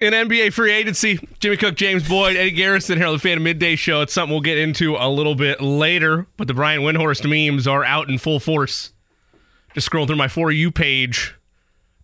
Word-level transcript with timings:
in 0.00 0.12
NBA 0.12 0.52
free 0.52 0.72
agency. 0.72 1.18
Jimmy 1.40 1.56
Cook, 1.56 1.74
James 1.74 2.08
Boyd, 2.08 2.36
Eddie 2.36 2.50
Garrison 2.50 2.98
here 2.98 3.06
on 3.06 3.14
the 3.14 3.18
Fan 3.18 3.42
Midday 3.42 3.76
Show. 3.76 4.02
It's 4.02 4.12
something 4.12 4.32
we'll 4.32 4.40
get 4.40 4.58
into 4.58 4.96
a 4.96 5.08
little 5.08 5.34
bit 5.34 5.60
later, 5.60 6.26
but 6.36 6.48
the 6.48 6.54
Brian 6.54 6.82
Windhorst 6.82 7.28
memes 7.28 7.66
are 7.66 7.84
out 7.84 8.08
in 8.08 8.18
full 8.18 8.40
force. 8.40 8.92
Just 9.74 9.90
scrolling 9.90 10.06
through 10.06 10.16
my 10.16 10.28
For 10.28 10.50
You 10.50 10.70
page 10.70 11.34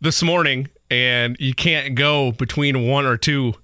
this 0.01 0.23
morning, 0.23 0.69
and 0.91 1.37
you 1.39 1.55
can't 1.55 1.95
go 1.95 2.33
between 2.33 2.87
one 2.87 3.07
or 3.07 3.17
two 3.17 3.55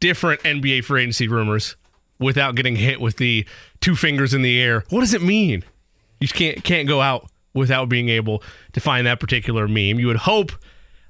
different 0.00 0.42
NBA 0.42 0.84
free 0.84 1.02
agency 1.02 1.28
rumors 1.28 1.76
without 2.18 2.54
getting 2.54 2.76
hit 2.76 3.00
with 3.00 3.16
the 3.16 3.46
two 3.80 3.96
fingers 3.96 4.34
in 4.34 4.42
the 4.42 4.60
air. 4.60 4.84
What 4.90 5.00
does 5.00 5.14
it 5.14 5.22
mean? 5.22 5.64
You 6.20 6.28
can't 6.28 6.62
can't 6.64 6.88
go 6.88 7.00
out 7.00 7.30
without 7.54 7.88
being 7.88 8.08
able 8.08 8.42
to 8.72 8.80
find 8.80 9.06
that 9.06 9.20
particular 9.20 9.66
meme. 9.66 9.98
You 9.98 10.08
would 10.08 10.16
hope 10.16 10.52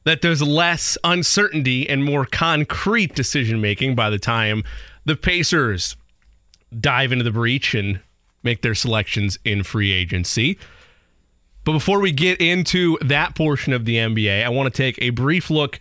that 0.05 0.23
there's 0.23 0.43
less 0.43 0.97
uncertainty 1.05 1.89
and 1.89 2.05
more 2.05 2.25
concrete 2.25 3.15
decision 3.15 3.61
making 3.61 3.95
by 3.95 4.11
the 4.11 4.19
time 4.19 4.63
the 5.05 5.17
Pacers 5.17 5.97
dive 6.79 7.13
into 7.13 7.25
the 7.25 7.31
breach 7.31 7.75
and 7.75 8.01
make 8.43 8.63
their 8.63 8.75
selections 8.75 9.39
in 9.45 9.63
free 9.63 9.93
agency. 9.93 10.59
But 11.65 11.73
before 11.73 12.01
we 12.01 12.13
get 12.13 12.41
into 12.41 12.97
that 13.03 13.35
portion 13.35 13.73
of 13.73 13.85
the 13.85 13.97
NBA, 13.97 14.45
I 14.45 14.49
want 14.49 14.73
to 14.73 14.83
take 14.83 15.01
a 15.03 15.11
brief 15.11 15.51
look 15.51 15.79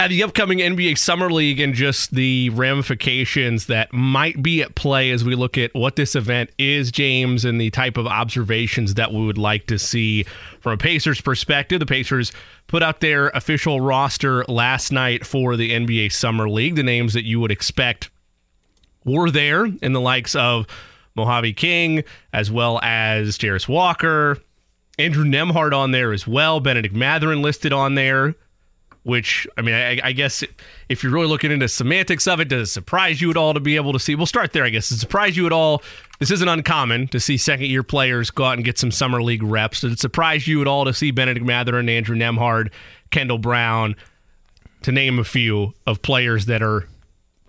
at 0.00 0.10
the 0.10 0.22
upcoming 0.24 0.58
NBA 0.58 0.98
Summer 0.98 1.30
League 1.30 1.60
and 1.60 1.72
just 1.72 2.14
the 2.14 2.50
ramifications 2.50 3.66
that 3.66 3.92
might 3.92 4.42
be 4.42 4.60
at 4.60 4.74
play 4.74 5.10
as 5.10 5.24
we 5.24 5.36
look 5.36 5.56
at 5.56 5.72
what 5.74 5.94
this 5.94 6.16
event 6.16 6.50
is, 6.58 6.90
James, 6.90 7.44
and 7.44 7.60
the 7.60 7.70
type 7.70 7.96
of 7.96 8.06
observations 8.06 8.94
that 8.94 9.12
we 9.12 9.24
would 9.24 9.38
like 9.38 9.66
to 9.68 9.78
see 9.78 10.24
from 10.60 10.72
a 10.72 10.76
Pacers 10.76 11.20
perspective. 11.20 11.78
The 11.78 11.86
Pacers 11.86 12.32
put 12.66 12.82
out 12.82 13.00
their 13.00 13.28
official 13.28 13.80
roster 13.80 14.44
last 14.46 14.90
night 14.90 15.24
for 15.24 15.56
the 15.56 15.70
NBA 15.70 16.12
Summer 16.12 16.48
League. 16.50 16.74
The 16.74 16.82
names 16.82 17.12
that 17.14 17.24
you 17.24 17.38
would 17.38 17.52
expect 17.52 18.10
were 19.04 19.30
there 19.30 19.66
in 19.66 19.92
the 19.92 20.00
likes 20.00 20.34
of 20.34 20.66
Mojave 21.14 21.52
King, 21.52 22.02
as 22.32 22.50
well 22.50 22.80
as 22.82 23.38
Jarace 23.38 23.68
Walker, 23.68 24.38
Andrew 24.98 25.24
Nembhard 25.24 25.72
on 25.72 25.92
there 25.92 26.12
as 26.12 26.26
well, 26.26 26.58
Bennedict 26.58 26.94
Mathurin 26.94 27.42
listed 27.42 27.72
on 27.72 27.94
there 27.94 28.34
which 29.04 29.46
I 29.56 29.62
mean, 29.62 29.74
I, 29.74 30.00
I, 30.02 30.12
guess 30.12 30.42
if 30.88 31.02
you're 31.02 31.12
really 31.12 31.26
looking 31.26 31.52
into 31.52 31.68
semantics 31.68 32.26
of 32.26 32.40
it, 32.40 32.48
does 32.48 32.68
it 32.68 32.72
surprise 32.72 33.20
you 33.20 33.30
at 33.30 33.36
all 33.36 33.54
to 33.54 33.60
be 33.60 33.76
able 33.76 33.92
to 33.92 33.98
see? 33.98 34.14
We'll 34.14 34.26
start 34.26 34.52
there, 34.52 34.64
I 34.64 34.70
guess. 34.70 34.88
Does 34.88 34.98
it 34.98 35.00
surprise 35.00 35.36
you 35.36 35.46
at 35.46 35.52
all? 35.52 35.82
This 36.18 36.30
isn't 36.30 36.48
uncommon 36.48 37.08
to 37.08 37.20
see 37.20 37.36
second 37.36 37.66
year 37.66 37.82
players 37.82 38.30
go 38.30 38.44
out 38.44 38.54
and 38.54 38.64
get 38.64 38.78
some 38.78 38.90
summer 38.90 39.22
league 39.22 39.42
reps. 39.42 39.82
Does 39.82 39.92
it 39.92 40.00
surprise 40.00 40.48
you 40.48 40.62
at 40.62 40.66
all 40.66 40.86
to 40.86 40.94
see 40.94 41.10
Bennedict 41.10 41.44
Mather 41.44 41.78
and 41.78 41.88
Andrew 41.88 42.16
Nembhard, 42.16 42.72
Kendall 43.10 43.38
Brown, 43.38 43.94
to 44.82 44.92
name 44.92 45.18
a 45.18 45.24
few 45.24 45.74
of 45.86 46.00
players 46.00 46.46
that 46.46 46.62
are 46.62 46.88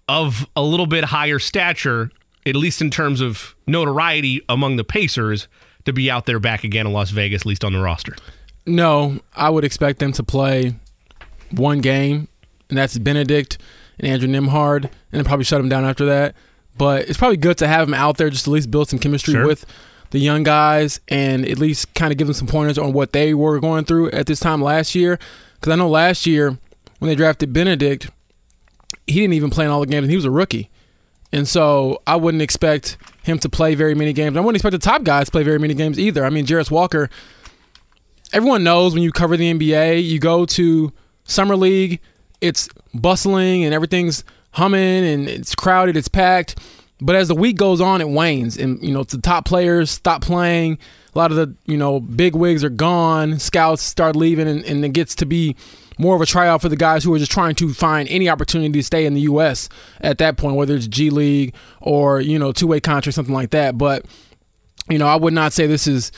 of 0.09 0.47
a 0.55 0.61
little 0.61 0.87
bit 0.87 1.05
higher 1.05 1.39
stature, 1.39 2.11
at 2.45 2.55
least 2.55 2.81
in 2.81 2.89
terms 2.89 3.21
of 3.21 3.55
notoriety 3.65 4.41
among 4.49 4.75
the 4.75 4.83
Pacers, 4.83 5.47
to 5.85 5.93
be 5.93 6.11
out 6.11 6.25
there 6.25 6.39
back 6.39 6.65
again 6.65 6.85
in 6.85 6.91
Las 6.91 7.11
Vegas, 7.11 7.43
at 7.43 7.45
least 7.45 7.63
on 7.63 7.71
the 7.71 7.79
roster? 7.79 8.15
No, 8.65 9.19
I 9.35 9.49
would 9.49 9.63
expect 9.63 9.99
them 9.99 10.11
to 10.13 10.23
play 10.23 10.75
one 11.51 11.79
game, 11.79 12.27
and 12.69 12.77
that's 12.77 12.97
Bennedict 12.97 13.57
and 13.99 14.07
Andrew 14.07 14.27
Nembhard, 14.27 14.83
and 14.83 14.91
then 15.11 15.23
probably 15.23 15.45
shut 15.45 15.61
him 15.61 15.69
down 15.69 15.85
after 15.85 16.05
that. 16.05 16.35
But 16.77 17.07
it's 17.07 17.17
probably 17.17 17.37
good 17.37 17.57
to 17.59 17.67
have 17.67 17.87
him 17.87 17.93
out 17.93 18.17
there 18.17 18.29
just 18.29 18.45
to 18.45 18.51
at 18.51 18.53
least 18.53 18.71
build 18.71 18.89
some 18.89 18.99
chemistry 18.99 19.33
sure. 19.33 19.47
with 19.47 19.65
the 20.11 20.19
young 20.19 20.43
guys 20.43 20.99
and 21.07 21.47
at 21.47 21.57
least 21.57 21.93
kind 21.93 22.11
of 22.11 22.17
give 22.17 22.27
them 22.27 22.33
some 22.33 22.47
pointers 22.47 22.77
on 22.77 22.93
what 22.93 23.13
they 23.13 23.33
were 23.33 23.59
going 23.59 23.85
through 23.85 24.11
at 24.11 24.27
this 24.27 24.39
time 24.39 24.61
last 24.61 24.93
year. 24.93 25.17
Because 25.55 25.71
I 25.71 25.75
know 25.75 25.87
last 25.87 26.25
year 26.25 26.57
when 26.99 27.09
they 27.09 27.15
drafted 27.15 27.53
Bennedict, 27.53 28.09
he 29.07 29.21
didn't 29.21 29.33
even 29.33 29.49
play 29.49 29.65
in 29.65 29.71
all 29.71 29.79
the 29.79 29.87
games, 29.87 30.03
and 30.03 30.11
he 30.11 30.17
was 30.17 30.25
a 30.25 30.31
rookie. 30.31 30.69
And 31.31 31.47
so 31.47 32.01
I 32.05 32.17
wouldn't 32.17 32.43
expect 32.43 32.97
him 33.23 33.39
to 33.39 33.49
play 33.49 33.75
very 33.75 33.95
many 33.95 34.13
games. 34.13 34.35
I 34.35 34.41
wouldn't 34.41 34.57
expect 34.57 34.71
the 34.73 34.79
top 34.79 35.03
guys 35.03 35.27
to 35.27 35.31
play 35.31 35.43
very 35.43 35.59
many 35.59 35.73
games 35.73 35.97
either. 35.97 36.25
I 36.25 36.29
mean, 36.29 36.45
Jarace 36.45 36.71
Walker, 36.71 37.09
everyone 38.33 38.63
knows 38.63 38.93
when 38.93 39.01
you 39.01 39.11
cover 39.11 39.37
the 39.37 39.53
NBA, 39.53 40.03
you 40.03 40.19
go 40.19 40.45
to– 40.45 40.91
summer 41.25 41.55
league, 41.55 41.99
it's 42.41 42.69
bustling 42.93 43.63
and 43.63 43.73
everything's 43.73 44.23
humming 44.51 45.05
and 45.05 45.27
it's 45.27 45.53
crowded, 45.53 45.97
it's 45.97 46.07
packed. 46.07 46.59
But 47.01 47.15
as 47.15 47.27
the 47.27 47.35
week 47.35 47.57
goes 47.57 47.81
on, 47.81 47.99
it 47.99 48.07
wanes, 48.07 48.57
and 48.57 48.81
you 48.81 48.93
know 48.93 49.03
the 49.03 49.17
top 49.17 49.45
players 49.45 49.91
stop 49.91 50.21
playing. 50.21 50.79
A 51.13 51.17
lot 51.17 51.29
of 51.29 51.37
the 51.37 51.53
you 51.65 51.75
know 51.75 51.99
big 51.99 52.35
wigs 52.35 52.63
are 52.63 52.69
gone. 52.69 53.37
Scouts 53.37 53.81
start 53.81 54.15
leaving, 54.15 54.47
and, 54.47 54.63
and 54.63 54.85
it 54.85 54.93
gets 54.93 55.13
to 55.15 55.25
be 55.25 55.57
more 55.97 56.15
of 56.15 56.21
a 56.21 56.25
tryout 56.25 56.61
for 56.61 56.69
the 56.69 56.77
guys 56.77 57.03
who 57.03 57.13
are 57.13 57.19
just 57.19 57.31
trying 57.31 57.55
to 57.55 57.73
find 57.73 58.07
any 58.09 58.29
opportunity 58.29 58.71
to 58.79 58.83
stay 58.83 59.05
in 59.05 59.13
the 59.13 59.21
U.S. 59.21 59.67
at 60.01 60.17
that 60.19 60.37
point, 60.37 60.55
whether 60.55 60.75
it's 60.75 60.87
G 60.87 61.09
League 61.09 61.53
or 61.81 62.21
you 62.21 62.39
know 62.39 62.53
two 62.53 62.67
way 62.67 62.79
contract, 62.79 63.15
something 63.15 63.33
like 63.35 63.49
that. 63.49 63.77
But 63.77 64.05
you 64.89 64.97
know, 64.97 65.07
I 65.07 65.15
would 65.15 65.33
not 65.33 65.51
say 65.51 65.67
this 65.67 65.87
is 65.87 66.13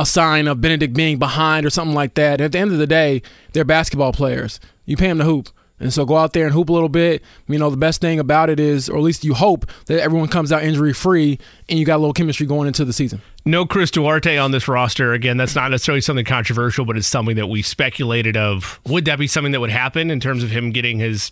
a 0.00 0.06
sign 0.06 0.48
of 0.48 0.62
Bennedict 0.62 0.94
being 0.94 1.18
behind 1.18 1.66
or 1.66 1.70
something 1.70 1.94
like 1.94 2.14
that. 2.14 2.40
At 2.40 2.52
the 2.52 2.58
end 2.58 2.72
of 2.72 2.78
the 2.78 2.86
day, 2.86 3.20
they're 3.52 3.66
basketball 3.66 4.14
players. 4.14 4.58
You 4.86 4.96
pay 4.96 5.08
them 5.08 5.18
to 5.18 5.24
hoop. 5.24 5.50
And 5.78 5.92
so 5.92 6.06
go 6.06 6.16
out 6.16 6.32
there 6.32 6.46
and 6.46 6.54
hoop 6.54 6.70
a 6.70 6.72
little 6.72 6.88
bit. 6.88 7.22
You 7.48 7.58
know, 7.58 7.68
the 7.68 7.76
best 7.76 8.00
thing 8.00 8.18
about 8.18 8.48
it 8.48 8.58
is, 8.58 8.88
or 8.88 8.96
at 8.96 9.02
least 9.02 9.24
you 9.24 9.34
hope, 9.34 9.66
that 9.86 10.00
everyone 10.00 10.28
comes 10.28 10.52
out 10.52 10.62
injury 10.62 10.94
free 10.94 11.38
and 11.68 11.78
you 11.78 11.84
got 11.84 11.96
a 11.96 11.98
little 11.98 12.14
chemistry 12.14 12.46
going 12.46 12.66
into 12.66 12.84
the 12.84 12.94
season. 12.94 13.20
No 13.44 13.66
Chris 13.66 13.90
Duarte 13.90 14.38
on 14.38 14.52
this 14.52 14.68
roster. 14.68 15.12
Again, 15.12 15.36
that's 15.36 15.54
not 15.54 15.70
necessarily 15.70 16.00
something 16.00 16.24
controversial, 16.24 16.86
but 16.86 16.96
it's 16.96 17.06
something 17.06 17.36
that 17.36 17.48
we 17.48 17.60
speculated 17.60 18.38
of. 18.38 18.80
Would 18.86 19.04
that 19.04 19.18
be 19.18 19.26
something 19.26 19.52
that 19.52 19.60
would 19.60 19.70
happen 19.70 20.10
in 20.10 20.18
terms 20.18 20.42
of 20.42 20.50
him 20.50 20.70
getting 20.70 20.98
his 20.98 21.30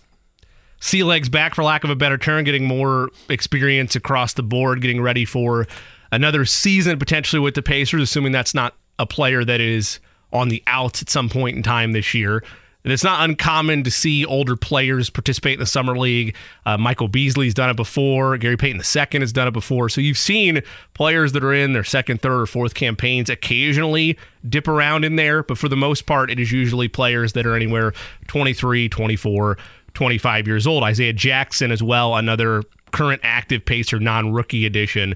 sea 0.79 1.03
legs 1.03 1.27
back, 1.27 1.55
for 1.55 1.63
lack 1.63 1.83
of 1.83 1.89
a 1.89 1.95
better 1.95 2.17
term, 2.19 2.43
getting 2.43 2.65
more 2.65 3.09
experience 3.29 3.95
across 3.95 4.33
the 4.33 4.43
board, 4.43 4.81
getting 4.81 5.01
ready 5.01 5.25
for 5.25 5.67
another 6.11 6.45
season 6.45 6.99
potentially 6.99 7.39
with 7.39 7.55
the 7.55 7.61
Pacers, 7.61 8.01
assuming 8.01 8.31
that's 8.31 8.53
not 8.53 8.75
a 8.97 9.05
player 9.05 9.43
that 9.45 9.61
is 9.61 9.99
on 10.31 10.49
the 10.49 10.63
outs 10.67 11.01
at 11.01 11.09
some 11.09 11.29
point 11.29 11.57
in 11.57 11.63
time 11.63 11.91
this 11.93 12.13
year. 12.13 12.43
And 12.83 12.93
it's 12.93 13.03
not 13.03 13.27
uncommon 13.27 13.83
to 13.83 13.91
see 13.91 14.25
older 14.25 14.55
players 14.55 15.09
participate 15.09 15.53
in 15.53 15.59
the 15.59 15.65
summer 15.65 15.97
league. 15.97 16.35
Uh, 16.65 16.77
Michael 16.77 17.09
Beasley's 17.09 17.53
done 17.53 17.69
it 17.69 17.75
before. 17.75 18.37
Gary 18.37 18.55
Payton 18.55 18.77
II 18.79 19.19
has 19.19 19.33
done 19.33 19.49
it 19.49 19.51
before. 19.51 19.89
So 19.89 19.99
you've 19.99 20.17
seen 20.17 20.61
players 20.93 21.33
that 21.33 21.43
are 21.43 21.53
in 21.53 21.73
their 21.73 21.83
second, 21.83 22.21
third, 22.21 22.41
or 22.41 22.45
fourth 22.45 22.75
campaigns 22.75 23.29
occasionally 23.29 24.17
dip 24.47 24.67
around 24.67 25.03
in 25.03 25.17
there, 25.17 25.43
but 25.43 25.57
for 25.57 25.67
the 25.67 25.75
most 25.75 26.05
part, 26.05 26.31
it 26.31 26.39
is 26.39 26.53
usually 26.53 26.87
players 26.87 27.33
that 27.33 27.45
are 27.45 27.55
anywhere 27.55 27.93
23, 28.27 28.87
24, 28.87 29.57
25 29.93 30.47
years 30.47 30.65
old. 30.65 30.83
Isaiah 30.83 31.13
Jackson 31.13 31.71
as 31.71 31.83
well, 31.83 32.15
another 32.15 32.63
current 32.91 33.19
active 33.25 33.65
Pacer 33.65 33.99
non-rookie 33.99 34.65
edition 34.65 35.15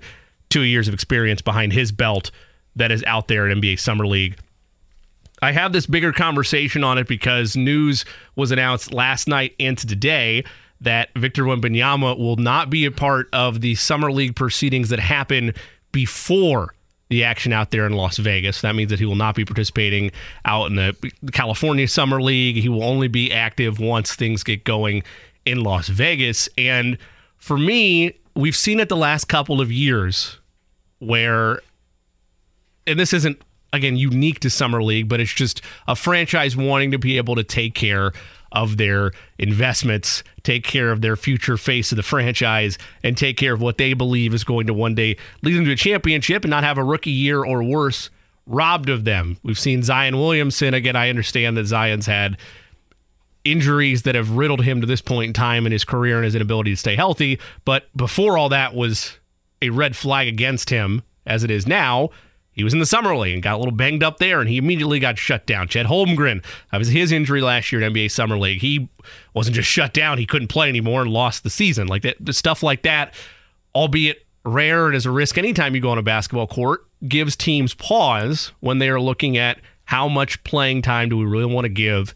two 0.53 0.61
years 0.61 0.87
of 0.87 0.93
experience 0.93 1.41
behind 1.41 1.73
his 1.73 1.91
belt 1.91 2.29
that 2.75 2.91
is 2.91 3.03
out 3.07 3.27
there 3.27 3.49
in 3.49 3.59
NBA 3.59 3.79
Summer 3.79 4.05
League. 4.05 4.37
I 5.41 5.51
have 5.51 5.73
this 5.73 5.87
bigger 5.87 6.13
conversation 6.13 6.83
on 6.83 6.99
it 6.99 7.07
because 7.07 7.57
news 7.57 8.05
was 8.35 8.51
announced 8.51 8.93
last 8.93 9.27
night 9.27 9.55
and 9.59 9.75
today 9.75 10.43
that 10.79 11.09
Victor 11.15 11.43
Wembanyama 11.45 12.19
will 12.19 12.35
not 12.35 12.69
be 12.69 12.85
a 12.85 12.91
part 12.91 13.29
of 13.33 13.61
the 13.61 13.73
Summer 13.73 14.11
League 14.11 14.35
proceedings 14.35 14.89
that 14.89 14.99
happen 14.99 15.55
before 15.91 16.75
the 17.09 17.23
action 17.23 17.51
out 17.51 17.71
there 17.71 17.87
in 17.87 17.93
Las 17.93 18.17
Vegas. 18.17 18.61
That 18.61 18.75
means 18.75 18.91
that 18.91 18.99
he 18.99 19.05
will 19.05 19.15
not 19.15 19.33
be 19.33 19.45
participating 19.45 20.11
out 20.45 20.67
in 20.67 20.75
the 20.75 20.95
California 21.31 21.87
Summer 21.87 22.21
League. 22.21 22.57
He 22.57 22.69
will 22.69 22.83
only 22.83 23.07
be 23.07 23.33
active 23.33 23.79
once 23.79 24.13
things 24.13 24.43
get 24.43 24.65
going 24.65 25.01
in 25.45 25.63
Las 25.63 25.87
Vegas. 25.87 26.47
And 26.59 26.99
for 27.37 27.57
me, 27.57 28.13
we've 28.35 28.55
seen 28.55 28.79
it 28.79 28.89
the 28.89 28.95
last 28.95 29.25
couple 29.25 29.59
of 29.59 29.71
years 29.71 30.37
where, 31.05 31.61
and 32.87 32.99
this 32.99 33.13
isn't 33.13 33.41
again 33.71 33.97
unique 33.97 34.39
to 34.41 34.49
summer 34.49 34.83
league, 34.83 35.09
but 35.09 35.19
it's 35.19 35.33
just 35.33 35.61
a 35.87 35.95
franchise 35.95 36.55
wanting 36.55 36.91
to 36.91 36.99
be 36.99 37.17
able 37.17 37.35
to 37.35 37.43
take 37.43 37.73
care 37.73 38.11
of 38.51 38.77
their 38.77 39.11
investments, 39.39 40.23
take 40.43 40.63
care 40.63 40.91
of 40.91 41.01
their 41.01 41.15
future 41.15 41.57
face 41.57 41.91
of 41.91 41.95
the 41.95 42.03
franchise, 42.03 42.77
and 43.03 43.17
take 43.17 43.35
care 43.35 43.53
of 43.53 43.61
what 43.61 43.79
they 43.79 43.93
believe 43.93 44.33
is 44.33 44.43
going 44.43 44.67
to 44.67 44.73
one 44.73 44.93
day 44.93 45.17
lead 45.41 45.55
them 45.55 45.65
to 45.65 45.71
a 45.71 45.75
championship 45.75 46.43
and 46.43 46.51
not 46.51 46.63
have 46.63 46.77
a 46.77 46.83
rookie 46.83 47.09
year 47.09 47.43
or 47.43 47.63
worse 47.63 48.09
robbed 48.45 48.89
of 48.89 49.05
them. 49.05 49.37
We've 49.43 49.57
seen 49.57 49.83
Zion 49.83 50.17
Williamson. 50.17 50.73
Again, 50.73 50.95
I 50.95 51.09
understand 51.09 51.57
that 51.57 51.65
Zion's 51.65 52.05
had 52.05 52.37
injuries 53.43 54.03
that 54.03 54.15
have 54.15 54.31
riddled 54.31 54.63
him 54.63 54.81
to 54.81 54.87
this 54.87 55.01
point 55.01 55.27
in 55.27 55.33
time 55.33 55.65
in 55.65 55.71
his 55.71 55.83
career 55.83 56.17
and 56.17 56.25
his 56.25 56.35
inability 56.35 56.71
to 56.71 56.77
stay 56.77 56.95
healthy. 56.95 57.39
But 57.65 57.85
before 57.95 58.37
all 58.37 58.49
that 58.49 58.73
was 58.73 59.17
a 59.63 59.69
red 59.69 59.95
flag 59.95 60.27
against 60.27 60.69
him 60.69 61.01
as 61.25 61.43
it 61.43 61.51
is 61.51 61.65
now. 61.65 62.09
He 62.51 62.63
was 62.63 62.73
in 62.73 62.79
the 62.79 62.85
summer 62.85 63.15
league 63.17 63.33
and 63.33 63.41
got 63.41 63.55
a 63.55 63.57
little 63.57 63.73
banged 63.73 64.03
up 64.03 64.19
there, 64.19 64.39
and 64.39 64.47
he 64.47 64.57
immediately 64.57 64.99
got 64.99 65.17
shut 65.17 65.47
down. 65.47 65.67
Chet 65.67 65.87
Holmgren, 65.87 66.45
that 66.71 66.77
was 66.77 66.87
his 66.87 67.11
injury 67.11 67.41
last 67.41 67.71
year 67.71 67.81
at 67.81 67.91
NBA 67.91 68.11
Summer 68.11 68.37
League. 68.37 68.61
He 68.61 68.89
wasn't 69.33 69.55
just 69.55 69.67
shut 69.67 69.93
down; 69.93 70.19
he 70.19 70.27
couldn't 70.27 70.49
play 70.49 70.69
anymore 70.69 71.01
and 71.01 71.09
lost 71.09 71.43
the 71.43 71.49
season. 71.49 71.87
Like 71.87 72.03
that, 72.03 72.17
stuff 72.35 72.61
like 72.61 72.83
that, 72.83 73.15
albeit 73.73 74.25
rare 74.45 74.87
and 74.87 74.95
as 74.95 75.05
a 75.05 75.11
risk 75.11 75.37
anytime 75.37 75.73
you 75.73 75.81
go 75.81 75.89
on 75.89 75.97
a 75.97 76.03
basketball 76.03 76.47
court, 76.47 76.85
gives 77.07 77.35
teams 77.35 77.73
pause 77.73 78.51
when 78.59 78.77
they 78.77 78.89
are 78.89 78.99
looking 78.99 79.37
at 79.37 79.59
how 79.85 80.07
much 80.07 80.43
playing 80.43 80.81
time 80.81 81.09
do 81.09 81.17
we 81.17 81.25
really 81.25 81.51
want 81.51 81.65
to 81.65 81.69
give 81.69 82.13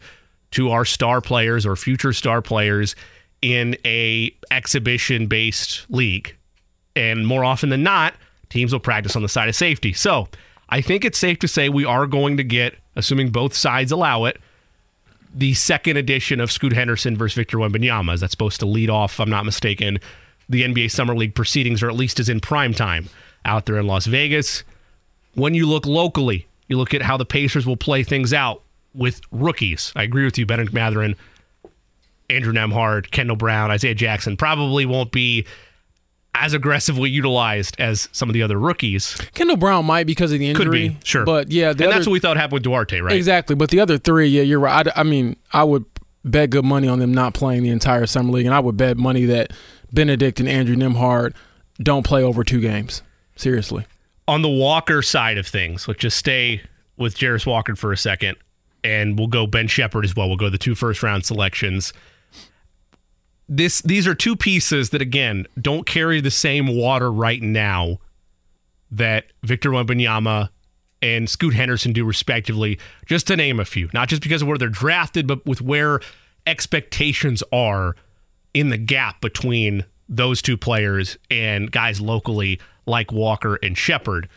to 0.52 0.70
our 0.70 0.84
star 0.84 1.20
players 1.20 1.66
or 1.66 1.76
future 1.76 2.12
star 2.12 2.40
players 2.40 2.94
in 3.42 3.76
a 3.84 4.34
exhibition 4.50 5.26
based 5.26 5.86
league. 5.90 6.36
And 6.98 7.26
more 7.26 7.44
often 7.44 7.68
than 7.68 7.82
not, 7.82 8.14
teams 8.50 8.72
will 8.72 8.80
practice 8.80 9.14
on 9.14 9.22
the 9.22 9.28
side 9.28 9.48
of 9.48 9.54
safety. 9.54 9.92
So 9.92 10.28
I 10.68 10.80
think 10.80 11.04
it's 11.04 11.18
safe 11.18 11.38
to 11.40 11.48
say 11.48 11.68
we 11.68 11.84
are 11.84 12.06
going 12.06 12.36
to 12.36 12.44
get, 12.44 12.74
assuming 12.96 13.30
both 13.30 13.54
sides 13.54 13.92
allow 13.92 14.24
it, 14.24 14.40
the 15.34 15.54
second 15.54 15.96
edition 15.96 16.40
of 16.40 16.50
Scoot 16.50 16.72
Henderson 16.72 17.16
versus 17.16 17.36
Victor 17.36 17.58
Wembanyama. 17.58 18.14
Is 18.14 18.20
that 18.20 18.30
supposed 18.30 18.60
to 18.60 18.66
lead 18.66 18.90
off, 18.90 19.12
if 19.14 19.20
I'm 19.20 19.30
not 19.30 19.44
mistaken, 19.44 19.98
the 20.48 20.62
NBA 20.62 20.90
Summer 20.90 21.14
League 21.14 21.34
proceedings, 21.34 21.82
or 21.82 21.88
at 21.88 21.94
least 21.94 22.18
is 22.18 22.28
in 22.28 22.40
prime 22.40 22.74
time 22.74 23.08
out 23.44 23.66
there 23.66 23.78
in 23.78 23.86
Las 23.86 24.06
Vegas. 24.06 24.64
When 25.34 25.54
you 25.54 25.68
look 25.68 25.86
locally, 25.86 26.46
you 26.66 26.76
look 26.78 26.94
at 26.94 27.02
how 27.02 27.16
the 27.16 27.26
Pacers 27.26 27.66
will 27.66 27.76
play 27.76 28.02
things 28.02 28.32
out 28.32 28.62
with 28.94 29.20
rookies. 29.30 29.92
I 29.94 30.02
agree 30.02 30.24
with 30.24 30.36
you, 30.38 30.46
Bennedict 30.46 30.74
Mathurin, 30.74 31.14
Andrew 32.30 32.52
Nembhard, 32.52 33.10
Kendall 33.10 33.36
Brown, 33.36 33.70
Isaiah 33.70 33.94
Jackson 33.94 34.36
probably 34.36 34.84
won't 34.84 35.12
be 35.12 35.46
as 36.34 36.54
aggressively 36.54 37.10
utilized 37.10 37.76
as 37.80 38.08
some 38.12 38.28
of 38.28 38.32
the 38.32 38.42
other 38.42 38.58
rookies. 38.58 39.14
Kendall 39.34 39.56
Brown 39.56 39.84
might 39.84 40.06
because 40.06 40.32
of 40.32 40.38
the 40.38 40.48
injury. 40.48 40.64
Could 40.64 40.72
be, 40.72 40.96
sure. 41.04 41.24
But 41.24 41.50
yeah, 41.50 41.70
and 41.70 41.80
other, 41.80 41.90
that's 41.90 42.06
what 42.06 42.12
we 42.12 42.20
thought 42.20 42.36
happened 42.36 42.54
with 42.54 42.62
Duarte, 42.62 43.00
right? 43.00 43.16
Exactly. 43.16 43.56
But 43.56 43.70
the 43.70 43.80
other 43.80 43.98
three, 43.98 44.28
yeah, 44.28 44.42
you're 44.42 44.60
right. 44.60 44.86
I, 44.86 45.00
I, 45.00 45.02
mean, 45.02 45.36
I 45.52 45.64
would 45.64 45.84
bet 46.24 46.50
good 46.50 46.64
money 46.64 46.88
on 46.88 46.98
them 46.98 47.12
not 47.12 47.34
playing 47.34 47.62
the 47.62 47.70
entire 47.70 48.06
summer 48.06 48.32
league, 48.32 48.46
and 48.46 48.54
I 48.54 48.60
would 48.60 48.76
bet 48.76 48.96
money 48.96 49.24
that 49.26 49.52
Bennedict 49.92 50.40
and 50.40 50.48
Andrew 50.48 50.76
Nembhard 50.76 51.34
don't 51.82 52.04
play 52.04 52.22
over 52.22 52.44
two 52.44 52.60
games. 52.60 53.02
Seriously. 53.36 53.86
On 54.26 54.42
the 54.42 54.48
Walker 54.48 55.00
side 55.00 55.38
of 55.38 55.46
things, 55.46 55.88
let's 55.88 56.00
just 56.00 56.16
stay 56.16 56.60
with 56.96 57.16
Jarace 57.16 57.46
Walker 57.46 57.74
for 57.76 57.92
a 57.92 57.96
second, 57.96 58.36
and 58.84 59.18
we'll 59.18 59.28
go 59.28 59.46
Ben 59.46 59.68
Sheppard 59.68 60.04
as 60.04 60.14
well. 60.14 60.28
We'll 60.28 60.36
go 60.36 60.50
the 60.50 60.58
two 60.58 60.74
first 60.74 61.02
round 61.02 61.24
selections 61.24 61.92
this 63.48 63.80
these 63.82 64.06
are 64.06 64.14
two 64.14 64.36
pieces 64.36 64.90
that 64.90 65.00
again 65.00 65.46
don't 65.60 65.86
carry 65.86 66.20
the 66.20 66.30
same 66.30 66.76
water 66.76 67.10
right 67.10 67.42
now 67.42 67.98
that 68.90 69.26
Victor 69.42 69.70
Wembanyama 69.70 70.50
and 71.00 71.28
Scoot 71.28 71.54
Henderson 71.54 71.92
do 71.92 72.04
respectively, 72.04 72.78
just 73.06 73.26
to 73.28 73.36
name 73.36 73.60
a 73.60 73.64
few. 73.64 73.88
Not 73.92 74.08
just 74.08 74.22
because 74.22 74.42
of 74.42 74.48
where 74.48 74.58
they're 74.58 74.68
drafted, 74.68 75.26
but 75.26 75.44
with 75.46 75.60
where 75.60 76.00
expectations 76.46 77.42
are 77.52 77.94
in 78.54 78.70
the 78.70 78.78
gap 78.78 79.20
between 79.20 79.84
those 80.08 80.42
two 80.42 80.56
players 80.56 81.18
and 81.30 81.70
guys 81.70 82.00
locally 82.00 82.60
like 82.86 83.12
Walker 83.12 83.58
and 83.62 83.76
Sheppard. 83.76 84.28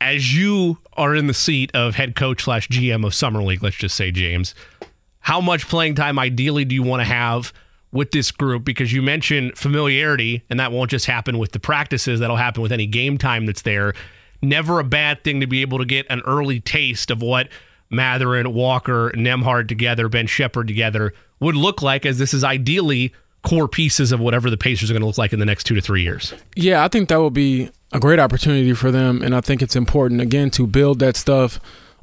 As 0.00 0.36
you 0.36 0.78
are 0.92 1.14
in 1.14 1.26
the 1.26 1.34
seat 1.34 1.74
of 1.74 1.96
head 1.96 2.14
coach 2.14 2.44
slash 2.44 2.68
GM 2.68 3.04
of 3.04 3.14
Summer 3.14 3.42
League, 3.42 3.62
let's 3.62 3.76
just 3.76 3.96
say, 3.96 4.12
James, 4.12 4.54
how 5.20 5.40
much 5.40 5.66
playing 5.66 5.96
time 5.96 6.18
ideally 6.18 6.64
do 6.64 6.74
you 6.74 6.82
want 6.82 7.00
to 7.00 7.04
have? 7.04 7.52
With 7.90 8.10
this 8.10 8.30
group 8.30 8.64
because 8.64 8.92
you 8.92 9.00
mentioned 9.00 9.56
familiarity, 9.56 10.44
and 10.50 10.60
that 10.60 10.72
won't 10.72 10.90
just 10.90 11.06
happen 11.06 11.38
with 11.38 11.52
the 11.52 11.60
practices, 11.60 12.20
that'll 12.20 12.36
happen 12.36 12.62
with 12.62 12.72
any 12.72 12.86
game 12.86 13.16
time 13.16 13.46
that's 13.46 13.62
there. 13.62 13.94
Never 14.42 14.78
a 14.78 14.84
bad 14.84 15.24
thing 15.24 15.40
to 15.40 15.46
be 15.46 15.62
able 15.62 15.78
to 15.78 15.86
get 15.86 16.06
an 16.10 16.20
early 16.26 16.60
taste 16.60 17.10
of 17.10 17.22
what 17.22 17.48
Mathurin, 17.90 18.52
Walker, 18.52 19.10
Nembhard 19.14 19.68
together, 19.68 20.08
Ben 20.08 20.26
Sheppard 20.26 20.68
together 20.68 21.14
would 21.40 21.56
look 21.56 21.80
like, 21.80 22.04
as 22.04 22.18
this 22.18 22.34
is 22.34 22.44
ideally 22.44 23.12
core 23.42 23.68
pieces 23.68 24.12
of 24.12 24.20
whatever 24.20 24.50
the 24.50 24.56
Pacers 24.56 24.90
are 24.90 24.94
going 24.94 25.00
to 25.00 25.06
look 25.06 25.18
like 25.18 25.32
in 25.32 25.38
the 25.38 25.46
next 25.46 25.64
two 25.64 25.74
to 25.74 25.80
three 25.80 26.02
years. 26.02 26.34
Yeah, 26.56 26.84
I 26.84 26.88
think 26.88 27.08
that 27.08 27.20
would 27.20 27.32
be 27.32 27.70
a 27.92 28.00
great 28.00 28.18
opportunity 28.18 28.74
for 28.74 28.90
them, 28.90 29.22
and 29.22 29.34
I 29.34 29.40
think 29.40 29.62
it's 29.62 29.76
important 29.76 30.20
again 30.20 30.50
to 30.50 30.66
build 30.66 30.98
that 30.98 31.16
stuff 31.16 31.58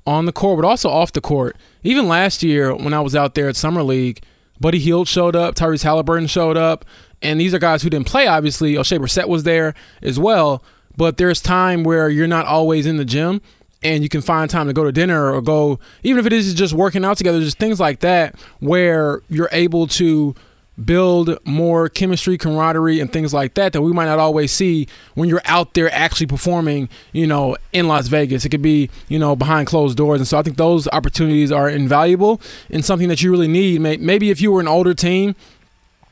on 0.07 0.25
the 0.25 0.31
court, 0.31 0.61
but 0.61 0.67
also 0.67 0.89
off 0.89 1.13
the 1.13 1.21
court. 1.21 1.55
Even 1.83 2.07
last 2.07 2.41
year 2.41 2.73
when 2.75 2.93
I 2.93 3.01
was 3.01 3.15
out 3.15 3.35
there 3.35 3.49
at 3.49 3.55
Summer 3.55 3.83
League 3.83 4.23
Buddy 4.65 4.79
Hield 4.79 5.07
showed 5.07 5.35
up. 5.35 5.53
Tyrese 5.53 5.83
Halliburton 5.83 6.25
showed 6.25 6.57
up. 6.57 6.85
And 7.21 7.39
these 7.39 7.53
are 7.53 7.59
guys 7.59 7.83
who 7.83 7.89
didn't 7.91 8.07
play, 8.07 8.25
obviously. 8.25 8.73
Oshae 8.73 8.97
Brissett 8.97 9.27
was 9.27 9.43
there 9.43 9.75
as 10.01 10.17
well. 10.17 10.63
But 10.97 11.17
there's 11.17 11.39
time 11.39 11.83
where 11.83 12.09
you're 12.09 12.25
not 12.25 12.47
always 12.47 12.87
in 12.87 12.97
the 12.97 13.05
gym 13.05 13.43
and 13.83 14.01
you 14.01 14.09
can 14.09 14.21
find 14.21 14.49
time 14.49 14.65
to 14.65 14.73
go 14.73 14.83
to 14.83 14.91
dinner 14.91 15.31
or 15.31 15.39
go, 15.43 15.79
even 16.01 16.19
if 16.19 16.25
it 16.25 16.33
is 16.33 16.51
just 16.55 16.73
working 16.73 17.05
out 17.05 17.15
together, 17.15 17.39
just 17.41 17.59
things 17.59 17.79
like 17.79 17.99
that 17.99 18.39
where 18.59 19.21
you're 19.29 19.49
able 19.51 19.85
to– 19.85 20.33
build 20.83 21.37
more 21.45 21.87
chemistry, 21.87 22.37
camaraderie, 22.37 22.99
and 22.99 23.11
things 23.11 23.33
like 23.33 23.53
that 23.53 23.73
that 23.73 23.81
we 23.81 23.93
might 23.93 24.05
not 24.05 24.19
always 24.19 24.51
see 24.51 24.87
when 25.13 25.29
you're 25.29 25.41
out 25.45 25.73
there 25.73 25.91
actually 25.93 26.27
performing, 26.27 26.89
you 27.13 27.25
know, 27.25 27.55
in 27.71 27.87
Las 27.87 28.07
Vegas. 28.07 28.45
It 28.45 28.49
could 28.49 28.61
be, 28.61 28.89
you 29.07 29.17
know, 29.17 29.35
behind 29.35 29.67
closed 29.67 29.97
doors. 29.97 30.19
And 30.19 30.27
so 30.27 30.37
I 30.37 30.41
think 30.41 30.57
those 30.57 30.87
opportunities 30.89 31.51
are 31.51 31.69
invaluable 31.69 32.41
and 32.69 32.83
something 32.83 33.07
that 33.07 33.21
you 33.21 33.31
really 33.31 33.47
need. 33.47 33.79
Maybe 33.81 34.29
if 34.29 34.41
you 34.41 34.51
were 34.51 34.59
an 34.59 34.67
older 34.67 34.93
team, 34.93 35.35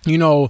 you 0.05 0.17
know, 0.17 0.49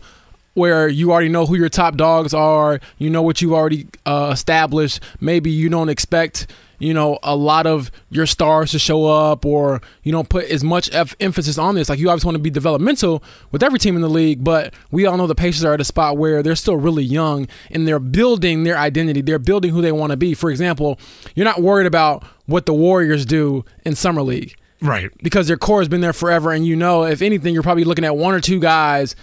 where 0.54 0.88
you 0.88 1.12
already 1.12 1.30
know 1.30 1.46
who 1.46 1.56
your 1.56 1.70
top 1.70 1.96
dogs 1.96 2.34
are, 2.34 2.80
you 3.00 3.10
know 3.10 3.24
what 3.24 3.42
you've 3.42 3.54
already 3.54 3.88
uh, 4.06 4.30
established. 4.32 5.00
Maybe 5.20 5.50
you 5.50 5.70
don't 5.70 5.90
expect 5.90 6.48
you 6.84 6.94
know, 6.94 7.18
a 7.24 7.36
lot 7.36 7.66
of 7.66 7.90
your 8.10 8.26
stars 8.26 8.72
to 8.72 8.80
show 8.80 9.06
up 9.06 9.46
or 9.46 9.82
you 10.04 10.12
don't 10.12 10.28
put 10.28 10.46
as 10.46 10.64
much 10.64 10.94
F- 10.94 11.16
emphasis 11.20 11.58
on 11.58 11.76
this. 11.76 11.90
Like 11.90 12.00
you 12.00 12.10
always 12.10 12.26
want 12.26 12.36
to 12.36 12.40
be 12.40 12.50
developmental 12.50 13.24
with 13.52 13.64
every 13.64 13.80
team 13.80 13.96
in 13.96 14.02
the 14.02 14.10
league, 14.10 14.44
but 14.44 14.74
we 14.92 15.06
all 15.06 15.18
know 15.18 15.26
the 15.26 15.36
Pacers 15.36 15.64
are 15.64 15.74
at 15.74 15.82
a 15.82 15.86
spot 15.86 16.18
where 16.18 16.44
they're 16.44 16.56
still 16.56 16.76
really 16.76 17.04
young 17.04 17.48
and 17.72 17.88
they're 17.88 18.00
building 18.00 18.64
their 18.64 18.78
identity. 18.78 19.22
They're 19.22 19.40
building 19.40 19.72
who 19.72 19.82
they 19.82 19.92
want 19.92 20.12
to 20.12 20.18
be. 20.18 20.34
For 20.34 20.52
example, 20.52 21.00
you're 21.36 21.46
not 21.46 21.62
worried 21.62 21.88
about 21.88 22.26
what 22.48 22.66
the 22.66 22.74
Warriors 22.74 23.26
do 23.26 23.64
in 23.86 23.96
Summer 23.96 24.22
League. 24.22 24.56
Right. 24.82 25.10
Because 25.24 25.48
their 25.48 25.58
core 25.58 25.80
has 25.80 25.88
been 25.88 26.02
there 26.02 26.12
forever 26.12 26.52
and 26.52 26.66
you 26.66 26.76
know, 26.76 27.06
if 27.06 27.22
anything, 27.22 27.54
you're 27.54 27.64
probably 27.64 27.86
looking 27.86 28.04
at 28.04 28.18
one 28.18 28.34
or 28.34 28.42
two 28.42 28.60
guys 28.60 29.16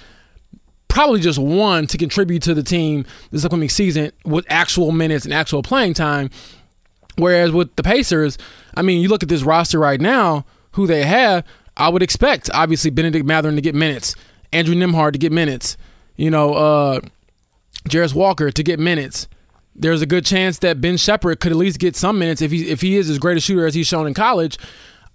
probably 0.88 1.20
just 1.20 1.38
one 1.38 1.86
to 1.86 1.96
contribute 1.96 2.42
to 2.42 2.52
the 2.52 2.64
team 2.64 3.06
this 3.30 3.44
upcoming 3.44 3.68
season 3.68 4.10
with 4.24 4.44
actual 4.50 4.90
minutes 4.90 5.24
and 5.24 5.32
actual 5.32 5.62
playing 5.62 5.94
time. 5.94 6.28
Whereas 7.20 7.52
with 7.52 7.74
the 7.76 7.82
Pacers, 7.82 8.38
I 8.74 8.82
mean, 8.82 9.00
you 9.00 9.08
look 9.08 9.22
at 9.22 9.28
this 9.28 9.42
roster 9.42 9.78
right 9.78 10.00
now, 10.00 10.44
who 10.72 10.86
they 10.86 11.04
have, 11.04 11.44
I 11.76 11.88
would 11.88 12.02
expect 12.02 12.50
obviously 12.52 12.90
Bennedict 12.90 13.24
Mathurin 13.24 13.56
to 13.56 13.62
get 13.62 13.74
minutes, 13.74 14.14
Andrew 14.52 14.74
Nembhard 14.74 15.12
to 15.12 15.18
get 15.18 15.32
minutes, 15.32 15.76
you 16.16 16.30
know, 16.30 16.54
uh 16.54 17.00
Jarace 17.88 18.14
Walker 18.14 18.50
to 18.50 18.62
get 18.62 18.78
minutes. 18.78 19.26
There's 19.74 20.02
a 20.02 20.06
good 20.06 20.26
chance 20.26 20.58
that 20.58 20.80
Ben 20.80 20.96
Sheppard 20.96 21.40
could 21.40 21.52
at 21.52 21.58
least 21.58 21.78
get 21.78 21.96
some 21.96 22.18
minutes 22.18 22.42
if 22.42 22.50
he 22.50 22.68
if 22.68 22.80
he 22.80 22.96
is 22.96 23.08
as 23.08 23.18
great 23.18 23.36
a 23.36 23.40
shooter 23.40 23.66
as 23.66 23.74
he's 23.74 23.86
shown 23.86 24.06
in 24.06 24.14
college. 24.14 24.58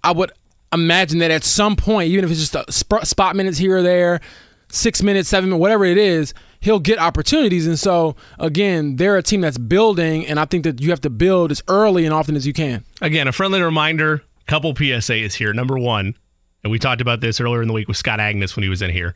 I 0.02 0.12
would 0.12 0.32
imagine 0.72 1.18
that 1.20 1.30
at 1.30 1.44
some 1.44 1.76
point, 1.76 2.10
even 2.10 2.24
if 2.24 2.30
it's 2.30 2.40
just 2.40 2.54
a 2.54 2.64
sp- 2.72 3.04
spot 3.04 3.36
minutes 3.36 3.58
here 3.58 3.76
or 3.76 3.82
there, 3.82 4.20
six 4.68 5.02
minutes, 5.02 5.28
seven 5.28 5.50
minutes, 5.50 5.60
whatever 5.60 5.84
it 5.84 5.98
is, 5.98 6.34
he'll 6.60 6.80
get 6.80 6.98
opportunities. 6.98 7.66
And 7.66 7.78
so, 7.78 8.16
again, 8.38 8.96
they're 8.96 9.16
a 9.16 9.22
team 9.22 9.40
that's 9.40 9.58
building, 9.58 10.26
and 10.26 10.38
I 10.40 10.44
think 10.44 10.64
that 10.64 10.80
you 10.80 10.90
have 10.90 11.00
to 11.02 11.10
build 11.10 11.50
as 11.50 11.62
early 11.68 12.04
and 12.04 12.14
often 12.14 12.36
as 12.36 12.46
you 12.46 12.52
can. 12.52 12.84
Again, 13.00 13.28
a 13.28 13.32
friendly 13.32 13.60
reminder 13.60 14.22
couple 14.46 14.74
PSAs 14.74 15.34
here. 15.34 15.52
Number 15.52 15.78
one, 15.78 16.14
and 16.62 16.70
we 16.70 16.78
talked 16.78 17.00
about 17.00 17.20
this 17.20 17.40
earlier 17.40 17.62
in 17.62 17.68
the 17.68 17.74
week 17.74 17.88
with 17.88 17.96
Scott 17.96 18.18
Agness 18.18 18.56
when 18.56 18.62
he 18.62 18.68
was 18.68 18.82
in 18.82 18.90
here. 18.90 19.14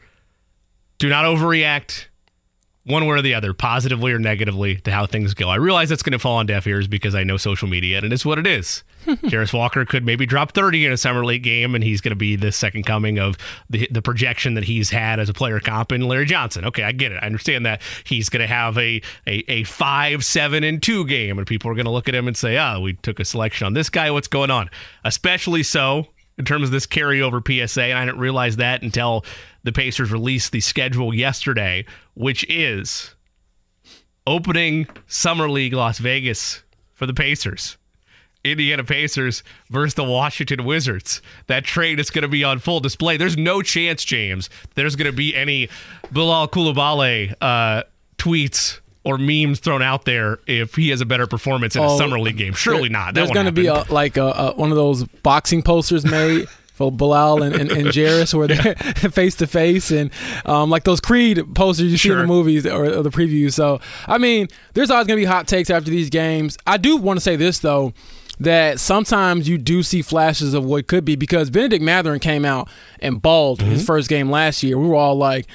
Do 0.99 1.09
not 1.09 1.25
overreact 1.25 2.07
one 2.85 3.07
way 3.07 3.17
or 3.17 3.23
the 3.23 3.35
other, 3.35 3.53
positively 3.53 4.13
or 4.13 4.19
negatively, 4.19 4.77
to 4.77 4.91
how 4.91 5.05
things 5.05 5.35
go. 5.35 5.49
I 5.49 5.57
realize 5.57 5.91
that's 5.91 6.03
going 6.03 6.13
to 6.13 6.19
fall 6.19 6.37
on 6.37 6.47
deaf 6.47 6.67
ears 6.67 6.89
because 6.89 7.15
I 7.15 7.25
know 7.25 7.37
social 7.37 7.69
media, 7.69 7.99
and 7.99 8.13
it's 8.13 8.25
what 8.25 8.39
it 8.39 8.47
is. 8.47 8.83
Jarace 9.07 9.53
Walker 9.53 9.85
could 9.85 10.05
maybe 10.05 10.25
drop 10.25 10.53
30 10.53 10.87
in 10.87 10.93
a 10.93 10.97
summer 10.97 11.25
league 11.25 11.43
game, 11.43 11.75
and 11.75 11.85
he's 11.85 12.01
going 12.01 12.13
to 12.13 12.17
be 12.17 12.37
the 12.37 12.53
second 12.53 12.85
coming 12.85 13.19
of 13.19 13.37
the, 13.69 13.87
the 13.91 14.01
projection 14.01 14.55
that 14.55 14.65
he's 14.65 14.91
had 14.91 15.21
as 15.21 15.29
a 15.29 15.35
player 15.35 15.61
comp 15.61 15.93
in 15.93 16.03
Larry 16.03 16.27
Johnson. 16.27 16.65
Okay, 16.65 16.83
I 16.83 16.93
get 16.93 17.13
it. 17.13 17.17
I 17.23 17.27
understand 17.27 17.67
that 17.67 17.83
he's 18.05 18.31
going 18.31 18.41
to 18.41 18.47
have 18.47 18.79
a, 18.79 19.03
a, 19.27 19.45
a 19.51 19.65
5, 19.65 20.25
7, 20.25 20.65
and 20.65 20.83
2 20.83 21.05
game, 21.07 21.37
and 21.39 21.47
people 21.47 21.71
are 21.71 21.75
going 21.75 21.85
to 21.87 21.93
look 21.93 22.09
at 22.09 22.15
him 22.15 22.29
and 22.29 22.37
say, 22.37 22.57
oh, 22.59 22.81
we 22.81 22.95
took 22.95 23.21
a 23.21 23.25
selection 23.25 23.67
on 23.67 23.75
this 23.75 23.91
guy. 23.91 24.11
What's 24.11 24.29
going 24.29 24.51
on? 24.51 24.71
Especially 25.05 25.63
so 25.63 26.07
in 26.41 26.47
terms 26.47 26.65
of 26.65 26.71
this 26.71 26.87
carryover 26.87 27.43
PSA, 27.47 27.83
and 27.83 27.99
I 27.99 28.07
didn't 28.07 28.19
realize 28.19 28.57
that 28.57 28.83
until 28.83 29.27
the 29.63 29.73
Pacers 29.73 30.11
released 30.11 30.53
the 30.53 30.61
schedule 30.61 31.15
yesterday, 31.15 31.85
which 32.15 32.49
is 32.49 33.15
opening 34.27 34.89
Summer 35.07 35.51
League 35.51 35.75
Las 35.75 35.99
Vegas 35.99 36.63
for 36.95 37.05
the 37.05 37.13
Pacers. 37.13 37.77
Indiana 38.43 38.83
Pacers 38.85 39.45
versus 39.69 39.93
the 39.93 40.05
Washington 40.05 40.65
Wizards. 40.65 41.21
That 41.47 41.65
trade 41.65 42.01
is 42.01 42.09
going 42.09 42.23
to 42.23 42.29
be 42.29 42.43
on 42.43 42.59
full 42.59 42.81
display. 42.81 43.19
There's 43.19 43.37
no 43.37 43.61
chance, 43.61 44.03
James, 44.03 44.49
there's 44.77 44.97
going 44.97 45.11
to 45.11 45.17
be 45.17 45.37
any 45.37 45.69
Bilal 46.11 46.49
Coulibaly 46.49 47.35
uh, 47.43 47.83
tweets 48.17 48.80
or 49.05 49.17
memes 49.19 49.61
thrown 49.61 49.83
out 49.83 50.05
there 50.05 50.39
if 50.47 50.75
he 50.75 50.91
has 50.91 51.01
a 51.01 51.07
better 51.07 51.27
performance 51.27 51.75
in 51.77 51.83
Oh, 51.83 51.95
a 51.95 51.99
summer 51.99 52.19
league 52.19 52.37
game. 52.37 52.53
Surely 52.53 52.83
There- 52.83 52.91
not. 52.91 53.15
That 53.15 53.21
There's 53.21 53.31
going 53.31 53.47
to 53.47 53.53
be 53.53 53.67
a, 53.67 53.85
like 53.91 54.17
a, 54.17 54.25
a, 54.25 54.53
one 54.57 54.71
of 54.71 54.77
those 54.77 55.05
boxing 55.23 55.63
posters 55.63 56.05
made 56.05 56.49
for 56.75 56.91
Bilal 56.93 57.43
and, 57.43 57.55
and, 57.55 57.71
and 57.71 58.35
where 58.35 58.47
they're 58.49 58.75
face 59.11 59.37
to 59.37 59.47
face 59.47 59.91
and 59.91 60.11
um, 60.47 60.71
like 60.71 60.85
those 60.85 61.01
Creed 61.01 61.43
posters 61.55 61.91
you 61.93 61.99
see 61.99 62.11
in 62.11 62.19
the 62.19 62.27
movies 62.27 62.67
or, 62.67 62.85
or 62.87 63.03
the 63.03 63.11
previews. 63.11 63.53
So, 63.53 63.81
I 64.07 64.17
mean, 64.19 64.49
there's 64.75 64.91
always 64.91 65.07
going 65.07 65.19
to 65.19 65.23
be 65.23 65.27
hot 65.27 65.47
takes 65.47 65.69
after 65.71 65.91
these 65.91 66.09
games. 66.11 66.57
I 66.67 66.77
do 66.79 66.97
want 66.97 67.19
to 67.19 67.21
say 67.23 67.37
this, 67.37 67.59
though, 67.59 67.93
that 68.39 68.81
sometimes 68.81 69.47
you 69.47 69.59
do 69.59 69.83
see 69.83 70.01
flashes 70.01 70.55
of 70.55 70.65
what 70.65 70.87
could 70.87 71.05
be 71.05 71.17
because 71.17 71.51
Bennedict 71.51 71.83
Mathurin 71.83 72.21
came 72.21 72.47
out 72.47 72.69
and 73.01 73.21
balled 73.21 73.61
Mm-hmm. 73.61 73.71
his 73.73 73.85
first 73.85 74.09
game 74.09 74.31
last 74.31 74.63
year. 74.63 74.79
We 74.79 74.89
were 74.89 74.97
all 74.97 75.17
like, 75.17 75.47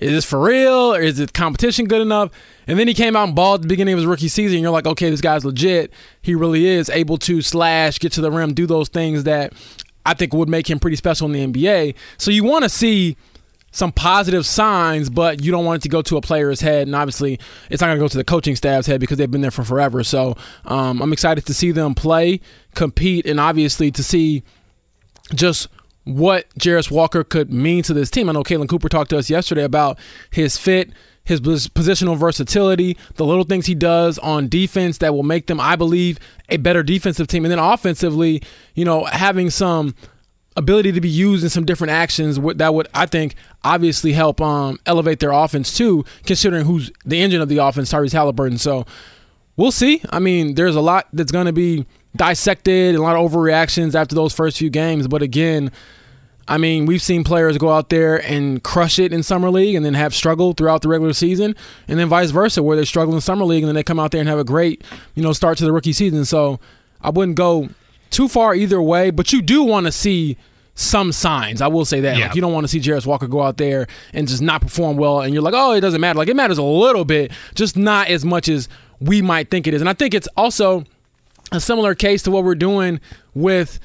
is 0.00 0.10
this 0.10 0.24
for 0.24 0.40
real 0.40 0.94
or 0.94 1.00
is 1.00 1.18
the 1.18 1.26
competition 1.26 1.86
good 1.86 2.00
enough? 2.00 2.30
And 2.66 2.78
then 2.78 2.88
he 2.88 2.94
came 2.94 3.16
out 3.16 3.28
and 3.28 3.36
balled 3.36 3.60
at 3.60 3.62
the 3.62 3.68
beginning 3.68 3.94
of 3.94 3.98
his 3.98 4.06
rookie 4.06 4.28
season. 4.28 4.56
And 4.56 4.62
you're 4.62 4.70
like, 4.70 4.86
okay, 4.86 5.10
this 5.10 5.20
guy's 5.20 5.44
legit. 5.44 5.92
He 6.22 6.34
really 6.34 6.66
is 6.66 6.88
able 6.88 7.18
to 7.18 7.42
slash, 7.42 7.98
get 7.98 8.12
to 8.12 8.20
the 8.20 8.30
rim, 8.30 8.54
do 8.54 8.66
those 8.66 8.88
things 8.88 9.24
that 9.24 9.52
I 10.06 10.14
think 10.14 10.32
would 10.32 10.48
make 10.48 10.68
him 10.68 10.78
pretty 10.78 10.96
special 10.96 11.30
in 11.30 11.52
the 11.52 11.60
NBA. 11.60 11.94
So 12.16 12.30
you 12.30 12.44
want 12.44 12.64
to 12.64 12.70
see 12.70 13.16
some 13.72 13.92
positive 13.92 14.44
signs, 14.46 15.10
but 15.10 15.42
you 15.44 15.52
don't 15.52 15.64
want 15.64 15.80
it 15.80 15.82
to 15.82 15.88
go 15.88 16.02
to 16.02 16.16
a 16.16 16.20
player's 16.20 16.60
head. 16.60 16.86
And 16.86 16.96
obviously, 16.96 17.38
it's 17.68 17.80
not 17.80 17.88
going 17.88 17.98
to 17.98 18.04
go 18.04 18.08
to 18.08 18.16
the 18.16 18.24
coaching 18.24 18.56
staff's 18.56 18.86
head 18.86 19.00
because 19.00 19.18
they've 19.18 19.30
been 19.30 19.42
there 19.42 19.50
for 19.50 19.64
forever. 19.64 20.02
So 20.02 20.36
um, 20.64 21.00
I'm 21.02 21.12
excited 21.12 21.46
to 21.46 21.54
see 21.54 21.70
them 21.70 21.94
play, 21.94 22.40
compete, 22.74 23.26
and 23.26 23.38
obviously 23.38 23.90
to 23.92 24.02
see 24.02 24.42
just 25.34 25.68
what 26.04 26.48
Jarace 26.58 26.90
Walker 26.90 27.24
could 27.24 27.52
mean 27.52 27.82
to 27.84 27.94
this 27.94 28.10
team. 28.10 28.28
I 28.28 28.32
know 28.32 28.42
Caitlin 28.42 28.68
Cooper 28.68 28.88
talked 28.88 29.10
to 29.10 29.18
us 29.18 29.30
yesterday 29.30 29.64
about 29.64 29.98
his 30.30 30.56
fit, 30.56 30.90
his 31.24 31.40
positional 31.40 32.16
versatility, 32.16 32.96
the 33.14 33.24
little 33.24 33.44
things 33.44 33.66
he 33.66 33.74
does 33.74 34.18
on 34.18 34.48
defense 34.48 34.98
that 34.98 35.14
will 35.14 35.22
make 35.22 35.46
them, 35.46 35.60
I 35.60 35.76
believe, 35.76 36.18
a 36.48 36.56
better 36.56 36.82
defensive 36.82 37.26
team. 37.26 37.44
And 37.44 37.52
then 37.52 37.58
offensively, 37.58 38.42
you 38.74 38.84
know, 38.84 39.04
having 39.04 39.50
some 39.50 39.94
ability 40.56 40.92
to 40.92 41.00
be 41.00 41.08
used 41.08 41.44
in 41.44 41.50
some 41.50 41.64
different 41.64 41.92
actions 41.92 42.38
that 42.56 42.74
would 42.74 42.88
I 42.92 43.06
think 43.06 43.36
obviously 43.62 44.12
help 44.12 44.40
um, 44.40 44.78
elevate 44.86 45.20
their 45.20 45.30
offense 45.30 45.76
too, 45.76 46.04
considering 46.24 46.64
who's 46.64 46.90
the 47.04 47.20
engine 47.20 47.40
of 47.40 47.48
the 47.48 47.58
offense, 47.58 47.92
Tyrese 47.92 48.12
Halliburton. 48.12 48.58
So 48.58 48.84
we'll 49.56 49.70
see. 49.70 50.02
I 50.10 50.18
mean, 50.18 50.54
there's 50.54 50.76
a 50.76 50.80
lot 50.80 51.06
that's 51.12 51.32
going 51.32 51.46
to 51.46 51.52
be 51.52 51.86
dissected, 52.16 52.94
a 52.94 53.02
lot 53.02 53.16
of 53.16 53.30
overreactions 53.30 53.94
after 53.94 54.14
those 54.14 54.32
first 54.32 54.58
few 54.58 54.70
games. 54.70 55.08
But 55.08 55.22
again, 55.22 55.70
I 56.48 56.58
mean, 56.58 56.86
we've 56.86 57.02
seen 57.02 57.22
players 57.22 57.56
go 57.58 57.70
out 57.70 57.90
there 57.90 58.16
and 58.24 58.62
crush 58.64 58.98
it 58.98 59.12
in 59.12 59.22
summer 59.22 59.50
league, 59.50 59.76
and 59.76 59.84
then 59.84 59.94
have 59.94 60.14
struggled 60.14 60.56
throughout 60.56 60.82
the 60.82 60.88
regular 60.88 61.12
season, 61.12 61.54
and 61.86 61.98
then 61.98 62.08
vice 62.08 62.30
versa, 62.30 62.62
where 62.62 62.76
they 62.76 62.84
struggle 62.84 63.14
in 63.14 63.20
summer 63.20 63.44
league, 63.44 63.62
and 63.62 63.68
then 63.68 63.76
they 63.76 63.84
come 63.84 64.00
out 64.00 64.10
there 64.10 64.20
and 64.20 64.28
have 64.28 64.38
a 64.38 64.44
great, 64.44 64.82
you 65.14 65.22
know, 65.22 65.32
start 65.32 65.58
to 65.58 65.64
the 65.64 65.72
rookie 65.72 65.92
season. 65.92 66.24
So 66.24 66.58
I 67.00 67.10
wouldn't 67.10 67.36
go 67.36 67.68
too 68.10 68.26
far 68.26 68.54
either 68.54 68.82
way, 68.82 69.10
but 69.10 69.32
you 69.32 69.42
do 69.42 69.62
want 69.62 69.86
to 69.86 69.92
see 69.92 70.36
some 70.74 71.12
signs. 71.12 71.60
I 71.60 71.68
will 71.68 71.84
say 71.84 72.00
that. 72.00 72.16
Yeah. 72.16 72.26
Like 72.26 72.34
you 72.34 72.40
don't 72.40 72.52
want 72.52 72.64
to 72.64 72.68
see 72.68 72.80
Jarace 72.80 73.06
Walker 73.06 73.28
go 73.28 73.42
out 73.42 73.58
there 73.58 73.86
and 74.12 74.26
just 74.26 74.42
not 74.42 74.60
perform 74.62 74.96
well, 74.96 75.20
and 75.20 75.32
you're 75.32 75.42
like, 75.42 75.54
oh, 75.54 75.72
it 75.72 75.80
doesn't 75.80 76.00
matter. 76.00 76.18
Like 76.18 76.28
it 76.28 76.34
matters 76.36 76.58
a 76.58 76.64
little 76.64 77.04
bit, 77.04 77.30
just 77.54 77.76
not 77.76 78.08
as 78.08 78.24
much 78.24 78.48
as 78.48 78.68
we 78.98 79.22
might 79.22 79.50
think 79.50 79.68
it 79.68 79.74
is. 79.74 79.82
And 79.82 79.88
I 79.88 79.92
think 79.92 80.14
it's 80.14 80.28
also 80.36 80.84
a 81.52 81.60
similar 81.60 81.94
case 81.94 82.22
to 82.22 82.30
what 82.30 82.44
we're 82.44 82.54
doing 82.54 83.00
with 83.34 83.80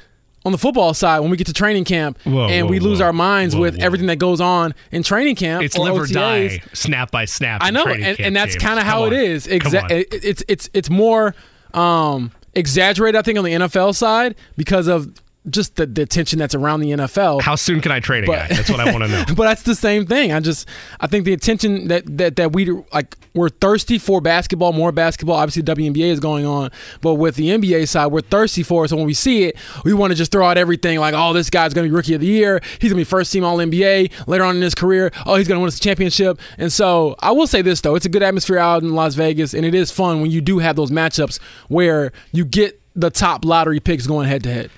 on 0.46 0.52
the 0.52 0.58
football 0.58 0.94
side 0.94 1.20
when 1.22 1.32
we 1.32 1.38
get 1.38 1.48
to 1.48 1.54
training 1.54 1.84
camp 1.86 2.20
Whoa, 2.24 2.48
and 2.48 2.68
whoa, 2.68 2.72
we 2.72 2.80
lose 2.80 3.00
whoa. 3.00 3.06
our 3.06 3.14
minds 3.14 3.56
with 3.56 3.80
everything 3.80 4.08
that 4.08 4.18
goes 4.18 4.40
on 4.40 4.76
in 4.92 5.02
training 5.02 5.36
camp. 5.36 5.64
It's 5.64 5.78
live 5.78 5.96
or 5.96 6.06
die, 6.06 6.62
snap 6.74 7.10
by 7.10 7.26
snap. 7.26 7.62
I 7.64 7.72
know, 7.72 7.86
and, 7.88 8.20
and 8.20 8.36
that's 8.36 8.56
kind 8.56 8.80
of 8.80 8.86
how 8.86 9.06
it 9.06 9.14
on. 9.14 9.14
is. 9.14 9.48
Come 9.48 9.60
Exa- 9.60 10.06
it's 10.12 10.44
it's 10.48 10.70
it's 10.74 10.90
more 10.90 11.34
um, 11.74 12.32
exaggerated, 12.54 13.18
I 13.18 13.24
think, 13.24 13.38
on 13.38 13.44
the 13.44 13.52
NFL 13.52 13.96
side 13.96 14.36
because 14.56 14.88
of 14.88 15.12
just 15.50 15.76
the, 15.76 15.86
the 15.86 16.02
attention 16.02 16.40
that's 16.40 16.56
around 16.56 16.80
the 16.82 16.92
NFL. 16.92 17.42
How 17.42 17.56
soon 17.56 17.82
can 17.82 17.92
I 17.92 18.00
trade 18.00 18.24
a 18.24 18.28
But- 18.28 18.50
guy? 18.50 18.56
That's 18.56 18.70
what 18.70 18.80
I 18.80 18.92
want 18.92 19.04
to 19.04 19.10
know. 19.10 19.24
but 19.36 19.44
that's 19.46 19.64
the 19.64 19.76
same 19.76 20.06
thing. 20.06 20.32
I 20.32 20.40
just 20.40 20.68
I 21.00 21.08
think 21.08 21.26
the 21.26 21.34
attention 21.34 21.88
that 21.90 22.04
that 22.18 22.36
that 22.38 22.54
we 22.54 22.66
like 22.94 23.16
we're 23.34 23.50
thirsty 23.50 23.98
for 23.98 24.22
basketball, 24.22 24.72
more 24.74 24.92
basketball. 24.92 25.36
Obviously, 25.36 25.62
WNBA 25.64 26.06
is 26.10 26.20
going 26.20 26.46
on, 26.46 26.72
but 27.02 27.16
with 27.16 27.36
the 27.36 27.50
NBA 27.50 27.88
side, 27.88 28.08
we're 28.08 28.22
thirsty 28.22 28.64
for 28.64 28.86
it. 28.86 28.90
So 28.90 28.96
when 28.96 29.06
we 29.06 29.14
see 29.14 29.44
it, 29.44 29.58
we 29.84 29.94
want 29.94 30.12
to 30.12 30.16
just 30.16 30.32
throw 30.32 30.46
out 30.46 30.58
everything 30.58 31.00
like, 31.00 31.14
oh, 31.16 31.34
this 31.34 31.50
guy's 31.50 31.74
going 31.74 31.86
to 31.86 31.90
be 31.90 31.96
rookie 31.96 32.14
of 32.14 32.22
the 32.22 32.28
year. 32.28 32.62
He's 32.80 32.92
going 32.92 32.98
to 32.98 33.02
be 33.02 33.04
first 33.04 33.34
team 33.34 33.44
All 33.44 33.58
NBA 33.58 34.28
later 34.28 34.44
on 34.46 34.56
in 34.56 34.62
his 34.62 34.74
career. 34.74 35.12
Oh, 35.26 35.36
he's 35.36 35.48
going 35.48 35.58
to 35.58 35.62
win 35.62 35.68
us 35.68 35.78
a 35.78 35.82
championship. 35.82 36.40
And 36.58 36.72
so 36.72 37.16
I 37.20 37.32
will 37.32 37.48
say 37.48 37.62
this 37.62 37.82
though, 37.82 37.96
it's 37.96 38.06
a 38.06 38.10
good 38.10 38.24
atmosphere 38.24 38.58
out 38.58 38.84
in 38.84 38.94
Las 38.96 39.16
Vegas, 39.16 39.54
and 39.54 39.66
it 39.66 39.76
is 39.76 39.92
fun 39.92 40.22
when 40.22 40.32
you 40.32 40.40
do 40.42 40.60
have 40.60 40.76
those 40.78 40.92
matchups 40.92 41.40
where 41.68 42.14
you 42.32 42.46
get 42.46 42.82
the 42.96 43.10
top 43.10 43.44
lottery 43.44 43.82
picks 43.82 44.08
going 44.08 44.28
head 44.30 44.44
to 44.44 44.54
head. 44.54 44.72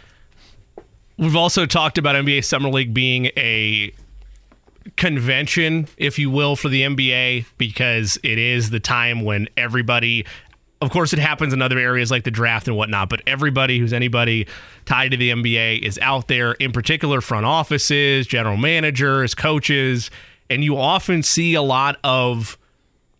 We've 1.17 1.35
also 1.35 1.65
talked 1.65 1.97
about 1.97 2.15
NBA 2.15 2.45
Summer 2.45 2.69
League 2.69 2.93
being 2.93 3.25
a 3.37 3.91
convention, 4.97 5.87
if 5.97 6.19
you 6.19 6.29
will, 6.29 6.55
for 6.55 6.69
the 6.69 6.83
NBA 6.83 7.45
because 7.57 8.19
it 8.23 8.37
is 8.37 8.69
the 8.69 8.79
time 8.79 9.23
when 9.23 9.47
everybody. 9.57 10.25
Of 10.79 10.91
course, 10.91 11.13
it 11.13 11.19
happens 11.19 11.53
in 11.53 11.61
other 11.61 11.79
areas 11.79 12.11
like 12.11 12.23
the 12.23 12.29
draft 12.29 12.67
and 12.67 12.77
whatnot, 12.77 13.09
but 13.09 13.23
everybody 13.25 13.79
who's 13.79 13.93
anybody 13.93 14.45
tied 14.85 15.09
to 15.09 15.17
the 15.17 15.31
NBA 15.31 15.81
is 15.81 15.97
out 16.03 16.27
there, 16.27 16.51
in 16.53 16.71
particular, 16.71 17.19
front 17.19 17.47
offices, 17.47 18.27
general 18.27 18.57
managers, 18.57 19.33
coaches, 19.33 20.11
and 20.51 20.63
you 20.63 20.77
often 20.77 21.23
see 21.23 21.55
a 21.55 21.63
lot 21.63 21.97
of 22.03 22.59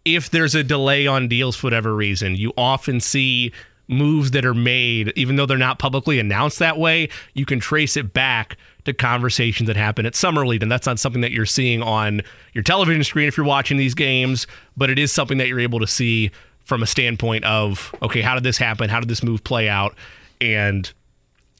if 0.05 0.29
there's 0.29 0.53
a 0.53 0.63
delay 0.63 1.07
on 1.07 1.27
deals 1.27 1.55
for 1.55 1.65
whatever 1.65 1.95
reason, 1.95 2.35
you 2.35 2.53
often 2.57 2.99
see 2.99 3.51
moves 3.87 4.31
that 4.31 4.45
are 4.45 4.53
made, 4.53 5.13
even 5.15 5.35
though 5.35 5.45
they're 5.45 5.57
not 5.57 5.79
publicly 5.79 6.19
announced 6.19 6.59
that 6.59 6.77
way, 6.77 7.09
you 7.33 7.45
can 7.45 7.59
trace 7.59 7.95
it 7.97 8.13
back 8.13 8.57
to 8.85 8.93
conversations 8.93 9.67
that 9.67 9.75
happen 9.75 10.05
at 10.05 10.15
Summer 10.15 10.45
League. 10.45 10.63
And 10.63 10.71
that's 10.71 10.87
not 10.87 10.99
something 10.99 11.21
that 11.21 11.31
you're 11.31 11.45
seeing 11.45 11.81
on 11.81 12.21
your 12.53 12.63
television 12.63 13.03
screen 13.03 13.27
if 13.27 13.37
you're 13.37 13.45
watching 13.45 13.77
these 13.77 13.93
games, 13.93 14.47
but 14.75 14.89
it 14.89 14.99
is 14.99 15.11
something 15.11 15.37
that 15.37 15.47
you're 15.47 15.59
able 15.59 15.79
to 15.79 15.87
see 15.87 16.31
from 16.63 16.83
a 16.83 16.87
standpoint 16.87 17.45
of, 17.45 17.93
okay, 18.01 18.21
how 18.21 18.33
did 18.33 18.43
this 18.43 18.57
happen? 18.57 18.89
How 18.89 18.99
did 18.99 19.09
this 19.09 19.23
move 19.23 19.43
play 19.43 19.69
out? 19.69 19.95
And 20.41 20.91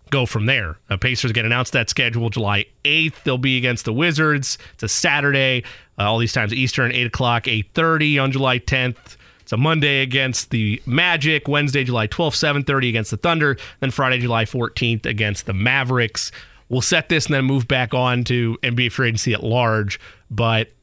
go 0.10 0.26
from 0.26 0.46
there. 0.46 0.78
Uh, 0.90 0.98
Pacers 0.98 1.32
get 1.32 1.46
announced 1.46 1.74
that 1.74 1.90
schedule 1.90 2.30
July 2.30 2.66
8th. 2.84 3.24
They'll 3.24 3.38
be 3.38 3.58
against 3.58 3.86
the 3.86 3.94
Wizards. 3.94 4.58
It's 4.74 4.84
a 4.84 4.90
Saturday. 4.90 5.64
Uh, 5.98 6.04
all 6.04 6.18
these 6.18 6.34
times 6.34 6.54
Eastern, 6.54 6.92
8 6.92 7.08
o'clock, 7.08 7.44
8.30 7.44 8.22
on 8.22 8.32
July 8.32 8.60
10th. 8.60 9.18
It's 9.48 9.54
a 9.54 9.58
Monday 9.58 10.02
against 10.02 10.50
the 10.50 10.82
Magic. 10.86 11.48
Wednesday, 11.48 11.86
July 11.86 12.06
12th, 12.08 12.66
7.30 12.66 12.90
against 12.90 13.12
the 13.12 13.16
Thunder. 13.16 13.56
Then 13.80 13.92
Friday, 13.92 14.20
July 14.20 14.44
14th 14.44 15.06
against 15.06 15.46
the 15.46 15.54
Mavericks. 15.54 16.34
We'll 16.68 16.82
set 16.82 17.08
this 17.08 17.28
and 17.28 17.36
then 17.36 17.46
move 17.46 17.66
back 17.66 17.94
on 17.94 18.26
to 18.26 18.58
NBA 18.62 18.92
free 18.92 19.08
agency 19.08 19.34
at 19.34 19.46
large. 19.46 20.02
But 20.30 20.74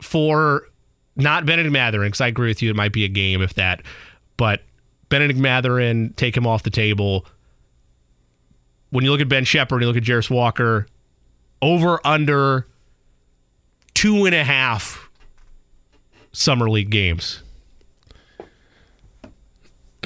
for 0.00 0.62
not 1.16 1.44
Bennedict 1.44 1.70
Mathurin, 1.70 2.08
because 2.08 2.22
I 2.22 2.28
agree 2.28 2.48
with 2.48 2.62
you, 2.62 2.70
it 2.70 2.76
might 2.76 2.94
be 2.94 3.04
a 3.04 3.08
game 3.08 3.42
if 3.42 3.52
that. 3.52 3.82
But 4.38 4.62
Bennedict 5.10 5.38
Mathurin, 5.38 6.14
take 6.16 6.34
him 6.34 6.46
off 6.46 6.62
the 6.62 6.70
table 6.70 7.26
when 8.88 9.04
you 9.04 9.10
look 9.10 9.20
at 9.20 9.28
Ben 9.28 9.44
Sheppard, 9.44 9.82
and 9.82 9.82
you 9.82 9.88
look 9.88 9.98
at 9.98 10.04
Jarace 10.04 10.30
Walker, 10.30 10.86
over 11.60 12.00
under 12.02 12.66
two 13.92 14.24
and 14.24 14.34
a 14.34 14.42
half 14.42 15.10
summer 16.32 16.70
league 16.70 16.88
games. 16.88 17.42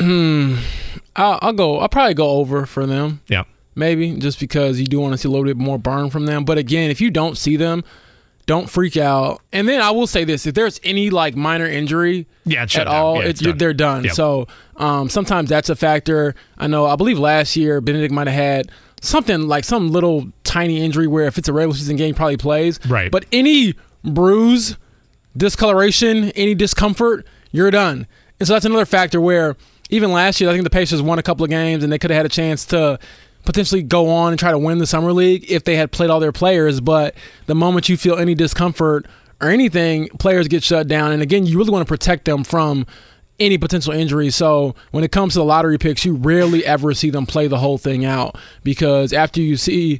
I'll, 0.01 1.39
I'll 1.43 1.53
go. 1.53 1.79
I'll 1.79 1.89
probably 1.89 2.15
go 2.15 2.31
over 2.31 2.67
for 2.67 2.87
them. 2.87 3.21
Yeah. 3.29 3.45
maybe 3.75 4.17
just 4.17 4.41
because 4.41 4.81
you 4.81 4.87
do 4.87 5.01
want 5.01 5.13
to 5.13 5.19
see 5.19 5.29
a 5.29 5.31
little 5.31 5.45
bit 5.47 5.57
more 5.57 5.79
burn 5.79 6.11
from 6.11 6.27
them. 6.27 6.45
But 6.45 6.59
again, 6.59 6.91
if 6.91 7.01
you 7.01 7.11
don't 7.11 7.37
see 7.37 7.57
them, 7.57 7.85
don't 8.47 8.69
freak 8.69 8.97
out. 8.97 9.43
And 9.53 9.69
then 9.69 9.81
I 9.81 9.91
will 9.91 10.07
say 10.07 10.25
this: 10.25 10.47
if 10.47 10.55
there's 10.55 10.81
any 10.83 11.11
like 11.11 11.37
minor 11.37 11.67
injury 11.67 12.27
Yeah, 12.45 12.63
at 12.63 12.87
all, 12.87 13.17
Yeah, 13.17 13.29
it's, 13.29 13.41
it's 13.41 13.43
done. 13.43 13.59
they're 13.59 13.75
done. 13.75 14.05
Yep. 14.05 14.13
So 14.15 14.49
um, 14.77 15.09
sometimes 15.09 15.49
that's 15.51 15.69
a 15.69 15.77
factor. 15.77 16.35
I 16.59 16.67
know. 16.67 16.87
I 16.87 16.97
believe 16.97 17.19
last 17.19 17.55
year 17.57 17.81
Bennedict 17.81 18.13
might 18.13 18.27
have 18.27 18.35
had 18.37 18.71
something 19.03 19.43
like 19.49 19.65
some 19.65 19.89
little 19.89 20.27
tiny 20.45 20.83
injury 20.83 21.07
where 21.07 21.27
if 21.27 21.39
it's 21.39 21.49
a 21.49 21.53
regular 21.53 21.77
season 21.77 21.97
game, 21.97 22.15
probably 22.15 22.37
plays. 22.39 22.81
Right. 22.87 23.11
But 23.11 23.25
any 23.33 23.75
bruise, 24.05 24.77
discoloration, 25.37 26.31
any 26.31 26.55
discomfort, 26.55 27.27
you're 27.53 27.71
done. 27.71 28.07
And 28.39 28.47
so 28.47 28.55
that's 28.55 28.65
another 28.65 28.87
factor 28.87 29.21
where 29.21 29.57
even 29.91 30.13
last 30.13 30.41
year, 30.41 30.49
I 30.49 30.53
think 30.53 30.65
the 30.65 30.71
Pacers 30.71 31.03
won 31.03 31.19
a 31.19 31.23
couple 31.23 31.45
of 31.45 31.51
games 31.51 31.85
and 31.85 31.93
they 31.93 31.99
could 31.99 32.11
have 32.11 32.19
had 32.19 32.27
a 32.27 32.31
chance 32.31 32.65
to 32.67 32.99
potentially 33.45 33.83
go 33.83 34.09
on 34.09 34.33
and 34.33 34.39
try 34.39 34.51
to 34.51 34.59
win 34.59 34.79
the 34.79 34.87
summer 34.87 35.13
league 35.13 35.51
if 35.51 35.65
they 35.65 35.77
had 35.77 35.93
played 35.93 36.11
all 36.11 36.21
their 36.21 36.33
players. 36.33 36.81
But 36.81 37.15
the 37.47 37.55
moment 37.55 37.89
you 37.89 37.97
feel 37.97 38.17
any 38.17 38.35
discomfort 38.35 39.07
or 39.41 39.49
anything, 39.49 40.09
players 40.19 40.49
get 40.49 40.63
shut 40.63 40.89
down. 40.89 41.13
And 41.13 41.23
again, 41.23 41.47
you 41.47 41.59
really 41.59 41.71
want 41.71 41.87
to 41.87 41.91
protect 41.91 42.25
them 42.25 42.45
from 42.45 42.87
any 43.39 43.57
potential 43.59 43.93
injury. 43.93 44.31
So 44.31 44.75
when 44.91 45.03
it 45.03 45.11
comes 45.11 45.33
to 45.33 45.41
the 45.41 45.45
lottery 45.45 45.79
picks, 45.79 46.05
you 46.05 46.15
rarely 46.15 46.65
ever 46.65 46.95
see 46.95 47.11
them 47.11 47.27
play 47.27 47.49
the 47.49 47.59
whole 47.59 47.79
thing 47.79 48.05
out 48.05 48.37
because 48.63 49.13
after 49.13 49.41
you 49.41 49.57
see 49.57 49.99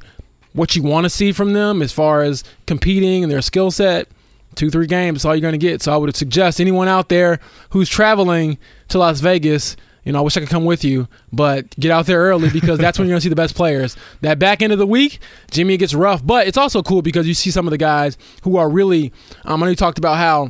what 0.53 0.75
you 0.75 0.83
want 0.83 1.05
to 1.05 1.09
see 1.09 1.31
from 1.31 1.53
them 1.53 1.81
as 1.81 1.91
far 1.91 2.21
as 2.21 2.43
competing 2.67 3.23
and 3.23 3.31
their 3.31 3.41
skill 3.41 3.71
set, 3.71 4.07
two, 4.55 4.69
three 4.69 4.87
games. 4.87 5.25
All 5.25 5.35
you're 5.35 5.41
going 5.41 5.53
to 5.53 5.57
get. 5.57 5.81
So 5.81 5.93
I 5.93 5.97
would 5.97 6.15
suggest 6.15 6.59
anyone 6.59 6.87
out 6.87 7.09
there 7.09 7.39
who's 7.71 7.89
traveling 7.89 8.57
to 8.89 8.97
Las 8.99 9.19
Vegas. 9.19 9.75
You 10.03 10.11
know, 10.11 10.19
I 10.19 10.21
wish 10.21 10.35
I 10.35 10.39
could 10.39 10.49
come 10.49 10.65
with 10.65 10.83
you, 10.83 11.07
but 11.31 11.69
get 11.79 11.91
out 11.91 12.07
there 12.07 12.19
early 12.21 12.49
because 12.49 12.79
that's 12.79 12.97
when 12.97 13.07
you're 13.07 13.13
gonna 13.13 13.21
see 13.21 13.29
the 13.29 13.35
best 13.35 13.53
players. 13.53 13.95
That 14.21 14.39
back 14.39 14.63
end 14.63 14.73
of 14.73 14.79
the 14.79 14.87
week, 14.87 15.19
Jimmy 15.51 15.77
gets 15.77 15.93
rough, 15.93 16.25
but 16.25 16.47
it's 16.47 16.57
also 16.57 16.81
cool 16.81 17.03
because 17.03 17.27
you 17.27 17.35
see 17.35 17.51
some 17.51 17.67
of 17.67 17.71
the 17.71 17.77
guys 17.77 18.17
who 18.41 18.57
are 18.57 18.67
really. 18.67 19.13
Um, 19.45 19.61
I 19.61 19.67
know 19.67 19.69
you 19.69 19.75
talked 19.75 19.99
about 19.99 20.17
how 20.17 20.49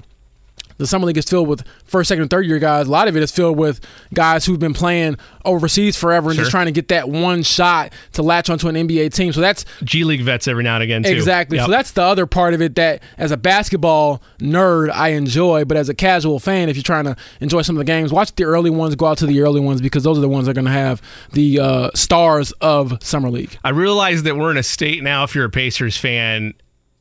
the 0.81 0.87
summer 0.87 1.05
league 1.05 1.17
is 1.17 1.25
filled 1.25 1.47
with 1.47 1.63
first, 1.85 2.07
second, 2.09 2.23
and 2.23 2.29
third 2.29 2.45
year 2.45 2.59
guys. 2.59 2.87
A 2.87 2.91
lot 2.91 3.07
of 3.07 3.15
it 3.15 3.23
is 3.23 3.31
filled 3.31 3.57
with 3.57 3.79
guys 4.13 4.45
who've 4.45 4.59
been 4.59 4.73
playing 4.73 5.17
overseas 5.45 5.97
forever 5.97 6.29
and 6.29 6.35
Sure. 6.35 6.43
just 6.43 6.51
trying 6.51 6.65
to 6.67 6.71
get 6.71 6.89
that 6.89 7.09
one 7.09 7.43
shot 7.43 7.93
to 8.13 8.21
latch 8.21 8.49
onto 8.49 8.67
an 8.67 8.75
NBA 8.75 9.09
team. 9.13 9.33
So 9.33 9.41
that's 9.41 9.65
G 9.83 10.03
League 10.03 10.21
vets 10.21 10.47
every 10.47 10.63
now 10.63 10.75
and 10.75 10.83
again 10.83 11.03
too. 11.03 11.09
exactly. 11.09 11.57
Yep. 11.57 11.65
So 11.65 11.71
that's 11.71 11.91
the 11.91 12.03
other 12.03 12.25
part 12.25 12.53
of 12.53 12.61
it 12.61 12.75
that, 12.75 13.01
as 13.17 13.31
a 13.31 13.37
basketball 13.37 14.21
nerd, 14.39 14.91
I 14.91 15.09
enjoy. 15.09 15.65
But 15.65 15.77
as 15.77 15.89
a 15.89 15.93
casual 15.93 16.39
fan, 16.39 16.69
if 16.69 16.75
you're 16.75 16.83
trying 16.83 17.05
to 17.05 17.15
enjoy 17.39 17.61
some 17.61 17.75
of 17.75 17.79
the 17.79 17.85
games, 17.85 18.11
watch 18.11 18.35
the 18.35 18.43
early 18.43 18.69
ones. 18.69 18.95
Go 18.95 19.05
out 19.07 19.17
to 19.19 19.25
the 19.25 19.41
early 19.41 19.61
ones 19.61 19.81
because 19.81 20.03
those 20.03 20.17
are 20.17 20.21
the 20.21 20.29
ones 20.29 20.45
that 20.45 20.51
are 20.51 20.55
going 20.61 20.65
to 20.65 20.71
have 20.71 21.01
the 21.33 21.59
uh, 21.59 21.89
stars 21.93 22.51
of 22.61 22.97
summer 23.03 23.29
league. 23.29 23.57
I 23.63 23.69
realize 23.69 24.23
that 24.23 24.35
we're 24.37 24.51
in 24.51 24.57
a 24.57 24.63
state 24.63 25.03
now, 25.03 25.23
if 25.23 25.35
you're 25.35 25.45
a 25.45 25.49
Pacers 25.49 25.97
fan, 25.97 26.53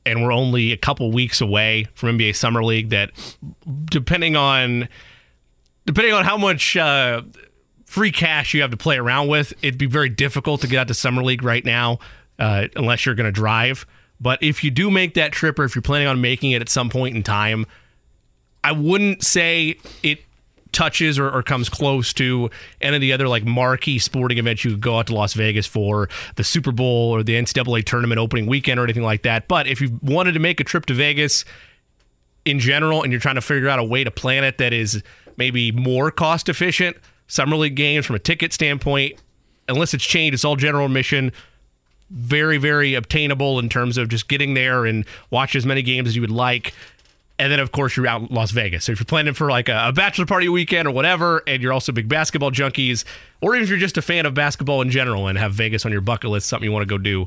and 0.06 0.22
we're 0.22 0.32
only 0.32 0.72
a 0.72 0.76
couple 0.76 1.10
weeks 1.10 1.40
away 1.40 1.86
from 1.94 2.18
NBA 2.18 2.36
Summer 2.36 2.64
League, 2.64 2.90
that 2.90 3.10
depending 3.86 4.36
on 4.36 4.88
depending 5.86 6.14
on 6.14 6.24
how 6.24 6.36
much 6.36 6.76
uh, 6.76 7.22
free 7.84 8.12
cash 8.12 8.54
you 8.54 8.62
have 8.62 8.70
to 8.70 8.76
play 8.76 8.96
around 8.96 9.28
with, 9.28 9.52
it'd 9.62 9.78
be 9.78 9.86
very 9.86 10.08
difficult 10.08 10.60
to 10.60 10.68
get 10.68 10.78
out 10.78 10.88
to 10.88 10.94
Summer 10.94 11.22
League 11.22 11.42
right 11.42 11.64
now, 11.64 11.98
uh, 12.38 12.68
unless 12.76 13.04
you're 13.04 13.14
going 13.14 13.26
to 13.26 13.32
drive. 13.32 13.86
But 14.20 14.42
if 14.42 14.62
you 14.62 14.70
do 14.70 14.90
make 14.90 15.14
that 15.14 15.32
trip, 15.32 15.58
or 15.58 15.64
if 15.64 15.74
you're 15.74 15.82
planning 15.82 16.06
on 16.06 16.20
making 16.20 16.52
it 16.52 16.60
at 16.60 16.68
some 16.68 16.90
point 16.90 17.16
in 17.16 17.22
time, 17.22 17.66
I 18.62 18.72
wouldn't 18.72 19.24
say 19.24 19.78
it 20.02 20.20
touches 20.72 21.18
or, 21.18 21.30
or 21.30 21.42
comes 21.42 21.68
close 21.68 22.12
to 22.14 22.50
any 22.80 22.96
of 22.96 23.00
the 23.00 23.12
other 23.12 23.28
like 23.28 23.44
marquee 23.44 23.98
sporting 23.98 24.38
events 24.38 24.64
you 24.64 24.72
could 24.72 24.80
go 24.80 24.98
out 24.98 25.06
to 25.08 25.14
Las 25.14 25.34
Vegas 25.34 25.66
for, 25.66 26.08
the 26.36 26.44
Super 26.44 26.72
Bowl 26.72 27.10
or 27.10 27.22
the 27.22 27.34
NCAA 27.34 27.84
tournament 27.84 28.18
opening 28.18 28.46
weekend 28.46 28.80
or 28.80 28.84
anything 28.84 29.02
like 29.02 29.22
that. 29.22 29.48
But 29.48 29.66
if 29.66 29.80
you 29.80 29.98
wanted 30.02 30.32
to 30.32 30.40
make 30.40 30.60
a 30.60 30.64
trip 30.64 30.86
to 30.86 30.94
Vegas 30.94 31.44
in 32.44 32.58
general 32.58 33.02
and 33.02 33.12
you're 33.12 33.20
trying 33.20 33.34
to 33.34 33.40
figure 33.40 33.68
out 33.68 33.78
a 33.78 33.84
way 33.84 34.04
to 34.04 34.10
plan 34.10 34.44
it 34.44 34.58
that 34.58 34.72
is 34.72 35.02
maybe 35.36 35.72
more 35.72 36.10
cost 36.10 36.48
efficient, 36.48 36.96
summer 37.26 37.56
league 37.56 37.76
games 37.76 38.06
from 38.06 38.16
a 38.16 38.20
ticket 38.20 38.52
standpoint, 38.52 39.20
unless 39.68 39.94
it's 39.94 40.04
changed, 40.04 40.34
it's 40.34 40.44
all 40.44 40.56
general 40.56 40.86
admission 40.86 41.32
very, 42.10 42.58
very 42.58 42.94
obtainable 42.94 43.58
in 43.58 43.68
terms 43.68 43.96
of 43.96 44.08
just 44.08 44.28
getting 44.28 44.54
there 44.54 44.84
and 44.84 45.04
watch 45.30 45.54
as 45.54 45.64
many 45.64 45.82
games 45.82 46.08
as 46.08 46.16
you 46.16 46.20
would 46.20 46.30
like. 46.30 46.74
And 47.40 47.50
then, 47.50 47.58
of 47.58 47.72
course, 47.72 47.96
you're 47.96 48.06
out 48.06 48.20
in 48.20 48.26
Las 48.30 48.50
Vegas. 48.50 48.84
So 48.84 48.92
if 48.92 49.00
you're 49.00 49.06
planning 49.06 49.32
for 49.32 49.50
like 49.50 49.70
a, 49.70 49.88
a 49.88 49.92
bachelor 49.92 50.26
party 50.26 50.48
weekend 50.50 50.86
or 50.86 50.90
whatever, 50.90 51.42
and 51.46 51.62
you're 51.62 51.72
also 51.72 51.90
big 51.90 52.06
basketball 52.06 52.50
junkies, 52.50 53.04
or 53.40 53.54
even 53.54 53.64
if 53.64 53.70
you're 53.70 53.78
just 53.78 53.96
a 53.96 54.02
fan 54.02 54.26
of 54.26 54.34
basketball 54.34 54.82
in 54.82 54.90
general 54.90 55.26
and 55.26 55.38
have 55.38 55.52
Vegas 55.54 55.86
on 55.86 55.90
your 55.92 56.02
bucket 56.02 56.28
list, 56.30 56.48
something 56.50 56.66
you 56.68 56.72
want 56.72 56.82
to 56.86 56.92
go 56.94 56.98
do, 56.98 57.26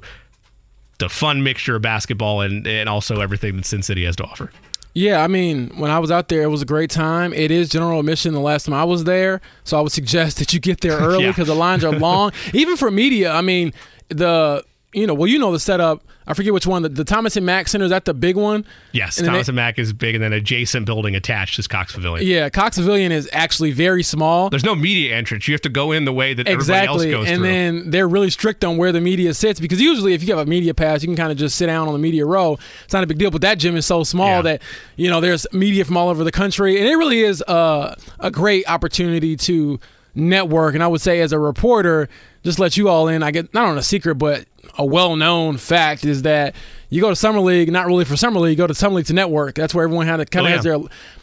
the 0.99 1.09
fun 1.09 1.41
mixture 1.41 1.75
of 1.75 1.81
basketball 1.81 2.41
and, 2.41 2.67
and 2.67 2.87
also 2.87 3.21
everything 3.21 3.55
that 3.57 3.65
Sin 3.65 3.81
City 3.81 4.05
has 4.05 4.15
to 4.17 4.23
offer. 4.23 4.51
Yeah, 4.93 5.23
I 5.23 5.27
mean, 5.27 5.69
when 5.79 5.89
I 5.89 5.97
was 5.97 6.11
out 6.11 6.27
there, 6.29 6.43
it 6.43 6.47
was 6.49 6.61
a 6.61 6.65
great 6.67 6.91
time. 6.91 7.33
It 7.33 7.49
is 7.49 7.69
general 7.69 7.99
admission 7.99 8.33
the 8.35 8.39
last 8.39 8.65
time 8.67 8.75
I 8.75 8.83
was 8.83 9.05
there, 9.05 9.41
so 9.63 9.79
I 9.79 9.81
would 9.81 9.91
suggest 9.91 10.37
that 10.37 10.53
you 10.53 10.59
get 10.59 10.81
there 10.81 10.99
early 10.99 11.23
Yeah. 11.23 11.31
because 11.31 11.47
the 11.47 11.55
lines 11.55 11.83
are 11.83 11.91
long. 11.91 12.31
Even 12.53 12.77
for 12.77 12.91
media, 12.91 13.31
I 13.31 13.41
mean, 13.41 13.73
the 14.09 14.63
you 14.93 15.07
know, 15.07 15.13
well, 15.13 15.27
you 15.27 15.39
know 15.39 15.51
the 15.51 15.59
setup. 15.59 16.01
I 16.25 16.33
forget 16.33 16.53
which 16.53 16.65
one. 16.65 16.83
The, 16.83 16.89
the 16.89 17.03
Thomas 17.03 17.35
and 17.35 17.45
Mack 17.45 17.67
Center 17.67 17.83
is 17.83 17.89
that 17.91 18.05
the 18.05 18.13
big 18.13 18.37
one? 18.37 18.65
Yes, 18.93 19.17
And 19.17 19.27
Thomas 19.27 19.47
they- 19.47 19.51
and 19.51 19.55
Mack 19.57 19.77
is 19.77 19.91
big, 19.91 20.15
and 20.15 20.23
then 20.23 20.31
adjacent 20.31 20.85
building 20.85 21.15
attached 21.15 21.59
is 21.59 21.67
Cox 21.67 21.91
Pavilion. 21.93 22.25
Yeah, 22.25 22.47
Cox 22.49 22.77
Pavilion 22.77 23.11
is 23.11 23.27
actually 23.33 23.71
very 23.71 24.03
small. 24.03 24.49
There's 24.49 24.63
no 24.63 24.73
media 24.75 25.13
entrance. 25.15 25.47
You 25.47 25.53
have 25.53 25.61
to 25.61 25.69
go 25.69 25.91
in 25.91 26.05
the 26.05 26.13
way 26.13 26.33
that 26.33 26.47
everybody 26.47 26.87
else 26.87 27.01
Exactly, 27.03 27.11
goes 27.11 27.27
and 27.27 27.37
through. 27.39 27.47
then 27.47 27.89
they're 27.91 28.07
really 28.07 28.29
strict 28.29 28.63
on 28.63 28.77
where 28.77 28.91
the 28.93 29.01
media 29.01 29.33
sits 29.33 29.59
because 29.59 29.81
usually, 29.81 30.13
if 30.13 30.23
you 30.23 30.33
have 30.35 30.47
a 30.47 30.49
media 30.49 30.73
pass, 30.73 31.01
you 31.01 31.07
can 31.07 31.17
kind 31.17 31.31
of 31.31 31.37
just 31.37 31.57
sit 31.57 31.65
down 31.65 31.87
on 31.87 31.93
the 31.93 31.99
media 31.99 32.25
row. 32.25 32.57
It's 32.85 32.93
not 32.93 33.03
a 33.03 33.07
big 33.07 33.17
deal, 33.17 33.31
but 33.31 33.41
that 33.41 33.59
gym 33.59 33.75
is 33.75 33.85
so 33.85 34.03
small 34.05 34.27
Yeah. 34.27 34.41
that 34.43 34.61
you 34.95 35.09
know 35.09 35.19
there's 35.19 35.45
media 35.51 35.83
from 35.83 35.97
all 35.97 36.07
over 36.07 36.23
the 36.23 36.31
country, 36.31 36.79
and 36.79 36.87
it 36.87 36.95
really 36.95 37.19
is 37.21 37.41
uh, 37.43 37.95
a 38.21 38.31
great 38.31 38.63
opportunity 38.69 39.35
to 39.37 39.77
network. 40.15 40.73
And 40.73 40.83
I 40.83 40.87
would 40.87 41.01
say, 41.01 41.19
as 41.21 41.31
a 41.33 41.39
reporter, 41.39 42.07
just 42.43 42.59
let 42.59 42.77
you 42.77 42.89
all 42.89 43.07
in. 43.07 43.23
I 43.23 43.31
get 43.31 43.53
not 43.53 43.67
on 43.67 43.77
a 43.77 43.83
secret, 43.83 44.15
but 44.15 44.45
a 44.77 44.85
well-known 44.85 45.57
fact 45.57 46.05
is 46.05 46.23
that 46.23 46.55
you 46.89 47.01
go 47.01 47.09
to 47.09 47.15
summer 47.15 47.39
league, 47.39 47.71
not 47.71 47.85
really 47.87 48.05
for 48.05 48.15
summer 48.15 48.39
league, 48.39 48.51
you 48.51 48.63
go 48.63 48.67
to 48.67 48.75
summer 48.75 48.95
league 48.95 49.05
to 49.07 49.13
network. 49.13 49.55
That's 49.55 49.73
where 49.73 49.83
everyone 49.83 50.07
kind 50.07 50.21
of 50.21 50.27
Oh, 50.35 50.45
of 50.45 50.51
has 50.51 50.63
their 50.63 50.77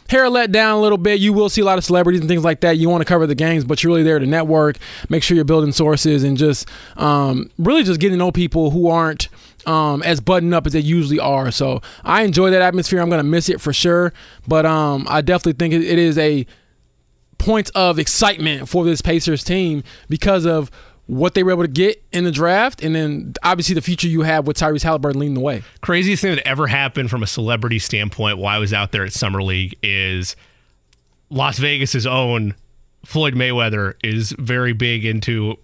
hair 0.09 0.29
let 0.29 0.51
down 0.51 0.77
a 0.77 0.81
little 0.81 0.97
bit. 0.97 1.19
You 1.19 1.31
will 1.31 1.49
see 1.49 1.61
a 1.61 1.65
lot 1.65 1.77
of 1.77 1.85
celebrities 1.85 2.19
and 2.19 2.29
things 2.29 2.43
like 2.43 2.61
that. 2.61 2.77
You 2.77 2.89
want 2.89 3.01
to 3.01 3.05
cover 3.05 3.25
the 3.25 3.35
games, 3.35 3.63
but 3.63 3.81
you're 3.81 3.91
really 3.91 4.03
there 4.03 4.19
to 4.19 4.25
network, 4.25 4.77
make 5.09 5.23
sure 5.23 5.35
you're 5.35 5.45
building 5.45 5.71
sources, 5.71 6.23
and 6.23 6.37
just 6.37 6.67
um, 6.97 7.49
really 7.57 7.83
just 7.83 7.99
getting 7.99 8.15
to 8.15 8.17
know 8.17 8.31
people 8.31 8.71
who 8.71 8.89
aren't 8.89 9.29
um, 9.65 10.03
as 10.03 10.19
buttoned 10.19 10.53
up 10.53 10.67
as 10.67 10.73
they 10.73 10.79
usually 10.79 11.19
are. 11.19 11.51
So 11.51 11.81
I 12.03 12.23
enjoy 12.23 12.49
that 12.49 12.61
atmosphere. 12.61 12.99
I'm 12.99 13.09
going 13.09 13.19
to 13.19 13.23
miss 13.23 13.47
it 13.47 13.61
for 13.61 13.71
sure, 13.71 14.11
but 14.47 14.65
um, 14.65 15.05
I 15.09 15.21
definitely 15.21 15.53
think 15.53 15.73
it, 15.73 15.83
it 15.83 15.99
is 15.99 16.17
a 16.17 16.45
point 17.37 17.71
of 17.73 17.97
excitement 17.97 18.69
for 18.69 18.85
this 18.85 19.01
Pacers 19.01 19.43
team 19.43 19.83
because 20.09 20.45
of 20.45 20.69
what 21.11 21.33
they 21.33 21.43
were 21.43 21.51
able 21.51 21.63
to 21.63 21.67
get 21.67 22.01
in 22.13 22.23
the 22.23 22.31
draft, 22.31 22.81
and 22.81 22.95
then 22.95 23.33
obviously 23.43 23.75
the 23.75 23.81
future 23.81 24.07
you 24.07 24.21
have 24.21 24.47
with 24.47 24.57
Tyrese 24.57 24.83
Halliburton 24.83 25.19
leading 25.19 25.33
the 25.33 25.41
way. 25.41 25.61
craziest 25.81 26.21
thing 26.21 26.33
that 26.33 26.47
ever 26.47 26.67
happened 26.67 27.09
from 27.09 27.21
a 27.21 27.27
celebrity 27.27 27.79
standpoint 27.79 28.37
while 28.37 28.55
I 28.55 28.59
was 28.59 28.71
out 28.71 28.93
there 28.93 29.03
at 29.03 29.11
Summer 29.11 29.43
League 29.43 29.77
is 29.83 30.37
Las 31.29 31.59
Vegas's 31.59 32.07
own 32.07 32.55
Floyd 33.03 33.33
Mayweather 33.33 33.95
is 34.01 34.33
very 34.39 34.71
big 34.71 35.03
into, 35.03 35.57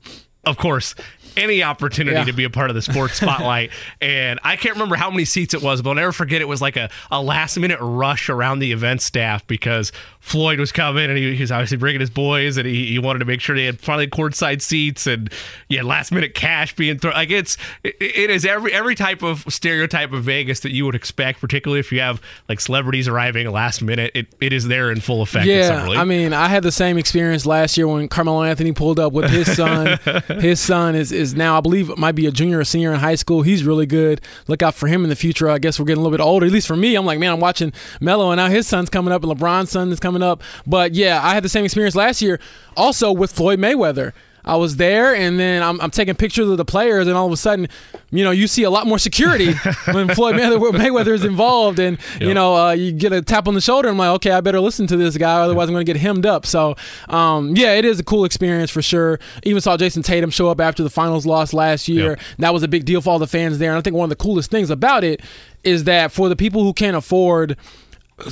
of 0.44 0.58
course, 0.58 0.96
any 1.38 1.64
opportunity 1.64 2.18
Yeah. 2.18 2.26
to 2.26 2.34
be 2.34 2.44
a 2.44 2.50
part 2.50 2.70
of 2.70 2.76
the 2.76 2.82
sports 2.82 3.14
spotlight. 3.22 3.72
and 4.02 4.40
I 4.44 4.56
can't 4.56 4.76
remember 4.76 4.96
how 4.96 5.10
many 5.10 5.26
seats 5.26 5.54
it 5.54 5.62
was, 5.62 5.82
but 5.82 5.90
I'll 5.92 5.96
never 5.96 6.12
forget 6.12 6.42
it 6.42 6.48
was 6.48 6.62
like 6.62 6.76
a, 6.76 6.90
a 7.12 7.22
last 7.22 7.58
minute 7.58 7.80
rush 7.82 8.30
around 8.30 8.60
the 8.60 8.72
event 8.72 9.02
staff 9.02 9.46
because 9.48 9.92
Floyd 10.20 10.60
was 10.60 10.72
coming 10.72 11.06
and 11.10 11.18
he, 11.18 11.36
he 11.36 11.42
was 11.42 11.52
obviously 11.52 11.78
bringing 11.78 12.02
his 12.02 12.10
boys 12.10 12.58
and 12.58 12.68
he, 12.68 12.88
he 12.88 13.00
wanted 13.00 13.20
to 13.20 13.26
make 13.26 13.40
sure 13.40 13.56
they 13.56 13.66
had 13.66 13.80
finally 13.80 14.08
courtside 14.08 14.62
seats 14.62 15.08
and 15.08 15.32
yeah, 15.70 15.82
last 15.84 16.12
minute 16.12 16.34
cash 16.34 16.76
being 16.76 16.98
thrown. 17.00 17.14
Like 17.14 17.30
it's, 17.30 17.58
it, 17.84 17.96
it 18.02 18.30
is 18.30 18.46
every, 18.46 18.74
every 18.74 18.96
type 18.96 19.24
of 19.24 19.46
stereotype 19.48 20.12
of 20.12 20.24
Vegas 20.24 20.60
that 20.62 20.72
you 20.72 20.86
would 20.86 20.96
expect, 20.96 21.40
particularly 21.40 21.80
if 21.80 21.92
you 21.92 22.00
have 22.02 22.22
like 22.50 22.60
celebrities 22.60 23.08
arriving 23.08 23.50
last 23.52 23.82
minute. 23.82 24.12
It, 24.16 24.28
it 24.42 24.52
is 24.54 24.68
there 24.68 24.92
in 24.92 25.00
full 25.00 25.22
effect. 25.22 25.46
Yeah. 25.46 25.88
I 25.90 26.04
mean, 26.04 26.34
I 26.34 26.48
had 26.48 26.64
the 26.64 26.72
same 26.72 26.98
experience 26.98 27.46
last 27.46 27.78
year 27.78 27.88
when 27.88 28.08
Carmelo 28.08 28.44
Anthony 28.44 28.72
pulled 28.74 29.00
up 29.00 29.14
with 29.14 29.30
his 29.30 29.56
son. 29.56 29.98
his 30.40 30.60
son 30.60 30.96
is, 30.96 31.12
is 31.12 31.27
now, 31.36 31.58
I 31.58 31.62
believe, 31.62 31.96
might 31.98 32.14
be 32.14 32.26
a 32.26 32.32
junior 32.32 32.60
or 32.60 32.64
senior 32.64 32.94
in 32.94 33.00
high 33.00 33.16
school. 33.16 33.42
He's 33.42 33.64
really 33.64 33.86
good. 33.86 34.22
Look 34.48 34.62
out 34.62 34.76
for 34.76 34.88
him 34.88 35.04
in 35.04 35.10
the 35.10 35.16
future. 35.16 35.50
I 35.50 35.60
guess 35.60 35.80
we're 35.80 35.86
getting 35.86 36.02
a 36.02 36.04
little 36.04 36.18
bit 36.18 36.24
older. 36.24 36.46
At 36.46 36.52
least 36.52 36.68
for 36.68 36.76
me, 36.76 36.96
I'm 36.96 37.06
like, 37.06 37.20
man, 37.20 37.32
I'm 37.32 37.40
watching 37.40 37.74
Melo, 38.00 38.32
and 38.32 38.38
now 38.38 38.48
his 38.48 38.68
son's 38.68 38.90
coming 38.90 39.14
up, 39.14 39.24
and 39.24 39.32
LeBron's 39.32 39.72
son 39.72 39.92
is 39.92 40.00
coming 40.00 40.24
up. 40.24 40.42
But 40.66 40.94
yeah, 40.94 41.20
I 41.24 41.34
had 41.34 41.44
the 41.44 41.50
same 41.50 41.66
experience 41.66 41.96
last 41.96 42.22
year, 42.22 42.40
also 42.76 43.12
with 43.12 43.32
Floyd 43.32 43.60
Mayweather. 43.60 44.14
I 44.48 44.56
was 44.56 44.78
there, 44.78 45.14
and 45.14 45.40
then 45.40 45.62
I'm, 45.62 45.80
I'm 45.82 45.92
taking 45.92 46.16
pictures 46.16 46.50
of 46.50 46.58
the 46.58 46.66
players, 46.66 47.08
and 47.08 47.16
all 47.16 47.28
of 47.28 47.34
a 47.34 47.38
sudden, 47.38 47.68
you 48.12 48.24
know, 48.24 48.32
you 48.32 48.48
see 48.48 48.64
a 48.64 48.70
lot 48.70 48.88
more 48.88 48.98
security 48.98 49.54
when 49.92 50.08
Floyd 50.16 50.36
Mayweather, 50.36 50.72
Mayweather 50.72 51.14
is 51.14 51.26
involved, 51.26 51.80
and 51.80 51.98
you 52.20 52.34
know, 52.34 52.56
uh, 52.56 52.72
you 52.72 52.94
get 52.94 53.12
a 53.12 53.22
tap 53.22 53.48
on 53.48 53.54
the 53.54 53.62
shoulder. 53.62 53.90
I'm 53.90 53.98
like, 53.98 54.10
okay, 54.16 54.32
I 54.32 54.42
better 54.42 54.62
listen 54.62 54.88
to 54.88 54.98
this 54.98 55.18
guy, 55.18 55.42
otherwise 55.42 55.68
I'm 55.68 55.74
going 55.74 55.86
to 55.86 55.94
get 55.94 56.00
hemmed 56.00 56.26
up. 56.26 56.46
So, 56.46 56.76
um, 57.10 57.56
yeah, 57.56 57.74
it 57.74 57.86
is 57.86 58.00
a 58.00 58.04
cool 58.04 58.24
experience 58.26 58.72
for 58.72 58.82
sure. 58.82 59.20
Even 59.44 59.62
saw 59.62 59.76
Jayson 59.76 60.02
Tatum 60.02 60.30
show 60.30 60.50
up 60.50 60.62
after 60.62 60.82
the 60.82 60.90
finals 60.90 61.26
loss 61.26 61.54
last 61.54 61.88
year. 61.88 62.12
Yep. 62.12 62.20
That 62.40 62.54
was 62.54 62.64
a 62.64 62.68
big 62.70 62.86
deal 62.86 63.02
for 63.02 63.10
all 63.10 63.20
the 63.20 63.28
fans 63.28 63.60
there. 63.60 63.72
And 63.72 63.78
I 63.78 63.82
think 63.82 63.96
one 63.96 64.06
of 64.06 64.10
the 64.10 64.24
coolest 64.24 64.50
things 64.50 64.70
about 64.70 65.04
it 65.04 65.22
is 65.66 65.84
that 65.84 66.14
for 66.14 66.30
the 66.30 66.36
people 66.38 66.64
who 66.64 66.74
can't 66.74 66.96
afford 66.96 67.58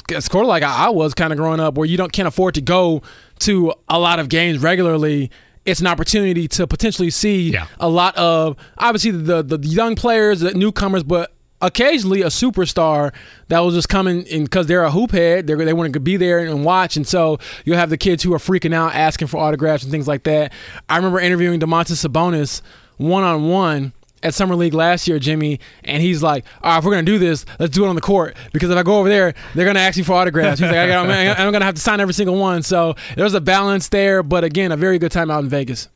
it's 0.09 0.25
sort 0.25 0.43
of 0.43 0.47
like 0.47 0.63
I 0.63 0.85
I 0.85 0.89
was 0.89 1.13
kind 1.13 1.31
of 1.31 1.37
growing 1.37 1.59
up, 1.59 1.75
where 1.75 1.85
you 1.85 1.97
don't 1.97 2.11
can't 2.11 2.27
afford 2.27 2.55
to 2.55 2.61
go 2.61 3.01
to 3.39 3.73
a 3.87 3.99
lot 3.99 4.19
of 4.19 4.29
games 4.29 4.59
regularly. 4.59 5.29
It's 5.65 5.79
an 5.81 5.87
opportunity 5.87 6.47
to 6.49 6.67
potentially 6.67 7.09
see 7.09 7.49
Yeah. 7.51 7.67
a 7.79 7.89
lot 7.89 8.15
of 8.17 8.55
obviously 8.77 9.11
the 9.11 9.41
the 9.43 9.57
young 9.59 9.95
players, 9.95 10.41
the 10.41 10.53
newcomers, 10.53 11.03
but 11.03 11.31
occasionally 11.61 12.21
a 12.21 12.27
superstar 12.27 13.11
that 13.47 13.59
will 13.59 13.71
just 13.71 13.89
come 13.89 14.07
in 14.07 14.43
because 14.43 14.67
they're 14.67 14.83
a 14.83 14.91
hoop 14.91 15.11
head. 15.11 15.47
They're, 15.47 15.57
they 15.57 15.73
want 15.73 15.93
to 15.93 15.99
be 15.99 16.17
there 16.17 16.39
and 16.39 16.63
watch, 16.63 16.95
and 16.97 17.07
so 17.07 17.39
you'll 17.63 17.77
have 17.77 17.89
the 17.89 17.97
kids 17.97 18.21
who 18.23 18.33
are 18.33 18.37
freaking 18.37 18.73
out, 18.73 18.93
asking 18.93 19.29
for 19.29 19.37
autographs 19.37 19.81
and 19.83 19.91
things 19.91 20.07
like 20.07 20.23
that. 20.23 20.51
I 20.89 20.97
remember 20.97 21.19
interviewing 21.19 21.59
Domantas 21.59 22.05
Sabonis 22.07 22.61
one 22.97 23.23
on 23.23 23.47
one 23.49 23.93
at 24.23 24.33
Summer 24.33 24.55
League 24.55 24.73
last 24.73 25.07
year, 25.07 25.19
Jimmy, 25.19 25.59
and 25.83 26.01
he's 26.01 26.23
like, 26.23 26.45
"All 26.61 26.71
right, 26.71 26.77
if 26.79 26.85
we're 26.85 26.91
gonna 26.91 27.03
do 27.03 27.19
this, 27.19 27.45
let's 27.59 27.73
do 27.73 27.85
it 27.85 27.87
on 27.87 27.95
the 27.95 28.01
court 28.01 28.35
because 28.53 28.69
if 28.69 28.77
I 28.77 28.83
go 28.83 28.99
over 28.99 29.09
there, 29.09 29.33
they're 29.53 29.65
gonna 29.65 29.79
ask 29.79 29.97
me 29.97 30.03
for 30.03 30.13
autographs." 30.13 30.59
He's 30.59 30.69
like, 30.69 30.77
I 30.77 30.87
got, 30.87 31.09
"I'm 31.39 31.51
gonna 31.51 31.65
have 31.65 31.75
to 31.75 31.81
sign 31.81 31.99
every 31.99 32.13
single 32.13 32.35
one." 32.35 32.63
So 32.63 32.95
there's 33.15 33.33
a 33.33 33.41
balance 33.41 33.89
there, 33.89 34.23
but 34.23 34.43
again, 34.43 34.71
a 34.71 34.77
very 34.77 34.97
good 34.97 35.11
time 35.11 35.29
out 35.29 35.43
in 35.43 35.49
Vegas. 35.49 35.89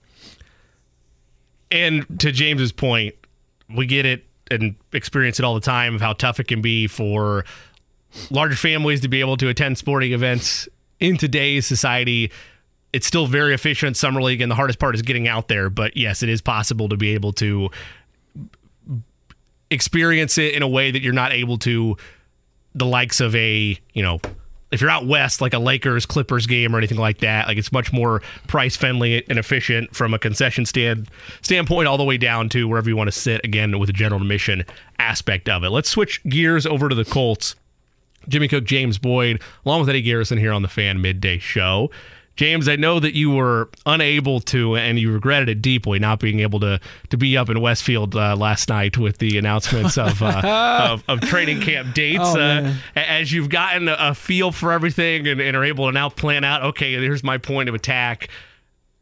And 1.71 2.05
to 2.19 2.31
James's 2.31 2.71
point, 2.71 3.15
we 3.73 3.85
get 3.85 4.05
it 4.05 4.25
and 4.51 4.75
experience 4.93 5.39
it 5.39 5.45
all 5.45 5.53
the 5.53 5.61
time 5.61 5.95
of 5.95 6.01
how 6.01 6.13
tough 6.13 6.39
it 6.39 6.47
can 6.47 6.61
be 6.61 6.87
for 6.87 7.45
larger 8.31 8.55
families 8.55 9.01
to 9.01 9.07
be 9.07 9.19
able 9.19 9.37
to 9.37 9.47
attend 9.49 9.77
sporting 9.77 10.11
events 10.11 10.67
in 10.99 11.17
today's 11.17 11.67
society. 11.67 12.31
It's 12.91 13.05
still 13.05 13.27
very 13.27 13.53
efficient 13.53 13.97
summer 13.97 14.21
league, 14.21 14.41
and 14.41 14.49
the 14.49 14.55
hardest 14.55 14.79
part 14.79 14.95
is 14.95 15.03
getting 15.03 15.27
out 15.27 15.47
there. 15.47 15.69
But 15.69 15.95
yes, 15.95 16.23
it 16.23 16.29
is 16.29 16.41
possible 16.41 16.89
to 16.89 16.97
be 16.97 17.13
able 17.13 17.33
to 17.33 17.69
experience 19.71 20.37
it 20.37 20.53
in 20.53 20.61
a 20.61 20.67
way 20.67 20.91
that 20.91 21.01
you're 21.01 21.13
not 21.13 21.31
able 21.31 21.57
to 21.59 21.95
the 22.75 22.85
likes 22.85 23.19
of 23.19 23.35
a 23.35 23.77
you 23.93 24.03
know 24.03 24.19
if 24.71 24.81
you're 24.81 24.89
out 24.89 25.07
west 25.07 25.41
like 25.41 25.53
a 25.53 25.59
Lakers 25.59 26.05
Clippers 26.05 26.45
game 26.45 26.75
or 26.75 26.77
anything 26.77 26.97
like 26.97 27.19
that 27.19 27.47
like 27.47 27.57
it's 27.57 27.71
much 27.71 27.91
more 27.91 28.21
price 28.47 28.75
friendly 28.75 29.23
and 29.29 29.39
efficient 29.39 29.95
from 29.95 30.13
a 30.13 30.19
concession 30.19 30.65
stand 30.65 31.09
standpoint 31.41 31.87
all 31.87 31.97
the 31.97 32.03
way 32.03 32.17
down 32.17 32.49
to 32.49 32.67
wherever 32.67 32.89
you 32.89 32.95
want 32.95 33.07
to 33.07 33.19
sit 33.19 33.43
again 33.43 33.79
with 33.79 33.87
the 33.87 33.93
general 33.93 34.21
admission 34.21 34.63
aspect 34.99 35.49
of 35.49 35.63
it. 35.63 35.69
Let's 35.69 35.89
switch 35.89 36.23
gears 36.25 36.65
over 36.65 36.89
to 36.89 36.95
the 36.95 37.05
Colts. 37.05 37.55
Jimmy 38.27 38.47
Cook 38.47 38.65
James 38.65 38.97
Boyd 38.97 39.41
along 39.65 39.79
with 39.79 39.89
Eddie 39.89 40.01
Garrison 40.01 40.37
here 40.37 40.51
on 40.51 40.61
the 40.61 40.67
fan 40.67 41.01
midday 41.01 41.39
show 41.39 41.89
James, 42.39 42.69
I 42.69 42.77
know 42.77 43.01
that 43.01 43.15
you 43.15 43.31
were 43.31 43.69
unable 43.85 44.39
to, 44.39 44.77
and 44.77 44.97
you 44.97 45.11
regretted 45.11 45.49
it 45.49 45.61
deeply, 45.61 45.99
not 45.99 46.21
being 46.21 46.39
able 46.39 46.61
to 46.61 46.79
to 47.09 47.17
be 47.17 47.35
up 47.35 47.49
in 47.49 47.59
Westfield 47.59 48.15
uh, 48.15 48.33
last 48.37 48.69
night 48.69 48.97
with 48.97 49.17
the 49.17 49.37
announcements 49.37 49.97
of 49.97 50.23
uh, 50.23 50.87
of, 50.89 51.03
of, 51.09 51.19
training 51.19 51.59
camp 51.59 51.93
dates. 51.93 52.23
Oh, 52.23 52.39
uh, 52.39 52.73
as 52.95 53.33
you've 53.33 53.49
gotten 53.49 53.89
a 53.89 54.15
feel 54.15 54.53
for 54.53 54.71
everything 54.71 55.27
and, 55.27 55.41
and 55.41 55.57
are 55.57 55.65
able 55.65 55.87
to 55.87 55.91
now 55.91 56.07
plan 56.07 56.45
out, 56.45 56.63
okay, 56.63 56.93
here's 56.93 57.25
my 57.25 57.37
point 57.37 57.67
of 57.67 57.75
attack 57.75 58.29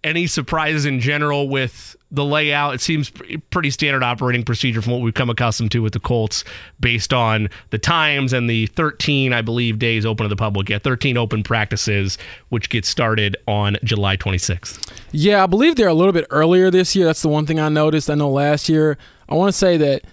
any 0.04 0.26
surprises 0.26 0.86
in 0.86 1.00
general 1.00 1.50
with 1.50 1.96
the 2.12 2.24
layout? 2.24 2.76
It 2.76 2.82
seems 2.82 3.12
pretty 3.50 3.70
standard 3.70 4.04
operating 4.04 4.44
procedure 4.44 4.82
from 4.82 4.94
what 4.94 5.02
we've 5.02 5.14
come 5.14 5.30
accustomed 5.30 5.72
to 5.72 5.82
with 5.82 5.94
the 5.94 6.00
Colts 6.00 6.44
based 6.80 7.14
on 7.14 7.50
the 7.70 7.78
times 7.78 8.34
and 8.34 8.50
the 8.50 8.68
13, 8.68 9.34
I 9.34 9.42
believe, 9.42 9.80
days 9.80 10.06
open 10.06 10.24
to 10.24 10.30
the 10.30 10.36
public. 10.36 10.70
Yeah, 10.70 10.80
13 10.80 11.18
open 11.18 11.44
practices, 11.44 12.18
which 12.50 12.70
get 12.70 12.86
started 12.86 13.36
on 13.48 13.78
July 13.84 14.18
26th. 14.18 14.92
Yeah, 15.12 15.44
I 15.44 15.48
believe 15.48 15.76
they're 15.76 15.88
a 15.88 15.94
little 15.94 16.14
bit 16.14 16.26
earlier 16.30 16.72
this 16.72 16.96
year. 16.96 17.06
That's 17.06 17.22
the 17.22 17.30
one 17.30 17.46
thing 17.46 17.60
I 17.60 17.70
noticed. 17.70 18.10
I 18.10 18.16
know 18.16 18.30
last 18.30 18.70
year, 18.70 18.98
I 19.30 19.36
want 19.36 19.50
to 19.50 19.58
say 19.58 19.78
that 19.78 20.04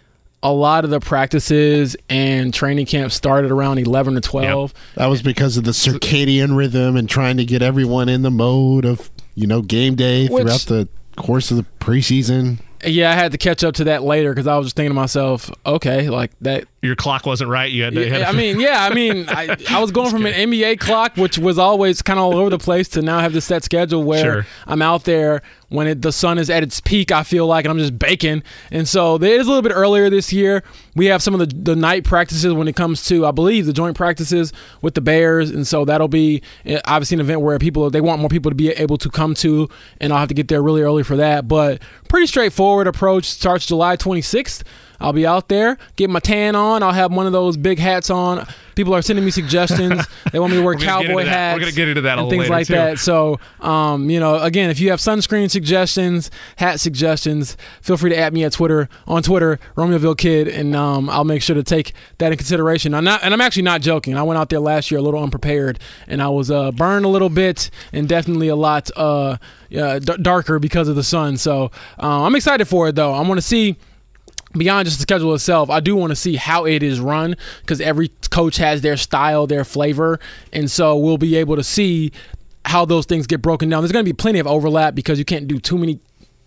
a 0.43 0.53
lot 0.53 0.85
of 0.85 0.91
the 0.91 1.01
practices 1.01 1.97
and 2.11 2.53
training 2.53 2.85
camps 2.85 3.15
started 3.15 3.51
around 3.51 3.79
11 3.79 4.15
to 4.15 4.21
12. 4.21 4.71
Yep. 4.71 4.97
That 4.97 5.07
was 5.07 5.23
because 5.23 5.57
of 5.57 5.65
the 5.65 5.71
circadian 5.71 6.55
rhythm 6.55 6.97
and 6.97 7.09
trying 7.09 7.39
to 7.39 7.47
get 7.47 7.63
everyone 7.63 8.11
in 8.11 8.21
the 8.21 8.31
mode 8.31 8.85
of 8.85 9.11
you 9.35 9.47
know, 9.47 9.63
game 9.63 9.95
day 9.95 10.29
Which, 10.29 10.43
throughout 10.43 10.61
the 10.61 10.89
course 11.17 11.51
of 11.51 11.57
the 11.57 11.67
preseason. 11.81 12.59
Yeah, 12.87 13.11
I 13.11 13.15
had 13.15 13.33
to 13.33 13.39
catch 13.39 13.65
up 13.65 13.75
to 13.77 13.85
that 13.85 14.03
later 14.03 14.31
because 14.31 14.47
I 14.47 14.57
was 14.57 14.67
just 14.67 14.77
thinking 14.77 14.91
to 14.91 14.95
myself, 14.95 15.51
okay, 15.65 16.11
like 16.11 16.33
that. 16.43 16.67
Your 16.83 16.97
clock 16.97 17.25
wasn't 17.25 17.51
right. 17.51 17.71
You 17.71 17.85
had 17.85 17.95
to. 17.95 18.07
Yeah, 18.07 18.29
I 18.29 18.33
mean, 18.33 18.61
yeah, 18.61 18.85
I 18.85 18.93
mean, 18.93 19.27
I, 19.29 19.57
I 19.71 19.81
was 19.81 19.91
going 19.91 20.11
from 20.11 20.27
an 20.27 20.35
NBA 20.35 20.81
clock, 20.81 21.17
which 21.17 21.39
was 21.39 21.59
always 21.59 22.03
kind 22.03 22.19
of 22.19 22.27
all 22.27 22.37
over 22.37 22.51
the 22.51 22.59
place, 22.59 22.89
to 22.91 23.03
now 23.03 23.21
have 23.21 23.33
this 23.33 23.47
set 23.47 23.65
schedule 23.65 24.03
where 24.03 24.43
sure. 24.43 24.47
I'm 24.67 24.83
out 24.83 25.05
there 25.05 25.43
when 25.75 25.87
it, 25.87 26.03
the 26.03 26.13
sun 26.13 26.39
is 26.39 26.49
at 26.49 26.63
its 26.63 26.81
peak, 26.81 27.11
I 27.11 27.23
feel 27.23 27.47
like, 27.47 27.65
and 27.65 27.73
I'm 27.73 27.79
just 27.79 27.99
baking. 27.99 28.43
And 28.71 28.89
so 28.89 29.17
it 29.17 29.23
is 29.23 29.47
a 29.47 29.51
little 29.51 29.63
bit 29.63 29.73
earlier 29.73 30.09
this 30.09 30.33
year. 30.33 30.63
We 30.95 31.07
have 31.07 31.23
some 31.23 31.35
of 31.35 31.41
the, 31.41 31.47
the 31.55 31.77
night 31.77 32.05
practices 32.05 32.53
when 32.53 32.69
it 32.69 32.77
comes 32.77 33.05
to, 33.07 33.27
I 33.27 33.33
believe, 33.33 33.67
the 33.67 33.73
joint 33.73 33.97
practices 33.97 34.53
with 34.83 34.95
the 34.95 35.01
Bears. 35.01 35.51
And 35.51 35.67
so 35.67 35.85
that'll 35.85 36.09
be 36.09 36.43
eh, 36.65 36.81
obviously 36.85 37.17
an 37.17 37.21
event 37.21 37.41
where 37.41 37.59
people, 37.59 37.91
they 37.91 38.01
want 38.01 38.21
more 38.21 38.29
people 38.29 38.51
to 38.51 38.55
be 38.55 38.71
able 38.71 38.99
to 38.99 39.11
come 39.11 39.35
to, 39.37 39.69
and 40.01 40.13
I'll 40.13 40.21
have 40.21 40.29
to 40.29 40.35
get 40.35 40.49
there 40.49 40.63
really 40.63 40.83
early 40.83 41.03
for 41.03 41.17
that. 41.17 41.49
But 41.49 41.83
pretty 42.09 42.27
straightforward 42.27 42.87
approach 42.87 43.25
starts 43.25 43.67
July 43.67 43.97
26th. 43.97 44.63
I'll 45.01 45.13
be 45.13 45.27
out 45.27 45.49
there, 45.49 45.79
get 45.97 46.11
my 46.11 46.21
tan 46.21 46.57
on. 46.57 46.83
I'll 46.83 46.93
have 46.93 47.13
one 47.13 47.27
of 47.27 47.33
those 47.33 47.57
big 47.57 47.79
hats 47.79 48.11
on. 48.11 48.47
People 48.75 48.95
are 48.95 49.03
sending 49.03 49.25
me 49.25 49.31
suggestions. 49.31 50.05
they 50.33 50.39
want 50.39 50.53
me 50.53 50.59
to 50.59 50.65
wear 50.65 50.75
cowboy 50.75 51.25
hats. 51.25 51.57
We're 51.57 51.61
gonna 51.61 51.73
get 51.73 51.89
into 51.89 52.01
that 52.03 52.19
and 52.19 52.29
things 52.29 52.49
like 52.49 52.67
too. 52.67 52.75
that. 52.75 52.99
So, 52.99 53.39
um, 53.61 54.11
you 54.11 54.19
know, 54.19 54.41
again, 54.41 54.71
if 54.71 54.81
you 54.81 54.91
have 54.91 54.99
sunscreen 54.99 55.51
suggestions, 55.51 56.31
hat 56.57 56.81
suggestions, 56.81 57.57
feel 57.83 57.97
free 57.97 58.11
to 58.11 58.17
add 58.17 58.33
me 58.33 58.45
at 58.45 58.53
Twitter 58.53 58.89
on 59.07 59.23
Twitter, 59.23 59.61
Romeoville 59.77 60.19
Kid, 60.19 60.49
and 60.49 60.75
um, 60.75 61.09
I'll 61.09 61.25
make 61.25 61.43
sure 61.43 61.55
to 61.55 61.63
take 61.63 61.93
that 62.19 62.33
in 62.33 62.39
consideration. 62.39 62.95
I'm 62.95 63.05
not, 63.05 63.23
and 63.23 63.33
I'm 63.33 63.41
actually 63.41 63.63
not 63.63 63.81
joking. 63.81 64.17
I 64.17 64.23
went 64.23 64.39
out 64.39 64.49
there 64.49 64.61
last 64.61 64.91
year 64.91 64.99
a 64.99 65.03
little 65.03 65.23
unprepared, 65.23 65.79
and 66.09 66.21
I 66.21 66.29
was 66.29 66.51
uh, 66.51 66.73
burned 66.73 67.05
a 67.05 67.09
little 67.09 67.31
bit, 67.31 67.71
and 67.93 68.09
definitely 68.09 68.49
a 68.49 68.57
lot 68.57 68.91
uh, 68.97 69.37
d- 69.71 69.99
darker 70.21 70.59
because 70.59 70.89
of 70.89 70.97
the 70.97 71.05
sun. 71.05 71.37
So 71.37 71.71
uh, 72.03 72.23
I'm 72.23 72.35
excited 72.35 72.67
for 72.67 72.89
it, 72.89 72.95
though. 72.95 73.13
I 73.13 73.21
want 73.21 73.39
to 73.39 73.47
see 73.47 73.77
beyond 74.57 74.87
just 74.87 74.99
the 74.99 75.03
schedule 75.03 75.35
itself, 75.35 75.71
I 75.71 75.81
do 75.81 75.97
want 75.97 76.11
to 76.11 76.17
see 76.17 76.37
how 76.37 76.65
it 76.65 76.83
is 76.83 77.01
run 77.01 77.37
because 77.61 77.81
every 77.81 78.11
coach 78.31 78.57
has 78.57 78.81
their 78.81 78.97
style, 78.97 79.47
their 79.47 79.65
flavor, 79.65 80.21
and 80.53 80.71
so 80.71 80.97
we'll 80.97 81.19
be 81.19 81.37
able 81.37 81.57
to 81.57 81.65
see 81.65 82.13
how 82.65 82.85
those 82.85 83.07
things 83.07 83.27
get 83.27 83.43
broken 83.43 83.69
down. 83.69 83.83
There's 83.83 83.93
going 83.93 84.05
to 84.05 84.09
be 84.09 84.15
plenty 84.15 84.39
of 84.39 84.47
overlap 84.47 84.95
because 84.95 85.19
you 85.19 85.25
can't 85.25 85.47
do 85.47 85.59
too 85.59 85.77
many 85.79 86.01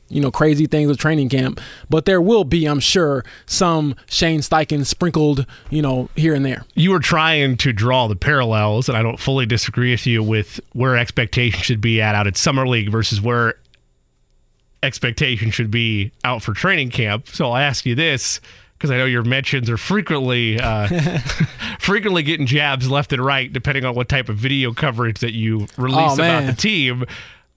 you 0.09 0.21
know, 0.21 0.31
crazy 0.31 0.67
things 0.67 0.87
with 0.87 0.97
training 0.97 1.29
camp, 1.29 1.59
but 1.89 2.05
there 2.05 2.21
will 2.21 2.43
be, 2.43 2.65
I'm 2.65 2.79
sure, 2.79 3.25
some 3.45 3.95
Shane 4.09 4.39
Steichen 4.39 4.85
sprinkled, 4.85 5.45
you 5.69 5.81
know, 5.81 6.09
here 6.15 6.33
and 6.33 6.45
there. 6.45 6.63
You 6.75 6.91
were 6.91 6.99
trying 6.99 7.57
to 7.57 7.73
draw 7.73 8.07
the 8.07 8.15
parallels, 8.15 8.87
and 8.87 8.97
I 8.97 9.03
don't 9.03 9.19
fully 9.19 9.45
disagree 9.45 9.91
with 9.91 10.07
you 10.07 10.23
with 10.23 10.59
where 10.73 10.95
expectations 10.95 11.63
should 11.63 11.81
be 11.81 12.01
at 12.01 12.15
out 12.15 12.27
at 12.27 12.37
Summer 12.37 12.67
League 12.67 12.89
versus 12.89 13.19
where 13.19 13.55
expectation 14.83 15.51
should 15.51 15.71
be 15.71 16.11
out 16.23 16.41
for 16.41 16.53
training 16.53 16.91
camp. 16.91 17.27
So 17.29 17.45
I'll 17.45 17.57
ask 17.57 17.85
you 17.85 17.95
this 17.95 18.39
because 18.77 18.91
I 18.91 18.97
know 18.97 19.05
your 19.05 19.23
mentions 19.23 19.69
are 19.69 19.77
frequently 19.77 20.59
uh, 20.59 20.87
frequently 21.79 22.23
getting 22.23 22.45
jabs 22.45 22.89
left 22.89 23.11
and 23.13 23.23
right, 23.23 23.51
depending 23.51 23.85
on 23.85 23.95
what 23.95 24.09
type 24.09 24.29
of 24.29 24.37
video 24.37 24.73
coverage 24.73 25.19
that 25.19 25.33
you 25.33 25.67
release 25.77 26.11
oh, 26.11 26.13
about 26.13 26.45
the 26.45 26.53
team. 26.53 27.05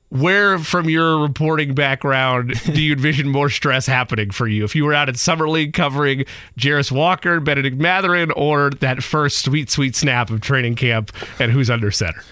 Where, 0.08 0.58
from 0.58 0.90
your 0.90 1.20
reporting 1.20 1.72
background, 1.72 2.54
do 2.64 2.82
you 2.82 2.94
envision 2.94 3.28
more 3.28 3.48
stress 3.48 3.86
happening 3.86 4.32
for 4.32 4.48
you? 4.48 4.64
If 4.64 4.74
you 4.74 4.84
were 4.84 4.92
out 4.92 5.08
at 5.08 5.16
Summer 5.16 5.48
League 5.48 5.72
covering 5.72 6.24
Jarace 6.58 6.90
Walker, 6.90 7.38
Bennedict 7.38 7.76
Mathurin, 7.76 8.32
or 8.32 8.70
that 8.80 9.04
first 9.04 9.44
sweet, 9.44 9.70
sweet 9.70 9.94
snap 9.94 10.30
of 10.30 10.40
training 10.40 10.74
camp 10.74 11.12
and 11.38 11.52
who's 11.52 11.70
under 11.70 11.92
center? 11.92 12.24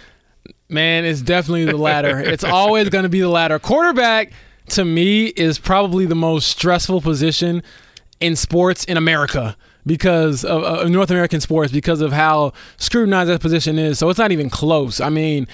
Man, 0.68 1.04
it's 1.04 1.22
definitely 1.22 1.66
the 1.66 1.76
latter. 1.76 2.18
it's 2.18 2.42
always 2.42 2.88
going 2.88 3.04
to 3.04 3.08
be 3.08 3.20
the 3.20 3.28
latter. 3.28 3.60
Quarterback– 3.60 4.32
to 4.70 4.84
me 4.84 5.26
is 5.26 5.58
probably 5.58 6.06
the 6.06 6.14
most 6.14 6.48
stressful 6.48 7.00
position 7.00 7.62
in 8.20 8.36
sports 8.36 8.84
in 8.84 8.96
America 8.96 9.56
because 9.86 10.44
of, 10.44 10.62
of, 10.62 10.90
North 10.90 11.10
American 11.10 11.40
sports 11.40 11.72
because 11.72 12.00
of 12.00 12.12
how 12.12 12.52
scrutinized 12.76 13.30
that 13.30 13.40
position 13.40 13.78
is. 13.78 13.98
So 13.98 14.10
it's 14.10 14.18
not 14.18 14.32
even 14.32 14.50
close. 14.50 15.00
I 15.00 15.08
mean, 15.08 15.46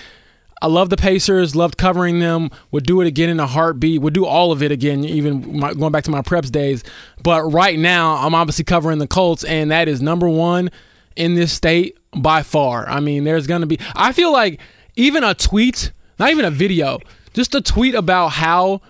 I 0.60 0.66
love 0.66 0.90
the 0.90 0.96
Pacers, 0.96 1.54
loved 1.54 1.76
covering 1.76 2.20
them, 2.20 2.50
would 2.70 2.84
do 2.84 3.00
it 3.00 3.06
again 3.06 3.28
in 3.28 3.38
a 3.38 3.46
heartbeat, 3.46 4.00
would 4.00 4.14
do 4.14 4.24
all 4.24 4.50
of 4.50 4.62
it 4.62 4.72
again, 4.72 5.04
even 5.04 5.58
my, 5.58 5.74
going 5.74 5.92
back 5.92 6.04
to 6.04 6.10
my 6.10 6.22
preps 6.22 6.50
days. 6.50 6.82
But 7.22 7.44
right 7.52 7.78
now, 7.78 8.16
I'm 8.16 8.34
obviously 8.34 8.64
covering 8.64 8.98
the 8.98 9.06
Colts, 9.06 9.44
and 9.44 9.70
that 9.70 9.88
is 9.88 10.00
number 10.00 10.28
one 10.28 10.70
in 11.16 11.34
this 11.34 11.52
state 11.52 11.98
by 12.16 12.42
far. 12.42 12.88
I 12.88 13.00
mean, 13.00 13.24
there's 13.24 13.46
going 13.46 13.60
to 13.60 13.66
be, 13.66 13.78
I 13.94 14.12
feel 14.12 14.32
like 14.32 14.60
even 14.96 15.22
a 15.22 15.34
tweet, 15.34 15.92
not 16.18 16.30
even 16.30 16.44
a 16.44 16.50
video, 16.50 16.98
just 17.34 17.54
a 17.54 17.60
tweet 17.60 17.94
about 17.94 18.28
how 18.28 18.80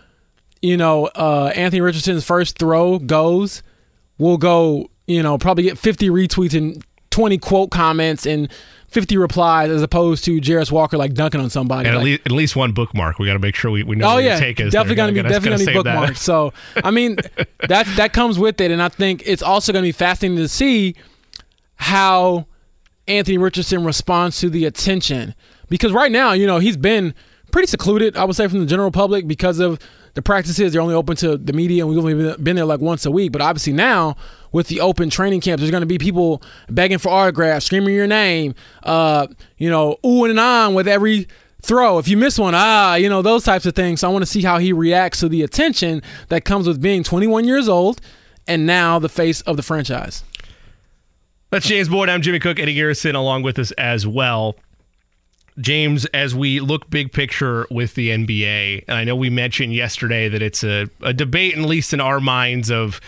you 0.64 0.78
know, 0.78 1.06
uh, 1.06 1.52
Anthony 1.54 1.82
Richardson's 1.82 2.24
first 2.24 2.58
throw 2.58 2.98
goes, 2.98 3.62
we'll 4.16 4.38
go, 4.38 4.88
you 5.06 5.22
know, 5.22 5.36
probably 5.36 5.64
get 5.64 5.76
50 5.76 6.08
retweets 6.08 6.56
and 6.56 6.82
20 7.10 7.36
quote 7.36 7.70
comments 7.70 8.24
and 8.24 8.50
50 8.88 9.18
replies 9.18 9.68
as 9.70 9.82
opposed 9.82 10.24
to 10.24 10.40
Jarace 10.40 10.72
Walker 10.72 10.96
like 10.96 11.12
dunking 11.12 11.42
on 11.42 11.50
somebody. 11.50 11.88
And 11.88 11.98
like, 11.98 12.00
at, 12.00 12.04
least, 12.04 12.20
at 12.26 12.32
least 12.32 12.56
one 12.56 12.72
bookmark. 12.72 13.18
We 13.18 13.26
got 13.26 13.34
to 13.34 13.40
make 13.40 13.54
sure 13.54 13.70
we, 13.70 13.82
we 13.82 13.96
know 13.96 14.14
oh, 14.14 14.16
yeah, 14.16 14.40
take 14.40 14.58
is. 14.58 14.72
Definitely 14.72 14.96
going 14.96 15.14
to 15.14 15.22
be 15.22 15.28
definitely 15.28 15.66
gonna 15.66 15.82
be 15.82 15.90
bookmarked. 15.90 16.16
so 16.16 16.54
I 16.76 16.90
mean 16.90 17.16
that 17.68 17.86
that 17.96 18.14
comes 18.14 18.38
with 18.38 18.58
it, 18.60 18.70
and 18.70 18.80
I 18.80 18.88
think 18.88 19.22
it's 19.26 19.42
also 19.42 19.70
going 19.70 19.82
to 19.82 19.88
be 19.88 19.92
fascinating 19.92 20.38
to 20.38 20.48
see 20.48 20.94
how 21.74 22.46
Anthony 23.06 23.36
Richardson 23.36 23.84
responds 23.84 24.40
to 24.40 24.48
the 24.48 24.64
attention 24.64 25.34
because 25.68 25.92
right 25.92 26.10
now, 26.10 26.32
you 26.32 26.46
know, 26.46 26.58
he's 26.58 26.78
been 26.78 27.14
pretty 27.52 27.66
secluded. 27.66 28.16
I 28.16 28.24
would 28.24 28.34
say 28.34 28.48
from 28.48 28.60
the 28.60 28.66
general 28.66 28.90
public 28.90 29.26
because 29.26 29.58
of 29.58 29.78
the 30.14 30.22
practices 30.22 30.72
they're 30.72 30.82
only 30.82 30.94
open 30.94 31.16
to 31.16 31.36
the 31.36 31.52
media 31.52 31.84
and 31.84 31.90
we've 31.90 31.98
only 31.98 32.36
been 32.42 32.56
there 32.56 32.64
like 32.64 32.80
once 32.80 33.04
a 33.04 33.10
week 33.10 33.32
but 33.32 33.40
obviously 33.40 33.72
now 33.72 34.16
with 34.52 34.68
the 34.68 34.80
open 34.80 35.10
training 35.10 35.40
camps 35.40 35.60
there's 35.60 35.70
going 35.70 35.82
to 35.82 35.86
be 35.86 35.98
people 35.98 36.42
begging 36.70 36.98
for 36.98 37.10
autographs 37.10 37.66
screaming 37.66 37.94
your 37.94 38.06
name 38.06 38.54
uh, 38.84 39.26
you 39.58 39.68
know 39.68 39.96
ooh 40.06 40.24
and 40.24 40.38
on 40.38 40.74
with 40.74 40.88
every 40.88 41.28
throw 41.62 41.98
if 41.98 42.08
you 42.08 42.16
miss 42.16 42.38
one 42.38 42.54
ah 42.54 42.94
you 42.94 43.08
know 43.08 43.22
those 43.22 43.42
types 43.42 43.66
of 43.66 43.74
things 43.74 44.00
so 44.00 44.08
i 44.08 44.12
want 44.12 44.22
to 44.22 44.30
see 44.30 44.42
how 44.42 44.58
he 44.58 44.72
reacts 44.72 45.20
to 45.20 45.28
the 45.28 45.42
attention 45.42 46.02
that 46.28 46.44
comes 46.44 46.66
with 46.68 46.80
being 46.80 47.02
21 47.02 47.44
years 47.44 47.68
old 47.68 48.00
and 48.46 48.66
now 48.66 48.98
the 48.98 49.08
face 49.08 49.40
of 49.42 49.56
the 49.56 49.62
franchise 49.62 50.22
that's 51.54 51.68
James 51.68 51.88
Boyd. 51.88 52.08
I'm 52.08 52.20
Jimmy 52.20 52.40
Cook. 52.40 52.58
Eddie 52.58 52.74
Garrison 52.74 53.14
along 53.14 53.44
with 53.44 53.60
us 53.60 53.70
as 53.72 54.08
well. 54.08 54.56
James, 55.58 56.04
as 56.06 56.34
we 56.34 56.60
look 56.60 56.90
big 56.90 57.12
picture 57.12 57.66
with 57.70 57.94
the 57.94 58.10
NBA, 58.10 58.84
and 58.88 58.96
I 58.96 59.04
know 59.04 59.14
we 59.14 59.30
mentioned 59.30 59.72
yesterday 59.72 60.28
that 60.28 60.42
it's 60.42 60.64
a, 60.64 60.88
a 61.02 61.12
debate, 61.12 61.56
at 61.56 61.64
least 61.64 61.92
in 61.92 62.00
our 62.00 62.18
minds, 62.20 62.70
of 62.70 63.00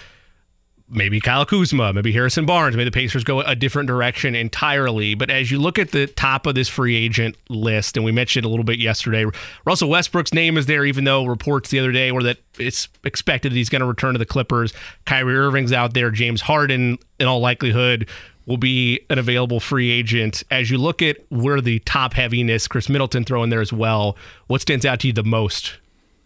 maybe 0.88 1.20
Kyle 1.20 1.44
Kuzma, 1.44 1.92
maybe 1.92 2.12
Harrison 2.12 2.46
Barnes, 2.46 2.76
maybe 2.76 2.84
the 2.88 2.94
Pacers 2.94 3.24
go 3.24 3.40
a 3.40 3.56
different 3.56 3.88
direction 3.88 4.34
entirely. 4.34 5.14
But 5.14 5.30
as 5.30 5.50
you 5.50 5.58
look 5.58 5.78
at 5.78 5.90
the 5.90 6.06
top 6.06 6.46
of 6.46 6.54
this 6.54 6.68
free 6.68 6.94
agent 6.96 7.36
list, 7.48 7.96
and 7.96 8.04
we 8.04 8.12
mentioned 8.12 8.44
a 8.44 8.48
little 8.48 8.64
bit 8.64 8.78
yesterday, 8.78 9.26
Russell 9.64 9.88
Westbrook's 9.88 10.32
name 10.32 10.56
is 10.56 10.66
there, 10.66 10.84
even 10.84 11.04
though 11.04 11.26
reports 11.26 11.70
the 11.70 11.80
other 11.80 11.92
day 11.92 12.12
were 12.12 12.22
that 12.22 12.38
it's 12.58 12.88
expected 13.04 13.52
that 13.52 13.56
he's 13.56 13.68
going 13.68 13.80
to 13.80 13.86
return 13.86 14.12
to 14.12 14.18
the 14.18 14.26
Clippers. 14.26 14.72
Kyrie 15.04 15.36
Irving's 15.36 15.72
out 15.72 15.94
there. 15.94 16.10
James 16.10 16.40
Harden, 16.40 16.98
in 17.18 17.26
all 17.26 17.40
likelihood, 17.40 18.08
will 18.46 18.56
be 18.56 19.00
an 19.10 19.18
available 19.18 19.60
free 19.60 19.90
agent. 19.90 20.42
As 20.50 20.70
you 20.70 20.78
look 20.78 21.02
at 21.02 21.18
where 21.30 21.60
the 21.60 21.80
top 21.80 22.14
heaviness, 22.14 22.68
Khris 22.68 22.88
Middleton 22.88 23.24
throw 23.24 23.42
in 23.42 23.50
there 23.50 23.60
as 23.60 23.72
well, 23.72 24.16
what 24.46 24.60
stands 24.60 24.86
out 24.86 25.00
to 25.00 25.08
you 25.08 25.12
the 25.12 25.24
most 25.24 25.74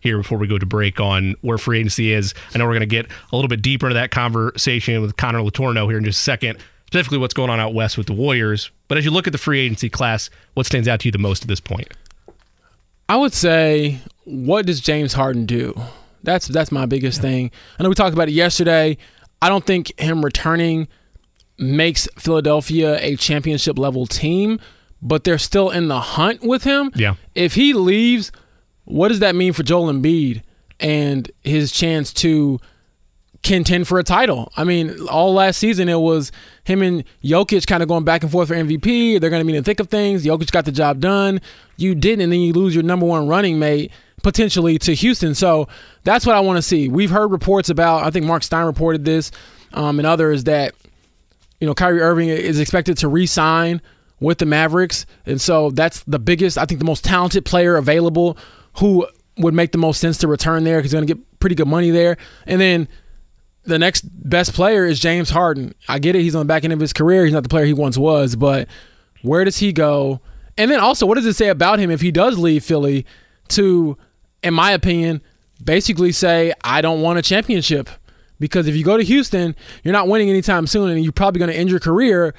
here 0.01 0.17
before 0.19 0.39
we 0.39 0.47
go 0.47 0.59
to 0.59 0.67
break 0.67 0.99
on 0.99 1.35
where 1.43 1.59
free 1.59 1.79
agency 1.81 2.13
is. 2.13 2.35
I 2.55 2.59
know 2.59 2.65
we're 2.65 2.73
going 2.73 2.81
to 2.81 2.87
get 2.87 3.07
a 3.33 3.37
little 3.37 3.49
bit 3.49 3.63
deeper 3.63 3.87
into 3.87 3.95
that 3.95 4.11
conversation 4.11 5.01
with 5.01 5.17
Connor 5.17 5.41
Letourneau 5.41 5.89
here 5.89 5.99
in 5.99 6.05
just 6.05 6.21
a 6.21 6.23
second, 6.23 6.59
specifically 6.87 7.19
what's 7.19 7.35
going 7.35 7.51
on 7.51 7.61
out 7.61 7.75
west 7.75 7.99
with 7.99 8.07
the 8.07 8.15
Warriors. 8.15 8.71
But 8.89 8.99
as 8.99 9.05
you 9.05 9.11
look 9.11 9.27
at 9.27 9.33
the 9.33 9.39
free 9.39 9.61
agency 9.61 9.91
class, 9.91 10.31
what 10.55 10.67
stands 10.67 10.89
out 10.89 11.01
to 11.01 11.09
you 11.09 11.13
the 11.13 11.19
most 11.19 11.43
at 11.43 11.49
this 11.49 11.61
point? 11.61 11.89
I 13.09 13.17
would 13.17 13.35
say, 13.35 13.99
what 14.25 14.67
does 14.67 14.81
James 14.81 15.13
Harden 15.13 15.45
do? 15.45 15.75
That's 16.23 16.47
that's 16.47 16.71
my 16.71 16.87
biggest 16.87 17.21
thing. 17.21 17.51
I 17.79 17.83
know 17.83 17.89
we 17.89 17.95
talked 17.95 18.13
about 18.13 18.29
it 18.29 18.33
yesterday. 18.33 18.99
I 19.43 19.49
don't 19.49 19.65
think 19.65 19.99
him 19.99 20.25
returning 20.25 20.87
makes 21.61 22.09
Philadelphia 22.17 22.99
a 23.01 23.17
championship 23.17 23.79
level 23.79 24.07
team, 24.07 24.59
but 25.03 25.25
they're 25.25 25.39
still 25.39 25.71
in 25.71 25.89
the 25.89 26.01
hunt 26.01 26.43
with 26.43 26.65
him. 26.65 26.91
Yeah. 26.95 27.15
If 27.35 27.55
he 27.55 27.75
leaves, 27.75 28.33
what 28.85 29.09
does 29.09 29.21
that 29.21 29.35
mean 29.35 29.53
for 29.53 29.63
Joel 29.63 29.93
Embiid 29.93 30.43
and 30.81 31.31
his 31.45 31.71
chance 31.71 32.13
to 32.15 32.59
contend 33.43 33.87
for 33.87 33.99
a 33.99 34.05
title? 34.05 34.53
I 34.57 34.65
mean, 34.65 35.07
all 35.09 35.35
last 35.35 35.59
season 35.59 35.89
it 35.89 36.01
was 36.01 36.33
him 36.65 36.83
and 36.83 37.05
Jokic 37.23 37.67
kind 37.67 37.83
of 37.83 37.89
going 37.89 38.05
back 38.05 38.23
and 38.23 38.33
forth 38.33 38.49
for 38.49 38.55
MVP. 38.55 39.21
They're 39.21 39.31
going 39.31 39.41
to 39.41 39.47
be 39.47 39.57
in 39.57 39.63
the 39.63 39.67
thick 39.67 39.81
of 39.81 39.89
things. 39.89 40.25
Jokic 40.25 40.51
got 40.51 40.65
the 40.65 40.73
job 40.73 41.01
done. 41.01 41.41
You 41.77 41.95
didn't, 41.95 42.23
and 42.23 42.33
then 42.33 42.41
you 42.41 42.53
lose 42.53 42.75
your 42.75 42.85
number 42.85 43.07
one 43.07 43.29
running 43.29 43.59
mate 43.59 43.93
potentially 44.23 44.79
to 44.79 44.95
Houston. 44.95 45.35
So 45.35 45.69
that's 46.05 46.27
what 46.27 46.37
I 46.37 46.41
want 46.41 46.59
to 46.59 46.63
see. 46.63 46.89
We've 46.89 47.11
heard 47.11 47.31
reports 47.31 47.71
about. 47.71 48.05
I 48.05 48.11
think 48.11 48.27
Mark 48.27 48.43
Stein 48.43 48.67
reported 48.67 49.05
this, 49.05 49.31
um, 49.73 49.99
and 49.99 50.07
others 50.07 50.45
that 50.45 50.75
you 51.61 51.67
know 51.67 51.75
Kyrie 51.75 52.01
Irving 52.01 52.29
is 52.29 52.59
expected 52.59 52.99
to 52.99 53.09
re-sign 53.09 53.81
with 54.19 54.39
the 54.39 54.47
Mavericks, 54.47 55.07
and 55.27 55.41
so 55.41 55.71
that's 55.71 56.03
the 56.05 56.19
biggest. 56.19 56.59
I 56.59 56.65
think 56.65 56.81
the 56.81 56.87
most 56.87 57.05
talented 57.05 57.45
player 57.45 57.77
available 57.77 58.37
who 58.79 59.07
would 59.39 59.55
make 59.55 59.73
the 59.73 59.79
most 59.79 60.01
sense 60.01 60.19
to 60.19 60.29
return 60.29 60.65
there 60.65 60.79
because 60.79 60.91
he's 60.91 60.97
going 60.97 61.07
to 61.07 61.15
get 61.15 61.41
pretty 61.41 61.55
good 61.55 61.69
money 61.69 61.91
there. 61.91 62.17
And 62.47 62.61
then 62.61 62.89
the 63.65 63.79
next 63.79 64.03
best 64.03 64.53
player 64.53 64.85
is 64.85 65.01
James 65.01 65.31
Harden. 65.31 65.75
I 65.89 65.99
get 65.99 66.17
it; 66.17 66.23
he's 66.23 66.35
on 66.35 66.41
the 66.41 66.51
back 66.51 66.65
end 66.65 66.73
of 66.73 66.81
his 66.81 66.93
career. 66.93 67.25
He's 67.25 67.35
not 67.35 67.43
the 67.43 67.49
player 67.49 67.65
he 67.65 67.73
once 67.73 67.97
was, 67.97 68.37
but 68.37 68.69
where 69.23 69.45
does 69.45 69.59
he 69.59 69.73
go? 69.73 70.21
And 70.57 70.71
then 70.71 70.81
also, 70.81 71.07
what 71.07 71.15
does 71.15 71.27
it 71.27 71.35
say 71.35 71.49
about 71.49 71.79
him 71.79 71.91
if 71.91 72.01
he 72.01 72.11
does 72.11 72.39
leave 72.39 72.65
Philly 72.65 73.07
to, 73.49 73.97
in 74.43 74.53
my 74.53 74.73
opinion, 74.73 75.23
basically 75.63 76.13
say, 76.13 76.53
I 76.63 76.81
don't 76.81 77.01
want 77.01 77.19
a 77.19 77.23
championship? 77.23 77.89
Because 78.41 78.67
if 78.67 78.75
you 78.75 78.83
go 78.83 78.97
to 78.97 79.05
Houston, 79.05 79.55
you're 79.85 79.93
not 79.93 80.09
winning 80.09 80.29
anytime 80.29 80.67
soon, 80.67 80.91
and 80.91 81.05
you're 81.05 81.13
probably 81.13 81.39
going 81.39 81.53
to 81.53 81.57
end 81.57 81.71
your 81.71 81.79
career 81.79 82.35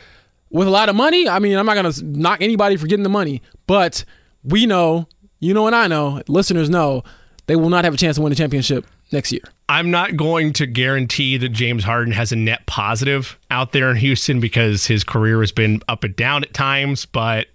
with 0.49 0.67
a 0.67 0.71
lot 0.71 0.89
of 0.89 0.95
money. 0.95 1.29
I 1.29 1.39
mean, 1.39 1.57
I'm 1.57 1.65
not 1.65 1.75
going 1.75 1.89
to 1.89 2.03
knock 2.03 2.41
anybody 2.41 2.75
for 2.75 2.87
getting 2.87 3.03
the 3.03 3.09
money, 3.09 3.41
but 3.67 4.03
we 4.43 4.65
know 4.65 5.07
you 5.41 5.53
know 5.53 5.67
and 5.67 5.75
I 5.75 5.87
know, 5.87 6.21
listeners 6.27 6.69
know, 6.69 7.03
they 7.47 7.57
will 7.57 7.69
not 7.69 7.83
have 7.83 7.93
a 7.93 7.97
chance 7.97 8.15
to 8.15 8.21
win 8.21 8.29
the 8.29 8.35
championship 8.35 8.85
next 9.11 9.31
year. 9.31 9.41
I'm 9.67 9.91
not 9.91 10.15
going 10.15 10.53
to 10.53 10.65
guarantee 10.65 11.37
that 11.37 11.49
James 11.49 11.83
Harden 11.83 12.13
has 12.13 12.31
a 12.31 12.35
net 12.35 12.65
positive 12.67 13.37
out 13.49 13.71
there 13.71 13.89
in 13.89 13.97
Houston 13.97 14.39
because 14.39 14.85
his 14.85 15.03
career 15.03 15.39
has 15.41 15.51
been 15.51 15.81
up 15.89 16.03
and 16.03 16.15
down 16.15 16.43
at 16.43 16.53
times, 16.53 17.05
but 17.05 17.47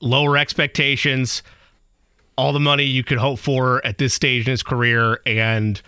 lower 0.00 0.36
expectations, 0.36 1.42
all 2.36 2.52
the 2.52 2.60
money 2.60 2.84
you 2.84 3.02
could 3.02 3.18
hope 3.18 3.38
for 3.38 3.84
at 3.86 3.98
this 3.98 4.14
stage 4.14 4.46
in 4.46 4.50
his 4.50 4.62
career, 4.62 5.20
and 5.24 5.80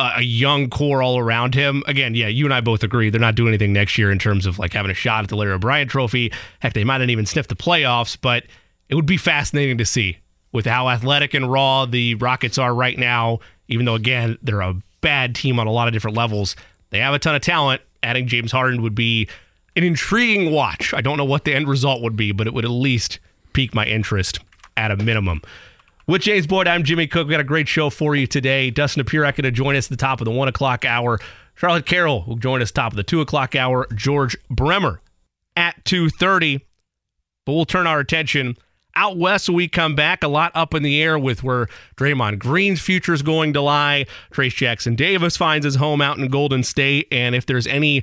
a 0.00 0.22
young 0.22 0.70
core 0.70 1.02
all 1.02 1.18
around 1.18 1.54
him. 1.54 1.82
Again, 1.86 2.14
yeah, 2.14 2.28
you 2.28 2.44
and 2.44 2.54
I 2.54 2.60
both 2.60 2.82
agree 2.82 3.10
they're 3.10 3.20
not 3.20 3.34
doing 3.34 3.48
anything 3.48 3.72
next 3.72 3.98
year 3.98 4.10
in 4.10 4.18
terms 4.18 4.46
of 4.46 4.58
like 4.58 4.72
having 4.72 4.90
a 4.90 4.94
shot 4.94 5.24
at 5.24 5.28
the 5.28 5.36
Larry 5.36 5.52
O'Brien 5.52 5.88
trophy. 5.88 6.32
Heck, 6.60 6.72
they 6.72 6.84
might 6.84 6.98
not 6.98 7.10
even 7.10 7.26
sniff 7.26 7.48
the 7.48 7.56
playoffs, 7.56 8.16
but 8.20 8.44
it 8.88 8.94
would 8.94 9.06
be 9.06 9.16
fascinating 9.16 9.78
to 9.78 9.84
see 9.84 10.18
with 10.52 10.66
how 10.66 10.88
athletic 10.88 11.34
and 11.34 11.50
raw 11.50 11.86
the 11.86 12.14
Rockets 12.16 12.58
are 12.58 12.74
right 12.74 12.98
now, 12.98 13.38
even 13.68 13.86
though, 13.86 13.94
again, 13.94 14.38
they're 14.42 14.62
a 14.62 14.74
bad 15.00 15.34
team 15.34 15.60
on 15.60 15.66
a 15.66 15.72
lot 15.72 15.86
of 15.86 15.92
different 15.92 16.16
levels. 16.16 16.56
They 16.90 16.98
have 16.98 17.14
a 17.14 17.18
ton 17.18 17.34
of 17.34 17.42
talent. 17.42 17.82
Adding 18.02 18.26
James 18.26 18.50
Harden 18.50 18.82
would 18.82 18.94
be 18.94 19.28
an 19.76 19.84
intriguing 19.84 20.50
watch. 20.50 20.92
I 20.94 21.00
don't 21.00 21.16
know 21.16 21.24
what 21.24 21.44
the 21.44 21.54
end 21.54 21.68
result 21.68 22.02
would 22.02 22.16
be, 22.16 22.32
but 22.32 22.46
it 22.46 22.54
would 22.54 22.64
at 22.64 22.70
least 22.70 23.20
pique 23.52 23.74
my 23.74 23.84
interest 23.84 24.40
at 24.76 24.90
a 24.90 24.96
minimum. 24.96 25.42
With 26.10 26.22
James 26.22 26.44
Boyd, 26.44 26.66
I'm 26.66 26.82
Jimmy 26.82 27.06
Cook. 27.06 27.28
We 27.28 27.30
got 27.30 27.40
a 27.40 27.44
great 27.44 27.68
show 27.68 27.88
for 27.88 28.16
you 28.16 28.26
today. 28.26 28.72
Dustin 28.72 29.04
Dopirak 29.04 29.36
going 29.36 29.44
to 29.44 29.52
join 29.52 29.76
us 29.76 29.86
at 29.86 29.90
the 29.90 29.96
top 29.96 30.20
of 30.20 30.24
the 30.24 30.32
one 30.32 30.48
o'clock 30.48 30.84
hour. 30.84 31.20
Charlotte 31.54 31.86
Carroll 31.86 32.24
will 32.26 32.34
join 32.34 32.60
us 32.60 32.72
top 32.72 32.92
of 32.92 32.96
the 32.96 33.04
two 33.04 33.20
o'clock 33.20 33.54
hour. 33.54 33.86
George 33.94 34.36
Bremer 34.50 35.00
at 35.56 35.84
two 35.84 36.10
thirty. 36.10 36.66
But 37.46 37.52
we'll 37.52 37.64
turn 37.64 37.86
our 37.86 38.00
attention 38.00 38.56
out 38.96 39.18
west 39.18 39.48
when 39.48 39.54
we 39.54 39.68
come 39.68 39.94
back. 39.94 40.24
A 40.24 40.28
lot 40.28 40.50
up 40.52 40.74
in 40.74 40.82
the 40.82 41.00
air 41.00 41.16
with 41.16 41.44
where 41.44 41.68
Draymond 41.96 42.40
Green's 42.40 42.80
future 42.80 43.14
is 43.14 43.22
going 43.22 43.52
to 43.52 43.60
lie. 43.60 44.04
Trayce 44.32 44.56
Jackson 44.56 44.96
Davis 44.96 45.36
finds 45.36 45.64
his 45.64 45.76
home 45.76 46.02
out 46.02 46.18
in 46.18 46.26
Golden 46.26 46.64
State. 46.64 47.06
And 47.12 47.36
if 47.36 47.46
there's 47.46 47.68
any 47.68 48.02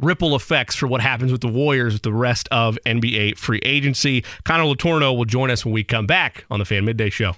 ripple 0.00 0.36
effects 0.36 0.76
for 0.76 0.86
what 0.86 1.00
happens 1.00 1.32
with 1.32 1.40
the 1.40 1.48
Warriors 1.48 1.92
with 1.94 2.02
the 2.02 2.12
rest 2.12 2.48
of 2.50 2.78
NBA 2.86 3.36
free 3.36 3.60
agency, 3.64 4.24
Connor 4.44 4.64
Letourneau 4.64 5.16
will 5.16 5.24
join 5.24 5.50
us 5.50 5.64
when 5.64 5.74
we 5.74 5.84
come 5.84 6.06
back 6.06 6.44
on 6.50 6.58
the 6.58 6.64
Fan 6.64 6.84
Midday 6.84 7.10
Show. 7.10 7.34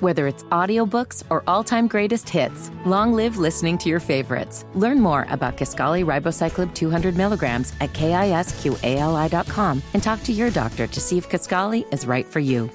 Whether 0.00 0.26
it's 0.26 0.42
audiobooks 0.44 1.22
or 1.30 1.44
all-time 1.46 1.86
greatest 1.86 2.28
hits, 2.28 2.72
long 2.84 3.12
live 3.12 3.38
listening 3.38 3.78
to 3.78 3.88
your 3.88 4.00
favorites. 4.00 4.64
Learn 4.74 4.98
more 4.98 5.26
about 5.30 5.56
Kisqali 5.56 6.04
Ribociclib 6.04 6.74
200 6.74 7.16
milligrams 7.16 7.72
at 7.80 7.92
kisqali.com 7.92 9.82
and 9.94 10.02
talk 10.02 10.22
to 10.24 10.32
your 10.32 10.50
doctor 10.50 10.88
to 10.88 11.00
see 11.00 11.18
if 11.18 11.28
Kisqali 11.28 11.84
is 11.94 12.04
right 12.04 12.26
for 12.26 12.40
you. 12.40 12.68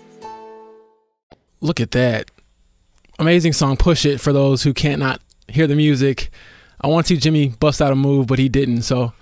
Look 1.59 1.81
at 1.81 1.91
that. 1.91 2.31
Amazing 3.19 3.53
song, 3.53 3.75
Push 3.75 4.05
It, 4.05 4.21
for 4.21 4.31
those 4.31 4.63
who 4.63 4.73
can't 4.73 4.99
not 4.99 5.19
hear 5.49 5.67
the 5.67 5.75
music. 5.75 6.29
I 6.79 6.87
want 6.87 7.07
to 7.07 7.15
see 7.15 7.19
Jimmy 7.19 7.49
bust 7.59 7.81
out 7.81 7.91
a 7.91 7.95
move, 7.95 8.27
but 8.27 8.39
he 8.39 8.49
didn't, 8.49 8.83
so 8.83 9.13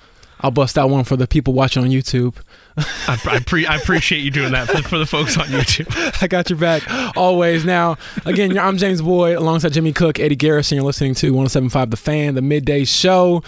I'll 0.42 0.52
bust 0.52 0.78
out 0.78 0.90
one 0.90 1.06
for 1.06 1.16
the 1.16 1.28
people 1.28 1.54
watching 1.54 1.84
on 1.84 1.90
YouTube. 1.90 2.36
I, 2.78 3.20
I, 3.26 3.40
pre- 3.40 3.66
I, 3.66 3.78
appreciate 3.78 4.20
you 4.20 4.32
doing 4.32 4.52
that 4.52 4.68
for, 4.68 4.82
for, 4.84 4.98
the 4.98 5.06
folks 5.06 5.38
on 5.38 5.46
YouTube. 5.48 5.88
I 6.22 6.28
got 6.28 6.50
your 6.50 6.60
back 6.60 6.84
always. 7.16 7.64
Now, 7.64 7.98
again, 8.26 8.58
I'm 8.58 8.78
James 8.78 9.02
Boyd 9.02 9.38
alongside 9.38 9.72
Jimmy 9.72 9.94
Cook, 9.94 10.20
Eddie 10.20 10.36
Garrison. 10.36 10.76
You're 10.76 10.86
listening 10.86 11.16
to 11.16 11.32
1075 11.32 11.92
The 11.92 11.98
Fan, 11.98 12.36
the 12.36 12.42
midday 12.42 12.84
show. 12.84 13.44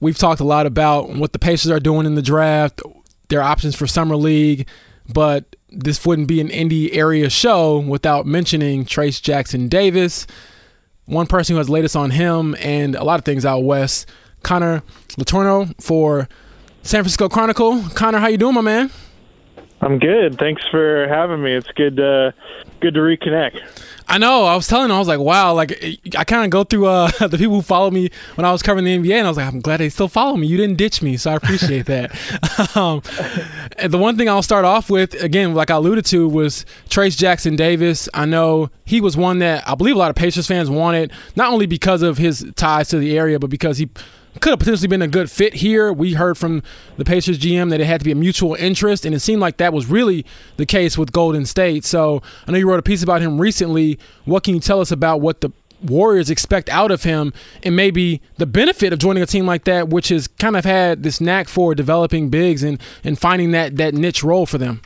We've 0.00 0.18
talked 0.18 0.40
a 0.40 0.44
lot 0.44 0.66
about 0.66 1.10
what 1.10 1.32
the 1.32 1.38
Pacers 1.38 1.70
are 1.70 1.80
doing 1.80 2.06
in 2.06 2.14
the 2.14 2.22
draft, 2.22 2.80
their 3.28 3.42
options 3.42 3.74
for 3.74 3.86
Summer 3.86 4.16
League, 4.16 4.68
but 5.12 5.56
this 5.70 6.06
wouldn't 6.06 6.28
be 6.28 6.40
an 6.40 6.50
Indy 6.50 6.92
area 6.92 7.28
show 7.28 7.78
without 7.78 8.26
mentioning 8.26 8.84
Trayce 8.84 9.20
Jackson 9.20 9.68
Davis, 9.68 10.26
one 11.06 11.26
person 11.26 11.54
who 11.54 11.58
has 11.58 11.68
latest 11.68 11.96
on 11.96 12.10
him 12.10 12.56
and 12.60 12.94
a 12.94 13.04
lot 13.04 13.18
of 13.18 13.24
things 13.24 13.44
out 13.44 13.60
west. 13.60 14.08
Connor 14.42 14.82
Letourneau 15.18 15.72
for 15.80 16.28
San 16.82 17.02
Francisco 17.02 17.28
Chronicle. 17.28 17.82
Connor, 17.94 18.18
how 18.18 18.28
you 18.28 18.36
doing, 18.38 18.54
my 18.54 18.60
man? 18.60 18.90
I'm 19.80 19.98
good. 19.98 20.38
Thanks 20.38 20.62
for 20.70 21.08
having 21.08 21.42
me. 21.42 21.52
It's 21.52 21.70
good, 21.72 21.98
uh, 21.98 22.32
good 22.80 22.94
to 22.94 23.00
reconnect. 23.00 23.58
I 24.08 24.18
know. 24.18 24.44
I 24.44 24.54
was 24.54 24.66
telling 24.66 24.88
them, 24.88 24.96
I 24.96 24.98
was 24.98 25.08
like, 25.08 25.20
wow, 25.20 25.52
like 25.54 25.72
I 26.16 26.24
kind 26.24 26.44
of 26.44 26.50
go 26.50 26.64
through 26.64 26.86
uh, 26.86 27.10
the 27.28 27.38
people 27.38 27.56
who 27.56 27.62
followed 27.62 27.92
me 27.92 28.10
when 28.34 28.44
I 28.44 28.52
was 28.52 28.62
covering 28.62 28.84
the 28.84 28.96
NBA, 28.98 29.14
and 29.14 29.26
I 29.26 29.30
was 29.30 29.36
like, 29.36 29.46
I'm 29.46 29.60
glad 29.60 29.78
they 29.78 29.88
still 29.88 30.08
follow 30.08 30.36
me. 30.36 30.46
You 30.46 30.56
didn't 30.56 30.76
ditch 30.76 31.02
me, 31.02 31.16
so 31.16 31.30
I 31.30 31.34
appreciate 31.34 31.86
that. 31.86 32.12
um, 32.76 33.02
the 33.88 33.98
one 33.98 34.16
thing 34.16 34.28
I'll 34.28 34.42
start 34.42 34.64
off 34.64 34.90
with, 34.90 35.14
again, 35.22 35.54
like 35.54 35.70
I 35.70 35.76
alluded 35.76 36.04
to, 36.06 36.28
was 36.28 36.66
Trayce 36.88 37.16
Jackson 37.16 37.56
Davis. 37.56 38.08
I 38.14 38.26
know 38.26 38.70
he 38.84 39.00
was 39.00 39.16
one 39.16 39.38
that 39.38 39.68
I 39.68 39.74
believe 39.74 39.96
a 39.96 39.98
lot 39.98 40.10
of 40.10 40.16
Pacers 40.16 40.46
fans 40.46 40.68
wanted, 40.68 41.12
not 41.36 41.52
only 41.52 41.66
because 41.66 42.02
of 42.02 42.18
his 42.18 42.50
ties 42.56 42.88
to 42.88 42.98
the 42.98 43.16
area, 43.16 43.38
but 43.38 43.50
because 43.50 43.78
he 43.78 43.88
could 44.40 44.50
have 44.50 44.58
potentially 44.58 44.88
been 44.88 45.02
a 45.02 45.08
good 45.08 45.30
fit 45.30 45.54
here. 45.54 45.92
We 45.92 46.14
heard 46.14 46.38
from 46.38 46.62
the 46.96 47.04
Pacers 47.04 47.38
GM 47.38 47.70
that 47.70 47.80
it 47.80 47.86
had 47.86 48.00
to 48.00 48.04
be 48.04 48.12
a 48.12 48.16
mutual 48.16 48.54
interest, 48.54 49.04
and 49.04 49.14
it 49.14 49.20
seemed 49.20 49.40
like 49.40 49.58
that 49.58 49.72
was 49.72 49.86
really 49.86 50.24
the 50.56 50.66
case 50.66 50.96
with 50.96 51.12
Golden 51.12 51.44
State. 51.44 51.84
So 51.84 52.22
I 52.46 52.52
know 52.52 52.58
you 52.58 52.68
wrote 52.68 52.78
a 52.78 52.82
piece 52.82 53.02
about 53.02 53.20
him 53.20 53.40
recently. 53.40 53.98
What 54.24 54.42
can 54.42 54.54
you 54.54 54.60
tell 54.60 54.80
us 54.80 54.90
about 54.90 55.20
what 55.20 55.40
the 55.40 55.50
Warriors 55.82 56.30
expect 56.30 56.68
out 56.68 56.90
of 56.90 57.02
him, 57.02 57.32
and 57.64 57.74
maybe 57.74 58.20
the 58.36 58.46
benefit 58.46 58.92
of 58.92 59.00
joining 59.00 59.22
a 59.22 59.26
team 59.26 59.46
like 59.46 59.64
that, 59.64 59.88
which 59.88 60.08
has 60.08 60.28
kind 60.28 60.56
of 60.56 60.64
had 60.64 61.02
this 61.02 61.20
knack 61.20 61.48
for 61.48 61.74
developing 61.74 62.28
bigs 62.28 62.62
and, 62.62 62.80
and 63.02 63.18
finding 63.18 63.50
that, 63.50 63.76
that 63.78 63.92
niche 63.92 64.22
role 64.22 64.46
for 64.46 64.58
them? 64.58 64.80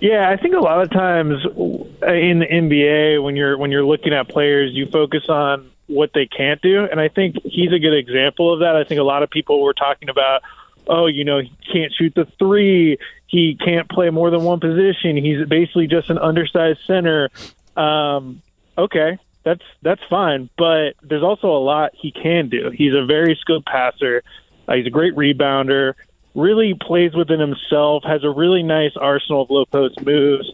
Yeah, 0.00 0.30
I 0.30 0.36
think 0.36 0.54
a 0.54 0.60
lot 0.60 0.82
of 0.82 0.90
times 0.90 1.44
in 1.44 2.38
the 2.38 2.46
NBA, 2.46 3.22
when 3.22 3.36
you're 3.36 3.56
when 3.56 3.70
you're 3.70 3.84
looking 3.84 4.12
at 4.12 4.28
players, 4.28 4.72
you 4.74 4.86
focus 4.86 5.28
on 5.28 5.70
what 5.86 6.10
they 6.14 6.26
can't 6.26 6.60
do. 6.60 6.84
And 6.84 7.00
I 7.00 7.08
think 7.08 7.36
he's 7.44 7.72
a 7.72 7.78
good 7.78 7.94
example 7.94 8.52
of 8.52 8.60
that. 8.60 8.76
I 8.76 8.84
think 8.84 9.00
a 9.00 9.04
lot 9.04 9.22
of 9.22 9.30
people 9.30 9.62
were 9.62 9.74
talking 9.74 10.08
about, 10.08 10.42
oh, 10.86 11.06
you 11.06 11.24
know, 11.24 11.40
he 11.40 11.52
can't 11.72 11.92
shoot 11.92 12.14
the 12.14 12.26
three. 12.38 12.98
He 13.26 13.56
can't 13.56 13.88
play 13.88 14.10
more 14.10 14.30
than 14.30 14.42
one 14.42 14.60
position. 14.60 15.16
He's 15.16 15.46
basically 15.46 15.86
just 15.86 16.10
an 16.10 16.18
undersized 16.18 16.80
center. 16.86 17.30
Um, 17.76 18.42
okay, 18.76 19.18
that's 19.44 19.62
that's 19.82 20.02
fine, 20.10 20.50
but 20.58 20.94
there's 21.02 21.22
also 21.22 21.48
a 21.48 21.62
lot 21.62 21.92
he 21.94 22.10
can 22.10 22.48
do. 22.48 22.70
He's 22.70 22.94
a 22.94 23.04
very 23.04 23.36
skilled 23.40 23.64
passer. 23.64 24.22
Uh, 24.66 24.74
he's 24.74 24.86
a 24.86 24.90
great 24.90 25.14
rebounder. 25.14 25.94
Really 26.34 26.74
plays 26.74 27.14
within 27.14 27.38
himself. 27.40 28.02
Has 28.04 28.24
a 28.24 28.30
really 28.30 28.62
nice 28.62 28.96
arsenal 28.96 29.42
of 29.42 29.50
low 29.50 29.64
post 29.64 30.04
moves. 30.04 30.50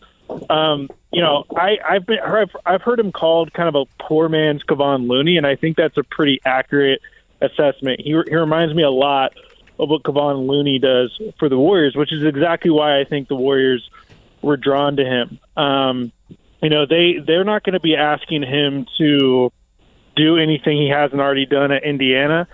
Um, 0.51 0.88
you 1.12 1.21
know, 1.21 1.45
I, 1.55 1.79
I've 1.88 2.07
been 2.07 2.18
I've, 2.18 2.55
I've 2.64 2.83
heard 2.83 2.99
him 2.99 3.12
called 3.12 3.53
kind 3.53 3.68
of 3.68 3.75
a 3.75 4.03
poor 4.03 4.29
man's 4.29 4.62
Kevon 4.62 5.09
Looney, 5.09 5.37
and 5.37 5.47
I 5.47 5.57
think 5.57 5.77
that's 5.77 5.97
a 5.97 6.03
pretty 6.03 6.40
accurate 6.45 7.01
assessment. 7.40 8.01
He, 8.01 8.11
he 8.11 8.35
reminds 8.35 8.75
me 8.75 8.83
a 8.83 8.90
lot 8.90 9.35
of 9.79 9.88
what 9.88 10.03
Kevon 10.03 10.47
Looney 10.47 10.79
does 10.79 11.18
for 11.38 11.49
the 11.49 11.59
Warriors, 11.59 11.97
which 11.97 12.12
is 12.12 12.25
exactly 12.25 12.71
why 12.71 13.01
I 13.01 13.05
think 13.05 13.29
the 13.29 13.37
Warriors 13.37 13.88
were 14.40 14.57
drawn 14.57 14.97
to 14.97 15.05
him. 15.05 15.38
Um, 15.57 16.12
you 16.62 16.71
know, 16.71 16.87
they 16.87 17.18
they're 17.25 17.45
not 17.45 17.64
going 17.64 17.75
to 17.75 17.81
be 17.81 17.97
asking 17.97 18.42
him 18.42 18.87
to 18.99 19.53
do 20.14 20.37
anything 20.37 20.77
he 20.77 20.88
hasn't 20.88 21.21
already 21.21 21.47
done 21.47 21.73
at 21.73 21.85
Indiana. 21.85 22.47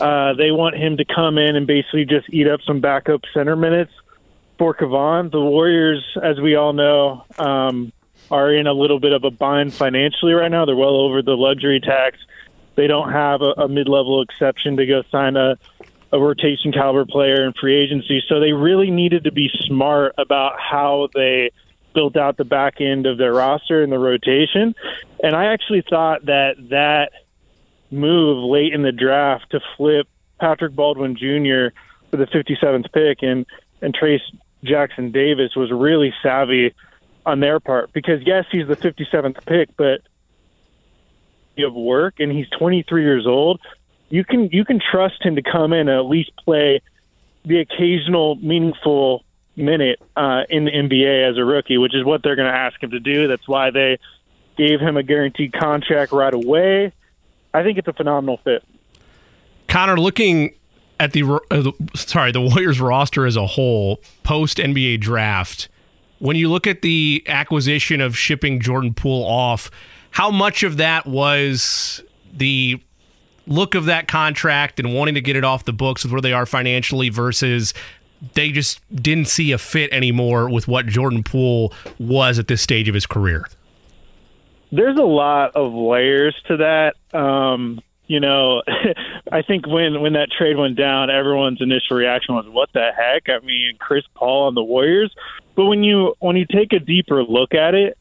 Uh, 0.00 0.34
they 0.34 0.50
want 0.52 0.76
him 0.76 0.96
to 0.96 1.04
come 1.04 1.36
in 1.36 1.56
and 1.56 1.66
basically 1.66 2.04
just 2.04 2.28
eat 2.30 2.46
up 2.46 2.60
some 2.62 2.80
backup 2.80 3.22
center 3.34 3.56
minutes 3.56 3.92
for 4.60 4.74
Kevon. 4.74 5.32
The 5.32 5.40
Warriors, 5.40 6.04
as 6.22 6.38
we 6.38 6.54
all 6.54 6.74
know, 6.74 7.24
um, 7.38 7.94
are 8.30 8.52
in 8.52 8.66
a 8.66 8.74
little 8.74 9.00
bit 9.00 9.12
of 9.12 9.24
a 9.24 9.30
bind 9.30 9.72
financially 9.72 10.34
right 10.34 10.50
now. 10.50 10.66
They're 10.66 10.76
well 10.76 10.96
over 10.96 11.22
the 11.22 11.32
luxury 11.32 11.80
tax. 11.80 12.18
They 12.74 12.86
don't 12.86 13.10
have 13.10 13.40
a, 13.40 13.52
a 13.56 13.68
mid-level 13.68 14.20
exception 14.20 14.76
to 14.76 14.84
go 14.84 15.02
sign 15.10 15.36
a, 15.36 15.56
a 16.12 16.20
rotation 16.20 16.72
caliber 16.72 17.06
player 17.06 17.46
in 17.46 17.54
free 17.54 17.74
agency. 17.74 18.22
So 18.28 18.38
they 18.38 18.52
really 18.52 18.90
needed 18.90 19.24
to 19.24 19.32
be 19.32 19.48
smart 19.66 20.14
about 20.18 20.60
how 20.60 21.08
they 21.14 21.52
built 21.94 22.18
out 22.18 22.36
the 22.36 22.44
back 22.44 22.82
end 22.82 23.06
of 23.06 23.16
their 23.16 23.32
roster 23.32 23.82
and 23.82 23.90
the 23.90 23.98
rotation. 23.98 24.74
And 25.22 25.34
I 25.34 25.54
actually 25.54 25.84
thought 25.88 26.26
that 26.26 26.56
that 26.68 27.12
move 27.90 28.44
late 28.44 28.74
in 28.74 28.82
the 28.82 28.92
draft 28.92 29.52
to 29.52 29.60
flip 29.78 30.06
Patrick 30.38 30.74
Baldwin 30.74 31.16
Jr. 31.16 31.74
for 32.10 32.18
the 32.18 32.26
57th 32.26 32.92
pick 32.92 33.22
and 33.22 33.46
and 33.82 33.96
Trayce 33.96 34.20
Jackson 34.62 35.10
Davis 35.10 35.54
was 35.56 35.70
really 35.70 36.12
savvy 36.22 36.74
on 37.24 37.40
their 37.40 37.60
part 37.60 37.92
because 37.92 38.22
yes, 38.24 38.46
he's 38.50 38.66
the 38.66 38.76
57th 38.76 39.44
pick, 39.46 39.76
but 39.76 40.00
you 41.56 41.66
of 41.66 41.74
work 41.74 42.20
and 42.20 42.32
he's 42.32 42.48
23 42.58 43.02
years 43.02 43.26
old. 43.26 43.60
You 44.08 44.24
can 44.24 44.48
you 44.50 44.64
can 44.64 44.80
trust 44.80 45.22
him 45.22 45.36
to 45.36 45.42
come 45.42 45.72
in 45.72 45.88
and 45.88 45.90
at 45.90 46.06
least 46.06 46.32
play 46.44 46.82
the 47.44 47.60
occasional 47.60 48.36
meaningful 48.36 49.24
minute 49.56 50.00
uh, 50.16 50.42
in 50.48 50.64
the 50.64 50.70
NBA 50.70 51.30
as 51.30 51.36
a 51.36 51.44
rookie, 51.44 51.78
which 51.78 51.94
is 51.94 52.04
what 52.04 52.22
they're 52.22 52.36
going 52.36 52.50
to 52.50 52.56
ask 52.56 52.82
him 52.82 52.90
to 52.90 53.00
do. 53.00 53.28
That's 53.28 53.46
why 53.46 53.70
they 53.70 53.98
gave 54.56 54.80
him 54.80 54.96
a 54.96 55.02
guaranteed 55.02 55.52
contract 55.52 56.12
right 56.12 56.34
away. 56.34 56.92
I 57.54 57.62
think 57.62 57.78
it's 57.78 57.88
a 57.88 57.92
phenomenal 57.92 58.38
fit. 58.38 58.64
Connor, 59.68 59.98
looking 59.98 60.54
at 61.00 61.12
the, 61.12 61.24
uh, 61.24 61.38
the 61.62 61.72
sorry 61.94 62.30
the 62.30 62.40
Warriors 62.40 62.80
roster 62.80 63.26
as 63.26 63.34
a 63.34 63.46
whole 63.46 64.00
post 64.22 64.58
NBA 64.58 65.00
draft, 65.00 65.68
when 66.18 66.36
you 66.36 66.48
look 66.48 66.66
at 66.66 66.82
the 66.82 67.24
acquisition 67.26 68.00
of 68.00 68.16
shipping 68.16 68.60
Jordan 68.60 68.92
Poole 68.92 69.24
off, 69.24 69.70
how 70.10 70.30
much 70.30 70.62
of 70.62 70.76
that 70.76 71.06
was 71.06 72.02
the 72.32 72.80
look 73.46 73.74
of 73.74 73.86
that 73.86 74.06
contract 74.06 74.78
and 74.78 74.94
wanting 74.94 75.14
to 75.14 75.20
get 75.22 75.34
it 75.34 75.42
off 75.42 75.64
the 75.64 75.72
books 75.72 76.04
with 76.04 76.12
where 76.12 76.20
they 76.20 76.34
are 76.34 76.46
financially 76.46 77.08
versus 77.08 77.72
they 78.34 78.52
just 78.52 78.80
didn't 78.94 79.26
see 79.26 79.52
a 79.52 79.58
fit 79.58 79.90
anymore 79.92 80.50
with 80.50 80.68
what 80.68 80.86
Jordan 80.86 81.22
Poole 81.22 81.72
was 81.98 82.38
at 82.38 82.48
this 82.48 82.60
stage 82.60 82.88
of 82.88 82.94
his 82.94 83.06
career? 83.06 83.48
There's 84.70 84.98
a 84.98 85.04
lot 85.04 85.56
of 85.56 85.72
layers 85.72 86.36
to 86.46 86.58
that. 86.58 87.18
Um, 87.18 87.80
you 88.10 88.18
know, 88.18 88.60
I 89.32 89.42
think 89.42 89.68
when 89.68 90.00
when 90.00 90.14
that 90.14 90.30
trade 90.36 90.56
went 90.56 90.76
down, 90.76 91.10
everyone's 91.10 91.62
initial 91.62 91.96
reaction 91.96 92.34
was, 92.34 92.44
"What 92.48 92.68
the 92.72 92.90
heck?" 92.90 93.28
I 93.28 93.38
mean, 93.46 93.76
Chris 93.78 94.02
Paul 94.14 94.48
on 94.48 94.56
the 94.56 94.64
Warriors. 94.64 95.14
But 95.54 95.66
when 95.66 95.84
you 95.84 96.16
when 96.18 96.34
you 96.34 96.44
take 96.44 96.72
a 96.72 96.80
deeper 96.80 97.22
look 97.22 97.54
at 97.54 97.76
it 97.76 97.96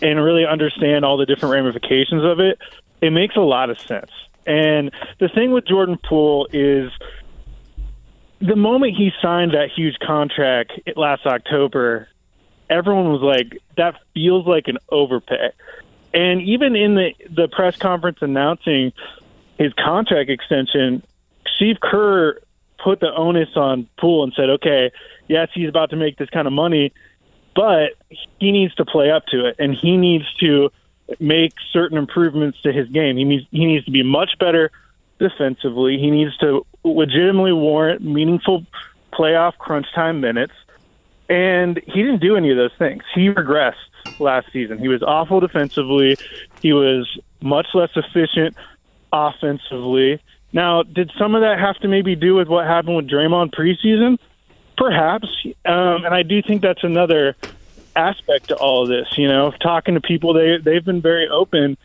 and 0.00 0.22
really 0.22 0.46
understand 0.46 1.04
all 1.04 1.16
the 1.16 1.26
different 1.26 1.54
ramifications 1.54 2.22
of 2.22 2.38
it, 2.38 2.60
it 3.00 3.10
makes 3.10 3.34
a 3.34 3.40
lot 3.40 3.68
of 3.68 3.80
sense. 3.80 4.12
And 4.46 4.92
the 5.18 5.28
thing 5.28 5.50
with 5.50 5.66
Jordan 5.66 5.98
Poole 6.04 6.46
is 6.52 6.92
the 8.40 8.54
moment 8.54 8.94
he 8.96 9.10
signed 9.20 9.54
that 9.54 9.70
huge 9.74 9.98
contract 9.98 10.70
last 10.94 11.26
October, 11.26 12.06
everyone 12.70 13.10
was 13.10 13.22
like, 13.22 13.60
"That 13.76 13.96
feels 14.14 14.46
like 14.46 14.68
an 14.68 14.78
overpay." 14.88 15.50
And 16.14 16.42
even 16.42 16.76
in 16.76 16.94
the 16.94 17.10
the 17.28 17.48
press 17.48 17.76
conference 17.76 18.18
announcing 18.20 18.92
his 19.58 19.72
contract 19.74 20.30
extension, 20.30 21.02
Steve 21.56 21.76
Kerr 21.82 22.38
put 22.82 23.00
the 23.00 23.12
onus 23.14 23.48
on 23.56 23.88
Poole 23.98 24.22
and 24.24 24.32
said, 24.34 24.48
okay, 24.50 24.90
yes, 25.26 25.48
he's 25.52 25.68
about 25.68 25.90
to 25.90 25.96
make 25.96 26.16
this 26.16 26.30
kind 26.30 26.46
of 26.46 26.52
money, 26.52 26.92
but 27.54 27.94
he 28.38 28.52
needs 28.52 28.74
to 28.76 28.84
play 28.84 29.10
up 29.10 29.26
to 29.26 29.46
it, 29.46 29.56
and 29.58 29.74
he 29.74 29.96
needs 29.96 30.24
to 30.40 30.70
make 31.18 31.52
certain 31.72 31.98
improvements 31.98 32.60
to 32.62 32.72
his 32.72 32.88
game. 32.88 33.16
He 33.16 33.24
needs 33.24 33.46
he 33.50 33.64
needs 33.66 33.84
to 33.86 33.90
be 33.90 34.02
much 34.02 34.38
better 34.38 34.70
defensively. 35.18 35.98
He 35.98 36.10
needs 36.10 36.36
to 36.38 36.64
legitimately 36.84 37.52
warrant 37.52 38.02
meaningful 38.02 38.64
playoff 39.12 39.56
crunch 39.58 39.86
time 39.94 40.20
minutes. 40.20 40.52
And 41.28 41.80
he 41.84 42.02
didn't 42.02 42.20
do 42.20 42.36
any 42.36 42.50
of 42.50 42.56
those 42.56 42.72
things. 42.78 43.02
He 43.14 43.28
regressed 43.28 43.74
last 44.18 44.52
season. 44.52 44.78
He 44.78 44.88
was 44.88 45.02
awful 45.02 45.40
defensively. 45.40 46.16
He 46.62 46.72
was 46.72 47.18
much 47.40 47.68
less 47.74 47.90
efficient 47.96 48.56
offensively. 49.12 50.20
Now, 50.52 50.82
did 50.82 51.10
some 51.18 51.34
of 51.34 51.42
that 51.42 51.58
have 51.58 51.76
to 51.78 51.88
maybe 51.88 52.16
do 52.16 52.34
with 52.34 52.48
what 52.48 52.66
happened 52.66 52.96
with 52.96 53.08
Draymond 53.08 53.54
preseason? 53.54 54.18
Perhaps. 54.76 55.28
Um, 55.64 56.04
and 56.04 56.14
I 56.14 56.22
do 56.22 56.40
think 56.42 56.62
that's 56.62 56.84
another 56.84 57.36
aspect 57.94 58.48
to 58.48 58.56
all 58.56 58.84
of 58.84 58.88
this. 58.88 59.06
You 59.18 59.28
know, 59.28 59.52
talking 59.60 59.94
to 59.94 60.00
people, 60.00 60.32
they 60.32 60.58
they've 60.58 60.84
been 60.84 61.02
very 61.02 61.28
open 61.28 61.76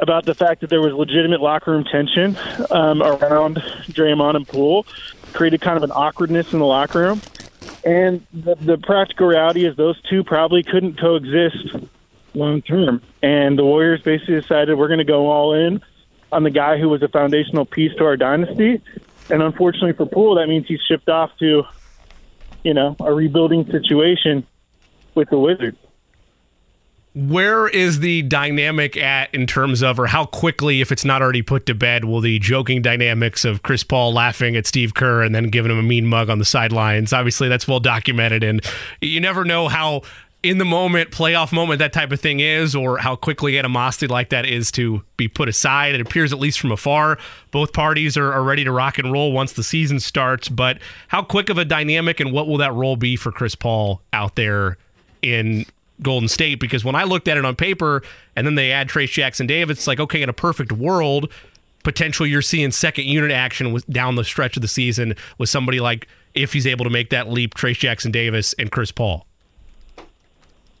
about 0.00 0.24
the 0.24 0.34
fact 0.34 0.62
that 0.62 0.70
there 0.70 0.80
was 0.80 0.92
legitimate 0.94 1.40
locker 1.40 1.70
room 1.72 1.84
tension 1.84 2.36
um, 2.70 3.02
around 3.02 3.56
Draymond 3.88 4.36
and 4.36 4.48
Poole, 4.48 4.86
created 5.34 5.60
kind 5.60 5.76
of 5.76 5.82
an 5.82 5.92
awkwardness 5.92 6.52
in 6.52 6.58
the 6.58 6.66
locker 6.66 7.00
room. 7.00 7.22
And 7.84 8.26
the, 8.32 8.54
the 8.56 8.78
practical 8.78 9.26
reality 9.26 9.66
is 9.66 9.76
those 9.76 10.00
two 10.02 10.24
probably 10.24 10.62
couldn't 10.62 10.98
coexist 10.98 11.76
long 12.34 12.62
term. 12.62 13.02
And 13.22 13.58
the 13.58 13.64
Warriors 13.64 14.00
basically 14.00 14.40
decided 14.40 14.76
we're 14.76 14.88
going 14.88 14.98
to 14.98 15.04
go 15.04 15.30
all 15.30 15.54
in 15.54 15.82
on 16.32 16.42
the 16.42 16.50
guy 16.50 16.78
who 16.78 16.88
was 16.88 17.02
a 17.02 17.08
foundational 17.08 17.64
piece 17.64 17.94
to 17.96 18.04
our 18.04 18.16
dynasty. 18.16 18.80
And 19.30 19.42
unfortunately 19.42 19.92
for 19.92 20.06
Poole, 20.06 20.36
that 20.36 20.48
means 20.48 20.66
he's 20.66 20.80
shipped 20.80 21.08
off 21.08 21.30
to, 21.38 21.64
you 22.64 22.74
know, 22.74 22.96
a 23.00 23.12
rebuilding 23.12 23.70
situation 23.70 24.46
with 25.14 25.30
the 25.30 25.38
Wizards. 25.38 25.76
Where 27.12 27.66
is 27.66 27.98
the 27.98 28.22
dynamic 28.22 28.96
at 28.96 29.34
in 29.34 29.48
terms 29.48 29.82
of, 29.82 29.98
or 29.98 30.06
how 30.06 30.26
quickly, 30.26 30.80
if 30.80 30.92
it's 30.92 31.04
not 31.04 31.22
already 31.22 31.42
put 31.42 31.66
to 31.66 31.74
bed, 31.74 32.04
will 32.04 32.20
the 32.20 32.38
joking 32.38 32.82
dynamics 32.82 33.44
of 33.44 33.64
Chris 33.64 33.82
Paul 33.82 34.12
laughing 34.12 34.54
at 34.54 34.64
Steve 34.64 34.94
Kerr 34.94 35.22
and 35.22 35.34
then 35.34 35.48
giving 35.48 35.72
him 35.72 35.78
a 35.78 35.82
mean 35.82 36.06
mug 36.06 36.30
on 36.30 36.38
the 36.38 36.44
sidelines? 36.44 37.12
Obviously, 37.12 37.48
that's 37.48 37.66
well 37.66 37.80
documented, 37.80 38.44
and 38.44 38.64
you 39.00 39.20
never 39.20 39.44
know 39.44 39.66
how 39.66 40.02
in 40.42 40.58
the 40.58 40.64
moment, 40.64 41.10
playoff 41.10 41.52
moment, 41.52 41.80
that 41.80 41.92
type 41.92 42.12
of 42.12 42.20
thing 42.20 42.40
is, 42.40 42.74
or 42.74 42.96
how 42.96 43.14
quickly 43.14 43.58
animosity 43.58 44.06
like 44.06 44.30
that 44.30 44.46
is 44.46 44.72
to 44.72 45.02
be 45.16 45.28
put 45.28 45.48
aside. 45.48 45.94
It 45.94 46.00
appears, 46.00 46.32
at 46.32 46.38
least 46.38 46.58
from 46.60 46.72
afar, 46.72 47.18
both 47.50 47.72
parties 47.72 48.16
are, 48.16 48.32
are 48.32 48.42
ready 48.42 48.64
to 48.64 48.72
rock 48.72 48.98
and 48.98 49.12
roll 49.12 49.32
once 49.32 49.52
the 49.52 49.62
season 49.62 50.00
starts. 50.00 50.48
But 50.48 50.78
how 51.08 51.22
quick 51.22 51.50
of 51.50 51.58
a 51.58 51.64
dynamic 51.64 52.20
and 52.20 52.32
what 52.32 52.48
will 52.48 52.56
that 52.58 52.72
role 52.72 52.96
be 52.96 53.16
for 53.16 53.30
Chris 53.30 53.54
Paul 53.54 54.00
out 54.14 54.36
there 54.36 54.78
in 55.20 55.66
Golden 56.00 56.28
State? 56.28 56.58
Because 56.58 56.84
when 56.84 56.94
I 56.94 57.04
looked 57.04 57.28
at 57.28 57.36
it 57.36 57.44
on 57.44 57.54
paper 57.54 58.02
and 58.34 58.46
then 58.46 58.54
they 58.54 58.72
add 58.72 58.88
Trayce 58.88 59.10
Jackson 59.10 59.46
Davis, 59.46 59.78
it's 59.78 59.86
like, 59.86 60.00
okay, 60.00 60.22
in 60.22 60.30
a 60.30 60.34
perfect 60.34 60.72
world, 60.72 61.30
potentially 61.82 62.30
you're 62.30 62.40
seeing 62.40 62.70
second 62.70 63.04
unit 63.04 63.30
action 63.30 63.72
with, 63.72 63.86
down 63.88 64.14
the 64.14 64.24
stretch 64.24 64.56
of 64.56 64.62
the 64.62 64.68
season 64.68 65.14
with 65.36 65.50
somebody 65.50 65.80
like, 65.80 66.08
if 66.32 66.54
he's 66.54 66.66
able 66.66 66.84
to 66.84 66.90
make 66.90 67.10
that 67.10 67.28
leap, 67.28 67.54
Trayce 67.54 67.78
Jackson 67.78 68.10
Davis 68.10 68.54
and 68.58 68.70
Chris 68.70 68.90
Paul. 68.90 69.26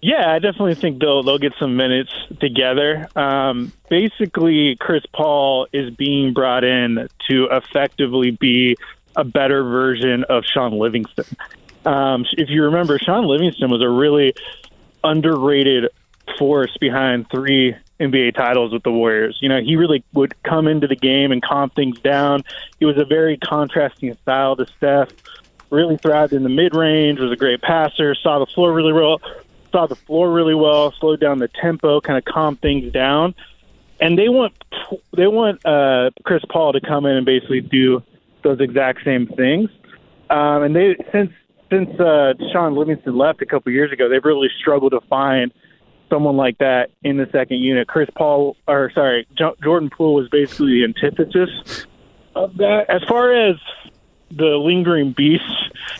Yeah, 0.02 0.32
I 0.32 0.38
definitely 0.38 0.76
think 0.76 0.98
they'll 0.98 1.22
they'll 1.22 1.38
get 1.38 1.52
some 1.58 1.76
minutes 1.76 2.12
together. 2.40 3.08
Um, 3.14 3.72
basically, 3.90 4.76
Chris 4.76 5.04
Paul 5.12 5.66
is 5.72 5.94
being 5.94 6.32
brought 6.32 6.64
in 6.64 7.08
to 7.28 7.48
effectively 7.50 8.30
be 8.30 8.76
a 9.14 9.24
better 9.24 9.62
version 9.62 10.24
of 10.24 10.44
Shaun 10.44 10.78
Livingston. 10.78 11.26
Um, 11.84 12.24
if 12.32 12.48
you 12.48 12.64
remember, 12.64 12.98
Shaun 12.98 13.26
Livingston 13.26 13.70
was 13.70 13.82
a 13.82 13.88
really 13.88 14.34
underrated 15.04 15.90
force 16.38 16.74
behind 16.78 17.26
three 17.30 17.74
NBA 17.98 18.34
titles 18.34 18.72
with 18.72 18.82
the 18.82 18.90
Warriors. 18.90 19.38
You 19.42 19.48
know, 19.50 19.60
he 19.60 19.76
really 19.76 20.02
would 20.14 20.40
come 20.42 20.66
into 20.66 20.86
the 20.86 20.96
game 20.96 21.32
and 21.32 21.42
calm 21.42 21.70
things 21.70 22.00
down. 22.00 22.42
He 22.78 22.86
was 22.86 22.96
a 22.96 23.04
very 23.04 23.36
contrasting 23.36 24.14
style 24.22 24.56
to 24.56 24.66
Steph. 24.76 25.10
Really 25.70 25.98
thrived 25.98 26.32
in 26.32 26.42
the 26.42 26.48
mid 26.48 26.74
range. 26.74 27.20
Was 27.20 27.30
a 27.30 27.36
great 27.36 27.60
passer. 27.60 28.14
Saw 28.14 28.38
the 28.38 28.46
floor 28.46 28.72
really 28.72 28.92
well. 28.92 29.20
Saw 29.72 29.86
the 29.86 29.96
floor 29.96 30.32
really 30.32 30.54
well. 30.54 30.92
Slowed 30.98 31.20
down 31.20 31.38
the 31.38 31.48
tempo. 31.48 32.00
Kind 32.00 32.18
of 32.18 32.24
calmed 32.24 32.60
things 32.60 32.92
down. 32.92 33.34
And 34.00 34.18
they 34.18 34.28
want 34.28 34.52
they 35.16 35.26
want 35.26 35.64
uh, 35.64 36.10
Chris 36.24 36.42
Paul 36.50 36.72
to 36.72 36.80
come 36.80 37.06
in 37.06 37.16
and 37.16 37.26
basically 37.26 37.60
do 37.60 38.02
those 38.42 38.60
exact 38.60 39.04
same 39.04 39.26
things. 39.26 39.70
Um, 40.30 40.62
and 40.62 40.74
they 40.74 40.96
since 41.12 41.32
since 41.70 41.88
uh, 42.00 42.34
Shaun 42.52 42.74
Livingston 42.74 43.16
left 43.16 43.42
a 43.42 43.46
couple 43.46 43.72
years 43.72 43.92
ago, 43.92 44.08
they've 44.08 44.24
really 44.24 44.48
struggled 44.60 44.92
to 44.92 45.00
find 45.08 45.52
someone 46.10 46.36
like 46.36 46.58
that 46.58 46.90
in 47.02 47.16
the 47.16 47.28
second 47.30 47.58
unit. 47.58 47.86
Chris 47.86 48.08
Paul, 48.16 48.56
or 48.66 48.90
sorry, 48.94 49.26
J- 49.38 49.54
Jordan 49.62 49.90
Poole 49.90 50.14
was 50.14 50.28
basically 50.28 50.80
the 50.80 50.84
antithesis 50.84 51.86
of 52.34 52.56
that. 52.56 52.86
As 52.88 53.02
far 53.08 53.32
as 53.32 53.56
the 54.30 54.56
lingering 54.56 55.12
beast 55.12 55.44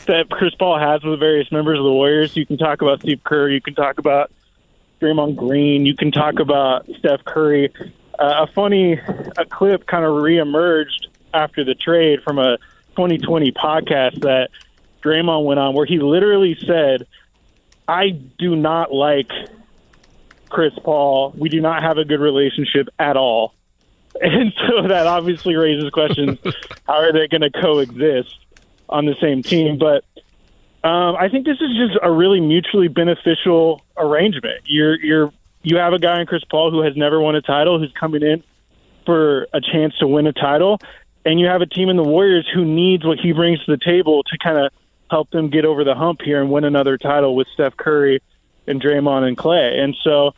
that 0.06 0.30
Chris 0.30 0.54
Paul 0.54 0.78
has 0.78 1.02
with 1.02 1.18
various 1.18 1.50
members 1.50 1.78
of 1.78 1.84
the 1.84 1.92
Warriors, 1.92 2.36
you 2.36 2.46
can 2.46 2.58
talk 2.58 2.82
about 2.82 3.00
Steve 3.00 3.22
Kerr, 3.24 3.48
you 3.48 3.60
can 3.60 3.74
talk 3.74 3.98
about 3.98 4.30
Draymond 5.00 5.36
Green, 5.36 5.86
you 5.86 5.96
can 5.96 6.12
talk 6.12 6.38
about 6.38 6.86
Steph 6.98 7.24
Curry. 7.24 7.72
Uh, 8.18 8.46
a 8.46 8.52
funny 8.52 8.92
a 8.92 9.44
clip 9.46 9.86
kind 9.86 10.04
of 10.04 10.12
reemerged 10.12 11.06
after 11.32 11.64
the 11.64 11.74
trade 11.74 12.22
from 12.22 12.38
a 12.38 12.58
2020 12.90 13.52
podcast 13.52 14.20
that 14.20 14.50
Draymond 15.02 15.44
went 15.44 15.58
on, 15.58 15.74
where 15.74 15.86
he 15.86 15.98
literally 15.98 16.56
said, 16.66 17.06
"I 17.88 18.10
do 18.10 18.54
not 18.54 18.92
like 18.92 19.30
Chris 20.50 20.74
Paul. 20.84 21.32
We 21.36 21.48
do 21.48 21.60
not 21.60 21.82
have 21.82 21.96
a 21.96 22.04
good 22.04 22.20
relationship 22.20 22.88
at 22.98 23.16
all. 23.16 23.54
And 24.20 24.52
so 24.58 24.88
that 24.88 25.06
obviously 25.06 25.54
raises 25.54 25.88
questions 25.90 26.38
how 26.86 26.94
are 26.94 27.12
they 27.12 27.28
going 27.28 27.40
to 27.42 27.50
coexist 27.50 28.36
on 28.88 29.06
the 29.06 29.14
same 29.20 29.42
team? 29.42 29.78
But 29.78 30.04
um, 30.82 31.16
I 31.16 31.28
think 31.28 31.46
this 31.46 31.58
is 31.60 31.76
just 31.76 31.98
a 32.02 32.10
really 32.10 32.40
mutually 32.40 32.88
beneficial 32.88 33.82
arrangement. 33.96 34.62
You're 34.64 34.96
you're 34.96 35.32
you 35.62 35.76
have 35.76 35.92
a 35.92 35.98
guy 35.98 36.20
in 36.20 36.26
Chris 36.26 36.42
Paul 36.50 36.70
who 36.70 36.82
has 36.82 36.96
never 36.96 37.20
won 37.20 37.36
a 37.36 37.42
title, 37.42 37.78
who's 37.78 37.92
coming 37.98 38.22
in 38.22 38.42
for 39.06 39.46
a 39.52 39.60
chance 39.60 39.96
to 39.98 40.06
win 40.06 40.26
a 40.26 40.32
title, 40.32 40.80
and 41.24 41.38
you 41.38 41.46
have 41.46 41.60
a 41.60 41.66
team 41.66 41.88
in 41.88 41.96
the 41.96 42.02
Warriors 42.02 42.48
who 42.52 42.64
needs 42.64 43.04
what 43.04 43.18
he 43.18 43.32
brings 43.32 43.64
to 43.64 43.70
the 43.70 43.84
table 43.84 44.22
to 44.24 44.38
kind 44.38 44.58
of 44.58 44.72
help 45.10 45.30
them 45.30 45.50
get 45.50 45.64
over 45.64 45.84
the 45.84 45.94
hump 45.94 46.20
here 46.22 46.40
and 46.40 46.50
win 46.50 46.64
another 46.64 46.96
title 46.96 47.34
with 47.34 47.46
Steph 47.52 47.76
Curry 47.76 48.22
and 48.66 48.80
Draymond 48.80 49.26
and 49.26 49.36
Klay. 49.36 49.78
And 49.78 49.96
so 50.02 50.32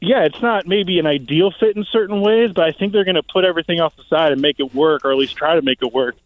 yeah, 0.00 0.24
it's 0.24 0.40
not 0.40 0.66
maybe 0.66 0.98
an 0.98 1.06
ideal 1.06 1.50
fit 1.50 1.76
in 1.76 1.84
certain 1.84 2.20
ways, 2.20 2.52
but 2.54 2.64
I 2.64 2.72
think 2.72 2.92
they're 2.92 3.04
going 3.04 3.16
to 3.16 3.22
put 3.22 3.44
everything 3.44 3.80
off 3.80 3.94
the 3.96 4.04
side 4.04 4.32
and 4.32 4.40
make 4.40 4.58
it 4.58 4.74
work, 4.74 5.04
or 5.04 5.12
at 5.12 5.18
least 5.18 5.36
try 5.36 5.54
to 5.54 5.62
make 5.62 5.82
it 5.82 5.92
work 5.92 6.16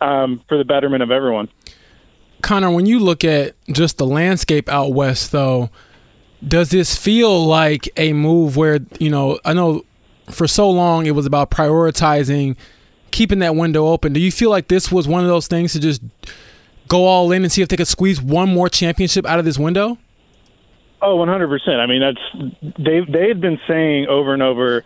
um, 0.00 0.42
for 0.48 0.56
the 0.56 0.64
betterment 0.64 1.02
of 1.02 1.10
everyone. 1.10 1.48
Connor, 2.40 2.70
when 2.70 2.86
you 2.86 2.98
look 2.98 3.22
at 3.22 3.54
just 3.70 3.98
the 3.98 4.06
landscape 4.06 4.68
out 4.68 4.92
west, 4.94 5.30
though, 5.30 5.70
does 6.46 6.70
this 6.70 6.96
feel 6.96 7.44
like 7.44 7.88
a 7.96 8.12
move 8.12 8.56
where, 8.56 8.80
you 8.98 9.10
know, 9.10 9.38
I 9.44 9.52
know 9.52 9.84
for 10.30 10.48
so 10.48 10.68
long 10.70 11.06
it 11.06 11.14
was 11.14 11.26
about 11.26 11.50
prioritizing 11.50 12.56
keeping 13.10 13.40
that 13.40 13.54
window 13.54 13.86
open. 13.88 14.12
Do 14.12 14.20
you 14.20 14.32
feel 14.32 14.50
like 14.50 14.68
this 14.68 14.90
was 14.90 15.06
one 15.06 15.22
of 15.22 15.28
those 15.28 15.46
things 15.46 15.72
to 15.74 15.80
just 15.80 16.02
go 16.88 17.04
all 17.04 17.30
in 17.30 17.42
and 17.42 17.52
see 17.52 17.62
if 17.62 17.68
they 17.68 17.76
could 17.76 17.86
squeeze 17.86 18.20
one 18.20 18.48
more 18.48 18.68
championship 18.68 19.26
out 19.26 19.38
of 19.38 19.44
this 19.44 19.58
window? 19.58 19.98
Oh, 21.02 21.16
one 21.16 21.28
hundred 21.28 21.48
percent. 21.48 21.80
I 21.80 21.86
mean, 21.86 22.00
that's 22.00 22.76
they 22.78 23.00
they 23.00 23.28
had 23.28 23.40
been 23.40 23.60
saying 23.66 24.06
over 24.06 24.32
and 24.32 24.42
over, 24.42 24.84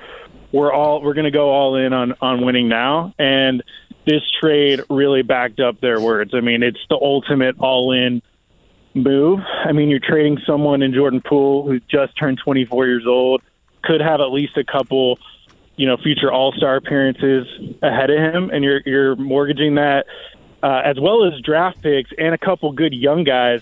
we're 0.51 0.73
all 0.73 1.03
we're 1.03 1.15
going 1.15 1.25
to 1.25 1.31
go 1.31 1.51
all 1.51 1.77
in 1.77 1.93
on 1.93 2.15
on 2.21 2.45
winning 2.45 2.69
now, 2.69 3.15
and 3.19 3.63
this 4.07 4.23
trade 4.41 4.81
really 4.89 5.23
backed 5.23 5.61
up 5.61 5.81
their 5.81 6.01
words. 6.01 6.33
I 6.35 6.41
mean, 6.41 6.63
it's 6.63 6.79
the 6.89 6.97
ultimate 6.97 7.57
all 7.59 7.93
in 7.93 8.23
move. 8.95 9.41
I 9.65 9.73
mean, 9.73 9.91
you're 9.91 10.01
trading 10.01 10.39
someone 10.47 10.83
in 10.83 10.95
Jordan 10.95 11.21
Poole 11.21 11.67
who 11.67 11.81
just 11.81 12.17
turned 12.19 12.39
24 12.43 12.87
years 12.87 13.05
old, 13.07 13.43
could 13.83 14.01
have 14.01 14.21
at 14.21 14.33
least 14.33 14.57
a 14.57 14.65
couple, 14.65 15.19
you 15.77 15.87
know, 15.87 15.99
future 15.99 16.33
All 16.33 16.53
Star 16.53 16.77
appearances 16.77 17.47
ahead 17.83 18.11
of 18.11 18.19
him, 18.19 18.51
and 18.51 18.65
you're 18.65 18.81
you're 18.87 19.17
mortgaging 19.17 19.75
that 19.75 20.07
uh, 20.63 20.83
as 20.85 20.99
well 20.99 21.25
as 21.25 21.41
draft 21.43 21.83
picks 21.83 22.11
and 22.17 22.35
a 22.35 22.39
couple 22.39 22.73
good 22.73 22.95
young 22.95 23.25
guys 23.25 23.61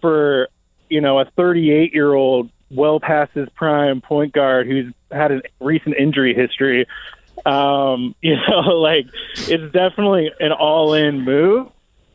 for 0.00 0.48
you 0.92 1.00
know, 1.00 1.18
a 1.18 1.24
38 1.24 1.94
year 1.94 2.12
old, 2.12 2.50
well 2.70 3.00
past 3.00 3.32
his 3.32 3.48
prime 3.50 4.00
point 4.00 4.32
guard 4.32 4.66
who's 4.66 4.92
had 5.10 5.32
a 5.32 5.42
recent 5.60 5.96
injury 5.96 6.34
history. 6.34 6.86
Um, 7.44 8.14
you 8.22 8.36
know, 8.36 8.60
like 8.78 9.06
it's 9.36 9.72
definitely 9.72 10.30
an 10.38 10.52
all 10.52 10.94
in 10.94 11.22
move. 11.22 11.68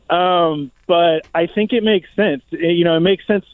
Um, 0.08 0.70
but 0.86 1.26
I 1.34 1.46
think 1.46 1.72
it 1.72 1.82
makes 1.82 2.08
sense. 2.16 2.42
You 2.50 2.84
know, 2.84 2.96
it 2.96 3.00
makes 3.00 3.26
sense 3.26 3.44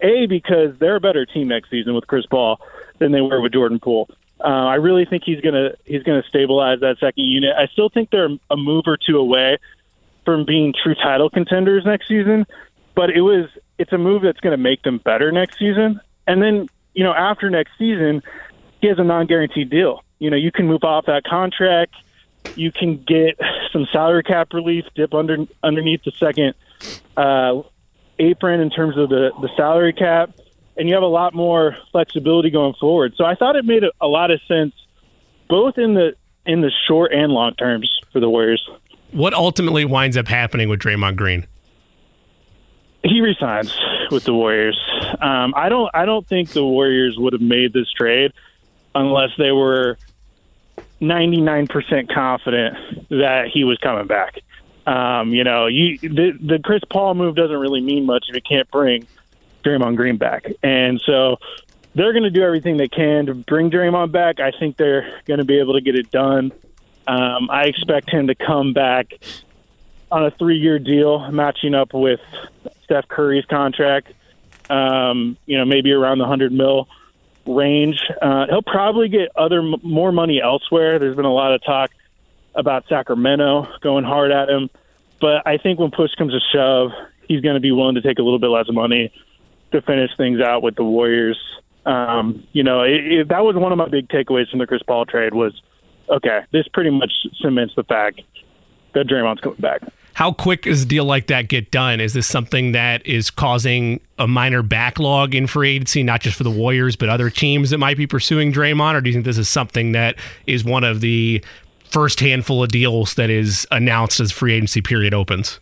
a 0.00 0.26
because 0.26 0.78
they're 0.78 0.96
a 0.96 1.00
better 1.00 1.26
team 1.26 1.48
next 1.48 1.70
season 1.70 1.94
with 1.94 2.06
Chris 2.06 2.24
Paul 2.26 2.60
than 2.98 3.12
they 3.12 3.20
were 3.20 3.40
with 3.40 3.52
Jordan 3.52 3.78
Poole. 3.78 4.08
Uh, 4.38 4.48
I 4.48 4.74
really 4.76 5.06
think 5.06 5.22
he's 5.24 5.40
gonna 5.40 5.70
he's 5.84 6.02
gonna 6.02 6.22
stabilize 6.28 6.80
that 6.80 6.98
second 6.98 7.24
unit. 7.24 7.54
I 7.56 7.66
still 7.68 7.88
think 7.88 8.10
they're 8.10 8.28
a 8.50 8.56
move 8.56 8.84
or 8.86 8.96
two 8.96 9.18
away 9.18 9.58
from 10.24 10.44
being 10.44 10.74
true 10.82 10.94
title 10.94 11.30
contenders 11.30 11.84
next 11.84 12.08
season, 12.08 12.46
but 12.94 13.10
it 13.10 13.22
was 13.22 13.48
it's 13.78 13.92
a 13.92 13.98
move 13.98 14.22
that's 14.22 14.40
going 14.40 14.52
to 14.52 14.62
make 14.62 14.82
them 14.82 14.98
better 14.98 15.30
next 15.32 15.58
season. 15.58 16.00
And 16.26 16.42
then, 16.42 16.68
you 16.94 17.04
know, 17.04 17.12
after 17.12 17.50
next 17.50 17.72
season, 17.78 18.22
he 18.80 18.88
has 18.88 18.98
a 18.98 19.04
non-guaranteed 19.04 19.70
deal. 19.70 20.02
You 20.18 20.30
know, 20.30 20.36
you 20.36 20.50
can 20.50 20.66
move 20.66 20.84
off 20.84 21.06
that 21.06 21.24
contract. 21.24 21.94
You 22.54 22.72
can 22.72 23.02
get 23.02 23.38
some 23.72 23.86
salary 23.92 24.22
cap 24.22 24.52
relief, 24.52 24.84
dip 24.94 25.12
under 25.14 25.46
underneath 25.62 26.04
the 26.04 26.12
second 26.12 26.54
uh, 27.16 27.62
apron 28.18 28.60
in 28.60 28.70
terms 28.70 28.96
of 28.96 29.08
the 29.08 29.30
the 29.40 29.48
salary 29.56 29.92
cap, 29.92 30.30
and 30.76 30.88
you 30.88 30.94
have 30.94 31.02
a 31.02 31.08
lot 31.08 31.34
more 31.34 31.76
flexibility 31.92 32.50
going 32.50 32.74
forward. 32.74 33.14
So 33.16 33.24
I 33.24 33.34
thought 33.34 33.56
it 33.56 33.64
made 33.64 33.84
a, 33.84 33.90
a 34.00 34.06
lot 34.06 34.30
of 34.30 34.40
sense, 34.46 34.74
both 35.48 35.76
in 35.76 35.94
the 35.94 36.14
in 36.46 36.60
the 36.60 36.70
short 36.86 37.12
and 37.12 37.32
long 37.32 37.54
terms 37.54 37.90
for 38.12 38.20
the 38.20 38.30
Warriors. 38.30 38.66
What 39.10 39.34
ultimately 39.34 39.84
winds 39.84 40.16
up 40.16 40.28
happening 40.28 40.68
with 40.68 40.80
Draymond 40.80 41.16
Green? 41.16 41.46
He 43.08 43.20
resigns 43.20 43.76
with 44.10 44.24
the 44.24 44.34
Warriors. 44.34 44.78
Um, 45.20 45.54
I 45.56 45.68
don't. 45.68 45.90
I 45.94 46.04
don't 46.04 46.26
think 46.26 46.50
the 46.50 46.64
Warriors 46.64 47.16
would 47.18 47.32
have 47.32 47.42
made 47.42 47.72
this 47.72 47.90
trade 47.92 48.32
unless 48.94 49.30
they 49.38 49.52
were 49.52 49.96
ninety 51.00 51.40
nine 51.40 51.66
percent 51.66 52.10
confident 52.12 53.08
that 53.10 53.48
he 53.52 53.64
was 53.64 53.78
coming 53.78 54.06
back. 54.06 54.40
Um, 54.86 55.32
you 55.32 55.44
know, 55.44 55.66
you 55.66 55.98
the 55.98 56.32
the 56.40 56.58
Chris 56.62 56.82
Paul 56.90 57.14
move 57.14 57.36
doesn't 57.36 57.58
really 57.58 57.80
mean 57.80 58.06
much 58.06 58.26
if 58.28 58.34
you 58.34 58.42
can't 58.42 58.70
bring 58.70 59.06
Draymond 59.64 59.96
Green 59.96 60.16
back, 60.16 60.46
and 60.62 61.00
so 61.04 61.36
they're 61.94 62.12
going 62.12 62.24
to 62.24 62.30
do 62.30 62.42
everything 62.42 62.76
they 62.76 62.88
can 62.88 63.26
to 63.26 63.34
bring 63.34 63.70
Draymond 63.70 64.12
back. 64.12 64.38
I 64.40 64.52
think 64.52 64.76
they're 64.76 65.20
going 65.24 65.38
to 65.38 65.44
be 65.44 65.58
able 65.58 65.74
to 65.74 65.80
get 65.80 65.96
it 65.96 66.10
done. 66.10 66.52
Um, 67.06 67.50
I 67.50 67.64
expect 67.64 68.10
him 68.10 68.26
to 68.26 68.34
come 68.34 68.72
back 68.72 69.12
on 70.10 70.24
a 70.24 70.30
three 70.30 70.58
year 70.58 70.78
deal, 70.78 71.30
matching 71.30 71.74
up 71.74 71.94
with 71.94 72.20
Steph 72.86 73.06
Curry's 73.08 73.44
contract. 73.44 74.12
Um, 74.70 75.36
you 75.46 75.58
know, 75.58 75.64
maybe 75.64 75.92
around 75.92 76.18
the 76.18 76.26
hundred 76.26 76.52
mil 76.52 76.88
range. 77.46 78.02
Uh, 78.20 78.46
he'll 78.48 78.62
probably 78.62 79.08
get 79.08 79.28
other 79.36 79.62
more 79.62 80.10
money 80.10 80.40
elsewhere. 80.42 80.98
There's 80.98 81.14
been 81.14 81.24
a 81.24 81.32
lot 81.32 81.52
of 81.52 81.62
talk 81.62 81.90
about 82.54 82.84
Sacramento 82.88 83.68
going 83.80 84.04
hard 84.04 84.32
at 84.32 84.48
him, 84.48 84.70
but 85.20 85.46
I 85.46 85.58
think 85.58 85.78
when 85.78 85.90
push 85.90 86.10
comes 86.14 86.32
to 86.32 86.40
shove, 86.52 86.90
he's 87.28 87.42
going 87.42 87.54
to 87.54 87.60
be 87.60 87.70
willing 87.70 87.96
to 87.96 88.00
take 88.00 88.18
a 88.18 88.22
little 88.22 88.38
bit 88.38 88.48
less 88.48 88.66
money 88.70 89.12
to 89.72 89.82
finish 89.82 90.10
things 90.16 90.40
out 90.40 90.62
with 90.62 90.74
the 90.74 90.84
Warriors. 90.84 91.38
Um, 91.84 92.46
you 92.52 92.62
know, 92.64 92.82
it, 92.82 93.12
it, 93.12 93.28
that 93.28 93.44
was 93.44 93.56
one 93.56 93.72
of 93.72 93.78
my 93.78 93.88
big 93.88 94.08
takeaways 94.08 94.48
from 94.50 94.58
the 94.58 94.66
Chris 94.66 94.82
Paul 94.82 95.04
trade 95.06 95.34
was, 95.34 95.52
okay, 96.08 96.40
this 96.50 96.66
pretty 96.68 96.90
much 96.90 97.12
cements 97.40 97.74
the 97.76 97.84
fact 97.84 98.20
that 98.94 99.06
Draymond's 99.06 99.40
coming 99.40 99.58
back. 99.60 99.82
How 100.16 100.32
quick 100.32 100.62
does 100.62 100.84
a 100.84 100.86
deal 100.86 101.04
like 101.04 101.26
that 101.26 101.48
get 101.48 101.70
done? 101.70 102.00
Is 102.00 102.14
this 102.14 102.26
something 102.26 102.72
that 102.72 103.04
is 103.04 103.30
causing 103.30 104.00
a 104.18 104.26
minor 104.26 104.62
backlog 104.62 105.34
in 105.34 105.46
free 105.46 105.76
agency, 105.76 106.02
not 106.02 106.22
just 106.22 106.38
for 106.38 106.42
the 106.42 106.50
Warriors, 106.50 106.96
but 106.96 107.10
other 107.10 107.28
teams 107.28 107.68
that 107.68 107.76
might 107.76 107.98
be 107.98 108.06
pursuing 108.06 108.50
Draymond? 108.50 108.94
Or 108.94 109.02
do 109.02 109.10
you 109.10 109.12
think 109.12 109.26
this 109.26 109.36
is 109.36 109.46
something 109.46 109.92
that 109.92 110.16
is 110.46 110.64
one 110.64 110.84
of 110.84 111.02
the 111.02 111.44
first 111.90 112.20
handful 112.20 112.62
of 112.62 112.70
deals 112.70 113.12
that 113.16 113.28
is 113.28 113.66
announced 113.70 114.18
as 114.18 114.32
free 114.32 114.54
agency 114.54 114.80
period 114.80 115.12
opens? 115.12 115.60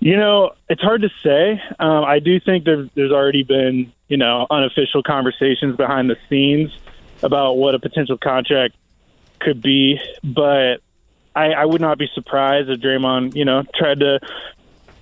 You 0.00 0.16
know, 0.16 0.50
it's 0.68 0.82
hard 0.82 1.02
to 1.02 1.10
say. 1.22 1.62
Um, 1.78 2.02
I 2.06 2.18
do 2.18 2.40
think 2.40 2.64
there, 2.64 2.88
there's 2.96 3.12
already 3.12 3.44
been, 3.44 3.92
you 4.08 4.16
know, 4.16 4.48
unofficial 4.50 5.04
conversations 5.04 5.76
behind 5.76 6.10
the 6.10 6.16
scenes 6.28 6.76
about 7.22 7.52
what 7.52 7.76
a 7.76 7.78
potential 7.78 8.18
contract 8.18 8.74
could 9.38 9.62
be, 9.62 10.00
but 10.24 10.78
I, 11.38 11.52
I 11.52 11.64
would 11.64 11.80
not 11.80 11.98
be 11.98 12.08
surprised 12.14 12.68
if 12.68 12.80
Draymond, 12.80 13.36
you 13.36 13.44
know, 13.44 13.62
tried 13.74 14.00
to, 14.00 14.18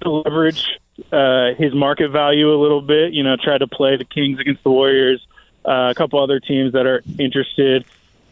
leverage 0.05 0.69
uh, 1.11 1.55
his 1.59 1.75
market 1.75 2.11
value 2.11 2.55
a 2.55 2.61
little 2.61 2.83
bit. 2.83 3.13
You 3.13 3.23
know, 3.23 3.37
try 3.43 3.59
to 3.59 3.67
play 3.67 3.97
the 3.97 4.05
Kings 4.05 4.39
against 4.39 4.63
the 4.63 4.71
Warriors. 4.71 5.27
Uh, 5.65 5.91
a 5.91 5.95
couple 5.95 6.23
other 6.23 6.39
teams 6.39 6.75
that 6.75 6.87
are 6.87 7.03
interested. 7.19 7.85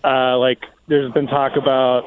Uh, 0.05 0.39
like 0.39 0.63
there's 0.87 1.11
been 1.13 1.27
talk 1.27 1.57
about 1.57 2.05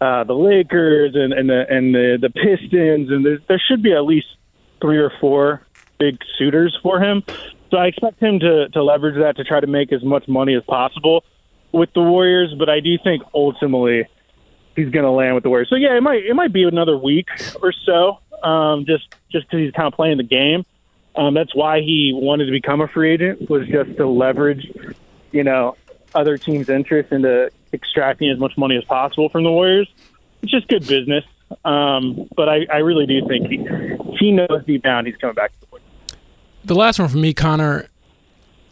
uh, 0.00 0.24
the 0.24 0.34
Lakers 0.34 1.14
and, 1.14 1.32
and 1.32 1.48
the 1.48 1.66
and 1.68 1.94
the, 1.94 2.18
the 2.20 2.30
Pistons, 2.30 3.10
and 3.10 3.24
there, 3.24 3.38
there 3.46 3.62
should 3.68 3.82
be 3.82 3.92
at 3.92 4.04
least 4.04 4.26
three 4.80 4.98
or 4.98 5.12
four 5.20 5.62
big 5.98 6.18
suitors 6.38 6.76
for 6.82 7.00
him. 7.00 7.22
So 7.70 7.76
I 7.76 7.86
expect 7.86 8.20
him 8.20 8.40
to 8.40 8.68
to 8.70 8.82
leverage 8.82 9.18
that 9.20 9.36
to 9.36 9.44
try 9.44 9.60
to 9.60 9.66
make 9.66 9.92
as 9.92 10.02
much 10.02 10.26
money 10.26 10.54
as 10.54 10.64
possible 10.64 11.24
with 11.70 11.92
the 11.92 12.02
Warriors. 12.02 12.52
But 12.58 12.68
I 12.68 12.80
do 12.80 12.96
think 13.04 13.22
ultimately 13.34 14.06
he's 14.78 14.90
going 14.90 15.04
to 15.04 15.10
land 15.10 15.34
with 15.34 15.42
the 15.42 15.50
Warriors. 15.50 15.68
So 15.68 15.76
yeah, 15.76 15.96
it 15.96 16.02
might 16.02 16.24
it 16.24 16.34
might 16.34 16.52
be 16.52 16.62
another 16.62 16.96
week 16.96 17.28
or 17.62 17.72
so, 17.72 18.18
um, 18.42 18.86
just 18.86 19.08
just 19.30 19.46
because 19.46 19.60
he's 19.60 19.72
kind 19.72 19.86
of 19.86 19.94
playing 19.94 20.18
the 20.18 20.22
game. 20.22 20.64
Um, 21.16 21.34
that's 21.34 21.54
why 21.54 21.80
he 21.80 22.12
wanted 22.14 22.46
to 22.46 22.52
become 22.52 22.80
a 22.80 22.86
free 22.86 23.12
agent 23.12 23.50
was 23.50 23.66
just 23.66 23.96
to 23.96 24.06
leverage, 24.06 24.70
you 25.32 25.42
know, 25.42 25.76
other 26.14 26.38
teams' 26.38 26.68
interest 26.68 27.10
into 27.10 27.50
extracting 27.72 28.30
as 28.30 28.38
much 28.38 28.56
money 28.56 28.76
as 28.76 28.84
possible 28.84 29.28
from 29.28 29.42
the 29.42 29.50
Warriors. 29.50 29.88
It's 30.42 30.52
just 30.52 30.68
good 30.68 30.86
business. 30.86 31.24
Um, 31.64 32.28
but 32.36 32.48
I, 32.48 32.66
I 32.72 32.76
really 32.78 33.06
do 33.06 33.26
think 33.26 33.48
he, 33.48 34.16
he 34.18 34.32
knows 34.32 34.64
deep 34.66 34.82
down 34.82 35.06
he's 35.06 35.16
coming 35.16 35.34
back 35.34 35.50
to 35.52 35.60
the. 35.60 35.66
The 36.66 36.74
last 36.74 36.98
one 36.98 37.08
for 37.08 37.16
me, 37.16 37.32
Connor. 37.32 37.88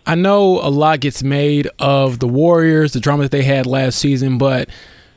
I 0.06 0.14
know 0.14 0.60
a 0.60 0.68
lot 0.68 1.00
gets 1.00 1.22
made 1.22 1.68
of 1.78 2.20
the 2.20 2.28
Warriors, 2.28 2.92
the 2.92 3.00
drama 3.00 3.24
that 3.24 3.32
they 3.32 3.42
had 3.42 3.66
last 3.66 3.98
season, 3.98 4.38
but 4.38 4.68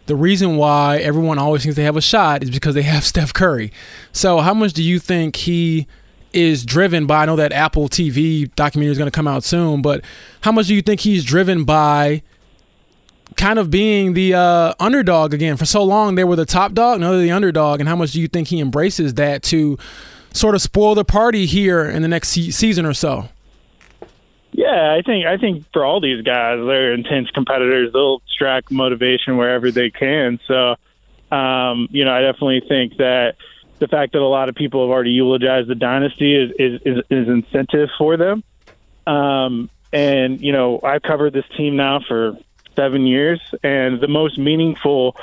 the 0.09 0.15
reason 0.15 0.57
why 0.57 0.97
everyone 0.97 1.37
always 1.37 1.61
thinks 1.61 1.75
they 1.75 1.83
have 1.83 1.95
a 1.95 2.01
shot 2.01 2.41
is 2.41 2.49
because 2.49 2.73
they 2.73 2.81
have 2.81 3.03
Steph 3.05 3.31
Curry. 3.31 3.71
So, 4.11 4.39
how 4.39 4.55
much 4.55 4.73
do 4.73 4.83
you 4.83 4.97
think 4.97 5.35
he 5.35 5.87
is 6.33 6.65
driven 6.65 7.05
by? 7.05 7.21
I 7.21 7.25
know 7.27 7.35
that 7.35 7.53
Apple 7.53 7.87
TV 7.87 8.53
documentary 8.55 8.91
is 8.91 8.97
going 8.97 9.09
to 9.09 9.15
come 9.15 9.27
out 9.27 9.43
soon, 9.43 9.83
but 9.83 10.03
how 10.41 10.51
much 10.51 10.65
do 10.65 10.73
you 10.73 10.81
think 10.81 11.01
he's 11.01 11.23
driven 11.23 11.63
by 11.63 12.23
kind 13.37 13.59
of 13.59 13.69
being 13.69 14.13
the 14.13 14.33
uh, 14.33 14.73
underdog 14.79 15.35
again? 15.35 15.57
For 15.57 15.65
so 15.65 15.83
long, 15.83 16.15
they 16.15 16.23
were 16.23 16.35
the 16.35 16.45
top 16.45 16.73
dog, 16.73 16.99
now 16.99 17.11
they're 17.11 17.21
the 17.21 17.31
underdog. 17.31 17.79
And 17.79 17.87
how 17.87 17.95
much 17.95 18.11
do 18.13 18.19
you 18.19 18.27
think 18.27 18.47
he 18.47 18.59
embraces 18.59 19.13
that 19.13 19.43
to 19.43 19.77
sort 20.33 20.55
of 20.55 20.61
spoil 20.63 20.95
the 20.95 21.05
party 21.05 21.45
here 21.45 21.85
in 21.85 22.01
the 22.01 22.07
next 22.07 22.29
se- 22.29 22.49
season 22.49 22.83
or 22.83 22.95
so? 22.95 23.29
Yeah, 24.59 24.93
I 24.93 25.03
think 25.03 25.25
I 25.25 25.37
think 25.37 25.71
for 25.71 25.85
all 25.85 26.01
these 26.01 26.21
guys, 26.21 26.57
they're 26.57 26.91
intense 26.91 27.29
competitors. 27.31 27.93
They'll 27.93 28.21
extract 28.27 28.71
motivation 28.71 29.37
wherever 29.37 29.71
they 29.71 29.89
can. 29.89 30.37
So, 30.49 30.75
um, 31.33 31.87
you 31.91 32.03
know, 32.03 32.11
I 32.11 32.19
definitely 32.23 32.63
think 32.67 32.97
that 32.97 33.35
the 33.79 33.87
fact 33.87 34.11
that 34.11 34.19
a 34.19 34.27
lot 34.27 34.49
of 34.49 34.55
people 34.55 34.81
have 34.85 34.91
already 34.91 35.11
eulogized 35.11 35.69
the 35.69 35.75
dynasty 35.75 36.35
is 36.35 36.51
is, 36.59 36.81
is, 36.85 36.97
is 37.09 37.29
incentive 37.29 37.87
for 37.97 38.17
them. 38.17 38.43
Um, 39.07 39.69
and 39.93 40.41
you 40.41 40.51
know, 40.51 40.81
I've 40.83 41.03
covered 41.03 41.31
this 41.31 41.45
team 41.55 41.77
now 41.77 42.01
for 42.05 42.37
seven 42.75 43.07
years, 43.07 43.39
and 43.63 44.01
the 44.01 44.09
most 44.09 44.37
meaningful 44.37 45.15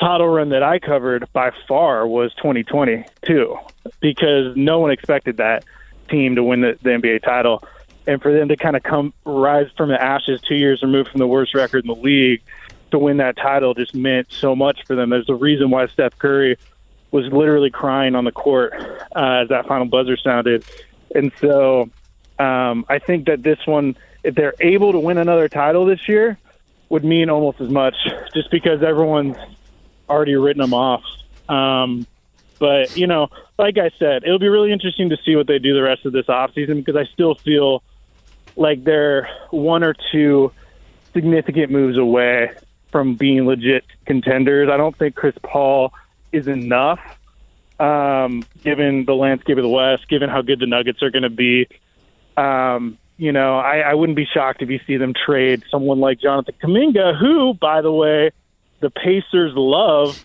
title 0.00 0.26
run 0.26 0.48
that 0.48 0.64
I 0.64 0.80
covered 0.80 1.32
by 1.32 1.52
far 1.68 2.08
was 2.08 2.34
2020 2.34 3.04
too, 3.24 3.56
because 4.00 4.56
no 4.56 4.80
one 4.80 4.90
expected 4.90 5.36
that 5.36 5.62
team 6.10 6.34
to 6.34 6.42
win 6.42 6.62
the, 6.62 6.76
the 6.82 6.90
NBA 6.90 7.22
title 7.22 7.62
and 8.08 8.22
for 8.22 8.32
them 8.32 8.48
to 8.48 8.56
kind 8.56 8.74
of 8.74 8.82
come 8.82 9.12
rise 9.26 9.68
from 9.76 9.90
the 9.90 10.02
ashes 10.02 10.40
two 10.40 10.54
years 10.54 10.82
removed 10.82 11.10
from 11.10 11.18
the 11.18 11.26
worst 11.26 11.54
record 11.54 11.84
in 11.84 11.88
the 11.88 11.94
league 11.94 12.40
to 12.90 12.98
win 12.98 13.18
that 13.18 13.36
title 13.36 13.74
just 13.74 13.94
meant 13.94 14.26
so 14.32 14.56
much 14.56 14.80
for 14.86 14.96
them. 14.96 15.10
There's 15.10 15.28
a 15.28 15.34
reason 15.34 15.68
why 15.68 15.86
Steph 15.88 16.18
Curry 16.18 16.56
was 17.10 17.26
literally 17.26 17.70
crying 17.70 18.14
on 18.14 18.24
the 18.24 18.32
court 18.32 18.72
uh, 19.14 19.42
as 19.42 19.50
that 19.50 19.66
final 19.66 19.84
buzzer 19.84 20.16
sounded. 20.16 20.64
And 21.14 21.32
so 21.38 21.90
um, 22.38 22.86
I 22.88 22.98
think 22.98 23.26
that 23.26 23.42
this 23.42 23.58
one, 23.66 23.94
if 24.24 24.34
they're 24.34 24.54
able 24.58 24.92
to 24.92 24.98
win 24.98 25.18
another 25.18 25.50
title 25.50 25.84
this 25.84 26.08
year, 26.08 26.38
would 26.88 27.04
mean 27.04 27.28
almost 27.28 27.60
as 27.60 27.68
much 27.68 27.94
just 28.32 28.50
because 28.50 28.82
everyone's 28.82 29.36
already 30.08 30.34
written 30.34 30.62
them 30.62 30.72
off. 30.72 31.04
Um, 31.46 32.06
but, 32.58 32.96
you 32.96 33.06
know, 33.06 33.28
like 33.58 33.76
I 33.76 33.90
said, 33.98 34.24
it'll 34.24 34.38
be 34.38 34.48
really 34.48 34.72
interesting 34.72 35.10
to 35.10 35.18
see 35.26 35.36
what 35.36 35.46
they 35.46 35.58
do 35.58 35.74
the 35.74 35.82
rest 35.82 36.06
of 36.06 36.14
this 36.14 36.24
offseason 36.24 36.76
because 36.82 36.96
I 36.96 37.04
still 37.12 37.34
feel– 37.34 37.82
like 38.58 38.84
they're 38.84 39.28
one 39.50 39.84
or 39.84 39.94
two 40.12 40.52
significant 41.14 41.70
moves 41.70 41.96
away 41.96 42.50
from 42.90 43.14
being 43.14 43.46
legit 43.46 43.84
contenders. 44.04 44.68
I 44.68 44.76
don't 44.76 44.96
think 44.96 45.14
Chris 45.14 45.34
Paul 45.42 45.92
is 46.32 46.48
enough, 46.48 47.00
um, 47.78 48.44
given 48.62 49.04
the 49.04 49.14
landscape 49.14 49.56
of 49.56 49.62
the 49.62 49.68
West, 49.68 50.08
given 50.08 50.28
how 50.28 50.42
good 50.42 50.58
the 50.58 50.66
Nuggets 50.66 51.02
are 51.02 51.10
going 51.10 51.22
to 51.22 51.30
be. 51.30 51.68
Um, 52.36 52.98
you 53.16 53.32
know, 53.32 53.58
I, 53.58 53.78
I 53.78 53.94
wouldn't 53.94 54.16
be 54.16 54.26
shocked 54.26 54.62
if 54.62 54.70
you 54.70 54.80
see 54.86 54.96
them 54.96 55.12
trade 55.14 55.64
someone 55.70 56.00
like 56.00 56.20
Jonathan 56.20 56.54
Kuminga, 56.62 57.18
who, 57.18 57.54
by 57.54 57.80
the 57.80 57.92
way, 57.92 58.30
the 58.80 58.90
Pacers 58.90 59.52
love. 59.54 60.24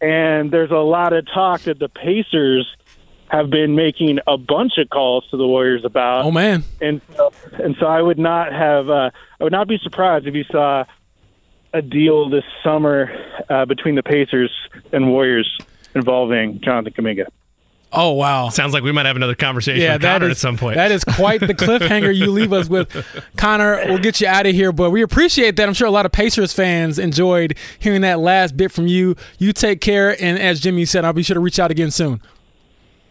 And 0.00 0.50
there's 0.50 0.70
a 0.70 0.76
lot 0.76 1.12
of 1.12 1.26
talk 1.26 1.62
that 1.62 1.78
the 1.78 1.88
Pacers 1.88 2.66
have 3.30 3.48
been 3.48 3.76
making 3.76 4.18
a 4.26 4.36
bunch 4.36 4.72
of 4.76 4.90
calls 4.90 5.24
to 5.30 5.36
the 5.36 5.46
Warriors 5.46 5.84
about. 5.84 6.24
Oh 6.24 6.32
man! 6.32 6.64
And 6.80 7.00
so, 7.16 7.32
and 7.52 7.76
so 7.78 7.86
I 7.86 8.02
would 8.02 8.18
not 8.18 8.52
have 8.52 8.90
uh, 8.90 9.10
I 9.40 9.44
would 9.44 9.52
not 9.52 9.68
be 9.68 9.78
surprised 9.78 10.26
if 10.26 10.34
you 10.34 10.44
saw 10.50 10.84
a 11.72 11.80
deal 11.80 12.28
this 12.28 12.44
summer 12.64 13.08
uh, 13.48 13.64
between 13.66 13.94
the 13.94 14.02
Pacers 14.02 14.50
and 14.92 15.08
Warriors 15.10 15.48
involving 15.94 16.60
Jonathan 16.60 16.92
Kuminga. 16.92 17.26
Oh 17.92 18.12
wow! 18.12 18.48
Sounds 18.48 18.72
like 18.72 18.82
we 18.82 18.90
might 18.90 19.06
have 19.06 19.14
another 19.14 19.36
conversation 19.36 19.80
yeah, 19.80 19.94
with 19.94 20.02
Connor 20.02 20.26
is, 20.26 20.32
at 20.32 20.36
some 20.38 20.56
point. 20.56 20.74
That 20.74 20.90
is 20.90 21.04
quite 21.04 21.40
the 21.40 21.54
cliffhanger 21.54 22.14
you 22.14 22.32
leave 22.32 22.52
us 22.52 22.68
with, 22.68 22.88
Connor. 23.36 23.80
We'll 23.86 23.98
get 23.98 24.20
you 24.20 24.26
out 24.26 24.46
of 24.46 24.54
here, 24.54 24.72
but 24.72 24.90
we 24.90 25.02
appreciate 25.02 25.54
that. 25.56 25.68
I'm 25.68 25.74
sure 25.74 25.86
a 25.86 25.92
lot 25.92 26.04
of 26.04 26.10
Pacers 26.10 26.52
fans 26.52 26.98
enjoyed 26.98 27.56
hearing 27.78 28.00
that 28.00 28.18
last 28.18 28.56
bit 28.56 28.72
from 28.72 28.88
you. 28.88 29.14
You 29.38 29.52
take 29.52 29.80
care, 29.80 30.20
and 30.20 30.36
as 30.36 30.58
Jimmy 30.58 30.84
said, 30.84 31.04
I'll 31.04 31.12
be 31.12 31.22
sure 31.22 31.34
to 31.34 31.40
reach 31.40 31.60
out 31.60 31.70
again 31.70 31.92
soon. 31.92 32.20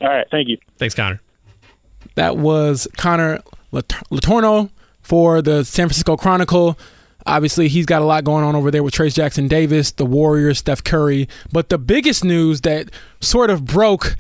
All 0.02 0.08
right. 0.08 0.28
Thank 0.32 0.48
you. 0.48 0.58
Thanks, 0.78 0.96
Connor. 0.96 1.22
That 2.16 2.38
was 2.38 2.88
Connor 2.98 3.42
Letourneau 3.72 4.70
for 5.02 5.42
the 5.42 5.64
San 5.64 5.88
Francisco 5.88 6.18
Chronicle. 6.18 6.78
Obviously, 7.26 7.68
he's 7.68 7.86
got 7.86 8.02
a 8.02 8.06
lot 8.06 8.24
going 8.24 8.44
on 8.44 8.56
over 8.56 8.72
there 8.72 8.82
with 8.82 8.94
Trayce 8.94 9.14
Jackson 9.14 9.48
Davis, 9.48 9.92
the 9.92 10.06
Warriors, 10.06 10.60
Steph 10.60 10.84
Curry. 10.84 11.28
But 11.52 11.70
the 11.70 11.78
biggest 11.78 12.24
news 12.24 12.62
that 12.62 12.90
sort 13.20 13.50
of 13.50 13.66
broke 13.66 14.16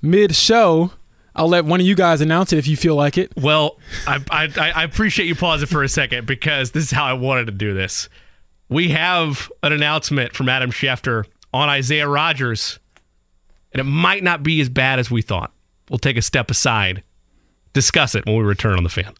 mid 0.00 0.34
show. 0.34 0.92
I'll 1.36 1.48
let 1.48 1.64
one 1.64 1.80
of 1.80 1.86
you 1.86 1.96
guys 1.96 2.20
announce 2.20 2.52
it 2.52 2.58
if 2.58 2.68
you 2.68 2.76
feel 2.76 2.94
like 2.94 3.18
it. 3.18 3.32
Well, 3.36 3.78
I, 4.06 4.20
I, 4.30 4.70
I 4.70 4.84
appreciate 4.84 5.26
you 5.26 5.34
pausing 5.34 5.66
for 5.66 5.82
a 5.82 5.88
second 5.88 6.28
because 6.28 6.70
this 6.70 6.84
is 6.84 6.90
how 6.92 7.04
I 7.04 7.14
wanted 7.14 7.46
to 7.46 7.52
do 7.52 7.74
this. 7.74 8.08
We 8.68 8.90
have 8.90 9.50
an 9.64 9.72
announcement 9.72 10.32
from 10.32 10.48
Adam 10.48 10.70
Schefter 10.70 11.26
on 11.52 11.68
Isaiah 11.68 12.08
Rodgers 12.08 12.78
and 13.74 13.80
it 13.80 13.84
might 13.84 14.22
not 14.22 14.42
be 14.42 14.60
as 14.60 14.68
bad 14.68 14.98
as 14.98 15.10
we 15.10 15.20
thought. 15.20 15.52
We'll 15.90 15.98
take 15.98 16.16
a 16.16 16.22
step 16.22 16.50
aside, 16.50 17.02
discuss 17.74 18.14
it 18.14 18.24
when 18.24 18.36
we 18.36 18.44
return 18.44 18.78
on 18.78 18.84
the 18.84 18.88
fan. 18.88 19.12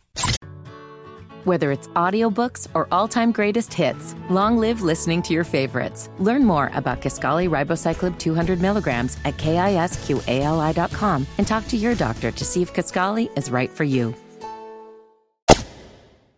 Whether 1.45 1.73
it's 1.73 1.89
audiobooks 1.89 2.69
or 2.73 2.89
all-time 2.91 3.31
greatest 3.31 3.75
hits, 3.75 4.15
long 4.31 4.57
live 4.57 4.81
listening 4.81 5.21
to 5.23 5.35
your 5.35 5.45
favorites. 5.45 6.09
Learn 6.19 6.43
more 6.43 6.71
about 6.73 7.03
Kisqali 7.03 7.51
Ribociclib 7.51 8.19
200 8.19 8.63
milligrams 8.63 9.19
at 9.27 9.37
kisqali.com 9.37 11.27
and 11.37 11.47
talk 11.47 11.69
to 11.69 11.77
your 11.77 11.95
doctor 11.95 12.31
to 12.31 12.45
see 12.47 12.63
if 12.63 12.73
Kisqali 12.73 13.37
is 13.37 13.51
right 13.51 13.71
for 13.71 13.85
you. 13.85 14.15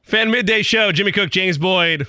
Fan 0.03 0.31
Midday 0.31 0.62
Show, 0.62 0.91
Jimmy 0.91 1.12
Cook, 1.12 1.31
James 1.31 1.59
Boyd, 1.59 2.09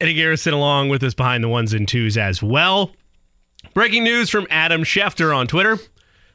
Eddie 0.00 0.14
Garrison 0.14 0.54
along 0.54 0.88
with 0.88 1.02
us 1.02 1.14
behind 1.14 1.44
the 1.44 1.48
ones 1.48 1.74
and 1.74 1.86
twos 1.86 2.16
as 2.16 2.42
well. 2.42 2.92
Breaking 3.74 4.04
news 4.04 4.28
from 4.28 4.46
Adam 4.50 4.82
Schefter 4.82 5.34
on 5.34 5.46
Twitter. 5.46 5.78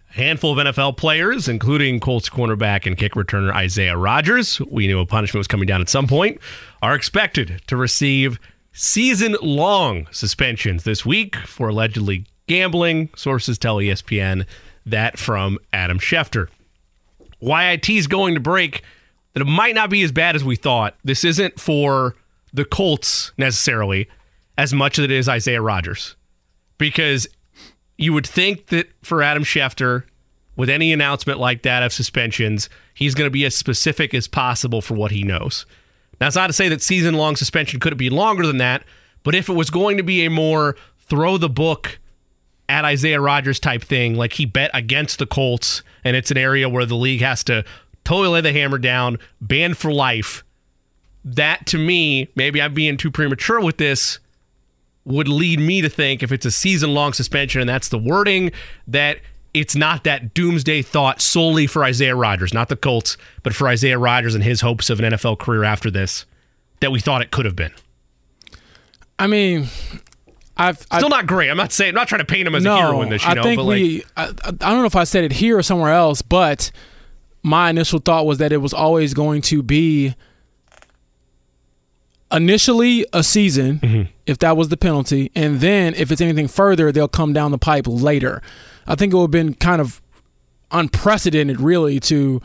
A 0.10 0.14
handful 0.14 0.58
of 0.58 0.66
NFL 0.66 0.98
players, 0.98 1.48
including 1.48 2.00
Colts 2.00 2.30
cornerback 2.30 2.88
and 2.88 2.98
kick 2.98 3.12
returner 3.14 3.54
Isaiah 3.54 3.96
Rodgers, 3.96 4.60
we 4.62 4.88
knew 4.88 5.00
a 5.00 5.06
punishment 5.06 5.42
was 5.42 5.48
coming 5.48 5.68
down 5.68 5.80
at 5.80 5.88
some 5.88 6.08
point, 6.08 6.40
are 6.82 6.96
expected 6.96 7.62
to 7.68 7.78
receive 7.78 8.40
season 8.74 9.36
long 9.40 10.08
suspensions 10.10 10.84
this 10.84 11.06
week 11.06 11.36
for 11.36 11.70
allegedly 11.70 12.26
gambling. 12.48 13.10
Sources 13.16 13.60
tell 13.60 13.76
ESPN 13.76 14.48
that 14.88 15.20
from 15.20 15.60
Adam 15.72 16.00
Schefter. 16.00 16.48
YIT's 17.40 18.08
going 18.08 18.34
to 18.34 18.40
break 18.40 18.82
that 19.34 19.42
it 19.42 19.46
might 19.46 19.76
not 19.76 19.92
be 19.92 20.02
as 20.02 20.12
bad 20.12 20.36
as 20.36 20.44
we 20.44 20.56
thought. 20.56 20.96
This 21.04 21.24
isn't 21.24 21.60
for 21.60 22.16
the 22.52 22.66
Colts 22.66 23.32
necessarily 23.38 24.10
as 24.58 24.74
much 24.74 24.98
as 24.98 25.06
it 25.06 25.12
is 25.12 25.30
Isaiah 25.30 25.62
Rodgers 25.62 26.16
because 26.78 27.28
you 27.98 28.14
would 28.14 28.28
think 28.28 28.68
that 28.68 28.88
for 29.04 29.22
Adam 29.22 29.44
Schefter, 29.44 30.04
with 30.56 30.70
any 30.70 30.92
announcement 30.92 31.40
like 31.40 31.62
that 31.62 31.84
of 31.84 31.94
suspensions, 31.94 32.70
he's 32.94 33.16
going 33.16 33.28
to 33.28 33.32
be 33.32 33.46
as 33.46 33.56
specific 33.56 34.14
as 34.14 34.28
possible 34.28 34.82
for 34.82 34.96
what 34.96 35.12
he 35.12 35.24
knows. 35.24 35.66
Now, 36.20 36.28
it's 36.28 36.36
not 36.36 36.48
to 36.48 36.54
say 36.54 36.68
that 36.70 36.82
season 36.82 37.14
long 37.14 37.36
suspension 37.36 37.80
couldn't 37.80 38.00
be 38.00 38.10
longer 38.10 38.46
than 38.46 38.58
that, 38.58 38.84
but 39.24 39.36
if 39.36 39.50
it 39.50 39.54
was 39.54 39.70
going 39.70 39.98
to 39.98 40.04
be 40.04 40.26
a 40.26 40.30
more 40.32 40.76
throw 40.98 41.38
the 41.38 41.50
book 41.50 42.00
at 42.68 42.86
Isaiah 42.86 43.22
Rodgers 43.22 43.60
type 43.60 43.84
thing, 43.84 44.16
like 44.16 44.34
he 44.34 44.46
bet 44.46 44.72
against 44.74 45.20
the 45.20 45.28
Colts, 45.28 45.84
and 46.04 46.16
it's 46.16 46.32
an 46.32 46.38
area 46.38 46.68
where 46.68 46.86
the 46.86 46.96
league 46.96 47.22
has 47.22 47.44
to 47.46 47.64
totally 48.04 48.30
lay 48.30 48.42
the 48.42 48.52
hammer 48.52 48.78
down, 48.80 49.20
banned 49.40 49.78
for 49.78 49.92
life. 49.92 50.44
That 51.24 51.66
to 51.68 51.78
me, 51.78 52.30
maybe 52.36 52.62
I'm 52.62 52.74
being 52.74 52.98
too 52.98 53.12
premature 53.12 53.60
with 53.60 53.78
this, 53.78 54.20
would 55.08 55.28
lead 55.28 55.60
me 55.60 55.82
to 55.82 55.90
think 55.90 56.22
if 56.22 56.32
it's 56.32 56.46
a 56.46 56.52
season 56.52 56.94
long 56.94 57.14
suspension 57.14 57.62
and 57.62 57.70
that's 57.70 57.90
the 57.90 57.98
wording, 57.98 58.52
that 58.88 59.20
it's 59.54 59.76
not 59.76 60.04
that 60.04 60.34
doomsday 60.34 60.82
thought 60.82 61.22
solely 61.22 61.66
for 61.66 61.84
Isaiah 61.84 62.16
Rodgers, 62.16 62.54
not 62.54 62.70
the 62.70 62.76
Colts, 62.76 63.18
but 63.42 63.56
for 63.56 63.68
Isaiah 63.68 63.98
Rodgers 63.98 64.36
and 64.36 64.44
his 64.44 64.62
hopes 64.62 64.90
of 64.90 65.00
an 65.00 65.14
NFL 65.14 65.40
career 65.40 65.64
after 65.64 65.90
this, 65.90 66.26
that 66.82 66.92
we 66.92 67.00
thought 67.00 67.22
it 67.22 67.32
could 67.32 67.46
have 67.46 67.56
been. 67.56 67.72
I 69.18 69.28
mean, 69.28 69.68
I've 70.58 70.78
still 70.78 71.06
I've, 71.06 71.10
not 71.10 71.26
great. 71.26 71.50
I'm 71.50 71.58
not 71.58 71.72
saying 71.72 71.90
I'm 71.90 71.96
not 71.96 72.08
trying 72.08 72.20
to 72.20 72.26
paint 72.26 72.48
him 72.48 72.54
as 72.54 72.64
no, 72.64 72.76
a 72.76 72.78
hero 72.78 73.02
in 73.02 73.10
this. 73.10 73.24
You 73.24 73.30
I 73.30 73.34
know, 73.36 73.44
think 73.44 73.58
but 73.58 73.66
we. 73.66 74.04
like, 74.16 74.46
I, 74.46 74.50
I 74.50 74.52
don't 74.52 74.80
know 74.80 74.86
if 74.86 74.96
I 74.96 75.06
said 75.06 75.24
it 75.24 75.32
here 75.32 75.58
or 75.58 75.64
somewhere 75.64 75.94
else, 75.94 76.22
but 76.22 76.72
my 77.44 77.70
initial 77.70 78.00
thought 78.00 78.26
was 78.26 78.40
that 78.40 78.52
it 78.52 78.58
was 78.58 78.74
always 78.74 79.14
going 79.14 79.42
to 79.44 79.64
be 79.64 80.16
initially 82.32 83.06
a 83.14 83.24
season, 83.24 83.80
Mm-hmm. 83.80 84.02
if 84.26 84.38
that 84.40 84.58
was 84.58 84.70
the 84.70 84.78
penalty, 84.78 85.32
and 85.36 85.60
then 85.62 85.94
if 85.96 86.12
it's 86.12 86.22
anything 86.22 86.48
further, 86.48 86.92
they'll 86.92 87.08
come 87.08 87.34
down 87.34 87.52
the 87.52 87.58
pipe 87.58 87.86
later. 87.88 88.42
I 88.86 88.96
think 88.96 89.14
it 89.14 89.16
would 89.16 89.24
have 89.24 89.32
been 89.32 89.54
kind 89.54 89.82
of 89.82 90.02
unprecedented, 90.72 91.60
really, 91.62 92.00
to 92.02 92.42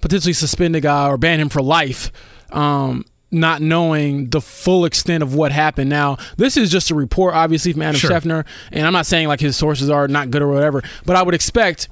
potentially 0.00 0.32
suspend 0.32 0.74
a 0.76 0.80
guy 0.80 1.08
or 1.08 1.16
ban 1.16 1.40
him 1.40 1.48
for 1.48 1.62
life. 1.62 2.10
Um, 2.50 3.04
not 3.32 3.62
knowing 3.62 4.30
the 4.30 4.40
full 4.40 4.84
extent 4.84 5.22
of 5.22 5.36
what 5.36 5.52
happened. 5.52 5.88
Now, 5.88 6.16
this 6.36 6.56
is 6.56 6.68
just 6.68 6.90
a 6.90 6.96
report, 6.96 7.32
obviously, 7.32 7.72
from 7.72 7.82
Adam 7.82 7.96
Sure. 7.96 8.10
Schefter, 8.10 8.44
and 8.72 8.84
I'm 8.84 8.92
not 8.92 9.06
saying 9.06 9.28
like 9.28 9.38
his 9.38 9.56
sources 9.56 9.88
are 9.88 10.08
not 10.08 10.32
good 10.32 10.42
or 10.42 10.48
whatever, 10.48 10.82
but 11.06 11.14
I 11.14 11.22
would 11.22 11.34
expect, 11.34 11.88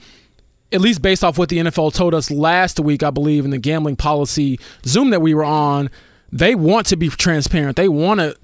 at 0.73 0.81
least 0.81 1.01
based 1.01 1.23
off 1.23 1.39
what 1.39 1.49
the 1.49 1.59
NFL 1.59 1.95
told 1.95 2.13
us 2.13 2.29
last 2.33 2.81
week, 2.81 3.05
I 3.05 3.11
believe, 3.11 3.45
in 3.45 3.53
the 3.53 3.59
gambling 3.59 3.95
policy 3.95 4.59
Zoom 4.85 5.11
that 5.11 5.23
we 5.23 5.33
were 5.33 5.45
on, 5.45 5.91
they 6.33 6.55
want 6.55 6.87
to 6.87 6.97
be 6.97 7.09
transparent. 7.09 7.77
They 7.77 7.89
want 7.89 8.21
to 8.21 8.37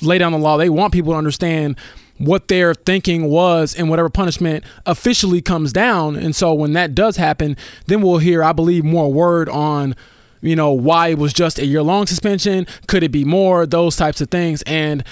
lay 0.00 0.18
down 0.18 0.32
the 0.32 0.38
law. 0.38 0.56
They 0.56 0.70
want 0.70 0.92
people 0.92 1.12
to 1.12 1.18
understand 1.18 1.76
what 2.18 2.48
their 2.48 2.74
thinking 2.74 3.24
was 3.24 3.74
and 3.74 3.90
whatever 3.90 4.08
punishment 4.08 4.64
officially 4.86 5.40
comes 5.40 5.72
down. 5.72 6.16
And 6.16 6.36
so 6.36 6.54
when 6.54 6.72
that 6.74 6.94
does 6.94 7.16
happen, 7.16 7.56
then 7.86 8.00
we'll 8.00 8.18
hear, 8.18 8.42
I 8.44 8.52
believe, 8.52 8.84
more 8.84 9.12
word 9.12 9.48
on 9.48 9.96
you 10.42 10.56
know, 10.56 10.72
why 10.72 11.08
it 11.08 11.18
was 11.18 11.32
just 11.32 11.58
a 11.58 11.64
year 11.64 11.82
long 11.82 12.06
suspension. 12.06 12.66
Could 12.88 13.02
it 13.02 13.12
be 13.12 13.24
more? 13.24 13.64
Those 13.64 13.96
types 13.96 14.20
of 14.20 14.28
things. 14.28 14.60
And, 14.62 15.04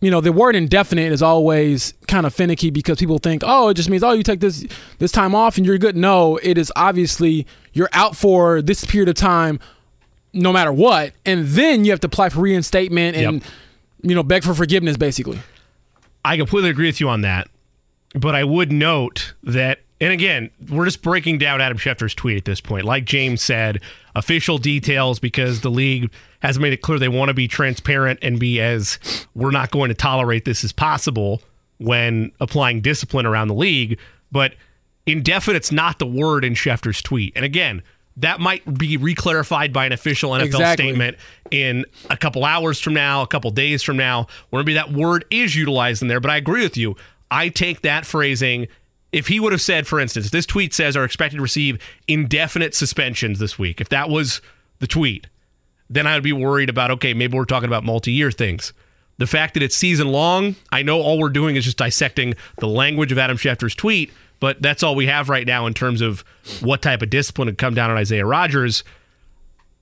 you 0.00 0.10
know, 0.10 0.20
the 0.20 0.32
word 0.32 0.56
indefinite 0.56 1.12
is 1.12 1.22
always 1.22 1.94
kind 2.08 2.26
of 2.26 2.34
finicky 2.34 2.70
because 2.70 2.98
people 2.98 3.18
think, 3.18 3.42
oh, 3.44 3.68
it 3.68 3.74
just 3.74 3.90
means, 3.90 4.02
oh, 4.02 4.12
you 4.12 4.22
take 4.22 4.40
this 4.40 4.66
this 4.98 5.12
time 5.12 5.34
off 5.34 5.58
and 5.58 5.66
you're 5.66 5.78
good. 5.78 5.96
No, 5.96 6.38
it 6.38 6.56
is 6.58 6.72
obviously 6.74 7.46
you're 7.74 7.90
out 7.92 8.16
for 8.16 8.62
this 8.62 8.84
period 8.86 9.10
of 9.10 9.14
time 9.14 9.60
no 10.32 10.52
matter 10.52 10.72
what. 10.72 11.12
And 11.26 11.46
then 11.46 11.84
you 11.84 11.90
have 11.90 12.00
to 12.00 12.06
apply 12.06 12.28
for 12.28 12.40
reinstatement 12.40 13.16
and, 13.16 13.42
Yep. 13.42 13.52
you 14.02 14.14
know, 14.14 14.22
beg 14.22 14.44
for 14.44 14.54
forgiveness, 14.54 14.96
basically. 14.96 15.38
I 16.24 16.36
completely 16.36 16.70
agree 16.70 16.86
with 16.86 17.00
you 17.00 17.08
on 17.08 17.22
that. 17.22 17.48
But 18.14 18.34
I 18.34 18.42
would 18.44 18.72
note 18.72 19.34
that, 19.44 19.80
and 20.00 20.12
again, 20.12 20.50
we're 20.68 20.84
just 20.84 21.00
breaking 21.02 21.38
down 21.38 21.60
Adam 21.60 21.78
Schefter's 21.78 22.14
tweet 22.14 22.36
at 22.36 22.44
this 22.44 22.60
point. 22.60 22.84
Like 22.84 23.04
James 23.04 23.40
said, 23.40 23.80
official 24.16 24.58
details 24.58 25.18
because 25.20 25.60
the 25.60 25.70
league 25.70 26.10
has 26.40 26.58
made 26.58 26.72
it 26.72 26.78
clear 26.82 26.98
they 26.98 27.08
want 27.08 27.28
to 27.28 27.34
be 27.34 27.46
transparent 27.46 28.18
and 28.22 28.40
be 28.40 28.60
as 28.60 28.98
we're 29.34 29.52
not 29.52 29.70
going 29.70 29.88
to 29.90 29.94
tolerate 29.94 30.44
this 30.44 30.64
as 30.64 30.72
possible 30.72 31.40
when 31.78 32.32
applying 32.40 32.80
discipline 32.80 33.26
around 33.26 33.46
the 33.48 33.54
league. 33.54 33.98
But 34.32 34.54
indefinite's 35.06 35.70
not 35.70 35.98
the 35.98 36.06
word 36.06 36.44
in 36.44 36.54
Schefter's 36.54 37.00
tweet. 37.02 37.32
And 37.36 37.44
again, 37.44 37.82
that 38.20 38.40
might 38.40 38.62
be 38.78 38.96
reclarified 38.98 39.72
by 39.72 39.86
an 39.86 39.92
official 39.92 40.30
NFL 40.30 40.44
Exactly. 40.46 40.86
statement 40.86 41.16
in 41.50 41.84
a 42.08 42.16
couple 42.16 42.44
hours 42.44 42.80
from 42.80 42.94
now, 42.94 43.22
a 43.22 43.26
couple 43.26 43.50
days 43.50 43.82
from 43.82 43.96
now, 43.96 44.26
where 44.50 44.62
maybe 44.62 44.74
that 44.74 44.92
word 44.92 45.24
is 45.30 45.54
utilized 45.56 46.02
in 46.02 46.08
there. 46.08 46.20
But 46.20 46.30
I 46.30 46.36
agree 46.36 46.62
with 46.62 46.76
you. 46.76 46.96
I 47.30 47.48
take 47.48 47.82
that 47.82 48.06
phrasing. 48.06 48.68
If 49.12 49.26
he 49.26 49.40
would 49.40 49.52
have 49.52 49.60
said, 49.60 49.86
for 49.86 49.98
instance, 49.98 50.30
this 50.30 50.46
tweet 50.46 50.72
says 50.72 50.96
are 50.96 51.04
expected 51.04 51.36
to 51.36 51.42
receive 51.42 51.78
indefinite 52.06 52.74
suspensions 52.74 53.38
this 53.38 53.58
week, 53.58 53.80
if 53.80 53.88
that 53.88 54.08
was 54.08 54.40
the 54.78 54.86
tweet, 54.86 55.26
then 55.88 56.06
I'd 56.06 56.22
be 56.22 56.32
worried 56.32 56.68
about, 56.68 56.90
okay, 56.92 57.14
maybe 57.14 57.36
we're 57.36 57.44
talking 57.44 57.68
about 57.68 57.84
multi 57.84 58.12
year 58.12 58.30
things. 58.30 58.72
The 59.18 59.26
fact 59.26 59.54
that 59.54 59.62
it's 59.62 59.76
season 59.76 60.08
long, 60.08 60.56
I 60.72 60.82
know 60.82 61.00
all 61.00 61.18
we're 61.18 61.28
doing 61.28 61.56
is 61.56 61.64
just 61.64 61.76
dissecting 61.76 62.34
the 62.58 62.68
language 62.68 63.12
of 63.12 63.18
Adam 63.18 63.36
Schefter's 63.36 63.74
tweet, 63.74 64.12
but 64.40 64.60
that's 64.60 64.82
all 64.82 64.94
we 64.94 65.06
have 65.06 65.28
right 65.28 65.46
now 65.46 65.66
in 65.66 65.74
terms 65.74 66.00
of 66.00 66.24
what 66.60 66.82
type 66.82 67.02
of 67.02 67.10
discipline 67.10 67.46
would 67.46 67.58
come 67.58 67.74
down 67.74 67.90
on 67.90 67.96
Isaiah 67.96 68.26
Rodgers. 68.26 68.82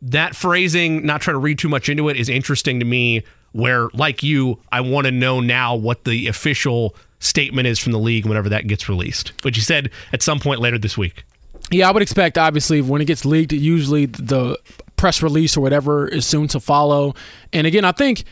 That 0.02 0.36
phrasing, 0.36 1.06
not 1.06 1.20
trying 1.20 1.34
to 1.34 1.40
read 1.40 1.58
too 1.58 1.68
much 1.68 1.88
into 1.88 2.08
it, 2.08 2.16
is 2.16 2.28
interesting 2.28 2.80
to 2.80 2.84
me. 2.84 3.22
Where, 3.52 3.88
like 3.94 4.22
you, 4.22 4.60
I 4.70 4.82
want 4.82 5.06
to 5.06 5.10
know 5.10 5.40
now 5.40 5.74
what 5.74 6.04
the 6.04 6.26
official 6.26 6.94
statement 7.18 7.66
is 7.66 7.78
from 7.78 7.92
the 7.92 7.98
league 7.98 8.26
whenever 8.26 8.50
that 8.50 8.66
gets 8.66 8.88
released. 8.88 9.32
But 9.42 9.56
you 9.56 9.62
said 9.62 9.90
at 10.12 10.22
some 10.22 10.38
point 10.38 10.60
later 10.60 10.78
this 10.78 10.98
week. 10.98 11.24
Yeah, 11.70 11.88
I 11.88 11.92
would 11.92 12.02
expect 12.02 12.36
obviously 12.36 12.82
when 12.82 13.00
it 13.00 13.06
gets 13.06 13.24
leaked, 13.24 13.52
usually 13.52 14.06
the 14.06 14.58
press 14.96 15.22
release 15.22 15.56
or 15.56 15.60
whatever 15.60 16.06
is 16.06 16.26
soon 16.26 16.48
to 16.48 16.60
follow. 16.60 17.14
And 17.52 17.66
again, 17.66 17.84
I 17.84 17.92
think 17.92 18.24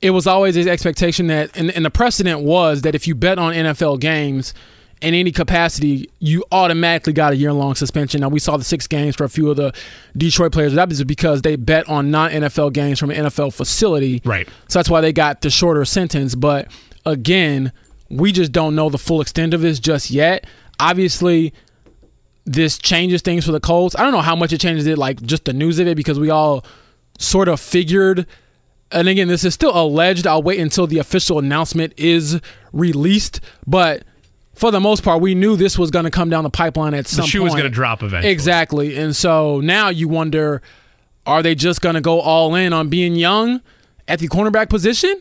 it 0.00 0.10
was 0.10 0.26
always 0.26 0.54
the 0.54 0.68
expectation 0.68 1.28
that, 1.28 1.56
and, 1.56 1.70
and 1.70 1.84
the 1.84 1.90
precedent 1.90 2.40
was 2.40 2.82
that 2.82 2.94
if 2.94 3.06
you 3.06 3.14
bet 3.14 3.38
on 3.38 3.54
NFL 3.54 4.00
games 4.00 4.52
in 5.04 5.12
any 5.12 5.32
capacity, 5.32 6.08
you 6.18 6.42
automatically 6.50 7.12
got 7.12 7.34
a 7.34 7.36
year 7.36 7.52
long 7.52 7.74
suspension. 7.74 8.22
Now, 8.22 8.30
we 8.30 8.38
saw 8.38 8.56
the 8.56 8.64
six 8.64 8.86
games 8.86 9.14
for 9.14 9.24
a 9.24 9.28
few 9.28 9.50
of 9.50 9.56
the 9.56 9.74
Detroit 10.16 10.52
players. 10.52 10.72
That 10.72 10.88
was 10.88 11.04
because 11.04 11.42
they 11.42 11.56
bet 11.56 11.86
on 11.90 12.10
non 12.10 12.30
NFL 12.30 12.72
games 12.72 12.98
from 12.98 13.10
an 13.10 13.26
NFL 13.26 13.52
facility. 13.52 14.22
Right. 14.24 14.48
So 14.68 14.78
that's 14.78 14.88
why 14.88 15.02
they 15.02 15.12
got 15.12 15.42
the 15.42 15.50
shorter 15.50 15.84
sentence. 15.84 16.34
But 16.34 16.68
again, 17.04 17.70
we 18.08 18.32
just 18.32 18.50
don't 18.50 18.74
know 18.74 18.88
the 18.88 18.96
full 18.96 19.20
extent 19.20 19.52
of 19.52 19.60
this 19.60 19.78
just 19.78 20.10
yet. 20.10 20.46
Obviously, 20.80 21.52
this 22.46 22.78
changes 22.78 23.20
things 23.20 23.44
for 23.44 23.52
the 23.52 23.60
Colts. 23.60 23.94
I 23.96 24.02
don't 24.04 24.12
know 24.12 24.22
how 24.22 24.34
much 24.34 24.54
it 24.54 24.60
changes 24.60 24.86
it, 24.86 24.96
like 24.96 25.20
just 25.20 25.44
the 25.44 25.52
news 25.52 25.78
of 25.78 25.86
it, 25.86 25.98
because 25.98 26.18
we 26.18 26.30
all 26.30 26.64
sort 27.18 27.48
of 27.48 27.60
figured. 27.60 28.26
And 28.90 29.06
again, 29.08 29.28
this 29.28 29.44
is 29.44 29.52
still 29.52 29.76
alleged. 29.76 30.26
I'll 30.26 30.42
wait 30.42 30.60
until 30.60 30.86
the 30.86 30.98
official 30.98 31.38
announcement 31.38 31.92
is 31.98 32.40
released. 32.72 33.42
But 33.66 34.04
for 34.54 34.70
the 34.70 34.80
most 34.80 35.02
part, 35.02 35.20
we 35.20 35.34
knew 35.34 35.56
this 35.56 35.78
was 35.78 35.90
going 35.90 36.04
to 36.04 36.10
come 36.10 36.30
down 36.30 36.44
the 36.44 36.50
pipeline 36.50 36.94
at 36.94 37.06
some. 37.06 37.22
The 37.22 37.28
shoe 37.28 37.38
point. 37.40 37.52
was 37.52 37.54
going 37.54 37.70
to 37.70 37.74
drop 37.74 38.02
eventually. 38.02 38.32
Exactly. 38.32 38.96
And 38.96 39.14
so 39.14 39.60
now 39.60 39.88
you 39.88 40.08
wonder 40.08 40.62
are 41.26 41.42
they 41.42 41.54
just 41.54 41.80
going 41.80 41.94
to 41.94 42.00
go 42.00 42.20
all 42.20 42.54
in 42.54 42.72
on 42.72 42.88
being 42.88 43.16
young 43.16 43.62
at 44.06 44.18
the 44.18 44.28
cornerback 44.28 44.68
position? 44.68 45.14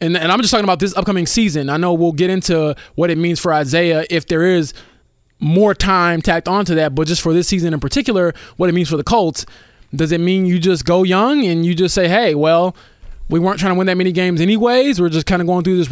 And, 0.00 0.16
and 0.16 0.32
I'm 0.32 0.40
just 0.40 0.50
talking 0.50 0.64
about 0.64 0.80
this 0.80 0.96
upcoming 0.96 1.26
season. 1.26 1.70
I 1.70 1.76
know 1.76 1.94
we'll 1.94 2.12
get 2.12 2.28
into 2.28 2.74
what 2.96 3.10
it 3.10 3.18
means 3.18 3.38
for 3.38 3.54
Isaiah 3.54 4.04
if 4.10 4.26
there 4.26 4.44
is 4.44 4.74
more 5.38 5.74
time 5.74 6.20
tacked 6.20 6.48
onto 6.48 6.74
that, 6.74 6.94
but 6.94 7.06
just 7.06 7.22
for 7.22 7.32
this 7.32 7.46
season 7.46 7.72
in 7.72 7.80
particular, 7.80 8.34
what 8.56 8.68
it 8.68 8.72
means 8.72 8.88
for 8.88 8.96
the 8.96 9.04
Colts. 9.04 9.46
Does 9.94 10.10
it 10.10 10.20
mean 10.20 10.46
you 10.46 10.58
just 10.58 10.84
go 10.84 11.02
young 11.02 11.44
and 11.44 11.64
you 11.64 11.74
just 11.74 11.94
say, 11.94 12.08
hey, 12.08 12.34
well, 12.34 12.74
we 13.28 13.38
weren't 13.38 13.60
trying 13.60 13.72
to 13.74 13.78
win 13.78 13.86
that 13.86 13.96
many 13.96 14.10
games 14.10 14.40
anyways. 14.40 15.00
We're 15.00 15.08
just 15.08 15.26
kind 15.26 15.40
of 15.40 15.46
going 15.46 15.64
through 15.64 15.76
this 15.76 15.90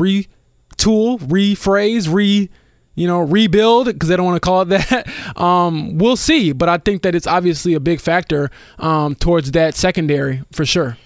retool, 0.80 1.18
rephrase, 1.18 2.12
re, 2.12 2.50
you 2.94 3.06
know, 3.06 3.20
rebuild 3.20 3.86
because 3.86 4.08
they 4.08 4.16
don't 4.16 4.26
want 4.26 4.36
to 4.36 4.40
call 4.40 4.62
it 4.62 4.66
that. 4.66 5.06
Um, 5.40 5.96
we'll 5.96 6.16
see, 6.16 6.52
but 6.52 6.68
I 6.68 6.76
think 6.76 7.02
that 7.02 7.14
it's 7.14 7.26
obviously 7.26 7.72
a 7.72 7.80
big 7.80 8.00
factor 8.00 8.50
um, 8.78 9.14
towards 9.14 9.52
that 9.52 9.74
secondary 9.74 10.42
for 10.52 10.66
sure. 10.66 10.98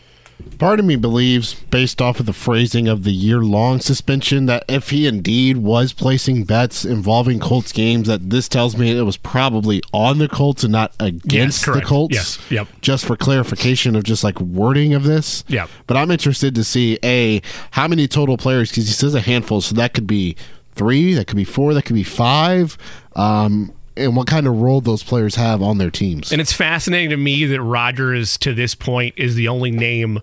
Part 0.58 0.78
of 0.78 0.86
me 0.86 0.96
believes, 0.96 1.54
based 1.54 2.00
off 2.00 2.20
of 2.20 2.26
the 2.26 2.32
phrasing 2.32 2.86
of 2.86 3.04
the 3.04 3.12
year 3.12 3.40
long 3.40 3.80
suspension, 3.80 4.46
that 4.46 4.64
if 4.68 4.90
he 4.90 5.06
indeed 5.06 5.58
was 5.58 5.92
placing 5.92 6.44
bets 6.44 6.84
involving 6.84 7.40
Colts 7.40 7.72
games, 7.72 8.06
that 8.08 8.30
this 8.30 8.48
tells 8.48 8.76
me 8.76 8.96
it 8.96 9.02
was 9.02 9.16
probably 9.16 9.82
on 9.92 10.18
the 10.18 10.28
Colts 10.28 10.62
and 10.62 10.72
not 10.72 10.94
against 11.00 11.64
the 11.64 11.72
correct. 11.72 11.86
Colts. 11.86 12.14
Yes. 12.14 12.50
Yep. 12.50 12.68
Just 12.80 13.04
for 13.04 13.16
clarification 13.16 13.96
of 13.96 14.04
just 14.04 14.22
like 14.22 14.40
wording 14.40 14.94
of 14.94 15.04
this. 15.04 15.44
Yep. 15.48 15.68
But 15.86 15.96
I'm 15.96 16.10
interested 16.10 16.54
to 16.54 16.64
see 16.64 16.98
A, 17.02 17.42
how 17.72 17.88
many 17.88 18.06
total 18.06 18.36
players, 18.36 18.70
because 18.70 18.86
he 18.86 18.92
says 18.92 19.14
a 19.14 19.20
handful, 19.20 19.60
so 19.60 19.74
that 19.74 19.92
could 19.92 20.06
be 20.06 20.36
three, 20.72 21.14
that 21.14 21.26
could 21.26 21.36
be 21.36 21.44
four, 21.44 21.74
that 21.74 21.82
could 21.82 21.96
be 21.96 22.04
five. 22.04 22.78
Um, 23.16 23.72
and 23.96 24.16
what 24.16 24.26
kind 24.26 24.46
of 24.46 24.60
role 24.60 24.80
those 24.80 25.02
players 25.02 25.36
have 25.36 25.62
on 25.62 25.78
their 25.78 25.90
teams. 25.90 26.32
And 26.32 26.40
it's 26.40 26.52
fascinating 26.52 27.10
to 27.10 27.16
me 27.16 27.44
that 27.46 27.62
Rodgers, 27.62 28.36
to 28.38 28.54
this 28.54 28.74
point, 28.74 29.14
is 29.16 29.34
the 29.34 29.48
only 29.48 29.70
name 29.70 30.20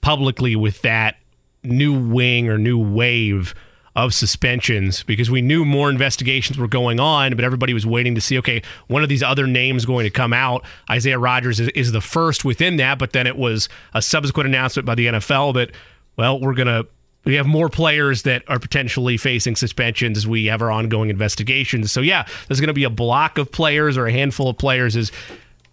publicly 0.00 0.56
with 0.56 0.82
that 0.82 1.16
new 1.62 1.98
wing 1.98 2.48
or 2.48 2.58
new 2.58 2.78
wave 2.78 3.54
of 3.96 4.12
suspensions 4.12 5.02
because 5.04 5.30
we 5.30 5.40
knew 5.40 5.64
more 5.64 5.88
investigations 5.88 6.58
were 6.58 6.68
going 6.68 7.00
on, 7.00 7.34
but 7.34 7.44
everybody 7.44 7.72
was 7.72 7.86
waiting 7.86 8.14
to 8.14 8.20
see, 8.20 8.38
okay, 8.38 8.62
one 8.88 9.02
of 9.02 9.08
these 9.08 9.22
other 9.22 9.46
names 9.46 9.86
going 9.86 10.04
to 10.04 10.10
come 10.10 10.34
out. 10.34 10.64
Isaiah 10.90 11.18
Rodgers 11.18 11.58
is, 11.58 11.68
is 11.70 11.92
the 11.92 12.02
first 12.02 12.44
within 12.44 12.76
that, 12.76 12.98
but 12.98 13.14
then 13.14 13.26
it 13.26 13.36
was 13.36 13.70
a 13.94 14.02
subsequent 14.02 14.48
announcement 14.48 14.84
by 14.84 14.94
the 14.94 15.06
NFL 15.06 15.54
that, 15.54 15.70
well, 16.18 16.38
we're 16.38 16.54
going 16.54 16.66
to 16.66 16.86
we 17.26 17.34
have 17.34 17.46
more 17.46 17.68
players 17.68 18.22
that 18.22 18.44
are 18.48 18.60
potentially 18.60 19.16
facing 19.16 19.56
suspensions 19.56 20.16
as 20.16 20.26
we 20.26 20.46
have 20.46 20.62
our 20.62 20.70
ongoing 20.70 21.10
investigations. 21.10 21.90
So 21.90 22.00
yeah, 22.00 22.24
there's 22.46 22.60
going 22.60 22.68
to 22.68 22.74
be 22.74 22.84
a 22.84 22.90
block 22.90 23.36
of 23.36 23.50
players 23.50 23.98
or 23.98 24.06
a 24.06 24.12
handful 24.12 24.48
of 24.48 24.56
players 24.56 24.96
as 24.96 25.10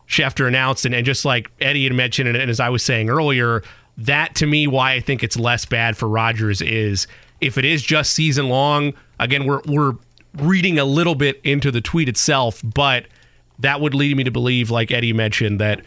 Schefter 0.07 0.47
announced, 0.47 0.85
and, 0.85 0.93
and 0.93 1.05
just 1.05 1.23
like 1.23 1.49
Eddie 1.61 1.85
had 1.85 1.93
mentioned, 1.93 2.27
and, 2.27 2.37
and 2.37 2.49
as 2.49 2.59
I 2.59 2.69
was 2.69 2.83
saying 2.83 3.09
earlier, 3.09 3.63
that 3.97 4.35
to 4.35 4.47
me 4.47 4.67
why 4.67 4.93
I 4.93 4.99
think 4.99 5.23
it's 5.23 5.37
less 5.37 5.63
bad 5.65 5.95
for 5.95 6.09
Rodgers 6.09 6.61
is 6.61 7.07
if 7.39 7.57
it 7.57 7.65
is 7.65 7.81
just 7.83 8.13
season 8.13 8.49
long. 8.49 8.93
Again, 9.19 9.45
we're 9.45 9.61
we're 9.65 9.93
reading 10.39 10.79
a 10.79 10.85
little 10.85 11.15
bit 11.15 11.39
into 11.43 11.71
the 11.71 11.81
tweet 11.81 12.09
itself, 12.09 12.61
but 12.63 13.05
that 13.59 13.79
would 13.79 13.93
lead 13.93 14.17
me 14.17 14.23
to 14.23 14.31
believe, 14.31 14.71
like 14.71 14.91
Eddie 14.91 15.13
mentioned, 15.13 15.61
that 15.61 15.81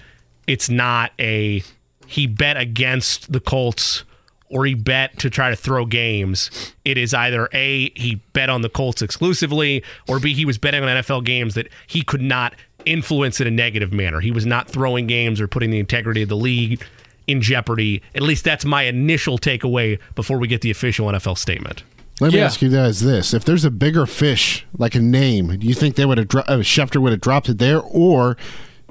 it's 0.46 0.70
not 0.70 1.10
a 1.18 1.62
he 2.06 2.28
bet 2.28 2.56
against 2.56 3.32
the 3.32 3.40
Colts 3.40 4.04
or 4.48 4.64
he 4.66 4.74
bet 4.74 5.18
to 5.18 5.30
try 5.30 5.50
to 5.50 5.56
throw 5.56 5.86
games. 5.86 6.72
It 6.84 6.96
is 6.98 7.12
either 7.14 7.48
A, 7.52 7.90
he 7.98 8.16
bet 8.32 8.48
on 8.48 8.62
the 8.62 8.68
Colts 8.68 9.02
exclusively, 9.02 9.82
or 10.08 10.20
B, 10.20 10.34
he 10.34 10.44
was 10.44 10.58
betting 10.58 10.82
on 10.82 10.88
NFL 10.88 11.24
games 11.24 11.54
that 11.54 11.68
he 11.86 12.02
could 12.02 12.22
not 12.22 12.54
influence 12.84 13.40
in 13.40 13.46
a 13.46 13.50
negative 13.50 13.92
manner. 13.92 14.20
He 14.20 14.30
was 14.30 14.46
not 14.46 14.68
throwing 14.68 15.06
games 15.06 15.40
or 15.40 15.48
putting 15.48 15.70
the 15.70 15.78
integrity 15.80 16.22
of 16.22 16.28
the 16.28 16.36
league 16.36 16.80
in 17.26 17.40
jeopardy. 17.42 18.00
At 18.14 18.22
least 18.22 18.44
that's 18.44 18.64
my 18.64 18.84
initial 18.84 19.38
takeaway 19.38 19.98
before 20.14 20.38
we 20.38 20.46
get 20.46 20.60
the 20.60 20.70
official 20.70 21.06
NFL 21.08 21.36
statement. 21.38 21.82
Let 22.20 22.32
me 22.32 22.38
Yeah. 22.38 22.44
ask 22.46 22.62
you 22.62 22.70
guys 22.70 23.00
this: 23.00 23.34
If 23.34 23.44
there's 23.44 23.64
a 23.64 23.70
bigger 23.70 24.06
fish, 24.06 24.64
like 24.78 24.94
a 24.94 25.00
name, 25.00 25.54
do 25.58 25.66
you 25.66 25.74
think 25.74 25.96
they 25.96 26.06
would 26.06 26.16
have 26.18 26.28
dro- 26.28 26.44
uh, 26.46 26.58
Schefter 26.58 26.96
would 27.02 27.12
have 27.12 27.20
dropped 27.20 27.48
it 27.48 27.58
there, 27.58 27.80
or 27.80 28.36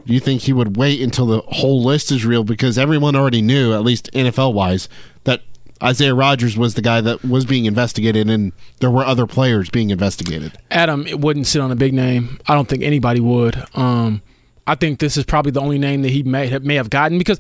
do 0.05 0.13
you 0.13 0.19
think 0.19 0.41
he 0.41 0.53
would 0.53 0.77
wait 0.77 1.01
until 1.01 1.25
the 1.25 1.41
whole 1.47 1.83
list 1.83 2.11
is 2.11 2.25
real? 2.25 2.43
Because 2.43 2.77
everyone 2.77 3.15
already 3.15 3.41
knew, 3.41 3.73
at 3.73 3.83
least 3.83 4.11
NFL 4.13 4.53
wise, 4.53 4.87
that 5.23 5.41
Isaiah 5.81 6.13
Rodgers 6.13 6.57
was 6.57 6.75
the 6.75 6.81
guy 6.81 7.01
that 7.01 7.23
was 7.23 7.45
being 7.45 7.65
investigated, 7.65 8.29
and 8.29 8.53
there 8.79 8.91
were 8.91 9.03
other 9.03 9.25
players 9.25 9.69
being 9.69 9.89
investigated. 9.89 10.57
Adam 10.71 11.05
it 11.07 11.19
wouldn't 11.19 11.47
sit 11.47 11.61
on 11.61 11.71
a 11.71 11.75
big 11.75 11.93
name. 11.93 12.39
I 12.47 12.53
don't 12.53 12.67
think 12.67 12.83
anybody 12.83 13.19
would. 13.19 13.61
Um, 13.75 14.21
I 14.67 14.75
think 14.75 14.99
this 14.99 15.17
is 15.17 15.25
probably 15.25 15.51
the 15.51 15.61
only 15.61 15.77
name 15.77 16.01
that 16.03 16.09
he 16.09 16.23
may 16.23 16.47
have, 16.47 16.63
may 16.63 16.75
have 16.75 16.89
gotten 16.89 17.17
because, 17.17 17.39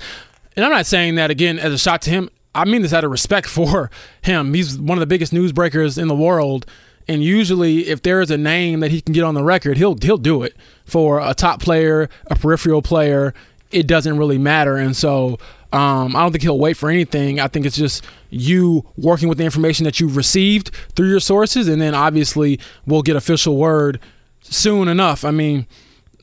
and 0.55 0.65
I'm 0.65 0.71
not 0.71 0.85
saying 0.85 1.15
that 1.15 1.31
again 1.31 1.59
as 1.59 1.73
a 1.73 1.77
shot 1.77 2.01
to 2.03 2.09
him. 2.09 2.29
I 2.53 2.65
mean 2.65 2.81
this 2.81 2.93
out 2.93 3.03
of 3.03 3.11
respect 3.11 3.47
for 3.49 3.89
him. 4.21 4.53
He's 4.53 4.77
one 4.77 4.97
of 4.97 5.01
the 5.01 5.07
biggest 5.07 5.33
news 5.33 5.51
breakers 5.51 5.97
in 5.97 6.07
the 6.07 6.15
world, 6.15 6.65
and 7.07 7.23
usually 7.23 7.87
if 7.87 8.01
there 8.01 8.21
is 8.21 8.31
a 8.31 8.37
name 8.37 8.79
that 8.79 8.91
he 8.91 9.01
can 9.01 9.13
get 9.13 9.23
on 9.23 9.35
the 9.35 9.43
record, 9.43 9.77
he'll 9.77 9.97
he'll 10.01 10.17
do 10.17 10.43
it 10.43 10.55
for 10.85 11.19
a 11.19 11.33
top 11.33 11.61
player, 11.61 12.09
a 12.27 12.35
peripheral 12.35 12.81
player. 12.81 13.33
It 13.71 13.87
doesn't 13.87 14.17
really 14.17 14.37
matter, 14.37 14.77
and 14.77 14.95
so 14.95 15.37
um, 15.73 16.15
I 16.15 16.21
don't 16.21 16.31
think 16.31 16.43
he'll 16.43 16.59
wait 16.59 16.77
for 16.77 16.89
anything. 16.89 17.39
I 17.39 17.47
think 17.47 17.65
it's 17.65 17.75
just 17.75 18.05
you 18.29 18.85
working 18.97 19.27
with 19.27 19.37
the 19.37 19.43
information 19.43 19.83
that 19.83 19.99
you've 19.99 20.15
received 20.15 20.71
through 20.95 21.09
your 21.09 21.19
sources, 21.19 21.67
and 21.67 21.81
then 21.81 21.93
obviously 21.93 22.59
we'll 22.85 23.01
get 23.01 23.15
official 23.15 23.57
word 23.57 23.99
soon 24.41 24.87
enough. 24.87 25.25
I 25.25 25.31
mean, 25.31 25.67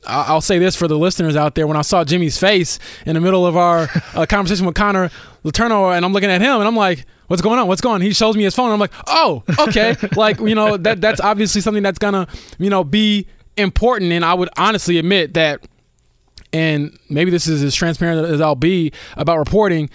I'll 0.05 0.41
say 0.41 0.57
this 0.59 0.75
for 0.75 0.87
the 0.87 0.97
listeners 0.97 1.35
out 1.35 1.55
there: 1.55 1.67
when 1.67 1.77
I 1.77 1.81
saw 1.81 2.03
Jimmy's 2.03 2.37
face 2.37 2.79
in 3.05 3.13
the 3.13 3.21
middle 3.21 3.45
of 3.45 3.55
our 3.55 3.89
uh, 4.15 4.25
conversation 4.25 4.65
with 4.65 4.75
Connor 4.75 5.11
Letourneau, 5.43 5.95
and 5.95 6.05
I'm 6.05 6.13
looking 6.13 6.29
at 6.29 6.41
him, 6.41 6.55
and 6.55 6.67
I'm 6.67 6.75
like, 6.75 7.05
"What's 7.27 7.41
going 7.41 7.59
on? 7.59 7.67
What's 7.67 7.81
going 7.81 7.95
on?" 7.95 8.01
He 8.01 8.13
shows 8.13 8.35
me 8.35 8.43
his 8.43 8.55
phone. 8.55 8.65
And 8.65 8.73
I'm 8.73 8.79
like, 8.79 8.93
"Oh, 9.07 9.43
okay." 9.59 9.95
like 10.15 10.39
you 10.39 10.55
know 10.55 10.77
that 10.77 11.01
that's 11.01 11.19
obviously 11.19 11.61
something 11.61 11.83
that's 11.83 11.99
gonna 11.99 12.27
you 12.57 12.69
know 12.69 12.83
be 12.83 13.27
important. 13.57 14.11
And 14.11 14.23
I 14.23 14.33
would 14.33 14.49
honestly 14.57 14.97
admit 14.97 15.33
that 15.33 15.59
and 16.53 16.97
maybe 17.09 17.31
this 17.31 17.47
is 17.47 17.63
as 17.63 17.73
transparent 17.73 18.25
as 18.27 18.39
I'll 18.39 18.55
be 18.55 18.93
about 19.17 19.39
reporting. 19.39 19.89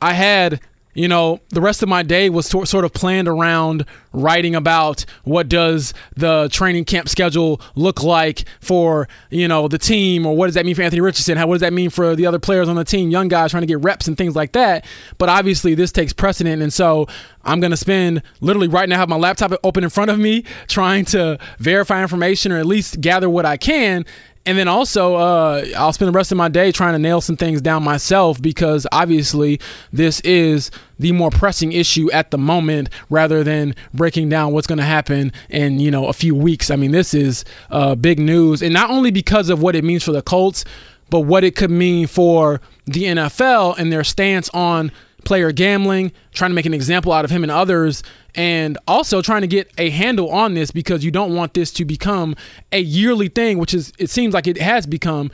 I 0.00 0.12
had, 0.12 0.60
you 0.94 1.08
know, 1.08 1.40
the 1.50 1.60
rest 1.60 1.82
of 1.82 1.88
my 1.88 2.02
day 2.02 2.30
was 2.30 2.46
sor- 2.46 2.66
sort 2.66 2.84
of 2.84 2.92
planned 2.92 3.28
around 3.28 3.84
writing 4.12 4.54
about 4.54 5.04
what 5.24 5.48
does 5.48 5.92
the 6.16 6.48
training 6.52 6.84
camp 6.84 7.08
schedule 7.08 7.60
look 7.74 8.02
like 8.02 8.44
for, 8.60 9.08
you 9.30 9.48
know, 9.48 9.68
the 9.68 9.78
team 9.78 10.24
or 10.24 10.36
what 10.36 10.46
does 10.46 10.54
that 10.54 10.64
mean 10.64 10.74
for 10.74 10.82
Anthony 10.82 11.00
Richardson? 11.00 11.36
How 11.36 11.46
what 11.46 11.54
does 11.54 11.60
that 11.62 11.72
mean 11.72 11.90
for 11.90 12.14
the 12.14 12.26
other 12.26 12.38
players 12.38 12.68
on 12.68 12.76
the 12.76 12.84
team, 12.84 13.10
young 13.10 13.28
guys 13.28 13.50
trying 13.50 13.62
to 13.62 13.66
get 13.66 13.80
reps 13.80 14.06
and 14.06 14.16
things 14.16 14.36
like 14.36 14.52
that. 14.52 14.84
But 15.18 15.28
obviously 15.28 15.74
this 15.74 15.92
takes 15.92 16.12
precedent 16.12 16.62
and 16.62 16.72
so 16.72 17.08
I'm 17.42 17.60
going 17.60 17.72
to 17.72 17.76
spend 17.76 18.22
literally 18.40 18.68
right 18.68 18.88
now 18.88 18.96
have 18.96 19.08
my 19.08 19.16
laptop 19.16 19.52
open 19.64 19.84
in 19.84 19.90
front 19.90 20.10
of 20.10 20.18
me 20.18 20.44
trying 20.68 21.04
to 21.06 21.38
verify 21.58 22.00
information 22.00 22.52
or 22.52 22.58
at 22.58 22.66
least 22.66 23.00
gather 23.00 23.28
what 23.28 23.44
I 23.44 23.56
can 23.56 24.06
and 24.46 24.58
then 24.58 24.68
also, 24.68 25.14
uh, 25.14 25.64
I'll 25.76 25.92
spend 25.92 26.08
the 26.08 26.16
rest 26.16 26.30
of 26.30 26.36
my 26.36 26.48
day 26.48 26.70
trying 26.70 26.92
to 26.92 26.98
nail 26.98 27.20
some 27.20 27.36
things 27.36 27.62
down 27.62 27.82
myself 27.82 28.42
because 28.42 28.86
obviously 28.92 29.58
this 29.92 30.20
is 30.20 30.70
the 30.98 31.12
more 31.12 31.30
pressing 31.30 31.72
issue 31.72 32.10
at 32.12 32.30
the 32.30 32.36
moment 32.36 32.90
rather 33.08 33.42
than 33.42 33.74
breaking 33.94 34.28
down 34.28 34.52
what's 34.52 34.66
going 34.66 34.78
to 34.78 34.84
happen 34.84 35.32
in 35.48 35.80
you 35.80 35.90
know 35.90 36.08
a 36.08 36.12
few 36.12 36.34
weeks. 36.34 36.70
I 36.70 36.76
mean, 36.76 36.90
this 36.90 37.14
is 37.14 37.44
uh, 37.70 37.94
big 37.94 38.18
news, 38.18 38.60
and 38.62 38.74
not 38.74 38.90
only 38.90 39.10
because 39.10 39.48
of 39.48 39.62
what 39.62 39.74
it 39.74 39.82
means 39.82 40.04
for 40.04 40.12
the 40.12 40.22
Colts, 40.22 40.64
but 41.08 41.20
what 41.20 41.42
it 41.42 41.56
could 41.56 41.70
mean 41.70 42.06
for 42.06 42.60
the 42.84 43.04
NFL 43.04 43.78
and 43.78 43.90
their 43.90 44.04
stance 44.04 44.50
on 44.50 44.92
player 45.24 45.52
gambling, 45.52 46.12
trying 46.32 46.50
to 46.50 46.54
make 46.54 46.66
an 46.66 46.74
example 46.74 47.12
out 47.12 47.24
of 47.24 47.30
him 47.30 47.42
and 47.42 47.50
others, 47.50 48.02
and 48.34 48.78
also 48.86 49.22
trying 49.22 49.42
to 49.42 49.46
get 49.46 49.70
a 49.78 49.90
handle 49.90 50.30
on 50.30 50.54
this 50.54 50.70
because 50.70 51.04
you 51.04 51.10
don't 51.10 51.34
want 51.34 51.54
this 51.54 51.72
to 51.72 51.84
become 51.84 52.34
a 52.72 52.80
yearly 52.80 53.28
thing, 53.28 53.58
which 53.58 53.74
is 53.74 53.92
it 53.98 54.10
seems 54.10 54.34
like 54.34 54.46
it 54.46 54.58
has 54.58 54.86
become. 54.86 55.30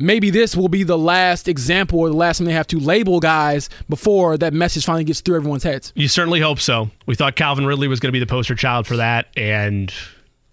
Maybe 0.00 0.30
this 0.30 0.56
will 0.56 0.68
be 0.68 0.84
the 0.84 0.96
last 0.96 1.48
example 1.48 1.98
or 1.98 2.08
the 2.08 2.14
last 2.16 2.38
time 2.38 2.46
they 2.46 2.52
have 2.52 2.68
to 2.68 2.78
label 2.78 3.18
guys 3.18 3.68
before 3.88 4.38
that 4.38 4.54
message 4.54 4.84
finally 4.84 5.02
gets 5.02 5.20
through 5.20 5.34
everyone's 5.34 5.64
heads. 5.64 5.92
You 5.96 6.06
certainly 6.06 6.38
hope 6.38 6.60
so. 6.60 6.88
We 7.06 7.16
thought 7.16 7.34
Calvin 7.34 7.66
Ridley 7.66 7.88
was 7.88 7.98
going 7.98 8.08
to 8.08 8.12
be 8.12 8.20
the 8.20 8.26
poster 8.26 8.54
child 8.54 8.86
for 8.86 8.96
that, 8.98 9.26
and 9.36 9.92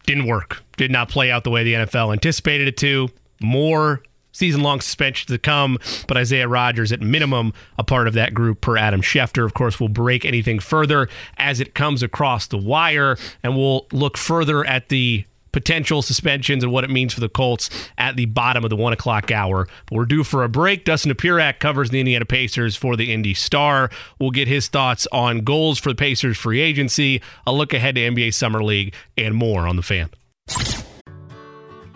didn't 0.08 0.26
work. 0.26 0.64
Did 0.78 0.89
not 0.89 1.10
play 1.10 1.30
out 1.30 1.43
the 1.43 1.52
way 1.52 1.64
the 1.64 1.74
NFL 1.74 2.12
anticipated 2.12 2.68
it 2.68 2.78
to. 2.78 3.10
More 3.39 4.02
season 4.36 4.62
long 4.62 4.82
suspension 4.82 5.28
to 5.28 5.38
come, 5.38 5.80
but 6.08 6.18
Isaiah 6.18 6.48
Rodgers, 6.48 6.92
at 6.92 7.02
minimum, 7.02 7.54
a 7.78 7.84
part 7.84 8.08
of 8.08 8.14
that 8.14 8.34
group 8.34 8.62
per 8.62 8.78
Adam 8.78 9.02
Schefter. 9.02 9.46
Of 9.46 9.54
course, 9.54 9.80
will 9.80 9.90
break 9.90 10.26
anything 10.26 10.60
further 10.60 11.08
as 11.38 11.60
it 11.60 11.74
comes 11.74 12.04
across 12.04 12.48
the 12.48 12.58
wire, 12.58 13.18
and 13.44 13.56
we'll 13.56 13.88
look 13.92 14.18
further 14.18 14.66
at 14.66 14.90
the 14.90 15.26
potential 15.56 16.02
suspensions 16.02 16.66
and 16.66 16.74
what 16.74 16.84
it 16.84 16.90
means 16.90 17.14
for 17.14 17.22
the 17.22 17.30
Colts 17.30 17.70
at 17.98 18.18
the 18.18 18.26
bottom 18.26 18.66
of 18.66 18.70
the 18.70 18.76
one 18.76 18.92
o'clock 18.92 19.32
hour. 19.32 19.70
But 19.86 19.96
we're 19.96 20.06
due 20.06 20.26
for 20.26 20.44
a 20.44 20.50
break. 20.50 20.84
Dustin 20.84 21.14
Dopirak 21.14 21.60
covers 21.60 21.92
the 21.92 22.02
Indiana 22.02 22.26
Pacers 22.26 22.76
for 22.76 22.98
the 22.98 23.14
Indy 23.14 23.34
Star. 23.34 23.90
We'll 24.20 24.32
get 24.32 24.50
his 24.50 24.68
thoughts 24.68 25.08
on 25.14 25.46
goals 25.46 25.80
for 25.80 25.90
the 25.90 25.96
Pacers 25.96 26.38
free 26.38 26.60
agency, 26.60 27.22
a 27.48 27.54
look 27.54 27.74
ahead 27.74 27.96
to 27.96 28.02
NBA 28.02 28.34
Summer 28.34 28.62
League, 28.62 28.94
and 29.18 29.34
more 29.34 29.66
on 29.66 29.78
the 29.78 29.82
fan. 29.82 30.10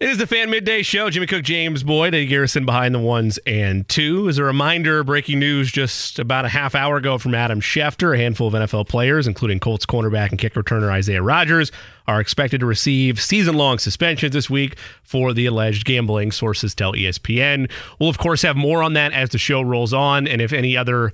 It 0.00 0.08
is 0.08 0.18
the 0.18 0.28
Fan 0.28 0.48
Midday 0.48 0.82
Show. 0.82 1.10
Jimmy 1.10 1.26
Cook, 1.26 1.42
James 1.42 1.82
Boyd, 1.82 2.14
Eddie 2.14 2.26
Garrison 2.26 2.64
behind 2.64 2.94
the 2.94 3.00
ones 3.00 3.36
and 3.44 3.88
two. 3.88 4.28
As 4.28 4.38
a 4.38 4.44
reminder, 4.44 5.02
breaking 5.02 5.40
news 5.40 5.72
just 5.72 6.20
about 6.20 6.44
a 6.44 6.48
half 6.48 6.76
hour 6.76 6.98
ago 6.98 7.18
from 7.18 7.34
Adam 7.34 7.60
Schefter. 7.60 8.14
A 8.14 8.16
handful 8.16 8.46
of 8.46 8.54
NFL 8.54 8.86
players, 8.86 9.26
including 9.26 9.58
Colts 9.58 9.84
cornerback 9.84 10.30
and 10.30 10.38
kick 10.38 10.54
returner 10.54 10.88
Isaiah 10.88 11.20
Rodgers, 11.20 11.72
are 12.06 12.20
expected 12.20 12.60
to 12.60 12.66
receive 12.66 13.20
season 13.20 13.56
long 13.56 13.80
suspensions 13.80 14.32
this 14.32 14.48
week 14.48 14.78
for 15.02 15.32
the 15.32 15.46
alleged 15.46 15.84
gambling, 15.84 16.30
sources 16.30 16.76
tell 16.76 16.92
ESPN. 16.92 17.68
We'll, 17.98 18.08
of 18.08 18.18
course, 18.18 18.42
have 18.42 18.56
more 18.56 18.84
on 18.84 18.92
that 18.92 19.12
as 19.12 19.30
the 19.30 19.38
show 19.38 19.62
rolls 19.62 19.92
on. 19.92 20.28
And 20.28 20.40
if 20.40 20.52
any 20.52 20.76
other 20.76 21.12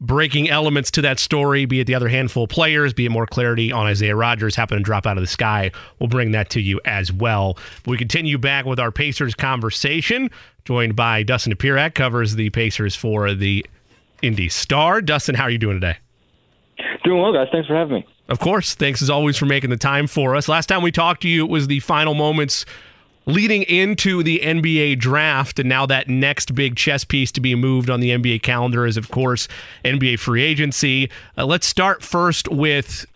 breaking 0.00 0.50
elements 0.50 0.90
to 0.92 1.02
that 1.02 1.18
story, 1.18 1.64
be 1.64 1.80
it 1.80 1.86
the 1.86 1.94
other 1.94 2.08
handful 2.08 2.44
of 2.44 2.50
players, 2.50 2.92
be 2.92 3.06
it 3.06 3.10
more 3.10 3.26
clarity 3.26 3.72
on 3.72 3.86
Isaiah 3.86 4.16
Rodgers 4.16 4.54
happen 4.54 4.76
to 4.78 4.84
drop 4.84 5.06
out 5.06 5.16
of 5.16 5.22
the 5.22 5.28
sky. 5.28 5.70
We'll 5.98 6.08
bring 6.08 6.32
that 6.32 6.50
to 6.50 6.60
you 6.60 6.80
as 6.84 7.12
well. 7.12 7.56
We 7.86 7.96
continue 7.96 8.38
back 8.38 8.66
with 8.66 8.78
our 8.78 8.92
Pacers 8.92 9.34
conversation, 9.34 10.30
joined 10.64 10.96
by 10.96 11.22
Dustin 11.22 11.52
Dopirak, 11.52 11.94
covers 11.94 12.34
the 12.34 12.50
Pacers 12.50 12.94
for 12.94 13.32
the 13.34 13.64
Indy 14.22 14.48
Star. 14.48 15.00
Dustin, 15.00 15.34
how 15.34 15.44
are 15.44 15.50
you 15.50 15.58
doing 15.58 15.80
today? 15.80 15.98
Doing 17.04 17.22
well, 17.22 17.32
guys. 17.32 17.48
Thanks 17.50 17.68
for 17.68 17.74
having 17.74 17.94
me. 17.94 18.06
Of 18.28 18.40
course. 18.40 18.74
Thanks 18.74 19.00
as 19.00 19.08
always 19.08 19.36
for 19.36 19.46
making 19.46 19.70
the 19.70 19.76
time 19.76 20.06
for 20.06 20.34
us. 20.34 20.48
Last 20.48 20.66
time 20.66 20.82
we 20.82 20.90
talked 20.90 21.22
to 21.22 21.28
you, 21.28 21.44
it 21.44 21.50
was 21.50 21.68
the 21.68 21.80
final 21.80 22.14
moments 22.14 22.66
leading 23.26 23.62
into 23.64 24.22
the 24.22 24.40
NBA 24.42 24.98
draft. 24.98 25.58
And 25.58 25.68
now 25.68 25.84
that 25.86 26.08
next 26.08 26.54
big 26.54 26.76
chess 26.76 27.04
piece 27.04 27.32
to 27.32 27.40
be 27.40 27.54
moved 27.54 27.90
on 27.90 28.00
the 28.00 28.10
NBA 28.10 28.42
calendar 28.42 28.86
is, 28.86 28.96
of 28.96 29.10
course, 29.10 29.48
NBA 29.84 30.18
free 30.18 30.42
agency. 30.42 31.10
Uh, 31.36 31.44
let's 31.44 31.66
start 31.66 32.02
first 32.02 32.48
with 32.48 33.06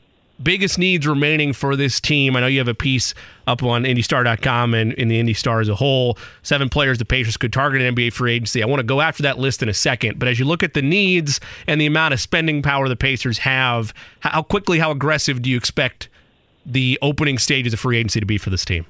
biggest 0.42 0.78
needs 0.78 1.06
remaining 1.06 1.52
for 1.52 1.76
this 1.76 2.00
team? 2.00 2.36
I 2.36 2.40
know 2.40 2.46
you 2.46 2.58
have 2.58 2.68
a 2.68 2.74
piece 2.74 3.14
up 3.46 3.62
on 3.62 3.84
IndyStar.com 3.84 4.74
and 4.74 4.92
in 4.94 5.08
the 5.08 5.18
Indy 5.18 5.34
Star 5.34 5.60
as 5.60 5.68
a 5.68 5.74
whole. 5.74 6.18
Seven 6.42 6.68
players 6.68 6.98
the 6.98 7.04
Pacers 7.04 7.36
could 7.36 7.52
target 7.52 7.82
an 7.82 7.94
NBA 7.94 8.12
free 8.12 8.34
agency. 8.34 8.62
I 8.62 8.66
want 8.66 8.80
to 8.80 8.84
go 8.84 9.00
after 9.00 9.22
that 9.24 9.38
list 9.38 9.62
in 9.62 9.68
a 9.68 9.74
second. 9.74 10.18
But 10.18 10.28
as 10.28 10.38
you 10.38 10.44
look 10.44 10.62
at 10.62 10.74
the 10.74 10.82
needs 10.82 11.40
and 11.66 11.80
the 11.80 11.86
amount 11.86 12.14
of 12.14 12.20
spending 12.20 12.62
power 12.62 12.88
the 12.88 12.96
Pacers 12.96 13.38
have, 13.38 13.92
how 14.20 14.42
quickly, 14.42 14.78
how 14.78 14.90
aggressive 14.90 15.42
do 15.42 15.50
you 15.50 15.56
expect 15.56 16.08
the 16.66 16.98
opening 17.02 17.38
stages 17.38 17.72
of 17.72 17.80
free 17.80 17.98
agency 17.98 18.20
to 18.20 18.26
be 18.26 18.38
for 18.38 18.50
this 18.50 18.64
team? 18.64 18.86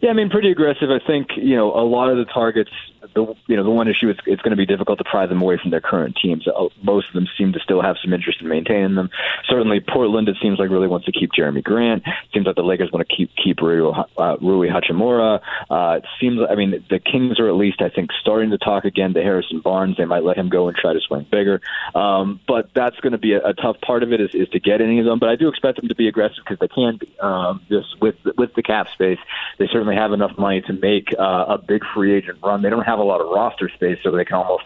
Yeah, 0.00 0.10
I 0.10 0.12
mean, 0.12 0.30
pretty 0.30 0.50
aggressive. 0.50 0.90
I 0.90 1.04
think 1.04 1.28
you 1.36 1.56
know 1.56 1.72
a 1.72 1.82
lot 1.82 2.10
of 2.10 2.16
the 2.18 2.24
targets 2.32 2.70
the 3.14 3.34
you 3.46 3.56
know 3.56 3.64
the 3.64 3.70
one 3.70 3.88
issue 3.88 4.10
is 4.10 4.16
it's 4.26 4.42
going 4.42 4.50
to 4.50 4.56
be 4.56 4.66
difficult 4.66 4.98
to 4.98 5.04
pry 5.04 5.26
them 5.26 5.42
away 5.42 5.58
from 5.58 5.70
their 5.70 5.80
current 5.80 6.16
teams. 6.20 6.46
Uh, 6.46 6.68
most 6.82 7.08
of 7.08 7.14
them 7.14 7.28
seem 7.36 7.52
to 7.52 7.60
still 7.60 7.82
have 7.82 7.96
some 8.02 8.12
interest 8.12 8.40
in 8.40 8.48
maintaining 8.48 8.94
them. 8.94 9.10
Certainly, 9.48 9.80
Portland 9.80 10.28
it 10.28 10.36
seems 10.40 10.58
like 10.58 10.70
really 10.70 10.88
wants 10.88 11.06
to 11.06 11.12
keep 11.12 11.30
Jerami 11.32 11.62
Grant. 11.62 12.02
It 12.06 12.32
seems 12.32 12.46
like 12.46 12.56
the 12.56 12.62
Lakers 12.62 12.90
want 12.92 13.08
to 13.08 13.16
keep 13.16 13.30
keep 13.36 13.60
Rui, 13.60 13.92
uh, 14.16 14.36
Rui 14.40 14.68
Hachimura. 14.68 15.40
Uh, 15.70 15.98
it 15.98 16.06
seems 16.20 16.40
I 16.48 16.54
mean 16.54 16.84
the 16.88 16.98
Kings 16.98 17.38
are 17.40 17.48
at 17.48 17.54
least 17.54 17.82
I 17.82 17.88
think 17.88 18.10
starting 18.20 18.50
to 18.50 18.58
talk 18.58 18.84
again 18.84 19.14
to 19.14 19.22
Harrison 19.22 19.60
Barnes. 19.60 19.96
They 19.96 20.04
might 20.04 20.24
let 20.24 20.36
him 20.36 20.48
go 20.48 20.68
and 20.68 20.76
try 20.76 20.92
to 20.92 21.00
swing 21.00 21.26
bigger. 21.30 21.60
Um, 21.94 22.40
but 22.46 22.70
that's 22.74 22.98
going 23.00 23.12
to 23.12 23.18
be 23.18 23.32
a, 23.32 23.44
a 23.44 23.54
tough 23.54 23.80
part 23.80 24.02
of 24.02 24.12
it 24.12 24.20
is, 24.20 24.34
is 24.34 24.48
to 24.50 24.60
get 24.60 24.80
any 24.80 24.98
of 24.98 25.04
them. 25.04 25.18
But 25.18 25.28
I 25.28 25.36
do 25.36 25.48
expect 25.48 25.80
them 25.80 25.88
to 25.88 25.94
be 25.94 26.08
aggressive 26.08 26.44
because 26.44 26.58
they 26.58 26.68
can 26.68 26.96
be. 26.96 27.08
Um, 27.18 27.62
just 27.68 28.00
with 28.00 28.16
with 28.36 28.54
the 28.54 28.62
cap 28.62 28.88
space, 28.92 29.18
they 29.58 29.66
certainly 29.66 29.96
have 29.96 30.12
enough 30.12 30.36
money 30.38 30.60
to 30.62 30.72
make 30.72 31.14
uh, 31.18 31.44
a 31.48 31.58
big 31.58 31.82
free 31.94 32.14
agent 32.14 32.38
run. 32.42 32.62
They 32.62 32.70
don't 32.70 32.84
have 32.84 32.97
a 33.00 33.04
lot 33.04 33.20
of 33.20 33.28
roster 33.28 33.68
space, 33.68 33.98
so 34.02 34.10
they 34.10 34.24
can 34.24 34.36
almost 34.36 34.64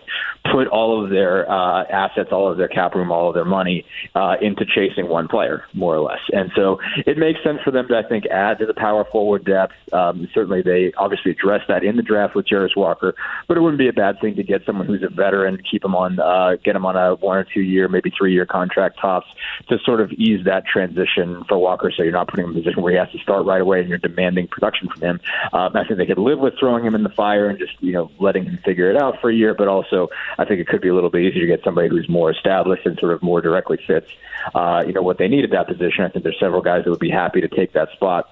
put 0.51 0.67
all 0.69 1.03
of 1.03 1.11
their 1.11 1.51
uh, 1.51 1.85
assets, 1.85 2.31
all 2.33 2.51
of 2.51 2.59
their 2.59 2.69
cap 2.69 2.95
room, 2.95 3.13
all 3.13 3.29
of 3.29 3.35
their 3.35 3.45
money 3.45 3.85
uh, 4.15 4.37
into 4.41 4.65
chasing 4.65 5.09
one 5.09 5.29
player, 5.29 5.65
more 5.73 5.95
or 5.95 6.01
less. 6.01 6.21
And 6.33 6.51
so 6.57 6.79
it 7.07 7.17
makes 7.17 7.43
sense 7.45 7.59
for 7.65 7.71
them 7.71 7.87
to, 7.89 7.97
I 7.97 8.03
think, 8.03 8.27
add 8.27 8.59
to 8.59 8.67
the 8.67 8.75
power 8.75 9.05
forward 9.05 9.45
depth. 9.45 9.75
Um, 9.93 10.29
certainly, 10.35 10.63
they 10.63 10.93
obviously 10.97 11.33
addressed 11.33 11.69
that 11.69 11.85
in 11.85 11.97
the 11.97 12.03
draft 12.03 12.35
with 12.35 12.47
Jarace 12.47 12.77
Walker, 12.77 13.15
but 13.47 13.57
it 13.57 13.61
wouldn't 13.61 13.79
be 13.79 13.89
a 13.89 13.93
bad 13.93 14.21
thing 14.21 14.35
to 14.37 14.43
get 14.43 14.65
someone 14.67 14.87
who's 14.87 15.03
a 15.03 15.09
veteran, 15.09 15.63
keep 15.71 15.85
him 15.85 15.95
on, 15.95 16.19
uh, 16.19 16.57
get 16.65 16.75
him 16.75 16.85
on 16.85 16.97
a 16.97 17.15
one 17.17 17.39
or 17.39 17.45
two 17.45 17.61
year, 17.61 17.89
maybe 17.89 18.11
three 18.17 18.33
year 18.33 18.47
contract 18.47 18.99
tops 19.01 19.27
to 19.69 19.79
sort 19.85 20.01
of 20.01 20.11
ease 20.13 20.45
that 20.45 20.67
transition 20.67 21.45
for 21.49 21.59
Walker, 21.59 21.93
so 21.97 22.03
you're 22.03 22.13
not 22.13 22.29
putting 22.29 22.45
him 22.45 22.53
in 22.53 22.57
a 22.57 22.61
position 22.61 22.83
where 22.83 22.93
he 22.93 22.99
has 22.99 23.11
to 23.13 23.19
start 23.19 23.47
right 23.47 23.61
away 23.61 23.81
and 23.81 23.89
you're 23.89 23.99
demanding 23.99 24.49
production 24.49 24.89
from 24.89 25.01
him. 25.01 25.21
Um, 25.53 25.77
I 25.77 25.85
think 25.85 25.99
they 25.99 26.07
could 26.07 26.19
live 26.19 26.39
with 26.39 26.55
throwing 26.59 26.85
him 26.85 26.95
in 26.95 27.03
the 27.03 27.11
fire 27.11 27.49
and 27.49 27.59
just 27.59 27.73
you 27.81 27.93
know 27.93 28.11
letting 28.19 28.45
him 28.45 28.59
figure 28.65 28.91
it 28.91 28.97
out 28.97 29.21
for 29.21 29.31
a 29.31 29.35
year, 29.35 29.55
but 29.55 29.69
also 29.69 30.09
I 30.39 30.45
think 30.45 30.61
it 30.61 30.69
could 30.69 30.81
be 30.81 30.89
a 30.89 30.95
little 30.95 31.11
bit 31.11 31.23
easier 31.23 31.43
to 31.43 31.47
get 31.47 31.65
somebody 31.65 31.89
who's 31.89 32.09
more 32.09 32.31
established 32.31 32.87
and 32.87 32.99
sort 32.99 33.13
of 33.13 33.23
more 33.23 33.41
directly 33.41 33.79
fits, 33.87 34.09
uh, 34.55 34.85
you 34.87 34.93
know, 34.93 35.03
what 35.03 35.19
they 35.19 35.29
need 35.29 35.45
at 35.45 35.51
that 35.51 35.67
position. 35.67 36.05
I 36.05 36.09
think 36.09 36.25
there's 36.25 36.39
several 36.41 36.63
guys 36.63 36.85
that 36.85 36.91
would 36.91 36.99
be 36.99 37.11
happy 37.11 37.41
to 37.41 37.49
take 37.49 37.73
that 37.73 37.91
spot 37.93 38.29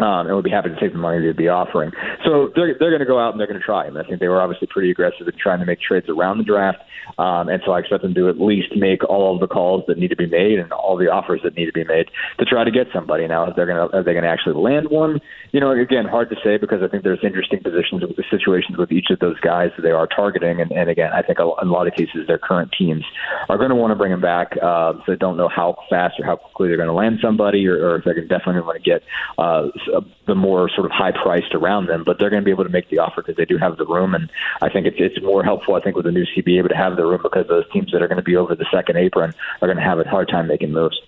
um, 0.00 0.26
and 0.26 0.34
would 0.34 0.44
be 0.44 0.50
happy 0.50 0.68
to 0.68 0.80
take 0.80 0.92
the 0.92 0.98
money 0.98 1.24
they'd 1.24 1.36
be 1.36 1.48
offering. 1.48 1.90
So 2.24 2.50
they're 2.54 2.74
they're 2.78 2.90
going 2.90 3.04
to 3.04 3.06
go 3.06 3.18
out 3.18 3.32
and 3.32 3.40
they're 3.40 3.46
going 3.46 3.60
to 3.60 3.64
try. 3.64 3.86
And 3.86 3.98
I 3.98 4.04
think 4.04 4.20
they 4.20 4.28
were 4.28 4.40
obviously 4.40 4.68
pretty 4.70 4.90
aggressive 4.90 5.26
in 5.26 5.34
trying 5.40 5.60
to 5.60 5.66
make 5.66 5.80
trades 5.80 6.06
around 6.08 6.38
the 6.38 6.44
draft. 6.44 6.78
Um, 7.18 7.48
and 7.48 7.62
so 7.64 7.72
I 7.72 7.80
expect 7.80 8.02
them 8.02 8.14
to 8.14 8.28
at 8.28 8.38
least 8.38 8.76
make 8.76 9.02
all 9.08 9.34
of 9.34 9.40
the 9.40 9.48
calls 9.48 9.84
that 9.88 9.98
need 9.98 10.08
to 10.08 10.16
be 10.16 10.26
made 10.26 10.58
and 10.58 10.70
all 10.72 10.96
the 10.96 11.08
offers 11.08 11.40
that 11.42 11.56
need 11.56 11.66
to 11.66 11.72
be 11.72 11.84
made 11.84 12.06
to 12.38 12.44
try 12.44 12.64
to 12.64 12.70
get 12.70 12.86
somebody. 12.92 13.26
Now, 13.26 13.48
if 13.48 13.56
they're 13.56 13.66
going 13.66 13.78
to 13.78 13.96
are 13.96 14.04
they 14.04 14.12
going 14.12 14.24
to 14.24 14.30
actually 14.30 14.54
land 14.54 14.88
one? 14.90 15.20
You 15.52 15.60
know, 15.60 15.72
again, 15.72 16.04
hard 16.04 16.30
to 16.30 16.36
say 16.44 16.58
because 16.58 16.82
I 16.82 16.88
think 16.88 17.02
there's 17.02 17.24
interesting 17.24 17.60
positions 17.62 18.02
with 18.02 18.14
situations 18.30 18.76
with 18.78 18.92
each 18.92 19.08
of 19.10 19.18
those 19.18 19.40
guys 19.40 19.70
that 19.76 19.82
they 19.82 19.90
are 19.90 20.06
targeting. 20.06 20.60
And, 20.60 20.70
and 20.70 20.90
again, 20.90 21.10
I 21.12 21.22
think 21.22 21.38
in 21.40 21.46
a 21.46 21.72
lot 21.72 21.88
of 21.88 21.94
cases 21.94 22.26
their 22.26 22.38
current 22.38 22.70
teams 22.76 23.04
are 23.48 23.56
going 23.56 23.70
to 23.70 23.76
want 23.76 23.90
to 23.90 23.96
bring 23.96 24.12
them 24.12 24.20
back. 24.20 24.52
Uh, 24.60 24.92
so 25.04 25.12
they 25.12 25.16
don't 25.16 25.36
know 25.36 25.48
how 25.48 25.76
fast 25.90 26.20
or 26.20 26.26
how 26.26 26.36
quickly 26.36 26.68
they're 26.68 26.76
going 26.76 26.88
to 26.88 26.94
land 26.94 27.18
somebody, 27.22 27.66
or, 27.66 27.74
or 27.74 27.96
if 27.96 28.04
they're 28.04 28.18
definitely 28.28 28.60
want 28.60 28.82
to 28.82 28.90
get. 28.90 29.02
Uh, 29.38 29.68
Uh, 29.94 30.00
the 30.26 30.34
more 30.34 30.68
sort 30.68 30.84
of 30.84 30.92
high 30.92 31.12
priced 31.12 31.54
around 31.54 31.86
them, 31.86 32.04
but 32.04 32.18
they're 32.18 32.30
going 32.30 32.42
to 32.42 32.44
be 32.44 32.50
able 32.50 32.64
to 32.64 32.70
make 32.70 32.90
the 32.90 32.98
offer 32.98 33.22
because 33.22 33.36
they 33.36 33.44
do 33.44 33.58
have 33.58 33.76
the 33.76 33.86
room, 33.86 34.14
and 34.14 34.30
I 34.60 34.68
think 34.68 34.86
it's 34.86 34.96
it's 34.98 35.22
more 35.22 35.42
helpful. 35.42 35.74
I 35.74 35.80
think 35.80 35.96
with 35.96 36.04
the 36.04 36.12
new 36.12 36.26
CBA 36.36 36.58
able 36.58 36.68
to 36.68 36.76
have 36.76 36.96
the 36.96 37.04
room 37.04 37.20
because 37.22 37.46
those 37.48 37.64
teams 37.72 37.92
that 37.92 38.02
are 38.02 38.08
going 38.08 38.18
to 38.18 38.22
be 38.22 38.36
over 38.36 38.54
the 38.54 38.66
second 38.72 38.96
apron 38.96 39.34
are 39.60 39.68
going 39.68 39.78
to 39.78 39.82
have 39.82 39.98
a 39.98 40.08
hard 40.08 40.28
time 40.28 40.46
making 40.46 40.72
moves. 40.72 41.00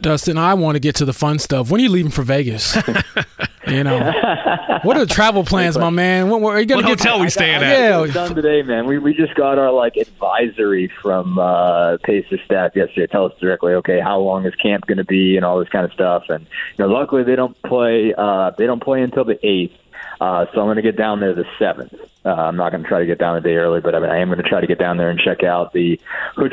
Dustin, 0.00 0.38
I 0.38 0.54
want 0.54 0.76
to 0.76 0.80
get 0.80 0.94
to 0.96 1.04
the 1.04 1.12
fun 1.12 1.38
stuff. 1.38 1.70
When 1.70 1.80
are 1.80 1.84
you 1.84 1.90
leaving 1.90 2.10
for 2.10 2.22
Vegas? 2.22 2.76
you 3.66 3.84
know, 3.84 3.98
what 4.82 4.96
are 4.96 5.04
the 5.04 5.12
travel 5.12 5.44
plans, 5.44 5.76
my 5.76 5.90
man? 5.90 6.28
What, 6.28 6.42
are 6.42 6.60
you 6.60 6.66
going 6.66 6.82
to 6.82 6.88
get 6.88 7.00
hotel 7.00 7.18
to, 7.18 7.24
we 7.24 7.30
staying 7.30 7.62
at? 7.62 7.78
Yeah, 7.78 8.02
it 8.04 8.12
done 8.12 8.34
today, 8.34 8.62
man. 8.62 8.86
We 8.86 8.98
we 8.98 9.14
just 9.14 9.34
got 9.34 9.58
our 9.58 9.72
like 9.72 9.96
advisory 9.96 10.90
from 11.02 11.38
uh, 11.38 11.98
Pacers 12.04 12.40
staff 12.44 12.76
yesterday. 12.76 13.06
Tell 13.06 13.26
us 13.26 13.32
directly, 13.40 13.74
okay, 13.74 14.00
how 14.00 14.18
long 14.20 14.46
is 14.46 14.54
camp 14.56 14.86
going 14.86 14.98
to 14.98 15.04
be, 15.04 15.36
and 15.36 15.44
all 15.44 15.58
this 15.58 15.68
kind 15.68 15.84
of 15.84 15.92
stuff. 15.92 16.24
And 16.28 16.46
you 16.78 16.84
know, 16.84 16.88
luckily 16.88 17.24
they 17.24 17.36
don't 17.36 17.60
play. 17.62 18.14
Uh, 18.16 18.50
they 18.56 18.66
don't 18.66 18.82
play 18.82 19.02
until 19.02 19.24
the 19.24 19.44
eighth. 19.46 19.76
Uh, 20.20 20.46
so 20.52 20.60
I'm 20.60 20.66
going 20.66 20.76
to 20.76 20.82
get 20.82 20.96
down 20.96 21.20
there 21.20 21.34
the 21.34 21.44
seventh. 21.58 21.94
Uh, 22.24 22.30
I'm 22.30 22.56
not 22.56 22.70
going 22.70 22.82
to 22.82 22.88
try 22.88 23.00
to 23.00 23.06
get 23.06 23.18
down 23.18 23.36
a 23.36 23.40
day 23.40 23.56
early, 23.56 23.80
but 23.80 23.94
I 23.94 24.00
mean 24.00 24.10
I 24.10 24.18
am 24.18 24.28
going 24.28 24.42
to 24.42 24.48
try 24.48 24.60
to 24.60 24.66
get 24.66 24.78
down 24.78 24.96
there 24.96 25.10
and 25.10 25.18
check 25.20 25.42
out 25.42 25.72
the 25.72 26.00
Hood 26.36 26.52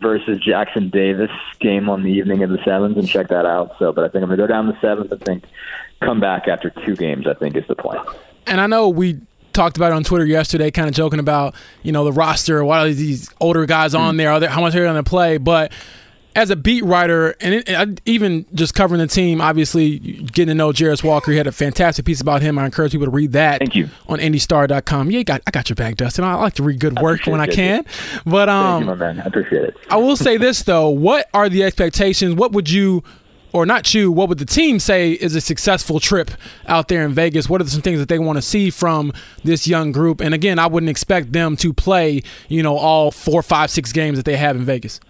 versus 0.00 0.40
Jackson 0.40 0.90
Davis 0.90 1.30
game 1.60 1.88
on 1.88 2.02
the 2.02 2.10
evening 2.10 2.42
of 2.42 2.50
the 2.50 2.58
seventh 2.64 2.96
and 2.96 3.08
check 3.08 3.28
that 3.28 3.46
out. 3.46 3.76
So, 3.78 3.92
but 3.92 4.04
I 4.04 4.08
think 4.08 4.22
I'm 4.22 4.28
going 4.28 4.38
to 4.38 4.42
go 4.42 4.46
down 4.46 4.66
the 4.66 4.80
seventh. 4.80 5.12
I 5.12 5.24
think 5.24 5.44
come 6.00 6.20
back 6.20 6.48
after 6.48 6.70
two 6.70 6.96
games. 6.96 7.26
I 7.26 7.34
think 7.34 7.56
is 7.56 7.66
the 7.68 7.76
plan. 7.76 8.04
And 8.46 8.60
I 8.60 8.66
know 8.66 8.88
we 8.88 9.20
talked 9.52 9.76
about 9.76 9.92
it 9.92 9.94
on 9.94 10.04
Twitter 10.04 10.26
yesterday, 10.26 10.70
kind 10.70 10.88
of 10.88 10.94
joking 10.94 11.20
about 11.20 11.54
you 11.82 11.92
know 11.92 12.04
the 12.04 12.12
roster. 12.12 12.64
Why 12.64 12.80
are 12.80 12.90
these 12.90 13.30
older 13.40 13.64
guys 13.66 13.94
on 13.94 14.14
mm. 14.14 14.18
there? 14.18 14.32
Are 14.32 14.40
there 14.40 14.50
how 14.50 14.60
much 14.60 14.74
are 14.74 14.80
they 14.80 14.84
going 14.84 15.02
to 15.02 15.08
play? 15.08 15.38
But 15.38 15.72
as 16.34 16.50
a 16.50 16.56
beat 16.56 16.84
writer, 16.84 17.34
and 17.40 17.54
it, 17.54 18.00
even 18.04 18.46
just 18.54 18.74
covering 18.74 19.00
the 19.00 19.06
team, 19.06 19.40
obviously 19.40 19.98
getting 19.98 20.48
to 20.48 20.54
know 20.54 20.70
Jarace 20.70 21.04
Walker, 21.04 21.30
he 21.30 21.36
had 21.36 21.46
a 21.46 21.52
fantastic 21.52 22.04
piece 22.04 22.20
about 22.20 22.42
him. 22.42 22.58
I 22.58 22.64
encourage 22.64 22.92
people 22.92 23.06
to 23.06 23.10
read 23.10 23.32
that. 23.32 23.58
Thank 23.58 23.74
you. 23.74 23.88
on 24.08 24.18
IndyStar.com. 24.18 25.10
Yeah, 25.10 25.22
got, 25.22 25.42
I 25.46 25.50
got 25.50 25.68
your 25.68 25.76
back, 25.76 25.96
Dustin. 25.96 26.24
I 26.24 26.34
like 26.34 26.54
to 26.54 26.62
read 26.62 26.80
good 26.80 26.98
work 27.00 27.26
when 27.26 27.40
I 27.40 27.46
can. 27.46 27.84
But 28.24 28.48
um, 28.48 28.84
Thank 28.84 28.98
you, 28.98 29.04
my 29.04 29.12
man. 29.12 29.20
I 29.20 29.26
appreciate 29.26 29.64
it. 29.64 29.76
I 29.90 29.96
will 29.96 30.16
say 30.16 30.36
this 30.36 30.62
though: 30.62 30.88
what 30.88 31.28
are 31.34 31.48
the 31.48 31.64
expectations? 31.64 32.34
What 32.34 32.52
would 32.52 32.70
you 32.70 33.02
or 33.52 33.66
not 33.66 33.92
you, 33.92 34.10
what 34.10 34.28
would 34.28 34.38
the 34.38 34.46
team 34.46 34.78
say 34.78 35.12
is 35.12 35.34
a 35.34 35.40
successful 35.40 36.00
trip 36.00 36.30
out 36.66 36.88
there 36.88 37.04
in 37.04 37.12
Vegas? 37.12 37.48
What 37.48 37.60
are 37.60 37.66
some 37.66 37.82
things 37.82 37.98
that 37.98 38.08
they 38.08 38.18
want 38.18 38.38
to 38.38 38.42
see 38.42 38.70
from 38.70 39.12
this 39.44 39.66
young 39.66 39.92
group? 39.92 40.20
And 40.20 40.34
again, 40.34 40.58
I 40.58 40.66
wouldn't 40.66 40.90
expect 40.90 41.32
them 41.32 41.56
to 41.58 41.72
play, 41.72 42.22
you 42.48 42.62
know, 42.62 42.76
all 42.76 43.10
four, 43.10 43.42
five, 43.42 43.70
six 43.70 43.92
games 43.92 44.16
that 44.16 44.24
they 44.24 44.36
have 44.36 44.56
in 44.56 44.64
Vegas. 44.64 45.00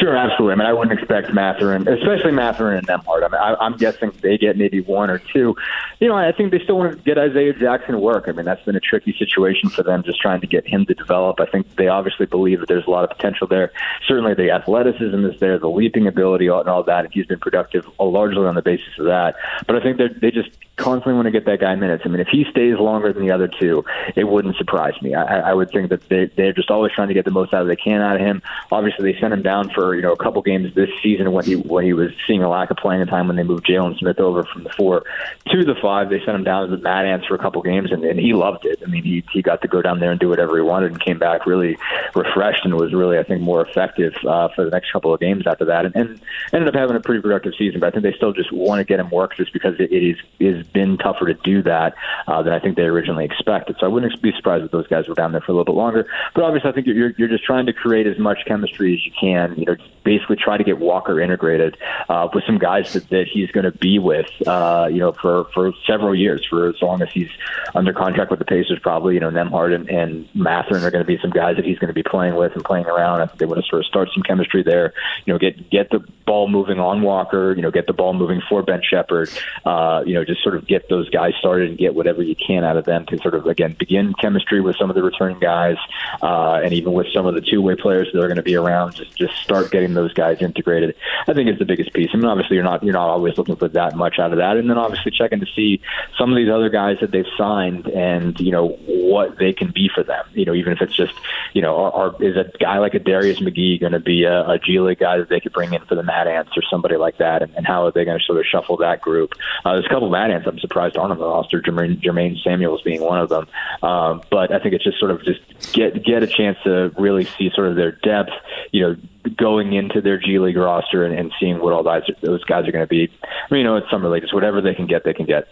Sure, 0.00 0.16
absolutely. 0.16 0.52
I 0.52 0.56
mean, 0.56 0.66
I 0.66 0.72
wouldn't 0.72 0.98
expect 0.98 1.32
Mathurin, 1.32 1.86
especially 1.86 2.32
Mathurin 2.32 2.78
and 2.78 2.86
Nembhard. 2.86 3.24
I 3.24 3.28
mean, 3.28 3.40
I, 3.40 3.54
I'm 3.60 3.76
guessing 3.76 4.12
they 4.22 4.36
get 4.36 4.56
maybe 4.56 4.80
one 4.80 5.08
or 5.08 5.18
two. 5.18 5.56
You 6.00 6.08
know, 6.08 6.16
I 6.16 6.32
think 6.32 6.50
they 6.50 6.58
still 6.58 6.78
want 6.78 6.96
to 6.96 7.02
get 7.02 7.16
Isaiah 7.16 7.52
Jackson 7.52 8.00
work. 8.00 8.24
I 8.26 8.32
mean, 8.32 8.44
that's 8.44 8.64
been 8.64 8.76
a 8.76 8.80
tricky 8.80 9.14
situation 9.16 9.70
for 9.70 9.82
them, 9.82 10.02
just 10.02 10.20
trying 10.20 10.40
to 10.40 10.46
get 10.46 10.66
him 10.66 10.84
to 10.86 10.94
develop. 10.94 11.40
I 11.40 11.46
think 11.46 11.76
they 11.76 11.88
obviously 11.88 12.26
believe 12.26 12.60
that 12.60 12.68
there's 12.68 12.86
a 12.86 12.90
lot 12.90 13.04
of 13.04 13.10
potential 13.10 13.46
there. 13.46 13.72
Certainly, 14.06 14.34
the 14.34 14.50
athleticism 14.50 15.24
is 15.24 15.38
there, 15.38 15.58
the 15.58 15.70
leaping 15.70 16.06
ability, 16.06 16.48
and 16.48 16.68
all 16.68 16.82
that. 16.82 17.04
And 17.04 17.14
he's 17.14 17.26
been 17.26 17.40
productive 17.40 17.88
uh, 18.00 18.04
largely 18.04 18.46
on 18.46 18.56
the 18.56 18.62
basis 18.62 18.98
of 18.98 19.06
that. 19.06 19.36
But 19.66 19.76
I 19.76 19.80
think 19.80 20.20
they 20.20 20.30
just 20.30 20.50
constantly 20.78 21.14
want 21.14 21.26
to 21.26 21.30
get 21.30 21.44
that 21.44 21.60
guy 21.60 21.74
minutes. 21.74 22.04
I 22.06 22.08
mean, 22.08 22.20
if 22.20 22.28
he 22.28 22.44
stays 22.50 22.78
longer 22.78 23.12
than 23.12 23.26
the 23.26 23.32
other 23.32 23.48
two, 23.48 23.84
it 24.16 24.24
wouldn't 24.24 24.56
surprise 24.56 24.94
me. 25.02 25.14
I, 25.14 25.50
I 25.50 25.54
would 25.54 25.70
think 25.70 25.90
that 25.90 26.08
they, 26.08 26.26
they're 26.26 26.52
just 26.52 26.70
always 26.70 26.92
trying 26.92 27.08
to 27.08 27.14
get 27.14 27.24
the 27.24 27.30
most 27.30 27.52
out 27.52 27.62
of 27.62 27.68
they 27.68 27.76
can 27.76 28.00
out 28.00 28.16
of 28.16 28.22
him. 28.22 28.42
Obviously, 28.72 29.12
they 29.12 29.18
sent 29.20 29.34
him 29.34 29.42
down 29.42 29.70
for 29.70 29.94
you 29.94 30.02
know 30.02 30.12
a 30.12 30.16
couple 30.16 30.40
games 30.42 30.74
this 30.74 30.90
season 31.02 31.32
when 31.32 31.44
he 31.44 31.56
when 31.56 31.84
he 31.84 31.92
was 31.92 32.10
seeing 32.26 32.42
a 32.42 32.48
lack 32.48 32.70
of 32.70 32.76
playing 32.76 33.04
time 33.06 33.26
when 33.26 33.36
they 33.36 33.42
moved 33.42 33.66
Jalen 33.66 33.98
Smith 33.98 34.20
over 34.20 34.44
from 34.44 34.64
the 34.64 34.70
four 34.70 35.04
to 35.48 35.64
the 35.64 35.74
five. 35.82 36.10
They 36.10 36.20
sent 36.20 36.36
him 36.36 36.44
down 36.44 36.72
as 36.72 36.78
a 36.78 36.82
Mad 36.82 37.06
Ants 37.06 37.26
for 37.26 37.34
a 37.34 37.38
couple 37.38 37.60
games, 37.62 37.92
and, 37.92 38.04
and 38.04 38.18
he 38.18 38.32
loved 38.32 38.64
it. 38.64 38.80
I 38.82 38.86
mean, 38.86 39.04
he 39.04 39.24
he 39.32 39.42
got 39.42 39.62
to 39.62 39.68
go 39.68 39.82
down 39.82 40.00
there 40.00 40.10
and 40.10 40.20
do 40.20 40.28
whatever 40.28 40.56
he 40.56 40.62
wanted, 40.62 40.92
and 40.92 41.00
came 41.00 41.18
back 41.18 41.46
really 41.46 41.76
refreshed 42.14 42.64
and 42.64 42.74
was 42.74 42.94
really 42.94 43.18
I 43.18 43.24
think 43.24 43.40
more 43.40 43.66
effective 43.66 44.14
uh, 44.26 44.48
for 44.54 44.64
the 44.64 44.70
next 44.70 44.92
couple 44.92 45.12
of 45.12 45.20
games 45.20 45.46
after 45.46 45.64
that, 45.66 45.86
and, 45.86 45.96
and 45.96 46.20
ended 46.52 46.68
up 46.68 46.74
having 46.74 46.96
a 46.96 47.00
pretty 47.00 47.20
productive 47.20 47.54
season. 47.58 47.80
But 47.80 47.88
I 47.88 47.90
think 47.90 48.02
they 48.04 48.12
still 48.12 48.32
just 48.32 48.52
want 48.52 48.78
to 48.80 48.84
get 48.84 49.00
him 49.00 49.10
work 49.10 49.36
just 49.36 49.52
because 49.52 49.74
it, 49.78 49.90
it 49.92 50.02
is 50.02 50.18
is 50.38 50.66
been 50.72 50.98
tougher 50.98 51.26
to 51.26 51.34
do 51.34 51.62
that 51.62 51.94
uh, 52.26 52.42
than 52.42 52.52
I 52.52 52.58
think 52.58 52.76
they 52.76 52.82
originally 52.82 53.24
expected. 53.24 53.76
So 53.80 53.86
I 53.86 53.88
wouldn't 53.88 54.20
be 54.22 54.32
surprised 54.32 54.64
if 54.64 54.70
those 54.70 54.86
guys 54.86 55.08
were 55.08 55.14
down 55.14 55.32
there 55.32 55.40
for 55.40 55.52
a 55.52 55.54
little 55.54 55.64
bit 55.64 55.74
longer. 55.74 56.06
But 56.34 56.44
obviously, 56.44 56.70
I 56.70 56.72
think 56.72 56.86
you're 56.86 57.10
you're 57.16 57.28
just 57.28 57.44
trying 57.44 57.66
to 57.66 57.72
create 57.72 58.06
as 58.06 58.18
much 58.18 58.38
chemistry 58.46 58.94
as 58.94 59.04
you 59.04 59.12
can. 59.18 59.54
You 59.56 59.66
know, 59.66 59.76
basically 60.04 60.36
try 60.36 60.56
to 60.56 60.64
get 60.64 60.78
Walker 60.78 61.20
integrated 61.20 61.76
uh, 62.08 62.28
with 62.32 62.44
some 62.44 62.58
guys 62.58 62.92
that, 62.94 63.08
that 63.10 63.26
he's 63.30 63.50
going 63.50 63.64
to 63.64 63.76
be 63.78 63.98
with. 63.98 64.30
Uh, 64.46 64.88
you 64.90 64.98
know, 64.98 65.12
for 65.12 65.44
for 65.52 65.72
several 65.86 66.14
years, 66.14 66.46
for 66.48 66.68
as 66.68 66.80
long 66.80 67.02
as 67.02 67.08
he's 67.12 67.28
under 67.74 67.92
contract 67.92 68.30
with 68.30 68.38
the 68.38 68.44
Pacers. 68.44 68.78
Probably, 68.80 69.14
you 69.14 69.20
know, 69.20 69.30
Nembhard 69.30 69.74
and, 69.74 69.88
and 69.88 70.28
Mathurin 70.34 70.84
are 70.84 70.90
going 70.90 71.04
to 71.04 71.06
be 71.06 71.18
some 71.20 71.30
guys 71.30 71.56
that 71.56 71.64
he's 71.64 71.78
going 71.78 71.88
to 71.88 71.94
be 71.94 72.02
playing 72.02 72.36
with 72.36 72.54
and 72.54 72.64
playing 72.64 72.86
around. 72.86 73.20
I 73.20 73.26
think 73.26 73.38
they 73.38 73.46
want 73.46 73.62
to 73.62 73.68
sort 73.68 73.80
of 73.80 73.86
start 73.86 74.08
some 74.14 74.22
chemistry 74.22 74.62
there. 74.62 74.92
You 75.26 75.34
know, 75.34 75.38
get 75.38 75.70
get 75.70 75.90
the 75.90 76.00
ball 76.26 76.48
moving 76.48 76.80
on 76.80 77.02
Walker. 77.02 77.52
You 77.54 77.62
know, 77.62 77.70
get 77.70 77.86
the 77.86 77.92
ball 77.92 78.14
moving 78.14 78.40
for 78.48 78.62
Ben 78.62 78.80
Sheppard. 78.82 79.30
Uh, 79.64 80.02
you 80.06 80.14
know, 80.14 80.24
just 80.24 80.42
sort 80.42 80.56
of 80.56 80.57
get 80.66 80.88
those 80.88 81.08
guys 81.10 81.34
started 81.38 81.68
and 81.68 81.78
get 81.78 81.94
whatever 81.94 82.22
you 82.22 82.34
can 82.34 82.64
out 82.64 82.76
of 82.76 82.84
them 82.84 83.06
to 83.06 83.18
sort 83.18 83.34
of 83.34 83.46
again 83.46 83.76
begin 83.78 84.14
chemistry 84.20 84.60
with 84.60 84.76
some 84.76 84.90
of 84.90 84.96
the 84.96 85.02
returning 85.02 85.38
guys, 85.38 85.76
uh, 86.22 86.60
and 86.62 86.72
even 86.72 86.92
with 86.92 87.06
some 87.14 87.26
of 87.26 87.34
the 87.34 87.40
two 87.40 87.62
way 87.62 87.74
players 87.76 88.08
that 88.12 88.20
are 88.20 88.26
going 88.26 88.36
to 88.36 88.42
be 88.42 88.56
around. 88.56 88.94
Just 88.94 89.16
just 89.16 89.34
start 89.36 89.70
getting 89.70 89.94
those 89.94 90.12
guys 90.12 90.40
integrated, 90.40 90.94
I 91.26 91.34
think 91.34 91.48
is 91.48 91.58
the 91.58 91.64
biggest 91.64 91.92
piece. 91.92 92.10
I 92.12 92.16
mean, 92.16 92.26
obviously 92.26 92.56
you're 92.56 92.64
not 92.64 92.82
you're 92.82 92.94
not 92.94 93.08
always 93.08 93.36
looking 93.38 93.56
for 93.56 93.68
that 93.68 93.96
much 93.96 94.18
out 94.18 94.32
of 94.32 94.38
that, 94.38 94.56
and 94.56 94.68
then 94.68 94.78
obviously 94.78 95.10
checking 95.10 95.40
to 95.40 95.46
see 95.54 95.80
some 96.18 96.30
of 96.30 96.36
these 96.36 96.50
other 96.50 96.68
guys 96.68 96.96
that 97.00 97.10
they've 97.10 97.24
signed 97.36 97.86
and 97.86 98.38
you 98.40 98.52
know 98.52 98.68
what 98.86 99.38
they 99.38 99.52
can 99.52 99.70
be 99.70 99.90
for 99.94 100.02
them. 100.02 100.24
You 100.32 100.44
know, 100.44 100.54
even 100.54 100.72
if 100.72 100.80
it's 100.80 100.94
just 100.94 101.14
you 101.54 101.62
know, 101.62 101.76
are, 101.76 101.92
are, 101.92 102.22
is 102.22 102.36
a 102.36 102.50
guy 102.58 102.78
like 102.78 102.94
a 102.94 102.98
Darius 102.98 103.40
McGhee 103.40 103.80
going 103.80 103.92
to 103.92 104.00
be 104.00 104.24
a, 104.24 104.48
a 104.48 104.58
G 104.58 104.80
League 104.80 104.98
guy 104.98 105.18
that 105.18 105.28
they 105.28 105.40
could 105.40 105.52
bring 105.52 105.72
in 105.72 105.84
for 105.86 105.94
the 105.94 106.02
Mad 106.02 106.28
Ants 106.28 106.52
or 106.56 106.62
somebody 106.70 106.96
like 106.96 107.18
that, 107.18 107.42
and, 107.42 107.54
and 107.56 107.66
how 107.66 107.86
are 107.86 107.92
they 107.92 108.04
going 108.04 108.18
to 108.18 108.24
sort 108.24 108.38
of 108.38 108.46
shuffle 108.46 108.76
that 108.78 109.00
group? 109.00 109.34
Uh, 109.64 109.72
there's 109.72 109.86
a 109.86 109.88
couple 109.88 110.06
of 110.06 110.12
Mad 110.12 110.30
Ants 110.30 110.37
I'm 110.46 110.58
surprised 110.58 110.96
aren't 110.96 111.12
on 111.12 111.18
the 111.18 111.24
roster. 111.24 111.60
Jermaine, 111.60 112.00
Jermaine 112.02 112.42
Samuels 112.42 112.82
being 112.82 113.00
one 113.00 113.20
of 113.20 113.28
them, 113.28 113.48
um, 113.82 114.22
but 114.30 114.52
I 114.52 114.58
think 114.58 114.74
it's 114.74 114.84
just 114.84 114.98
sort 114.98 115.10
of 115.10 115.24
just 115.24 115.40
get 115.72 116.02
get 116.04 116.22
a 116.22 116.26
chance 116.26 116.58
to 116.64 116.92
really 116.98 117.24
see 117.24 117.50
sort 117.54 117.68
of 117.68 117.76
their 117.76 117.92
depth. 117.92 118.30
You 118.72 118.82
know, 118.82 118.96
going 119.36 119.72
into 119.72 120.00
their 120.00 120.18
G 120.18 120.38
League 120.38 120.56
roster 120.56 121.04
and, 121.04 121.18
and 121.18 121.32
seeing 121.40 121.58
what 121.58 121.72
all 121.72 121.82
those 121.82 122.44
guys 122.44 122.68
are 122.68 122.72
going 122.72 122.84
to 122.84 122.86
be. 122.86 123.10
I 123.22 123.54
mean, 123.54 123.60
you 123.60 123.64
know, 123.64 123.76
it's 123.76 123.90
summer 123.90 124.08
league. 124.08 124.22
It's 124.22 124.34
whatever 124.34 124.60
they 124.60 124.74
can 124.74 124.86
get, 124.86 125.04
they 125.04 125.14
can 125.14 125.26
get. 125.26 125.48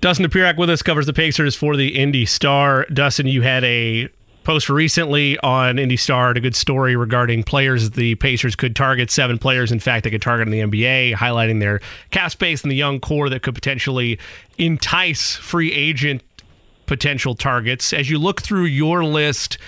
Dustin 0.00 0.26
Dopirak 0.26 0.56
with 0.56 0.70
us 0.70 0.82
covers 0.82 1.06
the 1.06 1.12
Pacers 1.12 1.56
for 1.56 1.76
the 1.76 1.98
Indy 1.98 2.24
Star. 2.24 2.86
Dustin, 2.92 3.26
you 3.26 3.42
had 3.42 3.64
a 3.64 4.08
post 4.48 4.70
recently 4.70 5.38
on 5.40 5.78
Indy 5.78 5.98
Star, 5.98 6.30
a 6.30 6.40
good 6.40 6.56
story 6.56 6.96
regarding 6.96 7.42
players 7.42 7.90
the 7.90 8.14
Pacers 8.14 8.56
could 8.56 8.74
target. 8.74 9.10
Seven 9.10 9.36
players, 9.36 9.70
in 9.70 9.78
fact, 9.78 10.04
they 10.04 10.10
could 10.10 10.22
target 10.22 10.48
in 10.48 10.52
the 10.52 10.60
NBA, 10.60 11.14
highlighting 11.14 11.60
their 11.60 11.82
cap 12.12 12.30
space 12.30 12.62
and 12.62 12.70
the 12.70 12.74
young 12.74 12.98
core 12.98 13.28
that 13.28 13.42
could 13.42 13.54
potentially 13.54 14.18
entice 14.56 15.36
free 15.36 15.70
agent 15.74 16.22
potential 16.86 17.34
targets. 17.34 17.92
As 17.92 18.08
you 18.08 18.18
look 18.18 18.40
through 18.40 18.64
your 18.64 19.04
list, 19.04 19.58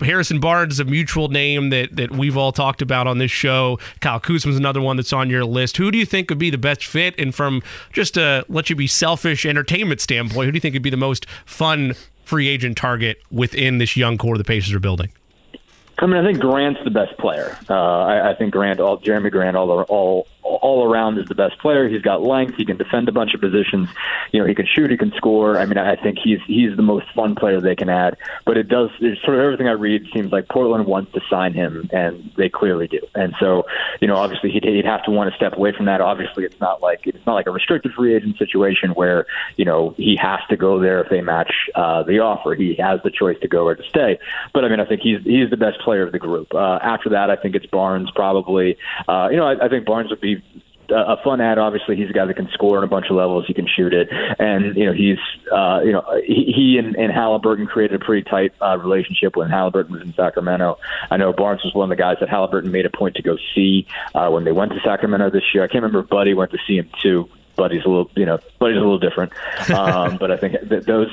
Harrison 0.00 0.40
Barnes 0.40 0.74
is 0.74 0.80
a 0.80 0.84
mutual 0.84 1.28
name 1.28 1.70
that 1.70 1.96
that 1.96 2.10
we've 2.10 2.36
all 2.36 2.52
talked 2.52 2.82
about 2.82 3.06
on 3.06 3.16
this 3.16 3.30
show. 3.30 3.78
Kyle 4.00 4.20
Kuzma's 4.20 4.58
another 4.58 4.82
one 4.82 4.96
that's 4.96 5.14
on 5.14 5.30
your 5.30 5.46
list. 5.46 5.78
Who 5.78 5.90
do 5.90 5.96
you 5.96 6.04
think 6.04 6.28
would 6.28 6.38
be 6.38 6.50
the 6.50 6.58
best 6.58 6.84
fit? 6.84 7.14
And 7.18 7.34
from 7.34 7.62
just 7.94 8.18
a 8.18 8.44
let 8.50 8.68
you 8.68 8.76
be 8.76 8.88
selfish 8.88 9.46
entertainment 9.46 10.02
standpoint, 10.02 10.44
who 10.44 10.52
do 10.52 10.56
you 10.56 10.60
think 10.60 10.74
would 10.74 10.82
be 10.82 10.90
the 10.90 10.98
most 10.98 11.24
fun 11.46 11.94
free 12.24 12.48
agent 12.48 12.76
target 12.76 13.18
within 13.30 13.78
this 13.78 13.96
young 13.96 14.18
core 14.18 14.38
the 14.38 14.44
Pacers 14.44 14.72
are 14.72 14.80
building? 14.80 15.10
I 15.98 16.06
mean, 16.06 16.16
I 16.16 16.26
think 16.26 16.40
Grant's 16.40 16.82
the 16.84 16.90
best 16.90 17.16
player. 17.18 17.56
Uh, 17.70 17.74
I, 17.74 18.30
I 18.30 18.34
think 18.34 18.52
Grant, 18.52 18.80
all 18.80 18.98
Jerami 18.98 19.30
Grant, 19.30 19.56
all 19.56 19.70
all 19.82 20.26
all 20.56 20.84
around 20.84 21.18
is 21.18 21.26
the 21.26 21.34
best 21.34 21.58
player. 21.58 21.88
He's 21.88 22.02
got 22.02 22.22
length. 22.22 22.56
He 22.56 22.64
can 22.64 22.76
defend 22.76 23.08
a 23.08 23.12
bunch 23.12 23.34
of 23.34 23.40
positions. 23.40 23.88
You 24.32 24.40
know, 24.40 24.46
he 24.46 24.54
can 24.54 24.66
shoot. 24.66 24.90
He 24.90 24.96
can 24.96 25.12
score. 25.16 25.58
I 25.58 25.66
mean, 25.66 25.78
I 25.78 25.96
think 25.96 26.18
he's 26.22 26.40
he's 26.46 26.76
the 26.76 26.82
most 26.82 27.06
fun 27.14 27.34
player 27.34 27.60
they 27.60 27.76
can 27.76 27.88
add. 27.88 28.16
But 28.44 28.56
it 28.56 28.68
does 28.68 28.90
it's 29.00 29.22
sort 29.22 29.36
of 29.38 29.44
everything 29.44 29.68
I 29.68 29.72
read 29.72 30.06
seems 30.12 30.32
like 30.32 30.48
Portland 30.48 30.86
wants 30.86 31.12
to 31.12 31.20
sign 31.30 31.52
him, 31.52 31.88
and 31.92 32.30
they 32.36 32.48
clearly 32.48 32.88
do. 32.88 33.00
And 33.14 33.34
so, 33.38 33.64
you 34.00 34.08
know, 34.08 34.16
obviously 34.16 34.50
he'd, 34.50 34.64
he'd 34.64 34.84
have 34.84 35.02
to 35.04 35.10
want 35.10 35.30
to 35.30 35.36
step 35.36 35.56
away 35.56 35.72
from 35.72 35.86
that. 35.86 36.00
Obviously, 36.00 36.44
it's 36.44 36.60
not 36.60 36.82
like 36.82 37.06
it's 37.06 37.26
not 37.26 37.34
like 37.34 37.46
a 37.46 37.50
restricted 37.50 37.92
free 37.92 38.14
agent 38.14 38.38
situation 38.38 38.90
where 38.90 39.26
you 39.56 39.64
know 39.64 39.94
he 39.96 40.16
has 40.16 40.40
to 40.50 40.56
go 40.56 40.80
there 40.80 41.02
if 41.02 41.10
they 41.10 41.20
match 41.20 41.52
uh, 41.74 42.02
the 42.02 42.18
offer. 42.18 42.54
He 42.54 42.74
has 42.76 43.00
the 43.02 43.10
choice 43.10 43.38
to 43.40 43.48
go 43.48 43.66
or 43.66 43.74
to 43.74 43.82
stay. 43.88 44.18
But 44.52 44.64
I 44.64 44.68
mean, 44.68 44.80
I 44.80 44.84
think 44.84 45.00
he's 45.02 45.22
he's 45.24 45.50
the 45.50 45.56
best 45.56 45.80
player 45.80 46.02
of 46.02 46.12
the 46.12 46.18
group. 46.18 46.54
Uh, 46.54 46.78
after 46.82 47.10
that, 47.10 47.30
I 47.30 47.36
think 47.36 47.54
it's 47.54 47.66
Barnes 47.66 48.10
probably. 48.14 48.76
Uh, 49.08 49.28
you 49.30 49.36
know, 49.36 49.46
I, 49.46 49.66
I 49.66 49.68
think 49.68 49.86
Barnes 49.86 50.10
would 50.10 50.20
be 50.20 50.41
a 50.90 51.16
fun 51.22 51.40
ad. 51.40 51.58
Obviously, 51.58 51.96
he's 51.96 52.10
a 52.10 52.12
guy 52.12 52.26
that 52.26 52.34
can 52.34 52.48
score 52.52 52.78
on 52.78 52.84
a 52.84 52.86
bunch 52.86 53.06
of 53.10 53.16
levels. 53.16 53.44
He 53.46 53.54
can 53.54 53.66
shoot 53.66 53.92
it, 53.92 54.08
and 54.38 54.76
you 54.76 54.86
know 54.86 54.92
he's 54.92 55.18
uh, 55.50 55.80
you 55.84 55.92
know 55.92 56.04
he, 56.26 56.52
he 56.54 56.78
and, 56.78 56.96
and 56.96 57.12
Halliburton 57.12 57.66
created 57.66 58.00
a 58.00 58.04
pretty 58.04 58.28
tight 58.28 58.52
uh, 58.60 58.76
relationship 58.78 59.36
when 59.36 59.50
Halliburton 59.50 59.92
was 59.92 60.02
in 60.02 60.12
Sacramento. 60.14 60.78
I 61.10 61.16
know 61.16 61.32
Barnes 61.32 61.62
was 61.64 61.74
one 61.74 61.90
of 61.90 61.96
the 61.96 62.00
guys 62.00 62.16
that 62.20 62.28
Halliburton 62.28 62.70
made 62.70 62.86
a 62.86 62.90
point 62.90 63.16
to 63.16 63.22
go 63.22 63.36
see 63.54 63.86
uh, 64.14 64.30
when 64.30 64.44
they 64.44 64.52
went 64.52 64.72
to 64.72 64.80
Sacramento 64.84 65.30
this 65.30 65.44
year. 65.54 65.64
I 65.64 65.66
can't 65.66 65.82
remember 65.82 66.00
if 66.00 66.08
Buddy 66.08 66.34
went 66.34 66.50
to 66.52 66.58
see 66.66 66.76
him 66.76 66.90
too. 67.02 67.28
Buddy's 67.56 67.84
a 67.84 67.88
little, 67.88 68.10
you 68.16 68.26
know, 68.26 68.38
Buddy's 68.58 68.76
a 68.76 68.80
little 68.80 68.98
different. 68.98 69.32
Um, 69.70 70.16
but 70.16 70.30
I 70.30 70.36
think 70.36 70.56
that 70.68 70.86
those 70.86 71.10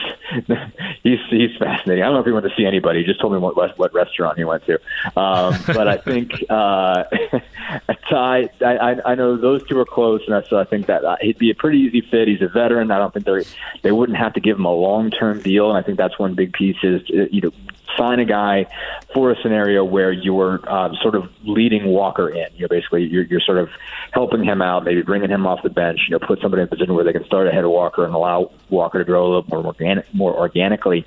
he's 1.04 1.20
he's 1.30 1.56
fascinating. 1.58 2.04
I 2.04 2.08
don't 2.08 2.16
know 2.16 2.20
if 2.20 2.26
he 2.26 2.32
went 2.32 2.46
to 2.46 2.56
see 2.56 2.66
anybody. 2.66 3.00
He 3.00 3.06
just 3.06 3.20
told 3.20 3.34
me 3.34 3.40
what 3.40 3.78
what 3.78 3.94
restaurant 3.94 4.38
he 4.38 4.44
went 4.44 4.66
to. 4.66 4.76
Um, 5.16 5.56
but 5.68 5.88
I 5.88 5.98
think 5.98 6.32
uh, 6.50 7.04
Ty, 8.10 8.50
I, 8.62 9.02
I 9.06 9.16
know 9.16 9.38
those 9.38 9.66
two 9.68 9.80
are 9.80 9.86
close, 9.86 10.22
and 10.28 10.46
so 10.48 10.58
I 10.58 10.64
think 10.64 10.88
that 10.88 11.04
uh, 11.04 11.18
he'd 11.22 11.38
be 11.38 11.52
a 11.52 11.56
pretty 11.56 11.80
easy 11.80 12.02
fit. 12.02 12.28
He's 12.28 12.42
a 12.42 12.48
veteran. 12.48 12.92
I 12.92 12.98
don't 12.98 13.14
think 13.14 13.26
they 13.26 13.44
they 13.82 13.92
wouldn't 13.92 14.18
have 14.18 14.34
to 14.34 14.40
give 14.40 14.58
him 14.58 14.66
a 14.66 14.74
long 14.74 15.12
term 15.12 15.42
deal, 15.42 15.70
and 15.70 15.78
I 15.78 15.82
think 15.82 15.98
that's 15.98 16.18
one 16.18 16.36
big 16.36 16.54
piece 16.54 16.78
is 16.84 17.02
you 17.10 17.42
know 17.42 17.52
sign 17.98 18.20
a 18.20 18.26
guy 18.26 18.66
for 19.14 19.32
a 19.32 19.42
scenario 19.42 19.84
where 19.84 20.12
you're 20.12 20.60
uh, 20.68 20.94
sort 21.02 21.16
of 21.16 21.30
leading 21.44 21.86
Walker 21.86 22.30
in. 22.30 22.48
You 22.56 22.62
know, 22.62 22.68
basically 22.68 23.04
you're, 23.04 23.24
you're 23.24 23.42
sort 23.42 23.58
of 23.58 23.70
helping 24.12 24.44
him 24.44 24.62
out, 24.62 24.84
maybe 24.84 25.02
bringing 25.02 25.30
him 25.30 25.46
off 25.46 25.64
the 25.64 25.70
bench. 25.70 26.00
You 26.08 26.18
know, 26.18 26.26
put 26.26 26.42
somebody 26.42 26.62
in 26.62 26.68
a 26.68 26.70
position 26.70 26.94
where 26.94 27.04
they 27.04 27.14
can 27.14 27.26
start 27.26 27.48
ahead 27.48 27.64
of 27.64 27.72
Walker 27.72 28.06
and 28.06 28.14
allow 28.14 28.52
Walker 28.70 29.00
to 29.00 29.06
grow 29.06 29.26
a 29.26 29.28
little 29.28 29.46
more 29.50 29.66
organic, 29.66 30.14
more 30.14 30.34
organically. 30.34 31.06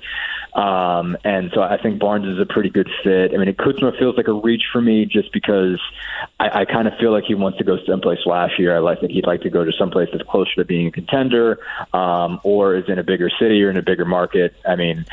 Um, 0.53 1.17
and 1.23 1.51
so 1.53 1.61
I 1.61 1.77
think 1.81 1.99
Barnes 1.99 2.27
is 2.27 2.39
a 2.39 2.45
pretty 2.45 2.69
good 2.69 2.89
fit. 3.03 3.33
I 3.33 3.37
mean, 3.37 3.53
Kuzma 3.55 3.93
feels 3.97 4.15
like 4.17 4.27
a 4.27 4.33
reach 4.33 4.63
for 4.71 4.81
me 4.81 5.05
just 5.05 5.33
because 5.33 5.79
I, 6.39 6.61
I 6.61 6.65
kind 6.65 6.87
of 6.87 6.93
feel 6.99 7.11
like 7.11 7.23
he 7.23 7.33
wants 7.33 7.57
to 7.57 7.63
go 7.63 7.77
someplace 7.87 8.19
flashier. 8.25 8.75
I 8.75 8.79
like 8.79 8.99
think 8.99 9.13
he'd 9.13 9.25
like 9.25 9.41
to 9.41 9.49
go 9.49 9.63
to 9.63 9.71
someplace 9.77 10.09
that's 10.11 10.23
closer 10.29 10.55
to 10.57 10.65
being 10.65 10.87
a 10.87 10.91
contender, 10.91 11.59
um, 11.93 12.39
or 12.43 12.75
is 12.75 12.87
in 12.87 12.99
a 12.99 13.03
bigger 13.03 13.29
city 13.39 13.63
or 13.63 13.69
in 13.69 13.77
a 13.77 13.81
bigger 13.81 14.05
market. 14.05 14.55
I 14.67 14.75
mean, 14.75 15.05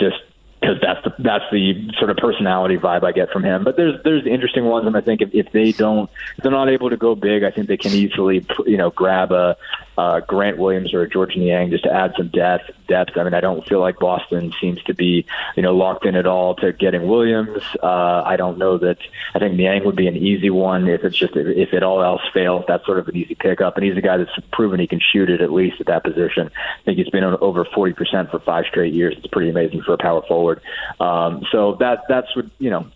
just 0.00 0.16
because 0.60 0.76
that's 0.80 1.02
the 1.04 1.14
that's 1.18 1.44
the 1.52 1.90
sort 1.98 2.10
of 2.10 2.16
personality 2.16 2.76
vibe 2.76 3.04
I 3.04 3.12
get 3.12 3.30
from 3.30 3.44
him. 3.44 3.64
But 3.64 3.76
there's 3.76 4.02
there's 4.02 4.26
interesting 4.26 4.64
ones, 4.64 4.86
and 4.86 4.96
I 4.96 5.00
think 5.00 5.22
if, 5.22 5.30
if 5.32 5.52
they 5.52 5.72
don't, 5.72 6.10
if 6.36 6.42
they're 6.42 6.52
not 6.52 6.68
able 6.68 6.90
to 6.90 6.96
go 6.96 7.14
big, 7.14 7.44
I 7.44 7.50
think 7.50 7.68
they 7.68 7.76
can 7.76 7.92
easily 7.92 8.44
you 8.66 8.76
know 8.76 8.90
grab 8.90 9.32
a 9.32 9.56
uh, 9.98 10.20
Grant 10.20 10.58
Williams 10.58 10.94
or 10.94 11.08
Georges 11.08 11.36
Niang 11.36 11.70
just 11.70 11.82
to 11.82 11.92
add 11.92 12.14
some 12.16 12.28
depth. 12.28 12.70
Depth. 12.86 13.18
I 13.18 13.24
mean, 13.24 13.34
I 13.34 13.40
don't 13.40 13.66
feel 13.66 13.80
like 13.80 13.98
Boston 13.98 14.54
seems 14.60 14.80
to 14.84 14.94
be 14.94 15.26
you 15.56 15.62
know 15.62 15.74
locked 15.74 16.06
in 16.06 16.14
at 16.14 16.24
all 16.24 16.54
to 16.56 16.72
getting 16.72 17.08
Williams. 17.08 17.62
Uh, 17.82 18.22
I 18.24 18.36
don't 18.36 18.58
know 18.58 18.78
that. 18.78 18.98
I 19.34 19.40
think 19.40 19.56
Niang 19.56 19.84
would 19.84 19.96
be 19.96 20.06
an 20.06 20.16
easy 20.16 20.50
one 20.50 20.86
if 20.88 21.02
it's 21.02 21.16
just 21.16 21.34
if 21.34 21.72
it 21.72 21.82
all 21.82 22.00
else 22.00 22.22
fails. 22.32 22.64
That's 22.68 22.86
sort 22.86 23.00
of 23.00 23.08
an 23.08 23.16
easy 23.16 23.34
pickup, 23.34 23.76
and 23.76 23.84
he's 23.84 23.96
a 23.96 24.00
guy 24.00 24.18
that's 24.18 24.30
proven 24.52 24.78
he 24.78 24.86
can 24.86 25.00
shoot 25.00 25.30
it 25.30 25.40
at 25.40 25.52
least 25.52 25.80
at 25.80 25.86
that 25.86 26.04
position. 26.04 26.48
I 26.54 26.82
think 26.84 26.98
he's 26.98 27.10
been 27.10 27.24
over 27.24 27.64
forty 27.64 27.92
percent 27.92 28.30
for 28.30 28.38
five 28.38 28.66
straight 28.66 28.94
years. 28.94 29.16
It's 29.18 29.26
pretty 29.26 29.50
amazing 29.50 29.82
for 29.82 29.94
a 29.94 29.98
power 29.98 30.22
forward. 30.28 30.60
Um, 31.00 31.44
so 31.50 31.74
that 31.80 32.04
that's 32.08 32.34
what 32.36 32.46
you 32.60 32.70
know 32.70 32.86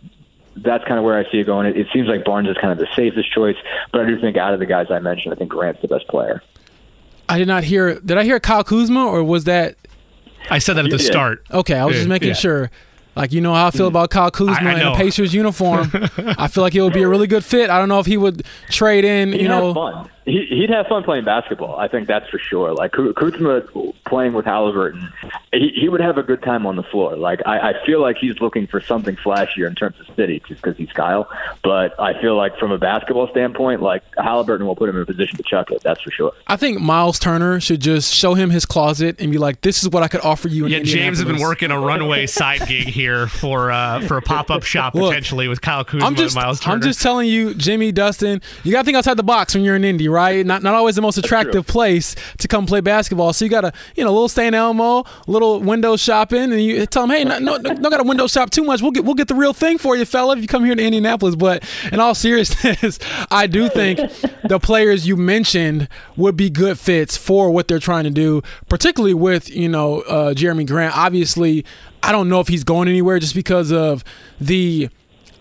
that's 0.57 0.85
kind 0.85 0.99
of 0.99 1.05
where 1.05 1.19
I 1.19 1.29
see 1.33 1.39
it 1.39 1.47
going. 1.47 1.67
It, 1.67 1.77
it 1.77 1.87
seems 1.93 2.07
like 2.07 2.25
Barnes 2.25 2.49
is 2.49 2.57
kind 2.61 2.73
of 2.73 2.79
the 2.79 2.89
safest 2.95 3.33
choice, 3.33 3.57
but 3.91 4.03
I 4.03 4.07
do 4.07 4.21
think 4.21 4.37
out 4.37 4.55
of 4.55 4.61
the 4.61 4.67
guys 4.67 4.87
I 4.91 5.01
mentioned, 5.01 5.35
I 5.35 5.37
think 5.37 5.51
Grant's 5.51 5.83
the 5.83 5.89
best 5.89 6.07
player. 6.07 6.43
I 7.29 7.39
did 7.39 7.49
not 7.49 7.65
hear. 7.65 7.99
Did 8.01 8.19
I 8.19 8.25
hear 8.25 8.39
Kyle 8.41 8.65
Kuzma 8.65 9.05
or 9.07 9.23
was 9.25 9.45
that? 9.45 9.77
I 10.51 10.59
said 10.59 10.75
that 10.75 10.85
at 10.85 10.91
the 10.91 10.97
Yeah. 10.99 11.11
start. 11.11 11.45
Okay, 11.53 11.75
I 11.75 11.85
was 11.85 11.97
just 11.97 12.09
making 12.09 12.29
Yeah. 12.29 12.35
sure. 12.35 12.71
Like 13.15 13.33
you 13.33 13.41
know 13.43 13.53
how 13.55 13.67
I 13.67 13.71
feel 13.71 13.87
mm. 13.87 13.91
about 13.91 14.11
Kyle 14.11 14.31
Kuzma 14.31 14.71
I- 14.71 14.73
I 14.75 14.81
in 14.81 14.87
a 14.87 14.95
Pacers 14.97 15.35
uniform. 15.35 15.91
I 16.39 16.49
feel 16.49 16.63
like 16.63 16.75
it 16.75 16.81
would 16.83 16.95
be 16.95 17.03
a 17.03 17.09
really 17.09 17.27
good 17.27 17.45
fit. 17.45 17.69
I 17.71 17.79
don't 17.79 17.89
know 17.89 18.01
if 18.01 18.07
he 18.07 18.17
would 18.17 18.45
trade 18.71 19.05
in. 19.05 19.33
He'd 19.33 19.43
You 19.43 19.49
know, 19.49 19.75
fun. 19.75 20.09
He, 20.25 20.47
he'd 20.47 20.71
have 20.71 20.87
fun 20.87 21.03
playing 21.03 21.25
basketball. 21.25 21.77
I 21.77 21.89
think 21.89 22.07
that's 22.07 22.29
for 22.29 22.39
sure. 22.39 22.73
Like 22.73 22.93
Ku- 22.93 23.13
Kuzma 23.13 23.63
playing 24.07 24.35
with 24.35 24.45
Halliburton, 24.45 25.13
he, 25.53 25.71
he 25.75 25.89
would 25.89 26.01
have 26.01 26.19
a 26.19 26.23
good 26.23 26.43
time 26.43 26.67
on 26.67 26.77
the 26.77 26.83
floor. 26.83 27.17
Like 27.17 27.41
I, 27.45 27.71
I 27.71 27.87
feel 27.87 28.01
like 28.01 28.17
he's 28.19 28.41
looking 28.41 28.67
for 28.67 28.81
something 28.81 29.17
flashier 29.17 29.67
in 29.67 29.75
terms 29.75 29.97
of 29.99 30.15
city, 30.15 30.41
just 30.47 30.63
because 30.63 30.77
he's 30.77 30.93
Kyle. 30.93 31.29
But 31.65 31.99
I 32.01 32.21
feel 32.21 32.37
like 32.37 32.57
from 32.59 32.71
a 32.71 32.79
basketball 32.79 33.29
standpoint, 33.29 33.83
like 33.83 34.03
Halliburton 34.17 34.67
will 34.67 34.77
put 34.77 34.89
him 34.89 34.97
in 34.97 35.03
a 35.03 35.07
position 35.07 35.37
to 35.39 35.43
chuck 35.43 35.71
it. 35.71 35.83
That's 35.83 36.01
for 36.01 36.11
sure. 36.11 36.33
I 36.47 36.57
think 36.57 36.81
Miles 36.81 37.19
Turner 37.19 37.61
should 37.61 37.81
just 37.81 38.15
show 38.15 38.35
him 38.35 38.51
his 38.51 38.65
closet 38.65 39.21
and 39.21 39.33
be 39.33 39.39
like, 39.39 39.63
"This 39.63 39.83
is 39.83 39.89
what 39.89 40.03
I 40.03 40.09
could 40.09 40.21
offer 40.21 40.49
you." 40.49 40.67
In 40.67 40.73
Yeah, 40.73 40.83
James 40.83 41.19
has 41.19 41.27
been 41.27 41.41
working 41.41 41.71
a 41.71 41.81
runway 41.81 42.27
side 42.33 42.67
gig 42.69 42.87
here 42.87 43.27
for 43.27 43.73
uh, 43.73 44.01
for 44.07 44.19
a 44.19 44.23
pop 44.23 44.51
up 44.51 44.63
shop 44.63 44.95
Look, 44.95 45.11
potentially 45.11 45.49
with 45.49 45.61
Kyle 45.61 45.85
Kuzma 45.85 46.07
I'm 46.07 46.15
just, 46.15 46.37
and 46.37 46.45
Miles 46.45 46.61
Turner. 46.61 46.75
I'm 46.75 46.83
just 46.83 47.03
telling 47.03 47.29
you, 47.29 47.55
Jimmy, 47.55 47.91
Dustin, 47.91 48.41
you 48.63 48.73
got 48.73 48.83
to 48.83 48.85
think 48.85 48.97
outside 48.97 49.17
the 49.17 49.23
box 49.23 49.55
when 49.55 49.65
you're 49.65 49.77
in 49.77 49.85
Indy, 49.85 50.09
right? 50.13 50.45
Not 50.45 50.63
not 50.63 50.75
always 50.75 50.95
the 50.95 51.03
most 51.03 51.19
attractive 51.19 51.67
place 51.67 52.15
to 52.39 52.49
come 52.49 52.67
play 52.67 52.81
basketball. 52.81 53.33
So 53.33 53.45
you 53.45 53.51
got 53.51 53.63
to, 53.63 53.73
you 53.97 54.05
know, 54.05 54.11
a 54.11 54.13
little 54.13 54.29
St. 54.29 54.55
Elmo, 54.55 55.01
a 55.01 55.07
little 55.27 55.61
window 55.61 55.97
shopping, 55.97 56.53
and 56.53 56.63
you 56.63 56.87
tell 56.87 57.07
them, 57.07 57.17
hey, 57.17 57.25
no, 57.25 57.39
no, 57.39 57.57
no, 57.57 57.91
got 57.91 57.99
to 57.99 58.05
window 58.05 58.27
shop 58.27 58.51
too 58.51 58.65
much. 58.65 58.83
We'll 58.83 58.93
get 58.93 59.05
we'll 59.05 59.15
get 59.15 59.29
the 59.29 59.35
real 59.35 59.53
thing 59.53 59.79
for 59.79 59.97
you, 59.97 60.05
fella, 60.05 60.37
if 60.37 60.43
you 60.43 60.49
come 60.49 60.65
here 60.65 60.75
to 60.75 60.83
Indianapolis. 60.83 61.35
But 61.35 61.65
in 61.91 62.01
all 62.01 62.15
seriousness, 62.15 62.99
I 63.31 63.47
do 63.47 63.69
think 63.69 63.99
the 64.45 64.61
players 64.61 65.07
you 65.07 65.17
mentioned 65.17 65.89
would 66.17 66.37
be 66.37 66.51
good 66.51 66.79
fits 66.79 67.17
for 67.17 67.51
what 67.51 67.69
they're 67.69 67.79
trying 67.79 68.05
to 68.05 68.11
do, 68.11 68.43
particularly 68.69 69.15
with 69.15 69.51
you 69.51 69.69
know 69.69 70.03
uh, 70.03 70.35
Jerami 70.35 70.67
Grant. 70.67 70.97
Obviously, 70.97 71.65
I 72.03 72.13
don't 72.13 72.29
know 72.29 72.41
if 72.41 72.49
he's 72.49 72.65
going 72.65 72.89
anywhere 72.89 73.19
just 73.19 73.35
because 73.35 73.73
of 73.73 74.05
the 74.41 74.89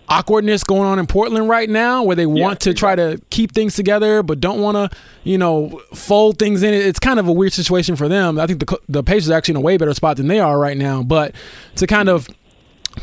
awkwardness 0.08 0.64
going 0.64 0.82
on 0.82 0.98
in 0.98 1.06
Portland 1.06 1.48
right 1.48 1.70
now 1.70 2.02
where 2.02 2.16
they 2.16 2.26
want 2.26 2.60
to 2.60 2.74
try 2.74 2.94
to 2.94 3.20
keep 3.30 3.52
things 3.52 3.74
together 3.74 4.22
but 4.22 4.40
don't 4.40 4.60
want 4.60 4.76
to, 4.76 4.98
you 5.24 5.38
know, 5.38 5.80
fold 5.94 6.38
things 6.38 6.62
in. 6.62 6.74
It. 6.74 6.86
It's 6.86 6.98
kind 6.98 7.18
of 7.18 7.28
a 7.28 7.32
weird 7.32 7.52
situation 7.52 7.96
for 7.96 8.08
them. 8.08 8.38
I 8.38 8.46
think 8.46 8.60
the 8.60 8.78
the 8.88 9.02
Pacers 9.02 9.30
are 9.30 9.34
actually 9.34 9.52
in 9.52 9.56
a 9.56 9.60
way 9.60 9.76
better 9.76 9.94
spot 9.94 10.16
than 10.16 10.28
they 10.28 10.40
are 10.40 10.58
right 10.58 10.76
now, 10.76 11.02
but 11.02 11.34
to 11.76 11.86
kind 11.86 12.08
of 12.08 12.28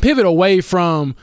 pivot 0.00 0.26
away 0.26 0.60
from 0.60 1.16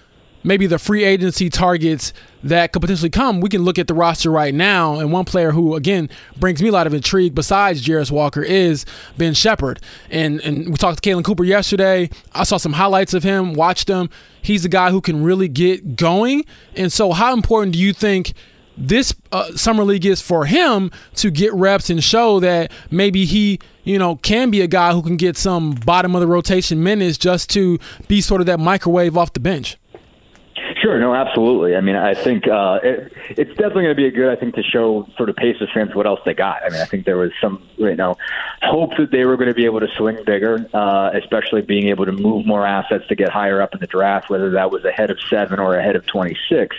maybe 0.47 0.65
the 0.65 0.79
free 0.79 1.03
agency 1.03 1.49
targets 1.49 2.13
that 2.41 2.71
could 2.71 2.81
potentially 2.81 3.09
come, 3.09 3.41
we 3.41 3.49
can 3.49 3.63
look 3.63 3.77
at 3.77 3.87
the 3.87 3.93
roster 3.93 4.31
right 4.31 4.53
now. 4.53 4.97
And 4.99 5.11
one 5.11 5.25
player 5.25 5.51
who, 5.51 5.75
again, 5.75 6.09
brings 6.39 6.61
me 6.63 6.69
a 6.69 6.71
lot 6.71 6.87
of 6.87 6.93
intrigue 6.93 7.35
besides 7.35 7.85
Jarace 7.85 8.09
Walker 8.09 8.41
is 8.41 8.85
Ben 9.17 9.33
Sheppard. 9.33 9.81
And 10.09 10.39
and 10.41 10.69
we 10.69 10.75
talked 10.75 11.03
to 11.03 11.07
Kalen 11.07 11.23
Cooper 11.23 11.43
yesterday. 11.43 12.09
I 12.33 12.45
saw 12.45 12.57
some 12.57 12.73
highlights 12.73 13.13
of 13.13 13.23
him, 13.23 13.53
watched 13.53 13.89
him. 13.89 14.09
He's 14.41 14.63
a 14.63 14.69
guy 14.69 14.91
who 14.91 15.01
can 15.01 15.21
really 15.21 15.49
get 15.49 15.97
going. 15.97 16.45
And 16.75 16.91
so, 16.91 17.11
how 17.11 17.33
important 17.33 17.73
do 17.73 17.79
you 17.79 17.93
think? 17.93 18.33
this 18.79 19.11
uh, 19.31 19.51
summer 19.55 19.83
league 19.83 20.05
is 20.05 20.21
for 20.21 20.45
him 20.45 20.91
to 21.15 21.31
get 21.31 21.51
reps 21.53 21.89
and 21.89 22.03
show 22.03 22.39
that 22.39 22.71
maybe 22.91 23.25
he 23.25 23.59
you 23.83 23.97
know 23.97 24.17
can 24.17 24.51
be 24.51 24.61
a 24.61 24.67
guy 24.67 24.93
who 24.93 25.01
can 25.01 25.17
get 25.17 25.35
some 25.35 25.71
bottom 25.71 26.13
of 26.15 26.21
the 26.21 26.27
rotation 26.27 26.83
minutes 26.83 27.17
just 27.17 27.49
to 27.49 27.79
be 28.07 28.21
sort 28.21 28.39
of 28.39 28.45
that 28.45 28.59
microwave 28.59 29.17
off 29.17 29.33
the 29.33 29.39
bench 29.39 29.77
Sure, 30.87 30.99
no, 30.99 31.13
absolutely. 31.13 31.75
I 31.75 31.81
mean, 31.81 31.97
I 31.97 32.13
think 32.13 32.47
uh, 32.47 32.79
it, 32.81 33.11
it's 33.31 33.49
definitely 33.49 33.83
going 33.83 33.95
to 33.97 34.01
be 34.01 34.05
a 34.05 34.11
good, 34.11 34.29
I 34.31 34.39
think, 34.39 34.55
to 34.55 34.63
show 34.63 35.05
sort 35.17 35.27
of 35.27 35.35
Pacers 35.35 35.67
fans 35.73 35.93
what 35.93 36.07
else 36.07 36.21
they 36.23 36.33
got. 36.33 36.63
I 36.63 36.69
mean, 36.69 36.79
I 36.79 36.85
think 36.85 37.03
there 37.03 37.17
was 37.17 37.31
some, 37.41 37.61
you 37.75 37.93
know, 37.93 38.15
hope 38.61 38.91
that 38.97 39.11
they 39.11 39.25
were 39.25 39.35
going 39.35 39.49
to 39.49 39.53
be 39.53 39.65
able 39.65 39.81
to 39.81 39.89
swing 39.97 40.23
bigger, 40.25 40.65
uh, 40.73 41.09
especially 41.13 41.61
being 41.61 41.89
able 41.89 42.05
to 42.05 42.13
move 42.13 42.45
more 42.45 42.65
assets 42.65 43.05
to 43.09 43.15
get 43.15 43.27
higher 43.27 43.61
up 43.61 43.73
in 43.73 43.81
the 43.81 43.87
draft, 43.87 44.29
whether 44.29 44.51
that 44.51 44.71
was 44.71 44.85
ahead 44.85 45.11
of 45.11 45.19
seven 45.29 45.59
or 45.59 45.75
ahead 45.75 45.97
of 45.97 46.05
26. 46.05 46.73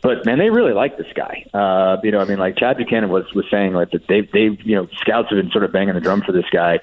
But 0.00 0.24
man, 0.24 0.38
they 0.38 0.48
really 0.48 0.72
like 0.72 0.96
this 0.96 1.12
guy. 1.14 1.44
Uh, 1.52 1.98
you 2.02 2.12
know, 2.12 2.20
I 2.20 2.24
mean, 2.24 2.38
like 2.38 2.56
Chad 2.56 2.78
Buchanan 2.78 3.10
was 3.10 3.30
was 3.34 3.44
saying, 3.50 3.74
like 3.74 3.90
that 3.90 4.06
they 4.06 4.22
they 4.22 4.56
you 4.64 4.74
know 4.74 4.88
scouts 4.96 5.28
have 5.28 5.36
been 5.36 5.50
sort 5.50 5.64
of 5.64 5.72
banging 5.72 5.92
the 5.92 6.00
drum 6.00 6.22
for 6.22 6.32
this 6.32 6.48
guy 6.50 6.80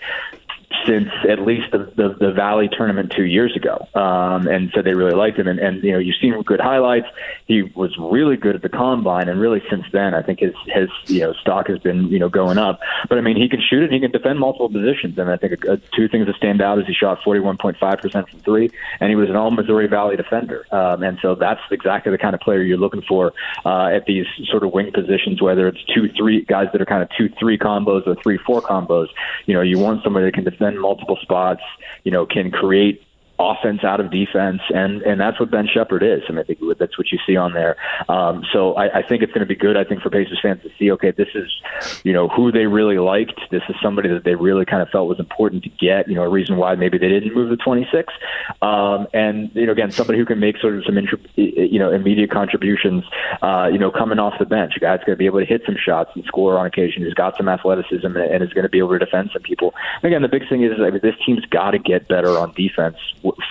since 0.86 1.10
at 1.30 1.40
least 1.42 1.72
the, 1.72 1.80
the, 1.96 2.16
the 2.20 2.32
Valley 2.32 2.70
tournament 2.70 3.12
two 3.16 3.26
years 3.26 3.56
ago, 3.56 3.88
um, 3.96 4.48
and 4.48 4.72
so 4.74 4.82
they 4.82 4.94
really 4.94 5.14
liked 5.14 5.38
him. 5.38 5.48
And, 5.48 5.60
and 5.60 5.84
you 5.84 5.92
know, 5.92 6.00
you've 6.00 6.16
seen 6.22 6.42
good 6.44 6.60
highlights. 6.60 7.08
He 7.46 7.64
was 7.64 7.96
really 7.98 8.38
good 8.38 8.56
at 8.56 8.62
the 8.62 8.70
combine, 8.70 9.30
and 9.30 9.40
really 9.40 9.62
since 9.70 9.86
then, 9.92 10.14
I 10.14 10.22
think 10.22 10.40
his 10.40 10.54
his 10.68 10.90
you 11.06 11.22
know 11.22 11.34
stock 11.34 11.68
has 11.68 11.80
been 11.80 12.08
you 12.08 12.20
know 12.20 12.30
going 12.30 12.58
up. 12.58 12.80
But 13.08 13.18
I 13.18 13.22
mean, 13.22 13.38
he 13.38 13.48
can 13.48 13.62
shoot 13.62 13.84
it. 13.84 13.92
He 13.92 14.00
can 14.00 14.12
defend 14.12 14.40
multiple 14.40 14.70
positions, 14.70 15.18
and 15.18 15.30
I 15.30 15.38
think 15.38 15.68
uh, 15.68 15.78
two 15.96 16.08
things 16.08 16.28
that 16.28 16.36
stand 16.36 16.62
out 16.62 16.80
is 16.80 16.86
he 16.86 16.94
shot 16.94 17.20
41.5 17.22 18.02
percent 18.02 18.30
from 18.30 18.40
three, 18.40 18.70
and 19.00 19.10
he 19.10 19.16
was 19.16 19.30
an 19.30 19.36
All 19.36 19.52
Missouri 19.52 19.88
Valley 19.88 20.18
defender. 20.18 20.66
Um, 20.72 21.04
and 21.04 21.18
so 21.22 21.36
that's 21.36 21.62
exactly 21.72 22.12
the 22.12 22.18
kind 22.18 22.36
of 22.36 22.42
player 22.42 22.62
you're 22.62 22.78
looking 22.78 23.04
for 23.04 23.34
uh, 23.66 23.88
at 23.88 24.06
these 24.06 24.26
sort 24.50 24.64
of 24.64 24.74
wing 24.74 24.92
positions, 24.92 25.42
whether 25.42 25.68
it's 25.68 25.84
two 25.86 26.10
three 26.18 26.44
guys 26.44 26.68
that 26.74 26.82
are 26.82 26.86
kind 26.86 27.04
of 27.04 27.10
two 27.18 27.30
three 27.40 27.58
combos 27.58 28.06
or 28.06 28.16
three 28.16 28.38
four 28.38 28.62
combos. 28.62 29.08
You 29.46 29.54
know, 29.54 29.62
you 29.62 29.80
want 29.80 30.04
somebody 30.04 30.26
that 30.26 30.34
can 30.34 30.44
defend 30.58 30.80
multiple 30.80 31.18
spots, 31.22 31.62
you 32.04 32.12
know, 32.12 32.26
can 32.26 32.52
create 32.52 33.07
offense 33.40 33.84
out 33.84 34.00
of 34.00 34.12
defense, 34.12 34.62
and 34.70 35.02
and 35.04 35.20
that's 35.20 35.40
what 35.40 35.52
Ben 35.52 35.68
Sheppard 35.72 36.04
is. 36.04 36.24
I 36.28 36.32
mean, 36.32 36.40
I 36.40 36.44
think 36.44 36.60
that's 36.78 36.98
what 36.98 37.12
you 37.12 37.20
see 37.26 37.36
on 37.36 37.54
there. 37.54 37.76
Um, 38.10 38.44
so 38.52 38.74
I, 38.74 39.00
I 39.00 39.08
think 39.08 39.22
it's 39.22 39.32
going 39.32 39.46
to 39.46 39.48
be 39.48 39.56
good. 39.56 39.78
I 39.78 39.84
think 39.84 40.02
for 40.02 40.10
Pacers 40.10 40.40
fans 40.42 40.62
to 40.64 40.70
see, 40.78 40.92
okay, 40.92 41.12
this 41.12 41.30
is 41.36 41.62
you 42.04 42.14
know 42.14 42.28
who 42.30 42.52
they 42.52 42.66
really 42.66 42.98
liked. 42.98 43.40
This 43.52 43.64
is 43.70 43.76
somebody 43.82 44.10
that 44.10 44.24
they 44.24 44.36
really 44.36 44.66
kind 44.66 44.82
of 44.82 44.90
felt 44.90 45.08
was 45.08 45.20
important 45.20 45.64
to 45.64 45.70
get. 45.70 46.08
You 46.08 46.16
know, 46.16 46.24
a 46.24 46.30
reason 46.30 46.58
why 46.58 46.76
maybe 46.76 46.98
they 46.98 47.10
didn't 47.10 47.34
move 47.36 47.50
to 47.50 47.58
26, 47.58 48.14
um, 48.62 49.08
and 49.14 49.52
you 49.54 49.66
know, 49.66 49.72
again, 49.72 49.92
somebody 49.92 50.18
who 50.18 50.26
can 50.26 50.40
make 50.40 50.58
sort 50.58 50.76
of 50.76 50.84
some 50.86 50.98
you 51.36 51.80
know 51.80 51.92
immediate 51.92 52.32
contributions. 52.32 53.04
Uh, 53.42 53.70
you 53.72 53.78
know, 53.78 53.92
coming 53.92 54.20
off 54.20 54.34
the 54.40 54.46
bench, 54.46 54.74
a 54.78 54.80
guy's 54.80 55.00
going 55.00 55.12
to 55.12 55.18
be 55.18 55.26
able 55.26 55.40
to 55.40 55.46
hit 55.46 55.62
some 55.66 55.78
shots 55.78 56.12
and 56.16 56.24
score 56.26 56.58
on 56.58 56.66
occasion. 56.66 57.04
Who's 57.04 57.14
got 57.14 57.38
some 57.38 57.48
athleticism 57.48 58.06
and, 58.06 58.18
and 58.18 58.44
is 58.44 58.54
going 58.54 58.64
to 58.64 58.70
be 58.70 58.80
able 58.80 58.98
to 58.98 59.00
defend 59.00 59.30
some 59.32 59.44
people. 59.44 59.74
And 60.02 60.06
again, 60.06 60.22
the 60.22 60.28
big 60.28 60.48
thing 60.50 60.64
is, 60.64 60.74
I 60.80 60.90
mean, 60.90 61.02
this 61.04 61.16
team's 61.26 61.46
got 61.46 61.72
to 61.72 61.80
get 61.80 62.08
better 62.08 62.38
on 62.38 62.54
defense 62.54 62.98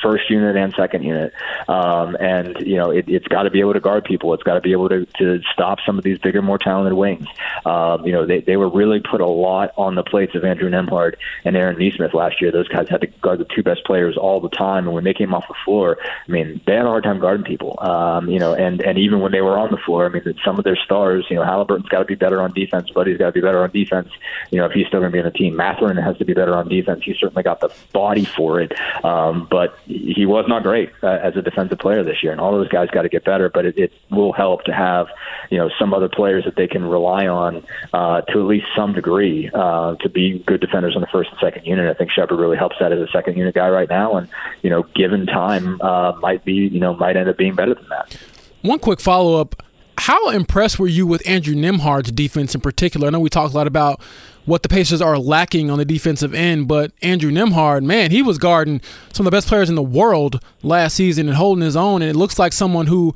first 0.02 0.30
unit 0.30 0.56
and 0.56 0.74
second 0.76 1.02
unit. 1.02 1.32
Um, 1.68 2.16
and, 2.20 2.56
you 2.60 2.76
know, 2.76 2.90
it, 2.90 3.08
it's 3.08 3.26
got 3.28 3.44
to 3.44 3.50
be 3.50 3.60
able 3.60 3.74
to 3.74 3.80
guard 3.80 4.04
people. 4.04 4.34
It's 4.34 4.42
got 4.42 4.54
to 4.54 4.60
be 4.60 4.72
able 4.72 4.88
to, 4.88 5.06
to 5.18 5.40
stop 5.52 5.78
some 5.84 5.98
of 5.98 6.04
these 6.04 6.18
bigger, 6.18 6.42
more 6.42 6.58
talented 6.58 6.94
wings. 6.94 7.26
Um, 7.64 8.06
you 8.06 8.12
know, 8.12 8.26
they, 8.26 8.40
they 8.40 8.56
were 8.56 8.68
really 8.68 9.00
put 9.00 9.20
a 9.20 9.26
lot 9.26 9.72
on 9.76 9.94
the 9.94 10.02
plates 10.02 10.34
of 10.34 10.44
Andrew 10.44 10.70
Nembhard 10.70 11.16
and 11.44 11.56
Aaron 11.56 11.78
Nesmith 11.78 12.14
last 12.14 12.40
year. 12.40 12.50
Those 12.50 12.68
guys 12.68 12.88
had 12.88 13.00
to 13.00 13.06
guard 13.06 13.40
the 13.40 13.46
two 13.54 13.62
best 13.62 13.84
players 13.84 14.16
all 14.16 14.40
the 14.40 14.48
time. 14.48 14.86
And 14.86 14.94
when 14.94 15.04
they 15.04 15.14
came 15.14 15.34
off 15.34 15.48
the 15.48 15.54
floor, 15.64 15.98
I 16.00 16.30
mean, 16.30 16.60
they 16.66 16.74
had 16.74 16.84
a 16.84 16.88
hard 16.88 17.04
time 17.04 17.20
guarding 17.20 17.44
people. 17.44 17.78
Um, 17.80 18.28
you 18.28 18.38
know, 18.38 18.54
and, 18.54 18.80
and 18.82 18.98
even 18.98 19.20
when 19.20 19.32
they 19.32 19.40
were 19.40 19.58
on 19.58 19.70
the 19.70 19.78
floor, 19.78 20.06
I 20.06 20.08
mean, 20.08 20.22
some 20.44 20.58
of 20.58 20.64
their 20.64 20.76
stars, 20.76 21.26
you 21.30 21.36
know, 21.36 21.44
Halliburton's 21.44 21.88
got 21.88 22.00
to 22.00 22.04
be 22.04 22.14
better 22.14 22.40
on 22.40 22.52
defense. 22.52 22.90
Buddy's 22.90 23.18
got 23.18 23.26
to 23.26 23.32
be 23.32 23.40
better 23.40 23.62
on 23.62 23.70
defense. 23.70 24.08
You 24.50 24.58
know, 24.58 24.66
if 24.66 24.72
he's 24.72 24.86
still 24.86 25.00
going 25.00 25.10
to 25.10 25.14
be 25.14 25.18
in 25.18 25.24
the 25.24 25.30
team, 25.30 25.56
Mathurin 25.56 25.96
has 25.96 26.16
to 26.18 26.24
be 26.24 26.34
better 26.34 26.54
on 26.54 26.68
defense. 26.68 27.02
He's 27.04 27.16
certainly 27.16 27.42
got 27.42 27.60
the 27.60 27.72
body 27.92 28.24
for 28.24 28.60
it. 28.60 28.72
Um, 29.04 29.46
but 29.50 29.65
he 29.86 30.26
was 30.26 30.46
not 30.48 30.62
great 30.62 30.90
uh, 31.02 31.06
as 31.06 31.36
a 31.36 31.42
defensive 31.42 31.78
player 31.78 32.02
this 32.02 32.22
year, 32.22 32.32
and 32.32 32.40
all 32.40 32.52
those 32.52 32.68
guys 32.68 32.88
got 32.90 33.02
to 33.02 33.08
get 33.08 33.24
better. 33.24 33.48
But 33.48 33.66
it, 33.66 33.78
it 33.78 33.92
will 34.10 34.32
help 34.32 34.64
to 34.64 34.72
have 34.72 35.06
you 35.50 35.58
know 35.58 35.70
some 35.78 35.94
other 35.94 36.08
players 36.08 36.44
that 36.44 36.56
they 36.56 36.66
can 36.66 36.84
rely 36.84 37.26
on 37.26 37.64
uh, 37.92 38.22
to 38.22 38.40
at 38.40 38.46
least 38.46 38.66
some 38.76 38.92
degree 38.92 39.50
uh, 39.52 39.96
to 39.96 40.08
be 40.08 40.42
good 40.46 40.60
defenders 40.60 40.94
on 40.94 41.00
the 41.00 41.08
first 41.08 41.30
and 41.30 41.38
second 41.40 41.64
unit. 41.66 41.88
I 41.88 41.94
think 41.94 42.10
Sheppard 42.10 42.38
really 42.38 42.56
helps 42.56 42.76
that 42.80 42.92
as 42.92 42.98
a 42.98 43.10
second 43.12 43.36
unit 43.36 43.54
guy 43.54 43.68
right 43.68 43.88
now, 43.88 44.16
and 44.16 44.28
you 44.62 44.70
know, 44.70 44.82
given 44.94 45.26
time, 45.26 45.80
uh, 45.80 46.12
might 46.20 46.44
be 46.44 46.54
you 46.54 46.80
know 46.80 46.94
might 46.94 47.16
end 47.16 47.28
up 47.28 47.36
being 47.36 47.54
better 47.54 47.74
than 47.74 47.88
that. 47.88 48.16
One 48.62 48.78
quick 48.78 49.00
follow 49.00 49.40
up 49.40 49.62
how 49.98 50.30
impressed 50.30 50.78
were 50.78 50.86
you 50.86 51.06
with 51.06 51.26
Andrew 51.26 51.54
Nembhard's 51.54 52.12
defense 52.12 52.54
in 52.54 52.60
particular? 52.60 53.06
I 53.06 53.10
know 53.10 53.20
we 53.20 53.30
talked 53.30 53.54
a 53.54 53.56
lot 53.56 53.66
about 53.66 54.00
what 54.46 54.62
the 54.62 54.68
Pacers 54.68 55.02
are 55.02 55.18
lacking 55.18 55.70
on 55.70 55.78
the 55.78 55.84
defensive 55.84 56.32
end, 56.32 56.68
but 56.68 56.92
Andrew 57.02 57.30
Nembhard, 57.30 57.84
man, 57.84 58.10
he 58.10 58.22
was 58.22 58.38
guarding 58.38 58.80
some 59.12 59.26
of 59.26 59.30
the 59.30 59.36
best 59.36 59.48
players 59.48 59.68
in 59.68 59.74
the 59.74 59.82
world 59.82 60.42
last 60.62 60.94
season 60.94 61.28
and 61.28 61.36
holding 61.36 61.62
his 61.62 61.76
own. 61.76 62.00
And 62.00 62.10
it 62.10 62.16
looks 62.16 62.38
like 62.38 62.52
someone 62.52 62.86
who, 62.86 63.14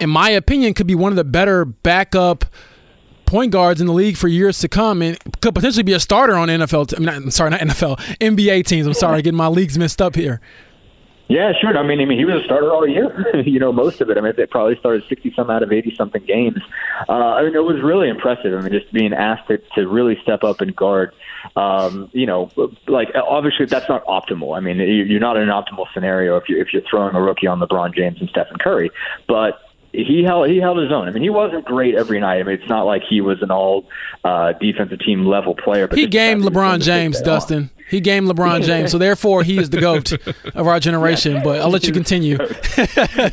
in 0.00 0.10
my 0.10 0.30
opinion, 0.30 0.74
could 0.74 0.86
be 0.86 0.94
one 0.94 1.12
of 1.12 1.16
the 1.16 1.24
better 1.24 1.64
backup 1.64 2.46
point 3.26 3.52
guards 3.52 3.80
in 3.80 3.86
the 3.86 3.92
league 3.92 4.16
for 4.16 4.28
years 4.28 4.58
to 4.58 4.68
come 4.68 5.00
and 5.02 5.18
could 5.40 5.54
potentially 5.54 5.82
be 5.82 5.92
a 5.92 6.00
starter 6.00 6.34
on 6.34 6.48
NFL. 6.48 6.88
T- 6.88 6.96
I 6.98 7.00
not, 7.00 7.32
sorry, 7.32 7.50
not 7.50 7.60
NFL, 7.60 7.98
NBA 8.18 8.66
teams. 8.66 8.86
I'm 8.86 8.94
sorry, 8.94 9.22
getting 9.22 9.36
my 9.36 9.48
leagues 9.48 9.78
messed 9.78 10.02
up 10.02 10.14
here. 10.14 10.40
Yeah, 11.32 11.52
sure. 11.58 11.74
I 11.78 11.82
mean, 11.82 11.98
I 11.98 12.04
mean, 12.04 12.18
he 12.18 12.26
was 12.26 12.42
a 12.42 12.44
starter 12.44 12.70
all 12.70 12.86
year. 12.86 13.40
you 13.46 13.58
know, 13.58 13.72
most 13.72 14.02
of 14.02 14.10
it. 14.10 14.18
I 14.18 14.20
mean, 14.20 14.34
they 14.36 14.44
probably 14.44 14.76
started 14.78 15.02
sixty 15.08 15.32
some 15.34 15.48
out 15.48 15.62
of 15.62 15.72
eighty 15.72 15.94
something 15.96 16.22
games. 16.26 16.60
Uh, 17.08 17.12
I 17.12 17.42
mean, 17.42 17.54
it 17.54 17.64
was 17.64 17.80
really 17.82 18.10
impressive. 18.10 18.52
I 18.52 18.60
mean, 18.60 18.70
just 18.70 18.92
being 18.92 19.14
asked 19.14 19.48
to, 19.48 19.56
to 19.74 19.88
really 19.88 20.18
step 20.22 20.44
up 20.44 20.60
and 20.60 20.76
guard. 20.76 21.14
Um, 21.56 22.10
you 22.12 22.26
know, 22.26 22.50
like 22.86 23.08
obviously 23.14 23.64
that's 23.64 23.88
not 23.88 24.04
optimal. 24.04 24.54
I 24.54 24.60
mean, 24.60 24.76
you're 24.76 25.20
not 25.20 25.38
in 25.38 25.44
an 25.44 25.48
optimal 25.48 25.86
scenario 25.94 26.36
if 26.36 26.50
you're 26.50 26.60
if 26.60 26.70
you're 26.74 26.82
throwing 26.82 27.14
a 27.14 27.22
rookie 27.22 27.46
on 27.46 27.60
LeBron 27.60 27.94
James 27.94 28.20
and 28.20 28.28
Stephen 28.28 28.58
Curry, 28.58 28.90
but 29.26 29.58
he 29.92 30.22
held 30.22 30.50
he 30.50 30.58
held 30.58 30.78
his 30.78 30.92
own. 30.92 31.08
I 31.08 31.12
mean, 31.12 31.22
he 31.22 31.30
wasn't 31.30 31.64
great 31.64 31.94
every 31.94 32.20
night. 32.20 32.40
I 32.40 32.42
mean, 32.42 32.58
it's 32.60 32.68
not 32.68 32.84
like 32.84 33.02
he 33.08 33.22
was 33.22 33.40
an 33.42 33.50
all 33.50 33.86
uh, 34.22 34.52
defensive 34.52 35.00
team 35.00 35.24
level 35.24 35.54
player. 35.54 35.88
But 35.88 35.98
he 35.98 36.06
gamed 36.06 36.42
LeBron 36.42 36.82
James, 36.82 37.20
Dustin. 37.20 37.70
He 37.88 38.00
gamed 38.00 38.28
LeBron 38.28 38.64
James, 38.64 38.90
so 38.90 38.98
therefore 38.98 39.42
he 39.42 39.58
is 39.58 39.70
the 39.70 39.80
goat 39.80 40.12
of 40.54 40.66
our 40.66 40.80
generation. 40.80 41.42
But 41.42 41.60
I'll 41.60 41.70
let 41.70 41.84
you 41.84 41.92
continue. 41.92 42.38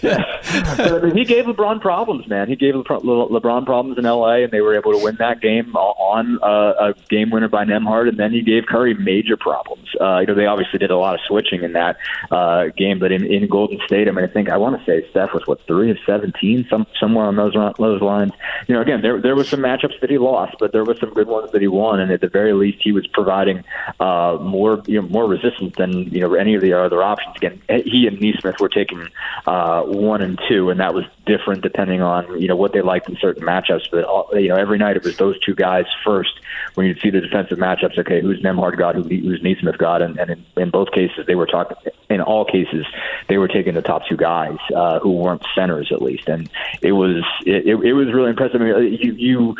yeah. 0.03 0.25
I 0.43 0.99
mean, 1.03 1.15
he 1.15 1.25
gave 1.25 1.45
LeBron 1.45 1.81
problems, 1.81 2.27
man. 2.27 2.47
He 2.47 2.55
gave 2.55 2.73
LeBron 2.73 3.65
problems 3.65 3.97
in 3.97 4.03
LA, 4.05 4.35
and 4.35 4.51
they 4.51 4.61
were 4.61 4.75
able 4.75 4.93
to 4.93 5.03
win 5.03 5.15
that 5.19 5.41
game 5.41 5.75
on 5.75 6.39
a 6.41 6.93
game 7.09 7.29
winner 7.29 7.47
by 7.47 7.65
Nembhard. 7.65 8.09
And 8.09 8.17
then 8.17 8.31
he 8.31 8.41
gave 8.41 8.65
Curry 8.65 8.93
major 8.93 9.37
problems. 9.37 9.87
Uh, 9.99 10.19
you 10.19 10.27
know, 10.27 10.35
they 10.35 10.45
obviously 10.45 10.79
did 10.79 10.91
a 10.91 10.97
lot 10.97 11.15
of 11.15 11.21
switching 11.27 11.63
in 11.63 11.73
that 11.73 11.97
uh, 12.31 12.65
game, 12.77 12.99
but 12.99 13.11
in, 13.11 13.25
in 13.25 13.47
Golden 13.47 13.79
State, 13.85 14.07
I 14.07 14.11
mean, 14.11 14.25
I 14.25 14.27
think 14.27 14.49
I 14.49 14.57
want 14.57 14.79
to 14.79 14.85
say 14.85 15.09
Steph 15.11 15.33
was 15.33 15.45
what 15.45 15.65
three 15.67 15.91
of 15.91 15.97
seventeen, 16.05 16.65
some 16.69 16.85
somewhere 16.99 17.25
on 17.25 17.35
those 17.35 17.53
those 17.77 18.01
lines. 18.01 18.31
You 18.67 18.75
know, 18.75 18.81
again, 18.81 19.01
there 19.01 19.21
there 19.21 19.35
was 19.35 19.49
some 19.49 19.61
matchups 19.61 19.99
that 20.01 20.09
he 20.09 20.17
lost, 20.17 20.55
but 20.59 20.71
there 20.71 20.83
was 20.83 20.99
some 20.99 21.13
good 21.13 21.27
ones 21.27 21.51
that 21.51 21.61
he 21.61 21.67
won, 21.67 21.99
and 21.99 22.11
at 22.11 22.21
the 22.21 22.29
very 22.29 22.53
least, 22.53 22.79
he 22.81 22.91
was 22.91 23.07
providing. 23.07 23.63
Uh, 23.99 24.37
more 24.39 24.81
you 24.85 25.01
know, 25.01 25.07
more 25.07 25.27
resistant 25.27 25.75
than 25.75 26.09
you 26.09 26.19
know 26.19 26.33
any 26.33 26.55
of 26.55 26.61
the 26.61 26.73
other 26.73 27.03
options. 27.03 27.35
Again, 27.35 27.61
he 27.85 28.07
and 28.07 28.19
Nesmith 28.19 28.59
were 28.59 28.69
taking 28.69 29.07
uh, 29.45 29.83
one 29.83 30.21
and 30.21 30.39
two, 30.47 30.69
and 30.69 30.79
that 30.79 30.93
was 30.93 31.05
different 31.25 31.61
depending 31.61 32.01
on 32.01 32.39
you 32.39 32.47
know 32.47 32.55
what 32.55 32.73
they 32.73 32.81
liked 32.81 33.09
in 33.09 33.17
certain 33.17 33.43
matchups. 33.43 33.89
But 33.91 34.05
uh, 34.05 34.37
you 34.37 34.49
know 34.49 34.55
every 34.55 34.77
night 34.77 34.97
it 34.97 35.03
was 35.03 35.17
those 35.17 35.39
two 35.39 35.55
guys 35.55 35.85
first 36.03 36.39
when 36.75 36.87
you'd 36.87 36.99
see 37.01 37.09
the 37.09 37.21
defensive 37.21 37.57
matchups. 37.57 37.97
Okay, 37.97 38.21
who's 38.21 38.41
Nembhard 38.41 38.77
got? 38.77 38.95
Who, 38.95 39.03
who's 39.03 39.41
Nesmith 39.41 39.77
got? 39.77 40.01
And, 40.01 40.19
and 40.19 40.31
in, 40.31 40.45
in 40.57 40.69
both 40.69 40.91
cases 40.91 41.25
they 41.27 41.35
were 41.35 41.47
talking. 41.47 41.77
In 42.09 42.21
all 42.21 42.43
cases, 42.43 42.85
they 43.27 43.37
were 43.37 43.47
taking 43.47 43.75
the 43.75 43.83
top 43.83 44.01
two 44.09 44.17
guys 44.17 44.57
uh, 44.75 44.99
who 44.99 45.11
weren't 45.11 45.45
centers 45.53 45.91
at 45.91 46.01
least, 46.01 46.27
and 46.27 46.49
it 46.81 46.93
was 46.93 47.23
it, 47.45 47.67
it 47.67 47.93
was 47.93 48.11
really 48.11 48.31
impressive. 48.31 48.61
I 48.61 48.65
mean, 48.65 48.93
you 48.99 49.13
you 49.13 49.55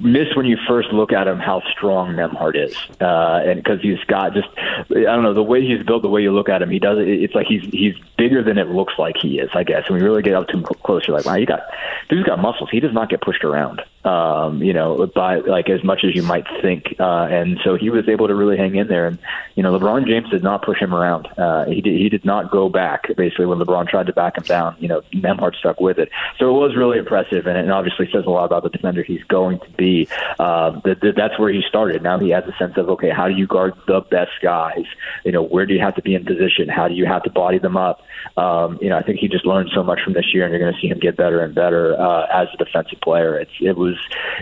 miss 0.00 0.34
when 0.36 0.46
you 0.46 0.56
first 0.66 0.92
look 0.92 1.12
at 1.12 1.26
him 1.26 1.38
how 1.38 1.62
strong 1.70 2.14
Nembhard 2.14 2.56
is, 2.56 2.76
uh, 3.00 3.40
and 3.44 3.62
because 3.62 3.80
he's 3.80 4.02
got 4.04 4.34
just 4.34 4.48
I 4.56 5.02
don't 5.02 5.22
know 5.22 5.34
the 5.34 5.42
way 5.42 5.66
he's 5.66 5.84
built, 5.84 6.02
the 6.02 6.08
way 6.08 6.22
you 6.22 6.32
look 6.32 6.48
at 6.48 6.62
him, 6.62 6.70
he 6.70 6.78
does 6.78 6.98
it's 7.00 7.34
like 7.34 7.46
he's 7.46 7.62
he's 7.72 7.94
bigger 8.16 8.42
than 8.42 8.58
it 8.58 8.68
looks 8.68 8.94
like 8.98 9.16
he 9.16 9.38
is. 9.38 9.50
I 9.54 9.64
guess 9.64 9.88
when 9.88 9.98
we 9.98 10.04
really 10.04 10.22
get 10.22 10.34
up 10.34 10.48
to 10.48 10.58
him 10.58 10.62
close, 10.62 11.06
you're 11.06 11.16
like, 11.16 11.26
wow, 11.26 11.34
you 11.34 11.46
got 11.46 11.62
dude's 12.08 12.26
got 12.26 12.38
muscles. 12.38 12.70
He 12.70 12.80
does 12.80 12.92
not 12.92 13.08
get 13.08 13.20
pushed 13.20 13.44
around, 13.44 13.82
um, 14.04 14.62
you 14.62 14.72
know, 14.72 15.06
by 15.14 15.36
like 15.36 15.68
as 15.68 15.82
much 15.82 16.04
as 16.04 16.14
you 16.14 16.22
might 16.22 16.46
think. 16.62 16.94
Uh, 16.98 17.26
and 17.30 17.58
so 17.64 17.76
he 17.76 17.90
was 17.90 18.08
able 18.08 18.28
to 18.28 18.34
really 18.34 18.56
hang 18.56 18.76
in 18.76 18.88
there. 18.88 19.06
And 19.06 19.18
you 19.54 19.62
know, 19.62 19.76
LeBron 19.78 20.06
James 20.06 20.30
did 20.30 20.42
not 20.42 20.64
push 20.64 20.78
him 20.78 20.94
around. 20.94 21.26
Uh, 21.36 21.66
he 21.66 21.80
did 21.80 21.98
he 21.98 22.08
did 22.08 22.24
not 22.24 22.50
go 22.50 22.68
back. 22.68 23.14
Basically, 23.16 23.46
when 23.46 23.58
LeBron 23.58 23.88
tried 23.88 24.06
to 24.06 24.12
back 24.12 24.38
him 24.38 24.44
down, 24.44 24.76
you 24.78 24.88
know, 24.88 25.02
Nembhard 25.12 25.56
stuck 25.56 25.80
with 25.80 25.98
it. 25.98 26.10
So 26.38 26.48
it 26.48 26.58
was 26.58 26.76
really 26.76 26.98
impressive, 26.98 27.46
and 27.46 27.58
it 27.58 27.70
obviously 27.70 28.08
says 28.12 28.24
a 28.26 28.30
lot 28.30 28.44
about 28.44 28.62
the 28.62 28.70
defender 28.70 29.02
he's 29.02 29.24
going 29.24 29.58
to 29.60 29.70
be. 29.70 30.08
Uh, 30.38 30.80
that, 30.84 31.00
that 31.00 31.14
that's 31.16 31.38
where 31.38 31.52
he 31.52 31.62
started. 31.68 32.02
Now 32.02 32.18
he 32.18 32.30
has 32.30 32.44
a 32.44 32.56
sense 32.56 32.76
of 32.76 32.88
okay, 32.90 33.10
how 33.10 33.28
do 33.28 33.34
you 33.34 33.46
guard 33.46 33.74
the 33.86 34.00
best 34.00 34.32
guys? 34.42 34.84
You 35.24 35.32
know, 35.32 35.42
where 35.42 35.66
do 35.66 35.74
you 35.74 35.80
have 35.80 35.96
to 35.96 36.02
be 36.02 36.14
in 36.14 36.24
position? 36.24 36.68
How 36.68 36.88
do 36.88 36.94
you 36.94 37.06
have 37.06 37.24
to 37.24 37.30
body 37.30 37.58
them 37.58 37.76
up? 37.76 38.02
Um, 38.36 38.78
you 38.80 38.88
know, 38.88 38.96
I 38.96 39.02
think 39.02 39.18
he 39.18 39.28
just 39.28 39.44
learned 39.44 39.70
so 39.74 39.82
much 39.82 40.00
from 40.02 40.12
this 40.12 40.32
year, 40.32 40.44
and 40.44 40.52
you're 40.52 40.60
going 40.60 40.72
to 40.72 40.80
see 40.80 40.88
him 40.88 40.98
get 40.98 41.16
better 41.16 41.42
and 41.42 41.54
better 41.54 41.98
uh, 42.00 42.26
as 42.32 42.48
a 42.54 42.56
defensive 42.56 43.00
player. 43.00 43.38
It's 43.38 43.50
it 43.60 43.76
was 43.76 43.87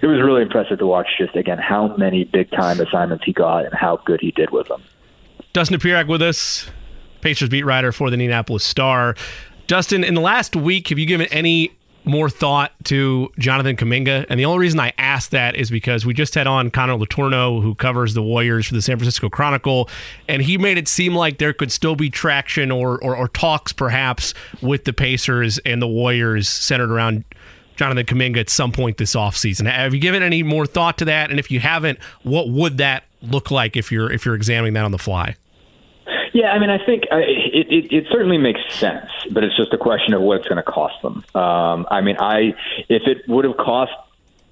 it 0.02 0.06
was 0.06 0.20
really 0.22 0.42
impressive 0.42 0.78
to 0.78 0.86
watch. 0.86 1.08
Just 1.18 1.36
again, 1.36 1.58
how 1.58 1.94
many 1.96 2.24
big 2.24 2.50
time 2.50 2.80
assignments 2.80 3.24
he 3.24 3.32
got 3.32 3.64
and 3.64 3.74
how 3.74 3.98
good 4.04 4.20
he 4.20 4.30
did 4.32 4.50
with 4.50 4.68
them. 4.68 4.82
Dustin 5.52 5.78
Dopirak 5.78 6.08
with 6.08 6.22
us, 6.22 6.68
Pacers 7.20 7.48
beat 7.48 7.64
writer 7.64 7.92
for 7.92 8.10
the 8.10 8.14
Indianapolis 8.14 8.64
Star. 8.64 9.14
Dustin, 9.66 10.04
in 10.04 10.14
the 10.14 10.20
last 10.20 10.54
week, 10.54 10.88
have 10.88 10.98
you 10.98 11.06
given 11.06 11.26
any 11.28 11.76
more 12.06 12.30
thought 12.30 12.72
to 12.84 13.30
Jonathan 13.38 13.76
Kuminga. 13.76 14.26
And 14.30 14.38
the 14.38 14.44
only 14.44 14.60
reason 14.60 14.78
I 14.78 14.92
ask 14.96 15.30
that 15.30 15.56
is 15.56 15.70
because 15.70 16.06
we 16.06 16.14
just 16.14 16.34
had 16.34 16.46
on 16.46 16.70
Connor 16.70 16.96
Letourneau, 16.96 17.60
who 17.60 17.74
covers 17.74 18.14
the 18.14 18.22
Warriors 18.22 18.66
for 18.66 18.74
the 18.74 18.80
San 18.80 18.96
Francisco 18.96 19.28
Chronicle, 19.28 19.90
and 20.28 20.40
he 20.40 20.56
made 20.56 20.78
it 20.78 20.86
seem 20.86 21.14
like 21.14 21.38
there 21.38 21.52
could 21.52 21.72
still 21.72 21.96
be 21.96 22.08
traction 22.08 22.70
or, 22.70 23.02
or, 23.02 23.16
or 23.16 23.28
talks 23.28 23.72
perhaps 23.72 24.34
with 24.62 24.84
the 24.84 24.92
Pacers 24.92 25.58
and 25.66 25.82
the 25.82 25.88
Warriors 25.88 26.48
centered 26.48 26.92
around 26.92 27.24
Jonathan 27.76 28.06
Kuminga 28.06 28.38
at 28.38 28.50
some 28.50 28.72
point 28.72 28.96
this 28.96 29.14
offseason. 29.14 29.70
Have 29.70 29.94
you 29.94 30.00
given 30.00 30.22
any 30.22 30.42
more 30.42 30.66
thought 30.66 30.98
to 30.98 31.04
that? 31.06 31.30
And 31.30 31.38
if 31.38 31.50
you 31.50 31.60
haven't, 31.60 31.98
what 32.22 32.48
would 32.48 32.78
that 32.78 33.04
look 33.22 33.50
like 33.50 33.76
if 33.76 33.90
you're 33.90 34.10
if 34.10 34.24
you're 34.24 34.34
examining 34.34 34.74
that 34.74 34.84
on 34.84 34.92
the 34.92 34.98
fly? 34.98 35.36
Yeah, 36.32 36.50
I 36.50 36.58
mean, 36.58 36.70
I 36.70 36.84
think 36.84 37.04
uh, 37.10 37.16
it, 37.16 37.66
it, 37.70 37.92
it 37.92 38.06
certainly 38.10 38.36
makes 38.36 38.60
sense, 38.74 39.10
but 39.30 39.42
it's 39.42 39.56
just 39.56 39.72
a 39.72 39.78
question 39.78 40.12
of 40.12 40.20
what 40.20 40.38
it's 40.38 40.48
going 40.48 40.62
to 40.62 40.70
cost 40.70 41.00
them. 41.00 41.24
Um, 41.34 41.86
I 41.90 42.02
mean, 42.02 42.16
I 42.18 42.54
if 42.88 43.06
it 43.06 43.26
would 43.28 43.44
have 43.44 43.56
cost 43.56 43.92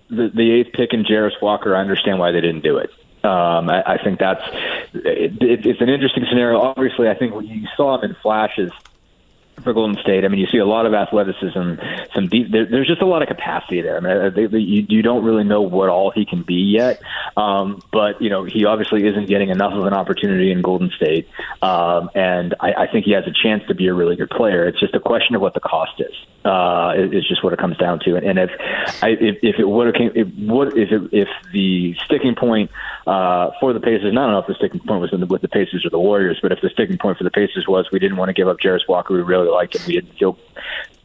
the, 0.09 0.31
the 0.35 0.51
eighth 0.51 0.73
pick 0.73 0.93
in 0.93 1.05
Jarace 1.05 1.41
Walker, 1.43 1.77
I 1.77 1.81
understand 1.81 2.19
why 2.19 2.31
they 2.31 2.41
didn't 2.41 2.63
do 2.63 2.79
it. 2.79 2.91
Um, 3.23 3.71
I, 3.71 3.83
I 3.95 4.03
think 4.03 4.19
that's 4.19 4.43
it, 4.95 5.43
it, 5.43 5.67
it's 5.67 5.81
an 5.81 5.89
interesting 5.89 6.25
scenario. 6.29 6.61
Obviously, 6.61 7.09
I 7.09 7.15
think 7.15 7.35
you 7.45 7.67
saw 7.77 7.99
him 7.99 8.11
in 8.11 8.17
flashes 8.23 8.71
for 9.63 9.73
Golden 9.73 10.01
State. 10.03 10.25
I 10.25 10.29
mean, 10.29 10.41
you 10.41 10.47
see 10.47 10.59
a 10.59 10.67
lot 10.67 10.87
of 10.87 10.95
athleticism, 10.95 11.75
some 12.15 12.29
deep. 12.29 12.51
There, 12.51 12.67
there's 12.67 12.87
just 12.87 13.03
a 13.03 13.07
lot 13.07 13.23
of 13.23 13.29
capacity 13.29 13.81
there. 13.81 13.97
I 13.97 14.01
mean, 14.01 14.35
they, 14.35 14.47
they, 14.47 14.59
you, 14.59 14.87
you 14.89 15.03
don't 15.03 15.25
really 15.25 15.45
know 15.45 15.63
what 15.63 15.89
all 15.89 16.11
he 16.11 16.25
can 16.27 16.43
be 16.43 16.55
yet. 16.55 17.01
Um, 17.37 17.81
but 17.93 18.21
you 18.21 18.31
know, 18.31 18.45
he 18.45 18.65
obviously 18.65 19.07
isn't 19.07 19.27
getting 19.27 19.51
enough 19.51 19.73
of 19.73 19.85
an 19.87 19.95
opportunity 19.95 20.51
in 20.51 20.63
Golden 20.63 20.91
State, 20.91 21.29
um, 21.63 22.11
and 22.15 22.55
I, 22.61 22.73
I 22.85 22.87
think 22.91 23.05
he 23.05 23.13
has 23.13 23.25
a 23.27 23.33
chance 23.43 23.63
to 23.69 23.75
be 23.75 23.87
a 23.89 23.95
really 23.95 24.17
good 24.17 24.31
player. 24.31 24.67
It's 24.67 24.81
just 24.81 24.95
a 24.95 25.01
question 25.01 25.35
of 25.35 25.43
what 25.43 25.55
the 25.55 25.61
cost 25.61 26.01
is. 26.01 26.15
Uh, 26.45 26.93
it's 26.95 27.27
just 27.27 27.43
what 27.43 27.55
it 27.55 27.59
comes 27.59 27.77
down 27.79 27.99
to. 28.01 28.17
And, 28.17 28.39
if 28.39 28.51
I, 29.03 29.11
if, 29.11 29.39
if 29.43 29.59
it 29.59 29.67
would 29.67 29.87
have 29.87 29.95
came, 29.95 30.13
if 30.15 30.29
if 30.77 30.93
it, 30.93 31.03
if 31.11 31.29
the 31.53 31.95
sticking 32.05 32.35
point 32.35 32.71
uh, 33.07 33.51
for 33.61 33.73
the 33.73 33.81
Pacers, 33.81 34.13
know 34.31 34.39
if 34.41 34.47
the 34.47 34.55
sticking 34.55 34.81
point 34.81 35.01
was 35.01 35.11
the, 35.11 35.25
with 35.25 35.41
the 35.41 35.49
Pacers 35.49 35.87
or 35.87 35.91
the 35.91 35.99
Warriors, 35.99 36.39
but 36.43 36.53
if 36.53 36.61
the 36.61 36.69
sticking 36.69 36.99
point 36.99 37.17
for 37.17 37.25
the 37.25 37.31
Pacers 37.31 37.67
was 37.67 37.89
we 37.91 37.99
didn't 37.99 38.19
want 38.19 38.29
to 38.29 38.35
give 38.35 38.47
up 38.47 38.59
Jarace 38.59 38.87
Walker, 38.87 39.15
we 39.15 39.23
really 39.23 39.49
liked 39.49 39.75
him, 39.75 39.83
we 39.87 39.95
didn't 39.95 40.19
feel 40.19 40.39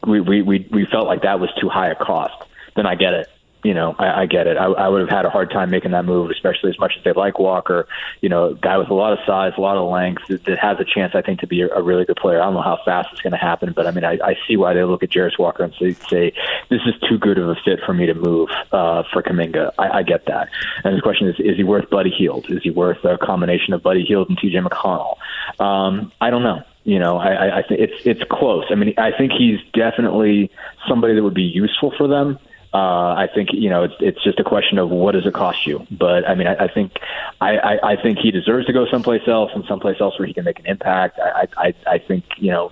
we 0.06 0.20
we 0.20 0.42
we, 0.42 0.68
we 0.70 0.86
felt 0.86 1.06
like 1.06 1.22
that 1.22 1.40
was 1.40 1.50
too 1.58 1.70
high 1.70 1.88
a 1.88 1.94
cost, 1.94 2.34
then 2.76 2.84
I 2.84 2.94
get 2.94 3.14
it 3.14 3.28
you 3.62 3.74
know, 3.74 3.94
I, 3.98 4.22
I 4.22 4.26
get 4.26 4.46
it. 4.46 4.56
I, 4.56 4.64
I 4.64 4.88
would 4.88 5.00
have 5.00 5.10
had 5.10 5.26
a 5.26 5.30
hard 5.30 5.50
time 5.50 5.70
making 5.70 5.90
that 5.90 6.04
move, 6.04 6.30
especially 6.30 6.70
as 6.70 6.78
much 6.78 6.94
as 6.96 7.04
they 7.04 7.12
like 7.12 7.38
Walker. 7.38 7.86
You 8.20 8.28
know, 8.28 8.54
guy 8.54 8.78
with 8.78 8.88
a 8.88 8.94
lot 8.94 9.12
of 9.12 9.18
size, 9.26 9.52
a 9.56 9.60
lot 9.60 9.76
of 9.76 9.90
length, 9.90 10.22
that, 10.28 10.44
that 10.44 10.58
has 10.58 10.78
a 10.80 10.84
chance, 10.84 11.14
I 11.14 11.22
think, 11.22 11.40
to 11.40 11.46
be 11.46 11.62
a, 11.62 11.68
a 11.68 11.82
really 11.82 12.04
good 12.04 12.16
player. 12.16 12.40
I 12.40 12.44
don't 12.44 12.54
know 12.54 12.62
how 12.62 12.78
fast 12.84 13.08
it's 13.12 13.20
going 13.20 13.32
to 13.32 13.38
happen, 13.38 13.72
but 13.74 13.86
I 13.86 13.90
mean, 13.90 14.04
I, 14.04 14.18
I 14.24 14.36
see 14.48 14.56
why 14.56 14.74
they 14.74 14.84
look 14.84 15.02
at 15.02 15.10
Jarace 15.10 15.38
Walker 15.38 15.62
and 15.62 15.74
say, 15.74 15.92
say, 16.08 16.32
this 16.70 16.80
is 16.86 16.94
too 17.08 17.18
good 17.18 17.38
of 17.38 17.48
a 17.48 17.56
fit 17.64 17.80
for 17.84 17.92
me 17.92 18.06
to 18.06 18.14
move 18.14 18.48
uh, 18.72 19.02
for 19.12 19.22
Kuminga. 19.22 19.72
I, 19.78 19.98
I 19.98 20.02
get 20.02 20.26
that. 20.26 20.48
And 20.84 20.96
the 20.96 21.02
question 21.02 21.28
is, 21.28 21.36
is 21.38 21.56
he 21.56 21.64
worth 21.64 21.90
Buddy 21.90 22.10
Hield? 22.10 22.50
Is 22.50 22.62
he 22.62 22.70
worth 22.70 23.04
a 23.04 23.18
combination 23.18 23.74
of 23.74 23.82
Buddy 23.82 24.04
Hield 24.04 24.28
and 24.28 24.38
T.J. 24.38 24.58
McConnell? 24.58 25.16
Um, 25.58 26.12
I 26.20 26.30
don't 26.30 26.42
know. 26.42 26.62
You 26.84 26.98
know, 26.98 27.18
I, 27.18 27.58
I 27.58 27.62
think 27.62 27.80
it's 27.80 28.06
it's 28.06 28.22
close. 28.30 28.64
I 28.70 28.74
mean, 28.74 28.94
I 28.96 29.10
think 29.16 29.32
he's 29.32 29.58
definitely 29.74 30.50
somebody 30.88 31.14
that 31.14 31.22
would 31.22 31.34
be 31.34 31.42
useful 31.42 31.92
for 31.96 32.08
them. 32.08 32.38
Uh, 32.72 33.14
I 33.14 33.28
think 33.34 33.48
you 33.52 33.68
know 33.68 33.82
it's 33.82 33.94
it's 33.98 34.22
just 34.22 34.38
a 34.38 34.44
question 34.44 34.78
of 34.78 34.90
what 34.90 35.12
does 35.12 35.26
it 35.26 35.34
cost 35.34 35.66
you. 35.66 35.86
But 35.90 36.28
I 36.28 36.36
mean, 36.36 36.46
I, 36.46 36.64
I 36.64 36.68
think 36.68 36.98
I, 37.40 37.58
I, 37.58 37.92
I 37.92 37.96
think 37.96 38.18
he 38.18 38.30
deserves 38.30 38.66
to 38.66 38.72
go 38.72 38.86
someplace 38.86 39.26
else 39.26 39.50
and 39.54 39.64
someplace 39.66 40.00
else 40.00 40.16
where 40.18 40.28
he 40.28 40.34
can 40.34 40.44
make 40.44 40.60
an 40.60 40.66
impact. 40.66 41.18
I 41.18 41.48
I, 41.56 41.74
I 41.86 41.98
think 41.98 42.24
you 42.38 42.52
know 42.52 42.70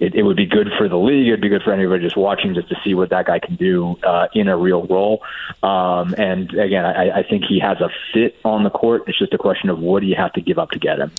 it, 0.00 0.14
it 0.14 0.22
would 0.22 0.36
be 0.36 0.46
good 0.46 0.68
for 0.78 0.88
the 0.88 0.96
league. 0.96 1.28
It'd 1.28 1.42
be 1.42 1.50
good 1.50 1.62
for 1.62 1.72
anybody 1.72 2.02
just 2.02 2.16
watching 2.16 2.54
just 2.54 2.70
to 2.70 2.76
see 2.82 2.94
what 2.94 3.10
that 3.10 3.26
guy 3.26 3.38
can 3.38 3.56
do 3.56 3.96
uh, 4.02 4.28
in 4.34 4.48
a 4.48 4.56
real 4.56 4.86
role. 4.86 5.22
Um, 5.62 6.14
and 6.16 6.52
again, 6.54 6.86
I, 6.86 7.18
I 7.18 7.22
think 7.22 7.44
he 7.44 7.58
has 7.60 7.80
a 7.80 7.90
fit 8.14 8.36
on 8.44 8.64
the 8.64 8.70
court. 8.70 9.04
It's 9.08 9.18
just 9.18 9.34
a 9.34 9.38
question 9.38 9.68
of 9.68 9.78
what 9.78 10.00
do 10.00 10.06
you 10.06 10.16
have 10.16 10.32
to 10.34 10.40
give 10.40 10.58
up 10.58 10.70
to 10.70 10.78
get 10.78 10.98
him. 10.98 11.12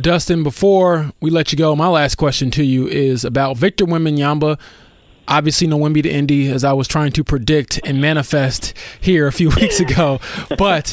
Dustin, 0.00 0.44
before 0.44 1.12
we 1.20 1.30
let 1.30 1.50
you 1.50 1.58
go, 1.58 1.74
my 1.74 1.88
last 1.88 2.14
question 2.14 2.50
to 2.52 2.64
you 2.64 2.86
is 2.86 3.24
about 3.24 3.56
Victor 3.56 3.86
Wembanyama. 3.86 4.58
Obviously, 5.28 5.66
no 5.66 5.78
Wemby 5.78 6.02
to 6.02 6.10
Indy, 6.10 6.50
as 6.50 6.64
I 6.64 6.72
was 6.72 6.88
trying 6.88 7.12
to 7.12 7.24
predict 7.24 7.80
and 7.84 8.00
manifest 8.00 8.74
here 9.00 9.26
a 9.26 9.32
few 9.32 9.50
weeks 9.60 9.80
ago. 9.80 10.20
But 10.58 10.92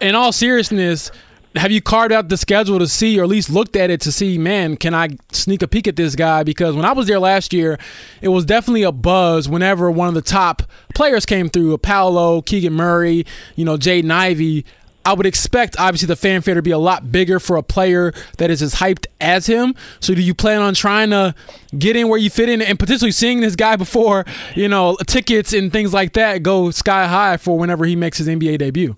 in 0.00 0.14
all 0.14 0.32
seriousness, 0.32 1.10
have 1.56 1.70
you 1.70 1.80
carved 1.80 2.12
out 2.12 2.28
the 2.28 2.36
schedule 2.36 2.78
to 2.78 2.86
see, 2.86 3.18
or 3.18 3.24
at 3.24 3.28
least 3.28 3.50
looked 3.50 3.76
at 3.76 3.90
it 3.90 4.00
to 4.02 4.12
see, 4.12 4.38
man, 4.38 4.76
can 4.76 4.94
I 4.94 5.08
sneak 5.32 5.62
a 5.62 5.68
peek 5.68 5.88
at 5.88 5.96
this 5.96 6.14
guy? 6.14 6.42
Because 6.42 6.74
when 6.74 6.84
I 6.84 6.92
was 6.92 7.06
there 7.06 7.18
last 7.18 7.52
year, 7.52 7.78
it 8.20 8.28
was 8.28 8.44
definitely 8.44 8.82
a 8.82 8.92
buzz 8.92 9.48
whenever 9.48 9.90
one 9.90 10.08
of 10.08 10.14
the 10.14 10.22
top 10.22 10.62
players 10.94 11.24
came 11.24 11.48
through, 11.48 11.78
Paolo, 11.78 12.42
Keegan 12.42 12.74
Murray, 12.74 13.24
you 13.54 13.64
know, 13.64 13.76
Jaden 13.76 14.10
Ivey. 14.10 14.64
I 15.06 15.12
would 15.12 15.24
expect 15.24 15.76
obviously 15.78 16.06
the 16.06 16.16
fanfare 16.16 16.54
to 16.54 16.62
be 16.62 16.72
a 16.72 16.78
lot 16.78 17.12
bigger 17.12 17.38
for 17.38 17.56
a 17.56 17.62
player 17.62 18.12
that 18.38 18.50
is 18.50 18.60
as 18.60 18.74
hyped 18.74 19.06
as 19.20 19.46
him. 19.46 19.76
So 20.00 20.16
do 20.16 20.20
you 20.20 20.34
plan 20.34 20.60
on 20.60 20.74
trying 20.74 21.10
to 21.10 21.32
get 21.78 21.94
in 21.94 22.08
where 22.08 22.18
you 22.18 22.28
fit 22.28 22.48
in 22.48 22.60
and 22.60 22.76
potentially 22.76 23.12
seeing 23.12 23.40
this 23.40 23.54
guy 23.54 23.76
before, 23.86 24.24
you 24.56 24.66
know, 24.68 24.96
tickets 25.06 25.52
and 25.52 25.72
things 25.72 25.94
like 25.94 26.14
that 26.14 26.42
go 26.42 26.72
sky 26.72 27.06
high 27.06 27.36
for 27.36 27.56
whenever 27.56 27.84
he 27.84 27.94
makes 27.94 28.18
his 28.18 28.26
NBA 28.26 28.58
debut? 28.58 28.96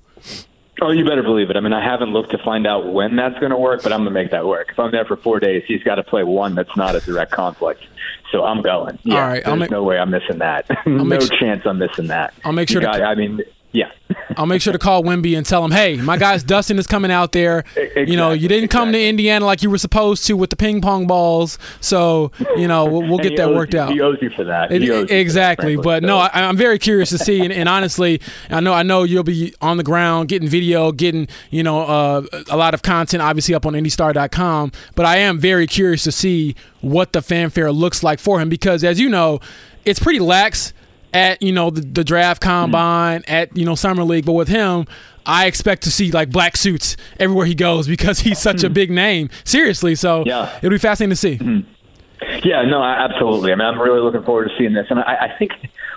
Oh, 0.81 0.93
you 0.93 1.05
better 1.05 1.23
believe 1.23 1.51
it. 1.51 1.57
I 1.57 1.61
mean, 1.61 1.73
I 1.75 1.85
haven't 1.85 2.13
looked 2.13 2.31
to 2.31 2.39
find 2.39 2.67
out 2.67 2.91
when 2.91 3.17
that's 3.17 3.39
going 3.41 3.51
to 3.51 3.59
work, 3.59 3.83
but 3.83 3.93
I'm 3.93 4.01
going 4.05 4.15
to 4.15 4.23
make 4.23 4.31
that 4.31 4.47
work. 4.47 4.69
If 4.71 4.79
I'm 4.79 4.93
there 4.93 5.05
for 5.05 5.17
four 5.17 5.41
days, 5.41 5.65
he's 5.67 5.83
got 5.83 5.97
to 5.97 6.05
play 6.05 6.23
one 6.23 6.55
that's 6.55 6.75
not 6.77 6.95
a 6.95 7.01
direct 7.01 7.33
conflict. 7.33 7.85
So 8.31 8.45
I'm 8.45 8.63
going. 8.63 8.99
Yeah, 9.03 9.15
All 9.15 9.29
right, 9.29 9.45
there's 9.45 9.59
make, 9.59 9.71
no 9.71 9.83
way 9.83 9.99
I'm 9.99 10.11
missing 10.11 10.39
that. 10.39 10.67
no 10.87 11.05
make, 11.05 11.21
chance 11.33 11.67
I'm 11.67 11.79
missing 11.79 12.07
that. 12.07 12.33
I'll 12.45 12.53
make 12.53 12.69
sure. 12.69 12.81
Got, 12.81 12.99
to, 12.99 13.05
I 13.05 13.15
mean, 13.15 13.43
yeah. 13.73 13.91
I'll 14.37 14.47
make 14.47 14.63
sure 14.63 14.73
to 14.73 14.79
call 14.79 15.03
Wemby 15.03 15.37
and 15.37 15.45
tell 15.45 15.65
him, 15.65 15.71
hey, 15.71 15.97
my 15.97 16.17
guy's 16.17 16.43
Dustin 16.43 16.79
is 16.79 16.87
coming 16.87 17.11
out 17.11 17.33
there. 17.33 17.65
Exactly, 17.79 18.11
you 18.11 18.17
know, 18.17 18.33
you 18.33 18.49
didn't 18.49 18.69
come 18.69 18.91
exactly. 18.91 19.05
to 19.05 19.09
Indiana 19.09 19.45
like 19.45 19.63
you 19.63 19.71
were 19.71 19.79
supposed 19.79 20.27
to 20.27 20.37
with 20.37 20.51
the 20.51 20.57
ping 20.57 20.81
pong 20.81 21.07
balls. 21.07 21.59
So, 21.81 22.33
you 22.57 22.69
know, 22.69 22.85
we'll, 22.87 23.03
we'll 23.03 23.19
get 23.23 23.37
that 23.37 23.51
worked 23.51 23.75
out. 23.75 23.93
He 23.93 24.01
owes 24.01 24.19
you 24.21 24.31
for 24.31 24.45
that. 24.45 24.71
It, 24.71 24.83
you 24.83 25.03
for 25.03 25.07
that, 25.07 25.15
exactly, 25.15 25.77
but 25.77 26.03
So- 26.03 26.07
no, 26.07 26.19
I, 26.19 26.31
I'm 26.35 26.57
very 26.57 26.79
curious 26.79 27.11
to 27.11 27.19
see, 27.19 27.43
and, 27.43 27.53
and 27.53 27.69
honestly, 27.69 28.21
I 28.51 28.61
know 28.61 28.73
I 28.73 28.83
know 28.83 29.05
you'll 29.05 29.25
be 29.25 29.55
on 29.61 29.77
the 29.79 29.83
ground, 29.83 30.29
getting 30.29 30.49
video, 30.49 30.93
getting 30.93 31.29
you 31.51 31.63
know 31.63 31.83
uh, 31.83 32.23
a 32.51 32.57
lot 32.57 32.75
of 32.75 32.83
content, 32.83 33.23
obviously 33.23 33.55
up 33.55 33.65
on 33.67 33.73
IndyStar.com. 33.73 34.73
But 34.95 35.07
I 35.07 35.17
am 35.19 35.39
very 35.39 35.67
curious 35.67 36.03
to 36.05 36.13
see 36.13 36.55
what 36.81 37.13
the 37.13 37.23
fanfare 37.23 37.73
looks 37.73 38.03
like 38.03 38.19
for 38.21 38.41
him 38.41 38.49
because, 38.49 38.85
as 38.85 39.01
you 39.01 39.09
know, 39.09 39.41
it's 39.85 39.99
pretty 39.99 40.21
lax 40.21 40.73
at 41.13 41.43
you 41.43 41.53
know 41.53 41.71
the, 41.71 41.81
the 41.81 42.05
draft 42.05 42.41
combine 42.41 43.23
mm-hmm. 43.23 43.33
at 43.33 43.57
you 43.57 43.65
know 43.65 43.75
summer 43.75 44.05
league, 44.05 44.27
but 44.27 44.33
with 44.33 44.49
him. 44.49 44.87
I 45.31 45.45
expect 45.45 45.83
to 45.83 45.91
see 45.91 46.11
like 46.11 46.31
black 46.31 46.57
suits 46.57 46.97
everywhere 47.21 47.45
he 47.45 47.55
goes 47.55 47.87
because 47.97 48.19
he's 48.19 48.39
such 48.39 48.65
a 48.65 48.71
mm. 48.71 48.73
big 48.73 48.91
name. 48.91 49.29
Seriously, 49.45 49.95
so 49.95 50.25
Yeah. 50.25 50.57
it'll 50.57 50.71
be 50.71 50.79
fascinating 50.79 51.11
to 51.11 51.17
see. 51.17 51.37
Mm-hmm. 51.37 52.49
Yeah, 52.49 52.63
no, 52.63 52.81
I- 52.81 53.05
absolutely. 53.05 53.53
I 53.53 53.57
mean, 53.57 53.67
I'm 53.67 53.81
really 53.81 54.01
looking 54.01 54.23
forward 54.23 54.49
to 54.49 54.57
seeing 54.57 54.73
this, 54.73 54.87
and 54.91 55.01
I, 55.01 55.27
I 55.27 55.39
think 55.39 55.53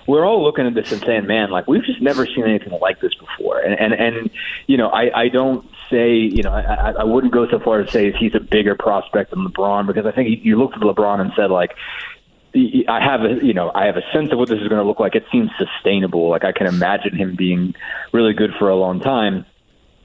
we're 0.08 0.26
all 0.26 0.44
looking 0.44 0.68
at 0.68 0.74
this 0.74 0.92
and 0.92 1.02
saying, 1.02 1.28
"Man, 1.28 1.50
like 1.50 1.68
we've 1.68 1.84
just 1.84 2.02
never 2.02 2.26
seen 2.26 2.44
anything 2.44 2.78
like 2.80 3.00
this 3.00 3.14
before." 3.16 3.60
And 3.60 3.74
and 3.80 3.94
and 3.94 4.30
you 4.68 4.78
know, 4.78 4.90
I 4.90 5.22
I 5.22 5.30
don't 5.30 5.66
say, 5.90 6.16
you 6.16 6.44
know, 6.44 6.52
I, 6.52 6.92
I 7.00 7.04
wouldn't 7.04 7.34
go 7.34 7.50
so 7.50 7.60
far 7.60 7.82
as 7.82 7.88
to 7.88 7.92
say 7.92 8.12
he's 8.12 8.36
a 8.36 8.40
bigger 8.40 8.76
prospect 8.76 9.32
than 9.32 9.48
LeBron 9.48 9.88
because 9.88 10.06
I 10.06 10.12
think 10.12 10.44
you 10.44 10.58
looked 10.58 10.76
at 10.76 10.82
LeBron 10.82 11.22
and 11.22 11.32
said 11.36 11.52
like. 11.52 11.76
I 12.54 13.00
have 13.00 13.22
a 13.24 13.46
you 13.46 13.54
know 13.54 13.72
I 13.74 13.86
have 13.86 13.98
a 13.98 14.04
sense 14.12 14.32
of 14.32 14.38
what 14.38 14.50
this 14.50 14.60
is 14.60 14.68
going 14.68 14.82
to 14.82 14.88
look 14.88 15.00
like. 15.00 15.16
It 15.16 15.26
seems 15.32 15.50
sustainable. 15.58 16.30
Like 16.30 16.44
I 16.44 16.52
can 16.52 16.68
imagine 16.68 17.16
him 17.16 17.36
being 17.36 17.76
really 18.12 18.34
good 18.34 18.52
for 18.60 18.70
a 18.70 18.76
long 18.76 19.00
time. 19.00 19.46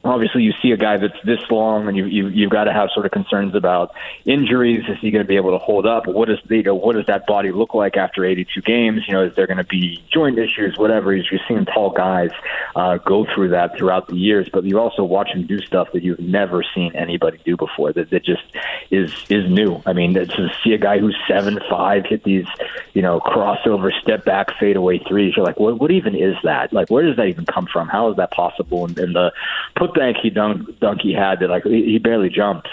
Obviously 0.07 0.43
you 0.43 0.53
see 0.63 0.71
a 0.71 0.77
guy 0.77 0.97
that's 0.97 1.21
this 1.25 1.41
long 1.51 1.89
and 1.89 1.97
you, 1.97 2.07
you 2.07 2.29
you've 2.29 2.51
got 2.51 2.65
to 2.65 2.73
have 2.73 2.91
sort 2.95 3.07
of 3.07 3.13
concerns 3.13 3.55
about 3.55 3.95
injuries. 4.25 4.85
Is 4.89 4.99
he 5.01 5.11
going 5.11 5.25
to 5.25 5.29
be 5.29 5.37
able 5.37 5.51
to 5.51 5.59
hold 5.59 5.87
up? 5.87 6.07
What 6.07 6.29
does 6.29 6.39
you 6.49 6.63
know 6.63 6.75
what 6.75 6.97
does 6.97 7.07
that 7.07 7.27
body 7.27 7.51
look 7.51 7.75
like 7.75 7.97
after 7.97 8.25
82 8.25 8.63
games? 8.63 9.03
You 9.07 9.15
know 9.15 9.25
is 9.25 9.35
there 9.35 9.47
going 9.47 9.59
to 9.59 9.65
be 9.65 10.03
joint 10.13 10.39
issues 10.39 10.79
whatever? 10.79 11.15
You've 11.15 11.27
seen 11.49 11.65
tall 11.65 11.91
guys 11.91 12.31
uh, 12.75 12.99
go 12.99 13.27
through 13.35 13.49
that 13.51 13.77
throughout 13.77 14.09
the 14.09 14.17
years 14.17 14.49
but 14.53 14.65
you 14.65 14.79
also 14.79 15.03
watch 15.03 15.29
him 15.29 15.47
do 15.47 15.61
stuff 15.61 15.89
that 15.93 16.03
you've 16.03 16.21
never 16.21 16.65
seen 16.75 16.95
anybody 16.95 17.39
do 17.45 17.57
before 17.57 17.93
that, 17.93 18.11
that 18.11 18.25
just 18.25 18.45
is 18.91 19.13
is 19.29 19.51
new. 19.51 19.83
I 19.87 19.93
mean 19.93 20.15
to 20.15 20.49
see 20.63 20.73
a 20.73 20.79
guy 20.79 20.99
who's 20.99 21.17
seven 21.29 21.59
five 21.69 22.07
hit 22.07 22.23
these 22.25 22.47
you 22.95 23.03
know 23.03 23.21
crossover 23.21 23.91
step 24.01 24.25
back 24.25 24.57
fadeaway 24.59 24.99
threes 24.99 25.35
you're 25.37 25.45
like 25.45 25.59
what 25.59 25.81
what 25.81 25.91
even 25.91 26.15
is 26.15 26.37
that? 26.45 26.73
Like 26.73 26.91
where 26.91 27.05
does 27.05 27.17
that 27.17 27.27
even 27.27 27.47
come 27.47 27.67
from? 27.67 27.89
How 27.89 28.11
is 28.11 28.17
that 28.17 28.31
possible? 28.31 28.85
And, 28.85 28.99
and 28.99 29.15
the 29.15 29.33
put 29.75 29.96
he 30.23 30.31
dunk, 30.31 30.79
dunk 30.81 31.01
he 31.01 31.13
had 31.13 31.41
that 31.41 31.49
like 31.49 31.65
he 31.65 31.99
barely 31.99 32.29
jumped. 32.29 32.69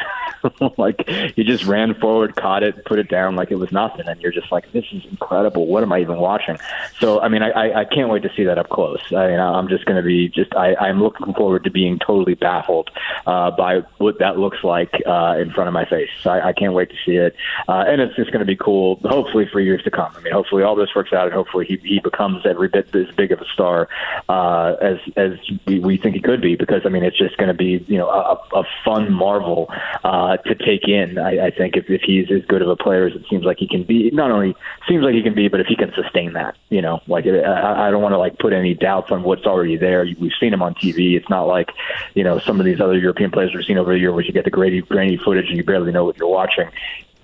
like 0.78 1.08
he 1.08 1.44
just 1.44 1.66
ran 1.66 1.94
forward, 1.96 2.36
caught 2.36 2.64
it, 2.64 2.84
put 2.86 3.00
it 3.00 3.10
down 3.10 3.36
like 3.36 3.52
it 3.52 3.56
was 3.56 3.72
nothing, 3.72 4.08
and 4.08 4.20
you're 4.22 4.32
just 4.32 4.52
like, 4.52 4.72
this 4.72 4.86
is 4.92 5.06
incredible. 5.06 5.68
What 5.68 5.84
am 5.84 5.92
I 5.92 6.00
even 6.02 6.18
watching? 6.18 6.58
So 7.00 7.22
I 7.22 7.30
mean, 7.30 7.42
I, 7.42 7.82
I 7.82 7.86
can't 7.86 8.10
wait 8.10 8.24
to 8.24 8.32
see 8.36 8.44
that 8.44 8.58
up 8.58 8.70
close. 8.70 9.02
I 9.14 9.28
mean, 9.28 9.40
I'm 9.40 9.68
just 9.68 9.86
going 9.86 9.98
to 9.98 10.04
be 10.04 10.30
just 10.30 10.54
I, 10.56 10.76
I'm 10.76 11.02
looking 11.02 11.34
forward 11.34 11.64
to 11.64 11.72
being 11.72 12.00
totally 12.00 12.36
baffled 12.36 12.90
uh, 13.26 13.52
by 13.52 13.80
what 13.98 14.20
that 14.20 14.38
looks 14.38 14.64
like 14.64 15.02
uh, 15.06 15.36
in 15.40 15.52
front 15.52 15.68
of 15.68 15.74
my 15.74 15.86
face. 15.86 16.10
So 16.22 16.32
I, 16.32 16.50
I 16.50 16.54
can't 16.54 16.74
wait 16.74 16.90
to 16.90 16.96
see 17.06 17.16
it, 17.16 17.36
uh, 17.68 17.86
and 17.88 18.02
it's 18.02 18.16
just 18.16 18.32
going 18.32 18.42
to 18.42 18.46
be 18.46 18.58
cool. 18.58 19.00
Hopefully 19.04 19.48
for 19.52 19.60
years 19.60 19.84
to 19.84 19.92
come. 19.92 20.12
I 20.16 20.22
mean, 20.22 20.34
hopefully 20.34 20.64
all 20.64 20.76
this 20.76 20.90
works 20.96 21.14
out, 21.14 21.26
and 21.26 21.34
hopefully 21.34 21.66
he, 21.66 21.78
he 21.78 22.00
becomes 22.00 22.46
every 22.46 22.68
bit 22.68 22.94
as 22.96 23.14
big 23.16 23.32
of 23.32 23.40
a 23.40 23.46
star 23.46 23.88
uh, 24.30 24.76
as 24.82 24.98
as 25.16 25.32
we, 25.66 25.80
we 25.80 25.98
think 25.98 26.16
he 26.16 26.22
could 26.22 26.42
be. 26.42 26.56
Because 26.56 26.82
I 26.86 26.90
mean, 26.90 27.04
it's 27.04 27.13
just 27.18 27.38
going 27.38 27.48
to 27.48 27.54
be 27.54 27.84
you 27.88 27.98
know 27.98 28.10
a, 28.10 28.60
a 28.60 28.64
fun 28.84 29.12
marvel 29.12 29.68
uh, 30.04 30.38
to 30.38 30.56
take 30.56 30.88
in. 30.88 31.18
I, 31.18 31.48
I 31.48 31.52
think 31.52 31.76
if, 31.76 31.90
if 31.90 32.02
he's 32.02 32.32
as 32.32 32.46
good 32.46 32.62
of 32.62 32.70
a 32.70 32.76
player 32.76 33.08
as 33.08 33.14
it 33.14 33.24
seems 33.30 33.44
like 33.44 33.58
he 33.58 33.68
can 33.68 33.84
be, 33.84 34.10
not 34.12 34.32
only 34.32 34.56
seems 34.88 35.04
like 35.04 35.14
he 35.14 35.22
can 35.22 35.34
be, 35.34 35.48
but 35.48 35.60
if 35.60 35.68
he 35.68 35.76
can 35.76 35.94
sustain 35.94 36.34
that, 36.34 36.56
you 36.70 36.82
know, 36.82 37.02
like 37.08 37.26
I, 37.26 37.88
I 37.88 37.92
don't 37.92 38.02
want 38.02 38.14
to 38.14 38.18
like 38.18 38.38
put 38.40 38.54
any 38.54 38.74
doubts 38.74 39.12
on 39.12 39.24
what's 39.24 39.46
already 39.46 39.78
there. 39.78 40.06
We've 40.20 40.32
seen 40.40 40.54
him 40.54 40.62
on 40.62 40.76
TV. 40.76 41.16
It's 41.16 41.30
not 41.30 41.44
like 41.44 41.72
you 42.14 42.24
know 42.24 42.40
some 42.40 42.60
of 42.60 42.66
these 42.66 42.82
other 42.82 42.98
European 42.98 43.32
players 43.32 43.54
we've 43.54 43.66
seen 43.66 43.78
over 43.78 43.94
the 43.94 44.00
year 44.00 44.12
where 44.12 44.24
you 44.24 44.32
get 44.32 44.46
the 44.46 44.52
grainy, 44.52 44.82
grainy 44.82 45.18
footage 45.18 45.48
and 45.48 45.58
you 45.58 45.64
barely 45.64 45.92
know 45.92 46.06
what 46.06 46.18
you're 46.18 46.28
watching 46.28 46.70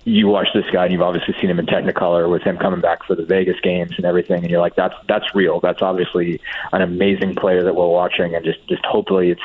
you 0.06 0.28
watch 0.28 0.48
this 0.54 0.66
guy 0.72 0.86
and 0.86 0.94
you've 0.94 1.02
obviously 1.02 1.36
seen 1.40 1.50
him 1.50 1.60
in 1.60 1.66
Technicolor 1.66 2.30
with 2.30 2.42
him 2.42 2.58
coming 2.58 2.82
back 2.82 3.04
for 3.06 3.16
the 3.16 3.26
Vegas 3.26 3.60
games 3.62 3.92
and 3.98 4.06
everything, 4.06 4.42
and 4.42 4.50
you're 4.50 4.62
like, 4.62 4.76
that's 4.76 4.96
that's 5.08 5.36
real. 5.36 5.60
That's 5.60 5.82
obviously 5.82 6.42
an 6.72 6.82
amazing 6.82 7.36
player 7.36 7.64
that 7.64 7.76
we're 7.76 7.88
watching, 7.88 8.36
and 8.36 8.44
just 8.44 8.66
just 8.68 8.86
hopefully 8.86 9.32
it's 9.32 9.42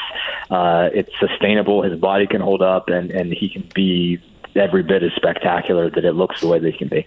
uh, 0.50 0.90
it's 0.92 1.10
sustainable. 1.18 1.82
His 1.82 1.98
body 1.98 2.26
can 2.26 2.40
hold 2.40 2.62
up, 2.62 2.88
and 2.88 3.10
and 3.10 3.32
he 3.32 3.48
can 3.48 3.68
be 3.74 4.20
every 4.56 4.82
bit 4.82 5.02
as 5.02 5.12
spectacular 5.16 5.90
that 5.90 6.04
it 6.04 6.12
looks 6.12 6.40
the 6.40 6.48
way 6.48 6.58
that 6.58 6.70
he 6.70 6.78
can 6.78 6.88
be. 6.88 7.06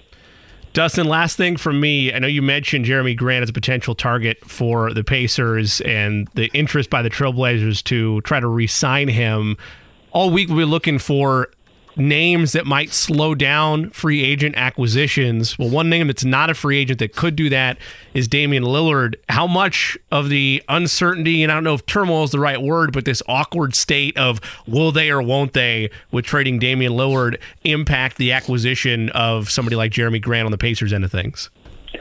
Dustin, 0.73 1.07
last 1.07 1.37
thing 1.37 1.57
from 1.57 1.79
me. 1.79 2.13
I 2.13 2.19
know 2.19 2.27
you 2.27 2.41
mentioned 2.41 2.85
Jerami 2.85 3.17
Grant 3.17 3.41
as 3.41 3.49
a 3.49 3.53
potential 3.53 3.95
target 3.95 4.37
for 4.45 4.93
the 4.93 5.03
Pacers 5.03 5.81
and 5.81 6.27
the 6.35 6.51
interest 6.53 6.91
by 6.91 7.01
the 7.01 7.09
Trailblazers 7.09 7.83
to 7.85 8.21
try 8.21 8.39
to 8.39 8.47
re 8.47 8.67
sign 8.67 9.07
him. 9.07 9.57
All 10.11 10.29
week 10.29 10.49
we'll 10.49 10.57
be 10.57 10.65
looking 10.65 10.99
for 10.99 11.49
names 11.97 12.51
that 12.53 12.65
might 12.65 12.91
slow 12.91 13.35
down 13.35 13.89
free 13.91 14.23
agent 14.23 14.55
acquisitions. 14.55 15.57
Well, 15.57 15.69
one 15.69 15.89
name 15.89 16.07
that's 16.07 16.25
not 16.25 16.49
a 16.49 16.53
free 16.53 16.77
agent 16.77 16.99
that 16.99 17.15
could 17.15 17.35
do 17.35 17.49
that 17.49 17.77
is 18.13 18.27
Damian 18.27 18.63
Lillard. 18.63 19.15
How 19.29 19.47
much 19.47 19.97
of 20.11 20.29
the 20.29 20.63
uncertainty, 20.69 21.43
and 21.43 21.51
I 21.51 21.55
don't 21.55 21.63
know 21.63 21.73
if 21.73 21.85
turmoil 21.85 22.23
is 22.23 22.31
the 22.31 22.39
right 22.39 22.61
word, 22.61 22.93
but 22.93 23.05
this 23.05 23.21
awkward 23.27 23.75
state 23.75 24.17
of 24.17 24.39
will 24.67 24.91
they 24.91 25.09
or 25.09 25.21
won't 25.21 25.53
they 25.53 25.89
with 26.11 26.25
trading 26.25 26.59
Damian 26.59 26.93
Lillard 26.93 27.39
impact 27.63 28.17
the 28.17 28.31
acquisition 28.31 29.09
of 29.09 29.49
somebody 29.49 29.75
like 29.75 29.91
Jerami 29.91 30.21
Grant 30.21 30.45
on 30.45 30.51
the 30.51 30.57
Pacers 30.57 30.93
end 30.93 31.03
of 31.03 31.11
things? 31.11 31.49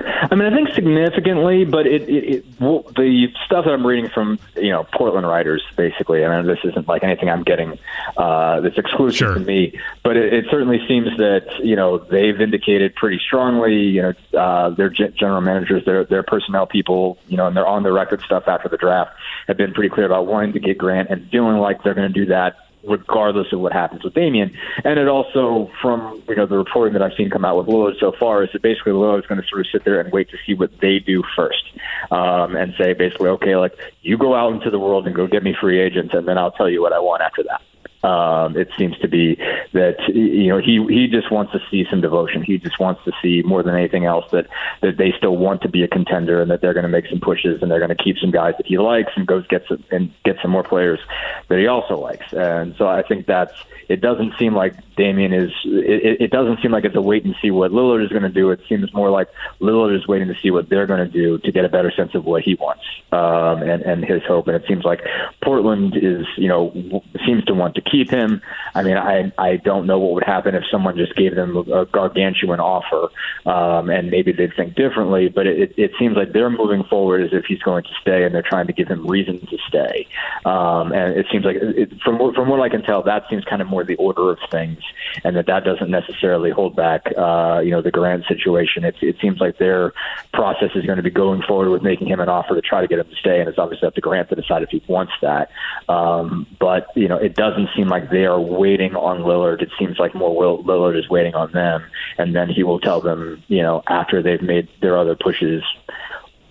I 0.01 0.35
mean, 0.35 0.53
I 0.53 0.55
think 0.55 0.75
significantly, 0.75 1.65
but 1.65 1.87
it, 1.87 2.03
it, 2.09 2.25
it 2.25 2.45
well, 2.61 2.83
the 2.97 3.29
stuff 3.45 3.65
that 3.65 3.73
I'm 3.73 3.87
reading 3.87 4.11
from 4.11 4.39
you 4.57 4.71
know 4.71 4.85
Portland 4.93 5.27
writers, 5.27 5.63
basically. 5.77 6.25
I 6.25 6.37
mean, 6.37 6.47
this 6.47 6.59
isn't 6.65 6.89
like 6.89 7.03
anything 7.03 7.29
I'm 7.29 7.43
getting 7.43 7.79
uh, 8.17 8.61
that's 8.61 8.79
exclusive 8.79 9.19
sure. 9.19 9.35
to 9.35 9.41
me, 9.41 9.79
but 10.03 10.17
it, 10.17 10.33
it 10.33 10.47
certainly 10.51 10.81
seems 10.89 11.17
that 11.19 11.47
you 11.63 11.77
know 11.77 11.99
they've 11.99 12.41
indicated 12.41 12.95
pretty 12.95 13.21
strongly. 13.25 13.75
You 13.75 14.03
know, 14.03 14.39
uh, 14.39 14.71
their 14.71 14.91
general 14.91 15.41
managers, 15.41 15.85
their 15.85 16.05
their 16.05 16.23
personnel 16.23 16.67
people, 16.67 17.19
you 17.29 17.37
know, 17.37 17.47
and 17.47 17.57
their 17.57 17.67
on 17.67 17.83
the 17.83 17.93
record 17.93 18.23
stuff 18.23 18.45
after 18.49 18.69
the 18.69 18.77
draft 18.77 19.13
have 19.47 19.57
been 19.57 19.73
pretty 19.73 19.91
clear 19.91 20.07
about 20.07 20.27
wanting 20.27 20.53
to 20.55 20.61
get 20.61 20.79
Grant 20.79 21.11
and 21.11 21.29
feeling 21.31 21.57
like 21.59 21.83
they're 21.83 21.95
going 21.95 22.13
to 22.13 22.21
do 22.21 22.27
that 22.27 22.57
regardless 22.87 23.53
of 23.53 23.61
what 23.61 23.73
happens 23.73 24.05
with 24.05 24.15
Damian. 24.15 24.57
And 24.85 24.99
it 24.99 25.09
also, 25.09 25.71
from 25.83 26.23
you 26.29 26.37
know 26.37 26.47
the 26.47 26.57
reporting 26.57 26.93
that 26.95 27.03
I've 27.03 27.15
seen 27.17 27.31
come 27.31 27.45
out 27.45 27.57
with 27.57 27.67
Lillard 27.67 27.99
so 27.99 28.13
far, 28.19 28.43
is 28.45 28.51
that 28.53 28.63
basically 28.63 28.93
Lillard's 28.93 29.27
going 29.27 29.41
to 29.41 29.47
sort 29.47 29.61
of 29.61 29.67
sit 29.71 29.85
there 29.85 30.01
and 30.01 30.13
wait 30.13 30.31
to 30.31 30.37
see 30.47 30.55
what 30.55 30.71
they 30.81 30.99
do 30.99 31.23
first, 31.35 31.65
um, 32.11 32.57
and 32.57 32.75
say 32.79 32.93
basically, 32.95 33.29
okay, 33.31 33.57
like 33.57 33.77
you 34.03 34.17
go 34.17 34.35
out 34.35 34.53
into 34.53 34.71
the 34.71 34.79
world 34.79 35.07
and 35.07 35.15
go 35.15 35.27
get 35.27 35.43
me 35.43 35.55
free 35.61 35.81
agents, 35.81 36.15
and 36.15 36.27
then 36.27 36.39
I'll 36.39 36.53
tell 36.53 36.69
you 36.69 36.81
what 36.81 36.93
I 36.93 37.01
want 37.01 37.23
after 37.23 37.43
that. 37.45 37.61
Um, 38.03 38.57
it 38.57 38.69
seems 38.79 38.97
to 38.99 39.09
be 39.09 39.37
that 39.73 39.97
you 40.09 40.49
know 40.49 40.59
he 40.59 40.85
he 40.89 41.09
just 41.09 41.31
wants 41.31 41.53
to 41.53 41.61
see 41.71 41.87
some 41.91 42.01
devotion. 42.01 42.43
He 42.43 42.59
just 42.59 42.79
wants 42.79 43.03
to 43.05 43.13
see 43.23 43.43
more 43.43 43.63
than 43.63 43.75
anything 43.75 44.05
else 44.05 44.25
that 44.33 44.47
that 44.83 44.97
they 44.97 45.13
still 45.17 45.37
want 45.37 45.63
to 45.63 45.69
be 45.69 45.83
a 45.83 45.89
contender 45.89 46.41
and 46.41 46.51
that 46.51 46.61
they're 46.61 46.75
going 46.75 46.85
to 46.85 46.89
make 46.89 47.07
some 47.07 47.21
pushes 47.21 47.63
and 47.63 47.71
they're 47.71 47.81
going 47.81 47.97
to 47.97 48.03
keep 48.03 48.19
some 48.19 48.31
guys 48.31 48.55
that 48.59 48.67
he 48.67 48.79
likes 48.79 49.13
and 49.17 49.27
goes 49.27 49.47
get 49.49 49.65
some 49.69 49.83
and 49.91 50.13
get 50.25 50.37
some 50.43 50.51
more 50.51 50.63
players 50.63 51.01
that 51.49 51.59
he 51.59 51.67
also 51.67 51.99
likes. 51.99 52.33
And 52.33 52.75
so 52.77 52.87
I 52.87 53.03
think 53.03 53.27
that's 53.27 53.55
it. 53.89 54.01
Doesn't 54.01 54.35
seem 54.39 54.55
like 54.55 54.75
Damian 54.97 55.33
is. 55.33 55.51
It, 55.65 56.21
it 56.21 56.31
doesn't 56.31 56.61
seem 56.61 56.73
like 56.73 56.85
it's 56.85 56.97
a 56.97 57.01
wait 57.01 57.25
and 57.25 57.35
see 57.41 57.51
what 57.51 57.71
Lillard 57.71 58.05
is 58.05 58.11
going 58.11 58.23
to 58.23 58.29
do. 58.29 58.51
It 58.51 58.61
seems 58.69 58.93
more 58.93 59.11
like 59.11 59.29
Lillard 59.61 59.97
is 59.97 60.07
waiting 60.07 60.29
to 60.29 60.35
see 60.43 60.51
what 60.51 60.69
they're 60.69 60.87
going 60.87 61.05
to 61.05 61.13
do 61.13 61.39
to 61.39 61.53
get 61.53 61.65
a 61.65 61.69
better 61.69 61.91
sense 61.91 62.15
of 62.15 62.25
what 62.25 62.43
he 62.43 62.55
wants 62.55 62.85
um, 63.13 63.63
and 63.63 63.83
and 63.83 64.05
his 64.05 64.23
hope. 64.25 64.49
And 64.49 64.57
it 64.57 64.65
seems 64.67 64.85
like 64.85 65.01
Portland 65.43 65.97
is 65.97 66.27
you 66.37 66.49
know 66.49 67.03
seems 67.25 67.45
to 67.45 67.55
want 67.55 67.75
to 67.77 67.83
keep 67.91 68.11
him. 68.11 68.43
I 68.75 68.83
mean, 68.83 68.97
I 68.97 69.33
I 69.39 69.57
don't 69.57 69.87
know 69.87 69.99
what 69.99 70.15
would 70.15 70.25
happen 70.25 70.55
if 70.55 70.65
someone 70.71 70.97
just 70.97 71.15
gave 71.17 71.35
them 71.35 71.57
a 71.57 71.87
gargantuan 71.87 72.61
offer, 72.61 73.09
um, 73.47 73.91
and 73.91 74.11
maybe 74.11 74.33
they'd 74.33 74.55
think 74.55 74.75
differently. 74.75 75.29
But 75.29 75.47
it, 75.47 75.75
it 75.77 75.93
seems 75.99 76.17
like 76.17 76.33
they're 76.33 76.51
moving 76.51 76.85
forward 76.85 77.23
as 77.23 77.33
if 77.33 77.45
he's 77.47 77.63
going 77.63 77.85
to 77.85 77.95
stay, 78.01 78.25
and 78.25 78.35
they're 78.35 78.43
trying 78.43 78.67
to 78.67 78.73
give 78.73 78.89
him 78.89 79.07
reasons 79.07 79.49
to 79.49 79.59
stay. 79.69 80.07
Um, 80.45 80.93
and 80.93 81.17
it 81.17 81.27
seems 81.33 81.45
like, 81.45 81.57
it, 81.57 82.01
from 82.03 82.35
from 82.35 82.49
what 82.49 82.61
I 82.61 82.69
can 82.69 82.83
tell, 82.83 83.03
that 83.05 83.25
seems 83.31 83.45
kind 83.45 83.63
of 83.63 83.69
more 83.69 83.85
the 83.85 83.97
order 83.97 84.31
of 84.31 84.39
things, 84.51 84.79
and 85.25 85.37
that 85.37 85.47
that 85.47 85.65
doesn't 85.65 85.91
necessarily 85.91 86.51
hold 86.51 86.77
back, 86.77 87.07
uh, 87.17 87.61
you 87.65 87.71
know, 87.71 87.83
the 87.83 87.91
Grant 87.91 88.25
situation. 88.27 88.85
It, 88.85 88.97
it 89.01 89.17
seems 89.21 89.41
like 89.41 89.59
their 89.59 89.93
process 90.33 90.71
is 90.75 90.85
going 90.85 90.97
to 90.97 91.03
be 91.03 91.11
going 91.11 91.43
forward 91.43 91.71
with 91.71 91.83
making 91.83 92.09
him 92.09 92.21
an 92.21 92.29
offer 92.29 92.55
to 92.55 92.61
try 92.61 92.81
to 92.81 92.87
get 92.87 92.99
him 92.99 93.09
to 93.09 93.17
stay, 93.17 93.41
and 93.41 93.49
it's 93.49 93.59
obviously 93.59 93.87
up 93.87 93.95
to 93.95 94.01
Grant 94.01 94.29
to 94.29 94.35
decide 94.35 94.63
if 94.63 94.71
he 94.71 94.83
wants 94.87 95.13
that. 95.23 95.51
Um, 95.89 96.47
but 96.61 96.89
you 96.95 97.09
know, 97.09 97.17
it 97.17 97.35
doesn't 97.35 97.69
seem 97.77 97.89
like 97.89 98.11
they 98.11 98.25
are 98.25 98.41
waiting 98.41 98.97
on 98.97 99.21
Lillard. 99.21 99.63
It 99.63 99.71
seems 99.79 99.99
like 99.99 100.15
more 100.15 100.35
Will, 100.35 100.63
Lillard 100.65 100.99
is 100.99 101.09
waiting 101.09 101.35
on 101.35 101.53
them, 101.53 101.85
and 102.19 102.35
then 102.35 102.49
he 102.49 102.63
will 102.63 102.81
tell 102.81 103.01
them, 103.01 103.43
you 103.49 103.63
know, 103.63 103.83
after 103.89 104.23
they've 104.23 104.43
made 104.43 104.69
their 104.81 104.99
other 104.99 105.15
pushes, 105.15 105.63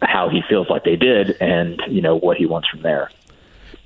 how 0.01 0.29
he 0.29 0.41
feels 0.47 0.69
like 0.69 0.83
they 0.83 0.95
did, 0.95 1.35
and 1.41 1.81
you 1.87 2.01
know 2.01 2.15
what 2.15 2.37
he 2.37 2.45
wants 2.45 2.69
from 2.69 2.81
there. 2.81 3.09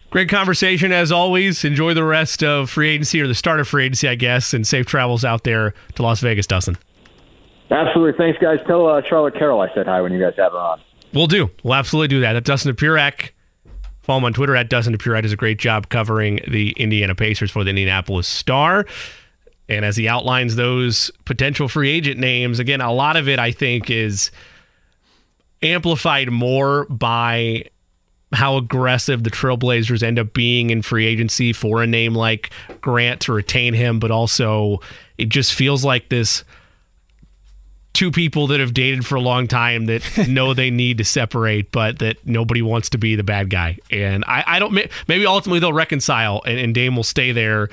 Great 0.10 0.28
conversation 0.28 0.92
as 0.92 1.12
always. 1.12 1.64
Enjoy 1.64 1.94
the 1.94 2.04
rest 2.04 2.44
of 2.44 2.70
free 2.70 2.90
agency 2.90 3.22
or 3.22 3.28
the 3.28 3.36
start 3.36 3.60
of 3.60 3.68
free 3.68 3.86
agency, 3.86 4.08
I 4.08 4.16
guess, 4.16 4.54
and 4.54 4.66
safe 4.66 4.86
travels 4.88 5.24
out 5.24 5.44
there 5.44 5.74
to 5.96 6.04
Las 6.04 6.20
Vegas, 6.20 6.48
Dustin. 6.48 6.78
Absolutely. 7.70 8.18
Thanks, 8.18 8.40
guys. 8.42 8.60
Tell 8.66 8.88
uh, 8.88 9.04
Charlotte 9.04 9.36
Carroll 9.36 9.62
I 9.62 9.72
said 9.76 9.86
hi 9.86 10.02
when 10.02 10.12
you 10.12 10.20
guys 10.20 10.34
have 10.38 10.52
her 10.52 10.58
on. 10.58 10.82
We'll 11.14 11.28
do. 11.28 11.52
We'll 11.64 11.76
absolutely 11.76 12.08
do 12.08 12.22
that. 12.22 12.34
That's 12.34 12.48
Dustin 12.48 12.76
Dopirak 12.76 13.32
Follow 14.10 14.18
him 14.18 14.26
on 14.26 14.34
Twitter 14.34 14.56
at 14.56 14.70
Dustin 14.70 14.98
Dopirak 14.98 15.22
does 15.22 15.34
a 15.34 15.36
great 15.36 15.60
job 15.60 15.90
covering 15.90 16.40
the 16.48 16.72
Indiana 16.72 17.14
Pacers 17.14 17.52
for 17.52 17.64
the 17.64 17.70
Indianapolis 17.70 18.28
Star. 18.28 18.88
And 19.68 19.86
as 19.86 19.96
he 19.98 20.08
outlines 20.08 20.56
those 20.56 21.12
potential 21.26 21.68
free 21.68 21.92
agent 21.92 22.20
names, 22.20 22.58
again, 22.58 22.82
a 22.82 22.92
lot 22.92 23.18
of 23.18 23.30
it 23.30 23.38
I 23.38 23.52
think 23.52 23.92
is 23.92 24.32
amplified 25.62 26.32
more 26.32 26.86
by 26.86 27.66
how 28.34 28.58
aggressive 28.58 29.24
the 29.24 29.30
Trailblazers 29.30 30.02
end 30.02 30.18
up 30.18 30.34
being 30.34 30.72
in 30.72 30.82
free 30.82 31.06
agency 31.06 31.54
for 31.54 31.84
a 31.84 31.86
name 31.86 32.16
like 32.16 32.50
Grant 32.82 33.22
to 33.22 33.34
retain 33.34 33.76
him, 33.76 34.00
but 34.00 34.10
also 34.10 34.80
it 35.20 35.30
just 35.30 35.54
feels 35.54 35.86
like 35.86 36.10
this 36.10 36.44
two 37.94 38.12
people 38.12 38.48
that 38.48 38.60
have 38.60 38.74
dated 38.74 39.06
for 39.06 39.16
a 39.16 39.22
long 39.22 39.48
time 39.48 39.86
that 39.86 40.28
know 40.28 40.54
they 40.54 40.70
need 40.70 40.98
to 41.00 41.04
separate, 41.04 41.72
but 41.72 42.00
that 42.00 42.26
nobody 42.26 42.62
wants 42.62 42.90
to 42.92 42.98
be 42.98 43.16
the 43.16 43.24
bad 43.24 43.50
guy. 43.50 43.78
And 43.92 44.24
I, 44.28 44.44
I 44.46 44.60
don't, 44.60 44.74
maybe 45.08 45.26
ultimately 45.26 45.60
they'll 45.60 45.74
reconcile 45.74 46.42
and, 46.46 46.60
and 46.60 46.74
Dame 46.74 46.96
will 46.96 47.04
stay 47.04 47.32
there, 47.32 47.70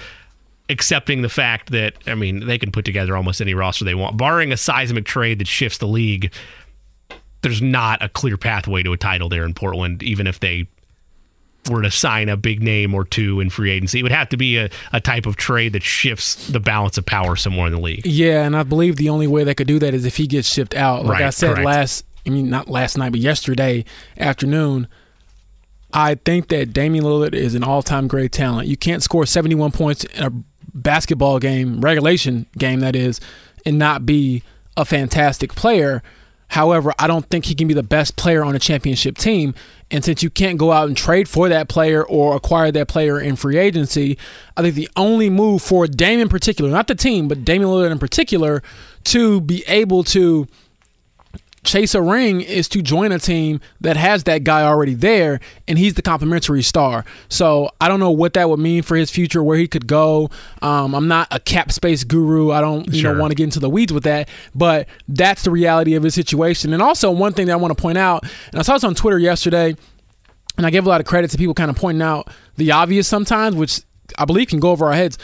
accepting 0.69 1.23
the 1.23 1.29
fact 1.29 1.71
that, 1.71 1.95
I 2.07 2.15
mean, 2.15 2.47
they 2.47 2.59
can 2.59 2.73
put 2.73 2.85
together 2.85 3.17
almost 3.17 3.41
any 3.41 3.55
roster 3.55 3.85
they 3.85 3.95
want, 3.95 4.17
barring 4.17 4.53
a 4.53 4.57
seismic 4.57 5.05
trade 5.05 5.39
that 5.39 5.49
shifts 5.49 5.79
the 5.79 5.89
league. 5.89 6.33
There's 7.43 7.63
not 7.63 8.03
a 8.03 8.09
clear 8.09 8.37
pathway 8.37 8.83
to 8.83 8.93
a 8.93 8.97
title 8.97 9.29
there 9.29 9.45
in 9.45 9.55
Portland, 9.55 10.03
even 10.03 10.27
if 10.27 10.41
they 10.41 10.67
were 11.71 11.83
to 11.83 11.91
sign 11.91 12.29
a 12.29 12.37
big 12.37 12.63
name 12.63 12.95
or 12.95 13.05
two 13.05 13.41
in 13.41 13.51
free 13.51 13.71
agency. 13.71 14.01
It 14.01 14.03
would 14.03 14.13
have 14.13 14.29
to 14.31 14.37
be 14.37 14.57
a, 14.59 14.71
a 14.93 15.01
type 15.01 15.27
of 15.27 15.37
trade 15.37 15.73
that 15.75 15.83
shifts 15.83 16.49
the 16.49 16.61
balance 16.61 16.99
of 16.99 17.07
power 17.07 17.37
somewhere 17.37 17.67
in 17.67 17.73
the 17.73 17.81
league. 17.81 18.07
Yeah, 18.07 18.45
and 18.45 18.57
I 18.57 18.63
believe 18.63 18.97
the 18.97 19.09
only 19.09 19.27
way 19.27 19.45
they 19.45 19.55
could 19.55 19.67
do 19.67 19.79
that 19.79 19.95
is 19.95 20.05
if 20.05 20.17
he 20.17 20.27
gets 20.27 20.49
shipped 20.53 20.75
out. 20.75 21.05
Like 21.05 21.21
Right, 21.21 21.27
I 21.27 21.31
said 21.31 21.55
correct. 21.55 21.67
last, 21.67 22.05
I 22.27 22.31
mean 22.31 22.49
not 22.51 22.69
last 22.69 22.97
night, 22.99 23.11
but 23.11 23.21
yesterday 23.21 23.85
afternoon. 24.19 24.89
I 25.93 26.17
think 26.17 26.49
that 26.49 26.73
Damian 26.73 27.05
Lillard 27.05 27.33
is 27.35 27.55
an 27.55 27.63
all-time 27.65 28.07
great 28.09 28.33
talent. 28.33 28.69
You 28.69 28.77
can't 28.77 29.03
score 29.03 29.25
71 29.25 29.73
points 29.73 30.05
in 30.05 30.23
a 30.25 30.31
basketball 30.75 31.39
game, 31.39 31.81
regulation 31.81 32.47
game 32.59 32.81
that 32.81 32.95
is, 32.95 33.21
and 33.65 33.79
not 33.79 34.05
be 34.05 34.43
a 34.77 34.85
fantastic 34.85 35.55
player. 35.55 36.03
However, 36.49 36.93
I 36.99 37.07
don't 37.07 37.27
think 37.27 37.47
he 37.47 37.55
can 37.55 37.69
be 37.69 37.75
the 37.75 37.83
best 37.83 38.17
player 38.17 38.45
on 38.45 38.55
a 38.55 38.59
championship 38.59 39.19
team. 39.19 39.55
And 39.91 40.05
since 40.05 40.23
you 40.23 40.31
can't 40.31 40.59
go 40.59 40.73
out 40.73 40.89
and 40.89 40.97
trade 40.97 41.29
for 41.29 41.49
that 41.49 41.69
player 41.69 42.03
or 42.05 42.35
acquire 42.37 42.73
that 42.73 42.89
player 42.89 43.21
in 43.21 43.37
free 43.37 43.57
agency, 43.57 44.17
I 44.57 44.63
think 44.63 44.75
the 44.75 44.89
only 44.97 45.31
move 45.31 45.63
for 45.63 45.87
Dame 45.87 46.21
in 46.21 46.29
particular, 46.29 46.71
not 46.71 46.89
the 46.89 46.95
team, 46.95 47.29
but 47.29 47.45
Damian 47.45 47.71
Lillard 47.71 47.93
in 47.93 47.99
particular, 47.99 48.63
to 49.05 49.41
be 49.41 49.65
able 49.67 50.03
to 50.05 50.47
chase 51.67 51.95
a 51.95 52.01
ring 52.01 52.41
is 52.41 52.69
to 52.71 52.81
join 52.81 53.13
a 53.13 53.19
team 53.19 53.61
that 53.83 53.97
has 53.97 54.25
that 54.25 54.45
guy 54.45 54.63
already 54.63 54.95
there 54.95 55.41
and 55.69 55.79
he's 55.79 55.95
the 55.95 56.03
complimentary 56.03 56.63
star. 56.63 57.05
So 57.29 57.69
i 57.81 57.89
don't 57.89 58.01
know 58.01 58.11
what 58.11 58.33
that 58.35 58.49
would 58.49 58.61
mean 58.61 58.83
for 58.83 58.97
his 58.97 59.11
future 59.11 59.43
where 59.43 59.59
he 59.59 59.67
could 59.69 59.87
go. 59.87 60.31
Um, 60.63 60.95
i'm 60.95 61.09
not 61.09 61.29
a 61.31 61.41
cap 61.41 61.71
space 61.73 62.05
guru. 62.05 62.51
I 62.53 62.61
don't 62.63 62.87
you 62.93 63.01
Sure. 63.01 63.13
know 63.15 63.21
want 63.21 63.33
to 63.33 63.35
get 63.35 63.45
into 63.45 63.61
the 63.61 63.69
weeds 63.69 63.93
with 63.93 64.05
that 64.05 64.29
but 64.55 64.89
that's 65.09 65.43
the 65.43 65.51
reality 65.51 65.95
of 65.95 66.03
his 66.03 66.15
situation. 66.15 66.73
And 66.73 66.81
also 66.81 67.11
one 67.11 67.33
thing 67.35 67.47
that 67.49 67.53
i 67.53 67.57
want 67.57 67.77
to 67.77 67.81
point 67.83 67.99
out 67.99 68.23
and 68.53 68.59
i 68.59 68.63
saw 68.63 68.75
this 68.75 68.85
on 68.85 68.95
twitter 68.95 69.19
yesterday 69.19 69.75
and 70.57 70.65
i 70.67 70.71
give 70.71 70.87
a 70.87 70.89
lot 70.89 71.01
of 71.01 71.07
credit 71.07 71.31
to 71.33 71.37
people 71.37 71.55
kind 71.55 71.71
of 71.71 71.77
pointing 71.77 72.03
out 72.03 72.29
the 72.57 72.71
obvious 72.73 73.07
sometimes 73.09 73.55
which 73.57 73.81
i 74.19 74.25
believe 74.25 74.49
can 74.49 74.61
go 74.61 74.71
over 74.71 74.87
our 74.87 74.93
heads 74.95 75.19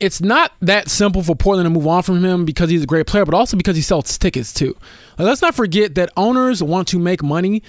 it's 0.00 0.20
not 0.20 0.52
that 0.60 0.90
simple 0.90 1.22
for 1.22 1.34
Portland 1.34 1.66
to 1.66 1.70
move 1.70 1.86
on 1.86 2.02
from 2.02 2.22
him 2.24 2.44
because 2.44 2.68
he's 2.70 2.82
a 2.82 2.86
great 2.86 3.06
player, 3.06 3.24
but 3.24 3.34
also 3.34 3.56
because 3.56 3.76
he 3.76 3.82
sells 3.82 4.18
tickets 4.18 4.52
too. 4.52 4.76
Like, 5.18 5.26
let's 5.26 5.40
not 5.42 5.54
forget 5.54 5.94
that 5.94 6.10
owners 6.16 6.62
want 6.62 6.88
to 6.88 6.98
make 6.98 7.22
money, 7.22 7.62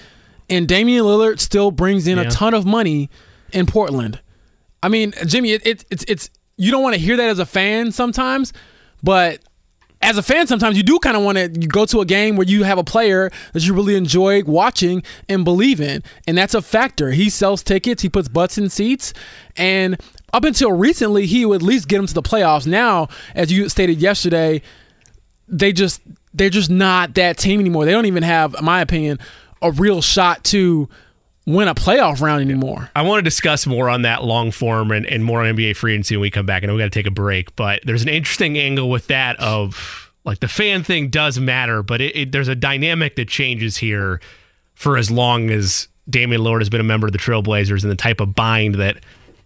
and 0.50 0.68
Damian 0.68 1.04
Lillard 1.04 1.40
still 1.40 1.70
brings 1.70 2.06
in 2.06 2.18
Yeah. 2.18 2.24
a 2.24 2.30
ton 2.30 2.54
of 2.54 2.66
money 2.66 3.08
in 3.52 3.66
Portland. 3.66 4.20
I 4.82 4.88
mean, 4.88 5.12
Jimmy, 5.26 5.52
it, 5.52 5.66
it, 5.66 5.84
it's 5.90 6.04
it's 6.06 6.30
you 6.56 6.70
don't 6.70 6.82
want 6.82 6.94
to 6.94 7.00
hear 7.00 7.16
that 7.16 7.28
as 7.30 7.38
a 7.38 7.46
fan 7.46 7.92
sometimes, 7.92 8.52
but 9.02 9.40
as 10.00 10.16
a 10.16 10.22
fan, 10.22 10.46
sometimes 10.46 10.76
you 10.76 10.84
do 10.84 10.98
kind 11.00 11.16
of 11.16 11.24
want 11.24 11.38
to 11.38 11.48
go 11.48 11.84
to 11.86 12.00
a 12.00 12.04
game 12.04 12.36
where 12.36 12.46
you 12.46 12.62
have 12.62 12.78
a 12.78 12.84
player 12.84 13.30
that 13.52 13.66
you 13.66 13.74
really 13.74 13.96
enjoy 13.96 14.44
watching 14.44 15.02
and 15.28 15.44
believe 15.44 15.80
in, 15.80 16.02
and 16.28 16.38
that's 16.38 16.54
a 16.54 16.62
factor. 16.62 17.10
He 17.10 17.30
sells 17.30 17.62
tickets, 17.64 18.02
he 18.02 18.08
puts 18.08 18.28
butts 18.28 18.58
in 18.58 18.68
seats, 18.70 19.12
and 19.56 20.00
up 20.32 20.44
until 20.44 20.72
recently, 20.72 21.26
he 21.26 21.44
would 21.44 21.62
at 21.62 21.66
least 21.66 21.88
get 21.88 21.96
them 21.96 22.06
to 22.06 22.14
the 22.14 22.22
playoffs. 22.22 22.66
Now, 22.66 23.08
as 23.34 23.52
you 23.52 23.68
stated 23.68 24.00
yesterday, 24.00 24.62
they 25.46 25.72
just 25.72 26.02
they're 26.34 26.50
just 26.50 26.70
not 26.70 27.14
that 27.14 27.38
team 27.38 27.60
anymore. 27.60 27.84
They 27.84 27.92
don't 27.92 28.06
even 28.06 28.22
have, 28.22 28.54
in 28.54 28.64
my 28.64 28.80
opinion, 28.80 29.18
a 29.62 29.70
real 29.72 30.02
shot 30.02 30.44
to 30.44 30.88
win 31.46 31.66
a 31.66 31.74
playoff 31.74 32.20
round 32.20 32.42
anymore. 32.42 32.90
I 32.94 33.02
want 33.02 33.20
to 33.20 33.22
discuss 33.22 33.66
more 33.66 33.88
on 33.88 34.02
that 34.02 34.22
long 34.22 34.50
form 34.50 34.90
and, 34.90 35.06
and 35.06 35.24
more 35.24 35.42
on 35.42 35.56
NBA 35.56 35.76
free 35.76 35.94
agency 35.94 36.14
when 36.14 36.22
we 36.22 36.30
come 36.30 36.44
back. 36.44 36.62
I 36.62 36.66
know 36.66 36.74
we 36.74 36.78
got 36.78 36.84
to 36.84 36.90
take 36.90 37.06
a 37.06 37.10
break, 37.10 37.56
but 37.56 37.80
there's 37.84 38.02
an 38.02 38.08
interesting 38.08 38.58
angle 38.58 38.90
with 38.90 39.06
that 39.06 39.40
of 39.40 40.12
like 40.24 40.40
the 40.40 40.48
fan 40.48 40.84
thing 40.84 41.08
does 41.08 41.40
matter, 41.40 41.82
but 41.82 42.02
it, 42.02 42.14
it, 42.14 42.32
there's 42.32 42.48
a 42.48 42.54
dynamic 42.54 43.16
that 43.16 43.28
changes 43.28 43.78
here 43.78 44.20
for 44.74 44.98
as 44.98 45.10
long 45.10 45.48
as 45.48 45.88
Damian 46.08 46.42
Lillard 46.42 46.60
has 46.60 46.68
been 46.68 46.82
a 46.82 46.84
member 46.84 47.06
of 47.06 47.14
the 47.14 47.18
Trailblazers 47.18 47.82
and 47.82 47.90
the 47.90 47.96
type 47.96 48.20
of 48.20 48.34
bind 48.34 48.74
that 48.74 48.98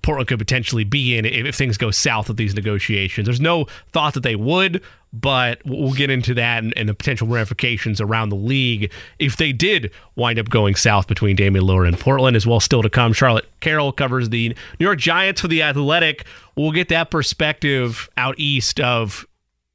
Portland 0.02 0.28
could 0.28 0.38
potentially 0.38 0.84
be 0.84 1.16
in 1.16 1.24
if, 1.24 1.46
if 1.46 1.54
things 1.54 1.78
go 1.78 1.90
south 1.90 2.28
with 2.28 2.36
these 2.36 2.54
negotiations. 2.54 3.26
There's 3.26 3.40
no 3.40 3.66
thought 3.92 4.14
that 4.14 4.22
they 4.22 4.36
would, 4.36 4.82
but 5.12 5.60
we'll 5.64 5.92
get 5.92 6.10
into 6.10 6.34
that 6.34 6.62
and, 6.62 6.76
and 6.76 6.88
the 6.88 6.94
potential 6.94 7.28
ramifications 7.28 8.00
around 8.00 8.30
the 8.30 8.36
league 8.36 8.92
if 9.18 9.36
they 9.36 9.52
did 9.52 9.90
wind 10.16 10.38
up 10.38 10.48
going 10.48 10.74
south 10.74 11.06
between 11.06 11.36
Damian 11.36 11.64
Lillard 11.64 11.88
and 11.88 11.98
Portland 11.98 12.36
as 12.36 12.46
well. 12.46 12.60
Still 12.60 12.82
to 12.82 12.90
come. 12.90 13.12
Charlotte 13.12 13.46
Carroll 13.60 13.92
covers 13.92 14.30
the 14.30 14.48
New 14.78 14.84
York 14.86 14.98
Giants 14.98 15.40
for 15.40 15.48
the 15.48 15.62
Athletic. 15.62 16.26
We'll 16.56 16.72
get 16.72 16.88
that 16.88 17.10
perspective 17.10 18.08
out 18.16 18.34
east 18.38 18.80
of 18.80 19.26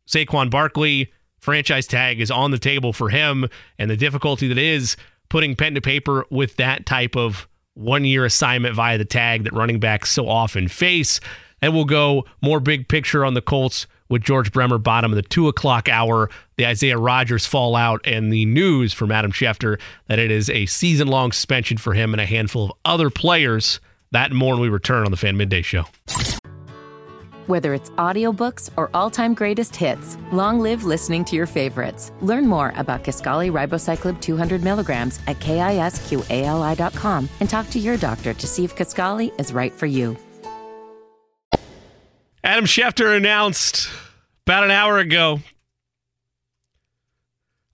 Saquon 0.07 0.49
Barkley. 0.49 1.11
Franchise 1.39 1.87
tag 1.87 2.19
is 2.19 2.29
on 2.29 2.51
the 2.51 2.57
table 2.57 2.91
for 2.91 3.09
him, 3.09 3.47
and 3.79 3.89
the 3.89 3.95
difficulty 3.95 4.47
that 4.49 4.57
is 4.57 4.97
putting 5.29 5.55
pen 5.55 5.75
to 5.75 5.81
paper 5.81 6.25
with 6.29 6.55
that 6.57 6.85
type 6.85 7.15
of 7.15 7.47
one 7.77 8.05
year 8.05 8.25
assignment 8.25 8.75
via 8.75 8.97
the 8.97 9.05
tag 9.05 9.43
that 9.43 9.53
running 9.53 9.79
backs 9.79 10.11
so 10.11 10.27
often 10.27 10.67
face. 10.67 11.19
And 11.61 11.73
we'll 11.73 11.85
go 11.85 12.25
more 12.41 12.59
big 12.59 12.87
picture 12.87 13.25
on 13.25 13.33
the 13.33 13.41
Colts 13.41 13.87
with 14.09 14.23
George 14.23 14.51
Bremer, 14.51 14.77
bottom 14.77 15.11
of 15.11 15.15
the 15.15 15.21
two 15.21 15.47
o'clock 15.47 15.89
hour, 15.89 16.29
the 16.55 16.65
Isaiah 16.65 16.97
Rodgers 16.97 17.45
fallout, 17.45 18.01
and 18.05 18.31
the 18.31 18.45
news 18.45 18.93
from 18.93 19.11
Adam 19.11 19.31
Schefter 19.31 19.79
that 20.07 20.19
it 20.19 20.31
is 20.31 20.49
a 20.49 20.65
season 20.65 21.07
long 21.07 21.31
suspension 21.31 21.77
for 21.77 21.93
him 21.93 22.13
and 22.13 22.21
a 22.21 22.25
handful 22.25 22.65
of 22.65 22.71
other 22.85 23.09
players. 23.09 23.79
That 24.11 24.29
and 24.29 24.39
more 24.39 24.53
when 24.53 24.61
we 24.61 24.69
return 24.69 25.05
on 25.05 25.11
the 25.11 25.17
Fan 25.17 25.35
Midday 25.35 25.61
Show. 25.61 25.85
Whether 27.47 27.73
it's 27.73 27.89
audiobooks 27.91 28.69
or 28.77 28.89
all-time 28.93 29.33
greatest 29.33 29.75
hits, 29.75 30.17
long 30.31 30.59
live 30.59 30.83
listening 30.83 31.25
to 31.25 31.35
your 31.35 31.45
favorites. 31.45 32.11
Learn 32.21 32.45
more 32.45 32.73
about 32.75 33.03
Kisqali 33.03 33.51
Ribociclib 33.51 34.21
200 34.21 34.63
milligrams 34.63 35.19
at 35.27 35.39
kisqali.com 35.39 37.29
and 37.39 37.49
talk 37.49 37.69
to 37.69 37.79
your 37.79 37.97
doctor 37.97 38.33
to 38.33 38.47
see 38.47 38.65
if 38.65 38.75
Kisqali 38.75 39.31
is 39.39 39.53
right 39.53 39.73
for 39.73 39.85
you. 39.85 40.15
Adam 42.43 42.65
Schefter 42.65 43.17
announced 43.17 43.89
about 44.45 44.63
an 44.63 44.71
hour 44.71 44.99
ago 44.99 45.39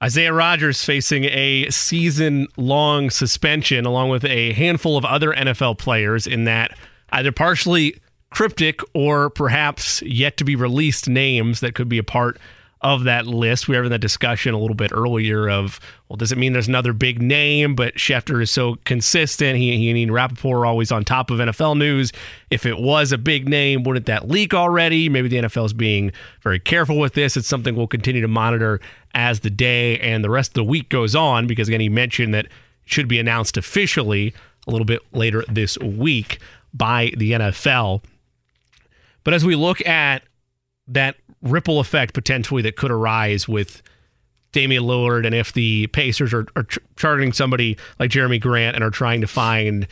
Isaiah 0.03 0.33
Rodgers 0.33 0.83
facing 0.83 1.23
a 1.23 1.69
season 1.69 2.47
long 2.57 3.09
suspension, 3.09 3.85
along 3.85 4.09
with 4.09 4.25
a 4.25 4.51
handful 4.51 4.97
of 4.97 5.05
other 5.05 5.31
NFL 5.31 5.77
players, 5.77 6.27
in 6.27 6.43
that 6.43 6.77
either 7.13 7.31
partially 7.31 7.95
cryptic 8.33 8.81
or 8.93 9.29
perhaps 9.29 10.01
yet 10.01 10.37
to 10.37 10.43
be 10.43 10.55
released 10.55 11.07
names 11.07 11.59
that 11.59 11.75
could 11.75 11.87
be 11.87 11.99
a 11.99 12.03
part 12.03 12.39
of 12.81 13.05
that 13.05 13.27
list. 13.27 13.67
We 13.67 13.73
were 13.73 13.83
having 13.83 13.91
that 13.91 14.01
discussion 14.01 14.53
a 14.53 14.59
little 14.59 14.75
bit 14.75 14.91
earlier 14.91 15.47
of, 15.47 15.79
well, 16.09 16.17
does 16.17 16.31
it 16.31 16.37
mean 16.37 16.51
there's 16.51 16.67
another 16.67 16.93
big 16.93 17.21
name? 17.21 17.75
But 17.75 17.95
Schefter 17.95 18.41
is 18.41 18.51
so 18.51 18.75
consistent. 18.85 19.57
He, 19.57 19.77
he 19.77 20.03
and 20.03 20.11
Rapoport 20.11 20.57
are 20.57 20.65
always 20.65 20.91
on 20.91 21.05
top 21.05 21.29
of 21.29 21.39
NFL 21.39 21.77
news. 21.77 22.11
If 22.49 22.65
it 22.65 22.79
was 22.79 23.11
a 23.11 23.17
big 23.17 23.47
name, 23.47 23.83
wouldn't 23.83 24.07
that 24.07 24.27
leak 24.27 24.53
already? 24.53 25.09
Maybe 25.09 25.29
the 25.29 25.37
NFL 25.37 25.67
is 25.67 25.73
being 25.73 26.11
very 26.41 26.59
careful 26.59 26.97
with 26.97 27.13
this. 27.13 27.37
It's 27.37 27.47
something 27.47 27.75
we'll 27.75 27.87
continue 27.87 28.21
to 28.21 28.27
monitor 28.27 28.81
as 29.13 29.41
the 29.41 29.51
day 29.51 29.99
and 29.99 30.23
the 30.23 30.29
rest 30.29 30.49
of 30.49 30.55
the 30.55 30.63
week 30.63 30.89
goes 30.89 31.15
on, 31.15 31.47
because 31.47 31.67
again, 31.67 31.79
he 31.79 31.89
mentioned 31.89 32.33
that 32.33 32.47
should 32.85 33.07
be 33.07 33.19
announced 33.19 33.57
officially 33.57 34.33
a 34.67 34.71
little 34.71 34.85
bit 34.85 35.01
later 35.13 35.45
this 35.47 35.77
week 35.77 36.39
by 36.73 37.13
the 37.15 37.33
NFL. 37.33 38.01
But 39.23 39.33
as 39.33 39.45
we 39.45 39.55
look 39.55 39.85
at 39.87 40.23
that 40.87 41.15
ripple 41.41 41.79
effect 41.79 42.13
potentially 42.13 42.61
that 42.63 42.75
could 42.75 42.91
arise 42.91 43.47
with 43.47 43.81
Damian 44.51 44.83
Lillard, 44.83 45.25
and 45.25 45.33
if 45.33 45.53
the 45.53 45.87
Pacers 45.87 46.33
are, 46.33 46.45
are 46.55 46.63
ch- 46.63 46.79
charting 46.95 47.33
somebody 47.33 47.77
like 47.99 48.11
Jerami 48.11 48.39
Grant 48.39 48.75
and 48.75 48.83
are 48.83 48.91
trying 48.91 49.21
to 49.21 49.27
find 49.27 49.87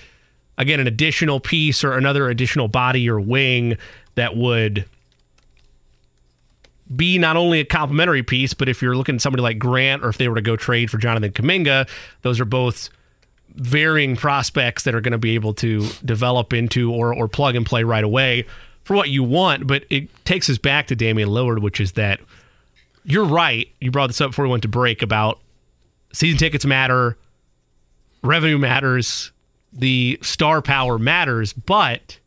again 0.58 0.80
an 0.80 0.88
additional 0.88 1.40
piece 1.40 1.84
or 1.84 1.94
another 1.94 2.30
additional 2.30 2.68
body 2.68 3.10
or 3.10 3.20
wing 3.20 3.78
that 4.16 4.36
would 4.36 4.86
be 6.96 7.18
not 7.18 7.38
only 7.38 7.62
a 7.62 7.66
complementary 7.66 8.22
piece, 8.22 8.54
but 8.54 8.68
if 8.68 8.82
you're 8.82 8.96
looking 8.96 9.16
at 9.16 9.22
somebody 9.22 9.42
like 9.42 9.58
Grant 9.58 10.04
or 10.04 10.10
if 10.10 10.18
they 10.18 10.28
were 10.28 10.36
to 10.36 10.42
go 10.42 10.56
trade 10.56 10.92
for 10.92 10.98
Jonathan 10.98 11.32
Kuminga, 11.32 11.90
those 12.22 12.40
are 12.40 12.46
both 12.46 12.90
varying 13.56 14.16
prospects 14.16 14.84
that 14.84 14.94
are 14.94 15.02
going 15.02 15.12
to 15.12 15.18
be 15.18 15.36
able 15.36 15.54
to 15.54 15.88
develop 16.06 16.54
into 16.54 16.92
or 16.94 17.14
or 17.14 17.28
plug 17.28 17.56
and 17.56 17.66
play 17.66 17.84
right 17.84 18.04
away 18.04 18.46
for 18.84 18.96
what 18.96 19.10
you 19.10 19.24
want. 19.24 19.68
But 19.68 19.86
it 19.90 20.10
takes 20.26 20.50
us 20.50 20.58
back 20.58 20.88
to 20.88 20.96
Damian 20.96 21.30
Lillard, 21.30 21.62
which 21.62 21.80
is 21.80 21.94
that 21.94 22.20
you're 23.04 23.26
right. 23.26 23.68
You 23.80 23.92
brought 23.92 24.08
this 24.08 24.22
up 24.22 24.32
before 24.32 24.46
we 24.46 24.52
went 24.52 24.64
to 24.64 24.70
break 24.70 25.02
about 25.02 25.40
season 26.14 26.38
tickets 26.38 26.66
matter, 26.66 27.18
revenue 28.24 28.58
matters, 28.58 29.32
the 29.74 30.20
star 30.22 30.62
power 30.62 31.00
matters, 31.00 31.54
but 31.54 32.20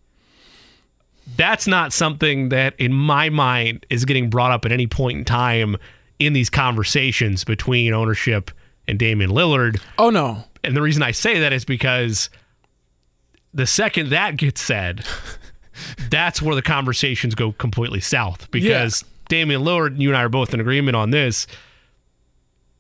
that's 1.36 1.66
not 1.66 1.93
something 1.93 2.51
that 2.51 2.74
in 2.78 2.93
my 2.93 3.28
mind 3.28 3.86
is 3.90 4.05
getting 4.05 4.31
brought 4.31 4.52
up 4.52 4.64
at 4.64 4.72
any 4.72 4.86
point 4.86 5.18
in 5.18 5.24
time 5.24 5.76
in 6.18 6.32
these 6.32 6.51
conversations 6.51 7.44
between 7.44 7.93
ownership 7.93 8.51
and 8.86 8.98
Damian 8.98 9.31
Lillard. 9.31 9.81
Oh 9.98 10.10
no. 10.10 10.44
And 10.62 10.76
the 10.76 10.82
reason 10.82 11.02
I 11.02 11.10
say 11.10 11.40
that 11.40 11.52
is 11.52 11.64
because 11.64 12.31
the 13.52 13.66
second 13.66 14.10
that 14.10 14.36
gets 14.36 14.60
said, 14.60 15.05
that's 16.10 16.40
where 16.40 16.55
the 16.55 16.62
conversations 16.62 17.34
go 17.34 17.52
completely 17.52 18.01
south. 18.01 18.51
Because 18.51 19.05
Damian 19.28 19.62
Lillard, 19.62 20.01
you 20.01 20.09
and 20.09 20.16
I 20.16 20.22
are 20.22 20.28
both 20.28 20.55
in 20.55 20.60
agreement 20.60 20.96
on 20.96 21.10
this, 21.10 21.46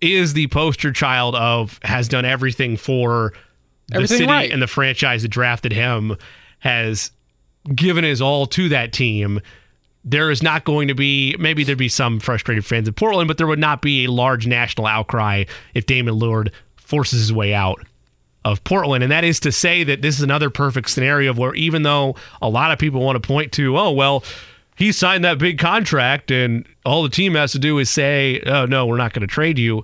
is 0.00 0.34
the 0.34 0.46
poster 0.48 0.92
child 0.92 1.34
of 1.34 1.80
has 1.82 2.08
done 2.08 2.24
everything 2.24 2.76
for 2.76 3.32
the 3.88 3.96
Everything 3.96 4.18
city 4.18 4.30
right. 4.30 4.50
and 4.50 4.62
the 4.62 4.66
franchise 4.66 5.22
that 5.22 5.28
drafted 5.28 5.72
him 5.72 6.16
has 6.58 7.10
given 7.74 8.04
his 8.04 8.20
all 8.20 8.46
to 8.46 8.68
that 8.70 8.92
team. 8.92 9.40
There 10.04 10.30
is 10.30 10.42
not 10.42 10.64
going 10.64 10.88
to 10.88 10.94
be 10.94 11.36
maybe 11.38 11.64
there'd 11.64 11.78
be 11.78 11.88
some 11.88 12.20
frustrated 12.20 12.64
fans 12.64 12.88
in 12.88 12.94
Portland, 12.94 13.28
but 13.28 13.38
there 13.38 13.46
would 13.46 13.58
not 13.58 13.82
be 13.82 14.04
a 14.04 14.10
large 14.10 14.46
national 14.46 14.86
outcry 14.86 15.44
if 15.74 15.86
Damian 15.86 16.18
Lillard 16.18 16.50
forces 16.76 17.20
his 17.20 17.32
way 17.32 17.54
out 17.54 17.82
of 18.44 18.62
Portland. 18.64 19.02
And 19.02 19.10
that 19.10 19.24
is 19.24 19.40
to 19.40 19.52
say 19.52 19.84
that 19.84 20.02
this 20.02 20.16
is 20.16 20.22
another 20.22 20.50
perfect 20.50 20.90
scenario 20.90 21.30
of 21.30 21.38
where 21.38 21.54
even 21.54 21.82
though 21.82 22.16
a 22.42 22.48
lot 22.48 22.70
of 22.70 22.78
people 22.78 23.00
want 23.00 23.20
to 23.20 23.26
point 23.26 23.52
to, 23.52 23.78
oh, 23.78 23.90
well, 23.90 24.24
he 24.76 24.92
signed 24.92 25.24
that 25.24 25.38
big 25.38 25.58
contract 25.58 26.30
and 26.30 26.66
all 26.84 27.02
the 27.02 27.08
team 27.08 27.34
has 27.34 27.52
to 27.52 27.58
do 27.58 27.78
is 27.78 27.88
say, 27.88 28.42
oh, 28.46 28.66
no, 28.66 28.86
we're 28.86 28.96
not 28.96 29.12
going 29.12 29.26
to 29.26 29.32
trade 29.32 29.58
you. 29.58 29.82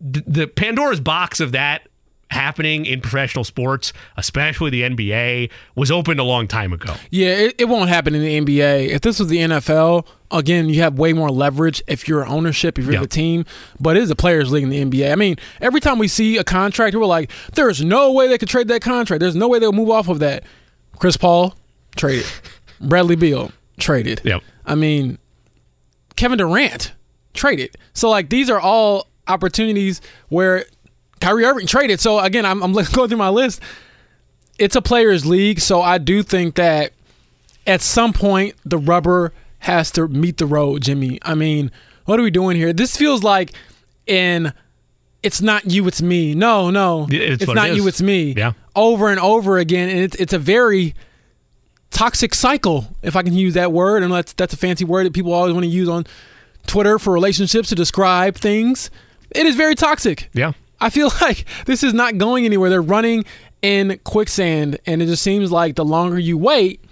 The, 0.00 0.22
the 0.26 0.46
Pandora's 0.46 1.00
box 1.00 1.40
of 1.40 1.52
that 1.52 1.88
happening 2.30 2.86
in 2.86 3.00
professional 3.00 3.44
sports, 3.44 3.92
especially 4.16 4.70
the 4.70 4.82
NBA, 4.82 5.50
was 5.74 5.90
opened 5.90 6.20
a 6.20 6.24
long 6.24 6.46
time 6.46 6.72
ago. 6.72 6.94
Yeah, 7.10 7.28
it, 7.30 7.56
it 7.58 7.64
won't 7.68 7.88
happen 7.90 8.14
in 8.14 8.22
the 8.22 8.40
NBA. 8.40 8.88
If 8.88 9.00
this 9.02 9.18
was 9.18 9.28
the 9.28 9.38
NFL, 9.38 10.06
again, 10.30 10.68
you 10.68 10.80
have 10.82 10.98
way 10.98 11.12
more 11.12 11.28
leverage 11.30 11.82
if 11.88 12.06
you're 12.08 12.24
ownership, 12.26 12.78
if 12.78 12.84
you're 12.84 12.94
Yeah. 12.94 13.00
the 13.00 13.08
team. 13.08 13.44
But 13.80 13.96
it 13.96 14.04
is 14.04 14.10
a 14.10 14.16
players' 14.16 14.50
league 14.52 14.62
in 14.62 14.68
the 14.70 14.80
NBA. 14.80 15.10
I 15.12 15.16
mean, 15.16 15.36
every 15.60 15.80
time 15.80 15.98
we 15.98 16.08
see 16.08 16.36
a 16.38 16.44
contract, 16.44 16.94
we're 16.96 17.04
like, 17.04 17.30
there's 17.54 17.82
no 17.84 18.12
way 18.12 18.28
they 18.28 18.38
could 18.38 18.48
trade 18.48 18.68
that 18.68 18.80
contract. 18.82 19.20
There's 19.20 19.36
no 19.36 19.48
way 19.48 19.58
they'll 19.58 19.72
move 19.72 19.90
off 19.90 20.08
of 20.08 20.20
that. 20.20 20.44
Chris 20.98 21.16
Paul, 21.16 21.54
traded. 21.96 22.26
Bradley 22.80 23.16
Beal, 23.16 23.50
traded. 23.78 24.20
Yep. 24.24 24.42
I 24.66 24.74
mean, 24.76 25.18
Kevin 26.16 26.38
Durant, 26.38 26.92
traded. 27.34 27.76
So, 27.92 28.08
like, 28.08 28.30
these 28.30 28.48
are 28.50 28.60
all 28.60 29.08
opportunities 29.26 30.00
where 30.28 30.64
Kyrie 31.20 31.44
Irving 31.44 31.66
traded. 31.66 32.00
So, 32.00 32.18
again, 32.18 32.44
I'm, 32.46 32.62
I'm 32.62 32.72
going 32.92 33.08
through 33.08 33.16
my 33.16 33.28
list. 33.28 33.60
It's 34.58 34.76
a 34.76 34.82
players' 34.82 35.24
league. 35.26 35.60
So, 35.60 35.80
I 35.82 35.98
do 35.98 36.22
think 36.22 36.54
that 36.56 36.92
at 37.66 37.80
some 37.80 38.12
point 38.12 38.54
the 38.64 38.78
rubber 38.78 39.32
has 39.60 39.90
to 39.92 40.08
meet 40.08 40.38
the 40.38 40.46
road, 40.46 40.82
Jimmy. 40.82 41.18
I 41.22 41.34
mean, 41.34 41.70
what 42.06 42.18
are 42.18 42.22
we 42.22 42.30
doing 42.30 42.56
here? 42.56 42.72
This 42.72 42.96
feels 42.96 43.22
like 43.22 43.52
in 44.06 44.52
it's 45.22 45.42
not 45.42 45.70
you, 45.70 45.86
it's 45.86 46.00
me. 46.00 46.34
No, 46.34 46.70
no, 46.70 47.06
It's 47.10 47.46
what 47.46 47.52
it 47.52 47.60
not 47.60 47.68
is. 47.70 47.76
you, 47.76 47.86
it's 47.86 48.00
me. 48.00 48.32
Yeah. 48.34 48.52
over 48.74 49.10
and 49.10 49.20
over 49.20 49.58
again, 49.58 49.90
and 49.90 49.98
it's 50.00 50.16
it's 50.16 50.32
a 50.32 50.38
very 50.38 50.94
toxic 51.90 52.34
cycle, 52.34 52.86
if 53.02 53.16
I 53.16 53.22
can 53.22 53.34
use 53.34 53.52
that 53.54 53.70
word, 53.70 54.02
and 54.02 54.10
that's 54.12 54.32
that's 54.32 54.54
a 54.54 54.56
fancy 54.56 54.86
word 54.86 55.04
that 55.04 55.12
people 55.12 55.34
always 55.34 55.52
want 55.52 55.64
to 55.64 55.70
use 55.70 55.90
on 55.90 56.06
Twitter 56.66 56.98
for 56.98 57.12
relationships 57.12 57.68
to 57.68 57.74
describe 57.74 58.36
things. 58.36 58.90
It 59.32 59.44
is 59.44 59.56
very 59.56 59.74
toxic. 59.74 60.30
Yeah. 60.32 60.52
I 60.80 60.90
feel 60.90 61.10
like 61.20 61.44
this 61.66 61.82
is 61.82 61.94
not 61.94 62.18
going 62.18 62.44
anywhere. 62.44 62.70
They're 62.70 62.82
running 62.82 63.24
in 63.62 63.98
quicksand, 64.04 64.78
and 64.86 65.02
it 65.02 65.06
just 65.06 65.22
seems 65.22 65.52
like 65.52 65.76
the 65.76 65.84
longer 65.84 66.18
you 66.18 66.38
wait, 66.38 66.82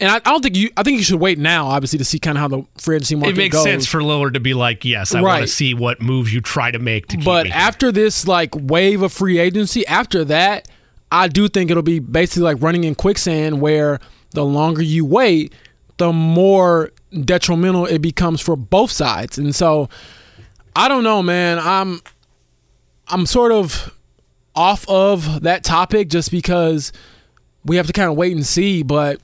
and 0.00 0.10
I, 0.10 0.16
I 0.16 0.20
don't 0.20 0.42
think 0.42 0.56
you. 0.56 0.70
I 0.76 0.82
think 0.82 0.98
you 0.98 1.04
should 1.04 1.20
wait 1.20 1.38
now, 1.38 1.66
obviously, 1.66 1.98
to 1.98 2.04
see 2.04 2.18
kind 2.18 2.36
of 2.36 2.42
how 2.42 2.48
the 2.48 2.66
free 2.80 2.96
agency 2.96 3.14
market 3.14 3.34
It 3.34 3.36
makes 3.38 3.54
goes. 3.54 3.64
sense 3.64 3.86
for 3.86 4.00
Lillard 4.00 4.34
to 4.34 4.40
be 4.40 4.54
like, 4.54 4.84
yes, 4.84 5.14
I 5.14 5.22
want 5.22 5.42
to 5.42 5.48
see 5.48 5.74
what 5.74 6.00
moves 6.00 6.32
you 6.32 6.40
try 6.40 6.70
to 6.70 6.78
make 6.78 7.08
to 7.08 7.16
keep 7.16 7.24
But 7.24 7.48
after 7.48 7.92
this 7.92 8.26
like 8.26 8.50
wave 8.54 9.02
of 9.02 9.12
free 9.12 9.38
agency, 9.38 9.86
after 9.86 10.24
that, 10.26 10.68
I 11.12 11.28
do 11.28 11.48
think 11.48 11.70
it'll 11.70 11.82
be 11.82 12.00
basically 12.00 12.42
like 12.42 12.60
running 12.60 12.84
in 12.84 12.94
quicksand 12.96 13.60
where 13.60 14.00
the 14.30 14.44
longer 14.44 14.82
you 14.82 15.04
wait, 15.04 15.54
the 15.98 16.12
more 16.12 16.90
detrimental 17.24 17.86
it 17.86 18.00
becomes 18.00 18.40
for 18.40 18.56
both 18.56 18.90
sides. 18.90 19.38
And 19.38 19.54
so 19.54 19.88
I 20.74 20.88
don't 20.88 21.04
know, 21.04 21.22
man. 21.22 21.60
I'm 21.60 22.00
I'm 23.08 23.26
sort 23.26 23.52
of 23.52 23.94
off 24.54 24.88
of 24.88 25.42
that 25.42 25.64
topic 25.64 26.08
just 26.08 26.30
because 26.30 26.92
we 27.64 27.76
have 27.76 27.86
to 27.86 27.92
kind 27.92 28.10
of 28.10 28.16
wait 28.16 28.34
and 28.34 28.46
see, 28.46 28.82
but 28.82 29.20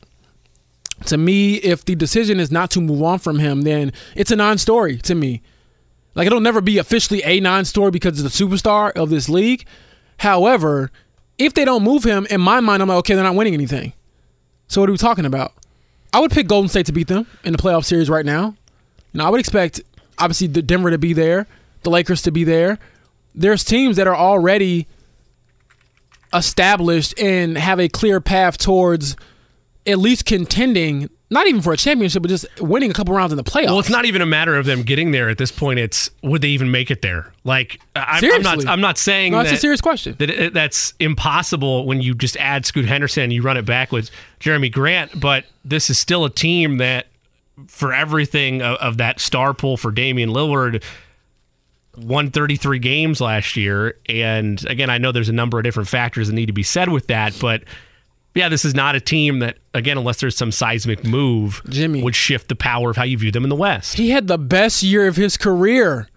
to 1.07 1.17
me, 1.17 1.55
if 1.57 1.85
the 1.85 1.95
decision 1.95 2.41
is 2.41 2.51
not 2.51 2.71
to 2.73 2.81
move 2.81 3.03
on 3.03 3.19
from 3.19 3.39
him, 3.39 3.63
then 3.63 3.93
it's 4.15 4.31
a 4.31 4.37
non-story 4.37 4.99
to 4.99 5.15
me. 5.15 5.43
Like 6.15 6.27
it'll 6.27 6.41
never 6.41 6.61
be 6.61 6.79
officially 6.79 7.23
a 7.25 7.41
non-story 7.41 7.91
because 7.91 8.23
it's 8.23 8.37
the 8.37 8.45
superstar 8.45 8.93
of 8.93 9.11
this 9.11 9.29
league. 9.29 9.65
However, 10.19 10.91
if 11.39 11.55
they 11.55 11.65
don't 11.65 11.83
move 11.83 12.05
him, 12.05 12.27
in 12.29 12.41
my 12.41 12.61
mind, 12.61 12.83
I'm 12.83 12.89
like, 12.89 12.99
okay, 12.99 13.15
they're 13.15 13.25
not 13.25 13.35
winning 13.35 13.55
anything. 13.55 13.95
So 14.69 14.81
what 14.81 14.91
are 14.91 14.93
we 14.93 14.99
talking 14.99 15.25
about? 15.25 15.55
I 16.13 16.21
would 16.21 16.31
pick 16.31 16.49
Golden 16.49 16.69
State 16.69 16.87
to 16.87 16.93
beat 16.93 17.09
them 17.09 17.27
in 17.45 17.53
the 17.53 17.59
playoff 17.59 17.85
series 17.85 18.11
right 18.11 18.27
now. 18.27 18.55
You 19.13 19.19
know, 19.19 19.27
I 19.27 19.31
would 19.31 19.41
expect 19.41 19.81
obviously 20.19 20.49
the 20.49 20.63
Denver 20.63 20.91
to 20.91 20.99
be 20.99 21.13
there, 21.13 21.47
the 21.83 21.91
Lakers 21.91 22.23
to 22.23 22.31
be 22.31 22.45
there. 22.45 22.79
There's 23.35 23.65
teams 23.65 23.97
that 23.97 24.07
are 24.07 24.17
already 24.17 24.87
established 26.33 27.19
and 27.19 27.57
have 27.59 27.81
a 27.81 27.89
clear 27.89 28.21
path 28.21 28.59
towards 28.59 29.17
at 29.87 29.99
least 29.99 30.27
contending, 30.27 31.09
not 31.31 31.47
even 31.47 31.61
for 31.63 31.73
a 31.73 31.77
championship, 31.77 32.23
but 32.23 32.29
just 32.29 32.47
winning 32.61 32.91
a 32.91 32.95
couple 32.95 33.15
rounds 33.15 33.33
in 33.33 33.37
the 33.37 33.43
playoffs. 33.45 33.67
Well, 33.67 33.79
it's 33.81 33.91
not 33.91 34.05
even 34.05 34.21
a 34.23 34.27
matter 34.27 34.55
of 34.57 34.67
them 34.67 34.83
getting 34.83 35.11
there 35.11 35.29
at 35.29 35.39
this 35.39 35.51
point. 35.51 35.79
It's 35.79 36.11
would 36.23 36.43
they 36.43 36.49
even 36.49 36.71
make 36.71 36.91
it 36.91 37.03
there? 37.03 37.33
Like 37.45 37.81
I, 37.97 38.01
I'm 38.01 38.21
Seriously. 38.21 38.65
not. 38.65 38.67
I'm 38.69 38.81
not 38.81 38.99
saying 38.99 39.33
No, 39.33 39.39
that's 39.39 39.51
that, 39.51 39.57
a 39.57 39.61
serious 39.61 39.81
question. 39.81 40.15
that 40.19 40.31
it, 40.31 40.55
that's 40.55 40.93
impossible 41.01 41.87
when 41.87 42.01
you 42.03 42.15
just 42.15 42.37
add 42.37 42.67
Scoot 42.67 42.85
Henderson 42.85 43.25
and 43.25 43.33
you 43.33 43.43
run 43.43 43.57
it 43.57 43.65
back 43.65 43.91
with 43.91 44.11
Jerami 44.41 44.71
Grant. 44.71 45.19
But 45.19 45.47
this 45.65 45.91
is 45.91 45.99
still 45.99 46.25
a 46.25 46.31
team 46.31 46.77
that, 46.79 47.07
for 47.67 47.93
everything 47.93 48.63
of, 48.63 48.77
of 48.77 48.97
that 48.99 49.19
star 49.19 49.53
pool 49.55 49.77
for 49.77 49.91
Damian 49.91 50.31
Lillard, 50.31 50.83
won 51.97 52.31
33 52.31 52.79
games 52.79 53.21
last 53.21 53.57
year. 53.57 53.97
And 54.09 54.65
again, 54.67 54.91
I 54.91 54.99
know 54.99 55.13
there's 55.13 55.29
a 55.29 55.35
number 55.35 55.59
of 55.59 55.65
different 55.65 55.89
factors 55.89 56.29
that 56.29 56.35
need 56.35 56.47
to 56.47 56.53
be 56.53 56.63
said 56.63 56.89
with 56.89 57.09
that, 57.09 57.37
but. 57.41 57.65
Yeah, 58.33 58.49
this 58.49 58.65
is 58.65 58.77
not 58.77 58.95
a 58.95 59.01
team 59.01 59.41
that, 59.41 59.59
again, 59.75 59.99
unless 59.99 60.21
there's 60.21 60.37
some 60.37 60.53
seismic 60.53 61.05
move, 61.05 61.61
Jimmy. 61.69 62.01
would 62.01 62.15
shift 62.15 62.47
the 62.47 62.55
power 62.55 62.91
of 62.91 62.97
how 62.97 63.03
you 63.03 63.19
view 63.19 63.33
them 63.33 63.43
in 63.43 63.51
the 63.51 63.57
West. 63.57 63.95
He 63.95 64.11
had 64.11 64.29
the 64.29 64.39
best 64.39 64.85
year 64.85 65.09
of 65.09 65.17
his 65.17 65.37
career. 65.37 66.09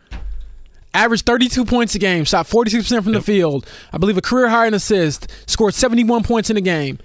Averaged 0.94 1.26
32 1.26 1.66
points 1.66 1.96
a 1.96 2.00
game, 2.00 2.24
shot 2.24 2.46
46% 2.46 3.04
from 3.04 3.14
the 3.14 3.22
field. 3.22 3.68
I 3.92 3.98
believe 3.98 4.16
a 4.16 4.22
career 4.22 4.48
high 4.48 4.68
in 4.68 4.76
assists, 4.76 5.26
scored 5.48 5.74
71 5.74 6.22
points 6.22 6.52
in 6.52 6.58
a 6.58 6.62
game. 6.62 7.00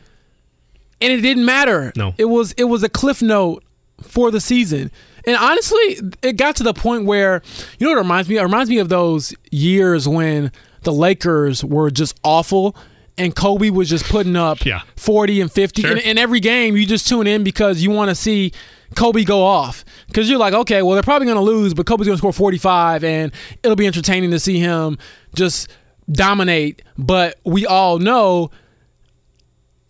And 1.01 1.11
it 1.11 1.23
didn't 1.23 1.47
matter. 1.47 1.90
No. 1.97 2.15
It 2.19 2.27
was 2.27 2.53
it 2.53 2.65
was 2.65 2.82
a 2.82 2.90
cliff 2.90 3.23
note 3.23 3.65
for 4.03 4.31
the 4.31 4.40
season. 4.40 4.90
And 5.29 5.37
honestly, 5.37 5.99
it 6.23 6.37
got 6.37 6.57
to 6.57 6.63
the 6.63 6.73
point 6.75 7.05
where 7.05 7.43
you 7.79 7.87
know 7.87 7.93
what 7.93 7.99
it 7.99 8.03
reminds 8.03 8.29
me? 8.29 8.39
It 8.39 8.43
reminds 8.43 8.71
me 8.71 8.79
of 8.79 8.89
those 8.89 9.35
years 9.53 10.09
when 10.09 10.51
the 10.83 10.93
Lakers 10.93 11.63
were 11.65 11.91
just 11.91 12.19
awful 12.25 12.75
and 13.19 13.35
Kobe 13.37 13.69
was 13.71 13.89
just 13.89 14.05
putting 14.07 14.37
up 14.37 14.65
Yeah. 14.65 14.81
40 14.97 15.41
and 15.43 15.53
50 15.53 15.83
Sure. 15.83 15.91
and, 15.91 16.01
and 16.01 16.19
every 16.19 16.41
game 16.41 16.77
you 16.77 16.87
just 16.87 17.07
tune 17.09 17.27
in 17.27 17.43
because 17.45 17.83
you 17.83 17.91
want 17.91 18.09
to 18.11 18.15
see 18.15 18.53
Kobe 18.95 19.25
go 19.25 19.43
off 19.45 19.85
because 20.07 20.31
you're 20.31 20.39
like 20.39 20.55
okay 20.55 20.81
well 20.83 20.95
they're 20.95 21.03
probably 21.03 21.27
going 21.27 21.37
to 21.37 21.43
lose 21.43 21.75
but 21.75 21.85
Kobe's 21.85 22.07
going 22.07 22.15
to 22.17 22.19
score 22.19 22.33
45 22.33 23.03
and 23.05 23.33
it'll 23.63 23.77
be 23.77 23.87
entertaining 23.89 24.31
to 24.31 24.39
see 24.41 24.59
him 24.61 24.97
just 25.35 25.69
dominate 26.11 26.81
but 26.97 27.39
we 27.45 27.67
all 27.67 27.99
know 27.99 28.51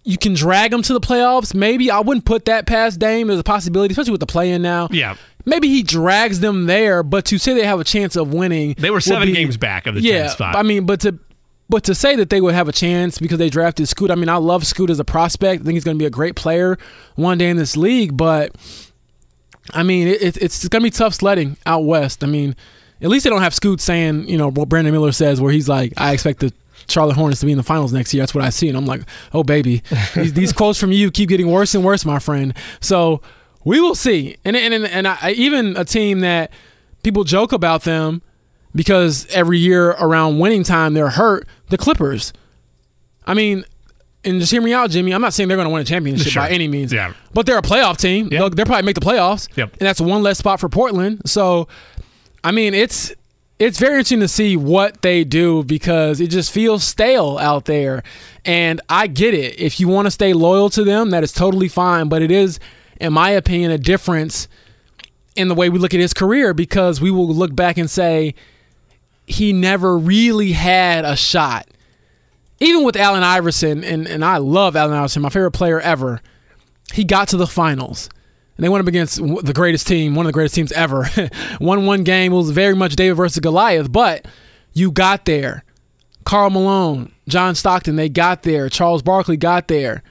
you 0.08 0.18
can 0.18 0.34
drag 0.34 0.70
them 0.70 0.82
to 0.82 0.92
the 0.92 1.00
playoffs 1.00 1.54
maybe 1.54 1.90
I 1.90 2.00
wouldn't 2.00 2.24
put 2.24 2.46
that 2.46 2.66
past 2.66 2.98
Dame 2.98 3.26
there's 3.28 3.38
a 3.40 3.44
possibility 3.44 3.92
especially 3.92 4.12
with 4.12 4.20
the 4.20 4.26
play 4.26 4.50
in 4.52 4.62
now 4.62 4.88
Yeah. 4.90 5.16
maybe 5.44 5.68
he 5.68 5.82
drags 5.82 6.40
them 6.40 6.66
there 6.66 7.02
but 7.02 7.24
to 7.26 7.38
say 7.38 7.54
they 7.54 7.64
have 7.66 7.78
a 7.80 7.84
chance 7.84 8.16
of 8.16 8.32
winning 8.32 8.74
They 8.78 8.90
were 8.90 9.00
seven 9.00 9.28
be- 9.28 9.34
games 9.34 9.56
back 9.56 9.86
of 9.86 9.94
the 9.94 10.00
yeah 10.00 10.26
10th 10.26 10.30
spot. 10.30 10.56
I 10.56 10.62
mean 10.62 10.86
but 10.86 11.00
to 11.00 11.18
but 11.70 11.84
to 11.84 11.94
say 11.94 12.16
that 12.16 12.30
they 12.30 12.40
would 12.40 12.54
have 12.54 12.66
a 12.68 12.72
chance 12.72 13.18
because 13.18 13.36
they 13.36 13.50
drafted 13.50 13.86
Scoot, 13.88 14.10
I 14.10 14.14
mean, 14.14 14.30
I 14.30 14.36
love 14.36 14.66
Scoot 14.66 14.88
as 14.88 14.98
a 15.00 15.04
prospect. 15.04 15.60
I 15.60 15.64
think 15.66 15.74
he's 15.74 15.84
going 15.84 15.98
to 15.98 16.02
be 16.02 16.06
a 16.06 16.10
great 16.10 16.34
player 16.34 16.78
one 17.16 17.36
day 17.36 17.50
in 17.50 17.58
this 17.58 17.76
league. 17.76 18.16
But 18.16 18.56
I 19.74 19.82
mean, 19.82 20.08
it, 20.08 20.22
it, 20.22 20.36
it's 20.38 20.66
going 20.66 20.80
to 20.80 20.86
be 20.86 20.90
tough 20.90 21.12
sledding 21.12 21.58
out 21.66 21.84
west. 21.84 22.24
I 22.24 22.26
mean, 22.26 22.56
at 23.02 23.10
least 23.10 23.24
they 23.24 23.28
don't 23.30 23.42
have 23.42 23.54
Scoot 23.54 23.82
saying, 23.82 24.30
you 24.30 24.38
know, 24.38 24.50
what 24.50 24.70
Brandon 24.70 24.94
Miller 24.94 25.12
says, 25.12 25.42
where 25.42 25.52
he's 25.52 25.68
like, 25.68 25.92
"I 25.98 26.14
expect 26.14 26.40
the 26.40 26.54
Charlotte 26.88 27.16
Hornets 27.16 27.40
to 27.40 27.46
be 27.46 27.52
in 27.52 27.58
the 27.58 27.64
finals 27.64 27.92
next 27.92 28.12
year." 28.14 28.22
That's 28.22 28.34
what 28.34 28.44
I 28.44 28.50
see, 28.50 28.68
and 28.68 28.76
I'm 28.76 28.86
like, 28.86 29.02
"Oh, 29.32 29.42
baby, 29.42 29.82
these, 30.14 30.32
these 30.32 30.52
quotes 30.52 30.78
from 30.78 30.92
you 30.92 31.10
keep 31.10 31.28
getting 31.28 31.50
worse 31.50 31.74
and 31.74 31.84
worse, 31.84 32.04
my 32.04 32.18
friend." 32.18 32.54
So 32.80 33.20
we 33.64 33.80
will 33.80 33.94
see. 33.94 34.36
And 34.44 34.56
and 34.56 34.72
and, 34.74 34.86
and 34.86 35.08
I, 35.08 35.32
even 35.36 35.76
a 35.76 35.84
team 35.84 36.20
that 36.20 36.50
people 37.02 37.24
joke 37.24 37.52
about 37.52 37.82
them 37.84 38.22
because 38.74 39.26
every 39.30 39.58
year 39.58 39.90
around 39.90 40.38
winning 40.38 40.62
time 40.64 40.94
they're 40.94 41.08
hurt. 41.10 41.46
The 41.70 41.78
Clippers. 41.78 42.32
I 43.26 43.34
mean, 43.34 43.64
and 44.24 44.40
just 44.40 44.50
hear 44.50 44.62
me 44.62 44.72
out, 44.72 44.90
Jimmy. 44.90 45.12
I'm 45.12 45.20
not 45.20 45.34
saying 45.34 45.48
they're 45.48 45.56
going 45.56 45.66
to 45.68 45.72
win 45.72 45.82
a 45.82 45.84
championship 45.84 46.32
Sure. 46.32 46.42
by 46.42 46.50
any 46.50 46.66
means. 46.66 46.92
Yeah. 46.92 47.12
But 47.34 47.44
they're 47.46 47.58
a 47.58 47.62
playoff 47.62 47.98
team. 47.98 48.28
Yeah. 48.32 48.38
They'll, 48.40 48.50
they'll 48.50 48.66
probably 48.66 48.84
make 48.86 48.94
the 48.94 49.02
playoffs. 49.02 49.48
Yep. 49.56 49.72
And 49.72 49.80
that's 49.86 50.00
one 50.00 50.22
less 50.22 50.38
spot 50.38 50.60
for 50.60 50.68
Portland. 50.68 51.22
So, 51.26 51.68
I 52.42 52.52
mean, 52.52 52.72
it's 52.72 53.12
it's 53.58 53.78
very 53.78 53.94
interesting 53.94 54.20
to 54.20 54.28
see 54.28 54.56
what 54.56 55.02
they 55.02 55.24
do 55.24 55.64
because 55.64 56.20
it 56.20 56.28
just 56.28 56.52
feels 56.52 56.84
stale 56.84 57.38
out 57.38 57.64
there. 57.64 58.02
And 58.44 58.80
I 58.88 59.06
get 59.06 59.34
it. 59.34 59.58
If 59.58 59.80
you 59.80 59.88
want 59.88 60.06
to 60.06 60.10
stay 60.10 60.32
loyal 60.32 60.70
to 60.70 60.84
them, 60.84 61.10
that 61.10 61.24
is 61.24 61.32
totally 61.32 61.68
fine. 61.68 62.08
But 62.08 62.22
it 62.22 62.30
is, 62.30 62.60
in 63.00 63.12
my 63.12 63.30
opinion, 63.30 63.70
a 63.70 63.78
difference 63.78 64.48
in 65.36 65.48
the 65.48 65.54
way 65.54 65.68
we 65.68 65.78
look 65.78 65.94
at 65.94 66.00
his 66.00 66.14
career 66.14 66.54
because 66.54 67.00
we 67.00 67.10
will 67.10 67.28
look 67.28 67.54
back 67.54 67.78
and 67.78 67.90
say 67.90 68.34
he 69.26 69.52
never 69.52 69.98
really 69.98 70.52
had 70.52 71.04
a 71.04 71.16
shot 71.16 71.66
even 72.60 72.84
with 72.84 72.96
Allen 72.96 73.22
Iverson, 73.22 73.84
and, 73.84 74.06
and 74.06 74.24
I 74.24 74.38
love 74.38 74.74
Allen 74.74 74.96
Iverson, 74.96 75.22
my 75.22 75.28
favorite 75.28 75.52
player 75.52 75.80
ever, 75.80 76.20
he 76.92 77.04
got 77.04 77.28
to 77.28 77.36
the 77.36 77.46
finals. 77.46 78.08
And 78.58 78.64
they 78.64 78.68
went 78.68 78.82
up 78.82 78.88
against 78.88 79.16
the 79.16 79.52
greatest 79.54 79.86
team, 79.86 80.14
one 80.16 80.26
of 80.26 80.28
the 80.28 80.32
greatest 80.34 80.56
teams 80.56 80.72
ever. 80.72 81.08
Won 81.60 81.86
one 81.86 82.02
game. 82.02 82.32
It 82.32 82.36
was 82.36 82.50
very 82.50 82.74
much 82.74 82.96
David 82.96 83.14
versus 83.14 83.38
Goliath, 83.38 83.90
but 83.90 84.26
you 84.74 84.90
got 84.90 85.24
there. 85.24 85.62
Karl 86.24 86.50
Malone, 86.50 87.12
John 87.28 87.54
Stockton, 87.54 87.94
they 87.96 88.08
got 88.08 88.42
there. 88.42 88.68
Charles 88.68 89.00
Barkley 89.00 89.36
got 89.36 89.68
there. 89.68 90.02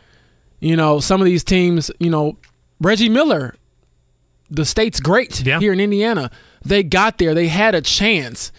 You 0.61 0.76
know, 0.78 0.99
some 0.99 1.22
of 1.22 1.26
these 1.26 1.44
teams, 1.44 1.91
you 1.99 2.10
know, 2.10 2.38
Reggie 2.82 3.10
Miller, 3.10 3.53
the 4.49 4.65
state's 4.65 4.99
great 5.02 5.45
Yeah. 5.45 5.60
here 5.60 5.74
in 5.74 5.80
Indiana. 5.82 6.32
They 6.65 6.82
got 6.84 7.18
there. 7.18 7.34
They 7.36 7.48
had 7.49 7.76
a 7.76 7.82
chance. 7.82 8.52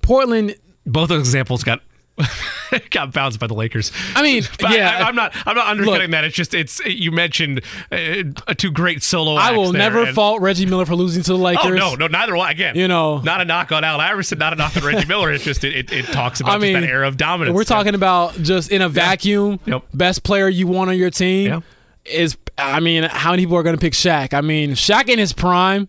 Portland, 0.00 0.54
Both 0.86 1.08
those 1.08 1.20
examples 1.20 1.64
got 1.64 1.80
got 2.90 3.12
bounced 3.12 3.40
by 3.40 3.46
the 3.46 3.54
Lakers. 3.54 3.90
I 4.14 4.22
mean, 4.22 4.42
But 4.60 4.70
yeah. 4.72 5.04
I, 5.04 5.08
am 5.08 5.14
not. 5.16 5.34
I'm 5.46 5.56
not 5.56 5.66
undercutting 5.66 6.02
Look. 6.02 6.10
that. 6.12 6.24
It's 6.24 6.36
just. 6.36 6.54
It's 6.54 6.80
you 6.84 7.10
mentioned 7.10 7.62
uh, 7.90 8.54
two 8.56 8.70
great 8.70 9.02
solo. 9.02 9.34
I 9.34 9.52
will 9.52 9.72
never 9.72 10.04
and- 10.04 10.14
fault 10.14 10.40
Reggie 10.40 10.66
Miller 10.66 10.86
for 10.86 10.94
losing 10.94 11.22
to 11.24 11.32
the 11.32 11.38
Lakers. 11.38 11.64
Oh 11.66 11.70
no, 11.70 11.94
no, 11.94 12.06
neither 12.06 12.36
one. 12.36 12.50
Again, 12.50 12.76
You 12.76 12.86
know. 12.88 13.18
not 13.18 13.40
a 13.40 13.44
knock 13.44 13.72
on 13.72 13.82
Al 13.84 14.00
Iverson, 14.00 14.38
not 14.38 14.52
a 14.52 14.56
knock 14.56 14.76
on 14.76 14.84
Reggie 14.84 15.06
Miller. 15.08 15.32
It's 15.32 15.44
just 15.44 15.64
it, 15.64 15.74
it, 15.74 15.92
it 15.92 16.04
talks 16.06 16.40
about 16.40 16.52
I 16.56 16.58
mean, 16.58 16.74
just 16.74 16.82
that 16.86 16.90
era 16.90 17.08
of 17.08 17.16
dominance. 17.16 17.54
We're 17.54 17.64
talking 17.64 17.94
about 17.94 18.34
just 18.34 18.70
in 18.70 18.80
a 18.82 18.88
vacuum, 18.88 19.58
Yep. 19.66 19.84
best 19.92 20.22
player 20.22 20.48
you 20.48 20.66
want 20.66 20.90
on 20.90 20.96
your 20.96 21.10
team 21.10 21.48
Yeah. 21.48 21.60
is. 22.04 22.36
I 22.56 22.78
mean, 22.78 23.02
how 23.02 23.32
many 23.32 23.42
people 23.42 23.56
are 23.56 23.64
going 23.64 23.74
to 23.76 23.80
pick 23.80 23.94
Shaq? 23.94 24.32
I 24.32 24.40
mean, 24.40 24.72
Shaq 24.72 25.08
in 25.08 25.18
his 25.18 25.32
prime. 25.32 25.88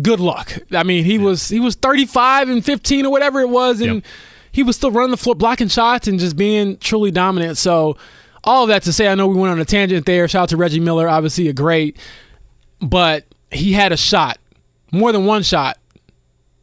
Good 0.00 0.20
luck. 0.20 0.56
I 0.70 0.84
mean, 0.84 1.04
he 1.04 1.18
was 1.18 1.48
he 1.48 1.58
was 1.60 1.74
35 1.74 2.48
and 2.48 2.64
15 2.64 3.04
or 3.06 3.10
whatever 3.10 3.40
it 3.40 3.48
was, 3.48 3.80
and 3.80 3.96
Yep. 3.96 4.04
He 4.52 4.62
was 4.62 4.76
still 4.76 4.90
running 4.90 5.10
the 5.10 5.16
floor, 5.16 5.34
blocking 5.34 5.68
shots, 5.68 6.06
and 6.06 6.20
just 6.20 6.36
being 6.36 6.76
truly 6.78 7.10
dominant. 7.10 7.58
So, 7.58 7.96
all 8.44 8.64
of 8.64 8.68
that 8.68 8.82
to 8.84 8.92
say, 8.92 9.08
I 9.08 9.14
know 9.14 9.26
we 9.26 9.36
went 9.36 9.52
on 9.52 9.60
a 9.60 9.64
tangent 9.64 10.06
there. 10.06 10.28
Shout 10.28 10.44
out 10.44 10.48
to 10.50 10.56
Reggie 10.56 10.80
Miller, 10.80 11.08
obviously 11.08 11.48
a 11.48 11.52
great, 11.52 11.96
but 12.80 13.24
he 13.50 13.72
had 13.72 13.92
a 13.92 13.96
shot, 13.96 14.38
more 14.90 15.12
than 15.12 15.26
one 15.26 15.42
shot 15.42 15.78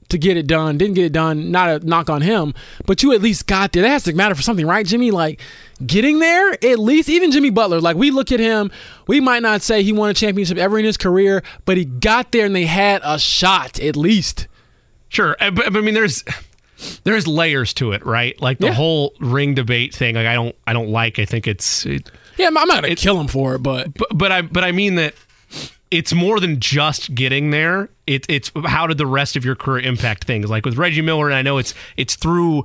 to 0.09 0.17
get 0.17 0.37
it 0.37 0.47
done. 0.47 0.77
Didn't 0.77 0.95
get 0.95 1.05
it 1.05 1.13
done. 1.13 1.51
Not 1.51 1.69
a 1.69 1.85
knock 1.85 2.09
on 2.09 2.21
him, 2.21 2.53
but 2.85 3.01
you 3.01 3.13
at 3.13 3.21
least 3.21 3.47
got 3.47 3.71
there. 3.71 3.83
That 3.83 3.89
has 3.89 4.03
to 4.03 4.13
matter 4.13 4.35
for 4.35 4.41
something, 4.41 4.65
right, 4.65 4.85
Jimmy? 4.85 5.11
Like 5.11 5.39
getting 5.85 6.19
there, 6.19 6.51
at 6.51 6.79
least. 6.79 7.09
Even 7.09 7.31
Jimmy 7.31 7.49
Butler, 7.49 7.79
like 7.79 7.95
we 7.95 8.11
look 8.11 8.31
at 8.31 8.39
him, 8.39 8.71
we 9.07 9.19
might 9.19 9.41
not 9.41 9.61
say 9.61 9.83
he 9.83 9.93
won 9.93 10.09
a 10.09 10.13
championship 10.13 10.57
ever 10.57 10.77
in 10.77 10.85
his 10.85 10.97
career, 10.97 11.43
but 11.65 11.77
he 11.77 11.85
got 11.85 12.31
there 12.31 12.45
and 12.45 12.55
they 12.55 12.65
had 12.65 13.01
a 13.03 13.19
shot 13.19 13.79
at 13.79 13.95
least. 13.95 14.47
Sure, 15.09 15.35
but, 15.39 15.55
but 15.55 15.77
I 15.77 15.81
mean, 15.81 15.93
there's 15.93 16.23
there's 17.03 17.27
layers 17.27 17.73
to 17.75 17.91
it, 17.91 18.05
right? 18.05 18.39
Like 18.41 18.59
the 18.59 18.67
Yeah. 18.67 18.73
whole 18.73 19.13
ring 19.19 19.53
debate 19.53 19.93
thing. 19.93 20.15
Like 20.15 20.27
I 20.27 20.33
don't 20.33 20.55
I 20.67 20.73
don't 20.73 20.89
like. 20.89 21.19
I 21.19 21.25
think 21.25 21.47
it's 21.47 21.85
it, 21.85 22.09
Yeah, 22.37 22.47
I'm 22.47 22.53
not 22.53 22.67
gonna 22.83 22.95
kill 22.95 23.19
him 23.19 23.27
for 23.27 23.55
it, 23.55 23.59
but 23.59 23.93
but 23.93 24.07
but 24.17 24.31
I 24.31 24.41
but 24.41 24.63
I 24.63 24.71
mean 24.71 24.95
that 24.95 25.13
it's 25.91 26.13
more 26.13 26.39
than 26.39 26.59
just 26.59 27.15
getting 27.15 27.49
there. 27.49 27.89
It, 28.05 28.25
it's 28.29 28.51
how 28.65 28.85
did 28.87 28.97
the 28.99 29.07
rest 29.07 29.35
of 29.35 29.43
your 29.43 29.55
career 29.55 29.83
impact 29.85 30.25
things? 30.25 30.49
Like 30.49 30.65
with 30.65 30.77
Reggie 30.77 31.01
Miller, 31.01 31.25
and 31.27 31.35
I 31.35 31.41
know 31.41 31.57
it's 31.57 31.73
it's 31.97 32.15
through 32.15 32.63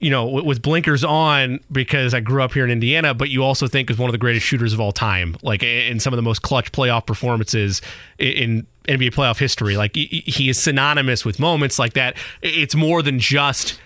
you 0.00 0.10
know 0.10 0.26
with 0.26 0.60
blinkers 0.62 1.02
on 1.04 1.60
because 1.72 2.14
I 2.14 2.20
grew 2.20 2.42
up 2.42 2.52
here 2.52 2.64
in 2.64 2.70
Indiana, 2.70 3.14
but 3.14 3.28
you 3.30 3.42
also 3.44 3.66
think 3.68 3.90
is 3.90 3.98
one 3.98 4.08
of 4.08 4.12
the 4.12 4.18
greatest 4.18 4.44
shooters 4.44 4.72
of 4.72 4.80
all 4.80 4.92
time, 4.92 5.36
like 5.42 5.62
in 5.62 6.00
some 6.00 6.12
of 6.12 6.16
the 6.16 6.22
most 6.22 6.42
clutch 6.42 6.70
playoff 6.72 7.06
performances 7.06 7.80
in 8.18 8.66
NBA 8.88 9.14
playoff 9.14 9.38
history. 9.38 9.76
Like 9.76 9.94
he 9.94 10.48
is 10.48 10.58
synonymous 10.58 11.24
with 11.24 11.38
moments 11.38 11.78
like 11.78 11.92
that. 11.92 12.16
It's 12.42 12.74
more 12.74 13.02
than 13.02 13.18
just 13.18 13.80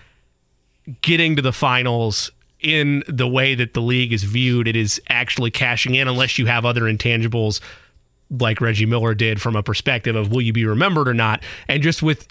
getting 1.01 1.35
to 1.35 1.41
the 1.41 1.53
finals 1.53 2.31
in 2.59 3.03
the 3.07 3.27
way 3.27 3.55
that 3.55 3.73
the 3.73 3.81
league 3.81 4.13
is 4.13 4.23
viewed. 4.23 4.67
It 4.67 4.75
is 4.75 5.01
actually 5.09 5.51
cashing 5.51 5.95
in, 5.95 6.07
unless 6.07 6.39
you 6.39 6.45
have 6.45 6.65
other 6.65 6.83
intangibles 6.83 7.59
like 8.39 8.61
Reggie 8.61 8.85
Miller 8.85 9.13
did 9.13 9.41
from 9.41 9.55
a 9.55 9.61
perspective 9.61 10.15
of 10.15 10.31
will 10.31 10.41
you 10.41 10.53
be 10.53 10.65
remembered 10.65 11.07
or 11.07 11.13
not. 11.13 11.43
And 11.67 11.83
just 11.83 12.01
with 12.01 12.27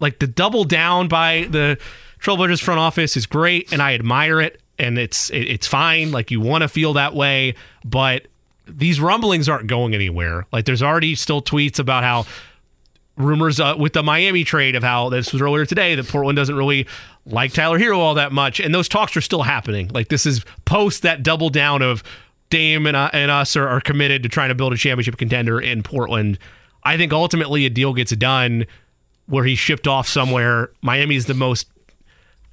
like 0.00 0.18
the 0.18 0.26
double 0.26 0.64
down 0.64 1.08
by 1.08 1.46
the 1.50 1.78
Trailblazers 2.20 2.60
front 2.60 2.80
office 2.80 3.16
is 3.16 3.26
great, 3.26 3.72
and 3.72 3.80
I 3.80 3.94
admire 3.94 4.40
it, 4.40 4.60
and 4.78 4.98
it's 4.98 5.30
it's 5.30 5.66
fine. 5.66 6.10
Like 6.10 6.30
you 6.30 6.40
want 6.40 6.62
to 6.62 6.68
feel 6.68 6.94
that 6.94 7.14
way, 7.14 7.54
but 7.84 8.26
these 8.68 9.00
rumblings 9.00 9.48
aren't 9.48 9.66
going 9.66 9.94
anywhere. 9.94 10.46
Like 10.52 10.64
there's 10.64 10.82
already 10.82 11.14
still 11.14 11.42
tweets 11.42 11.78
about 11.78 12.04
how 12.04 12.26
rumors 13.16 13.58
uh, 13.58 13.74
with 13.78 13.92
the 13.92 14.02
Miami 14.02 14.44
trade 14.44 14.76
of 14.76 14.82
how 14.82 15.08
this 15.08 15.32
was 15.32 15.42
earlier 15.42 15.66
today 15.66 15.94
that 15.94 16.06
Portland 16.08 16.36
doesn't 16.36 16.54
really 16.54 16.86
like 17.26 17.52
Tyler 17.52 17.78
Herro 17.78 17.98
all 17.98 18.14
that 18.14 18.32
much, 18.32 18.60
and 18.60 18.74
those 18.74 18.88
talks 18.88 19.16
are 19.16 19.20
still 19.20 19.42
happening. 19.42 19.88
Like 19.88 20.08
this 20.08 20.24
is 20.24 20.44
post 20.64 21.02
that 21.02 21.22
double 21.22 21.50
down 21.50 21.82
of 21.82 22.02
Dame 22.50 22.86
and, 22.86 22.96
uh, 22.96 23.10
and 23.12 23.30
us 23.30 23.56
are, 23.56 23.68
are 23.68 23.80
committed 23.80 24.22
to 24.22 24.28
trying 24.28 24.48
to 24.48 24.54
build 24.54 24.72
a 24.72 24.76
championship 24.76 25.18
contender 25.18 25.60
in 25.60 25.82
Portland. 25.82 26.38
I 26.82 26.96
think 26.96 27.12
ultimately 27.12 27.66
a 27.66 27.70
deal 27.70 27.92
gets 27.92 28.12
done 28.12 28.64
where 29.26 29.44
he's 29.44 29.58
shipped 29.58 29.86
off 29.86 30.08
somewhere. 30.08 30.70
Miami 30.80 31.16
is 31.16 31.26
the 31.26 31.34
most 31.34 31.68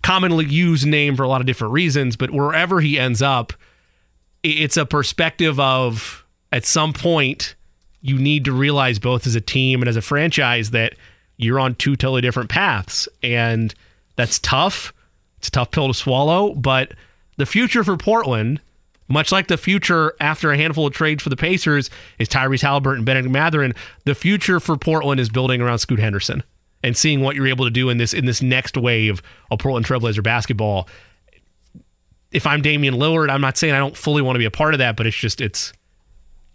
commonly 0.04 0.46
used 0.46 0.86
name 0.86 1.16
for 1.16 1.24
a 1.24 1.28
lot 1.28 1.40
of 1.40 1.48
different 1.48 1.74
reasons, 1.74 2.18
but 2.18 2.32
wherever 2.32 2.82
he 2.82 3.00
ends 3.00 3.22
up, 3.22 3.54
it's 4.46 4.78
a 4.78 4.86
perspective 4.86 5.60
of 5.60 6.26
at 6.52 6.66
some 6.66 6.94
point 6.94 7.56
you 8.02 8.18
need 8.18 8.46
to 8.46 8.52
realize 8.52 9.00
both 9.00 9.26
as 9.26 9.36
a 9.36 9.42
team 9.42 9.82
and 9.82 9.90
as 9.90 9.96
a 9.96 10.02
franchise 10.02 10.72
that 10.72 10.94
you're 11.38 11.60
on 11.60 11.76
two 11.76 11.96
totally 11.96 12.22
different 12.22 12.50
paths. 12.50 13.10
And 13.24 13.74
that's 14.16 14.40
tough. 14.40 14.94
It's 15.40 15.48
a 15.48 15.52
tough 15.52 15.72
pill 15.72 15.88
to 15.88 15.94
swallow. 15.94 16.54
But 16.54 16.94
the 17.38 17.46
future 17.46 17.84
for 17.84 17.98
portland 17.98 18.62
much 19.08 19.32
like 19.32 19.48
the 19.48 19.58
future 19.58 20.16
after 20.20 20.52
a 20.52 20.58
handful 20.58 20.88
of 20.88 20.94
trades 20.94 21.22
for 21.22 21.30
the 21.30 21.36
pacers 21.36 21.90
is 22.18 22.28
tyrese 22.28 22.62
halliburton 22.62 23.00
and 23.00 23.06
Bennedict 23.06 23.32
Mathurin, 23.32 23.74
the 24.06 24.16
future 24.16 24.60
for 24.60 24.78
portland 24.78 25.20
is 25.20 25.30
building 25.30 25.62
around 25.62 25.80
scoot 25.80 26.00
henderson 26.00 26.42
and 26.82 26.96
seeing 26.98 27.22
what 27.22 27.36
you're 27.36 27.48
able 27.48 27.66
to 27.66 27.72
do 27.72 27.90
in 27.90 27.98
this 27.98 28.14
in 28.14 28.26
this 28.26 28.42
next 28.42 28.78
wave 28.78 29.22
of 29.52 29.60
portland 29.60 29.86
trailblazer 29.86 30.24
basketball 30.24 30.88
if 32.36 32.46
i'm 32.46 32.62
damian 32.62 32.96
lillard 32.96 33.30
i'm 33.30 33.42
not 33.42 33.58
saying 33.58 33.74
i 33.74 33.80
don't 33.80 33.98
fully 33.98 34.22
want 34.22 34.36
to 34.36 34.40
be 34.40 34.46
a 34.46 34.52
part 34.52 34.74
of 34.74 34.78
that 34.78 34.96
but 34.96 35.08
it's 35.08 35.16
just 35.16 35.42
it's 35.42 35.74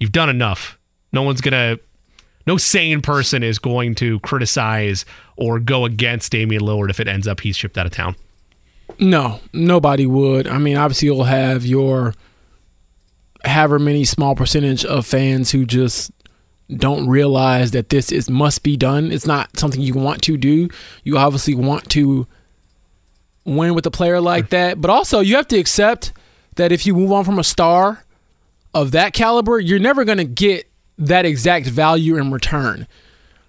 you've 0.01 0.13
done 0.13 0.29
enough. 0.29 0.79
No 1.13 1.23
one's 1.23 1.41
gonna, 1.41 1.79
no 2.47 2.57
sane 2.57 3.01
person 3.03 3.45
is 3.45 3.59
going 3.61 3.95
to 3.97 4.19
criticize 4.21 5.05
or 5.37 5.61
go 5.61 5.85
against 5.85 6.33
Damian 6.33 6.63
Lillard 6.63 6.91
if 6.91 6.99
it 6.99 7.07
ends 7.07 7.29
up 7.29 7.41
he's 7.41 7.57
shipped 7.57 7.79
out 7.79 7.87
of 7.87 7.93
town. 7.93 8.17
no, 8.99 9.39
nobody 9.53 10.07
would. 10.07 10.49
I 10.49 10.59
mean, 10.59 10.77
obviously 10.77 11.07
you'll 11.07 11.25
have 11.25 11.65
your 11.65 12.15
however 13.45 13.79
many 13.79 14.05
small 14.05 14.35
percentage 14.35 14.85
of 14.85 15.07
fans 15.07 15.51
who 15.51 15.65
just 15.65 16.11
don't 16.77 17.09
realize 17.09 17.71
that 17.71 17.89
this 17.89 18.11
is 18.13 18.29
must 18.29 18.63
be 18.63 18.77
done. 18.77 19.13
It's 19.13 19.27
not 19.27 19.59
something 19.59 19.81
you 19.81 19.95
want 19.95 20.23
to 20.23 20.37
do. 20.37 20.69
You 21.05 21.19
obviously 21.19 21.55
want 21.55 21.89
to 21.91 22.27
win 23.45 23.75
with 23.75 23.87
a 23.87 23.91
player 23.91 24.21
like 24.21 24.51
that, 24.51 24.81
but 24.81 24.91
also 24.91 25.21
you 25.21 25.37
have 25.37 25.49
to 25.49 25.59
accept 25.59 26.13
that 26.57 26.73
if 26.73 26.87
you 26.87 26.95
move 26.95 27.13
on 27.13 27.25
from 27.25 27.39
a 27.39 27.45
star 27.45 28.05
of 28.75 28.93
that 28.93 29.13
caliber, 29.13 29.59
you're 29.59 29.79
never 29.79 30.05
going 30.05 30.19
to 30.19 30.25
get 30.25 30.71
that 30.99 31.25
exact 31.25 31.67
value 31.67 32.17
in 32.17 32.31
return. 32.31 32.87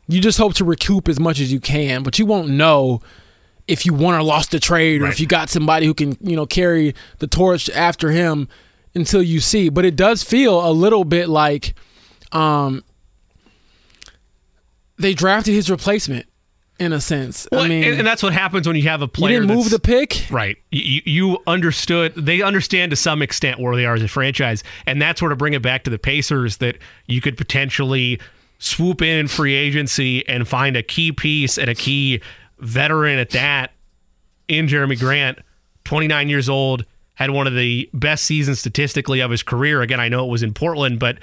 You 0.07 0.21
just 0.21 0.37
hope 0.37 0.53
to 0.55 0.65
recoup 0.65 1.07
as 1.07 1.19
much 1.19 1.39
as 1.39 1.51
you 1.51 1.59
can, 1.59 2.03
but 2.03 2.17
you 2.19 2.25
won't 2.25 2.49
know 2.49 3.01
if 3.67 3.85
you 3.85 3.93
won 3.93 4.13
or 4.13 4.23
lost 4.23 4.51
the 4.51 4.59
trade 4.59 5.01
or 5.01 5.07
if 5.07 5.19
you 5.19 5.27
got 5.27 5.49
somebody 5.49 5.85
who 5.85 5.93
can, 5.93 6.17
you 6.21 6.35
know, 6.35 6.45
carry 6.45 6.95
the 7.19 7.27
torch 7.27 7.69
after 7.69 8.11
him 8.11 8.47
until 8.95 9.21
you 9.21 9.39
see. 9.39 9.69
But 9.69 9.85
it 9.85 9.95
does 9.95 10.23
feel 10.23 10.67
a 10.67 10.71
little 10.71 11.03
bit 11.03 11.29
like 11.29 11.73
um 12.31 12.83
they 14.97 15.13
drafted 15.13 15.53
his 15.53 15.69
replacement 15.69 16.25
in 16.81 16.93
a 16.93 16.99
sense. 16.99 17.47
Well, 17.51 17.61
I 17.61 17.67
mean, 17.67 17.83
and, 17.83 17.99
and 17.99 18.07
that's 18.07 18.23
what 18.23 18.33
happens 18.33 18.65
when 18.67 18.75
you 18.75 18.83
have 18.83 19.01
a 19.01 19.05
you 19.05 19.09
player. 19.09 19.39
didn't 19.39 19.55
move 19.55 19.69
the 19.69 19.79
pick. 19.79 20.25
Right. 20.31 20.57
You, 20.71 21.01
you 21.05 21.37
understood, 21.45 22.15
they 22.15 22.41
understand 22.41 22.89
to 22.89 22.95
some 22.95 23.21
extent 23.21 23.59
where 23.59 23.75
they 23.75 23.85
are 23.85 23.93
as 23.93 24.01
a 24.01 24.07
franchise. 24.07 24.63
And 24.87 25.01
that's 25.01 25.21
where 25.21 25.29
to 25.29 25.35
bring 25.35 25.53
it 25.53 25.61
back 25.61 25.83
to 25.83 25.91
the 25.91 25.99
Pacers 25.99 26.57
that 26.57 26.77
you 27.05 27.21
could 27.21 27.37
potentially 27.37 28.19
swoop 28.57 29.01
in 29.01 29.19
in 29.19 29.27
free 29.27 29.53
agency 29.53 30.27
and 30.27 30.47
find 30.47 30.75
a 30.75 30.83
key 30.83 31.11
piece 31.11 31.57
and 31.57 31.69
a 31.69 31.75
key 31.75 32.21
veteran 32.59 33.19
at 33.19 33.29
that 33.31 33.71
in 34.47 34.67
Jerami 34.67 34.99
Grant, 34.99 35.39
29 35.85 36.29
years 36.29 36.49
old, 36.49 36.85
had 37.13 37.29
one 37.29 37.45
of 37.45 37.53
the 37.53 37.89
best 37.93 38.25
seasons 38.25 38.59
statistically 38.59 39.19
of 39.19 39.29
his 39.29 39.43
career. 39.43 39.81
Again, 39.81 39.99
I 39.99 40.09
know 40.09 40.25
it 40.25 40.29
was 40.29 40.43
in 40.43 40.53
Portland, 40.53 40.99
but 40.99 41.19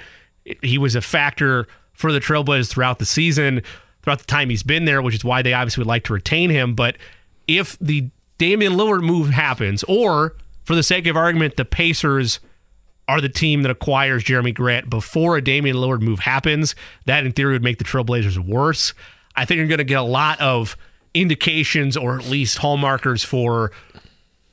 he 0.63 0.77
was 0.77 0.95
a 0.95 1.01
factor 1.01 1.67
for 1.93 2.13
the 2.13 2.19
Trailblazers 2.19 2.69
throughout 2.69 2.99
the 2.99 3.05
season, 3.05 3.61
throughout 4.01 4.19
the 4.19 4.25
time 4.25 4.49
he's 4.49 4.63
been 4.63 4.85
there, 4.85 5.01
which 5.01 5.15
is 5.15 5.23
why 5.23 5.41
they 5.41 5.53
obviously 5.53 5.81
would 5.81 5.87
like 5.87 6.03
to 6.05 6.13
retain 6.13 6.49
him. 6.49 6.75
But 6.75 6.97
if 7.47 7.77
the 7.79 8.09
Damian 8.37 8.73
Lillard 8.73 9.03
move 9.03 9.29
happens, 9.29 9.83
or 9.83 10.35
for 10.63 10.75
the 10.75 10.83
sake 10.83 11.07
of 11.07 11.17
argument, 11.17 11.57
the 11.57 11.65
Pacers 11.65 12.39
are 13.07 13.19
the 13.19 13.29
team 13.29 13.63
that 13.63 13.71
acquires 13.71 14.23
Jerami 14.23 14.53
Grant 14.53 14.89
before 14.89 15.35
a 15.35 15.41
Damian 15.41 15.75
Lillard 15.75 16.01
move 16.01 16.19
happens, 16.19 16.75
that 17.05 17.25
in 17.25 17.31
theory 17.31 17.53
would 17.53 17.63
make 17.63 17.79
the 17.79 17.83
Trailblazers 17.83 18.37
worse. 18.37 18.93
I 19.35 19.45
think 19.45 19.57
you're 19.57 19.67
going 19.67 19.79
to 19.79 19.83
get 19.83 19.99
a 19.99 20.03
lot 20.03 20.39
of 20.39 20.77
indications 21.13 21.97
or 21.97 22.19
at 22.19 22.27
least 22.27 22.59
hallmarkers 22.59 23.25
for 23.25 23.71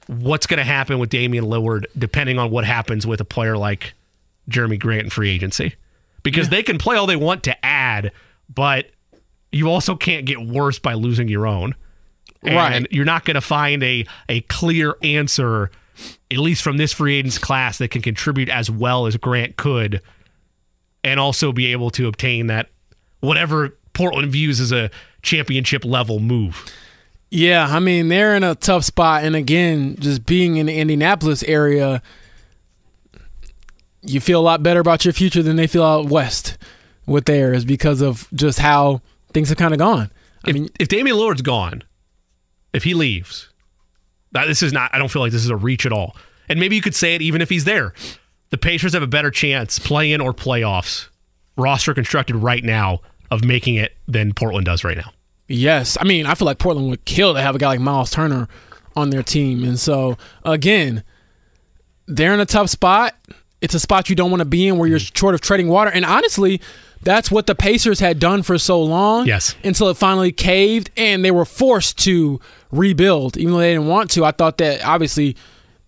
what's 0.07 0.47
going 0.47 0.59
to 0.59 0.65
happen 0.65 0.99
with 0.99 1.11
Damian 1.11 1.45
Lillard 1.45 1.85
depending 1.99 2.39
on 2.39 2.51
what 2.51 2.65
happens 2.65 3.07
with 3.07 3.21
a 3.21 3.25
player 3.25 3.59
like 3.59 3.93
Jerami 4.49 4.79
Grant 4.79 5.05
in 5.05 5.11
free 5.11 5.31
agency. 5.31 5.75
Because 6.23 6.49
they 6.49 6.63
can 6.63 6.79
play 6.79 6.97
all 6.97 7.07
they 7.07 7.15
want 7.15 7.45
to 7.45 7.65
add, 7.65 8.11
but 8.53 8.87
you 9.53 9.71
also 9.71 9.97
can't 9.97 10.27
get 10.27 10.41
worse 10.41 10.79
by 10.79 10.95
losing 10.95 11.29
your 11.29 11.47
own. 11.47 11.75
And 12.43 12.55
Right. 12.55 12.87
you're 12.93 13.05
not 13.05 13.25
going 13.25 13.35
to 13.37 13.41
find 13.41 13.83
a 13.83 14.05
a 14.29 14.41
clear 14.43 14.97
answer 15.03 15.71
at 16.31 16.39
least 16.39 16.63
from 16.63 16.77
this 16.77 16.93
free 16.93 17.17
agents 17.17 17.39
class 17.39 17.79
that 17.79 17.89
can 17.89 18.03
contribute 18.03 18.49
as 18.51 18.71
well 18.71 19.07
as 19.07 19.17
Grant 19.17 19.57
could 19.57 20.03
and 21.03 21.19
also 21.19 21.53
be 21.53 21.73
able 21.73 21.89
to 21.91 22.07
obtain 22.07 22.49
that 22.49 22.69
whatever 23.21 23.75
Portland 23.95 24.31
views 24.31 24.61
as 24.61 24.73
a 24.73 24.91
championship 25.23 25.85
level 25.87 26.21
move. 26.21 26.65
Yeah, 27.31 27.67
I 27.69 27.81
mean 27.81 28.09
they're 28.09 28.37
in 28.37 28.45
a 28.45 28.55
tough 28.55 28.85
spot, 28.85 29.25
and 29.25 29.35
again, 29.35 29.97
just 29.99 30.27
being 30.27 30.57
in 30.59 30.67
the 30.67 30.79
Indianapolis 30.79 31.43
area, 31.45 32.03
you 34.03 34.21
feel 34.21 34.41
a 34.41 34.43
lot 34.43 34.63
better 34.63 34.81
about 34.81 35.05
your 35.05 35.13
future 35.15 35.43
than 35.43 35.57
they 35.57 35.67
feel 35.67 35.83
out 35.83 36.07
west 36.07 36.59
with 37.07 37.25
theirs 37.25 37.65
because 37.65 38.01
of 38.01 38.29
just 38.35 38.59
how 38.59 39.01
things 39.37 39.51
have 39.51 39.59
kind 39.59 39.75
of 39.75 39.79
gone. 39.79 40.11
I 40.47 40.49
if, 40.49 40.55
mean, 40.55 40.71
if 40.81 40.89
Damian 40.89 41.15
Lillard's 41.15 41.43
gone, 41.43 41.85
if 42.73 42.85
he 42.85 42.95
leaves, 42.95 43.51
this 44.33 44.63
is 44.63 44.73
not. 44.73 44.95
I 44.95 44.99
don't 44.99 45.09
feel 45.09 45.21
like 45.21 45.31
this 45.31 45.45
is 45.45 45.51
a 45.51 45.57
reach 45.57 45.85
at 45.85 45.93
all. 45.93 46.17
And 46.49 46.59
maybe 46.59 46.75
you 46.75 46.81
could 46.81 46.95
say 46.95 47.15
it 47.15 47.21
even 47.21 47.43
if 47.43 47.51
he's 47.51 47.65
there. 47.65 47.93
The 48.49 48.57
Pacers 48.57 48.95
have 48.95 49.03
a 49.03 49.07
better 49.07 49.31
chance, 49.31 49.79
play 49.79 50.11
in 50.11 50.23
or 50.23 50.33
playoffs, 50.33 51.09
roster 51.59 51.93
constructed 51.93 52.37
right 52.37 52.65
now, 52.65 53.01
of 53.31 53.45
making 53.45 53.75
it 53.75 53.95
than 54.09 54.33
Portland 54.33 54.65
does 54.65 54.85
right 54.85 54.97
now. 54.97 55.13
yes, 55.49 55.99
I 56.01 56.05
mean 56.05 56.25
I 56.25 56.35
feel 56.35 56.47
like 56.47 56.59
Portland 56.59 56.89
would 56.89 57.05
kill 57.05 57.35
to 57.35 57.43
have 57.43 57.55
a 57.55 57.59
guy 57.59 57.69
like 57.69 57.81
Miles 57.81 58.11
Turner 58.11 58.49
on 58.95 59.11
their 59.11 59.23
team, 59.23 59.65
and 59.65 59.79
so 59.79 60.17
again, 60.45 61.05
they're 62.07 62.33
in 62.33 62.41
a 62.41 62.47
tough 62.47 62.71
spot. 62.71 63.15
It's 63.61 63.75
a 63.75 63.81
spot 63.81 64.09
you 64.09 64.17
don't 64.17 64.31
want 64.31 64.41
to 64.41 64.47
be 64.47 64.67
in 64.67 64.79
where 64.79 64.89
you're 64.89 64.99
mm-hmm. 64.99 65.15
short 65.15 65.35
of 65.35 65.43
treading 65.43 65.69
water. 65.69 65.91
And 65.91 66.07
honestly, 66.07 66.63
that's 67.07 67.31
what 67.31 67.47
the 67.47 67.55
Pacers 67.55 68.01
had 68.01 68.19
done 68.19 68.43
for 68.43 68.59
so 68.59 68.83
long. 68.83 69.27
Yes. 69.27 69.55
Until 69.63 69.89
it 69.89 69.97
finally 69.97 70.33
caved 70.33 70.91
and 70.97 71.25
they 71.25 71.31
were 71.31 71.45
forced 71.45 71.99
to 72.01 72.41
rebuild, 72.73 73.37
even 73.37 73.53
though 73.53 73.61
they 73.61 73.75
didn't 73.75 73.87
want 73.87 74.11
to. 74.11 74.25
I 74.25 74.33
thought 74.33 74.59
that 74.59 74.85
obviously, 74.85 75.37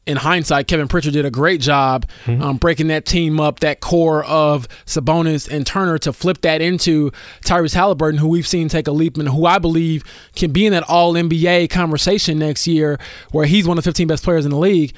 in 0.07 0.17
hindsight, 0.17 0.69
Kevin 0.69 0.87
Pritchard 0.87 1.15
did 1.15 1.27
a 1.27 1.31
great 1.31 1.61
job 1.61 2.09
um, 2.29 2.57
breaking 2.57 2.87
that 2.87 3.05
team 3.05 3.41
up, 3.41 3.59
that 3.61 3.81
core 3.81 4.25
of 4.25 4.69
Sabonis 4.87 5.51
and 5.51 5.67
Turner 5.67 5.99
to 5.99 6.13
flip 6.13 6.41
that 6.43 6.63
into 6.63 7.11
Tyrese 7.45 7.75
Halliburton, 7.75 8.21
who 8.21 8.29
we've 8.29 8.47
seen 8.47 8.69
take 8.69 8.87
a 8.87 8.93
leap 8.93 9.19
and 9.19 9.29
who 9.29 9.45
I 9.45 9.59
believe 9.59 10.05
can 10.37 10.53
be 10.53 10.67
in 10.67 10.73
that 10.73 10.85
All 10.85 11.15
NBA 11.15 11.69
conversation 11.69 12.39
next 12.39 12.69
year, 12.69 13.01
where 13.33 13.45
he's 13.45 13.67
one 13.67 13.77
of 13.77 13.83
the 13.83 13.89
15 13.89 14.07
best 14.07 14.23
players 14.23 14.45
in 14.45 14.53
the 14.53 14.57
league. 14.57 14.95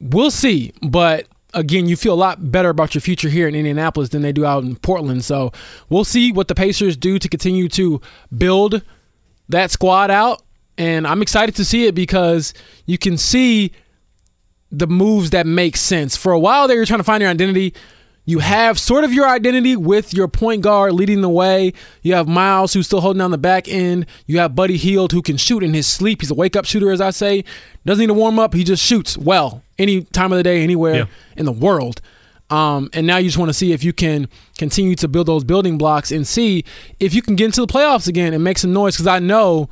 We'll 0.00 0.30
see, 0.30 0.72
but 0.80 1.26
again, 1.56 1.88
you 1.88 1.96
feel 1.96 2.14
a 2.14 2.14
lot 2.14 2.52
better 2.52 2.68
about 2.68 2.94
your 2.94 3.00
future 3.00 3.28
here 3.28 3.48
in 3.48 3.54
Indianapolis 3.54 4.10
than 4.10 4.22
they 4.22 4.30
do 4.30 4.44
out 4.44 4.62
in 4.62 4.76
Portland. 4.76 5.24
So 5.24 5.50
we'll 5.88 6.04
see 6.04 6.30
what 6.30 6.46
the 6.46 6.54
Pacers 6.54 6.96
do 6.96 7.18
to 7.18 7.28
continue 7.28 7.68
to 7.70 8.00
build 8.36 8.82
that 9.48 9.70
squad 9.70 10.10
out. 10.10 10.42
And 10.78 11.06
I'm 11.06 11.22
excited 11.22 11.56
to 11.56 11.64
see 11.64 11.86
it 11.86 11.94
because 11.94 12.52
you 12.84 12.98
can 12.98 13.16
see 13.16 13.72
the 14.70 14.86
moves 14.86 15.30
that 15.30 15.46
make 15.46 15.76
sense. 15.76 16.16
For 16.16 16.32
a 16.32 16.38
while 16.38 16.68
there, 16.68 16.76
you're 16.76 16.86
trying 16.86 17.00
to 17.00 17.04
find 17.04 17.22
your 17.22 17.30
identity. 17.30 17.74
You 18.28 18.40
have 18.40 18.78
sort 18.78 19.04
of 19.04 19.12
your 19.12 19.28
identity 19.28 19.76
with 19.76 20.12
your 20.12 20.26
point 20.26 20.60
guard 20.62 20.92
leading 20.94 21.20
the 21.20 21.28
way. 21.28 21.72
You 22.02 22.14
have 22.14 22.26
Miles 22.26 22.72
who's 22.72 22.86
still 22.86 23.00
holding 23.00 23.20
down 23.20 23.30
the 23.30 23.38
back 23.38 23.68
end. 23.68 24.04
You 24.26 24.40
have 24.40 24.54
Buddy 24.56 24.76
Hield 24.76 25.12
who 25.12 25.22
can 25.22 25.36
shoot 25.36 25.62
in 25.62 25.72
his 25.72 25.86
sleep. 25.86 26.20
He's 26.22 26.30
a 26.32 26.34
wake 26.34 26.56
up 26.56 26.64
shooter, 26.64 26.90
as 26.90 27.00
I 27.00 27.10
say. 27.10 27.44
Doesn't 27.84 28.00
need 28.00 28.08
to 28.08 28.14
warm 28.14 28.38
up. 28.40 28.52
He 28.52 28.64
just 28.64 28.82
shoots 28.84 29.16
well 29.16 29.62
any 29.78 30.02
time 30.02 30.32
of 30.32 30.38
the 30.38 30.42
day, 30.42 30.60
anywhere 30.62 30.94
Yeah. 30.96 31.04
in 31.36 31.46
the 31.46 31.52
world. 31.52 32.00
Um, 32.50 32.90
and 32.92 33.06
now 33.06 33.16
you 33.16 33.28
just 33.28 33.38
want 33.38 33.48
to 33.48 33.54
see 33.54 33.72
if 33.72 33.82
you 33.84 33.92
can 33.92 34.28
continue 34.58 34.94
to 34.96 35.08
build 35.08 35.26
those 35.28 35.44
building 35.44 35.78
blocks 35.78 36.10
and 36.12 36.26
see 36.26 36.64
if 37.00 37.14
you 37.14 37.22
can 37.22 37.36
get 37.36 37.46
into 37.46 37.60
the 37.60 37.66
playoffs 37.66 38.08
again 38.08 38.34
and 38.34 38.42
make 38.42 38.58
some 38.58 38.72
noise. 38.72 38.94
Because 38.96 39.06
I 39.08 39.18
know 39.20 39.68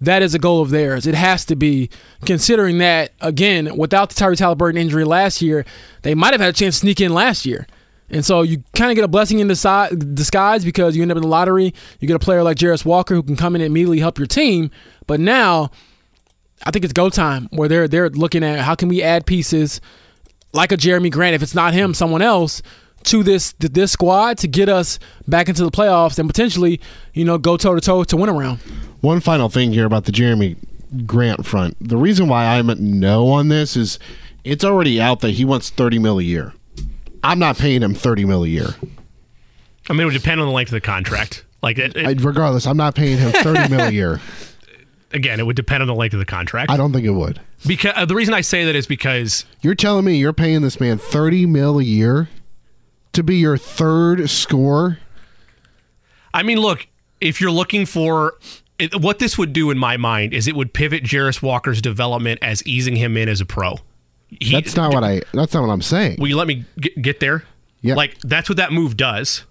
that 0.00 0.22
is 0.22 0.34
a 0.34 0.38
goal 0.38 0.60
of 0.60 0.70
theirs. 0.70 1.06
It 1.06 1.14
has 1.14 1.44
to 1.46 1.56
be, 1.56 1.88
considering 2.24 2.78
that 2.78 3.12
again, 3.20 3.76
without 3.76 4.10
the 4.10 4.14
Tyrese 4.14 4.40
Halliburton 4.40 4.80
injury 4.80 5.04
last 5.04 5.40
year, 5.42 5.64
they 6.02 6.14
might 6.14 6.32
have 6.34 6.40
had 6.40 6.50
a 6.50 6.52
chance 6.56 6.76
to 6.76 6.80
sneak 6.80 7.00
in 7.00 7.12
last 7.14 7.46
year. 7.46 7.66
And 8.08 8.24
so 8.24 8.42
you 8.42 8.62
kind 8.74 8.90
of 8.90 8.94
get 8.94 9.04
a 9.04 9.08
blessing 9.08 9.40
in 9.40 9.48
disguise 9.48 10.64
because 10.64 10.96
you 10.96 11.02
end 11.02 11.10
up 11.10 11.16
in 11.16 11.22
the 11.22 11.28
lottery. 11.28 11.74
You 11.98 12.06
get 12.06 12.14
a 12.14 12.20
player 12.20 12.42
like 12.42 12.56
Jarace 12.56 12.84
Walker 12.84 13.14
who 13.14 13.22
can 13.22 13.36
come 13.36 13.56
in 13.56 13.62
and 13.62 13.66
immediately 13.66 13.98
help 13.98 14.18
your 14.18 14.28
team. 14.28 14.70
But 15.06 15.18
now, 15.18 15.70
I 16.64 16.70
think 16.70 16.84
it's 16.84 16.92
go 16.92 17.10
time 17.10 17.48
where 17.50 17.68
they're 17.68 17.88
they're 17.88 18.10
looking 18.10 18.44
at 18.44 18.60
how 18.60 18.74
can 18.74 18.88
we 18.88 19.02
add 19.02 19.26
pieces 19.26 19.80
like 20.52 20.72
a 20.72 20.76
Jerami 20.76 21.10
Grant, 21.10 21.34
if 21.34 21.42
it's 21.42 21.54
not 21.54 21.74
him, 21.74 21.94
someone 21.94 22.22
else, 22.22 22.62
to 23.04 23.22
this 23.22 23.52
this 23.58 23.92
squad 23.92 24.38
to 24.38 24.48
get 24.48 24.68
us 24.68 24.98
back 25.28 25.48
into 25.48 25.64
the 25.64 25.70
playoffs 25.70 26.18
and 26.18 26.28
potentially, 26.28 26.80
you 27.12 27.24
know, 27.24 27.38
go 27.38 27.56
toe 27.56 27.74
to 27.74 27.80
toe 27.80 28.04
to 28.04 28.16
win 28.16 28.28
a 28.28 28.32
round. 28.32 28.58
One 29.00 29.20
final 29.20 29.48
thing 29.48 29.72
here 29.72 29.84
about 29.84 30.04
the 30.04 30.12
Jerami 30.12 30.56
Grant 31.06 31.44
front. 31.44 31.76
The 31.80 31.96
reason 31.96 32.28
why 32.28 32.46
I'm 32.46 32.68
no 32.98 33.28
on 33.28 33.48
this 33.48 33.76
is 33.76 33.98
it's 34.44 34.64
already 34.64 35.00
out 35.00 35.20
that 35.20 35.32
he 35.32 35.44
wants 35.44 35.70
30 35.70 35.98
mil 35.98 36.18
a 36.18 36.22
year. 36.22 36.52
I'm 37.22 37.38
not 37.38 37.58
paying 37.58 37.82
him 37.82 37.94
30 37.94 38.24
mil 38.24 38.44
a 38.44 38.48
year. 38.48 38.68
I 39.88 39.92
mean, 39.92 40.02
it 40.02 40.04
would 40.06 40.14
depend 40.14 40.40
on 40.40 40.46
the 40.46 40.52
length 40.52 40.68
of 40.68 40.72
the 40.74 40.80
contract. 40.80 41.44
Like, 41.62 41.78
it, 41.78 41.96
it- 41.96 42.06
I, 42.06 42.10
regardless, 42.22 42.66
I'm 42.66 42.76
not 42.76 42.94
paying 42.94 43.18
him 43.18 43.32
30 43.32 43.68
mil 43.70 43.80
a 43.86 43.90
year. 43.90 44.20
again, 45.12 45.40
it 45.40 45.46
would 45.46 45.56
depend 45.56 45.82
on 45.82 45.86
the 45.86 45.94
length 45.94 46.12
of 46.12 46.18
the 46.18 46.24
contract. 46.26 46.70
I 46.70 46.76
don't 46.76 46.92
think 46.92 47.04
it 47.06 47.10
would. 47.10 47.40
because 47.66 47.92
uh, 47.96 48.04
the 48.04 48.14
reason 48.14 48.34
I 48.34 48.40
say 48.40 48.64
that 48.66 48.74
is 48.76 48.86
because 48.86 49.44
You're 49.62 49.74
telling 49.74 50.04
me 50.04 50.16
you're 50.16 50.32
paying 50.32 50.62
this 50.62 50.78
man 50.80 50.98
30 50.98 51.46
mil 51.46 51.78
a 51.78 51.82
year 51.84 52.28
to 53.12 53.22
be 53.22 53.36
your 53.36 53.56
third 53.56 54.28
scorer? 54.28 54.98
I 56.34 56.42
mean, 56.42 56.58
look, 56.58 56.86
if 57.20 57.40
you're 57.40 57.50
looking 57.50 57.86
for 57.86 58.34
it, 58.78 59.00
what 59.00 59.18
this 59.20 59.38
would 59.38 59.52
do 59.54 59.70
in 59.70 59.78
my 59.78 59.96
mind 59.96 60.34
is 60.34 60.46
it 60.46 60.54
would 60.54 60.74
pivot 60.74 61.02
Jarace 61.02 61.40
Walker's 61.40 61.80
development 61.80 62.40
as 62.42 62.66
easing 62.66 62.96
him 62.96 63.16
in 63.16 63.28
as 63.28 63.40
a 63.40 63.46
pro. 63.46 63.76
He, 64.40 64.52
That's 64.52 64.76
not 64.76 64.92
what 64.92 65.04
I 65.04 65.22
that's 65.32 65.54
not 65.54 65.62
what 65.62 65.70
I'm 65.70 65.82
saying. 65.82 66.16
Will 66.18 66.28
you 66.28 66.36
let 66.36 66.46
me 66.46 66.64
get, 66.80 67.00
get 67.00 67.20
there? 67.20 67.44
Yeah. 67.80 67.94
Like 67.94 68.18
that's 68.20 68.48
what 68.48 68.56
that 68.56 68.72
move 68.72 68.96
does. 68.96 69.44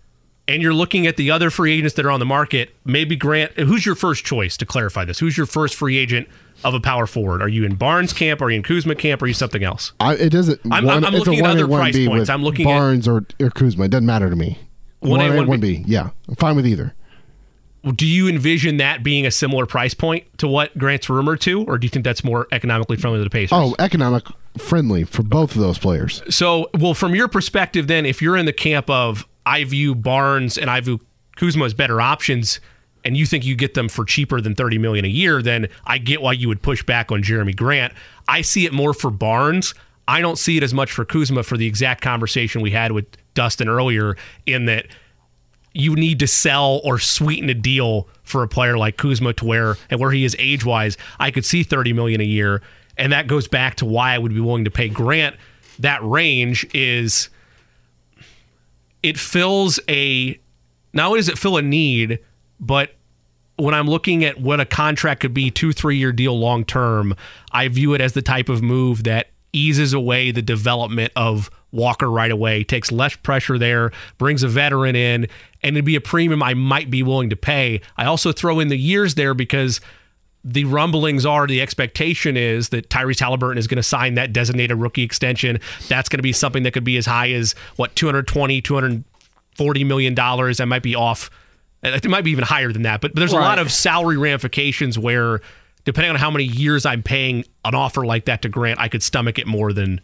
And 0.48 0.62
you're 0.62 0.74
looking 0.76 1.07
at 1.07 1.18
the 1.18 1.32
other 1.32 1.49
free 1.49 1.74
agents 1.74 1.95
that 1.95 2.06
are 2.06 2.12
on 2.12 2.20
the 2.20 2.26
market. 2.26 2.76
Maybe 2.86 3.16
Grant. 3.16 3.53
Who's 3.53 3.84
your 3.86 3.95
first 3.95 4.26
choice 4.26 4.57
to 4.57 4.66
clarify 4.66 5.03
this? 5.03 5.18
Who's 5.18 5.36
your 5.38 5.48
first 5.48 5.74
free 5.74 5.98
agent 5.98 6.28
of 6.64 6.76
a 6.76 6.80
power 6.80 7.07
forward? 7.07 7.41
Are 7.41 7.48
you 7.49 7.66
in 7.66 7.76
Barnes 7.76 8.14
camp? 8.14 8.41
Are 8.44 8.49
you 8.52 8.57
in 8.57 8.64
Kuzma 8.64 8.94
camp? 8.94 9.24
Are 9.24 9.28
you 9.28 9.34
something 9.34 9.64
else? 9.64 9.94
I, 9.99 10.14
it 10.14 10.30
doesn't. 10.30 10.62
I'm- 10.72 10.86
one, 10.86 11.03
I'm 11.03 11.16
a 11.16 11.18
looking 11.18 11.40
at 11.40 11.45
other 11.49 11.68
price 11.68 11.98
points. 12.06 12.30
I'm 12.30 12.44
looking 12.44 12.70
at- 12.70 12.78
Barnes 12.78 13.07
or, 13.07 13.26
or 13.41 13.49
Kuzma. 13.49 13.86
It 13.86 13.91
doesn't 13.91 14.06
matter 14.06 14.30
to 14.30 14.36
me. 14.36 14.60
One 14.99 15.20
A, 15.22 15.26
A, 15.32 15.36
one 15.36 15.48
one 15.48 15.60
B. 15.60 15.78
B. 15.78 15.84
Yeah, 15.88 16.10
I'm 16.28 16.36
fine 16.36 16.56
with 16.56 16.68
either. 16.68 16.94
Do 17.94 18.07
you 18.07 18.28
envision 18.28 18.78
that 18.78 19.03
being 19.03 19.26
a 19.26 19.32
similar 19.32 19.66
price 19.66 19.94
point 19.94 20.26
to 20.40 20.48
what 20.48 20.76
Grant's 20.78 21.10
rumored 21.10 21.41
to, 21.41 21.64
or 21.66 21.78
do 21.78 21.86
you 21.86 21.90
think 21.90 22.03
that's 22.03 22.24
more 22.24 22.48
economically 22.52 22.98
friendly 22.98 23.20
to 23.20 23.24
the 23.24 23.30
Pacers? 23.30 23.52
Oh, 23.52 23.76
economic 23.78 24.24
friendly 24.57 25.03
for 25.03 25.22
both 25.22 25.56
of 25.56 25.62
those 25.62 25.78
players. 25.78 26.24
So, 26.30 26.70
well, 26.80 26.94
from 26.94 27.14
your 27.14 27.28
perspective, 27.28 27.88
then, 27.88 28.06
if 28.06 28.22
you're 28.22 28.38
in 28.38 28.45
the 28.45 28.53
camp 28.53 28.90
of 28.90 29.28
I 29.45 29.64
view 29.66 29.94
Barnes 29.94 30.57
and 30.57 30.70
I 30.70 30.80
view 30.82 30.99
Kuzma 31.36 31.66
as 31.66 31.74
better 31.76 32.02
options, 32.02 32.60
and 33.03 33.16
you 33.16 33.28
think 33.28 33.45
you 33.45 33.56
get 33.56 33.76
them 33.76 33.88
for 33.88 34.03
cheaper 34.03 34.41
than 34.41 34.56
thirty 34.56 34.80
million 34.80 35.06
a 35.06 35.10
year, 35.10 35.44
then 35.44 35.68
I 35.86 35.99
get 35.99 36.24
why 36.24 36.32
you 36.32 36.48
would 36.48 36.64
push 36.64 36.82
back 36.82 37.12
on 37.12 37.22
Jerami 37.22 37.56
Grant. 37.56 37.94
I 38.28 38.41
see 38.41 38.66
it 38.66 38.74
more 38.74 38.94
for 38.94 39.12
Barnes. 39.12 39.76
I 40.07 40.22
don't 40.22 40.38
see 40.38 40.57
it 40.57 40.64
as 40.64 40.74
much 40.74 40.91
for 40.91 41.06
Kuzma 41.06 41.44
for 41.44 41.57
the 41.57 41.68
exact 41.68 42.02
conversation 42.02 42.62
we 42.62 42.72
had 42.72 42.91
with 42.94 43.06
Dustin 43.36 43.68
earlier, 43.68 44.16
in 44.48 44.66
that 44.66 44.88
you 45.76 45.93
need 45.93 46.19
to 46.19 46.27
sell 46.27 46.80
or 46.85 46.97
sweeten 46.97 47.49
a 47.49 47.53
deal 47.53 48.07
for 48.23 48.43
a 48.43 48.47
player 48.47 48.77
like 48.77 48.95
Kuzma 48.95 49.34
to 49.34 49.45
where 49.45 49.76
and 49.89 49.99
where 49.99 50.11
he 50.11 50.23
is 50.23 50.35
age 50.39 50.64
wise, 50.64 50.97
I 51.19 51.31
could 51.31 51.45
see 51.45 51.64
30 51.64 51.91
million 51.91 52.22
a 52.22 52.26
year. 52.26 52.61
And 52.97 53.11
that 53.11 53.27
goes 53.27 53.47
back 53.47 53.76
to 53.76 53.85
why 53.85 54.14
I 54.14 54.18
would 54.18 54.34
be 54.34 54.39
willing 54.39 54.64
to 54.64 54.72
pay 54.72 54.88
Grant 54.88 55.35
that 55.80 56.02
range 56.02 56.65
is 56.73 57.30
it 59.03 59.19
fills 59.19 59.80
a 59.89 60.39
not 60.93 61.07
only 61.07 61.19
does 61.19 61.27
it 61.27 61.38
fill 61.38 61.57
a 61.57 61.61
need, 61.61 62.19
but 62.60 62.95
when 63.57 63.73
I'm 63.73 63.88
looking 63.88 64.23
at 64.23 64.39
what 64.39 64.61
a 64.61 64.65
contract 64.65 65.22
could 65.22 65.34
be, 65.34 65.52
two, 65.52 65.73
three 65.73 65.97
year 65.97 66.14
deal 66.14 66.39
long 66.39 66.64
term, 66.64 67.15
I 67.52 67.68
view 67.68 67.93
it 67.93 67.99
as 68.02 68.14
the 68.14 68.22
type 68.22 68.47
of 68.47 68.61
move 68.61 69.03
that 69.03 69.27
eases 69.56 69.94
away 69.94 70.32
the 70.32 70.41
development 70.41 71.11
of 71.15 71.49
Walker 71.72 72.10
right 72.10 72.32
away, 72.32 72.64
takes 72.64 72.91
less 72.91 73.15
pressure 73.15 73.57
there, 73.57 73.91
brings 74.18 74.44
a 74.44 74.48
veteran 74.48 74.95
in, 74.95 75.27
and 75.64 75.76
it'd 75.76 75.86
be 75.86 75.95
a 75.95 76.02
premium 76.02 76.41
I 76.41 76.53
might 76.53 76.90
be 76.90 77.03
willing 77.03 77.30
to 77.30 77.36
pay. 77.36 77.82
I 77.98 78.06
also 78.06 78.32
throw 78.32 78.60
in 78.60 78.69
the 78.69 78.77
years 78.77 79.15
there 79.15 79.34
because 79.34 79.82
the 80.44 80.64
rumblings 80.65 81.26
are 81.26 81.48
the 81.48 81.61
expectation 81.61 82.38
is 82.38 82.69
that 82.69 82.90
Tyrese 82.90 83.19
Halliburton 83.19 83.57
is 83.57 83.65
going 83.65 83.77
to 83.77 83.84
sign 83.84 84.14
that 84.14 84.32
designated 84.32 84.77
rookie 84.77 85.02
extension. 85.02 85.60
That's 85.88 86.07
going 86.07 86.19
to 86.19 86.23
be 86.23 86.34
something 86.34 86.64
that 86.64 86.72
could 86.72 86.84
be 86.84 86.98
as 86.98 87.07
high 87.07 87.32
as 87.32 87.53
what 87.77 87.95
220, 87.95 88.61
240 88.61 89.84
million 89.84 90.14
dollars. 90.14 90.57
That 90.57 90.68
might 90.68 90.84
be 90.84 90.94
off. 90.94 91.32
It 91.82 92.07
might 92.07 92.23
be 92.23 92.32
even 92.32 92.44
higher 92.44 92.72
than 92.72 92.84
that. 92.84 93.02
But 93.02 93.15
there's 93.15 93.34
a 93.34 93.38
lot 93.38 93.60
of 93.60 93.72
salary 93.72 94.18
ramifications 94.18 94.98
where 94.98 95.41
depending 95.86 96.10
on 96.12 96.18
how 96.18 96.30
many 96.30 96.44
years 96.44 96.86
I'm 96.86 97.02
paying 97.03 97.45
an 97.64 97.74
offer 97.76 98.06
like 98.06 98.26
that 98.26 98.41
to 98.41 98.49
Grant, 98.49 98.80
I 98.80 98.88
could 98.90 99.02
stomach 99.03 99.40
it 99.40 99.48
more 99.48 99.72
than 99.72 100.02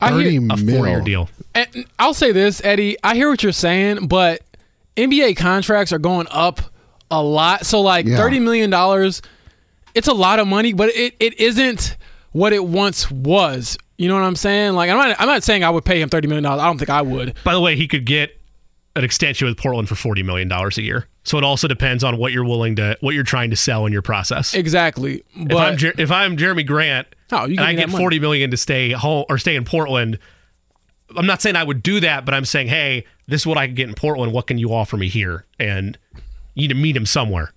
I 0.00 0.20
hear, 0.22 0.42
a 0.50 0.56
four 0.56 0.86
year 0.88 1.00
deal. 1.00 1.28
And 1.54 1.86
I'll 1.98 2.14
say 2.14 2.32
this, 2.32 2.60
Eddie. 2.64 2.96
I 3.04 3.14
hear 3.14 3.28
what 3.30 3.42
you're 3.42 3.52
saying, 3.52 4.06
but 4.08 4.42
NBA 4.96 5.36
contracts 5.36 5.92
are 5.92 5.98
going 5.98 6.26
up 6.30 6.60
a 7.10 7.22
lot. 7.22 7.64
So 7.66 7.80
like 7.80 8.06
Yeah. 8.06 8.16
thirty 8.16 8.40
million 8.40 8.70
dollars, 8.70 9.22
it's 9.94 10.08
a 10.08 10.12
lot 10.14 10.38
of 10.40 10.48
money, 10.48 10.72
but 10.72 10.88
it, 10.90 11.14
it 11.20 11.38
isn't 11.40 11.96
what 12.32 12.52
it 12.52 12.64
once 12.64 13.10
was. 13.10 13.78
You 13.96 14.08
know 14.08 14.14
what 14.14 14.24
I'm 14.24 14.36
saying? 14.36 14.72
Like 14.74 14.90
I'm 14.90 14.96
not 14.96 15.16
I'm 15.20 15.28
not 15.28 15.44
saying 15.44 15.62
I 15.64 15.70
would 15.70 15.84
pay 15.84 16.00
him 16.00 16.08
thirty 16.08 16.26
million 16.26 16.42
dollars. 16.44 16.60
I 16.62 16.66
don't 16.66 16.78
think 16.78 16.90
I 16.90 17.02
would. 17.02 17.34
By 17.44 17.54
the 17.54 17.60
way, 17.60 17.76
he 17.76 17.86
could 17.86 18.04
get 18.04 18.38
an 18.96 19.04
extension 19.04 19.48
with 19.48 19.56
Portland 19.56 19.88
for 19.88 19.94
forty 19.94 20.22
million 20.22 20.48
dollars 20.48 20.78
a 20.78 20.82
year. 20.82 21.06
So 21.24 21.38
it 21.38 21.44
also 21.44 21.66
depends 21.68 22.04
on 22.04 22.16
what 22.18 22.32
you're 22.32 22.44
willing 22.44 22.76
to, 22.76 22.96
what 23.00 23.14
you're 23.14 23.24
trying 23.24 23.50
to 23.50 23.56
sell 23.56 23.86
in 23.86 23.92
your 23.92 24.02
process. 24.02 24.52
Exactly. 24.54 25.24
if 25.34 25.48
But 25.48 25.56
I'm 25.56 25.76
Jer- 25.76 25.94
if 25.98 26.10
I'm 26.10 26.36
Jerami 26.36 26.66
Grant 26.66 27.08
Oh, 27.32 27.46
you 27.46 27.52
and 27.56 27.60
I 27.60 27.72
get 27.74 27.88
money. 27.88 28.02
forty 28.02 28.18
million 28.20 28.50
to 28.50 28.56
stay 28.56 28.90
home 28.92 29.24
or 29.28 29.38
stay 29.38 29.56
in 29.56 29.64
Portland, 29.64 30.18
I'm 31.16 31.26
not 31.26 31.40
saying 31.42 31.56
I 31.56 31.64
would 31.64 31.82
do 31.82 32.00
that, 32.00 32.24
but 32.24 32.34
I'm 32.34 32.44
saying, 32.44 32.68
hey, 32.68 33.04
this 33.26 33.42
is 33.42 33.46
what 33.46 33.56
I 33.58 33.66
could 33.66 33.76
get 33.76 33.88
in 33.88 33.94
Portland. 33.94 34.32
What 34.32 34.46
can 34.46 34.58
you 34.58 34.72
offer 34.74 34.96
me 34.96 35.08
here? 35.08 35.44
And 35.58 35.96
you 36.54 36.62
need 36.62 36.68
to 36.68 36.80
meet 36.80 36.96
him 36.96 37.06
somewhere. 37.06 37.52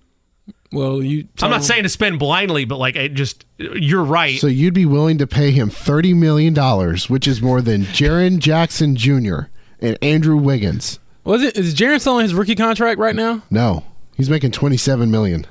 well, 0.72 1.02
you. 1.02 1.28
I'm 1.42 1.50
not 1.50 1.62
saying 1.64 1.82
to 1.84 1.88
spend 1.88 2.18
blindly, 2.18 2.64
but 2.64 2.78
like 2.78 2.96
it 2.96 3.14
just 3.14 3.44
you're 3.58 4.02
right. 4.02 4.38
So 4.40 4.46
you'd 4.48 4.74
be 4.74 4.86
willing 4.86 5.18
to 5.18 5.26
pay 5.26 5.50
him 5.50 5.68
thirty 5.70 6.14
million 6.14 6.54
dollars, 6.54 7.08
which 7.10 7.28
is 7.28 7.40
more 7.42 7.60
than 7.60 7.82
Jaren 7.82 8.38
Jackson 8.38 8.96
Jr. 8.96 9.40
and 9.80 9.96
Andrew 10.02 10.36
Wiggins. 10.36 10.98
Was 11.28 11.42
it? 11.42 11.58
Is 11.58 11.74
Jaren 11.74 12.00
still 12.00 12.14
on 12.14 12.22
his 12.22 12.32
rookie 12.32 12.54
contract 12.54 12.98
right 12.98 13.14
now? 13.14 13.42
No, 13.50 13.84
he's 14.16 14.30
making 14.30 14.50
twenty-seven 14.50 15.10
million. 15.10 15.46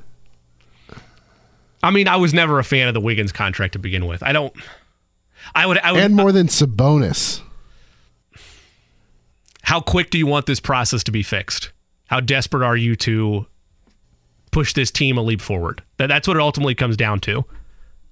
I 1.83 1.91
mean, 1.91 2.07
I 2.07 2.15
was 2.15 2.33
never 2.33 2.57
a 2.57 2.63
fan 2.63 2.87
of 2.87 2.95
the 2.95 2.99
Wiggins 2.99 3.31
contract 3.31 3.73
to 3.73 3.79
begin 3.79 4.07
with. 4.07 4.23
I 4.23 4.33
don't. 4.33 4.51
I 5.53 5.67
would. 5.67 5.77
I 5.77 5.91
would. 5.91 6.01
and 6.01 6.15
more 6.15 6.31
than 6.31 6.47
Sabonis. 6.47 7.41
how 9.61 9.79
quick 9.79 10.09
do 10.09 10.17
you 10.17 10.25
want 10.25 10.47
this 10.47 10.59
process 10.59 11.03
to 11.03 11.11
be 11.11 11.21
fixed? 11.21 11.71
How 12.07 12.21
desperate 12.21 12.65
are 12.65 12.75
you 12.75 12.95
to 12.95 13.45
push 14.49 14.73
this 14.73 14.89
team 14.89 15.15
a 15.15 15.21
leap 15.21 15.41
forward? 15.41 15.83
That, 15.97 16.07
that's 16.07 16.27
what 16.27 16.37
it 16.37 16.41
ultimately 16.41 16.73
comes 16.73 16.97
down 16.97 17.19
to. 17.19 17.45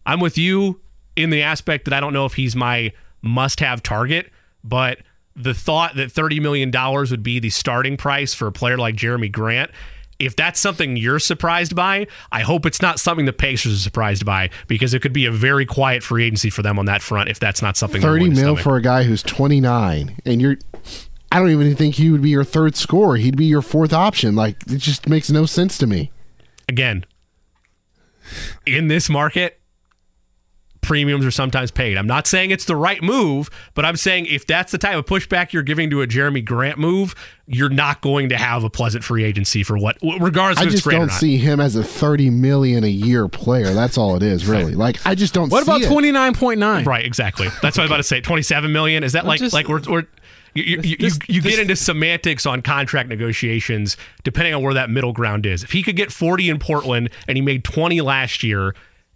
I'm 0.05 0.19
with 0.19 0.37
you 0.37 0.79
in 1.15 1.31
the 1.31 1.41
aspect 1.41 1.85
that 1.85 1.95
I 1.95 1.99
don't 1.99 2.13
know 2.13 2.25
if 2.25 2.35
he's 2.35 2.55
my 2.55 2.93
must 3.23 3.59
have 3.59 3.81
target, 3.81 4.29
but 4.63 4.99
the 5.35 5.53
thought 5.53 5.95
that 5.95 6.11
$30 6.11 6.41
million 6.41 6.71
would 6.71 7.23
be 7.23 7.39
the 7.39 7.49
starting 7.49 7.97
price 7.97 8.33
for 8.33 8.47
a 8.47 8.51
player 8.51 8.77
like 8.77 8.95
Jerami 8.95 9.31
Grant, 9.31 9.71
if 10.17 10.35
that's 10.35 10.59
something 10.59 10.95
you're 10.95 11.19
surprised 11.19 11.75
by, 11.75 12.07
I 12.31 12.41
hope 12.41 12.65
it's 12.65 12.81
not 12.81 12.99
something 12.99 13.25
the 13.25 13.33
Pacers 13.33 13.73
are 13.73 13.83
surprised 13.83 14.25
by 14.25 14.49
because 14.67 14.93
it 14.93 15.01
could 15.01 15.11
be 15.13 15.25
a 15.25 15.31
very 15.31 15.65
quiet 15.65 16.03
free 16.03 16.23
agency 16.25 16.49
for 16.49 16.61
them 16.61 16.79
on 16.79 16.85
that 16.85 17.01
front 17.01 17.29
if 17.29 17.39
that's 17.39 17.61
not 17.61 17.75
something 17.75 18.01
Thirty 18.01 18.29
mil 18.29 18.55
for 18.55 18.77
a 18.77 18.81
guy 18.81 19.03
who's 19.03 19.21
twenty-nine, 19.21 20.17
and 20.25 20.41
you're. 20.41 20.55
I 21.31 21.39
don't 21.39 21.49
even 21.49 21.75
think 21.75 21.95
he 21.95 22.11
would 22.11 22.21
be 22.21 22.29
your 22.29 22.45
third 22.45 22.77
scorer. 22.77 23.17
He'd 23.17 23.35
be 23.35 23.45
your 23.45 23.61
fourth 23.61 23.91
option. 23.91 24.35
Like 24.35 24.55
it 24.67 24.77
just 24.77 25.09
makes 25.09 25.29
no 25.29 25.45
sense 25.45 25.77
to 25.79 25.87
me. 25.87 26.11
again, 26.69 27.05
in 28.65 28.87
this 28.87 29.09
market, 29.09 29.59
premiums 30.85 31.25
are 31.25 31.31
sometimes 31.31 31.71
paid. 31.71 31.97
I'm 31.97 32.07
not 32.07 32.27
saying 32.27 32.51
it's 32.51 32.65
the 32.65 32.75
right 32.75 33.01
move, 33.01 33.49
but 33.73 33.83
I'm 33.83 33.97
saying 33.97 34.27
if 34.27 34.45
that's 34.47 34.71
the 34.71 34.77
type 34.77 34.95
of 34.97 35.05
pushback 35.05 35.51
you're 35.51 35.63
giving 35.63 35.89
to 35.89 36.01
a 36.01 36.07
Jerami 36.07 36.45
Grant 36.45 36.77
move, 36.77 37.15
you're 37.47 37.69
not 37.69 38.01
going 38.01 38.29
to 38.29 38.37
have 38.37 38.63
a 38.63 38.69
pleasant 38.69 39.03
free 39.03 39.23
agency 39.23 39.63
for 39.63 39.77
what, 39.77 39.97
regardless 40.19 40.59
I 40.59 40.61
if 40.63 40.67
it's 40.73 40.83
just 40.83 40.89
don't 40.89 41.11
see 41.11 41.37
him 41.37 41.59
as 41.59 41.75
a 41.75 41.83
thirty 41.83 42.29
million 42.29 42.83
a 42.83 42.87
year 42.87 43.27
player. 43.27 43.73
That's 43.73 43.97
all 43.97 44.15
it 44.15 44.23
is, 44.23 44.45
really. 44.45 44.73
Like 44.75 45.05
I 45.05 45.15
just 45.15 45.33
don't. 45.33 45.49
What 45.51 45.65
see 45.65 45.71
about 45.71 45.87
twenty 45.91 46.11
nine 46.11 46.33
point 46.33 46.59
nine? 46.59 46.85
Right, 46.85 47.05
exactly. 47.05 47.47
That's 47.61 47.77
what 47.77 47.79
I 47.79 47.83
was 47.83 47.89
about 47.91 47.97
to 47.97 48.03
say. 48.03 48.21
27 48.21 48.71
million. 48.71 49.03
Is 49.03 49.13
that 49.13 49.25
like 49.25 49.39
just- 49.39 49.53
like 49.53 49.67
we're, 49.67 49.81
we're 49.89 50.05
you, 50.53 50.63
you, 50.63 50.79
you, 50.81 51.09
you 51.27 51.41
this- 51.41 51.51
get 51.55 51.59
into 51.59 51.75
semantics 51.75 52.45
on 52.45 52.61
contract 52.61 53.09
negotiations 53.09 53.97
depending 54.23 54.53
on 54.53 54.63
where 54.63 54.73
that 54.73 54.89
middle 54.89 55.11
ground 55.13 55.45
is. 55.45 55.63
If 55.63 55.71
he 55.71 55.83
could 55.83 55.95
get 55.97 56.11
40 56.11 56.49
in 56.49 56.59
Portland 56.59 57.09
and 57.27 57.37
he 57.37 57.41
made 57.41 57.63
20 57.63 57.99
last 58.01 58.41
year, 58.41 58.73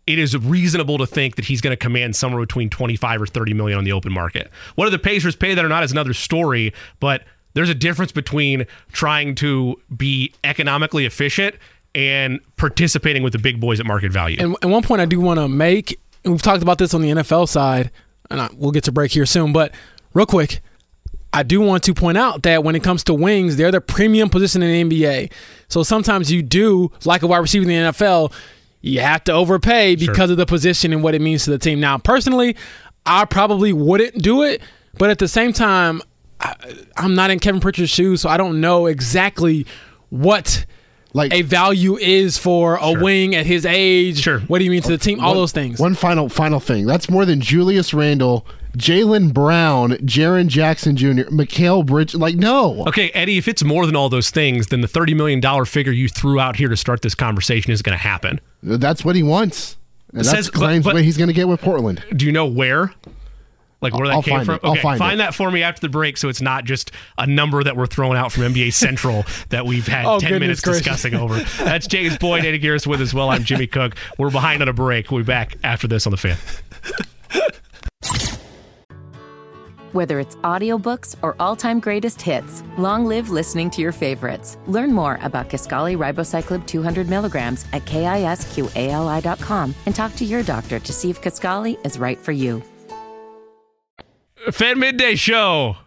it 0.10 0.18
is 0.18 0.36
reasonable 0.36 0.98
to 0.98 1.06
think 1.06 1.36
that 1.36 1.46
he's 1.46 1.62
going 1.62 1.72
to 1.72 1.78
command 1.78 2.16
somewhere 2.16 2.42
between 2.42 2.68
25 2.68 3.22
or 3.22 3.28
30 3.28 3.54
million 3.54 3.78
on 3.78 3.84
the 3.84 3.92
open 3.92 4.12
market. 4.12 4.50
Whether 4.74 4.90
the 4.90 4.98
Pacers 4.98 5.36
pay 5.36 5.54
that 5.54 5.64
or 5.64 5.70
not 5.70 5.84
is 5.84 5.92
another 5.92 6.16
story, 6.16 6.74
but 7.00 7.26
there's 7.54 7.70
a 7.70 7.76
difference 7.76 8.12
between 8.12 8.66
trying 8.92 9.36
to 9.36 9.80
be 9.96 10.34
economically 10.44 11.06
efficient 11.06 11.54
and 11.94 12.40
participating 12.58 13.22
with 13.22 13.34
the 13.34 13.40
big 13.40 13.60
boys 13.60 13.80
at 13.80 13.86
market 13.86 14.12
value. 14.12 14.38
And, 14.40 14.56
and 14.64 14.72
one 14.72 14.82
point 14.82 15.00
I 15.00 15.06
do 15.06 15.20
want 15.20 15.40
to 15.40 15.48
make, 15.48 16.00
and 16.24 16.34
we've 16.34 16.42
talked 16.42 16.64
about 16.64 16.80
this 16.80 16.96
on 16.96 17.02
the 17.04 17.10
NFL 17.10 17.48
side, 17.48 17.92
and 18.32 18.42
I, 18.42 18.50
we'll 18.56 18.72
get 18.72 18.86
to 18.86 18.92
break 18.92 19.12
here 19.12 19.28
soon, 19.28 19.54
but 19.54 19.76
real 20.16 20.26
quick, 20.26 20.62
I 21.34 21.44
do 21.44 21.62
want 21.62 21.84
to 21.84 21.94
point 21.94 22.18
out 22.18 22.42
that 22.44 22.64
when 22.64 22.74
it 22.74 22.82
comes 22.82 23.04
to 23.04 23.14
wings, 23.14 23.58
they're 23.58 23.72
the 23.72 23.80
premium 23.80 24.32
position 24.32 24.64
in 24.64 24.90
the 24.90 25.04
NBA. 25.04 25.32
So 25.68 25.84
sometimes 25.84 26.32
you 26.32 26.42
do, 26.42 26.92
like 27.06 27.22
a 27.22 27.28
wide 27.28 27.38
receiver 27.38 27.62
in 27.62 27.68
the 27.68 27.92
NFL, 27.92 28.34
you 28.82 29.02
have 29.02 29.24
to 29.26 29.34
overpay 29.34 29.96
because 29.96 30.30
of 30.30 30.38
the 30.38 30.46
position 30.46 30.94
and 30.94 31.04
what 31.04 31.16
it 31.16 31.22
means 31.22 31.44
to 31.46 31.52
the 31.52 31.58
team. 31.58 31.80
Now, 31.80 31.98
personally, 31.98 32.56
I 33.06 33.26
probably 33.26 33.74
wouldn't 33.74 34.22
do 34.22 34.44
it, 34.44 34.62
but 34.98 35.10
at 35.10 35.20
the 35.20 35.28
same 35.28 35.54
time, 35.54 36.02
I, 36.40 36.56
I'm 36.96 37.16
not 37.16 37.32
in 37.32 37.40
Kevin 37.40 37.60
Pritchard's 37.60 37.90
shoes, 37.90 38.22
so 38.22 38.30
I 38.30 38.38
don't 38.38 38.62
know 38.62 38.86
exactly 38.86 39.66
what 40.10 40.66
Like 41.14 41.34
a 41.34 41.42
value 41.42 41.98
is 41.98 42.38
for 42.38 42.78
a 42.78 42.94
wing 42.94 43.36
at 43.36 43.46
his 43.46 43.66
age. 43.66 44.22
Sure. 44.22 44.40
What 44.42 44.60
do 44.60 44.66
you 44.66 44.72
mean 44.72 44.82
to 44.84 44.90
the 44.90 44.98
team? 44.98 45.20
All 45.20 45.34
those 45.34 45.52
things. 45.52 45.80
One 45.80 45.96
final 45.96 46.30
final 46.30 46.60
thing. 46.60 46.86
That's 46.86 47.10
more 47.10 47.26
than 47.26 47.42
Julius 47.42 47.94
Randle, 47.94 48.46
Jaylen 48.78 49.34
Brown, 49.34 49.92
Jaren 49.98 50.48
Jackson 50.48 50.96
Jr., 50.96 51.24
Mikal 51.32 51.86
Bridge. 51.86 52.14
Like 52.16 52.36
no. 52.36 52.86
Okay, 52.88 53.10
Eddie, 53.12 53.38
if 53.38 53.48
it's 53.48 53.64
more 53.64 53.86
than 53.86 53.96
all 53.96 54.10
those 54.10 54.30
things, 54.30 54.68
then 54.68 54.82
the 54.82 54.88
$30 54.88 55.16
million 55.16 55.66
figure 55.66 55.92
you 55.92 56.08
threw 56.08 56.40
out 56.40 56.56
here 56.56 56.70
to 56.70 56.78
start 56.78 57.02
this 57.02 57.16
conversation 57.16 57.72
is 57.72 57.82
going 57.82 57.98
to 57.98 58.02
happen. 58.04 58.40
That's 58.62 59.04
what 59.04 59.16
he 59.16 59.24
wants. 59.24 59.78
And 60.12 60.20
that's 60.20 60.30
says- 60.30 60.50
claims 60.50 60.86
but- 60.86 60.94
what 60.96 61.04
he's 61.04 61.18
going 61.18 61.28
to 61.30 61.34
get 61.34 61.48
with 61.48 61.62
Portland. 61.62 62.04
Do 62.16 62.26
you 62.26 62.32
know 62.32 62.46
where? 62.46 62.94
Like 63.82 63.94
where 63.94 64.08
that 64.08 64.14
I'll 64.16 64.22
came 64.24 64.34
find 64.36 64.46
from? 64.46 64.56
it. 64.56 64.62
I'll 64.64 64.72
Okay, 64.74 64.82
find 64.98 65.14
it. 65.14 65.18
that 65.20 65.34
for 65.34 65.50
me 65.50 65.64
after 65.64 65.80
the 65.80 65.88
break 65.88 66.18
so 66.18 66.28
it's 66.28 66.42
not 66.42 66.66
just 66.66 66.92
a 67.18 67.26
number 67.26 67.64
that 67.64 67.78
we're 67.78 67.86
throwing 67.88 68.18
out 68.18 68.30
from 68.34 68.44
NBA 68.44 68.74
Central 68.74 69.24
that 69.50 69.66
we've 69.66 69.88
had 69.88 70.06
Oh, 70.06 70.20
10 70.20 70.34
minutes 70.42 70.60
gracious. 70.60 70.82
discussing 70.84 71.16
over. 71.16 71.40
That's 71.64 71.88
James 71.88 72.18
Boyd, 72.18 72.44
Eddie 72.44 72.60
Garris 72.60 72.86
with 72.86 73.00
us. 73.02 73.14
Well, 73.14 73.30
I'm 73.30 73.46
Jimmy 73.46 73.68
Cook. 73.68 73.96
We're 74.18 74.32
behind 74.32 74.62
on 74.62 74.68
a 74.68 74.74
break. 74.74 75.10
We'll 75.12 75.22
be 75.22 75.26
back 75.28 75.56
after 75.64 75.88
this 75.88 76.06
on 76.06 76.12
the 76.12 76.18
fan. 76.18 76.38
Whether 79.92 80.20
it's 80.20 80.36
audiobooks 80.38 81.16
or 81.24 81.36
all-time 81.40 81.80
greatest 81.80 82.22
hits, 82.22 82.62
long 82.78 83.06
live 83.06 83.32
listening 83.32 83.72
to 83.72 83.82
your 83.82 83.92
favorites. 83.92 84.58
Learn 84.68 84.94
more 84.94 85.18
about 85.24 85.50
Kisqali 85.50 85.98
Ribociclib 85.98 86.68
200 86.68 87.10
milligrams 87.10 87.66
at 87.74 87.86
kisqali.com 87.86 89.76
and 89.88 89.96
talk 89.96 90.16
to 90.16 90.26
your 90.26 90.44
doctor 90.44 90.80
to 90.80 90.94
see 90.94 91.10
if 91.10 91.22
Kisqali 91.22 91.84
is 91.84 91.98
right 91.98 92.20
for 92.20 92.32
you. 92.32 92.62
Fan 94.52 94.80
Midday 94.80 95.16
Show, 95.16 95.78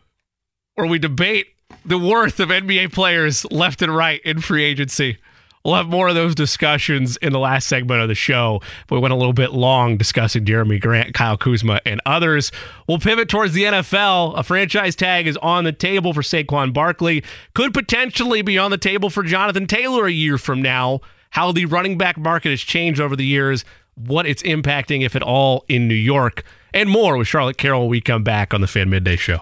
where 0.75 0.89
we 0.89 0.99
debate 0.99 1.47
the 1.85 1.99
worth 1.99 2.41
of 2.41 2.49
NBA 2.49 2.93
players 2.93 3.45
left 3.51 3.83
and 3.83 3.95
right 3.95 4.21
in 4.25 4.41
free 4.41 4.65
agency. 4.65 5.19
We'll 5.65 5.77
have 5.77 5.87
more 5.87 6.09
of 6.09 6.15
those 6.15 6.35
discussions 6.35 7.17
in 7.19 7.33
the 7.33 7.39
last 7.39 7.69
segment 7.69 8.03
of 8.03 8.09
the 8.09 8.15
show. 8.15 8.61
We 8.91 8.99
went 8.99 9.13
a 9.13 9.17
little 9.17 9.33
bit 9.33 9.53
long 9.53 9.97
discussing 9.97 10.45
Jerami 10.45 10.81
Grant, 10.81 11.15
Kyle 11.15 11.37
Kuzma, 11.37 11.81
and 11.87 12.01
others. 12.05 12.51
We'll 12.89 12.99
pivot 12.99 13.29
towards 13.29 13.53
the 13.53 13.65
NFL. 13.65 14.37
A 14.37 14.43
franchise 14.43 14.97
tag 14.97 15.27
is 15.27 15.37
on 15.37 15.65
the 15.65 15.73
table 15.73 16.13
for 16.13 16.23
Saquon 16.23 16.73
Barkley. 16.73 17.23
Could 17.55 17.73
potentially 17.75 18.43
be 18.43 18.59
on 18.59 18.71
the 18.73 18.79
table 18.79 19.09
for 19.09 19.23
Jonathan 19.23 19.67
Taylor 19.67 20.07
a 20.07 20.13
year 20.13 20.37
from 20.37 20.61
now. 20.63 21.01
How 21.31 21.53
the 21.53 21.67
running 21.67 21.97
back 21.97 22.19
market 22.19 22.51
has 22.51 22.61
changed 22.61 23.01
over 23.01 23.17
the 23.17 23.25
years, 23.25 23.65
what 23.95 24.27
it's 24.27 24.43
impacting, 24.43 25.05
if 25.05 25.17
at 25.17 25.23
all, 25.23 25.65
in 25.69 25.89
New 25.89 25.95
York, 25.95 26.43
and 26.75 26.91
more 26.91 27.17
with 27.17 27.29
Charlotte 27.29 27.57
Carroll 27.57 27.83
when 27.83 27.91
we 27.91 28.01
come 28.01 28.23
back 28.23 28.53
on 28.53 28.61
the 28.61 28.67
Fan 28.67 28.91
Midday 28.91 29.17
Show. 29.17 29.39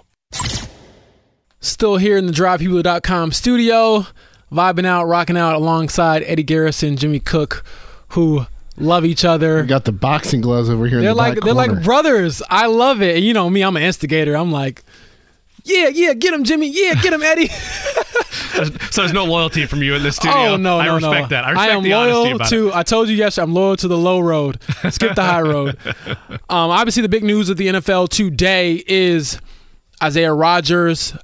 Still 1.60 1.96
here 1.96 2.16
in 2.16 2.26
the 2.26 2.32
DrivePeople.com 2.32 3.32
studio, 3.32 4.06
vibing 4.52 4.86
out, 4.86 5.04
rocking 5.04 5.36
out 5.36 5.54
alongside 5.54 6.22
Eddie 6.24 6.42
Garrison, 6.42 6.96
Jimmy 6.96 7.20
Cook, 7.20 7.64
who 8.08 8.46
love 8.76 9.04
each 9.04 9.24
other. 9.24 9.62
We 9.62 9.68
got 9.68 9.84
the 9.84 9.92
boxing 9.92 10.40
gloves 10.40 10.68
over 10.68 10.86
here. 10.86 11.00
They're 11.00 11.10
the 11.10 11.14
like 11.14 11.34
they're 11.34 11.54
corner. 11.54 11.74
like 11.74 11.84
brothers. 11.84 12.42
I 12.50 12.66
love 12.66 13.02
it. 13.02 13.16
And 13.16 13.24
you 13.24 13.34
know 13.34 13.48
me, 13.48 13.62
I'm 13.62 13.76
an 13.76 13.82
instigator. 13.82 14.36
I'm 14.36 14.50
like, 14.52 14.82
yeah, 15.64 15.88
yeah, 15.88 16.14
get 16.14 16.32
him, 16.32 16.44
Jimmy. 16.44 16.68
Yeah, 16.68 16.94
get 16.94 17.12
him, 17.12 17.22
Eddie. 17.22 17.50
So 18.90 19.02
there's 19.02 19.12
no 19.12 19.24
loyalty 19.24 19.64
from 19.66 19.82
you 19.82 19.94
in 19.94 20.02
this 20.02 20.16
studio. 20.16 20.38
Oh 20.38 20.56
no, 20.56 20.78
I 20.80 20.86
no, 20.86 20.96
respect 20.96 21.22
no. 21.22 21.26
that. 21.28 21.44
I 21.44 21.50
respect 21.52 21.72
am 21.72 21.82
the 21.82 21.92
honesty 21.92 22.14
loyal 22.14 22.34
about 22.36 22.48
to. 22.48 22.68
it. 22.68 22.74
I 22.74 22.82
told 22.82 23.08
you 23.08 23.16
yesterday. 23.16 23.44
I'm 23.44 23.54
loyal 23.54 23.76
to 23.76 23.88
the 23.88 23.96
low 23.96 24.20
road. 24.20 24.60
Skip 24.90 25.14
the 25.14 25.22
high 25.22 25.42
road. 25.42 25.76
Um, 26.48 26.70
obviously, 26.70 27.02
the 27.02 27.08
big 27.08 27.22
news 27.22 27.48
of 27.48 27.58
the 27.58 27.68
NFL 27.68 28.08
today 28.08 28.82
is 28.86 29.38
Isaiah 30.02 30.32
Rodgers 30.32 31.16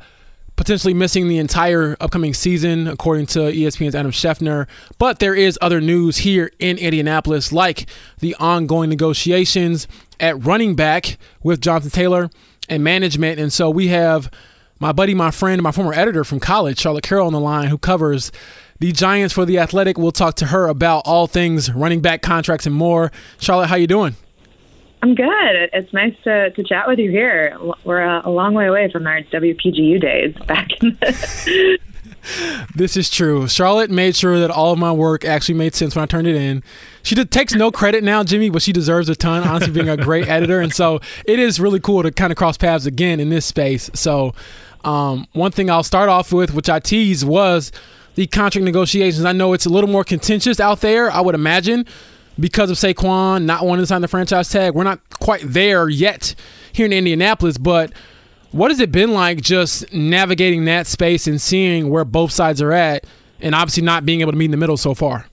potentially 0.57 0.95
missing 0.95 1.29
the 1.29 1.39
entire 1.39 1.97
upcoming 2.01 2.35
season, 2.35 2.89
according 2.89 3.27
to 3.27 3.41
ESPN's 3.41 3.95
Adam 3.95 4.11
Schefter. 4.11 4.67
But 4.99 5.19
there 5.19 5.35
is 5.35 5.59
other 5.63 5.81
news 5.81 6.19
here 6.19 6.51
in 6.59 6.79
Indianapolis, 6.79 7.53
like 7.53 7.87
the 8.19 8.35
ongoing 8.37 8.91
negotiations 8.91 9.87
at 10.19 10.43
running 10.45 10.75
back 10.75 11.19
with 11.43 11.61
Jonathan 11.61 11.91
Taylor 11.91 12.31
and 12.69 12.83
management. 12.83 13.39
And 13.39 13.53
so 13.53 13.71
we 13.71 13.89
have 13.89 14.31
my 14.79 14.93
buddy, 14.93 15.15
my 15.15 15.31
friend, 15.31 15.63
my 15.63 15.73
former 15.73 15.95
editor 15.95 16.25
from 16.25 16.41
college, 16.41 16.79
Charlotte 16.79 17.05
Carroll, 17.05 17.27
on 17.27 17.33
the 17.33 17.41
line, 17.41 17.69
who 17.69 17.79
covers 17.79 18.33
the 18.79 18.93
Giants 18.93 19.33
for 19.33 19.45
the 19.45 19.59
Athletic. 19.59 19.99
We'll 19.99 20.13
talk 20.13 20.37
to 20.37 20.47
her 20.47 20.69
about 20.69 21.03
all 21.07 21.27
things 21.27 21.73
running 21.73 22.01
back 22.01 22.23
contracts 22.23 22.67
and 22.67 22.75
more. 22.75 23.13
Charlotte, 23.39 23.69
how 23.69 23.77
you 23.77 23.87
doing? 23.87 24.17
I'm 25.03 25.15
good. 25.15 25.71
It's 25.73 25.93
nice 25.93 26.15
to, 26.25 26.51
to 26.51 26.63
chat 26.65 26.89
with 26.89 26.99
you 26.99 27.11
here. 27.11 27.57
We're 27.85 28.01
a, 28.01 28.23
a 28.25 28.31
long 28.31 28.55
way 28.55 28.67
away 28.67 28.91
from 28.91 29.07
our 29.07 29.21
WPGU 29.23 30.01
days 30.01 30.35
back 30.47 30.69
in 30.81 30.97
the. 31.01 31.79
this 32.75 32.97
is 32.97 33.11
true. 33.11 33.47
Charlotte 33.47 33.91
made 33.91 34.17
sure 34.17 34.39
that 34.41 34.51
all 34.51 34.73
of 34.73 34.79
my 34.79 34.93
work 34.93 35.25
actually 35.25 35.55
made 35.55 35.75
sense 35.75 35.95
when 35.95 36.03
I 36.03 36.07
turned 36.07 36.27
it 36.27 36.35
in. 36.35 36.63
She 37.03 37.15
did, 37.15 37.31
takes 37.31 37.55
no 37.55 37.71
credit 37.71 38.03
now, 38.03 38.25
Jimmy, 38.25 38.51
but 38.51 38.63
she 38.63 38.73
deserves 38.73 39.09
a 39.09 39.15
ton, 39.15 39.47
honestly, 39.47 39.73
being 39.73 39.89
a 39.89 39.97
great 39.97 40.29
editor. 40.29 40.61
And 40.61 40.75
so 40.75 41.01
it 41.25 41.39
is 41.39 41.61
really 41.61 41.81
cool 41.81 42.03
to 42.03 42.11
kind 42.11 42.33
of 42.33 42.37
cross 42.37 42.57
paths 42.57 42.87
again 42.87 43.21
in 43.21 43.29
this 43.29 43.47
space. 43.47 43.91
So, 43.95 44.35
um, 44.85 45.27
one 45.33 45.53
thing 45.53 45.69
I'll 45.69 45.83
start 45.83 46.09
off 46.09 46.33
with, 46.33 46.55
which 46.55 46.69
I 46.69 46.79
teased, 46.79 47.27
was 47.27 47.73
the 48.15 48.27
contract 48.27 48.65
negotiations. 48.65 49.25
I 49.25 49.33
know 49.33 49.53
it's 49.53 49.67
a 49.67 49.71
little 49.71 49.91
more 49.91 50.05
contentious 50.05 50.59
out 50.59 50.81
there, 50.81 51.11
I 51.11 51.21
would 51.21 51.35
imagine 51.35 51.87
because 52.39 52.71
of 52.71 52.77
Saquon 52.77 53.45
not 53.45 53.65
wanting 53.65 53.83
to 53.83 53.87
sign 53.87 54.03
the 54.03 54.09
franchise 54.09 54.49
tag. 54.49 54.75
We're 54.75 54.85
not 54.85 55.01
quite 55.19 55.43
there 55.45 55.89
yet 55.89 56.35
here 56.73 56.87
in 56.87 56.93
Indianapolis, 56.93 57.59
but 57.59 57.93
what 58.53 58.71
has 58.71 58.81
it 58.81 58.93
been 58.93 59.13
like 59.13 59.41
just 59.41 59.93
navigating 59.93 60.65
that 60.67 60.87
space 60.87 61.27
and 61.27 61.41
seeing 61.41 61.91
where 61.91 62.05
both 62.05 62.33
sides 62.33 62.63
are 62.63 62.73
at 62.73 63.05
and 63.41 63.55
obviously 63.55 63.83
not 63.83 64.07
being 64.07 64.21
able 64.21 64.33
to 64.33 64.39
meet 64.39 64.47
in 64.47 64.51
the 64.51 64.57
middle 64.57 64.77
so 64.77 64.95
far? 64.95 65.27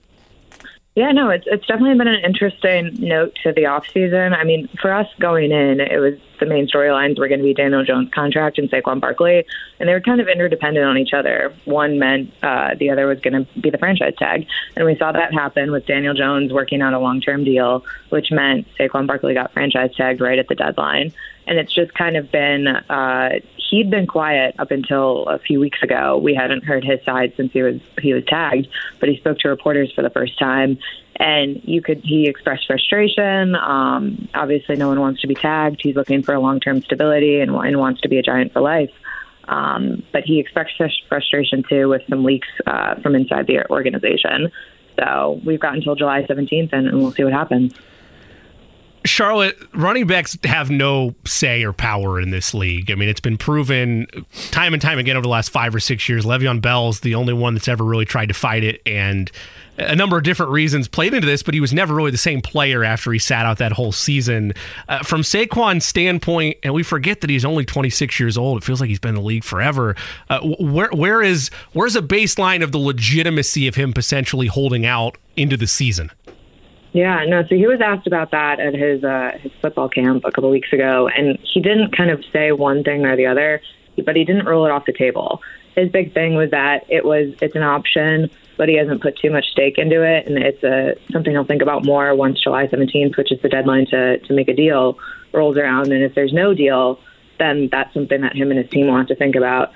Yeah, 0.96 1.12
no, 1.12 1.32
it's 1.32 1.46
it's 1.48 1.66
definitely 1.66 1.98
been 1.98 2.08
an 2.08 2.24
interesting 2.24 2.96
note 3.00 3.36
to 3.42 3.52
the 3.52 3.66
off 3.66 3.88
season. 3.88 4.34
I 4.34 4.44
mean, 4.44 4.70
for 4.80 4.94
us 4.94 5.08
going 5.20 5.52
in, 5.52 5.80
it 5.80 5.98
was 5.98 6.20
the 6.40 6.46
main 6.46 6.68
storylines 6.68 7.18
were 7.18 7.28
going 7.28 7.40
to 7.40 7.44
be 7.44 7.56
Daniel 7.56 7.84
Jones' 7.84 8.12
contract 8.14 8.60
and 8.60 8.70
Saquon 8.70 9.00
Barkley, 9.00 9.44
and 9.80 9.90
they 9.90 9.94
were 9.94 10.02
kind 10.02 10.22
of 10.22 10.28
interdependent 10.28 10.86
on 10.86 11.00
each 11.00 11.14
other. 11.14 11.52
One 11.66 11.98
meant 11.98 12.32
uh, 12.44 12.76
the 12.78 12.92
other 12.92 13.08
was 13.08 13.20
going 13.22 13.44
to 13.44 13.60
be 13.60 13.72
the 13.72 13.80
franchise 13.80 14.14
tag, 14.20 14.46
and 14.76 14.86
we 14.86 14.96
saw 14.96 15.12
that 15.12 15.34
happen 15.34 15.72
with 15.72 15.88
Daniel 15.88 16.14
Jones 16.14 16.54
working 16.54 16.84
out 16.84 16.94
a 16.94 17.00
long 17.00 17.22
term 17.22 17.44
deal, 17.44 17.84
which 18.10 18.32
meant 18.32 18.68
Saquon 18.80 19.08
Barkley 19.08 19.34
got 19.34 19.52
franchise 19.52 19.96
tagged 19.96 20.22
right 20.22 20.38
at 20.38 20.48
the 20.48 20.56
deadline 20.56 21.12
and 21.46 21.60
it's 21.60 21.74
just 21.74 21.94
kind 21.94 22.16
of 22.16 22.32
been 22.32 22.68
uh, 22.68 23.40
he'd 23.70 23.90
been 23.90 24.08
quiet 24.08 24.56
up 24.60 24.72
until 24.72 25.26
a 25.28 25.40
few 25.40 25.60
weeks 25.60 25.82
ago. 25.82 26.18
We 26.18 26.34
hadn't 26.34 26.64
heard 26.64 26.84
his 26.84 27.04
side 27.04 27.34
since 27.36 27.52
he 27.54 27.62
was 27.62 27.80
he 28.02 28.14
was 28.14 28.24
tagged, 28.26 28.68
but 29.00 29.10
he 29.10 29.18
spoke 29.18 29.40
to 29.40 29.50
reporters 29.50 29.92
for 29.94 30.02
the 30.02 30.10
first 30.10 30.38
time, 30.40 30.78
and 31.16 31.62
you 31.64 31.82
could 31.82 32.02
he 32.04 32.28
expressed 32.28 32.68
frustration. 32.68 33.56
Um, 33.56 34.28
obviously, 34.34 34.76
no 34.76 34.88
one 34.88 35.00
wants 35.00 35.22
to 35.22 35.28
be 35.28 35.36
tagged. 35.36 35.82
He's 35.82 35.96
looking 35.96 36.24
for 36.24 36.34
a 36.34 36.40
long 36.40 36.60
term 36.60 36.82
stability 36.82 37.40
and, 37.40 37.52
and 37.52 37.80
wants 37.80 38.02
to 38.02 38.10
be 38.10 38.18
a 38.18 38.24
giant 38.24 38.54
for 38.54 38.62
life. 38.62 38.92
Um, 39.46 40.04
but 40.14 40.24
he 40.24 40.40
expressed 40.40 40.74
frustration 41.10 41.64
too 41.68 41.90
with 41.90 42.02
some 42.10 42.24
leaks 42.24 42.48
uh, 42.66 42.96
from 43.02 43.16
inside 43.16 43.48
the 43.48 43.70
organization. 43.70 44.52
So 44.98 45.42
we've 45.44 45.60
got 45.60 45.74
until 45.74 45.96
July 45.96 46.24
17th, 46.24 46.72
and, 46.72 46.88
and 46.88 47.00
we'll 47.00 47.12
see 47.12 47.24
what 47.24 47.34
happens. 47.34 47.74
Charlotte, 49.06 49.58
running 49.74 50.08
backs 50.08 50.38
have 50.44 50.70
no 50.70 51.14
say 51.26 51.64
or 51.64 51.74
power 51.74 52.20
in 52.20 52.32
this 52.32 52.54
league. 52.54 52.90
I 52.90 52.96
mean, 52.96 53.10
it's 53.10 53.20
been 53.20 53.38
proven 53.38 54.08
time 54.52 54.74
and 54.74 54.82
time 54.82 54.98
again 54.98 55.18
over 55.18 55.24
the 55.24 55.30
last 55.30 55.50
five 55.50 55.76
or 55.76 55.80
six 55.80 56.08
years. 56.08 56.26
Le'Veon 56.26 56.62
Bell's 56.62 57.02
the 57.02 57.16
only 57.16 57.34
one 57.34 57.54
that's 57.54 57.68
ever 57.68 57.84
really 57.84 58.06
tried 58.06 58.28
to 58.28 58.34
fight 58.34 58.64
it, 58.64 58.82
and 58.86 59.32
a 59.78 59.96
number 59.96 60.18
of 60.18 60.24
different 60.24 60.52
reasons 60.52 60.88
played 60.88 61.14
into 61.14 61.26
this, 61.26 61.42
but 61.42 61.54
he 61.54 61.60
was 61.60 61.74
never 61.74 61.96
really 61.96 62.12
the 62.12 62.18
same 62.18 62.42
player 62.42 62.84
after 62.84 63.12
he 63.12 63.20
sat 63.20 63.46
out 63.46 63.58
that 63.58 63.72
whole 63.72 63.92
season. 63.92 64.54
Uh, 64.88 65.00
from 65.00 65.22
Saquon's 65.22 65.86
standpoint, 65.86 66.58
and 66.64 66.74
we 66.74 66.84
forget 66.84 67.22
that 67.22 67.30
he's 67.30 67.44
only 67.44 67.66
26 67.66 68.20
years 68.20 68.38
old. 68.38 68.60
It 68.60 68.64
feels 68.64 68.80
like 68.80 68.90
he's 68.90 69.00
been 69.00 69.10
in 69.10 69.16
the 69.16 69.22
league 69.22 69.44
forever. 69.44 69.96
Uh, 70.30 70.40
where 70.60 70.90
where 70.92 71.22
is 71.22 71.50
where's 71.74 71.96
a 71.96 72.02
baseline 72.02 72.64
of 72.64 72.72
the 72.72 72.78
legitimacy 72.78 73.68
of 73.68 73.76
him 73.76 73.94
potentially 73.94 74.48
holding 74.48 74.86
out 74.86 75.18
into 75.36 75.58
the 75.58 75.68
season? 75.68 76.12
Yeah, 76.94 77.26
no. 77.28 77.42
So 77.44 77.56
he 77.56 77.66
was 77.66 77.82
asked 77.82 78.06
about 78.06 78.32
that 78.32 78.60
at 78.60 78.76
his 78.76 79.04
uh, 79.04 79.32
his 79.40 79.52
football 79.62 79.90
camp 79.90 80.24
a 80.26 80.32
couple 80.32 80.50
weeks 80.52 80.72
ago, 80.72 81.10
and 81.10 81.40
he 81.42 81.60
didn't 81.60 81.98
kind 81.98 82.12
of 82.12 82.24
say 82.32 82.52
one 82.52 82.84
thing 82.84 83.04
or 83.06 83.16
the 83.16 83.26
other, 83.26 83.62
but 84.06 84.16
he 84.16 84.24
didn't 84.24 84.46
rule 84.46 84.66
it 84.66 84.72
off 84.72 84.86
the 84.86 84.94
table. 84.94 85.42
His 85.76 85.90
big 85.92 86.14
thing 86.14 86.36
was 86.36 86.52
that 86.52 86.86
it 86.90 87.04
was 87.04 87.34
it's 87.42 87.56
an 87.56 87.64
option, 87.64 88.30
but 88.58 88.70
he 88.70 88.76
hasn't 88.78 89.02
put 89.02 89.18
too 89.18 89.32
much 89.32 89.46
stake 89.46 89.80
into 89.80 90.04
it, 90.04 90.28
and 90.28 90.38
it's 90.38 90.64
a 90.64 90.96
something 91.12 91.32
he'll 91.32 91.46
think 91.46 91.64
about 91.64 91.84
more 91.84 92.16
once 92.16 92.40
July 92.40 92.68
17th, 92.68 93.18
which 93.18 93.32
is 93.32 93.42
the 93.42 93.50
deadline 93.50 93.88
to 93.88 94.20
to 94.20 94.34
make 94.34 94.48
a 94.48 94.54
deal, 94.54 95.00
rolls 95.34 95.58
around. 95.58 95.92
And 95.92 96.04
if 96.04 96.14
there's 96.14 96.32
no 96.32 96.54
deal, 96.54 97.00
then 97.40 97.70
that's 97.72 97.92
something 97.96 98.22
that 98.22 98.36
him 98.36 98.52
and 98.52 98.60
his 98.60 98.70
team 98.70 98.86
want 98.86 99.08
to 99.08 99.16
think 99.16 99.36
about. 99.36 99.72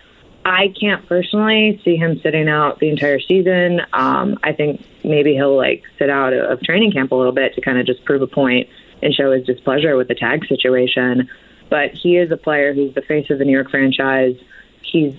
I 0.48 0.74
can't 0.80 1.06
personally 1.08 1.82
see 1.84 1.98
him 1.98 2.22
sitting 2.22 2.48
out 2.48 2.80
the 2.80 2.88
entire 2.88 3.20
season. 3.20 3.82
Um, 3.92 4.40
I 4.44 4.54
think 4.54 4.82
maybe 5.04 5.34
he'll 5.34 5.58
like 5.58 5.84
sit 6.00 6.10
out 6.10 6.32
of 6.32 6.62
training 6.62 6.94
camp 6.94 7.12
a 7.12 7.16
little 7.16 7.34
bit 7.34 7.54
to 7.56 7.62
kind 7.62 7.78
of 7.78 7.86
just 7.86 8.06
prove 8.06 8.22
a 8.22 8.28
point 8.28 8.70
and 9.04 9.14
show 9.14 9.34
his 9.34 9.46
displeasure 9.46 9.98
with 9.98 10.08
the 10.08 10.16
tag 10.16 10.48
situation. 10.48 11.30
But 11.70 11.92
he 11.92 12.16
is 12.16 12.32
a 12.32 12.38
player 12.38 12.74
who's 12.74 12.96
the 12.96 13.02
face 13.02 13.30
of 13.30 13.40
the 13.40 13.46
New 13.46 13.52
York 13.52 13.70
franchise. 13.70 14.38
He's 14.82 15.14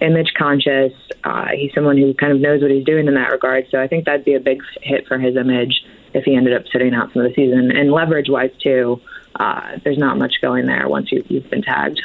image 0.00 0.32
conscious. 0.38 0.92
Uh, 1.24 1.48
he's 1.56 1.74
someone 1.74 1.98
who 1.98 2.14
kind 2.14 2.32
of 2.32 2.38
knows 2.38 2.62
what 2.62 2.70
he's 2.70 2.84
doing 2.84 3.08
in 3.08 3.14
that 3.14 3.32
regard. 3.32 3.66
So 3.72 3.82
I 3.82 3.88
think 3.88 4.04
that'd 4.04 4.24
be 4.24 4.34
a 4.34 4.40
big 4.40 4.62
hit 4.80 5.08
for 5.08 5.18
his 5.18 5.34
image 5.34 5.84
if 6.14 6.22
he 6.22 6.36
ended 6.36 6.54
up 6.54 6.68
sitting 6.70 6.94
out 6.94 7.12
some 7.12 7.22
of 7.22 7.28
the 7.28 7.34
season. 7.34 7.76
And 7.76 7.90
leverage 7.90 8.28
wise 8.30 8.52
too, 8.62 9.00
uh, 9.34 9.78
there's 9.82 9.98
not 9.98 10.18
much 10.18 10.34
going 10.40 10.66
there 10.66 10.88
once 10.88 11.10
you, 11.10 11.24
you've 11.28 11.50
been 11.50 11.62
tagged. 11.62 12.00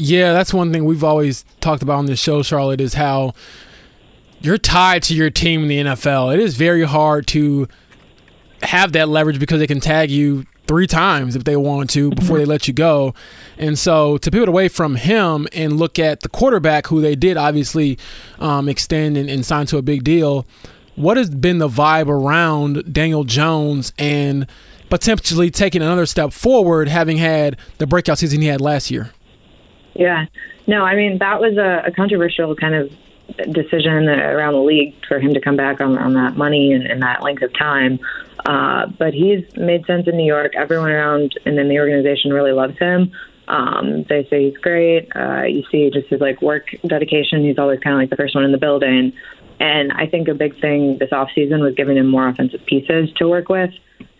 Yeah, 0.00 0.32
that's 0.32 0.54
one 0.54 0.72
thing 0.72 0.86
we've 0.86 1.04
always 1.04 1.44
talked 1.60 1.82
about 1.82 1.98
on 1.98 2.06
this 2.06 2.18
show, 2.18 2.42
Charlotte, 2.42 2.80
is 2.80 2.94
how 2.94 3.34
you're 4.40 4.56
tied 4.56 5.02
to 5.04 5.14
your 5.14 5.28
team 5.28 5.62
in 5.62 5.68
the 5.68 5.78
NFL. 5.90 6.32
It 6.32 6.40
is 6.40 6.56
very 6.56 6.84
hard 6.84 7.26
to 7.28 7.68
have 8.62 8.92
that 8.92 9.10
leverage 9.10 9.38
because 9.38 9.60
they 9.60 9.66
can 9.66 9.78
tag 9.78 10.10
you 10.10 10.46
three 10.66 10.86
times 10.86 11.36
if 11.36 11.44
they 11.44 11.54
want 11.54 11.90
to 11.90 12.12
before 12.12 12.38
they 12.38 12.46
let 12.46 12.66
you 12.66 12.72
go. 12.72 13.12
And 13.58 13.78
so 13.78 14.16
to 14.18 14.30
pivot 14.30 14.48
away 14.48 14.68
from 14.68 14.96
him 14.96 15.46
and 15.52 15.78
look 15.78 15.98
at 15.98 16.20
the 16.20 16.30
quarterback 16.30 16.86
who 16.86 17.02
they 17.02 17.14
did 17.14 17.36
obviously 17.36 17.98
um, 18.38 18.70
extend 18.70 19.18
and, 19.18 19.28
and 19.28 19.44
sign 19.44 19.66
to 19.66 19.76
a 19.76 19.82
big 19.82 20.02
deal, 20.02 20.46
what 20.96 21.18
has 21.18 21.28
been 21.28 21.58
the 21.58 21.68
vibe 21.68 22.08
around 22.08 22.90
Daniel 22.90 23.24
Jones 23.24 23.92
and 23.98 24.46
potentially 24.88 25.50
taking 25.50 25.82
another 25.82 26.06
step 26.06 26.32
forward, 26.32 26.88
having 26.88 27.18
had 27.18 27.58
the 27.76 27.86
breakout 27.86 28.18
season 28.18 28.40
he 28.40 28.46
had 28.46 28.62
last 28.62 28.90
year? 28.90 29.10
Yeah. 29.94 30.26
No, 30.66 30.84
I 30.84 30.94
mean, 30.94 31.18
that 31.18 31.40
was 31.40 31.56
a, 31.56 31.88
a 31.88 31.92
controversial 31.92 32.54
kind 32.54 32.74
of 32.74 32.92
decision 33.52 34.08
around 34.08 34.54
the 34.54 34.60
league 34.60 34.94
for 35.06 35.18
him 35.18 35.34
to 35.34 35.40
come 35.40 35.56
back 35.56 35.80
on, 35.80 35.96
on 35.98 36.14
that 36.14 36.36
money 36.36 36.72
and, 36.72 36.86
and 36.86 37.02
that 37.02 37.22
length 37.22 37.42
of 37.42 37.52
time. 37.56 37.98
Uh, 38.46 38.86
but 38.86 39.14
he's 39.14 39.44
made 39.56 39.84
sense 39.86 40.06
in 40.08 40.16
New 40.16 40.26
York. 40.26 40.52
Everyone 40.56 40.90
around 40.90 41.38
and 41.44 41.58
in 41.58 41.68
the 41.68 41.78
organization 41.78 42.32
really 42.32 42.52
loves 42.52 42.78
him. 42.78 43.12
Um, 43.48 44.04
they 44.08 44.26
say 44.30 44.50
he's 44.50 44.58
great. 44.58 45.08
Uh, 45.14 45.42
you 45.42 45.64
see 45.70 45.90
just 45.90 46.08
his 46.08 46.20
like 46.20 46.40
work 46.40 46.66
dedication. 46.86 47.44
He's 47.44 47.58
always 47.58 47.80
kind 47.80 47.94
of 47.94 48.00
like 48.00 48.10
the 48.10 48.16
first 48.16 48.34
one 48.34 48.44
in 48.44 48.52
the 48.52 48.58
building. 48.58 49.12
And 49.58 49.92
I 49.92 50.06
think 50.06 50.28
a 50.28 50.34
big 50.34 50.58
thing 50.60 50.98
this 50.98 51.10
offseason 51.10 51.60
was 51.60 51.74
giving 51.74 51.96
him 51.96 52.06
more 52.06 52.28
offensive 52.28 52.64
pieces 52.66 53.12
to 53.16 53.28
work 53.28 53.48
with. 53.48 53.70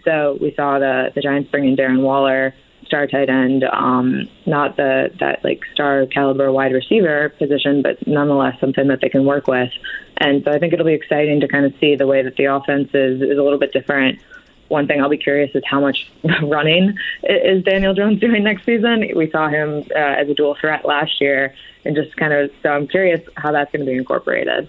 So 0.05 0.37
we 0.41 0.53
saw 0.55 0.79
the 0.79 1.13
the 1.15 1.21
Giants 1.21 1.51
bring 1.51 1.67
in 1.67 1.77
Darren 1.77 2.03
Waller 2.03 2.55
star 2.91 3.07
tight 3.07 3.31
end, 3.31 3.63
um, 3.63 4.29
not 4.47 4.77
the 4.77 5.13
that 5.21 5.45
like 5.45 5.63
star 5.73 6.07
caliber 6.07 6.51
wide 6.51 6.73
receiver 6.73 7.29
position, 7.29 7.83
but 7.83 8.05
nonetheless 8.05 8.59
something 8.59 8.89
that 8.89 9.01
they 9.01 9.09
can 9.09 9.25
work 9.25 9.47
with. 9.47 9.71
And 10.17 10.43
so 10.43 10.51
I 10.51 10.59
think 10.59 10.73
it'll 10.73 10.85
be 10.85 10.93
exciting 10.93 11.39
to 11.41 11.47
kind 11.47 11.65
of 11.65 11.73
see 11.81 11.95
the 11.95 12.09
way 12.09 12.23
that 12.23 12.35
the 12.35 12.47
offense 12.47 12.89
is 12.93 13.23
is 13.23 13.39
a 13.39 13.43
little 13.43 13.61
bit 13.61 13.73
different. 13.73 14.19
One 14.67 14.89
thing 14.89 15.01
I'll 15.01 15.09
be 15.09 15.19
curious 15.19 15.55
is 15.55 15.63
how 15.65 15.81
much 15.81 16.11
running 16.43 16.99
is 17.23 17.63
Daniel 17.63 17.95
Jones 17.95 18.19
doing 18.19 18.43
next 18.43 18.67
season. 18.67 19.09
We 19.15 19.31
saw 19.31 19.49
him 19.49 19.85
uh, 19.95 19.99
as 19.99 20.29
a 20.29 20.35
dual 20.35 20.57
threat 20.61 20.85
last 20.85 21.21
year, 21.21 21.55
and 21.85 21.95
just 21.95 22.17
kind 22.17 22.33
of 22.33 22.51
so 22.61 22.71
I'm 22.71 22.89
curious 22.89 23.21
how 23.37 23.53
that's 23.53 23.71
going 23.71 23.87
to 23.87 23.91
be 23.91 23.97
incorporated. 23.97 24.69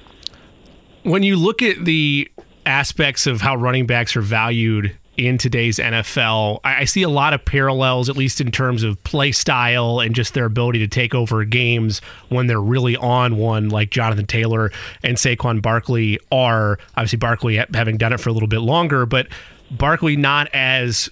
When 1.02 1.24
you 1.24 1.38
look 1.38 1.64
at 1.64 1.86
the 1.86 2.32
aspects 2.68 3.26
of 3.26 3.42
how 3.42 3.56
running 3.56 3.88
backs 3.88 4.16
are 4.16 4.22
valued 4.22 4.96
in 5.18 5.38
today's 5.38 5.78
NFL. 5.78 6.60
I, 6.64 6.86
see 6.86 7.04
a 7.04 7.10
lot 7.10 7.34
of 7.34 7.44
parallels, 7.44 8.10
at 8.10 8.16
least 8.16 8.40
in 8.42 8.50
terms 8.50 8.84
of 8.84 9.02
play 9.04 9.32
style 9.32 10.00
and 10.00 10.16
just 10.16 10.34
their 10.34 10.46
ability 10.46 10.80
to 10.80 10.88
take 10.88 11.14
over 11.14 11.44
games 11.44 12.00
when 12.30 12.48
they're 12.48 12.62
really 12.62 12.96
on 12.96 13.38
one, 13.38 13.70
like 13.70 13.90
Jonathan 13.90 14.26
Taylor 14.26 14.72
and 15.04 15.18
Saquon 15.18 15.62
Barkley 15.62 16.20
are. 16.32 16.80
Obviously, 16.96 17.18
Barkley 17.18 17.64
having 17.74 17.98
done 17.98 18.14
it 18.14 18.20
for 18.20 18.30
a 18.30 18.34
little 18.34 18.48
bit 18.48 18.62
longer, 18.62 19.06
but 19.06 19.28
Barkley 19.70 20.16
not 20.16 20.48
as 20.54 21.10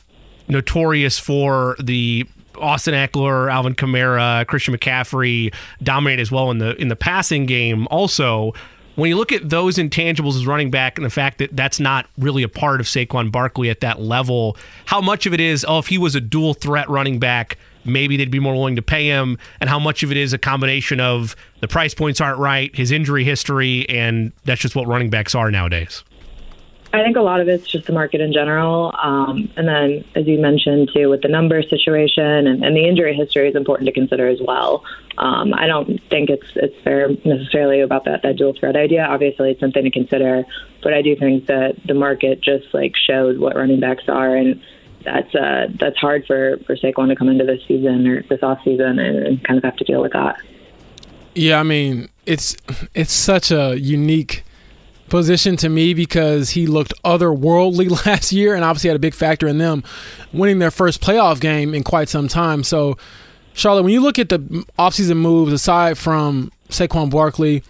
notorious 0.48 1.20
for 1.20 1.76
the 1.82 2.26
Austin 2.60 2.94
Ekeler, 2.94 3.52
Alvin 3.52 3.76
Kamara, 3.76 4.46
Christian 4.48 4.76
McCaffrey 4.76 5.54
dominate 5.84 6.20
as 6.20 6.32
well 6.32 6.52
in 6.52 6.58
the 6.58 6.76
in 6.76 6.88
the 6.88 6.96
passing 6.96 7.46
game. 7.46 7.88
Also, 7.90 8.54
when 8.96 9.10
you 9.10 9.16
look 9.16 9.32
at 9.32 9.50
those 9.50 9.78
intangibles 9.78 10.36
as 10.36 10.46
running 10.46 10.72
back 10.72 10.98
and 10.98 11.06
the 11.06 11.10
fact 11.10 11.38
that 11.38 11.56
that's 11.56 11.80
not 11.80 12.08
really 12.18 12.44
a 12.44 12.50
part 12.50 12.80
of 12.80 12.86
Saquon 12.86 13.32
Barkley 13.32 13.70
at 13.70 13.80
that 13.80 14.02
level, 14.02 14.58
how 14.86 15.02
much 15.02 15.26
of 15.26 15.34
it 15.34 15.40
is, 15.40 15.66
oh, 15.68 15.80
if 15.80 15.88
he 15.88 15.98
was 15.98 16.16
a 16.16 16.22
dual 16.22 16.54
threat 16.54 16.90
running 16.90 17.20
back, 17.20 17.58
maybe 17.86 18.18
they'd 18.18 18.32
be 18.32 18.40
more 18.40 18.54
willing 18.54 18.76
to 18.76 18.82
pay 18.82 19.08
him, 19.08 19.38
and 19.62 19.70
how 19.70 19.80
much 19.80 20.04
of 20.04 20.12
it 20.12 20.18
is 20.18 20.34
a 20.34 20.38
combination 20.38 21.00
of 21.00 21.36
the 21.62 21.68
price 21.68 21.94
points 21.94 22.20
aren't 22.20 22.40
right, 22.40 22.76
his 22.76 22.92
injury 22.92 23.24
history, 23.24 23.88
and 23.90 24.32
that's 24.46 24.62
just 24.62 24.76
what 24.76 24.88
running 24.88 25.10
backs 25.10 25.34
are 25.34 25.50
nowadays? 25.50 26.04
I 26.92 27.04
think 27.04 27.18
a 27.18 27.22
lot 27.22 27.40
of 27.40 27.48
it's 27.48 27.68
just 27.68 27.86
the 27.86 27.94
market 27.94 28.20
in 28.20 28.34
general. 28.34 28.96
Um, 29.02 29.52
and 29.56 29.68
then, 29.68 30.04
as 30.16 30.26
you 30.26 30.40
mentioned, 30.40 30.90
too, 30.94 31.10
with 31.10 31.22
the 31.22 31.28
number 31.28 31.62
situation 31.62 32.48
and, 32.48 32.66
and 32.66 32.76
the 32.76 32.88
injury 32.88 33.14
history 33.14 33.48
is 33.48 33.56
important 33.56 33.86
to 33.88 33.94
consider 33.94 34.28
as 34.28 34.40
well. 34.42 34.84
Um, 35.20 35.54
I 35.54 35.68
don't 35.68 36.02
think 36.10 36.30
it's 36.30 36.48
it's 36.56 36.76
fair 36.84 37.10
necessarily 37.26 37.82
about 37.82 38.06
that, 38.06 38.24
that 38.24 38.38
dual 38.38 38.54
threat 38.54 38.76
idea. 38.76 39.06
Obviously, 39.06 39.52
it's 39.52 39.60
something 39.60 39.84
to 39.84 39.92
consider, 39.92 40.46
but 40.82 40.94
I 40.94 41.04
do 41.04 41.16
think 41.16 41.46
that 41.46 41.76
the 41.86 41.94
market 41.94 42.42
just 42.42 42.74
like 42.74 42.96
showed 42.96 43.38
what 43.38 43.56
running 43.56 43.80
backs 43.80 44.06
are, 44.08 44.36
and 44.36 44.60
that's 45.04 45.34
uh, 45.36 45.68
that's 45.80 45.98
hard 45.98 46.26
for 46.26 46.58
for 46.66 46.76
Saquon 46.76 47.10
to 47.10 47.16
come 47.16 47.30
into 47.30 47.46
this 47.46 47.62
season 47.68 48.08
or 48.08 48.24
this 48.24 48.42
off 48.42 48.64
season 48.64 48.98
and, 48.98 49.28
and 49.28 49.44
kind 49.44 49.58
of 49.58 49.64
have 49.64 49.76
to 49.78 49.84
deal 49.84 50.02
with 50.02 50.14
that. 50.14 50.38
Yeah, 51.36 51.60
I 51.60 51.64
mean, 51.64 52.10
it's 52.26 52.58
it's 52.96 53.14
such 53.14 53.52
a 53.52 53.78
unique 53.78 54.44
position 55.10 55.56
to 55.58 55.70
me 55.70 55.94
because 55.94 56.52
he 56.52 56.68
looked 56.68 56.94
otherworldly 57.04 57.90
last 58.06 58.32
year 58.32 58.56
and 58.56 58.64
obviously 58.64 58.90
had 58.90 58.96
a 58.96 59.00
big 59.00 59.14
factor 59.14 59.48
in 59.48 59.58
them 59.58 59.84
winning 60.34 60.60
their 60.60 60.72
first 60.72 61.02
playoff 61.02 61.40
game 61.40 61.74
in 61.74 61.84
quite 61.84 62.10
some 62.10 62.28
time. 62.28 62.64
So, 62.64 62.98
Charlotte, 63.54 63.84
when 63.84 63.94
you 63.94 64.02
look 64.02 64.20
at 64.20 64.30
the 64.30 64.40
offseason 64.78 65.18
moves 65.18 65.52
aside 65.52 65.98
from 65.98 66.52
Saquon 66.70 67.10
Barkley, 67.10 67.64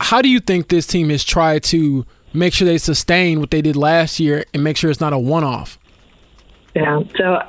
how 0.00 0.22
do 0.22 0.28
you 0.28 0.40
think 0.40 0.68
this 0.68 0.86
team 0.86 1.10
has 1.10 1.24
tried 1.24 1.62
to 1.64 2.04
make 2.32 2.52
sure 2.52 2.66
they 2.66 2.78
sustain 2.78 3.40
what 3.40 3.50
they 3.50 3.62
did 3.62 3.76
last 3.76 4.18
year 4.20 4.44
and 4.52 4.64
make 4.64 4.76
sure 4.76 4.90
it's 4.90 5.00
not 5.00 5.12
a 5.12 5.18
one 5.18 5.44
off? 5.44 5.78
Yeah. 6.74 7.02
So, 7.16 7.42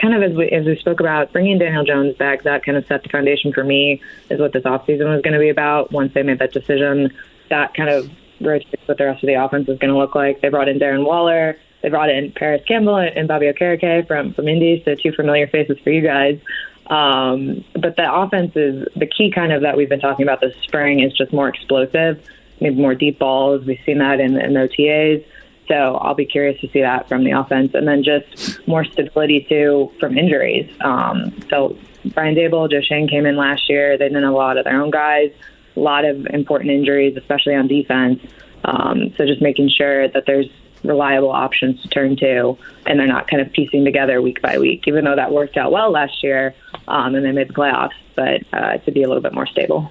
kind 0.00 0.14
of 0.14 0.22
as 0.22 0.36
we 0.36 0.48
as 0.50 0.64
we 0.64 0.76
spoke 0.76 1.00
about 1.00 1.32
bringing 1.32 1.58
Daniel 1.58 1.84
Jones 1.84 2.16
back, 2.16 2.42
that 2.42 2.64
kind 2.64 2.78
of 2.78 2.86
set 2.86 3.02
the 3.02 3.08
foundation 3.08 3.52
for 3.52 3.64
me 3.64 4.00
is 4.30 4.40
what 4.40 4.52
this 4.52 4.64
offseason 4.64 5.12
was 5.12 5.22
going 5.22 5.34
to 5.34 5.38
be 5.38 5.48
about. 5.48 5.92
Once 5.92 6.14
they 6.14 6.22
made 6.22 6.38
that 6.38 6.52
decision, 6.52 7.12
that 7.50 7.74
kind 7.74 7.90
of 7.90 8.10
rotates 8.44 8.86
what 8.86 8.98
the 8.98 9.04
rest 9.04 9.22
of 9.22 9.26
the 9.26 9.34
offense 9.34 9.68
is 9.68 9.78
going 9.78 9.92
to 9.92 9.98
look 9.98 10.14
like. 10.14 10.40
They 10.40 10.48
brought 10.48 10.68
in 10.68 10.78
Darren 10.78 11.04
Waller. 11.04 11.56
They 11.82 11.88
brought 11.88 12.10
in 12.10 12.32
Parris 12.32 12.62
Campbell 12.66 12.96
and 12.96 13.26
Bobby 13.26 13.46
Okereke 13.46 14.06
from 14.06 14.32
from 14.34 14.48
Indy, 14.48 14.82
so 14.84 14.94
two 14.94 15.12
familiar 15.12 15.48
faces 15.48 15.78
for 15.82 15.90
you 15.90 16.00
guys. 16.00 16.38
Um, 16.86 17.64
but 17.74 17.96
the 17.96 18.12
offense 18.12 18.52
is 18.54 18.86
the 18.96 19.06
key, 19.06 19.30
kind 19.30 19.52
of 19.52 19.62
that 19.62 19.76
we've 19.76 19.88
been 19.88 20.00
talking 20.00 20.24
about 20.24 20.40
this 20.40 20.54
spring 20.62 21.00
is 21.00 21.12
just 21.12 21.32
more 21.32 21.48
explosive, 21.48 22.24
maybe 22.60 22.76
more 22.76 22.94
deep 22.94 23.18
balls. 23.18 23.64
We've 23.64 23.80
seen 23.84 23.98
that 23.98 24.20
in, 24.20 24.36
in 24.36 24.52
OTAs. 24.52 25.24
So 25.68 25.96
I'll 25.96 26.14
be 26.14 26.26
curious 26.26 26.60
to 26.60 26.68
see 26.68 26.80
that 26.82 27.08
from 27.08 27.24
the 27.24 27.32
offense, 27.32 27.74
and 27.74 27.86
then 27.86 28.02
just 28.02 28.66
more 28.66 28.84
stability 28.84 29.46
too 29.48 29.92
from 29.98 30.18
injuries. 30.18 30.70
Um, 30.80 31.40
so 31.48 31.76
Brian 32.06 32.34
Daboll, 32.34 32.70
Joe 32.70 32.80
Schoen 32.80 33.08
came 33.08 33.26
in 33.26 33.36
last 33.36 33.68
year. 33.68 33.96
They 33.96 34.06
didn't 34.06 34.22
have 34.22 34.32
a 34.32 34.36
lot 34.36 34.58
of 34.58 34.64
their 34.64 34.80
own 34.80 34.90
guys 34.90 35.32
a 35.76 35.80
lot 35.80 36.04
of 36.04 36.26
important 36.26 36.70
injuries, 36.70 37.16
especially 37.16 37.54
on 37.54 37.68
defense. 37.68 38.20
Um, 38.64 39.12
so 39.16 39.26
just 39.26 39.42
making 39.42 39.70
sure 39.70 40.08
that 40.08 40.24
there's 40.26 40.46
reliable 40.84 41.30
options 41.30 41.80
to 41.82 41.88
turn 41.88 42.16
to, 42.16 42.56
and 42.86 42.98
they're 42.98 43.06
not 43.06 43.28
kind 43.28 43.40
of 43.40 43.52
piecing 43.52 43.84
together 43.84 44.20
week 44.20 44.42
by 44.42 44.58
week. 44.58 44.84
Even 44.86 45.04
though 45.04 45.16
that 45.16 45.32
worked 45.32 45.56
out 45.56 45.72
well 45.72 45.90
last 45.90 46.22
year, 46.22 46.54
um, 46.88 47.14
and 47.14 47.24
they 47.24 47.32
made 47.32 47.48
the 47.48 47.54
playoffs, 47.54 47.90
but 48.16 48.42
uh, 48.52 48.78
to 48.78 48.92
be 48.92 49.02
a 49.02 49.08
little 49.08 49.22
bit 49.22 49.32
more 49.32 49.46
stable. 49.46 49.90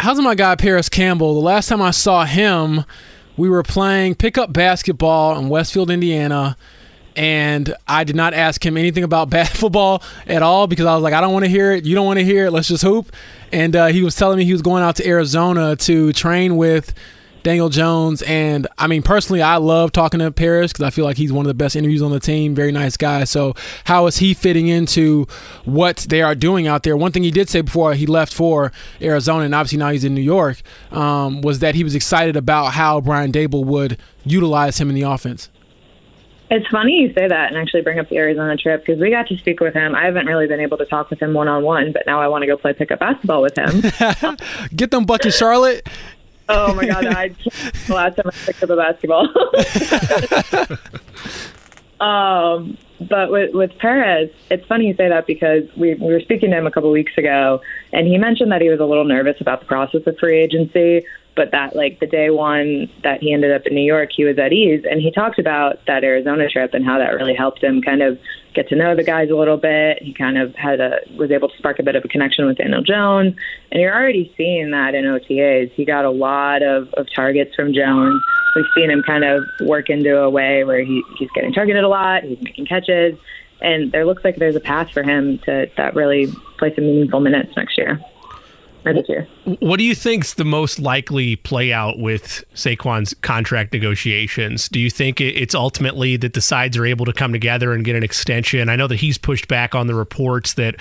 How's 0.00 0.20
my 0.20 0.34
guy 0.34 0.54
Parris 0.54 0.88
Campbell? 0.88 1.34
The 1.34 1.40
last 1.40 1.68
time 1.68 1.82
I 1.82 1.90
saw 1.90 2.24
him, 2.24 2.84
we 3.36 3.48
were 3.48 3.64
playing 3.64 4.14
pickup 4.14 4.52
basketball 4.52 5.38
in 5.38 5.48
Westfield, 5.48 5.90
Indiana 5.90 6.56
and 7.18 7.74
I 7.88 8.04
did 8.04 8.14
not 8.14 8.32
ask 8.32 8.64
him 8.64 8.76
anything 8.76 9.02
about 9.02 9.28
bad 9.30 9.48
football 9.48 10.02
at 10.28 10.42
all 10.42 10.68
because 10.68 10.86
I 10.86 10.94
was 10.94 11.02
like, 11.02 11.12
I 11.12 11.20
don't 11.20 11.32
want 11.32 11.44
to 11.44 11.50
hear 11.50 11.72
it. 11.72 11.84
You 11.84 11.96
don't 11.96 12.06
want 12.06 12.20
to 12.20 12.24
hear 12.24 12.46
it. 12.46 12.52
Let's 12.52 12.68
just 12.68 12.84
hoop. 12.84 13.12
And 13.52 13.74
uh, 13.74 13.86
he 13.86 14.02
was 14.02 14.14
telling 14.14 14.38
me 14.38 14.44
he 14.44 14.52
was 14.52 14.62
going 14.62 14.84
out 14.84 14.96
to 14.96 15.06
Arizona 15.06 15.74
to 15.76 16.12
train 16.12 16.56
with 16.56 16.94
Daniel 17.42 17.70
Jones. 17.70 18.22
And 18.22 18.68
I 18.78 18.86
mean, 18.86 19.02
personally, 19.02 19.42
I 19.42 19.56
love 19.56 19.90
talking 19.90 20.20
to 20.20 20.30
Parris 20.30 20.72
because 20.72 20.84
I 20.84 20.90
feel 20.90 21.04
like 21.04 21.16
he's 21.16 21.32
one 21.32 21.44
of 21.44 21.48
the 21.48 21.54
best 21.54 21.74
interviews 21.74 22.02
on 22.02 22.12
the 22.12 22.20
team. 22.20 22.54
Very 22.54 22.70
nice 22.70 22.96
guy. 22.96 23.24
So, 23.24 23.54
how 23.82 24.06
is 24.06 24.18
he 24.18 24.32
fitting 24.32 24.68
into 24.68 25.26
what 25.64 26.06
they 26.08 26.22
are 26.22 26.36
doing 26.36 26.68
out 26.68 26.84
there? 26.84 26.96
One 26.96 27.10
thing 27.10 27.24
he 27.24 27.32
did 27.32 27.48
say 27.48 27.62
before 27.62 27.94
he 27.94 28.06
left 28.06 28.32
for 28.32 28.70
Arizona, 29.02 29.44
and 29.44 29.56
obviously 29.56 29.78
now 29.78 29.90
he's 29.90 30.04
in 30.04 30.14
New 30.14 30.20
York, 30.20 30.62
um, 30.92 31.40
was 31.40 31.58
that 31.60 31.74
he 31.74 31.82
was 31.82 31.96
excited 31.96 32.36
about 32.36 32.74
how 32.74 33.00
Brian 33.00 33.32
Daboll 33.32 33.64
would 33.64 33.98
utilize 34.24 34.80
him 34.80 34.88
in 34.88 34.94
the 34.94 35.02
offense. 35.02 35.48
It's 36.50 36.66
funny 36.68 37.02
you 37.02 37.12
say 37.12 37.28
that 37.28 37.48
and 37.48 37.58
actually 37.58 37.82
bring 37.82 37.98
up 37.98 38.08
the 38.08 38.16
Arizona 38.16 38.56
trip 38.56 38.84
because 38.84 38.98
we 39.00 39.10
got 39.10 39.26
to 39.28 39.36
speak 39.36 39.60
with 39.60 39.74
him. 39.74 39.94
I 39.94 40.06
haven't 40.06 40.26
really 40.26 40.46
been 40.46 40.60
able 40.60 40.78
to 40.78 40.86
talk 40.86 41.10
with 41.10 41.20
him 41.20 41.34
one 41.34 41.46
on 41.46 41.62
one, 41.62 41.92
but 41.92 42.04
now 42.06 42.22
I 42.22 42.28
want 42.28 42.42
to 42.42 42.46
go 42.46 42.56
play 42.56 42.72
pickup 42.72 43.00
basketball 43.00 43.42
with 43.42 43.56
him. 43.56 43.82
Get 44.76 44.90
them 44.90 45.04
buckets, 45.04 45.36
Charlotte. 45.36 45.86
oh 46.48 46.72
my 46.74 46.86
god, 46.86 47.04
I 47.06 47.28
the 47.86 47.94
last 47.94 48.16
time 48.16 48.26
I 48.26 48.30
picked 48.46 48.62
up 48.62 48.70
a 48.70 48.76
basketball. 48.76 49.28
um, 52.00 52.78
but 52.98 53.30
with 53.30 53.54
with 53.54 53.76
Parris, 53.78 54.30
it's 54.50 54.64
funny 54.66 54.86
you 54.86 54.94
say 54.94 55.10
that 55.10 55.26
because 55.26 55.64
we 55.76 55.94
we 55.94 56.14
were 56.14 56.20
speaking 56.20 56.50
to 56.50 56.56
him 56.56 56.66
a 56.66 56.70
couple 56.70 56.90
weeks 56.90 57.12
ago, 57.18 57.60
and 57.92 58.06
he 58.06 58.16
mentioned 58.16 58.50
that 58.52 58.62
he 58.62 58.70
was 58.70 58.80
a 58.80 58.86
little 58.86 59.04
nervous 59.04 59.38
about 59.42 59.60
the 59.60 59.66
process 59.66 60.06
of 60.06 60.16
free 60.16 60.38
agency 60.38 61.04
but 61.38 61.52
that 61.52 61.76
like 61.76 62.00
the 62.00 62.06
day 62.06 62.30
one 62.30 62.90
that 63.04 63.22
he 63.22 63.32
ended 63.32 63.52
up 63.52 63.64
in 63.64 63.72
New 63.72 63.86
York, 63.86 64.10
he 64.12 64.24
was 64.24 64.36
at 64.40 64.52
ease, 64.52 64.84
and 64.90 65.00
he 65.00 65.12
talked 65.12 65.38
about 65.38 65.78
that 65.86 66.02
Arizona 66.02 66.50
trip 66.50 66.74
and 66.74 66.84
how 66.84 66.98
that 66.98 67.14
really 67.14 67.32
helped 67.32 67.62
him 67.62 67.80
kind 67.80 68.02
of 68.02 68.18
get 68.54 68.68
to 68.70 68.74
know 68.74 68.96
the 68.96 69.04
guys 69.04 69.30
a 69.30 69.36
little 69.36 69.56
bit. 69.56 70.02
He 70.02 70.12
kind 70.12 70.36
of 70.36 70.52
had 70.56 70.80
a 70.80 70.98
was 71.16 71.30
able 71.30 71.48
to 71.48 71.56
spark 71.56 71.78
a 71.78 71.84
bit 71.84 71.94
of 71.94 72.04
a 72.04 72.08
connection 72.08 72.44
with 72.44 72.56
Daniel 72.56 72.82
Jones, 72.82 73.36
and 73.70 73.80
you're 73.80 73.94
already 73.94 74.34
seeing 74.36 74.72
that 74.72 74.96
in 74.96 75.04
OTAs. 75.04 75.70
He 75.70 75.84
got 75.84 76.04
a 76.04 76.10
lot 76.10 76.64
of 76.64 76.92
of 76.94 77.06
targets 77.14 77.54
from 77.54 77.72
Jones. 77.72 78.20
We've 78.56 78.66
seen 78.74 78.90
him 78.90 79.04
kind 79.04 79.22
of 79.22 79.44
work 79.60 79.90
into 79.90 80.18
a 80.18 80.28
way 80.28 80.64
where 80.64 80.84
he 80.84 81.04
he's 81.20 81.30
getting 81.36 81.52
targeted 81.52 81.84
a 81.84 81.88
lot. 81.88 82.24
He's 82.24 82.42
making 82.42 82.66
catches. 82.66 83.16
And 83.60 83.92
there 83.92 84.04
looks 84.04 84.24
like 84.24 84.36
there's 84.36 84.56
a 84.56 84.60
path 84.60 84.90
for 84.90 85.04
him 85.04 85.38
to 85.46 85.68
that 85.76 85.94
really 85.94 86.26
play 86.58 86.74
some 86.74 86.84
meaningful 86.84 87.20
minutes 87.20 87.56
next 87.56 87.78
year 87.78 88.00
year. 89.08 89.28
What 89.60 89.78
do 89.78 89.84
you 89.84 89.94
think's 89.94 90.34
the 90.34 90.44
most 90.44 90.78
likely 90.78 91.36
play 91.36 91.72
out 91.72 91.98
with 91.98 92.44
Saquon's 92.54 93.14
contract 93.14 93.72
negotiations? 93.72 94.68
Do 94.68 94.80
you 94.80 94.90
think 94.90 95.20
it's 95.20 95.54
ultimately 95.54 96.16
that 96.16 96.34
the 96.34 96.40
sides 96.40 96.76
are 96.76 96.86
able 96.86 97.04
to 97.04 97.12
come 97.12 97.32
together 97.32 97.72
and 97.72 97.84
get 97.84 97.96
an 97.96 98.02
extension? 98.02 98.68
I 98.68 98.76
know 98.76 98.86
that 98.86 98.96
he's 98.96 99.18
pushed 99.18 99.48
back 99.48 99.74
on 99.74 99.86
the 99.86 99.94
reports 99.94 100.54
that 100.54 100.76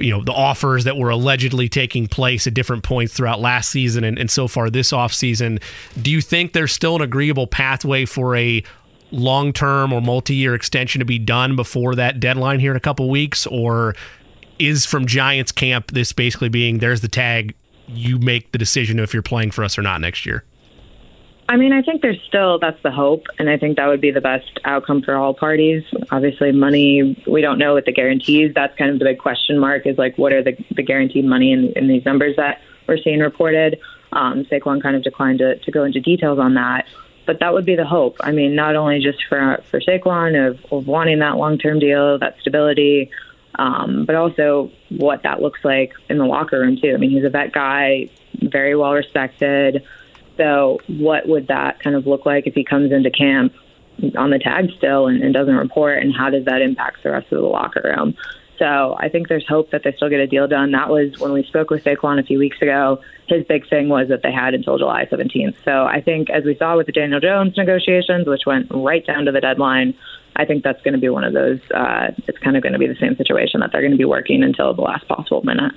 you 0.00 0.10
know 0.10 0.22
the 0.24 0.32
offers 0.32 0.84
that 0.84 0.96
were 0.96 1.10
allegedly 1.10 1.68
taking 1.68 2.08
place 2.08 2.46
at 2.46 2.54
different 2.54 2.82
points 2.82 3.12
throughout 3.14 3.40
last 3.40 3.70
season 3.70 4.02
and, 4.04 4.18
and 4.18 4.30
so 4.30 4.48
far 4.48 4.70
this 4.70 4.90
offseason. 4.92 5.62
Do 6.00 6.10
you 6.10 6.20
think 6.20 6.52
there's 6.52 6.72
still 6.72 6.96
an 6.96 7.02
agreeable 7.02 7.46
pathway 7.46 8.04
for 8.04 8.34
a 8.34 8.62
long-term 9.10 9.92
or 9.92 10.00
multi-year 10.00 10.54
extension 10.54 10.98
to 10.98 11.04
be 11.04 11.18
done 11.18 11.56
before 11.56 11.94
that 11.94 12.18
deadline 12.18 12.58
here 12.58 12.72
in 12.72 12.76
a 12.76 12.80
couple 12.80 13.08
weeks 13.08 13.46
or 13.46 13.94
is 14.58 14.86
from 14.86 15.06
Giants 15.06 15.52
camp 15.52 15.92
this 15.92 16.12
basically 16.12 16.48
being 16.48 16.78
there's 16.78 17.00
the 17.00 17.08
tag, 17.08 17.54
you 17.86 18.18
make 18.18 18.52
the 18.52 18.58
decision 18.58 18.98
if 18.98 19.12
you're 19.12 19.22
playing 19.22 19.50
for 19.50 19.64
us 19.64 19.78
or 19.78 19.82
not 19.82 20.00
next 20.00 20.24
year? 20.24 20.44
I 21.48 21.56
mean, 21.56 21.72
I 21.72 21.82
think 21.82 22.00
there's 22.00 22.20
still 22.26 22.58
that's 22.58 22.82
the 22.82 22.90
hope, 22.90 23.26
and 23.38 23.50
I 23.50 23.58
think 23.58 23.76
that 23.76 23.86
would 23.86 24.00
be 24.00 24.10
the 24.10 24.20
best 24.20 24.58
outcome 24.64 25.02
for 25.02 25.14
all 25.14 25.34
parties. 25.34 25.84
Obviously, 26.10 26.52
money 26.52 27.22
we 27.26 27.42
don't 27.42 27.58
know 27.58 27.74
what 27.74 27.84
the 27.84 27.92
guarantees. 27.92 28.54
That's 28.54 28.74
kind 28.78 28.90
of 28.90 28.98
the 28.98 29.04
big 29.04 29.18
question 29.18 29.58
mark. 29.58 29.86
Is 29.86 29.98
like 29.98 30.16
what 30.16 30.32
are 30.32 30.42
the 30.42 30.56
the 30.74 30.82
guaranteed 30.82 31.26
money 31.26 31.52
in, 31.52 31.72
in 31.76 31.86
these 31.86 32.04
numbers 32.04 32.36
that 32.36 32.62
we're 32.86 32.96
seeing 32.96 33.20
reported? 33.20 33.78
Um, 34.12 34.44
Saquon 34.44 34.80
kind 34.82 34.96
of 34.96 35.02
declined 35.02 35.40
to, 35.40 35.58
to 35.58 35.70
go 35.70 35.84
into 35.84 36.00
details 36.00 36.38
on 36.38 36.54
that, 36.54 36.86
but 37.26 37.40
that 37.40 37.52
would 37.52 37.66
be 37.66 37.76
the 37.76 37.84
hope. 37.84 38.16
I 38.20 38.32
mean, 38.32 38.54
not 38.54 38.74
only 38.74 39.00
just 39.00 39.22
for 39.28 39.62
for 39.70 39.80
Saquon 39.80 40.48
of, 40.48 40.64
of 40.72 40.86
wanting 40.86 41.18
that 41.18 41.36
long 41.36 41.58
term 41.58 41.78
deal, 41.78 42.18
that 42.20 42.36
stability, 42.40 43.10
um, 43.56 44.04
but 44.04 44.14
also 44.14 44.70
what 44.90 45.22
that 45.22 45.40
looks 45.40 45.60
like 45.64 45.92
in 46.08 46.18
the 46.18 46.24
locker 46.24 46.60
room 46.60 46.76
too. 46.80 46.92
I 46.94 46.96
mean, 46.96 47.10
he's 47.10 47.24
a 47.24 47.30
vet 47.30 47.52
guy, 47.52 48.10
very 48.42 48.74
well 48.74 48.92
respected. 48.92 49.84
So, 50.36 50.80
what 50.88 51.28
would 51.28 51.48
that 51.48 51.80
kind 51.80 51.94
of 51.94 52.06
look 52.06 52.26
like 52.26 52.46
if 52.46 52.54
he 52.54 52.64
comes 52.64 52.92
into 52.92 53.10
camp 53.10 53.54
on 54.16 54.30
the 54.30 54.38
tag 54.38 54.70
still 54.76 55.06
and, 55.06 55.22
and 55.22 55.32
doesn't 55.32 55.54
report? 55.54 56.02
And 56.02 56.14
how 56.14 56.30
does 56.30 56.44
that 56.46 56.60
impact 56.60 57.02
the 57.02 57.10
rest 57.10 57.30
of 57.32 57.40
the 57.40 57.46
locker 57.46 57.82
room? 57.84 58.16
So, 58.58 58.96
I 58.98 59.08
think 59.08 59.28
there's 59.28 59.46
hope 59.46 59.70
that 59.70 59.82
they 59.84 59.92
still 59.92 60.08
get 60.08 60.20
a 60.20 60.26
deal 60.26 60.48
done. 60.48 60.72
That 60.72 60.88
was 60.88 61.18
when 61.18 61.32
we 61.32 61.44
spoke 61.44 61.70
with 61.70 61.84
Saquon 61.84 62.18
a 62.18 62.24
few 62.24 62.38
weeks 62.38 62.60
ago. 62.60 63.00
His 63.28 63.44
big 63.44 63.68
thing 63.68 63.88
was 63.88 64.08
that 64.08 64.22
they 64.22 64.32
had 64.32 64.54
until 64.54 64.78
July 64.78 65.06
17th. 65.06 65.56
So, 65.64 65.84
I 65.84 66.00
think 66.00 66.30
as 66.30 66.44
we 66.44 66.56
saw 66.56 66.76
with 66.76 66.86
the 66.86 66.92
Daniel 66.92 67.20
Jones 67.20 67.56
negotiations, 67.56 68.26
which 68.26 68.46
went 68.46 68.66
right 68.70 69.06
down 69.06 69.26
to 69.26 69.32
the 69.32 69.40
deadline, 69.40 69.94
I 70.36 70.44
think 70.44 70.64
that's 70.64 70.82
going 70.82 70.94
to 70.94 71.00
be 71.00 71.08
one 71.08 71.24
of 71.24 71.32
those. 71.32 71.60
Uh, 71.72 72.08
it's 72.26 72.38
kind 72.38 72.56
of 72.56 72.62
going 72.62 72.72
to 72.72 72.78
be 72.78 72.86
the 72.86 72.96
same 73.00 73.16
situation 73.16 73.60
that 73.60 73.70
they're 73.72 73.82
going 73.82 73.92
to 73.92 73.98
be 73.98 74.04
working 74.04 74.42
until 74.42 74.74
the 74.74 74.82
last 74.82 75.06
possible 75.06 75.42
minute. 75.42 75.72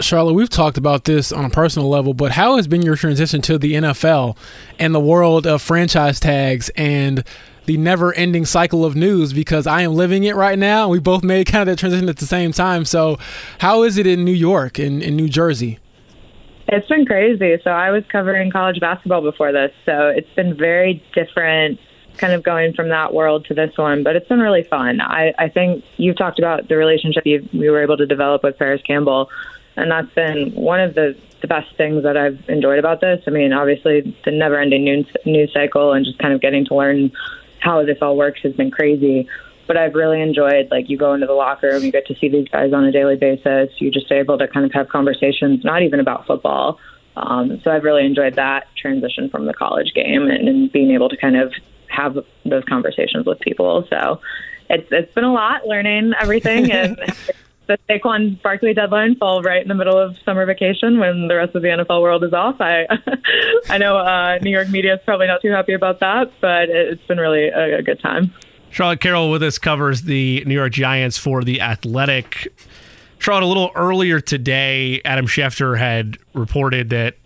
Charlotte, 0.00 0.32
we've 0.32 0.50
talked 0.50 0.76
about 0.76 1.04
this 1.04 1.30
on 1.30 1.44
a 1.44 1.50
personal 1.50 1.88
level, 1.88 2.14
but 2.14 2.32
how 2.32 2.56
has 2.56 2.66
been 2.66 2.82
your 2.82 2.96
transition 2.96 3.40
to 3.42 3.58
the 3.58 3.74
NFL 3.74 4.36
and 4.78 4.94
the 4.94 5.00
world 5.00 5.46
of 5.46 5.62
franchise 5.62 6.18
tags 6.18 6.68
and 6.70 7.24
the 7.66 7.76
never 7.76 8.12
ending 8.14 8.44
cycle 8.44 8.84
of 8.84 8.96
news? 8.96 9.32
Because 9.32 9.66
I 9.66 9.82
am 9.82 9.94
living 9.94 10.24
it 10.24 10.34
right 10.34 10.58
now. 10.58 10.84
And 10.84 10.90
we 10.90 10.98
both 10.98 11.22
made 11.22 11.46
kind 11.46 11.68
of 11.68 11.72
that 11.72 11.78
transition 11.78 12.08
at 12.08 12.16
the 12.16 12.26
same 12.26 12.52
time. 12.52 12.84
So, 12.84 13.18
how 13.58 13.84
is 13.84 13.96
it 13.96 14.06
in 14.06 14.24
New 14.24 14.32
York 14.32 14.78
and 14.78 15.02
in 15.02 15.14
New 15.14 15.28
Jersey? 15.28 15.78
It's 16.66 16.88
been 16.88 17.06
crazy. 17.06 17.56
So, 17.62 17.70
I 17.70 17.90
was 17.90 18.02
covering 18.10 18.50
college 18.50 18.80
basketball 18.80 19.22
before 19.22 19.52
this. 19.52 19.70
So, 19.86 20.08
it's 20.08 20.32
been 20.34 20.56
very 20.56 21.04
different 21.14 21.78
kind 22.16 22.32
of 22.32 22.42
going 22.42 22.72
from 22.74 22.88
that 22.88 23.12
world 23.12 23.44
to 23.46 23.54
this 23.54 23.76
one, 23.76 24.02
but 24.02 24.16
it's 24.16 24.28
been 24.28 24.40
really 24.40 24.62
fun. 24.62 25.00
I, 25.00 25.32
I 25.38 25.48
think 25.48 25.84
you've 25.96 26.16
talked 26.16 26.38
about 26.38 26.68
the 26.68 26.76
relationship 26.76 27.26
you, 27.26 27.48
you 27.52 27.70
were 27.70 27.82
able 27.82 27.96
to 27.96 28.06
develop 28.06 28.42
with 28.42 28.58
Parris 28.58 28.82
Campbell, 28.82 29.30
and 29.76 29.90
that's 29.90 30.12
been 30.14 30.52
one 30.54 30.80
of 30.80 30.94
the, 30.94 31.16
the 31.40 31.48
best 31.48 31.74
things 31.76 32.04
that 32.04 32.16
I've 32.16 32.48
enjoyed 32.48 32.78
about 32.78 33.00
this. 33.00 33.22
I 33.26 33.30
mean, 33.30 33.52
obviously, 33.52 34.16
the 34.24 34.30
never 34.30 34.58
ending 34.58 34.84
news, 34.84 35.06
news 35.26 35.52
cycle 35.52 35.92
and 35.92 36.04
just 36.04 36.18
kind 36.18 36.32
of 36.32 36.40
getting 36.40 36.64
to 36.66 36.74
learn 36.74 37.10
how 37.58 37.84
this 37.84 37.98
all 38.00 38.16
works 38.16 38.40
has 38.42 38.52
been 38.54 38.70
crazy. 38.70 39.28
But 39.66 39.76
I've 39.78 39.94
really 39.94 40.20
enjoyed, 40.20 40.70
like, 40.70 40.90
you 40.90 40.98
go 40.98 41.14
into 41.14 41.26
the 41.26 41.32
locker 41.32 41.68
room, 41.68 41.82
you 41.82 41.90
get 41.90 42.06
to 42.08 42.14
see 42.16 42.28
these 42.28 42.48
guys 42.48 42.72
on 42.72 42.84
a 42.84 42.92
daily 42.92 43.16
basis. 43.16 43.70
You're 43.78 43.92
just 43.92 44.12
able 44.12 44.36
to 44.38 44.46
kind 44.46 44.66
of 44.66 44.72
have 44.72 44.88
conversations, 44.90 45.64
not 45.64 45.82
even 45.82 46.00
about 46.00 46.26
football. 46.26 46.78
Um, 47.16 47.60
so 47.62 47.70
I've 47.70 47.84
really 47.84 48.04
enjoyed 48.04 48.34
that 48.34 48.66
transition 48.76 49.30
from 49.30 49.46
the 49.46 49.54
college 49.54 49.92
game 49.94 50.28
and, 50.28 50.48
and 50.48 50.72
being 50.72 50.90
able 50.90 51.08
to 51.08 51.16
kind 51.16 51.36
of 51.36 51.54
have 51.94 52.18
those 52.44 52.64
conversations 52.64 53.26
with 53.26 53.40
people. 53.40 53.86
So 53.90 54.20
it's 54.70 54.88
it's 54.90 55.12
been 55.14 55.24
a 55.24 55.32
lot 55.32 55.66
learning 55.66 56.12
everything 56.18 56.70
and 56.72 56.96
the 57.66 57.78
Saquon 57.88 58.40
Barkley 58.42 58.74
deadline 58.74 59.16
fall 59.16 59.42
right 59.42 59.62
in 59.62 59.68
the 59.68 59.74
middle 59.74 59.98
of 59.98 60.16
summer 60.24 60.44
vacation 60.46 60.98
when 60.98 61.28
the 61.28 61.36
rest 61.36 61.54
of 61.54 61.62
the 61.62 61.68
NFL 61.68 62.02
world 62.02 62.24
is 62.24 62.32
off. 62.32 62.56
I 62.60 62.86
I 63.68 63.78
know 63.78 63.96
uh, 63.96 64.38
New 64.42 64.50
York 64.50 64.68
media 64.68 64.94
is 64.94 65.00
probably 65.04 65.26
not 65.26 65.42
too 65.42 65.50
happy 65.50 65.72
about 65.72 66.00
that, 66.00 66.32
but 66.40 66.68
it's 66.68 67.04
been 67.06 67.18
really 67.18 67.48
a, 67.48 67.78
a 67.78 67.82
good 67.82 68.00
time. 68.00 68.32
Charlotte 68.70 69.00
Carroll 69.00 69.30
with 69.30 69.42
us 69.42 69.58
covers 69.58 70.02
the 70.02 70.44
New 70.46 70.54
York 70.54 70.72
Giants 70.72 71.16
for 71.16 71.44
the 71.44 71.60
Athletic. 71.60 72.52
Charlotte, 73.18 73.44
a 73.44 73.46
little 73.46 73.70
earlier 73.76 74.20
today, 74.20 75.00
Adam 75.04 75.26
Schefter 75.26 75.78
had 75.78 76.18
reported 76.34 76.90
that 76.90 77.16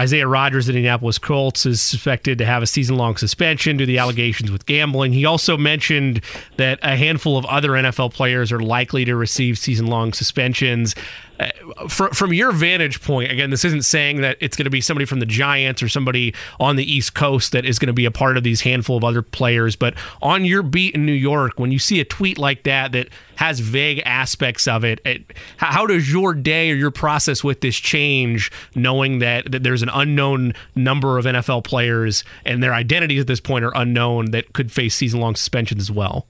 Isaiah 0.00 0.26
Rodgers 0.26 0.66
of 0.66 0.72
the 0.72 0.78
Indianapolis 0.78 1.18
Colts 1.18 1.66
is 1.66 1.82
suspected 1.82 2.38
to 2.38 2.46
have 2.46 2.62
a 2.62 2.66
season 2.66 2.96
long 2.96 3.18
suspension 3.18 3.76
due 3.76 3.82
to 3.82 3.86
the 3.86 3.98
allegations 3.98 4.50
with 4.50 4.64
gambling. 4.64 5.12
He 5.12 5.26
also 5.26 5.58
mentioned 5.58 6.22
that 6.56 6.78
a 6.82 6.96
handful 6.96 7.36
of 7.36 7.44
other 7.44 7.72
NFL 7.72 8.14
players 8.14 8.50
are 8.50 8.60
likely 8.60 9.04
to 9.04 9.14
receive 9.14 9.58
season 9.58 9.88
long 9.88 10.14
suspensions. 10.14 10.94
Uh, 11.40 11.88
from 11.88 12.34
your 12.34 12.52
vantage 12.52 13.00
point, 13.00 13.32
again, 13.32 13.48
this 13.48 13.64
isn't 13.64 13.84
saying 13.84 14.20
that 14.20 14.36
it's 14.40 14.58
going 14.58 14.64
to 14.64 14.70
be 14.70 14.82
somebody 14.82 15.06
from 15.06 15.20
the 15.20 15.26
Giants 15.26 15.82
or 15.82 15.88
somebody 15.88 16.34
on 16.58 16.76
the 16.76 16.84
East 16.84 17.14
Coast 17.14 17.52
that 17.52 17.64
is 17.64 17.78
going 17.78 17.86
to 17.86 17.94
be 17.94 18.04
a 18.04 18.10
part 18.10 18.36
of 18.36 18.42
these 18.42 18.60
handful 18.60 18.98
of 18.98 19.04
other 19.04 19.22
players, 19.22 19.74
but 19.74 19.94
on 20.20 20.44
your 20.44 20.62
beat 20.62 20.94
in 20.94 21.06
New 21.06 21.12
York, 21.12 21.58
when 21.58 21.72
you 21.72 21.78
see 21.78 21.98
a 21.98 22.04
tweet 22.04 22.36
like 22.36 22.64
that 22.64 22.92
that 22.92 23.08
has 23.36 23.58
vague 23.58 24.02
aspects 24.04 24.68
of 24.68 24.84
it, 24.84 25.00
it 25.06 25.32
how 25.56 25.86
does 25.86 26.12
your 26.12 26.34
day 26.34 26.70
or 26.70 26.74
your 26.74 26.90
process 26.90 27.42
with 27.42 27.62
this 27.62 27.76
change, 27.76 28.52
knowing 28.74 29.20
that, 29.20 29.50
that 29.50 29.62
there's 29.62 29.82
an 29.82 29.90
unknown 29.94 30.52
number 30.74 31.16
of 31.16 31.24
NFL 31.24 31.64
players 31.64 32.22
and 32.44 32.62
their 32.62 32.74
identities 32.74 33.22
at 33.22 33.26
this 33.26 33.40
point 33.40 33.64
are 33.64 33.72
unknown 33.74 34.32
that 34.32 34.52
could 34.52 34.70
face 34.70 34.94
season 34.94 35.20
long 35.20 35.34
suspensions 35.36 35.80
as 35.80 35.90
well? 35.90 36.26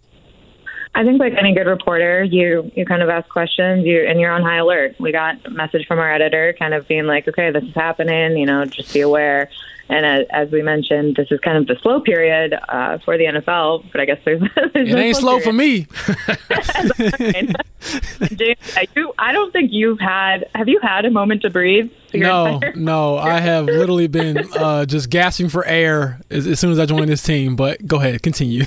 I 0.94 1.04
think 1.04 1.20
like 1.20 1.34
any 1.38 1.54
good 1.54 1.66
reporter, 1.66 2.24
you 2.24 2.70
you 2.74 2.84
kind 2.84 3.02
of 3.02 3.08
ask 3.08 3.28
questions, 3.28 3.86
you 3.86 4.04
and 4.06 4.18
you're 4.18 4.32
on 4.32 4.42
high 4.42 4.56
alert. 4.56 4.96
We 4.98 5.12
got 5.12 5.44
a 5.46 5.50
message 5.50 5.86
from 5.86 5.98
our 5.98 6.12
editor, 6.12 6.54
kind 6.58 6.74
of 6.74 6.88
being 6.88 7.06
like, 7.06 7.28
okay, 7.28 7.50
this 7.52 7.62
is 7.62 7.74
happening. 7.74 8.36
You 8.36 8.46
know, 8.46 8.64
just 8.64 8.92
be 8.92 9.00
aware. 9.00 9.48
And 9.90 10.06
as, 10.06 10.26
as 10.30 10.50
we 10.52 10.62
mentioned, 10.62 11.16
this 11.16 11.26
is 11.32 11.40
kind 11.40 11.58
of 11.58 11.66
the 11.66 11.74
slow 11.82 12.00
period 12.00 12.54
uh, 12.68 12.98
for 12.98 13.18
the 13.18 13.24
NFL. 13.24 13.90
But 13.90 14.00
I 14.00 14.04
guess 14.04 14.20
there's, 14.24 14.40
there's 14.72 14.88
it 14.88 14.94
no 14.94 14.98
ain't 14.98 15.16
slow 15.16 15.40
for 15.40 15.52
me. 15.52 15.88
James, 18.36 18.58
you, 18.94 19.12
I 19.18 19.32
don't 19.32 19.52
think 19.52 19.72
you've 19.72 19.98
had. 19.98 20.48
Have 20.54 20.68
you 20.68 20.78
had 20.80 21.06
a 21.06 21.10
moment 21.10 21.42
to 21.42 21.50
breathe? 21.50 21.90
No, 22.14 22.60
no. 22.76 23.18
I 23.18 23.40
have 23.40 23.66
literally 23.66 24.06
been 24.06 24.38
uh, 24.56 24.86
just 24.86 25.10
gasping 25.10 25.48
for 25.48 25.64
air 25.64 26.20
as, 26.30 26.46
as 26.46 26.60
soon 26.60 26.70
as 26.70 26.78
I 26.78 26.86
joined 26.86 27.08
this 27.08 27.24
team. 27.24 27.56
But 27.56 27.84
go 27.84 27.96
ahead, 27.96 28.22
continue. 28.22 28.64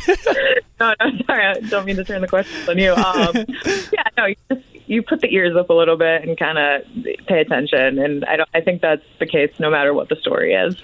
No, 0.83 1.09
no, 1.09 1.17
sorry, 1.27 1.45
I 1.45 1.59
don't 1.61 1.85
mean 1.85 1.95
to 1.97 2.03
turn 2.03 2.21
the 2.21 2.27
questions 2.27 2.67
on 2.67 2.77
you. 2.77 2.93
Um, 2.93 3.35
yeah, 3.91 4.03
no, 4.17 4.25
you, 4.25 4.35
just, 4.51 4.65
you 4.87 5.01
put 5.01 5.21
the 5.21 5.33
ears 5.33 5.55
up 5.55 5.69
a 5.69 5.73
little 5.73 5.97
bit 5.97 6.27
and 6.27 6.37
kind 6.37 6.57
of 6.57 6.81
pay 7.27 7.39
attention, 7.39 7.99
and 7.99 8.25
I 8.25 8.37
don't. 8.37 8.49
I 8.53 8.61
think 8.61 8.81
that's 8.81 9.03
the 9.19 9.25
case 9.25 9.51
no 9.59 9.69
matter 9.69 9.93
what 9.93 10.09
the 10.09 10.15
story 10.17 10.53
is. 10.53 10.75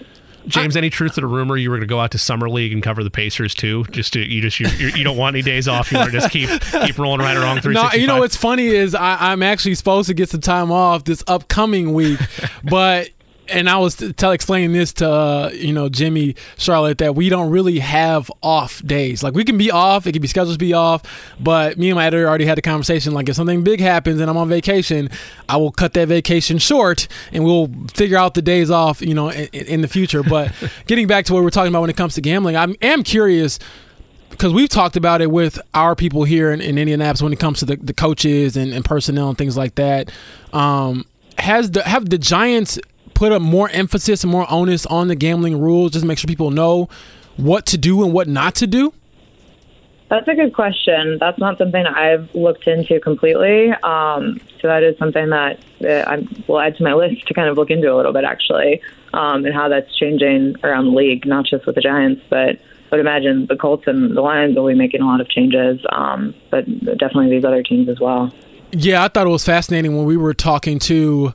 James, 0.47 0.75
any 0.75 0.89
truth 0.89 1.15
to 1.15 1.21
the 1.21 1.27
rumor 1.27 1.57
you 1.57 1.69
were 1.69 1.75
going 1.75 1.87
to 1.87 1.91
go 1.91 1.99
out 1.99 2.11
to 2.11 2.17
summer 2.17 2.49
league 2.49 2.71
and 2.71 2.81
cover 2.81 3.03
the 3.03 3.11
Pacers 3.11 3.53
too? 3.53 3.83
Just 3.91 4.13
to 4.13 4.19
you 4.19 4.41
just 4.41 4.59
you, 4.59 4.67
you 4.89 5.03
don't 5.03 5.17
want 5.17 5.35
any 5.35 5.43
days 5.43 5.67
off. 5.67 5.91
You 5.91 5.99
want 5.99 6.11
to 6.11 6.17
just 6.17 6.31
keep 6.31 6.49
keep 6.85 6.97
rolling 6.97 7.19
right 7.19 7.37
along 7.37 7.61
three. 7.61 7.73
No, 7.73 7.89
you 7.93 8.07
know 8.07 8.19
what's 8.19 8.37
funny 8.37 8.67
is 8.67 8.95
I, 8.95 9.31
I'm 9.31 9.43
actually 9.43 9.75
supposed 9.75 10.07
to 10.07 10.13
get 10.13 10.29
some 10.29 10.41
time 10.41 10.71
off 10.71 11.03
this 11.03 11.23
upcoming 11.27 11.93
week, 11.93 12.19
but 12.63 13.09
and 13.51 13.69
I 13.69 13.77
was 13.77 13.95
tell 14.17 14.31
explaining 14.31 14.73
this 14.73 14.93
to 14.93 15.09
uh, 15.09 15.49
you 15.53 15.73
know 15.73 15.89
Jimmy 15.89 16.35
Charlotte 16.57 16.99
that 16.99 17.15
we 17.15 17.29
don't 17.29 17.49
really 17.49 17.79
have 17.79 18.31
off 18.41 18.81
days. 18.85 19.23
Like 19.23 19.33
we 19.33 19.43
can 19.43 19.57
be 19.57 19.71
off, 19.71 20.07
it 20.07 20.13
can 20.13 20.21
be 20.21 20.27
scheduled 20.27 20.55
to 20.55 20.59
be 20.59 20.73
off, 20.73 21.03
but 21.39 21.77
me 21.77 21.89
and 21.89 21.95
my 21.95 22.05
editor 22.05 22.27
already 22.27 22.45
had 22.45 22.57
a 22.57 22.61
conversation. 22.61 23.13
Like 23.13 23.29
if 23.29 23.35
something 23.35 23.63
big 23.63 23.79
happens 23.79 24.19
and 24.19 24.29
I'm 24.29 24.37
on 24.37 24.49
vacation, 24.49 25.09
I 25.47 25.57
will 25.57 25.71
cut 25.71 25.93
that 25.93 26.07
vacation 26.07 26.57
short 26.57 27.07
and 27.31 27.43
we'll 27.43 27.71
figure 27.93 28.17
out 28.17 28.33
the 28.33 28.41
days 28.41 28.71
off, 28.71 29.01
you 29.01 29.13
know, 29.13 29.29
in, 29.29 29.47
in 29.53 29.81
the 29.81 29.87
future. 29.87 30.23
But 30.23 30.53
getting 30.87 31.07
back 31.07 31.25
to 31.25 31.33
what 31.33 31.43
we're 31.43 31.49
talking 31.49 31.71
about 31.71 31.81
when 31.81 31.89
it 31.89 31.97
comes 31.97 32.15
to 32.15 32.21
gambling, 32.21 32.55
I 32.55 32.67
am 32.81 33.03
curious 33.03 33.59
because 34.29 34.53
we've 34.53 34.69
talked 34.69 34.95
about 34.95 35.21
it 35.21 35.31
with 35.31 35.59
our 35.73 35.95
people 35.95 36.23
here 36.23 36.51
in, 36.51 36.61
in 36.61 36.77
Indianapolis 36.77 37.21
when 37.21 37.33
it 37.33 37.39
comes 37.39 37.59
to 37.59 37.65
the, 37.65 37.75
the 37.77 37.93
coaches 37.93 38.55
and, 38.55 38.73
and 38.73 38.85
personnel 38.85 39.29
and 39.29 39.37
things 39.37 39.57
like 39.57 39.75
that. 39.75 40.11
Um, 40.53 41.05
has 41.37 41.71
the 41.71 41.83
have 41.83 42.09
the 42.09 42.17
Giants 42.17 42.79
put 43.19 43.33
a 43.33 43.39
more 43.39 43.69
emphasis 43.71 44.23
and 44.23 44.31
more 44.31 44.49
onus 44.49 44.85
on 44.85 45.09
the 45.09 45.15
gambling 45.15 45.59
rules, 45.59 45.91
just 45.91 46.05
make 46.05 46.17
sure 46.17 46.25
people 46.25 46.51
know 46.51 46.87
what 47.35 47.65
to 47.65 47.77
do 47.77 48.01
and 48.01 48.13
what 48.13 48.29
not 48.29 48.55
to 48.55 48.65
do? 48.65 48.93
That's 50.09 50.27
a 50.29 50.35
good 50.35 50.53
question. 50.53 51.17
That's 51.19 51.37
not 51.37 51.57
something 51.57 51.85
I've 51.85 52.33
looked 52.33 52.65
into 52.65 52.97
completely. 53.01 53.71
Um, 53.83 54.39
so 54.61 54.69
that 54.69 54.83
is 54.83 54.97
something 54.97 55.31
that 55.31 55.59
uh, 55.83 56.09
I 56.09 56.25
will 56.47 56.61
add 56.61 56.77
to 56.77 56.83
my 56.83 56.93
list 56.93 57.27
to 57.27 57.33
kind 57.33 57.49
of 57.49 57.57
look 57.57 57.69
into 57.69 57.93
a 57.93 57.95
little 57.95 58.13
bit, 58.13 58.23
actually, 58.23 58.81
um, 59.13 59.43
and 59.43 59.53
how 59.53 59.67
that's 59.67 59.93
changing 59.97 60.55
around 60.63 60.85
the 60.85 60.91
league, 60.91 61.27
not 61.27 61.45
just 61.45 61.65
with 61.65 61.75
the 61.75 61.81
Giants, 61.81 62.21
but 62.29 62.57
I 62.91 62.95
would 62.95 63.01
imagine 63.01 63.47
the 63.47 63.57
Colts 63.57 63.85
and 63.85 64.15
the 64.15 64.21
Lions 64.21 64.55
will 64.55 64.67
be 64.67 64.75
making 64.75 65.01
a 65.01 65.05
lot 65.05 65.19
of 65.19 65.27
changes, 65.27 65.81
um, 65.91 66.33
but 66.51 66.65
definitely 66.97 67.31
these 67.31 67.43
other 67.43 67.63
teams 67.63 67.89
as 67.89 67.99
well. 67.99 68.33
Yeah, 68.71 69.03
I 69.03 69.09
thought 69.09 69.27
it 69.27 69.29
was 69.29 69.43
fascinating 69.43 69.97
when 69.97 70.05
we 70.05 70.15
were 70.15 70.33
talking 70.33 70.79
to 70.79 71.33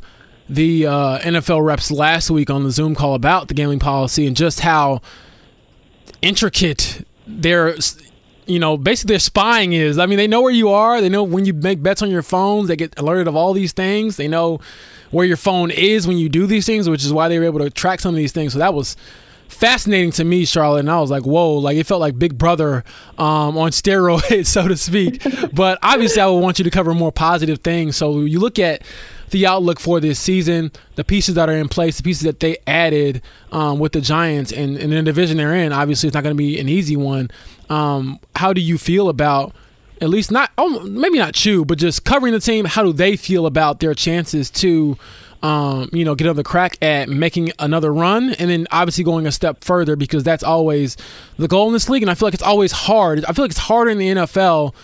the 0.49 0.87
uh, 0.87 1.19
NFL 1.21 1.65
reps 1.65 1.91
last 1.91 2.31
week 2.31 2.51
on 2.51 2.65
the 2.65 2.71
Zoom 2.71 2.95
call 2.95 3.15
about 3.15 3.49
the 3.49 3.55
gambling 3.55 3.79
policy 3.79 4.27
and 4.27 4.37
just 4.37 4.61
how 4.61 5.01
intricate 6.23 7.07
their 7.27 7.75
you 8.47 8.59
know 8.59 8.77
basically 8.77 9.15
their 9.15 9.19
spying 9.19 9.73
is. 9.73 9.99
I 9.99 10.07
mean, 10.07 10.19
they 10.19 10.27
know 10.27 10.43
where 10.43 10.53
you 10.53 10.71
are. 10.71 11.01
They 11.01 11.09
know 11.09 11.23
when 11.23 11.45
you 11.45 11.55
make 11.55 11.83
bets 11.83 12.03
on 12.03 12.11
your 12.11 12.23
phones. 12.23 12.69
They 12.69 12.77
get 12.77 12.99
alerted 12.99 13.29
of 13.29 13.37
all 13.37 13.53
these 13.53 13.73
things. 13.73 14.17
They 14.17 14.29
know 14.29 14.61
where 15.11 15.27
your 15.27 15.37
phone 15.37 15.71
is 15.71 16.07
when 16.07 16.19
you 16.19 16.29
do 16.29 16.47
these 16.47 16.67
things, 16.67 16.89
which 16.89 17.05
is 17.05 17.13
why 17.13 17.29
they 17.29 17.39
were 17.39 17.45
able 17.45 17.61
to 17.61 17.71
track 17.71 18.01
some 18.01 18.15
of 18.15 18.17
these 18.17 18.33
things. 18.33 18.53
So 18.53 18.59
that 18.59 18.75
was 18.75 18.97
fascinating 19.49 20.11
to 20.13 20.25
me, 20.25 20.45
Charlotte. 20.45 20.81
And 20.81 20.91
I 20.91 21.01
was 21.01 21.11
like, 21.11 21.25
whoa, 21.25 21.55
like 21.55 21.77
it 21.77 21.85
felt 21.85 22.01
like 22.01 22.19
Big 22.19 22.37
Brother 22.37 22.85
um, 23.19 23.57
on 23.57 23.71
steroids, 23.71 24.47
so 24.55 24.69
to 24.69 24.77
speak. 24.77 25.23
but 25.53 25.79
obviously, 25.83 26.21
I 26.21 26.27
would 26.27 26.41
want 26.41 26.59
you 26.59 26.65
to 26.65 26.71
cover 26.71 26.95
more 26.95 27.13
positive 27.13 27.59
things. 27.61 27.97
So 27.97 28.21
you 28.21 28.41
look 28.41 28.59
at 28.59 28.83
the 29.31 29.47
outlook 29.47 29.81
for 29.81 30.01
this 30.01 30.19
season, 30.19 30.71
the 30.95 31.05
pieces 31.05 31.35
that 31.35 31.49
are 31.49 31.57
in 31.57 31.69
place, 31.69 31.97
the 31.97 32.03
pieces 32.03 32.23
that 32.23 32.41
they 32.41 32.57
added 32.67 33.23
um, 33.53 33.79
with 33.79 33.93
the 33.93 34.01
Giants, 34.01 34.53
and, 34.53 34.77
and 34.77 34.93
the 34.93 35.03
division 35.03 35.37
they're 35.37 35.55
in. 35.55 35.73
Obviously, 35.73 36.09
it's 36.09 36.15
not 36.15 36.23
going 36.23 36.37
to 36.37 36.39
be 36.39 36.59
an 36.61 36.69
easy 36.69 36.97
one. 36.97 37.31
Um, 37.69 38.21
how 38.37 38.53
do 38.53 38.61
you 38.61 38.79
feel 38.79 39.09
about? 39.09 39.55
At 40.01 40.09
least 40.11 40.33
not, 40.33 40.51
oh, 40.59 40.81
maybe 40.81 41.19
not 41.19 41.35
Chew, 41.35 41.65
but 41.65 41.79
just 41.79 42.05
covering 42.05 42.33
the 42.33 42.41
team. 42.41 42.65
How 42.65 42.83
do 42.83 42.93
they 42.93 43.17
feel 43.17 43.47
about 43.47 43.79
their 43.79 43.95
chances 43.95 44.51
to 44.51 44.99
um, 45.45 45.91
you 45.93 46.07
know, 46.07 46.15
get 46.15 46.25
another 46.25 46.43
crack 46.43 46.79
at 46.83 47.11
making 47.11 47.53
another 47.59 47.93
run, 47.93 48.33
and 48.39 48.49
then 48.49 48.67
obviously 48.71 49.05
going 49.05 49.27
a 49.27 49.33
step 49.33 49.63
further 49.63 49.95
because 49.95 50.25
that's 50.25 50.43
always 50.43 50.97
the 51.37 51.47
goal 51.47 51.67
in 51.67 51.75
this 51.75 51.87
league. 51.91 52.03
And 52.03 52.11
I 52.11 52.15
feel 52.15 52.27
like 52.27 52.35
it's 52.35 52.43
always 52.43 52.73
hard. 52.73 53.23
I 53.27 53.33
feel 53.35 53.45
like 53.45 53.51
it's 53.51 53.61
harder 53.61 53.91
in 53.91 53.99
the 53.99 54.09
NFL 54.09 54.75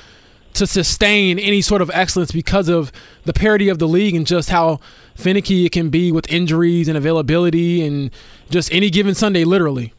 to 0.53 0.67
sustain 0.67 1.39
any 1.39 1.63
sort 1.63 1.81
of 1.81 1.91
excellence 1.95 2.31
because 2.31 2.69
of 2.69 2.93
the 3.25 3.33
parity 3.33 3.71
of 3.71 3.79
the 3.79 3.89
league 3.89 4.15
and 4.15 4.27
just 4.27 4.51
how 4.51 4.81
finicky 5.15 5.65
it 5.65 5.73
can 5.73 5.89
be 5.89 6.13
with 6.13 6.31
injuries 6.31 6.89
and 6.89 6.97
availability 6.99 7.83
and 7.87 8.11
just 8.51 8.71
any 8.71 8.91
given 8.91 9.15
Sunday, 9.15 9.45
literally. 9.45 9.95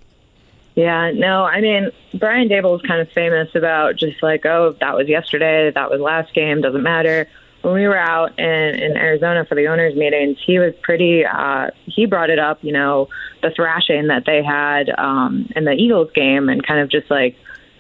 Yeah, 0.75 1.11
no, 1.11 1.43
I 1.43 1.59
mean, 1.59 1.89
Brian 2.13 2.49
Daboll 2.49 2.75
is 2.75 2.87
kind 2.87 3.01
of 3.01 3.09
famous 3.09 3.49
about 3.55 3.95
just 3.95 4.21
like, 4.21 4.45
oh, 4.45 4.75
that 4.79 4.95
was 4.95 5.09
yesterday, 5.09 5.71
that 5.71 5.89
was 5.89 5.99
last 5.99 6.35
game, 6.35 6.61
doesn't 6.61 6.83
matter. 6.83 7.27
When 7.61 7.73
we 7.75 7.87
were 7.87 7.97
out 7.97 8.39
in, 8.39 8.45
in 8.45 8.97
Arizona 8.97 9.45
for 9.47 9.55
the 9.55 9.67
owners' 9.67 9.95
meetings, 9.95 10.37
he 10.45 10.57
was 10.57 10.73
pretty, 10.81 11.23
uh, 11.25 11.67
he 11.85 12.05
brought 12.07 12.29
it 12.29 12.39
up, 12.39 12.59
you 12.61 12.71
know, 12.71 13.07
the 13.43 13.51
thrashing 13.55 14.07
that 14.07 14.23
they 14.25 14.43
had 14.43 14.89
um, 14.97 15.47
in 15.55 15.65
the 15.65 15.71
Eagles 15.71 16.09
game 16.15 16.49
and 16.49 16.65
kind 16.65 16.79
of 16.79 16.89
just 16.89 17.11
like, 17.11 17.35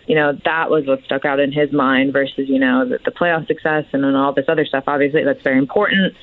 you 0.07 0.15
know, 0.15 0.33
that 0.45 0.69
was 0.69 0.85
what 0.85 1.03
stuck 1.03 1.25
out 1.25 1.39
in 1.39 1.51
his 1.51 1.71
mind 1.71 2.13
versus, 2.13 2.47
you 2.47 2.59
know, 2.59 2.87
the, 2.87 2.99
the 3.05 3.11
playoff 3.11 3.47
success 3.47 3.85
and 3.93 4.03
then 4.03 4.15
all 4.15 4.33
this 4.33 4.45
other 4.47 4.65
stuff. 4.65 4.83
Obviously, 4.87 5.23
that's 5.23 5.41
very 5.41 5.57
important 5.57 6.13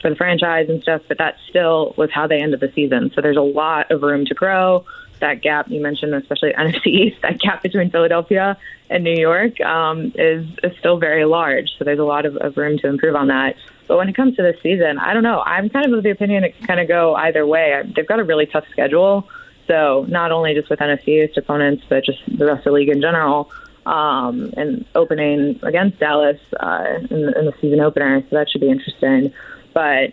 for 0.00 0.10
the 0.10 0.16
franchise 0.16 0.66
and 0.68 0.82
stuff, 0.82 1.02
but 1.08 1.18
that 1.18 1.36
still 1.48 1.94
was 1.96 2.10
how 2.12 2.26
they 2.26 2.40
ended 2.40 2.60
the 2.60 2.72
season. 2.74 3.10
So 3.14 3.20
there's 3.20 3.36
a 3.36 3.40
lot 3.40 3.90
of 3.90 4.02
room 4.02 4.24
to 4.26 4.34
grow 4.34 4.84
that 5.22 5.40
gap 5.40 5.70
you 5.70 5.80
mentioned, 5.80 6.14
especially 6.14 6.52
NFC 6.58 6.86
East, 6.86 7.22
that 7.22 7.40
gap 7.40 7.62
between 7.62 7.90
Philadelphia 7.90 8.58
and 8.90 9.02
New 9.02 9.16
York 9.16 9.58
um, 9.62 10.12
is, 10.14 10.46
is 10.62 10.76
still 10.78 10.98
very 10.98 11.24
large. 11.24 11.70
So 11.78 11.84
there's 11.84 11.98
a 11.98 12.04
lot 12.04 12.26
of, 12.26 12.36
of 12.36 12.56
room 12.56 12.78
to 12.78 12.88
improve 12.88 13.16
on 13.16 13.28
that. 13.28 13.56
But 13.88 13.96
when 13.96 14.08
it 14.08 14.14
comes 14.14 14.36
to 14.36 14.42
this 14.42 14.60
season, 14.62 14.98
I 14.98 15.14
don't 15.14 15.22
know. 15.22 15.40
I'm 15.40 15.70
kind 15.70 15.86
of 15.86 15.92
of 15.92 16.02
the 16.02 16.10
opinion 16.10 16.44
it 16.44 16.56
can 16.58 16.66
kind 16.66 16.80
of 16.80 16.88
go 16.88 17.14
either 17.14 17.46
way. 17.46 17.82
They've 17.96 18.06
got 18.06 18.20
a 18.20 18.24
really 18.24 18.46
tough 18.46 18.64
schedule. 18.70 19.28
So 19.66 20.04
not 20.08 20.32
only 20.32 20.54
just 20.54 20.68
with 20.68 20.80
NFC 20.80 21.24
East 21.24 21.38
opponents, 21.38 21.84
but 21.88 22.04
just 22.04 22.20
the 22.26 22.44
rest 22.44 22.58
of 22.58 22.64
the 22.64 22.72
league 22.72 22.88
in 22.90 23.00
general. 23.00 23.50
Um, 23.84 24.52
and 24.56 24.84
opening 24.94 25.58
against 25.64 25.98
Dallas 25.98 26.38
uh, 26.60 26.98
in, 27.10 27.34
in 27.34 27.46
the 27.46 27.52
season 27.60 27.80
opener. 27.80 28.20
So 28.30 28.36
that 28.36 28.48
should 28.48 28.60
be 28.60 28.70
interesting. 28.70 29.32
But 29.74 30.12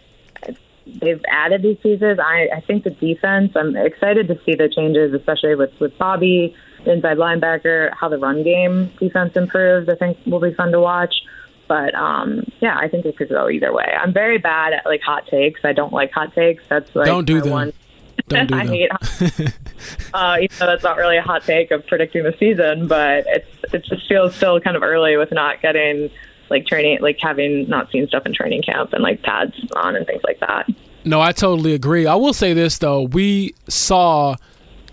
they've 0.86 1.22
added 1.28 1.62
these 1.62 1.78
pieces. 1.78 2.20
I, 2.20 2.50
I 2.56 2.62
think 2.62 2.84
the 2.84 2.90
defense, 2.90 3.54
I'm 3.56 3.76
excited 3.76 4.28
to 4.28 4.40
see 4.46 4.56
the 4.56 4.70
changes, 4.70 5.14
especially 5.14 5.56
with, 5.56 5.72
with 5.80 5.98
Bobby, 5.98 6.56
inside 6.86 7.18
linebacker, 7.18 7.94
how 7.94 8.10
the 8.10 8.18
run 8.18 8.44
game 8.44 8.92
defense 9.00 9.36
improves, 9.36 9.90
I 9.90 9.96
think 9.96 10.18
will 10.26 10.40
be 10.40 10.54
fun 10.54 10.72
to 10.72 10.80
watch. 10.80 11.14
But 11.68 11.94
um, 11.94 12.52
yeah, 12.62 12.78
I 12.78 12.88
think 12.88 13.06
it 13.06 13.16
could 13.18 13.30
go 13.30 13.48
either 13.50 13.72
way. 13.72 13.86
I'm 13.86 14.12
very 14.12 14.40
bad 14.40 14.74
at 14.74 14.86
like 14.86 15.02
hot 15.02 15.28
takes. 15.28 15.62
I 15.64 15.74
don't 15.74 15.94
like 15.94 16.12
hot 16.12 16.34
takes. 16.34 16.64
That's 16.68 16.94
like 16.96 17.06
don't 17.06 17.26
do 17.26 17.42
them. 17.42 17.52
one. 17.52 17.74
Don't 18.28 18.48
do 18.48 18.56
I 18.58 18.66
them. 18.66 18.74
hate. 18.74 18.92
uh, 20.14 20.38
even 20.42 20.58
though 20.58 20.66
that's 20.66 20.84
not 20.84 20.98
really 20.98 21.18
a 21.18 21.22
hot 21.22 21.44
take 21.44 21.70
of 21.70 21.86
predicting 21.86 22.24
the 22.24 22.36
season, 22.40 22.88
but 22.88 23.26
it's 23.28 23.74
it 23.74 23.86
just 23.86 24.08
feels 24.08 24.36
still 24.36 24.60
kind 24.60 24.76
of 24.76 24.82
early 24.82 25.16
with 25.18 25.32
not 25.32 25.62
getting 25.62 26.10
like 26.50 26.66
training, 26.66 27.00
like 27.02 27.18
having 27.20 27.68
not 27.70 27.92
seen 27.92 28.08
stuff 28.08 28.26
in 28.26 28.34
training 28.34 28.62
camp 28.64 28.94
and 28.94 29.04
like 29.04 29.22
pads 29.24 29.54
on 29.76 29.96
and 29.96 30.06
things 30.06 30.22
like 30.24 30.40
that. 30.40 30.70
No, 31.06 31.22
I 31.22 31.32
totally 31.32 31.74
agree. 31.74 32.06
I 32.06 32.16
will 32.16 32.34
say 32.34 32.54
this 32.54 32.78
though: 32.78 33.04
we 33.04 33.54
saw 33.68 34.36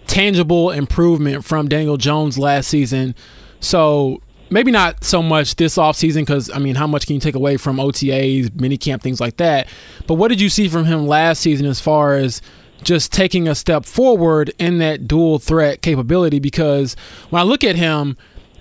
tangible 0.06 0.70
improvement 0.70 1.44
from 1.44 1.68
Daniel 1.68 1.96
Jones 1.96 2.38
last 2.38 2.68
season. 2.68 3.14
So 3.60 4.22
maybe 4.50 4.70
not 4.70 5.04
so 5.04 5.22
much 5.22 5.56
this 5.56 5.76
offseason 5.76 6.20
because, 6.20 6.50
I 6.50 6.58
mean, 6.58 6.74
how 6.74 6.86
much 6.86 7.06
can 7.06 7.14
you 7.14 7.20
take 7.20 7.34
away 7.34 7.56
from 7.56 7.76
OTAs, 7.76 8.50
minicamp, 8.50 9.02
things 9.02 9.20
like 9.20 9.36
that? 9.38 9.66
But 10.06 10.14
what 10.14 10.28
did 10.28 10.40
you 10.40 10.48
see 10.48 10.68
from 10.68 10.84
him 10.84 11.06
last 11.06 11.40
season 11.40 11.66
as 11.66 11.80
far 11.80 12.14
as 12.14 12.40
just 12.82 13.12
taking 13.12 13.48
a 13.48 13.54
step 13.54 13.84
forward 13.84 14.52
in 14.58 14.78
that 14.78 15.08
dual 15.08 15.38
threat 15.38 15.82
capability? 15.82 16.38
Because 16.38 16.94
when 17.30 17.40
I 17.40 17.44
look 17.44 17.64
at 17.64 17.76
him, 17.76 18.16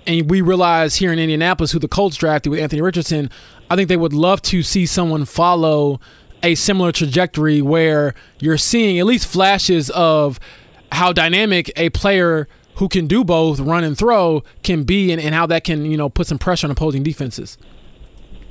and 0.06 0.30
we 0.30 0.40
realize 0.40 0.96
here 0.96 1.12
in 1.12 1.18
Indianapolis 1.18 1.72
who 1.72 1.78
the 1.78 1.88
Colts 1.88 2.16
drafted 2.16 2.50
with 2.50 2.60
Anthony 2.60 2.82
Richardson, 2.82 3.30
I 3.70 3.76
think 3.76 3.88
they 3.88 3.96
would 3.96 4.12
love 4.12 4.42
to 4.42 4.62
see 4.62 4.86
someone 4.86 5.24
follow 5.24 6.00
a 6.42 6.54
similar 6.54 6.92
trajectory 6.92 7.60
where 7.62 8.14
you're 8.38 8.58
seeing 8.58 8.98
at 8.98 9.06
least 9.06 9.26
flashes 9.26 9.90
of 9.90 10.38
how 10.92 11.12
dynamic 11.12 11.72
a 11.76 11.90
player 11.90 12.48
who 12.76 12.88
can 12.88 13.06
do 13.06 13.24
both 13.24 13.58
run 13.58 13.84
and 13.84 13.96
throw 13.96 14.42
can 14.62 14.84
be 14.84 15.10
and, 15.10 15.20
and 15.20 15.34
how 15.34 15.46
that 15.46 15.64
can 15.64 15.84
you 15.84 15.96
know 15.96 16.08
put 16.08 16.26
some 16.26 16.38
pressure 16.38 16.66
on 16.66 16.70
opposing 16.70 17.02
defenses 17.02 17.58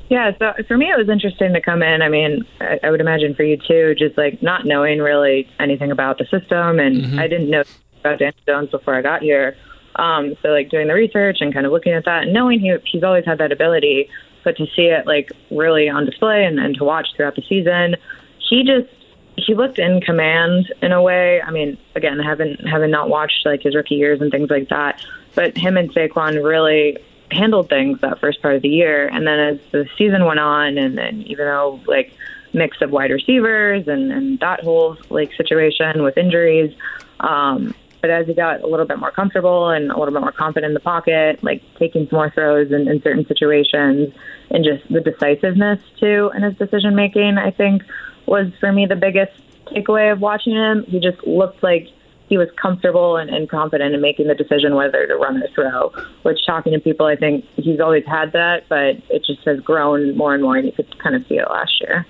Yeah, 0.10 0.32
so 0.38 0.54
for 0.68 0.78
me, 0.78 0.92
it 0.92 0.98
was 0.98 1.10
interesting 1.10 1.54
to 1.54 1.62
come 1.62 1.82
in. 1.82 2.04
I 2.04 2.10
mean, 2.10 2.46
I, 2.60 2.80
I 2.84 2.92
would 2.92 3.02
imagine 3.02 3.34
for 3.34 3.44
you 3.44 3.58
too, 3.58 3.96
just 3.98 4.18
like 4.18 4.42
not 4.44 4.66
knowing 4.66 5.00
really 5.00 5.50
anything 5.60 5.92
about 5.92 6.20
the 6.20 6.26
system, 6.26 6.80
and 6.80 7.04
mm-hmm. 7.04 7.20
I 7.20 7.28
didn't 7.28 7.50
know 7.50 7.64
about 8.02 8.20
Dan 8.20 8.34
Jones 8.46 8.70
before 8.70 8.94
I 8.94 9.02
got 9.02 9.24
here. 9.24 9.58
Um, 9.96 10.36
so 10.42 10.50
like 10.50 10.70
doing 10.70 10.88
the 10.88 10.94
research 10.94 11.38
and 11.42 11.54
kind 11.54 11.66
of 11.66 11.72
looking 11.72 11.94
at 11.94 12.06
that, 12.06 12.24
and 12.24 12.34
knowing 12.34 12.60
he 12.60 12.76
he's 12.86 13.04
always 13.04 13.26
had 13.26 13.38
that 13.40 13.52
ability, 13.52 14.10
but 14.44 14.58
to 14.58 14.66
see 14.76 14.84
it 14.84 15.06
like 15.06 15.32
really 15.52 15.90
on 15.90 16.06
display 16.06 16.46
and, 16.46 16.60
and 16.60 16.76
to 16.76 16.84
watch 16.84 17.08
throughout 17.16 17.36
the 17.36 17.44
season, 17.44 17.96
he 18.38 18.64
just 18.64 18.90
he 19.38 19.54
looked 19.54 19.80
in 19.80 20.02
command 20.02 20.74
in 20.82 20.92
a 20.92 21.02
way. 21.02 21.42
I 21.42 21.52
mean, 21.52 21.78
again, 21.96 22.18
not 22.18 22.26
haven't 22.28 22.92
not 22.92 23.10
watched 23.10 23.46
like 23.46 23.64
his 23.64 23.76
rookie 23.76 23.96
years 23.96 24.22
and 24.22 24.32
things 24.32 24.50
like 24.50 24.70
that, 24.70 25.04
but 25.34 25.58
him 25.58 25.78
and 25.78 25.94
Saquon 25.94 26.44
really 26.44 26.98
handled 27.32 27.70
things 27.70 28.00
that 28.02 28.20
first 28.20 28.42
part 28.42 28.56
of 28.56 28.62
the 28.62 28.70
year, 28.70 29.08
and 29.08 29.26
then 29.26 29.40
as 29.40 29.60
the 29.72 29.88
season 29.98 30.26
went 30.26 30.40
on, 30.40 30.78
and 30.78 30.98
then 30.98 31.24
even 31.24 31.46
though 31.46 31.80
like 31.88 32.14
mix 32.54 32.82
of 32.82 32.90
wide 32.90 33.12
receivers 33.12 33.88
and 33.88 34.12
and 34.12 34.40
that 34.40 34.64
whole 34.64 34.98
like 35.10 35.34
situation 35.34 36.04
with 36.04 36.18
injuries. 36.18 36.74
Um, 37.20 37.74
but 38.06 38.12
as 38.12 38.28
he 38.28 38.36
got 38.36 38.62
a 38.62 38.68
little 38.68 38.86
bit 38.86 39.00
more 39.00 39.10
comfortable 39.10 39.70
and 39.70 39.90
a 39.90 39.98
little 39.98 40.14
bit 40.14 40.22
more 40.22 40.32
confident 40.32 40.70
in 40.70 40.74
the 40.76 40.80
pocket, 40.80 41.44
like 41.44 41.64
taking 41.80 42.08
more 42.12 42.30
throws 42.30 42.72
in, 42.72 42.88
in 42.88 43.02
certain 43.02 43.26
situations, 43.26 44.14
and 44.52 44.64
just 44.64 44.88
the 44.94 45.02
decisiveness 45.02 45.80
too 46.00 46.30
in 46.36 46.44
his 46.44 46.56
decision 46.56 46.96
making, 46.96 47.40
I 47.40 47.50
think 47.50 47.82
was 48.28 48.52
for 48.60 48.72
me 48.72 48.86
the 48.86 48.96
biggest 48.96 49.32
takeaway 49.66 50.12
of 50.12 50.22
watching 50.22 50.54
him. 50.54 50.86
He 50.88 51.00
just 51.00 51.26
looked 51.26 51.64
like 51.64 51.88
he 52.30 52.38
was 52.38 52.48
comfortable 52.62 53.18
and, 53.18 53.32
and 53.32 53.50
confident 53.50 53.96
in 53.96 54.02
making 54.02 54.28
the 54.28 54.36
decision 54.36 54.76
whether 54.76 55.08
to 55.08 55.16
run 55.16 55.42
or 55.42 55.48
throw. 55.56 55.92
Which 56.22 56.46
talking 56.46 56.74
to 56.74 56.80
people, 56.80 57.08
I 57.08 57.16
think 57.16 57.44
he's 57.56 57.80
always 57.80 58.06
had 58.06 58.34
that, 58.34 58.70
but 58.70 59.02
it 59.10 59.26
just 59.26 59.44
has 59.46 59.60
grown 59.62 60.16
more 60.16 60.36
and 60.36 60.44
more, 60.44 60.58
and 60.58 60.68
you 60.68 60.74
could 60.74 60.96
kind 61.00 61.16
of 61.16 61.26
see 61.28 61.38
it 61.38 61.50
last 61.50 61.82
year. 61.82 62.06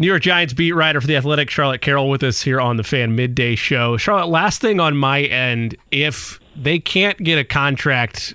New 0.00 0.06
York 0.06 0.22
Giants 0.22 0.54
beat 0.54 0.72
writer 0.72 1.00
for 1.00 1.08
The 1.08 1.16
Athletic, 1.16 1.50
Charlotte 1.50 1.80
Carroll, 1.80 2.08
with 2.08 2.22
us 2.22 2.42
here 2.42 2.60
on 2.60 2.76
the 2.76 2.84
Fan 2.84 3.16
Midday 3.16 3.56
Show. 3.56 3.96
Charlotte, 3.96 4.28
last 4.28 4.60
thing 4.60 4.78
on 4.78 4.96
my 4.96 5.22
end, 5.22 5.76
if 5.90 6.38
they 6.54 6.78
can't 6.78 7.18
get 7.18 7.36
a 7.36 7.44
contract 7.44 8.34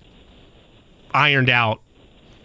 ironed 1.13 1.49
out 1.49 1.81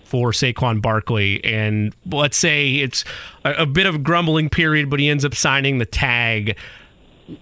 for 0.05 0.31
Saquon 0.31 0.81
Barkley, 0.81 1.45
and 1.45 1.93
let's 2.07 2.36
say 2.36 2.77
it's 2.77 3.05
a, 3.45 3.66
bit 3.66 3.86
of 3.86 3.97
a 3.97 3.99
grumbling 3.99 4.49
period, 4.49 4.89
but 4.89 5.01
he 5.01 5.09
ends 5.09 5.24
up 5.24 5.35
signing 5.35 5.78
the 5.78 5.86
tag. 5.86 6.57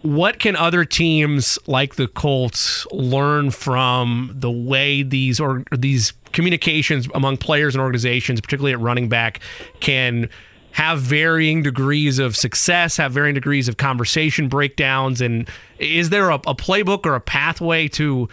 What 0.01 0.39
can 0.39 0.57
other 0.57 0.87
teams 0.87 1.59
like 1.67 1.97
the 1.97 2.09
Colts 2.09 2.87
learn 2.91 3.51
from 3.51 4.33
the 4.35 4.51
way 4.51 5.03
these 5.03 5.39
or 5.39 5.63
these 5.71 6.15
communications 6.33 7.07
among 7.15 7.37
players 7.37 7.75
and 7.75 7.83
organizations, 7.83 8.41
particularly 8.41 8.73
at 8.73 8.81
running 8.81 9.11
back, 9.11 9.41
can 9.81 10.31
have 10.77 11.01
varying 11.01 11.63
degrees 11.63 12.19
of 12.19 12.37
success, 12.37 12.99
have 12.99 13.11
varying 13.11 13.35
degrees 13.35 13.67
of 13.67 13.79
conversation 13.79 14.47
breakdowns, 14.47 15.23
and 15.23 15.49
is 15.79 16.11
there 16.11 16.29
a, 16.29 16.35
a 16.35 16.55
playbook 16.55 17.07
or 17.07 17.15
a 17.15 17.21
pathway 17.21 17.89
to 17.89 18.29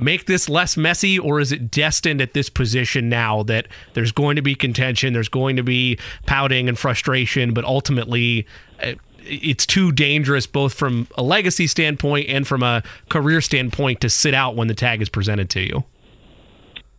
make 0.00 0.26
this 0.26 0.48
less 0.48 0.76
messy, 0.76 1.16
or 1.16 1.38
is 1.38 1.52
it 1.52 1.70
destined 1.70 2.20
at 2.20 2.32
this 2.32 2.50
position 2.50 3.08
now 3.08 3.44
that 3.44 3.68
there's 3.94 4.10
going 4.10 4.34
to 4.34 4.42
be 4.42 4.52
contention, 4.52 5.12
there's 5.12 5.28
going 5.28 5.54
to 5.54 5.62
be 5.62 5.96
pouting 6.26 6.68
and 6.68 6.76
frustration, 6.76 7.54
but 7.54 7.64
ultimately 7.64 8.44
uh, 8.82 8.94
it's 9.20 9.64
too 9.64 9.92
dangerous 9.92 10.44
both 10.44 10.74
from 10.74 11.06
a 11.16 11.22
legacy 11.22 11.68
standpoint 11.68 12.28
and 12.28 12.48
from 12.48 12.64
a 12.64 12.82
career 13.10 13.40
standpoint 13.40 14.00
to 14.00 14.10
sit 14.10 14.34
out 14.34 14.56
when 14.56 14.66
the 14.66 14.74
tag 14.74 15.00
is 15.02 15.08
presented 15.08 15.48
to 15.50 15.60
you? 15.60 15.84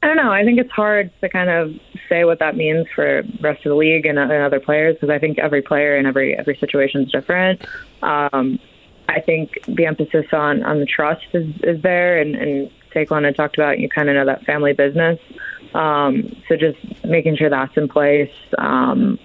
I 0.02 0.08
don't 0.08 0.18
know. 0.18 0.32
I 0.32 0.44
think 0.44 0.60
it's 0.60 0.72
hard 0.72 1.12
to 1.22 1.30
kind 1.30 1.50
of 1.50 1.74
say 2.08 2.24
what 2.24 2.40
that 2.40 2.56
means 2.56 2.86
for 2.94 3.24
rest 3.42 3.66
of 3.66 3.72
the 3.72 3.76
league 3.76 4.06
and, 4.06 4.20
and 4.20 4.32
other 4.32 4.60
players 4.60 4.96
because 4.96 5.10
I 5.10 5.18
think 5.18 5.40
every 5.40 5.62
player 5.62 5.96
and 5.98 6.06
every 6.06 6.38
every 6.38 6.56
situation 6.58 7.02
is 7.02 7.12
different. 7.12 7.66
Um, 8.04 8.60
I 9.10 9.22
think 9.22 9.58
the 9.66 9.86
emphasis 9.86 10.26
on 10.32 10.64
on 10.64 10.80
the 10.80 10.86
trust 10.86 11.26
is, 11.34 11.54
is 11.64 11.82
there, 11.82 12.20
and, 12.20 12.36
and 12.36 12.72
Saquon 12.94 13.26
had 13.26 13.36
talked 13.36 13.58
about 13.58 13.80
you 13.80 13.90
kind 13.90 14.10
of 14.10 14.16
know 14.16 14.26
that 14.26 14.44
family 14.44 14.74
business. 14.74 15.20
Um, 15.74 16.36
so 16.48 16.56
just 16.56 16.78
making 17.04 17.38
sure 17.38 17.50
that's 17.50 17.76
in 17.76 17.88
place. 17.88 18.32
Um, 18.58 19.20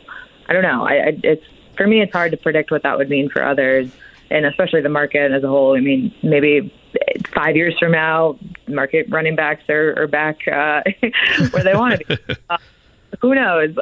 I 0.47 0.53
don't 0.53 0.63
know. 0.63 0.85
I, 0.87 0.95
I, 0.95 1.21
it's 1.23 1.45
for 1.77 1.87
me, 1.87 2.01
it's 2.01 2.13
hard 2.13 2.33
to 2.33 2.37
predict 2.37 2.71
what 2.71 2.83
that 2.83 2.97
would 2.97 3.09
mean 3.09 3.29
for 3.29 3.45
others, 3.45 3.91
and 4.31 4.47
especially 4.47 4.81
the 4.81 4.89
market 4.89 5.33
as 5.33 5.43
a 5.43 5.49
whole. 5.49 5.77
I 5.77 5.81
mean, 5.81 6.15
maybe 6.23 6.73
five 7.35 7.57
years 7.57 7.79
from 7.79 7.93
now, 7.93 8.39
market 8.73 9.07
running 9.09 9.37
backs 9.37 9.69
are, 9.69 9.95
are 10.03 10.07
back 10.07 10.47
uh, 10.49 10.83
where 11.51 11.65
they 11.65 11.75
want 11.75 12.01
to 12.01 12.07
be. 12.07 12.35
Uh, 12.51 12.59
who 13.21 13.35
knows? 13.35 13.77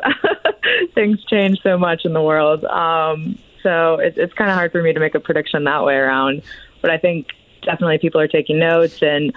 Things 0.95 1.25
change 1.25 1.61
so 1.63 1.79
much 1.79 2.05
in 2.05 2.13
the 2.13 2.23
world. 2.23 2.65
Um, 2.65 3.39
so 3.63 3.95
it's, 3.95 4.19
it's 4.19 4.35
kind 4.35 4.51
of 4.51 4.57
hard 4.57 4.73
for 4.73 4.83
me 4.83 4.93
to 4.93 4.99
make 4.99 5.15
a 5.15 5.21
prediction 5.21 5.65
that 5.65 5.85
way 5.85 5.95
around. 5.95 6.43
But 6.83 6.91
I 6.91 6.99
think 6.99 7.29
definitely 7.63 7.99
people 7.99 8.21
are 8.21 8.29
taking 8.29 8.59
notes 8.59 9.03
and 9.03 9.33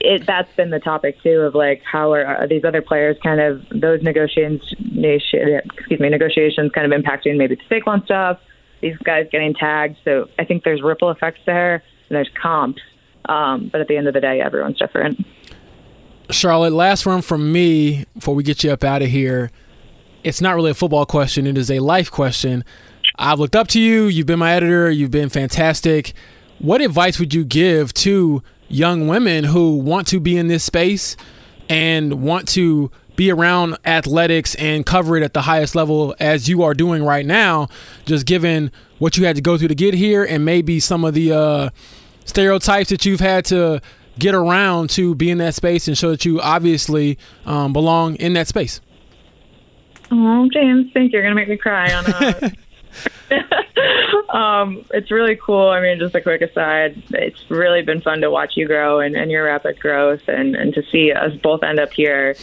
it 0.00 0.26
that's 0.26 0.52
been 0.54 0.70
the 0.70 0.80
topic 0.80 1.20
too 1.22 1.40
of 1.40 1.54
like 1.54 1.82
how 1.82 2.12
are, 2.12 2.24
are 2.24 2.48
these 2.48 2.64
other 2.64 2.82
players 2.82 3.16
kind 3.22 3.40
of 3.40 3.64
those 3.70 4.02
negotiations 4.02 4.60
excuse 4.80 6.00
me 6.00 6.08
negotiations 6.08 6.70
kind 6.72 6.92
of 6.92 7.00
impacting 7.00 7.36
maybe 7.36 7.54
the 7.54 7.62
Saquon 7.74 8.04
stuff 8.04 8.38
these 8.80 8.96
guys 8.98 9.26
getting 9.30 9.54
tagged 9.54 9.96
so 10.04 10.28
I 10.38 10.44
think 10.44 10.64
there's 10.64 10.82
ripple 10.82 11.10
effects 11.10 11.40
there 11.46 11.74
and 12.08 12.16
there's 12.16 12.30
comps 12.40 12.82
Um, 13.26 13.68
but 13.70 13.80
at 13.80 13.88
the 13.88 13.96
end 13.96 14.08
of 14.08 14.14
the 14.14 14.20
day, 14.20 14.40
everyone's 14.40 14.78
different. 14.78 15.24
Charlotte, 16.30 16.72
last 16.72 17.06
one 17.06 17.22
from 17.22 17.52
me 17.52 18.04
before 18.14 18.34
we 18.34 18.42
get 18.42 18.64
you 18.64 18.70
up 18.70 18.84
out 18.84 19.02
of 19.02 19.08
here. 19.08 19.50
It's 20.22 20.40
not 20.40 20.54
really 20.54 20.70
a 20.70 20.74
football 20.74 21.04
question, 21.04 21.46
it 21.46 21.58
is 21.58 21.70
a 21.70 21.80
life 21.80 22.10
question. 22.10 22.64
I've 23.16 23.38
looked 23.38 23.54
up 23.54 23.68
to 23.68 23.80
you, 23.80 24.04
you've 24.04 24.26
been 24.26 24.38
my 24.38 24.52
editor, 24.52 24.90
you've 24.90 25.10
been 25.10 25.28
fantastic. 25.28 26.14
What 26.58 26.80
advice 26.80 27.18
would 27.18 27.34
you 27.34 27.44
give 27.44 27.92
to 27.94 28.42
young 28.68 29.06
women 29.06 29.44
who 29.44 29.76
want 29.76 30.06
to 30.08 30.20
be 30.20 30.36
in 30.36 30.48
this 30.48 30.64
space 30.64 31.16
and 31.68 32.22
want 32.22 32.48
to 32.48 32.90
be 33.16 33.30
around 33.30 33.76
athletics 33.84 34.54
and 34.56 34.84
cover 34.84 35.16
it 35.16 35.22
at 35.22 35.34
the 35.34 35.42
highest 35.42 35.74
level 35.74 36.14
as 36.18 36.48
you 36.48 36.62
are 36.62 36.74
doing 36.74 37.04
right 37.04 37.24
now, 37.24 37.68
just 38.04 38.26
given 38.26 38.72
what 38.98 39.16
you 39.16 39.24
had 39.24 39.36
to 39.36 39.42
go 39.42 39.56
through 39.56 39.68
to 39.68 39.74
get 39.74 39.94
here 39.94 40.24
and 40.24 40.44
maybe 40.44 40.80
some 40.80 41.04
of 41.04 41.14
the 41.14 41.32
uh, 41.32 41.70
stereotypes 42.24 42.90
that 42.90 43.04
you've 43.04 43.20
had 43.20 43.44
to 43.46 43.80
get 44.18 44.34
around 44.34 44.90
to 44.90 45.14
be 45.14 45.30
in 45.30 45.38
that 45.38 45.54
space 45.54 45.88
and 45.88 45.96
show 45.98 46.10
that 46.10 46.24
you 46.24 46.40
obviously 46.40 47.18
um, 47.46 47.72
belong 47.72 48.16
in 48.16 48.32
that 48.34 48.48
space. 48.48 48.80
Oh, 50.10 50.48
James, 50.52 50.92
think 50.92 51.12
you're 51.12 51.22
gonna 51.22 51.34
make 51.34 51.48
me 51.48 51.56
cry 51.56 51.92
on 51.92 52.04
a. 52.06 52.52
um, 54.36 54.84
it's 54.92 55.10
really 55.10 55.36
cool. 55.36 55.68
I 55.68 55.80
mean, 55.80 55.98
just 55.98 56.14
a 56.14 56.20
quick 56.20 56.42
aside, 56.42 57.02
it's 57.10 57.50
really 57.50 57.82
been 57.82 58.00
fun 58.00 58.20
to 58.20 58.30
watch 58.30 58.52
you 58.56 58.66
grow 58.66 59.00
and, 59.00 59.16
and 59.16 59.30
your 59.30 59.44
rapid 59.44 59.80
growth, 59.80 60.22
and, 60.28 60.54
and 60.54 60.74
to 60.74 60.82
see 60.92 61.12
us 61.12 61.34
both 61.42 61.62
end 61.62 61.80
up 61.80 61.92
here. 61.92 62.36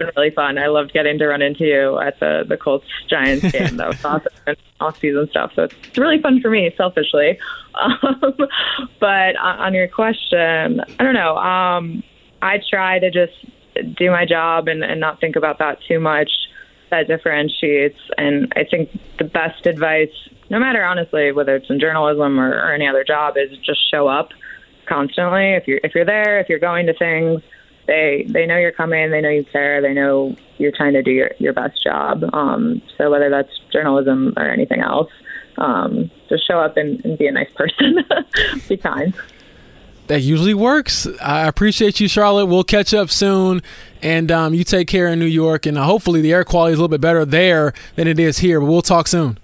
It's 0.00 0.14
been 0.14 0.22
really 0.22 0.34
fun. 0.34 0.58
I 0.58 0.68
loved 0.68 0.92
getting 0.92 1.18
to 1.18 1.26
run 1.26 1.42
into 1.42 1.64
you 1.64 1.98
at 1.98 2.18
the 2.20 2.44
the 2.48 2.56
Colts 2.56 2.86
Giants 3.08 3.50
game. 3.52 3.76
That 3.76 3.88
was 3.88 4.04
awesome. 4.04 4.32
And 4.46 4.56
off 4.80 4.98
season 4.98 5.28
stuff. 5.30 5.52
So 5.54 5.64
it's 5.64 5.98
really 5.98 6.20
fun 6.20 6.40
for 6.40 6.50
me, 6.50 6.72
selfishly. 6.76 7.38
Um, 7.72 8.34
but 8.98 9.36
on 9.36 9.74
your 9.74 9.86
question, 9.86 10.80
I 10.98 11.04
don't 11.04 11.14
know. 11.14 11.36
Um, 11.36 12.02
I 12.42 12.58
try 12.68 12.98
to 12.98 13.12
just 13.12 13.32
do 13.96 14.10
my 14.10 14.26
job 14.26 14.66
and, 14.66 14.82
and 14.82 14.98
not 14.98 15.20
think 15.20 15.36
about 15.36 15.60
that 15.60 15.78
too 15.86 16.00
much 16.00 16.30
that 16.90 17.06
differentiates. 17.06 17.98
And 18.18 18.52
I 18.56 18.64
think 18.64 18.90
the 19.18 19.24
best 19.24 19.66
advice, 19.66 20.10
no 20.50 20.58
matter 20.58 20.84
honestly 20.84 21.30
whether 21.30 21.54
it's 21.54 21.70
in 21.70 21.78
journalism 21.78 22.40
or, 22.40 22.50
or 22.50 22.72
any 22.72 22.88
other 22.88 23.04
job, 23.04 23.36
is 23.36 23.56
just 23.58 23.88
show 23.88 24.08
up 24.08 24.30
constantly. 24.86 25.52
If 25.52 25.68
you're 25.68 25.80
if 25.84 25.94
you're 25.94 26.04
there, 26.04 26.40
if 26.40 26.48
you're 26.48 26.58
going 26.58 26.86
to 26.86 26.94
things, 26.94 27.40
they 27.86 28.26
they 28.28 28.46
know 28.46 28.56
you're 28.56 28.72
coming, 28.72 29.10
they 29.10 29.20
know 29.20 29.30
you 29.30 29.44
care, 29.44 29.80
they 29.80 29.92
know 29.92 30.36
you're 30.58 30.72
trying 30.72 30.92
to 30.94 31.02
do 31.02 31.10
your 31.10 31.30
your 31.38 31.52
best 31.52 31.82
job. 31.82 32.22
Um, 32.32 32.82
so 32.96 33.10
whether 33.10 33.30
that's 33.30 33.50
journalism 33.72 34.34
or 34.36 34.48
anything 34.48 34.80
else, 34.80 35.10
um, 35.58 36.10
just 36.28 36.46
show 36.46 36.60
up 36.60 36.76
and, 36.76 37.04
and 37.04 37.18
be 37.18 37.26
a 37.26 37.32
nice 37.32 37.50
person, 37.52 37.98
be 38.68 38.76
kind 38.76 39.14
that 40.10 40.22
usually 40.22 40.54
works. 40.54 41.06
I 41.22 41.46
appreciate 41.46 42.00
you, 42.00 42.08
Charlotte. 42.08 42.46
We'll 42.46 42.64
catch 42.64 42.92
up 42.92 43.10
soon. 43.10 43.62
And 44.02 44.32
um, 44.32 44.54
you 44.54 44.64
take 44.64 44.88
care 44.88 45.06
in 45.06 45.20
New 45.20 45.24
York. 45.24 45.66
And 45.66 45.78
hopefully 45.78 46.20
the 46.20 46.32
air 46.32 46.42
quality 46.42 46.72
is 46.72 46.78
a 46.80 46.82
little 46.82 46.88
bit 46.88 47.00
better 47.00 47.24
there 47.24 47.72
than 47.94 48.08
it 48.08 48.18
is 48.18 48.38
here. 48.38 48.58
But 48.58 48.66
we'll 48.66 48.82
talk 48.82 49.06
soon. 49.06 49.38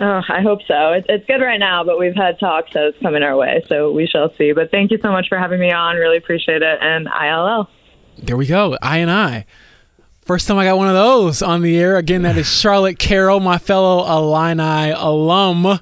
Oh, 0.00 0.22
I 0.28 0.42
hope 0.42 0.60
so. 0.66 0.92
It's, 0.92 1.06
it's 1.08 1.26
good 1.26 1.42
right 1.42 1.58
now, 1.58 1.82
but 1.82 1.98
we've 1.98 2.14
had 2.14 2.38
talks 2.38 2.70
that's 2.72 2.96
coming 3.02 3.22
our 3.22 3.36
way. 3.36 3.64
So 3.68 3.90
we 3.90 4.06
shall 4.06 4.32
see. 4.36 4.52
But 4.52 4.70
thank 4.70 4.90
you 4.90 4.98
so 5.02 5.10
much 5.10 5.28
for 5.28 5.38
having 5.38 5.58
me 5.58 5.72
on. 5.72 5.96
Really 5.96 6.18
appreciate 6.18 6.62
it. 6.62 6.78
And 6.80 7.08
ILL. 7.08 7.68
There 8.16 8.36
we 8.36 8.46
go. 8.46 8.76
I 8.80 8.98
and 8.98 9.10
I. 9.10 9.46
First 10.24 10.46
time 10.46 10.58
I 10.58 10.64
got 10.64 10.76
one 10.76 10.88
of 10.88 10.94
those 10.94 11.42
on 11.42 11.62
the 11.62 11.78
air. 11.78 11.96
Again, 11.96 12.22
that 12.22 12.36
is 12.36 12.46
Charlotte 12.46 12.98
Carroll, 12.98 13.40
my 13.40 13.58
fellow 13.58 14.06
Illini 14.06 14.92
alum 14.92 15.80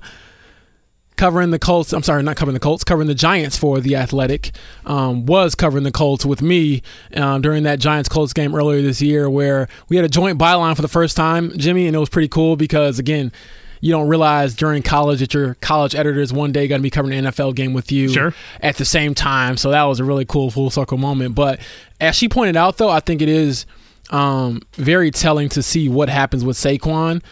covering 1.17 1.51
the 1.51 1.59
Colts. 1.59 1.93
I'm 1.93 2.03
sorry, 2.03 2.23
not 2.23 2.37
covering 2.37 2.55
the 2.55 2.61
Colts, 2.61 2.85
covering 2.85 3.09
the 3.09 3.15
Giants 3.15 3.57
for 3.57 3.81
the 3.81 3.97
Athletic. 3.97 4.53
Um, 4.85 5.27
was 5.27 5.55
covering 5.55 5.85
the 5.85 5.93
Colts 5.93 6.25
with 6.25 6.43
me 6.43 6.83
um, 7.17 7.43
during 7.43 7.65
that 7.65 7.81
Giants 7.81 8.09
Colts 8.09 8.33
game 8.33 8.55
earlier 8.55 8.83
this 8.83 9.03
year, 9.03 9.29
where 9.29 9.69
we 9.89 9.97
had 9.97 10.05
a 10.05 10.09
joint 10.09 10.39
byline 10.39 10.77
for 10.77 10.83
the 10.83 10.89
first 10.89 11.17
time, 11.17 11.57
Jimmy, 11.57 11.87
and 11.87 11.97
it 11.97 11.99
was 11.99 12.09
pretty 12.09 12.29
cool 12.29 12.57
because 12.57 12.99
again. 12.99 13.33
You 13.81 13.93
don't 13.93 14.09
realize 14.09 14.55
during 14.55 14.82
college 14.82 15.20
that 15.20 15.35
your 15.35 15.55
college 15.61 15.94
editor 15.94 16.20
is 16.20 16.32
one 16.32 16.53
day 16.53 16.69
going 16.69 16.81
to 16.81 16.82
be 16.82 16.90
covering 16.90 17.19
an 17.19 17.32
NFL 17.32 17.55
game 17.55 17.73
with 17.73 17.93
you 17.93 18.09
sure. 18.09 18.35
at 18.61 18.77
the 18.77 18.85
same 18.85 19.15
time. 19.15 19.57
So 19.57 19.70
that 19.70 19.85
was 19.85 20.01
a 20.01 20.05
really 20.05 20.24
cool 20.24 20.51
full 20.51 20.70
circle 20.70 20.98
moment. 20.98 21.35
But 21.35 21.61
as 22.01 22.16
she 22.16 22.28
pointed 22.28 22.57
out, 22.57 22.78
though, 22.78 22.90
I 22.90 23.01
think 23.01 23.23
it 23.23 23.28
is 23.28 23.66
um, 24.11 24.62
very 24.74 25.11
telling 25.11 25.48
to 25.51 25.62
see 25.62 25.89
what 25.89 26.09
happens 26.09 26.44
with 26.44 26.57
Saquon 26.57 27.23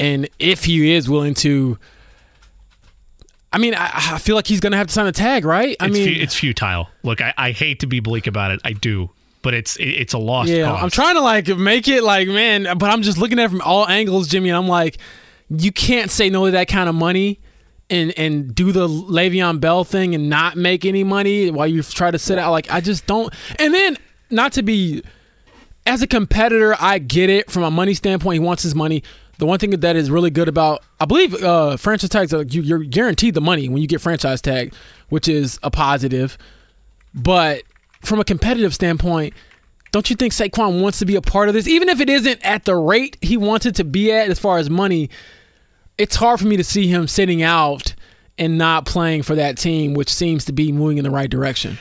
and 0.00 0.28
if 0.38 0.64
he 0.64 0.94
is 0.94 1.08
willing 1.08 1.34
to 1.34 1.78
I 3.52 3.58
mean, 3.58 3.74
I, 3.74 3.90
I 3.94 4.18
feel 4.18 4.36
like 4.36 4.46
he's 4.46 4.60
going 4.60 4.70
to 4.72 4.78
have 4.78 4.86
to 4.86 4.92
sign 4.92 5.08
a 5.08 5.12
tag, 5.12 5.44
right? 5.44 5.76
I 5.80 5.86
it's 5.86 5.94
mean, 5.94 6.06
fu- 6.06 6.22
it's 6.22 6.34
futile. 6.36 6.88
Look, 7.02 7.20
I, 7.20 7.34
I 7.36 7.50
hate 7.50 7.80
to 7.80 7.88
be 7.88 7.98
bleak 7.98 8.28
about 8.28 8.52
it. 8.52 8.60
I 8.64 8.74
do, 8.74 9.10
but 9.42 9.54
it's 9.54 9.76
it's 9.80 10.12
a 10.12 10.18
lost 10.18 10.50
yeah. 10.50 10.66
cause. 10.66 10.82
I'm 10.84 10.90
trying 10.90 11.16
to 11.16 11.20
like 11.20 11.48
make 11.48 11.88
it 11.88 12.04
like, 12.04 12.28
man, 12.28 12.78
but 12.78 12.90
I'm 12.90 13.02
just 13.02 13.18
looking 13.18 13.40
at 13.40 13.46
it 13.46 13.48
from 13.48 13.60
all 13.62 13.88
angles, 13.88 14.28
Jimmy, 14.28 14.50
and 14.50 14.56
I'm 14.56 14.68
like, 14.68 14.98
you 15.50 15.72
can't 15.72 16.10
say 16.10 16.30
no 16.30 16.46
to 16.46 16.52
that 16.52 16.68
kind 16.68 16.88
of 16.88 16.94
money. 16.94 17.40
And, 17.92 18.16
and 18.16 18.54
do 18.54 18.70
the 18.70 18.86
Le'Veon 18.86 19.58
Bell 19.58 19.82
thing 19.82 20.14
and 20.14 20.30
not 20.30 20.56
make 20.56 20.84
any 20.84 21.02
money 21.02 21.50
while 21.50 21.66
you 21.66 21.82
try 21.82 22.12
to 22.12 22.20
sit 22.20 22.38
out. 22.38 22.52
Like 22.52 22.70
I 22.70 22.80
just 22.80 23.04
don't. 23.08 23.34
And 23.58 23.74
then 23.74 23.96
not 24.30 24.52
to 24.52 24.62
be 24.62 25.02
as 25.86 26.00
a 26.00 26.06
competitor, 26.06 26.76
I 26.78 26.98
get 26.98 27.30
it 27.30 27.50
from 27.50 27.64
a 27.64 27.70
money 27.70 27.94
standpoint. 27.94 28.34
He 28.34 28.46
wants 28.46 28.62
his 28.62 28.76
money. 28.76 29.02
The 29.38 29.46
one 29.46 29.58
thing 29.58 29.70
that 29.70 29.96
is 29.96 30.08
really 30.08 30.30
good 30.30 30.46
about, 30.46 30.84
I 31.00 31.04
believe, 31.04 31.34
uh, 31.42 31.76
franchise 31.78 32.10
tags, 32.10 32.32
are, 32.32 32.42
you, 32.42 32.62
you're 32.62 32.78
guaranteed 32.84 33.34
the 33.34 33.40
money 33.40 33.68
when 33.68 33.82
you 33.82 33.88
get 33.88 34.00
franchise 34.00 34.40
tag, 34.40 34.72
which 35.08 35.26
is 35.26 35.58
a 35.64 35.70
positive. 35.70 36.38
But 37.12 37.64
from 38.02 38.20
a 38.20 38.24
competitive 38.24 38.72
standpoint, 38.72 39.34
don't 39.90 40.08
you 40.10 40.14
think 40.14 40.32
Saquon 40.32 40.80
wants 40.80 41.00
to 41.00 41.06
be 41.06 41.16
a 41.16 41.22
part 41.22 41.48
of 41.48 41.54
this? 41.54 41.66
Even 41.66 41.88
if 41.88 42.00
it 42.00 42.08
isn't 42.08 42.40
at 42.44 42.66
the 42.66 42.76
rate 42.76 43.16
he 43.20 43.36
wanted 43.36 43.74
to 43.76 43.84
be 43.84 44.12
at 44.12 44.30
as 44.30 44.38
far 44.38 44.58
as 44.58 44.70
money, 44.70 45.10
it's 46.00 46.16
hard 46.16 46.40
for 46.40 46.46
me 46.46 46.56
to 46.56 46.64
see 46.64 46.86
him 46.86 47.06
sitting 47.06 47.42
out 47.42 47.94
and 48.38 48.56
not 48.56 48.86
playing 48.86 49.22
for 49.22 49.34
that 49.34 49.58
team, 49.58 49.92
which 49.92 50.08
seems 50.08 50.46
to 50.46 50.52
be 50.52 50.72
moving 50.72 50.96
in 50.96 51.04
the 51.04 51.10
right 51.10 51.28
direction. 51.28 51.78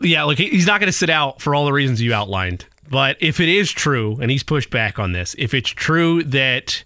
Yeah, 0.00 0.24
look, 0.24 0.36
he's 0.36 0.66
not 0.66 0.80
going 0.80 0.88
to 0.88 0.96
sit 0.96 1.08
out 1.08 1.40
for 1.40 1.54
all 1.54 1.64
the 1.64 1.72
reasons 1.72 2.02
you 2.02 2.12
outlined. 2.12 2.66
But 2.90 3.16
if 3.20 3.40
it 3.40 3.48
is 3.48 3.70
true, 3.70 4.18
and 4.20 4.30
he's 4.30 4.42
pushed 4.42 4.68
back 4.70 4.98
on 4.98 5.12
this, 5.12 5.34
if 5.38 5.54
it's 5.54 5.70
true 5.70 6.22
that 6.24 6.84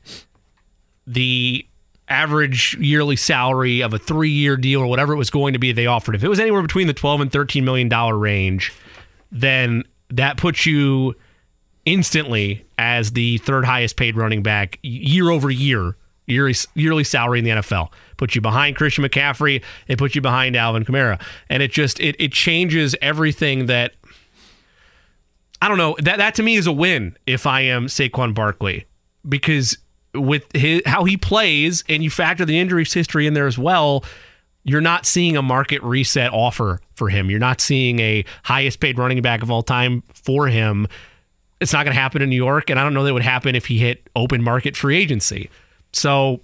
the 1.04 1.66
average 2.08 2.76
yearly 2.78 3.16
salary 3.16 3.82
of 3.82 3.92
a 3.92 3.98
three 3.98 4.30
year 4.30 4.56
deal 4.56 4.80
or 4.80 4.86
whatever 4.86 5.14
it 5.14 5.16
was 5.16 5.30
going 5.30 5.54
to 5.54 5.58
be 5.58 5.72
they 5.72 5.86
offered, 5.86 6.14
if 6.14 6.22
it 6.22 6.28
was 6.28 6.38
anywhere 6.38 6.62
between 6.62 6.86
the 6.86 6.94
12 6.94 7.22
and 7.22 7.32
13 7.32 7.64
million 7.64 7.88
dollar 7.88 8.16
range, 8.16 8.72
then 9.32 9.82
that 10.10 10.36
puts 10.36 10.64
you 10.64 11.14
instantly 11.86 12.64
as 12.78 13.12
the 13.12 13.38
third 13.38 13.64
highest 13.64 13.96
paid 13.96 14.16
running 14.16 14.44
back 14.44 14.78
year 14.82 15.30
over 15.30 15.50
year, 15.50 15.96
yearly, 16.26 16.54
yearly 16.74 17.04
salary 17.04 17.38
in 17.38 17.44
the 17.44 17.50
NFL. 17.50 17.88
Puts 18.16 18.34
you 18.34 18.40
behind 18.40 18.76
Christian 18.76 19.04
McCaffrey, 19.04 19.62
it 19.88 19.98
puts 19.98 20.14
you 20.14 20.20
behind 20.20 20.56
Alvin 20.56 20.84
Kamara. 20.84 21.20
And 21.48 21.62
it 21.62 21.72
just 21.72 22.00
it 22.00 22.16
it 22.18 22.32
changes 22.32 22.94
everything 23.02 23.66
that 23.66 23.92
I 25.60 25.68
don't 25.68 25.78
know. 25.78 25.96
That 26.02 26.18
that 26.18 26.34
to 26.36 26.42
me 26.42 26.56
is 26.56 26.66
a 26.66 26.72
win 26.72 27.16
if 27.26 27.46
I 27.46 27.62
am 27.62 27.86
Saquon 27.86 28.34
Barkley 28.34 28.86
because 29.28 29.76
with 30.14 30.44
his, 30.54 30.82
how 30.86 31.04
he 31.04 31.16
plays 31.16 31.82
and 31.88 32.02
you 32.02 32.10
factor 32.10 32.44
the 32.44 32.58
injury 32.58 32.84
history 32.84 33.26
in 33.26 33.34
there 33.34 33.46
as 33.46 33.58
well, 33.58 34.04
you're 34.62 34.80
not 34.80 35.06
seeing 35.06 35.36
a 35.36 35.42
market 35.42 35.82
reset 35.82 36.32
offer 36.32 36.80
for 36.94 37.08
him. 37.08 37.30
You're 37.30 37.40
not 37.40 37.60
seeing 37.60 37.98
a 38.00 38.24
highest 38.44 38.80
paid 38.80 38.98
running 38.98 39.20
back 39.22 39.42
of 39.42 39.50
all 39.50 39.62
time 39.62 40.02
for 40.12 40.48
him. 40.48 40.86
It's 41.60 41.72
not 41.72 41.84
going 41.84 41.94
to 41.94 42.00
happen 42.00 42.22
in 42.22 42.30
New 42.30 42.36
York, 42.36 42.70
and 42.70 42.78
I 42.78 42.82
don't 42.82 42.94
know 42.94 43.04
that 43.04 43.12
would 43.12 43.22
happen 43.22 43.54
if 43.54 43.66
he 43.66 43.78
hit 43.78 44.08
open 44.16 44.42
market 44.42 44.76
free 44.76 44.96
agency. 44.96 45.50
So 45.94 46.40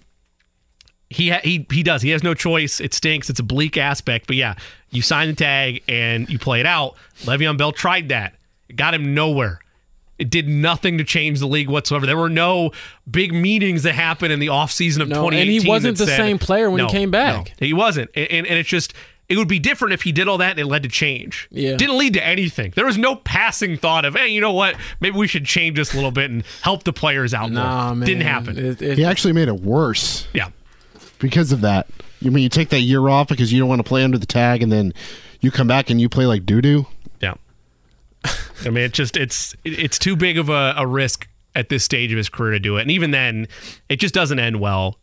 he 1.09 1.31
ha- 1.31 1.41
he 1.43 1.67
he 1.71 1.83
does. 1.83 2.03
He 2.03 2.11
has 2.11 2.23
no 2.23 2.35
choice. 2.35 2.81
It 2.81 2.95
stinks. 2.95 3.29
It's 3.31 3.41
a 3.41 3.45
bleak 3.45 3.77
aspect, 3.77 4.27
but 4.27 4.37
yeah, 4.37 4.55
you 4.91 5.03
sign 5.03 5.29
the 5.29 5.35
tag 5.35 5.83
and 5.89 6.29
you 6.31 6.39
play 6.39 6.61
it 6.61 6.67
out. 6.67 6.95
Le'Veon 7.23 7.57
Bell 7.59 7.73
tried 7.73 8.09
that. 8.11 8.35
It 8.69 8.77
got 8.77 8.95
him 8.95 9.15
nowhere. 9.15 9.61
It 10.19 10.29
did 10.29 10.47
nothing 10.49 10.99
to 10.99 11.05
change 11.05 11.39
the 11.41 11.47
league 11.47 11.71
whatsoever. 11.71 12.05
There 12.05 12.17
were 12.17 12.29
no 12.29 12.73
big 13.11 13.33
meetings 13.33 13.85
that 13.85 13.95
happened 13.95 14.33
in 14.35 14.39
the 14.39 14.49
offseason 14.49 15.01
of 15.01 15.09
No, 15.09 15.15
2018. 15.31 15.41
and 15.41 15.63
he 15.65 15.69
wasn't 15.69 15.97
the 15.99 16.07
said- 16.07 16.17
same 16.19 16.39
player 16.39 16.71
when 16.71 16.87
he 16.87 16.91
came 16.93 17.11
back. 17.11 17.55
no, 17.61 17.67
he 17.67 17.73
wasn't. 17.73 18.11
And, 18.15 18.27
and, 18.31 18.47
and 18.47 18.59
it's 18.59 18.69
just, 18.69 18.93
it 19.31 19.39
would 19.39 19.49
be 19.49 19.59
different 19.59 19.95
if 19.95 20.03
he 20.03 20.13
did 20.13 20.29
all 20.29 20.37
that 20.39 20.51
and 20.51 20.59
it 20.59 20.67
led 20.67 20.83
to 20.83 20.89
change. 20.91 21.49
Yeah. 21.51 21.77
Didn't 21.77 21.97
lead 21.97 22.13
to 22.15 22.27
anything. 22.27 22.73
There 22.77 22.85
was 22.85 22.99
no 22.99 23.17
passing 23.17 23.77
thought 23.79 24.05
of, 24.05 24.15
hey, 24.17 24.29
you 24.29 24.41
know 24.41 24.53
what? 24.53 24.75
Maybe 25.01 25.17
we 25.17 25.27
should 25.29 25.47
change 25.47 25.77
this 25.77 25.93
a 25.93 25.97
little 25.97 26.11
bit 26.11 26.31
and 26.31 26.43
help 26.63 26.83
the 26.83 26.93
players 26.93 27.33
out 27.33 27.51
Nah, 27.51 27.87
more. 27.87 27.97
man. 27.97 28.07
Didn't 28.07 28.25
happen. 28.25 28.59
It- 28.59 28.83
it- 28.83 28.99
He 28.99 29.05
actually 29.05 29.33
made 29.33 29.49
it 29.49 29.61
worse 29.63 30.27
yeah. 30.35 30.49
because 31.21 31.53
of 31.53 31.61
that. 31.63 31.87
You 32.21 32.31
mean 32.31 32.43
you 32.43 32.49
take 32.51 32.69
that 32.71 32.81
year 32.81 33.09
off 33.09 33.29
because 33.29 33.51
you 33.53 33.59
don't 33.61 33.69
want 33.69 33.79
to 33.79 33.89
play 33.89 34.05
under 34.05 34.19
the 34.19 34.27
tag, 34.27 34.63
and 34.63 34.71
then 34.71 34.93
you 35.41 35.51
come 35.51 35.67
back 35.67 35.89
and 35.89 35.99
you 36.01 36.09
play 36.11 36.27
like 36.27 36.45
doo 36.45 36.61
doo? 36.61 36.87
Yeah. 37.23 37.35
I 38.25 38.69
mean, 38.69 38.85
it 38.85 38.93
just 38.93 39.17
it's 39.17 39.55
it's 39.65 39.99
too 39.99 40.17
big 40.17 40.37
of 40.39 40.49
a, 40.51 40.75
a 40.77 40.87
risk 40.87 41.27
at 41.55 41.69
this 41.71 41.83
stage 41.83 42.13
of 42.13 42.19
his 42.19 42.29
career 42.29 42.51
to 42.53 42.59
do 42.59 42.77
it, 42.77 42.83
and 42.83 42.91
even 42.91 43.11
then, 43.11 43.49
it 43.89 43.97
just 44.01 44.13
doesn't 44.13 44.39
end 44.39 44.61
well. 44.61 44.99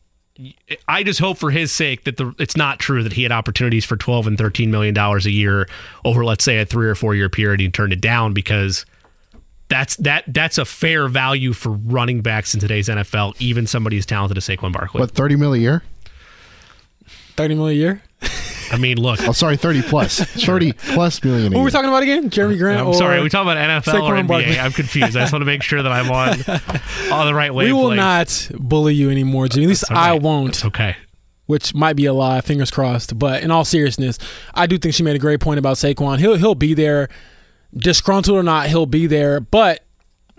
I 0.87 1.03
just 1.03 1.19
hope 1.19 1.37
for 1.37 1.51
his 1.51 1.71
sake 1.71 2.03
that 2.03 2.17
the 2.17 2.33
it's 2.37 2.55
not 2.57 2.79
true 2.79 3.03
that 3.03 3.13
he 3.13 3.23
had 3.23 3.31
opportunities 3.31 3.85
for 3.85 3.97
12 3.97 4.27
and 4.27 4.37
13 4.37 4.69
million 4.71 4.93
dollars 4.93 5.25
a 5.25 5.31
year 5.31 5.67
over 6.05 6.23
let's 6.23 6.43
say 6.43 6.59
a 6.59 6.65
3 6.65 6.87
or 6.87 6.95
4 6.95 7.15
year 7.15 7.29
period 7.29 7.59
and 7.59 7.61
he 7.61 7.69
turned 7.69 7.93
it 7.93 8.01
down 8.01 8.33
because 8.33 8.85
that's 9.69 9.95
that 9.97 10.23
that's 10.27 10.57
a 10.57 10.65
fair 10.65 11.07
value 11.07 11.53
for 11.53 11.71
running 11.71 12.21
backs 12.21 12.53
in 12.53 12.59
today's 12.59 12.87
NFL, 12.87 13.35
even 13.39 13.67
somebody 13.67 13.97
as 13.97 14.05
talented 14.05 14.37
as 14.37 14.47
Saquon 14.47 14.71
Barkley. 14.71 15.01
What, 15.01 15.11
30 15.11 15.35
mil 15.35 15.53
a 15.53 15.57
year? 15.57 15.83
Thirty 17.35 17.53
million 17.53 17.77
a 17.77 17.79
year. 17.79 18.01
I 18.71 18.77
mean, 18.77 18.97
look, 18.97 19.19
Oh, 19.27 19.31
sorry, 19.31 19.57
30 19.57 19.81
plus. 19.83 20.19
30 20.45 20.73
plus 20.73 21.23
million 21.23 21.41
a 21.41 21.49
What 21.49 21.51
year. 21.51 21.59
were 21.59 21.65
we 21.65 21.71
talking 21.71 21.89
about 21.89 22.03
again? 22.03 22.29
Jerami 22.29 22.55
uh, 22.55 22.57
Grant. 22.57 22.79
I'm 22.81 22.87
or- 22.87 22.93
sorry, 22.93 23.17
are 23.19 23.23
we 23.23 23.29
talking 23.29 23.51
about 23.51 23.83
NFL 23.83 24.03
or 24.03 24.13
NBA? 24.13 24.27
Barkley. 24.27 24.59
I'm 24.59 24.71
confused. 24.71 25.15
I 25.17 25.21
just 25.21 25.31
want 25.33 25.41
to 25.41 25.45
make 25.45 25.63
sure 25.63 25.81
that 25.83 25.91
I'm 25.91 26.11
on 26.11 26.29
on 27.11 27.27
the 27.27 27.33
right 27.33 27.53
way. 27.53 27.65
We 27.65 27.73
wavelength. 27.73 27.89
will 27.89 27.95
not 27.95 28.49
bully 28.69 28.93
you 28.95 29.09
anymore, 29.09 29.47
Jimmy. 29.47 29.65
At 29.65 29.69
least 29.69 29.83
It's. 29.83 29.91
I 29.91 30.13
won't. 30.13 30.49
It's 30.49 30.65
okay. 30.65 30.95
which 31.45 31.73
might 31.73 31.95
be 31.95 32.05
a 32.05 32.13
lie. 32.13 32.41
Fingers 32.41 32.71
crossed. 32.71 33.17
But 33.17 33.43
in 33.43 33.51
all 33.51 33.63
seriousness, 33.65 34.17
I 34.53 34.67
do 34.67 34.77
think 34.77 34.93
she 34.93 35.03
made 35.03 35.15
a 35.15 35.19
great 35.19 35.39
point 35.39 35.59
about 35.59 35.77
Saquon. 35.77 36.19
He'll 36.19 36.35
he'll 36.35 36.55
be 36.55 36.73
there, 36.73 37.09
disgruntled 37.75 38.37
or 38.37 38.43
not, 38.43 38.67
he'll 38.67 38.85
be 38.85 39.07
there. 39.07 39.39
But 39.39 39.83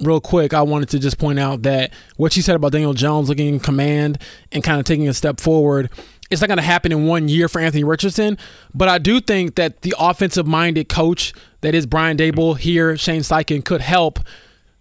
real 0.00 0.20
quick, 0.20 0.54
I 0.54 0.62
wanted 0.62 0.88
to 0.90 0.98
just 0.98 1.18
point 1.18 1.38
out 1.38 1.62
that 1.62 1.92
what 2.16 2.32
she 2.32 2.40
said 2.42 2.56
about 2.56 2.72
Daniel 2.72 2.94
Jones 2.94 3.28
looking 3.28 3.48
in 3.48 3.60
command 3.60 4.20
and 4.52 4.62
kind 4.62 4.78
of 4.78 4.84
taking 4.86 5.08
a 5.08 5.14
step 5.14 5.40
forward. 5.40 5.90
It's 6.30 6.40
not 6.40 6.48
going 6.48 6.58
to 6.58 6.62
happen 6.62 6.92
in 6.92 7.06
one 7.06 7.28
year 7.28 7.48
for 7.48 7.60
Anthony 7.60 7.84
Richardson, 7.84 8.36
but 8.74 8.88
I 8.88 8.98
do 8.98 9.20
think 9.20 9.54
that 9.54 9.82
the 9.82 9.94
offensive-minded 9.98 10.88
coach 10.88 11.32
that 11.62 11.74
is 11.74 11.86
Brian 11.86 12.16
Daboll 12.16 12.58
here, 12.58 12.96
Shane 12.96 13.22
Steichen, 13.22 13.64
could 13.64 13.80
help 13.80 14.20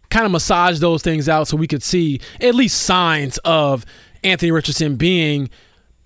kind 0.10 0.26
of 0.26 0.32
massage 0.32 0.80
those 0.80 1.02
things 1.02 1.28
out 1.30 1.48
so 1.48 1.58
we 1.58 1.68
could 1.68 1.84
see 1.84 2.20
at 2.42 2.56
least 2.56 2.84
signs 2.84 3.38
of 3.40 3.86
Anthony 4.24 4.52
Richardson 4.52 4.96
being 4.96 5.50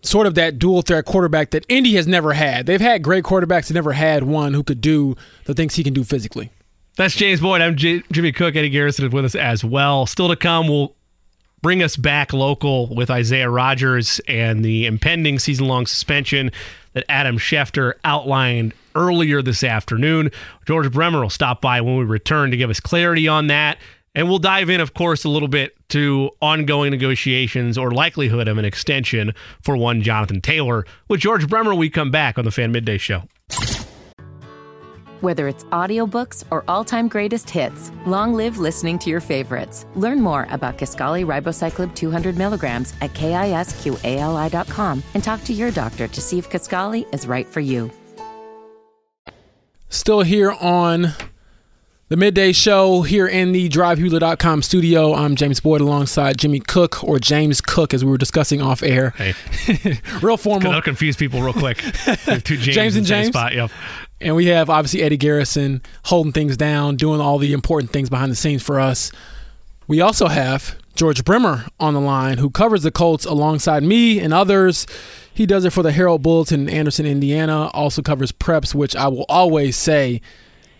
sort 0.03 0.27
of 0.27 0.35
that 0.35 0.57
dual 0.59 0.81
threat 0.81 1.05
quarterback 1.05 1.51
that 1.51 1.65
Indy 1.69 1.95
has 1.95 2.07
never 2.07 2.33
had. 2.33 2.65
They've 2.65 2.81
had 2.81 3.03
great 3.03 3.23
quarterbacks, 3.23 3.67
they 3.67 3.73
never 3.73 3.93
had 3.93 4.23
one 4.23 4.53
who 4.53 4.63
could 4.63 4.81
do 4.81 5.15
the 5.45 5.53
things 5.53 5.75
he 5.75 5.83
can 5.83 5.93
do 5.93 6.03
physically. 6.03 6.51
That's 6.97 7.15
James 7.15 7.39
Boyd. 7.39 7.61
I'm 7.61 7.77
J- 7.77 8.03
Jimmy 8.11 8.31
Cook. 8.31 8.55
Eddie 8.55 8.69
Garrison 8.69 9.05
is 9.05 9.11
with 9.11 9.25
us 9.25 9.35
as 9.35 9.63
well. 9.63 10.05
Still 10.05 10.27
to 10.27 10.35
come, 10.35 10.67
we'll 10.67 10.95
bring 11.61 11.83
us 11.83 11.95
back 11.95 12.33
local 12.33 12.93
with 12.93 13.09
Isaiah 13.09 13.49
Rodgers 13.49 14.19
and 14.27 14.63
the 14.65 14.85
impending 14.85 15.39
season 15.39 15.67
long 15.67 15.85
suspension 15.85 16.51
that 16.93 17.05
Adam 17.07 17.37
Schefter 17.37 17.93
outlined 18.03 18.73
earlier 18.95 19.41
this 19.41 19.63
afternoon. 19.63 20.31
George 20.65 20.91
Bremer 20.91 21.21
will 21.21 21.29
stop 21.29 21.61
by 21.61 21.81
when 21.81 21.97
we 21.97 22.03
return 22.03 22.51
to 22.51 22.57
give 22.57 22.69
us 22.69 22.79
clarity 22.79 23.27
on 23.27 23.47
that. 23.47 23.77
And 24.13 24.27
we'll 24.27 24.39
dive 24.39 24.69
in, 24.69 24.81
of 24.81 24.93
course, 24.93 25.23
a 25.23 25.29
little 25.29 25.47
bit 25.47 25.73
to 25.89 26.31
ongoing 26.41 26.91
negotiations 26.91 27.77
or 27.77 27.91
likelihood 27.91 28.49
of 28.49 28.57
an 28.57 28.65
extension 28.65 29.33
for 29.61 29.77
one 29.77 30.01
Jonathan 30.01 30.41
Taylor. 30.41 30.85
With 31.07 31.21
George 31.21 31.47
Bremer, 31.47 31.73
we 31.73 31.89
come 31.89 32.11
back 32.11 32.37
on 32.37 32.43
the 32.43 32.51
Fan 32.51 32.73
Midday 32.73 32.97
Show. 32.97 33.23
Whether 35.21 35.47
it's 35.47 35.63
audiobooks 35.65 36.43
or 36.49 36.63
all-time 36.67 37.07
greatest 37.07 37.47
hits, 37.47 37.91
long 38.07 38.33
live 38.33 38.57
listening 38.57 38.97
to 38.99 39.09
your 39.11 39.19
favorites. 39.21 39.85
Learn 39.95 40.19
more 40.19 40.47
about 40.49 40.79
Kisqali 40.79 41.23
Ribociclib 41.25 41.93
200 41.95 42.37
milligrams 42.37 42.95
at 43.01 43.13
kisqali.com 43.13 45.03
and 45.13 45.23
talk 45.23 45.43
to 45.43 45.53
your 45.53 45.69
doctor 45.71 46.07
to 46.07 46.21
see 46.21 46.39
if 46.39 46.49
Kisqali 46.49 47.05
is 47.13 47.27
right 47.27 47.45
for 47.45 47.59
you. 47.59 47.91
Still 49.89 50.21
here 50.21 50.51
on 50.53 51.13
the 52.07 52.17
midday 52.17 52.51
show 52.51 53.03
here 53.03 53.27
in 53.27 53.51
the 53.51 53.69
drivehewler.com 53.69 54.63
studio. 54.63 55.13
I'm 55.13 55.35
James 55.35 55.59
Boyd 55.59 55.81
alongside 55.81 56.37
Jimmy 56.39 56.61
Cook 56.61 57.03
or 57.03 57.19
James 57.19 57.61
Cook 57.61 57.93
as 57.93 58.03
we 58.03 58.09
were 58.09 58.17
discussing 58.17 58.59
off 58.61 58.81
air. 58.81 59.11
Hey, 59.11 59.33
Real 60.21 60.37
formal. 60.37 60.71
that'll 60.71 60.81
confuse 60.81 61.15
people 61.15 61.41
real 61.43 61.53
quick. 61.53 61.77
Two 62.43 62.57
James, 62.57 62.65
James 62.65 62.95
and 62.95 62.97
in 62.97 63.03
the 63.03 63.07
same 63.07 63.23
James? 63.23 63.27
Spot. 63.27 63.53
Yep. 63.53 63.71
And 64.21 64.35
we 64.35 64.45
have 64.47 64.69
obviously 64.69 65.01
Eddie 65.01 65.17
Garrison 65.17 65.81
holding 66.05 66.31
things 66.31 66.55
down, 66.55 66.95
doing 66.95 67.19
all 67.19 67.39
the 67.39 67.53
important 67.53 67.91
things 67.91 68.09
behind 68.09 68.31
the 68.31 68.35
scenes 68.35 68.61
for 68.61 68.79
us. 68.79 69.11
We 69.87 69.99
also 69.99 70.27
have 70.27 70.75
George 70.95 71.25
Bremer 71.25 71.65
on 71.79 71.93
the 71.93 71.99
line, 71.99 72.37
who 72.37 72.49
covers 72.49 72.83
the 72.83 72.91
Colts 72.91 73.25
alongside 73.25 73.83
me 73.83 74.19
and 74.19 74.33
others. 74.33 74.85
He 75.33 75.45
does 75.45 75.65
it 75.65 75.73
for 75.73 75.81
the 75.81 75.91
Herald 75.91 76.21
Bulletin 76.21 76.69
in 76.69 76.69
Anderson, 76.69 77.05
Indiana. 77.05 77.67
Also 77.73 78.01
covers 78.01 78.31
preps, 78.31 78.75
which 78.75 78.95
I 78.95 79.07
will 79.07 79.25
always 79.27 79.75
say 79.75 80.21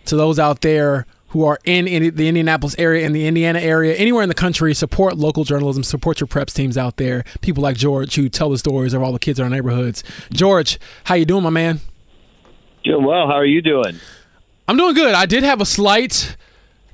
to 0.05 0.15
those 0.15 0.37
out 0.37 0.61
there 0.61 1.07
who 1.29 1.45
are 1.45 1.59
in, 1.63 1.87
in 1.87 2.13
the 2.15 2.27
Indianapolis 2.27 2.75
area, 2.77 3.05
in 3.05 3.13
the 3.13 3.25
Indiana 3.25 3.59
area, 3.59 3.95
anywhere 3.95 4.21
in 4.21 4.29
the 4.29 4.35
country, 4.35 4.73
support 4.73 5.17
local 5.17 5.45
journalism, 5.45 5.81
support 5.81 6.19
your 6.19 6.27
preps 6.27 6.53
teams 6.53 6.77
out 6.77 6.97
there. 6.97 7.23
People 7.39 7.63
like 7.63 7.77
George 7.77 8.15
who 8.15 8.29
tell 8.29 8.49
the 8.49 8.57
stories 8.57 8.93
of 8.93 9.01
all 9.01 9.13
the 9.13 9.19
kids 9.19 9.39
in 9.39 9.43
our 9.43 9.49
neighborhoods. 9.49 10.03
George, 10.31 10.77
how 11.05 11.15
you 11.15 11.25
doing, 11.25 11.43
my 11.43 11.49
man? 11.49 11.79
Doing 12.83 13.03
well. 13.05 13.27
How 13.27 13.33
are 13.33 13.45
you 13.45 13.61
doing? 13.61 13.95
I'm 14.67 14.77
doing 14.77 14.95
good. 14.95 15.13
I 15.13 15.25
did 15.25 15.43
have 15.43 15.61
a 15.61 15.65
slight 15.65 16.35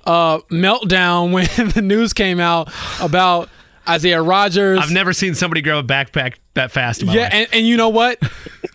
uh, 0.06 0.40
meltdown 0.52 1.32
when 1.58 1.70
the 1.70 1.82
news 1.82 2.14
came 2.14 2.40
out 2.40 2.72
about 3.02 3.50
Isaiah 3.88 4.22
Rodgers. 4.22 4.80
I've 4.80 4.92
never 4.92 5.14
seen 5.14 5.34
somebody 5.36 5.62
grab 5.62 5.84
a 5.84 5.88
backpack 5.88 6.36
that 6.56 6.72
fast. 6.72 7.02
In 7.02 7.08
my 7.08 7.14
yeah, 7.16 7.22
life. 7.24 7.34
and, 7.34 7.48
and 7.54 7.68
you 7.68 7.78
know 7.78 7.90
what? 7.90 8.20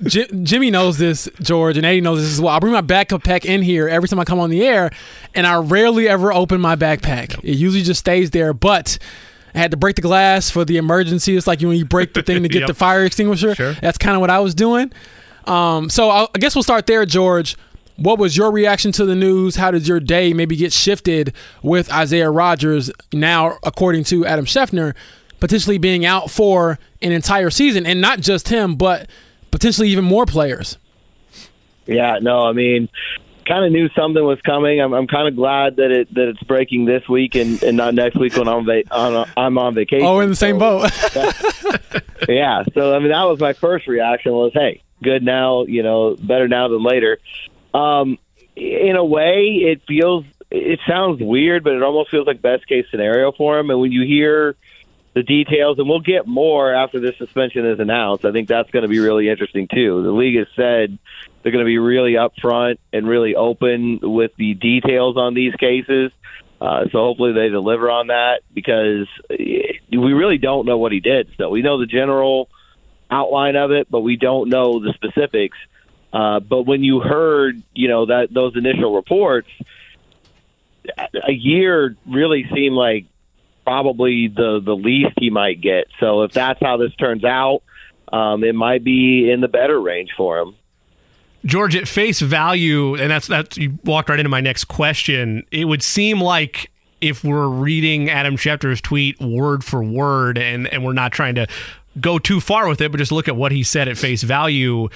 J- 0.05 0.27
Jimmy 0.43 0.71
knows 0.71 0.97
this, 0.99 1.29
George, 1.41 1.77
and 1.77 1.85
Eddie 1.85 2.01
knows 2.01 2.21
this 2.23 2.33
as 2.33 2.41
well. 2.41 2.55
I 2.55 2.59
bring 2.61 2.73
my 2.73 2.81
backpack 2.81 3.45
in 3.45 3.61
here 3.63 3.89
every 3.89 4.09
time 4.09 4.19
I 4.19 4.25
come 4.25 4.41
on 4.41 4.49
the 4.49 4.63
air, 4.67 4.91
and 5.35 5.47
I 5.47 5.57
rarely 5.57 6.09
ever 6.09 6.33
open 6.33 6.61
my 6.63 6.77
backpack. 6.77 7.39
It 7.45 7.57
usually 7.57 7.83
just 7.83 8.01
stays 8.01 8.31
there, 8.31 8.53
but. 8.55 8.99
I 9.55 9.59
had 9.59 9.73
to 9.73 9.77
break 9.77 9.97
the 9.97 10.01
glass 10.03 10.49
for 10.49 10.65
the 10.65 10.79
emergency. 10.79 11.37
It's 11.37 11.47
like 11.47 11.61
when 11.61 11.77
you 11.77 11.85
break 11.85 12.15
the 12.15 12.23
thing 12.23 12.43
to 12.43 12.49
get 12.49 12.61
Yep. 12.61 12.69
the 12.69 12.75
fire 12.75 13.05
extinguisher. 13.05 13.55
Sure. 13.55 13.75
That's 13.83 13.99
kind 13.99 14.15
of 14.15 14.23
what 14.23 14.31
I 14.31 14.39
was 14.39 14.55
doing. 14.55 14.91
Um, 15.47 15.91
so 15.91 16.09
I, 16.11 16.27
I 16.35 16.39
guess 16.39 16.55
we'll 16.55 16.63
start 16.63 16.87
there, 16.87 17.05
George. 17.07 17.57
What 17.97 18.19
was 18.19 18.37
your 18.37 18.51
reaction 18.51 18.91
to 18.93 19.05
the 19.05 19.15
news? 19.15 19.57
How 19.57 19.71
did 19.71 19.87
your 19.87 20.01
day 20.01 20.33
maybe 20.33 20.57
get 20.57 20.73
shifted 20.73 21.35
with 21.63 21.93
Isaiah 21.93 22.31
Rodgers 22.31 22.91
now, 23.13 23.59
according 23.63 24.05
to 24.05 24.25
Adam 24.27 24.45
Schefter, 24.47 24.95
potentially 25.41 25.79
being 25.79 26.05
out 26.05 26.31
for 26.31 26.79
an 27.03 27.13
entire 27.13 27.51
season, 27.51 27.85
and 27.87 28.01
not 28.01 28.21
just 28.21 28.49
him, 28.49 28.77
but 28.77 29.09
potentially 29.51 29.89
even 29.91 30.05
more 30.05 30.25
players? 30.27 30.79
Yeah, 31.87 32.19
no, 32.23 32.47
I 32.47 32.53
mean, 32.53 32.89
kind 33.47 33.65
of 33.65 33.73
knew 33.73 33.89
something 33.91 34.25
was 34.25 34.41
coming. 34.41 34.81
I'm, 34.81 34.95
I'm 34.95 35.07
kind 35.07 35.29
of 35.29 35.37
glad 35.37 35.77
that 35.77 35.91
it 35.91 36.15
that 36.15 36.29
it's 36.29 36.43
breaking 36.45 36.87
this 36.87 37.07
week 37.09 37.35
and, 37.35 37.63
and 37.63 37.77
not 37.77 37.95
next 37.95 38.17
week 38.19 38.37
when 38.37 38.49
I'm 38.49 38.65
va- 38.65 38.85
on 38.91 39.29
I'm 39.37 39.59
on 39.59 39.75
vacation. 39.75 40.07
Oh, 40.07 40.21
in 40.21 40.31
the 40.31 40.37
same 40.37 40.59
So, 40.59 40.81
boat. 40.81 42.03
yeah. 42.29 42.63
So 42.75 42.95
I 42.95 42.99
mean, 43.01 43.11
that 43.11 43.25
was 43.25 43.39
my 43.41 43.53
first 43.53 43.87
reaction 43.87 44.33
was, 44.33 44.53
hey, 44.55 44.81
good 45.03 45.23
now, 45.23 45.65
you 45.65 45.83
know, 45.83 46.17
better 46.17 46.49
now 46.49 46.69
than 46.69 46.83
later. 46.83 47.19
Um, 47.75 48.19
in 48.57 48.97
a 48.97 49.05
way, 49.05 49.61
it 49.63 49.83
feels 49.87 50.25
it 50.51 50.81
sounds 50.87 51.23
weird, 51.23 51.65
but 51.65 51.73
it 51.73 51.83
almost 51.83 52.11
feels 52.11 52.27
like 52.27 52.43
best 52.43 52.67
case 52.67 52.85
scenario 52.91 53.33
for 53.33 53.59
him. 53.59 53.71
And 53.71 53.81
when 53.81 53.91
you 53.91 54.07
hear 54.07 54.55
the 55.15 55.23
details, 55.23 55.79
and 55.79 55.89
we'll 55.89 56.01
get 56.01 56.27
more 56.27 56.73
after 56.73 56.99
this 56.99 57.17
suspension 57.19 57.67
is 57.67 57.81
announced. 57.81 58.25
I 58.25 58.33
think 58.33 58.49
that's 58.49 58.71
going 58.71 58.83
to 58.83 58.89
be 58.89 58.99
really 58.99 59.29
interesting 59.29 59.69
too. 59.69 60.03
The 60.03 60.11
league 60.11 60.39
has 60.39 60.47
said 60.57 60.99
they're 61.43 61.53
going 61.53 61.65
to 61.65 61.69
be 61.69 61.79
really 61.79 62.15
upfront 62.15 62.79
and 62.93 63.07
really 63.07 63.35
open 63.35 64.01
with 64.03 64.33
the 64.37 64.55
details 64.55 65.17
on 65.17 65.35
these 65.35 65.55
cases. 65.57 66.13
Uh, 66.61 66.85
so 66.93 66.99
hopefully 66.99 67.33
they 67.33 67.49
deliver 67.49 67.91
on 67.91 68.07
that 68.07 68.43
because 68.55 69.09
eh, 69.29 69.73
we 69.91 70.13
really 70.13 70.39
don't 70.39 70.65
know 70.65 70.79
what 70.79 70.93
he 70.93 71.01
did. 71.01 71.29
So 71.37 71.51
we 71.51 71.61
know 71.61 71.79
the 71.79 71.87
general 71.87 72.49
outline 73.13 73.57
of 73.57 73.71
it, 73.71 73.91
but 73.91 74.01
we 74.01 74.17
don't 74.17 74.49
know 74.49 74.81
the 74.81 74.93
specifics. 74.95 75.59
Uh, 76.13 76.41
but 76.41 76.63
when 76.63 76.83
you 76.83 77.01
heard, 77.01 77.63
you 77.75 77.89
know, 77.89 78.07
that 78.07 78.33
those 78.33 78.57
initial 78.57 78.95
reports, 78.95 79.49
a 81.27 81.33
year 81.33 81.97
really 82.07 82.47
seemed 82.55 82.75
like 82.75 83.07
probably 83.65 84.29
the 84.29 84.61
the 84.65 84.75
least 84.75 85.13
he 85.19 85.31
might 85.31 85.61
get. 85.61 85.87
So 86.01 86.23
if 86.23 86.33
that's 86.33 86.61
how 86.61 86.77
this 86.77 86.95
turns 86.97 87.25
out, 87.25 87.63
um, 88.13 88.45
it 88.45 88.55
might 88.55 88.85
be 88.85 89.31
in 89.31 89.41
the 89.41 89.49
better 89.49 89.81
range 89.81 90.11
for 90.17 90.39
him. 90.39 90.57
George, 91.45 91.75
at 91.75 91.89
face 91.89 92.21
value, 92.21 92.95
and 92.95 93.11
that's 93.11 93.27
that 93.29 93.57
you 93.57 93.79
walked 93.85 94.09
right 94.09 94.19
into 94.19 94.29
my 94.29 94.41
next 94.41 94.65
question. 94.65 95.45
It 95.51 95.65
would 95.65 95.83
seem 95.83 96.21
like 96.21 96.71
if 97.01 97.25
we're 97.25 97.49
reading 97.49 98.09
Adam 98.11 98.37
Schefter's 98.37 98.81
tweet 98.81 99.21
word 99.21 99.65
for 99.65 99.83
word, 99.83 100.39
and 100.39 100.69
and 100.69 100.85
we're 100.85 100.93
not 100.93 101.13
trying 101.13 101.35
to 101.37 101.47
go 102.01 102.19
too 102.19 102.41
far 102.41 102.69
with 102.69 102.81
it, 102.81 102.91
but 102.91 102.99
just 102.99 103.13
look 103.13 103.29
at 103.29 103.37
what 103.37 103.53
he 103.53 103.63
said 103.63 103.89
at 103.89 103.99
face 103.99 104.23
value. 104.23 104.89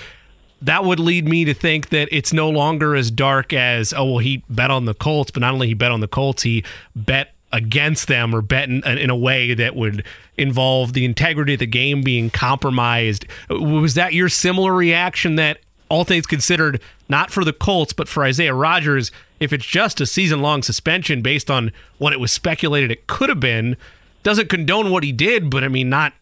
That 0.62 0.84
would 0.84 0.98
lead 0.98 1.28
me 1.28 1.44
to 1.44 1.54
think 1.54 1.90
that 1.90 2.08
it's 2.10 2.32
no 2.32 2.48
longer 2.48 2.96
as 2.96 3.10
dark 3.10 3.52
as 3.52 3.92
oh 3.92 4.04
well 4.04 4.18
he 4.18 4.42
bet 4.48 4.70
on 4.70 4.86
the 4.86 4.94
Colts, 4.94 5.30
but 5.30 5.40
not 5.40 5.52
only 5.52 5.68
he 5.68 5.74
bet 5.74 5.92
on 5.92 6.00
the 6.00 6.08
Colts, 6.08 6.42
he 6.42 6.64
bet 6.94 7.34
against 7.52 8.08
them 8.08 8.34
or 8.34 8.42
bet 8.42 8.68
in, 8.68 8.82
in 8.84 9.10
a 9.10 9.16
way 9.16 9.54
that 9.54 9.76
would 9.76 10.04
involve 10.36 10.92
the 10.92 11.04
integrity 11.04 11.54
of 11.54 11.60
the 11.60 11.66
game 11.66 12.02
being 12.02 12.30
compromised. 12.30 13.26
Was 13.50 13.94
that 13.94 14.14
your 14.14 14.28
similar 14.28 14.74
reaction 14.74 15.36
that 15.36 15.58
all 15.88 16.04
things 16.04 16.26
considered, 16.26 16.80
not 17.08 17.30
for 17.30 17.44
the 17.44 17.52
Colts, 17.52 17.92
but 17.92 18.08
for 18.08 18.24
Isaiah 18.24 18.54
Rodgers, 18.54 19.12
if 19.38 19.52
it's 19.52 19.64
just 19.64 20.00
a 20.00 20.06
season 20.06 20.40
long 20.40 20.62
suspension 20.62 21.22
based 21.22 21.50
on 21.50 21.70
what 21.98 22.12
it 22.12 22.20
was 22.20 22.32
speculated 22.32 22.90
it 22.90 23.06
could 23.06 23.28
have 23.28 23.40
been, 23.40 23.76
doesn't 24.22 24.48
condone 24.48 24.90
what 24.90 25.04
he 25.04 25.12
did, 25.12 25.50
but 25.50 25.62
I 25.62 25.68
mean, 25.68 25.88
not 25.88 26.12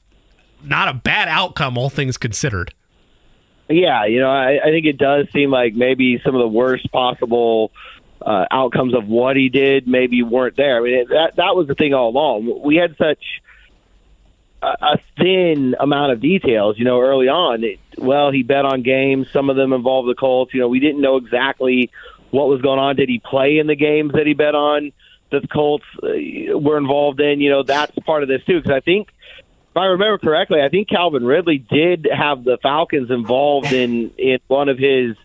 not 0.64 0.88
a 0.88 0.94
bad 0.94 1.28
outcome, 1.28 1.78
all 1.78 1.90
things 1.90 2.16
considered. 2.16 2.74
Yeah, 3.68 4.04
you 4.04 4.20
know, 4.20 4.30
I, 4.30 4.58
I 4.62 4.70
think 4.70 4.84
it 4.86 4.98
does 4.98 5.26
seem 5.32 5.50
like 5.50 5.74
maybe 5.74 6.20
some 6.24 6.34
of 6.34 6.40
the 6.40 6.48
worst 6.48 6.90
possible 6.92 7.72
uh, 8.20 8.46
outcomes 8.50 8.94
of 8.94 9.06
what 9.06 9.36
he 9.36 9.48
did 9.48 9.88
maybe 9.88 10.22
weren't 10.22 10.56
there. 10.56 10.78
I 10.78 10.80
mean, 10.80 11.08
that 11.08 11.36
that 11.36 11.56
was 11.56 11.66
the 11.66 11.74
thing 11.74 11.94
all 11.94 12.10
along. 12.10 12.62
We 12.62 12.76
had 12.76 12.96
such 12.96 13.22
a, 14.62 14.66
a 14.66 14.98
thin 15.16 15.76
amount 15.80 16.12
of 16.12 16.20
details, 16.20 16.78
you 16.78 16.84
know, 16.84 17.00
early 17.00 17.28
on. 17.28 17.64
It, 17.64 17.80
well, 17.96 18.30
he 18.30 18.42
bet 18.42 18.64
on 18.64 18.82
games. 18.82 19.28
Some 19.32 19.50
of 19.50 19.56
them 19.56 19.72
involved 19.72 20.08
the 20.08 20.14
Colts. 20.14 20.52
You 20.52 20.60
know, 20.60 20.68
we 20.68 20.80
didn't 20.80 21.00
know 21.00 21.16
exactly 21.16 21.90
what 22.30 22.48
was 22.48 22.60
going 22.60 22.78
on. 22.78 22.96
Did 22.96 23.08
he 23.08 23.18
play 23.18 23.58
in 23.58 23.66
the 23.66 23.76
games 23.76 24.12
that 24.12 24.26
he 24.26 24.34
bet 24.34 24.54
on 24.54 24.92
that 25.30 25.42
the 25.42 25.48
Colts 25.48 25.84
uh, 26.02 26.58
were 26.58 26.76
involved 26.76 27.20
in? 27.20 27.40
You 27.40 27.50
know, 27.50 27.62
that's 27.62 27.96
part 28.00 28.22
of 28.22 28.28
this 28.28 28.44
too. 28.44 28.60
Because 28.60 28.76
I 28.76 28.80
think 28.80 29.08
if 29.74 29.78
I 29.78 29.86
remember 29.86 30.18
correctly, 30.18 30.60
I 30.62 30.68
think 30.68 30.88
Calvin 30.88 31.24
Ridley 31.24 31.58
did 31.58 32.06
have 32.16 32.44
the 32.44 32.58
Falcons 32.58 33.10
involved 33.10 33.72
in 33.72 34.10
in 34.16 34.38
one 34.46 34.68
of 34.68 34.78
his 34.78 35.16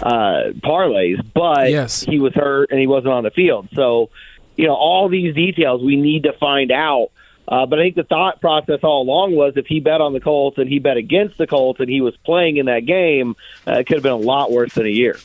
uh, 0.00 0.52
parlays, 0.64 1.20
but 1.34 1.70
Yes. 1.70 2.02
he 2.04 2.18
was 2.18 2.32
hurt 2.32 2.70
and 2.70 2.80
he 2.80 2.86
wasn't 2.86 3.12
on 3.12 3.24
the 3.24 3.30
field. 3.30 3.68
So, 3.74 4.08
you 4.56 4.66
know, 4.66 4.74
all 4.74 5.10
these 5.10 5.34
details 5.34 5.82
we 5.82 5.96
need 5.96 6.22
to 6.22 6.32
find 6.32 6.72
out. 6.72 7.10
Uh, 7.46 7.66
but 7.66 7.78
I 7.78 7.82
think 7.82 7.96
the 7.96 8.04
thought 8.04 8.40
process 8.40 8.80
all 8.82 9.02
along 9.02 9.34
was 9.34 9.54
if 9.56 9.66
he 9.66 9.80
bet 9.80 10.00
on 10.00 10.12
the 10.14 10.20
Colts 10.20 10.56
and 10.58 10.68
he 10.68 10.78
bet 10.78 10.96
against 10.96 11.36
the 11.38 11.46
Colts 11.46 11.80
and 11.80 11.88
he 11.88 12.00
was 12.00 12.16
playing 12.24 12.56
in 12.56 12.66
that 12.66 12.86
game, 12.86 13.36
uh, 13.66 13.72
it 13.72 13.86
could 13.86 13.96
have 13.98 14.02
been 14.02 14.12
a 14.12 14.16
lot 14.16 14.50
worse 14.52 14.72
than 14.74 14.86
a 14.86 14.90
year. 14.90 15.16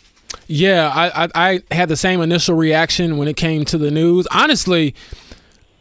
Yeah, 0.47 0.91
I, 0.93 1.23
I 1.25 1.29
I 1.35 1.61
had 1.73 1.87
the 1.89 1.95
same 1.95 2.19
initial 2.21 2.55
reaction 2.55 3.17
when 3.17 3.27
it 3.27 3.37
came 3.37 3.63
to 3.65 3.77
the 3.77 3.91
news. 3.91 4.27
Honestly, 4.31 4.93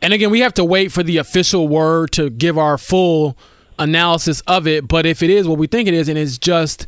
and 0.03 0.13
again, 0.13 0.31
we 0.31 0.41
have 0.41 0.55
to 0.55 0.65
wait 0.65 0.91
for 0.91 1.03
the 1.03 1.19
official 1.19 1.69
word 1.69 2.11
to 2.13 2.29
give 2.29 2.59
our 2.59 2.77
full 2.77 3.37
analysis 3.79 4.41
of 4.43 4.67
it. 4.67 4.89
But 4.89 5.07
if 5.07 5.23
it 5.23 5.31
is 5.31 5.47
what 5.47 5.59
we 5.59 5.67
think 5.69 5.89
it 5.89 5.95
is, 5.95 6.09
and 6.09 6.19
it's 6.19 6.39
just 6.39 6.87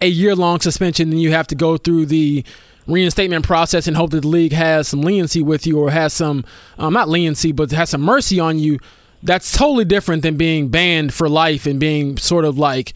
a 0.00 0.06
year 0.06 0.34
long 0.36 0.60
suspension, 0.60 1.10
then 1.10 1.18
you 1.18 1.32
have 1.32 1.48
to 1.48 1.54
go 1.54 1.76
through 1.76 2.06
the 2.06 2.44
reinstatement 2.86 3.44
process 3.44 3.86
and 3.88 3.96
hope 3.96 4.10
that 4.10 4.20
the 4.20 4.28
league 4.28 4.52
has 4.52 4.88
some 4.88 5.02
leniency 5.02 5.42
with 5.42 5.66
you 5.66 5.80
or 5.80 5.90
has 5.90 6.12
some, 6.12 6.44
um, 6.78 6.92
not 6.92 7.08
leniency, 7.08 7.50
but 7.50 7.70
has 7.72 7.90
some 7.90 8.02
mercy 8.02 8.38
on 8.38 8.58
you. 8.58 8.78
That's 9.22 9.56
totally 9.56 9.86
different 9.86 10.22
than 10.22 10.36
being 10.36 10.68
banned 10.68 11.12
for 11.14 11.28
life 11.28 11.66
and 11.66 11.80
being 11.80 12.18
sort 12.18 12.44
of 12.44 12.58
like 12.58 12.92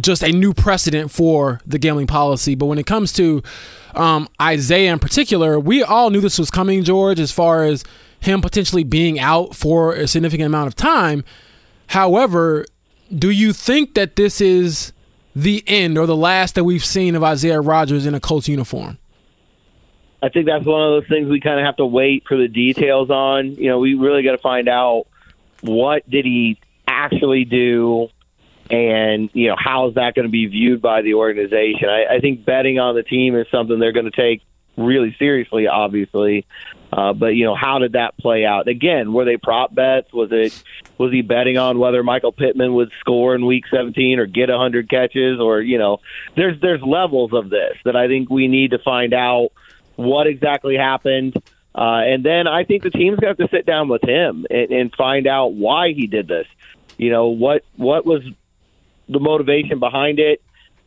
just 0.00 0.22
a 0.22 0.30
new 0.30 0.54
precedent 0.54 1.10
for 1.10 1.60
the 1.66 1.78
gambling 1.78 2.06
policy. 2.06 2.54
But 2.54 2.66
when 2.66 2.78
it 2.78 2.86
comes 2.86 3.12
to 3.14 3.42
um, 3.94 4.28
Isaiah 4.40 4.92
in 4.92 4.98
particular, 4.98 5.58
we 5.58 5.82
all 5.82 6.10
knew 6.10 6.20
this 6.20 6.38
was 6.38 6.50
coming, 6.50 6.84
George, 6.84 7.18
as 7.18 7.32
far 7.32 7.64
as 7.64 7.84
him 8.20 8.40
potentially 8.40 8.84
being 8.84 9.18
out 9.18 9.54
for 9.54 9.92
a 9.92 10.06
significant 10.06 10.46
amount 10.46 10.68
of 10.68 10.74
time. 10.74 11.24
However, 11.88 12.66
do 13.16 13.30
you 13.30 13.52
think 13.52 13.94
that 13.94 14.16
this 14.16 14.40
is 14.40 14.92
the 15.34 15.62
end 15.66 15.98
or 15.98 16.06
the 16.06 16.16
last 16.16 16.54
that 16.54 16.64
we've 16.64 16.84
seen 16.84 17.14
of 17.14 17.22
Isaiah 17.22 17.60
Rodgers 17.60 18.06
in 18.06 18.14
a 18.14 18.20
Colts 18.20 18.48
uniform? 18.48 18.98
I 20.22 20.28
think 20.30 20.46
that's 20.46 20.64
one 20.64 20.82
of 20.82 21.02
those 21.02 21.08
things 21.08 21.28
we 21.28 21.40
kind 21.40 21.60
of 21.60 21.66
have 21.66 21.76
to 21.76 21.86
wait 21.86 22.24
for 22.26 22.36
the 22.36 22.48
details 22.48 23.10
on. 23.10 23.54
You 23.54 23.68
know, 23.68 23.78
we 23.78 23.94
really 23.94 24.22
got 24.22 24.32
to 24.32 24.38
find 24.38 24.68
out 24.68 25.06
what 25.60 26.08
did 26.08 26.24
he 26.24 26.58
actually 26.88 27.44
do, 27.44 28.08
and 28.70 29.30
you 29.34 29.48
know 29.48 29.56
how 29.58 29.88
is 29.88 29.94
that 29.94 30.14
going 30.14 30.26
to 30.26 30.32
be 30.32 30.46
viewed 30.46 30.80
by 30.80 31.02
the 31.02 31.14
organization. 31.14 31.88
I, 31.88 32.16
I 32.16 32.20
think 32.20 32.44
betting 32.44 32.78
on 32.78 32.94
the 32.94 33.02
team 33.02 33.36
is 33.36 33.46
something 33.50 33.78
they're 33.78 33.92
going 33.92 34.10
to 34.10 34.16
take 34.16 34.42
really 34.76 35.14
seriously, 35.18 35.66
obviously. 35.66 36.46
Uh, 36.92 37.12
but 37.12 37.34
you 37.34 37.44
know, 37.44 37.54
how 37.54 37.78
did 37.78 37.92
that 37.92 38.16
play 38.16 38.44
out? 38.44 38.68
Again, 38.68 39.12
were 39.12 39.24
they 39.24 39.36
prop 39.36 39.74
bets? 39.74 40.12
Was 40.12 40.30
it 40.32 40.62
was 40.98 41.12
he 41.12 41.22
betting 41.22 41.58
on 41.58 41.78
whether 41.78 42.02
Michael 42.02 42.32
Pittman 42.32 42.74
would 42.74 42.90
score 43.00 43.34
in 43.34 43.44
Week 43.44 43.64
17 43.70 44.18
or 44.18 44.26
get 44.26 44.48
100 44.48 44.88
catches? 44.88 45.40
Or 45.40 45.60
you 45.60 45.78
know, 45.78 46.00
there's 46.36 46.60
there's 46.60 46.82
levels 46.82 47.32
of 47.32 47.50
this 47.50 47.76
that 47.84 47.96
I 47.96 48.06
think 48.06 48.30
we 48.30 48.48
need 48.48 48.70
to 48.70 48.78
find 48.78 49.12
out 49.12 49.50
what 49.96 50.26
exactly 50.26 50.76
happened. 50.76 51.36
Uh, 51.74 52.00
and 52.06 52.24
then 52.24 52.46
I 52.46 52.64
think 52.64 52.82
the 52.82 52.90
team's 52.90 53.18
have 53.22 53.36
to 53.36 53.48
sit 53.50 53.66
down 53.66 53.88
with 53.88 54.02
him 54.02 54.46
and, 54.48 54.70
and 54.70 54.94
find 54.94 55.26
out 55.26 55.52
why 55.52 55.92
he 55.92 56.06
did 56.06 56.28
this. 56.28 56.46
You 56.96 57.10
know, 57.10 57.28
what 57.28 57.64
what 57.76 58.06
was 58.06 58.22
the 59.08 59.20
motivation 59.20 59.80
behind 59.80 60.18
it, 60.18 60.40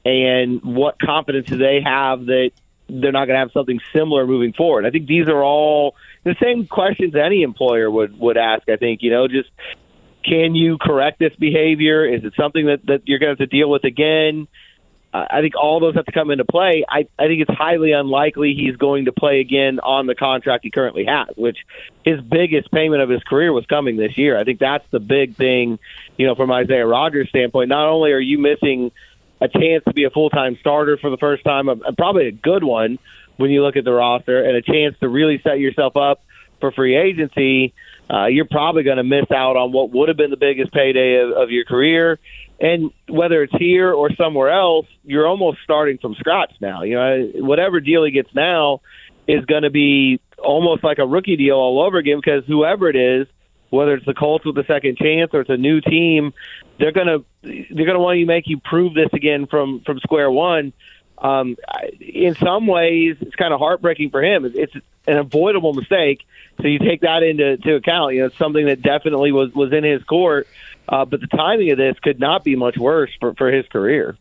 and 0.05 0.61
what 0.63 0.99
confidence 0.99 1.47
do 1.47 1.57
they 1.57 1.81
have 1.81 2.25
that 2.25 2.51
they're 2.89 3.11
not 3.11 3.25
going 3.25 3.35
to 3.35 3.39
have 3.39 3.51
something 3.51 3.79
similar 3.93 4.25
moving 4.25 4.53
forward? 4.53 4.85
I 4.85 4.91
think 4.91 5.07
these 5.07 5.27
are 5.27 5.43
all 5.43 5.95
the 6.23 6.35
same 6.41 6.67
questions 6.67 7.15
any 7.15 7.43
employer 7.43 7.89
would 7.89 8.19
would 8.19 8.37
ask. 8.37 8.67
I 8.69 8.77
think 8.77 9.01
you 9.01 9.11
know, 9.11 9.27
just 9.27 9.49
can 10.23 10.55
you 10.55 10.77
correct 10.77 11.19
this 11.19 11.35
behavior? 11.35 12.05
Is 12.05 12.23
it 12.23 12.33
something 12.35 12.65
that 12.65 12.85
that 12.87 13.01
you're 13.05 13.19
going 13.19 13.35
to 13.35 13.41
have 13.41 13.49
to 13.49 13.57
deal 13.57 13.69
with 13.69 13.83
again? 13.83 14.47
Uh, 15.11 15.25
I 15.27 15.41
think 15.41 15.55
all 15.55 15.79
those 15.79 15.95
have 15.95 16.05
to 16.05 16.11
come 16.11 16.29
into 16.29 16.45
play. 16.45 16.85
I, 16.87 17.07
I 17.17 17.25
think 17.25 17.41
it's 17.41 17.51
highly 17.51 17.93
unlikely 17.93 18.53
he's 18.53 18.75
going 18.75 19.05
to 19.05 19.11
play 19.11 19.39
again 19.39 19.79
on 19.79 20.05
the 20.05 20.13
contract 20.13 20.63
he 20.63 20.69
currently 20.69 21.05
has, 21.05 21.29
which 21.35 21.57
his 22.05 22.21
biggest 22.21 22.71
payment 22.71 23.01
of 23.01 23.09
his 23.09 23.23
career 23.23 23.51
was 23.51 23.65
coming 23.65 23.97
this 23.97 24.19
year. 24.19 24.37
I 24.37 24.43
think 24.43 24.59
that's 24.59 24.85
the 24.91 24.99
big 24.99 25.35
thing, 25.35 25.79
you 26.15 26.27
know, 26.27 26.35
from 26.35 26.51
Isaiah 26.51 26.85
Rodgers' 26.85 27.29
standpoint. 27.29 27.69
Not 27.69 27.87
only 27.87 28.11
are 28.11 28.19
you 28.19 28.37
missing 28.37 28.91
a 29.41 29.47
chance 29.47 29.83
to 29.85 29.93
be 29.93 30.03
a 30.03 30.09
full 30.09 30.29
time 30.29 30.57
starter 30.59 30.97
for 30.97 31.09
the 31.09 31.17
first 31.17 31.43
time, 31.43 31.69
uh, 31.69 31.75
probably 31.97 32.27
a 32.27 32.31
good 32.31 32.63
one 32.63 32.99
when 33.37 33.51
you 33.51 33.63
look 33.63 33.77
at 33.77 33.85
the 33.85 33.93
roster, 33.93 34.43
and 34.43 34.57
a 34.57 34.61
chance 34.61 34.95
to 34.99 35.07
really 35.07 35.39
set 35.43 35.59
yourself 35.59 35.95
up 35.95 36.21
for 36.59 36.71
free 36.71 36.97
agency, 36.97 37.73
uh, 38.11 38.25
you're 38.25 38.45
probably 38.45 38.83
going 38.83 38.97
to 38.97 39.03
miss 39.03 39.31
out 39.31 39.55
on 39.55 39.71
what 39.71 39.91
would 39.91 40.09
have 40.09 40.17
been 40.17 40.31
the 40.31 40.37
biggest 40.37 40.73
payday 40.73 41.21
of, 41.21 41.31
of 41.31 41.51
your 41.51 41.63
career. 41.63 42.19
And 42.59 42.91
whether 43.07 43.43
it's 43.43 43.55
here 43.57 43.93
or 43.93 44.13
somewhere 44.15 44.49
else, 44.49 44.87
you're 45.05 45.25
almost 45.25 45.59
starting 45.63 45.97
from 45.99 46.15
scratch 46.15 46.51
now. 46.59 46.83
You 46.83 46.95
know, 46.95 47.31
whatever 47.35 47.79
deal 47.79 48.03
he 48.03 48.11
gets 48.11 48.33
now 48.35 48.81
is 49.27 49.45
going 49.45 49.63
to 49.63 49.69
be 49.69 50.19
almost 50.37 50.83
like 50.83 50.97
a 50.97 51.07
rookie 51.07 51.37
deal 51.37 51.55
all 51.55 51.81
over 51.81 51.97
again 51.97 52.17
because 52.17 52.43
whoever 52.45 52.89
it 52.89 52.95
is, 52.95 53.27
whether 53.69 53.93
it's 53.95 54.05
the 54.05 54.13
Colts 54.13 54.45
with 54.45 54.55
the 54.55 54.63
second 54.65 54.97
chance 54.97 55.31
or 55.33 55.41
it's 55.41 55.49
a 55.49 55.57
new 55.57 55.81
team, 55.81 56.33
they're 56.79 56.91
gonna 56.91 57.19
they're 57.41 57.85
gonna 57.85 57.99
want 57.99 58.19
you 58.19 58.25
make 58.25 58.47
you 58.47 58.59
prove 58.59 58.93
this 58.93 59.09
again 59.13 59.47
from 59.47 59.81
from 59.81 59.99
square 59.99 60.31
one. 60.31 60.73
Um, 61.17 61.57
in 61.99 62.35
some 62.35 62.65
ways, 62.65 63.17
it's 63.19 63.35
kind 63.35 63.53
of 63.53 63.59
heartbreaking 63.59 64.09
for 64.09 64.23
him. 64.23 64.45
It's, 64.45 64.73
an 65.07 65.17
avoidable 65.17 65.73
mistake, 65.73 66.21
so 66.61 66.67
you 66.67 66.77
take 66.77 67.01
that 67.01 67.23
into 67.23 67.57
to 67.57 67.75
account. 67.75 68.13
You 68.13 68.19
know, 68.19 68.25
it's 68.27 68.37
something 68.37 68.67
that 68.67 68.83
definitely 68.83 69.31
was 69.31 69.51
was 69.53 69.73
in 69.73 69.83
his 69.83 70.03
court, 70.03 70.47
uh, 70.87 71.03
but 71.05 71.19
the 71.19 71.27
timing 71.27 71.71
of 71.71 71.77
this 71.79 71.97
could 71.99 72.19
not 72.19 72.43
be 72.43 72.55
much 72.55 72.77
worse 72.77 73.09
for 73.19 73.33
for 73.33 73.51
his 73.51 73.65
career. 73.67 74.17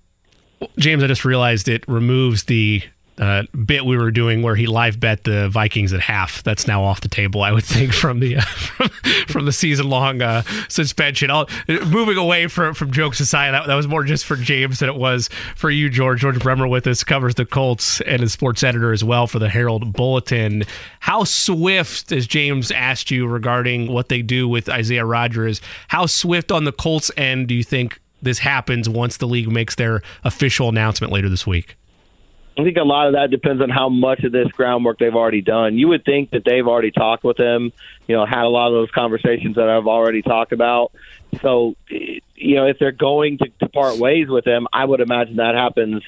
James, 0.79 1.05
I 1.05 1.07
just 1.07 1.27
realized 1.27 1.69
it 1.69 1.87
removes 1.87 2.45
the 2.45 2.83
uh, 3.19 3.43
bit 3.65 3.85
we 3.85 3.97
were 3.97 4.11
doing 4.11 4.43
where 4.43 4.55
he 4.55 4.67
live 4.67 5.01
bet 5.01 5.25
the 5.25 5.49
Vikings 5.49 5.93
at 5.93 6.01
half. 6.01 6.43
That's 6.43 6.67
now 6.67 6.85
off 6.85 7.01
the 7.01 7.09
table, 7.09 7.43
I 7.43 7.53
would 7.53 7.65
think, 7.65 7.93
from 7.93 8.21
the 8.21 8.37
uh, 8.37 8.41
from, 8.47 8.89
from 9.27 9.45
the 9.45 9.53
season 9.53 9.89
long 9.89 10.23
uh, 10.23 10.43
suspension. 10.69 11.31
Moving 11.69 12.17
away 12.17 12.47
from 12.47 12.75
from 12.75 12.93
jokes 12.93 13.21
aside, 13.21 13.53
that, 13.53 13.67
that 13.67 13.75
was 13.75 13.89
more 13.89 14.05
just 14.05 14.25
for 14.25 14.37
James 14.37 14.81
than 14.81 14.89
it 14.89 14.97
was 14.97 15.29
for 15.57 15.71
you, 15.71 15.91
George. 15.91 16.21
George 16.21 16.39
Bremer 16.41 16.69
with 16.69 16.87
us 16.87 17.05
covers 17.05 17.35
the 17.35 17.47
Colts 17.47 18.01
and 18.03 18.23
is 18.23 18.33
sports 18.33 18.63
editor 18.63 18.93
as 18.93 19.03
well 19.03 19.27
for 19.27 19.39
the 19.39 19.49
Herald 19.49 19.93
Bulletin. 19.93 20.65
How 21.01 21.25
swift, 21.25 22.13
as 22.13 22.27
James 22.27 22.71
asked 22.71 23.11
you 23.11 23.27
regarding 23.27 23.91
what 23.93 24.09
they 24.09 24.23
do 24.23 24.49
with 24.49 24.69
Isaiah 24.69 25.05
Rodgers, 25.05 25.61
how 25.89 26.07
swift 26.07 26.53
on 26.53 26.65
the 26.65 26.73
Colts 26.73 27.11
end 27.17 27.49
do 27.49 27.55
you 27.55 27.65
think 27.65 28.01
this 28.21 28.39
happens 28.39 28.89
once 28.89 29.17
the 29.17 29.27
league 29.27 29.51
makes 29.51 29.75
their 29.75 30.03
official 30.25 30.69
announcement 30.69 31.13
later 31.13 31.29
this 31.29 31.47
week? 31.47 31.77
I 32.59 32.65
think 32.65 32.77
a 32.77 32.83
lot 32.83 33.07
of 33.07 33.13
that 33.13 33.31
depends 33.31 33.63
on 33.63 33.71
how 33.71 33.89
much 33.89 34.25
of 34.25 34.33
this 34.33 34.49
groundwork 34.49 34.99
they've 34.99 35.15
already 35.15 35.43
done. 35.43 35.79
You 35.79 35.89
would 35.89 36.05
think 36.05 36.31
that 36.31 36.43
they've 36.45 36.67
already 36.67 36.91
talked 36.91 37.23
with 37.23 37.39
him, 37.39 37.73
you 38.09 38.17
know, 38.17 38.27
had 38.27 38.43
a 38.43 38.49
lot 38.49 38.67
of 38.67 38.73
those 38.73 38.91
conversations 38.91 39.55
that 39.55 39.69
I've 39.69 39.87
already 39.87 40.23
talked 40.23 40.53
about. 40.53 40.91
So, 41.41 41.77
you 41.89 42.57
know, 42.57 42.67
if 42.67 42.81
they're 42.81 42.91
going 42.91 43.39
to, 43.39 43.49
to 43.61 43.69
part 43.69 43.99
ways 43.99 44.29
with 44.29 44.45
him, 44.45 44.67
I 44.73 44.85
would 44.85 45.01
imagine 45.01 45.37
that 45.37 45.55
happens 45.55 46.03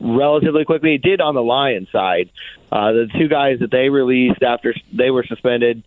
relatively 0.00 0.64
quickly. 0.64 0.96
It 0.96 1.02
did 1.02 1.20
on 1.20 1.36
the 1.36 1.42
Lions 1.42 1.88
side. 1.92 2.30
Uh, 2.72 2.90
the 2.92 3.08
two 3.16 3.28
guys 3.28 3.60
that 3.60 3.70
they 3.70 3.88
released 3.88 4.42
after 4.42 4.74
they 4.92 5.10
were 5.10 5.24
suspended 5.24 5.84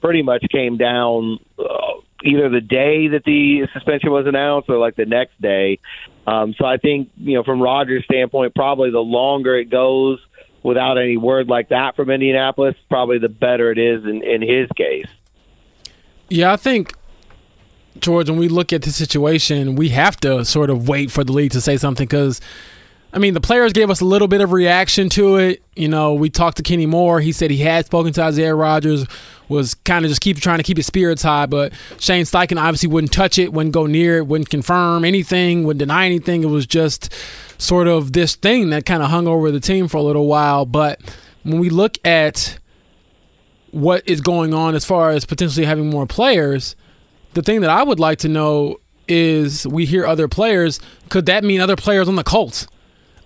pretty 0.00 0.22
much 0.22 0.46
came 0.50 0.78
down 0.78 1.38
uh, 1.58 2.00
either 2.24 2.48
the 2.48 2.60
day 2.60 3.08
that 3.08 3.24
the 3.24 3.66
suspension 3.72 4.10
was 4.10 4.26
announced 4.26 4.68
or 4.68 4.78
like 4.78 4.96
the 4.96 5.06
next 5.06 5.40
day. 5.40 5.78
Um, 6.26 6.54
so 6.56 6.64
I 6.64 6.76
think, 6.76 7.10
you 7.16 7.34
know, 7.34 7.42
from 7.42 7.60
Rodgers' 7.60 8.04
standpoint, 8.04 8.54
probably 8.54 8.90
the 8.90 9.00
longer 9.00 9.56
it 9.56 9.70
goes 9.70 10.20
without 10.62 10.96
any 10.96 11.16
word 11.16 11.48
like 11.48 11.70
that 11.70 11.96
from 11.96 12.10
Indianapolis, 12.10 12.76
probably 12.88 13.18
the 13.18 13.28
better 13.28 13.72
it 13.72 13.78
is 13.78 14.04
in, 14.04 14.22
in 14.22 14.42
his 14.42 14.68
case. 14.76 15.06
Yeah, 16.28 16.52
I 16.52 16.56
think 16.56 16.94
George, 17.98 18.30
when 18.30 18.38
we 18.38 18.48
look 18.48 18.72
at 18.72 18.82
the 18.82 18.90
situation, 18.90 19.74
we 19.74 19.90
have 19.90 20.16
to 20.18 20.44
sort 20.44 20.70
of 20.70 20.88
wait 20.88 21.10
for 21.10 21.24
the 21.24 21.32
league 21.32 21.50
to 21.52 21.60
say 21.60 21.76
something 21.76 22.06
because 22.06 22.40
I 23.14 23.18
mean, 23.18 23.34
the 23.34 23.40
players 23.40 23.72
gave 23.74 23.90
us 23.90 24.00
a 24.00 24.06
little 24.06 24.28
bit 24.28 24.40
of 24.40 24.52
reaction 24.52 25.10
to 25.10 25.36
it. 25.36 25.62
You 25.76 25.88
know, 25.88 26.14
we 26.14 26.30
talked 26.30 26.56
to 26.56 26.62
Kenny 26.62 26.86
Moore. 26.86 27.20
He 27.20 27.32
said 27.32 27.50
he 27.50 27.58
had 27.58 27.84
spoken 27.84 28.12
to 28.14 28.22
Isaiah 28.22 28.54
Rodgers, 28.54 29.06
was 29.48 29.74
kind 29.74 30.04
of 30.04 30.08
just 30.08 30.22
keep 30.22 30.38
trying 30.38 30.58
to 30.58 30.62
keep 30.62 30.78
his 30.78 30.86
spirits 30.86 31.22
high. 31.22 31.44
But 31.44 31.74
Shane 31.98 32.24
Steichen 32.24 32.58
obviously 32.58 32.88
wouldn't 32.88 33.12
touch 33.12 33.38
it, 33.38 33.52
wouldn't 33.52 33.74
go 33.74 33.86
near 33.86 34.18
it, 34.18 34.26
wouldn't 34.26 34.48
confirm 34.48 35.04
anything, 35.04 35.64
wouldn't 35.64 35.80
deny 35.80 36.06
anything. 36.06 36.42
It 36.42 36.46
was 36.46 36.66
just 36.66 37.12
sort 37.58 37.86
of 37.86 38.14
this 38.14 38.34
thing 38.34 38.70
that 38.70 38.86
kind 38.86 39.02
of 39.02 39.10
hung 39.10 39.26
over 39.26 39.50
the 39.50 39.60
team 39.60 39.88
for 39.88 39.98
a 39.98 40.02
little 40.02 40.26
while. 40.26 40.64
But 40.64 41.00
when 41.42 41.58
we 41.58 41.68
look 41.68 41.98
at 42.06 42.58
what 43.72 44.08
is 44.08 44.22
going 44.22 44.54
on 44.54 44.74
as 44.74 44.86
far 44.86 45.10
as 45.10 45.26
potentially 45.26 45.66
having 45.66 45.90
more 45.90 46.06
players, 46.06 46.76
the 47.34 47.42
thing 47.42 47.60
that 47.60 47.70
I 47.70 47.82
would 47.82 48.00
like 48.00 48.18
to 48.20 48.28
know 48.28 48.78
is 49.06 49.66
we 49.66 49.84
hear 49.84 50.06
other 50.06 50.28
players. 50.28 50.80
Could 51.10 51.26
that 51.26 51.44
mean 51.44 51.60
other 51.60 51.76
players 51.76 52.08
on 52.08 52.16
the 52.16 52.24
Colts? 52.24 52.66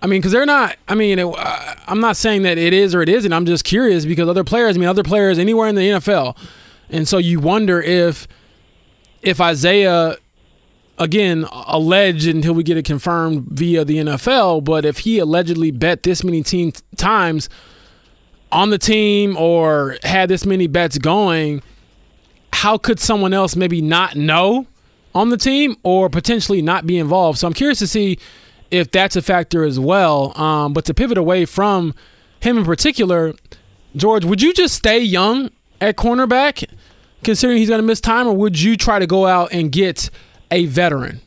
I 0.01 0.07
mean, 0.07 0.21
because 0.21 0.31
they're 0.31 0.45
not. 0.45 0.77
I 0.87 0.95
mean, 0.95 1.19
it, 1.19 1.25
uh, 1.25 1.75
I'm 1.87 1.99
not 1.99 2.17
saying 2.17 2.43
that 2.43 2.57
it 2.57 2.73
is 2.73 2.93
or 2.93 3.01
it 3.01 3.09
isn't. 3.09 3.33
I'm 3.33 3.45
just 3.45 3.63
curious 3.63 4.05
because 4.05 4.29
other 4.29 4.43
players. 4.43 4.77
I 4.77 4.79
mean, 4.79 4.89
other 4.89 5.03
players 5.03 5.39
anywhere 5.39 5.67
in 5.67 5.75
the 5.75 5.81
NFL, 5.81 6.37
and 6.89 7.07
so 7.07 7.17
you 7.17 7.39
wonder 7.39 7.81
if 7.81 8.27
if 9.21 9.41
Isaiah 9.41 10.17
again 10.99 11.45
alleged 11.51 12.27
until 12.27 12.53
we 12.53 12.63
get 12.63 12.77
it 12.77 12.85
confirmed 12.85 13.47
via 13.49 13.85
the 13.85 13.97
NFL, 13.97 14.63
but 14.63 14.85
if 14.85 14.99
he 14.99 15.19
allegedly 15.19 15.71
bet 15.71 16.03
this 16.03 16.23
many 16.23 16.43
team 16.43 16.71
times 16.95 17.49
on 18.51 18.69
the 18.69 18.77
team 18.77 19.37
or 19.37 19.97
had 20.03 20.29
this 20.29 20.45
many 20.45 20.67
bets 20.67 20.97
going, 20.97 21.61
how 22.53 22.77
could 22.77 22.99
someone 22.99 23.33
else 23.33 23.55
maybe 23.55 23.81
not 23.81 24.15
know 24.15 24.65
on 25.13 25.29
the 25.29 25.37
team 25.37 25.75
or 25.83 26.09
potentially 26.09 26.61
not 26.61 26.87
be 26.87 26.97
involved? 26.97 27.37
So 27.37 27.47
I'm 27.47 27.53
curious 27.53 27.79
to 27.79 27.87
see 27.87 28.17
if 28.71 28.91
that's 28.91 29.15
a 29.15 29.21
factor 29.21 29.63
as 29.63 29.79
well. 29.79 30.39
Um, 30.39 30.73
but 30.73 30.85
to 30.85 30.93
pivot 30.93 31.17
away 31.17 31.45
from 31.45 31.93
him 32.39 32.57
in 32.57 32.65
particular, 32.65 33.33
George, 33.95 34.25
would 34.25 34.41
you 34.41 34.53
just 34.53 34.75
stay 34.75 34.99
young 34.99 35.49
at 35.81 35.95
cornerback, 35.95 36.69
considering 37.23 37.57
he's 37.57 37.69
going 37.69 37.81
to 37.81 37.87
miss 37.87 38.01
time, 38.01 38.27
or 38.27 38.33
would 38.33 38.59
you 38.59 38.77
try 38.77 38.99
to 38.99 39.07
go 39.07 39.25
out 39.25 39.51
and 39.51 39.71
get 39.71 40.09
a 40.51 40.65
veteran? 40.65 41.21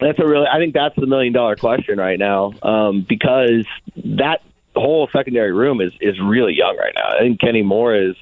That's 0.00 0.18
a 0.18 0.26
really. 0.26 0.46
I 0.46 0.58
think 0.58 0.74
that's 0.74 0.94
the 0.96 1.06
million 1.06 1.32
dollar 1.32 1.56
question 1.56 1.98
right 1.98 2.18
now, 2.18 2.52
um, 2.62 3.06
because 3.08 3.66
that 3.96 4.42
whole 4.74 5.08
secondary 5.12 5.52
room 5.52 5.80
is 5.80 5.92
is 6.00 6.20
really 6.20 6.54
young 6.54 6.76
right 6.76 6.92
now. 6.94 7.16
I 7.16 7.20
think 7.20 7.40
Kenny 7.40 7.62
Moore 7.62 7.94
is 7.94 8.14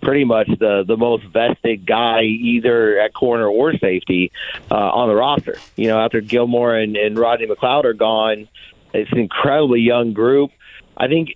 pretty 0.00 0.24
much 0.24 0.48
the 0.58 0.84
the 0.86 0.96
most 0.96 1.24
vested 1.24 1.86
guy 1.86 2.22
either 2.22 2.98
at 2.98 3.12
corner 3.14 3.46
or 3.46 3.76
safety 3.76 4.32
uh, 4.70 4.74
on 4.74 5.08
the 5.08 5.14
roster. 5.14 5.56
You 5.76 5.88
know, 5.88 6.00
after 6.00 6.20
Gilmore 6.20 6.76
and, 6.76 6.96
and 6.96 7.18
Rodney 7.18 7.46
McLeod 7.46 7.84
are 7.84 7.94
gone, 7.94 8.48
it's 8.92 9.12
an 9.12 9.18
incredibly 9.18 9.80
young 9.80 10.12
group. 10.12 10.50
I 10.96 11.08
think 11.08 11.34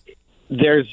there's 0.50 0.88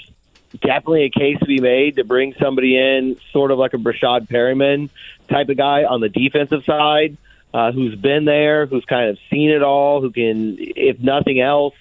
definitely 0.53 1.03
a 1.03 1.09
case 1.09 1.39
to 1.39 1.45
be 1.45 1.59
made 1.59 1.95
to 1.95 2.03
bring 2.03 2.33
somebody 2.39 2.77
in, 2.77 3.17
sort 3.31 3.51
of 3.51 3.57
like 3.57 3.73
a 3.73 3.77
Breshad 3.77 4.27
Perriman 4.27 4.89
type 5.29 5.49
of 5.49 5.57
guy 5.57 5.83
on 5.83 6.01
the 6.01 6.09
defensive 6.09 6.63
side, 6.65 7.17
uh, 7.53 7.71
who's 7.71 7.95
been 7.95 8.25
there, 8.25 8.65
who's 8.65 8.85
kind 8.85 9.09
of 9.09 9.17
seen 9.29 9.49
it 9.49 9.63
all, 9.63 10.01
who 10.01 10.11
can, 10.11 10.57
if 10.59 10.99
nothing 10.99 11.39
else, 11.39 11.73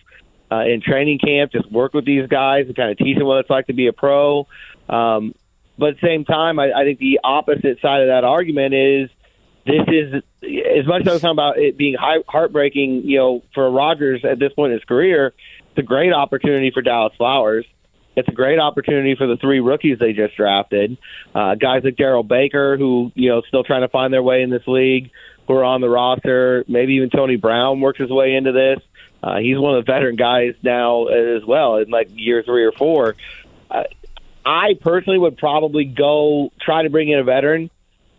uh, 0.53 0.65
in 0.65 0.81
training 0.81 1.19
camp, 1.19 1.53
just 1.53 1.71
work 1.71 1.95
with 1.95 2.05
these 2.05 2.27
guys 2.27 2.67
and 2.67 2.77
kind 2.77 2.91
of 2.91 2.99
teach 2.99 3.17
them 3.17 3.27
what 3.27 3.39
it's 3.39 3.51
like 3.51 3.67
to 3.67 3.73
be 3.73 3.87
a 3.87 3.93
pro. 3.93 4.47
Um, 4.89 5.35
but 5.81 5.91
at 5.91 6.01
the 6.01 6.07
same 6.07 6.25
time, 6.25 6.59
I, 6.59 6.73
I 6.73 6.85
think 6.85 6.99
the 6.99 7.21
opposite 7.25 7.81
side 7.81 8.03
of 8.03 8.09
that 8.09 8.23
argument 8.23 8.75
is 8.75 9.11
this 9.67 9.83
is 9.89 10.15
as 10.43 10.87
much 10.87 11.03
as 11.03 11.09
I 11.09 11.13
was 11.13 11.23
talking 11.23 11.31
about 11.31 11.59
it 11.59 11.77
being 11.77 11.97
heartbreaking, 11.99 13.03
you 13.05 13.19
know, 13.19 13.43
for 13.55 13.71
Rodgers 13.71 14.25
at 14.25 14.39
this 14.39 14.53
point 14.53 14.73
in 14.73 14.79
his 14.79 14.85
career. 14.85 15.33
It's 15.71 15.79
a 15.79 15.83
great 15.83 16.13
opportunity 16.13 16.71
for 16.71 16.83
Dallas 16.83 17.15
Flowers. 17.17 17.65
It's 18.17 18.29
a 18.29 18.33
great 18.33 18.59
opportunity 18.59 19.15
for 19.17 19.27
the 19.27 19.37
three 19.37 19.61
rookies 19.61 19.99
they 19.99 20.13
just 20.13 20.37
drafted, 20.37 20.99
uh, 21.35 21.55
guys 21.55 21.83
like 21.85 21.97
Darrell 21.97 22.25
Baker, 22.25 22.77
who 22.77 23.13
you 23.15 23.31
know 23.31 23.41
still 23.49 23.65
trying 23.65 23.83
to 23.83 23.89
find 23.89 24.13
their 24.13 24.23
way 24.23 24.43
in 24.43 24.51
this 24.51 24.67
league, 24.67 25.11
who 25.47 25.55
are 25.55 25.65
on 25.65 25.81
the 25.81 25.89
roster. 25.89 26.65
Maybe 26.69 26.95
even 26.95 27.09
Tony 27.09 27.37
Brown 27.37 27.81
works 27.81 28.01
his 28.01 28.11
way 28.11 28.35
into 28.35 28.53
this. 28.53 28.81
Uh, 29.23 29.39
he's 29.39 29.59
one 29.59 29.77
of 29.77 29.85
the 29.85 29.93
veteran 29.93 30.17
guys 30.17 30.55
now 30.63 31.07
as 31.07 31.45
well 31.45 31.77
in 31.77 31.91
like 31.91 32.09
year 32.13 32.43
three 32.43 32.65
or 32.65 32.73
four. 32.73 33.17
Uh, 33.71 33.85
I 34.45 34.75
personally 34.81 35.19
would 35.19 35.37
probably 35.37 35.85
go 35.85 36.53
try 36.61 36.83
to 36.83 36.91
bring 36.91 37.09
in 37.09 37.19
a 37.19 37.25
veteran 37.25 37.71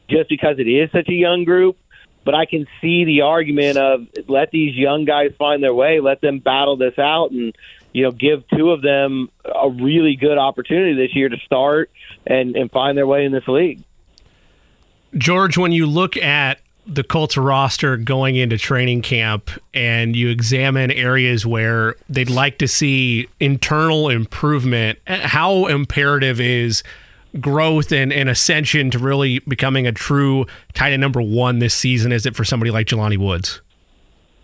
just 0.09 0.29
because 0.29 0.59
it 0.59 0.67
is 0.67 0.91
such 0.91 1.09
a 1.09 1.13
young 1.13 1.43
group. 1.43 1.77
But 2.23 2.35
I 2.35 2.45
can 2.45 2.67
see 2.81 3.03
the 3.03 3.21
argument 3.21 3.77
of 3.77 4.07
let 4.27 4.51
these 4.51 4.75
young 4.75 5.05
guys 5.05 5.31
find 5.39 5.63
their 5.63 5.73
way, 5.73 5.99
let 5.99 6.21
them 6.21 6.37
battle 6.37 6.77
this 6.77 6.99
out, 6.99 7.31
and 7.31 7.55
you 7.93 8.03
know 8.03 8.11
give 8.11 8.47
two 8.49 8.69
of 8.71 8.83
them 8.83 9.29
a 9.43 9.69
really 9.69 10.15
good 10.15 10.37
opportunity 10.37 10.93
this 10.93 11.15
year 11.15 11.29
to 11.29 11.37
start 11.37 11.89
and 12.27 12.55
and 12.55 12.69
find 12.69 12.95
their 12.95 13.07
way 13.07 13.25
in 13.25 13.31
this 13.31 13.47
league. 13.47 13.81
George, 15.17 15.57
when 15.57 15.71
you 15.71 15.87
look 15.87 16.15
at 16.15 16.59
the 16.91 17.03
Colts 17.05 17.37
roster 17.37 17.95
going 17.95 18.35
into 18.35 18.57
training 18.57 19.01
camp 19.01 19.49
and 19.73 20.13
you 20.13 20.27
examine 20.27 20.91
areas 20.91 21.45
where 21.45 21.95
they'd 22.09 22.29
like 22.29 22.57
to 22.57 22.67
see 22.67 23.29
internal 23.39 24.09
improvement, 24.09 24.99
how 25.07 25.67
imperative 25.67 26.41
is 26.41 26.83
growth 27.39 27.93
and, 27.93 28.11
and 28.11 28.27
ascension 28.27 28.91
to 28.91 28.99
really 28.99 29.39
becoming 29.39 29.87
a 29.87 29.93
true 29.93 30.45
tight 30.73 30.91
end 30.91 30.99
number 30.99 31.21
one 31.21 31.59
this 31.59 31.73
season 31.73 32.11
is 32.11 32.25
it 32.25 32.35
for 32.35 32.43
somebody 32.43 32.71
like 32.71 32.87
Jelani 32.87 33.17
Woods? 33.17 33.61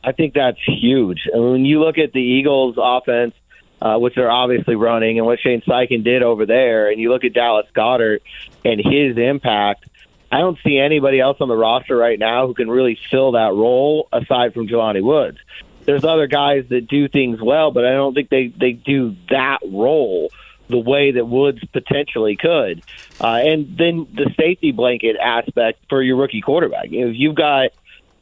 I 0.06 0.14
think 0.14 0.34
that's 0.34 0.60
huge. 0.66 1.28
Mean, 1.34 1.52
when 1.52 1.66
you 1.66 1.82
look 1.82 1.98
at 1.98 2.14
the 2.14 2.22
Eagles' 2.22 2.76
offense, 2.78 3.34
uh, 3.82 3.98
which 3.98 4.16
they're 4.16 4.32
obviously 4.32 4.76
running, 4.76 5.18
and 5.18 5.28
what 5.28 5.40
Shane 5.42 5.62
Steichen 5.62 6.06
did 6.06 6.24
over 6.24 6.46
there, 6.46 6.90
and 6.90 7.02
you 7.02 7.12
look 7.12 7.26
at 7.26 7.34
Dallas 7.34 7.68
Goedert 7.76 8.22
and 8.64 8.80
his 8.80 9.18
impact– 9.18 9.90
I 10.32 10.40
don't 10.40 10.58
see 10.64 10.78
anybody 10.78 11.20
else 11.20 11.38
on 11.40 11.48
the 11.48 11.56
roster 11.56 11.96
right 11.96 12.20
now 12.20 12.48
who 12.48 12.54
can 12.54 12.70
really 12.70 13.00
fill 13.10 13.34
that 13.34 13.54
role 13.54 14.10
aside 14.12 14.54
from 14.54 14.68
Jelani 14.68 15.02
Woods. 15.02 15.38
There's 15.86 16.04
other 16.04 16.28
guys 16.28 16.66
that 16.70 16.88
do 16.88 17.08
things 17.08 17.42
well, 17.42 17.72
but 17.72 17.86
I 17.86 17.92
don't 17.94 18.14
think 18.14 18.30
they 18.30 18.48
they 18.48 18.74
do 18.74 19.16
that 19.30 19.60
role 19.66 20.30
the 20.68 20.78
way 20.78 21.12
that 21.12 21.26
Woods 21.26 21.64
potentially 21.72 22.36
could. 22.36 22.84
Uh, 23.22 23.40
and 23.42 23.78
then 23.78 24.06
the 24.14 24.34
safety 24.38 24.74
blanket 24.74 25.16
aspect 25.16 25.80
for 25.90 26.02
your 26.02 26.18
rookie 26.18 26.42
quarterback. 26.42 26.88
If 26.92 27.16
you've 27.16 27.36
got 27.36 27.70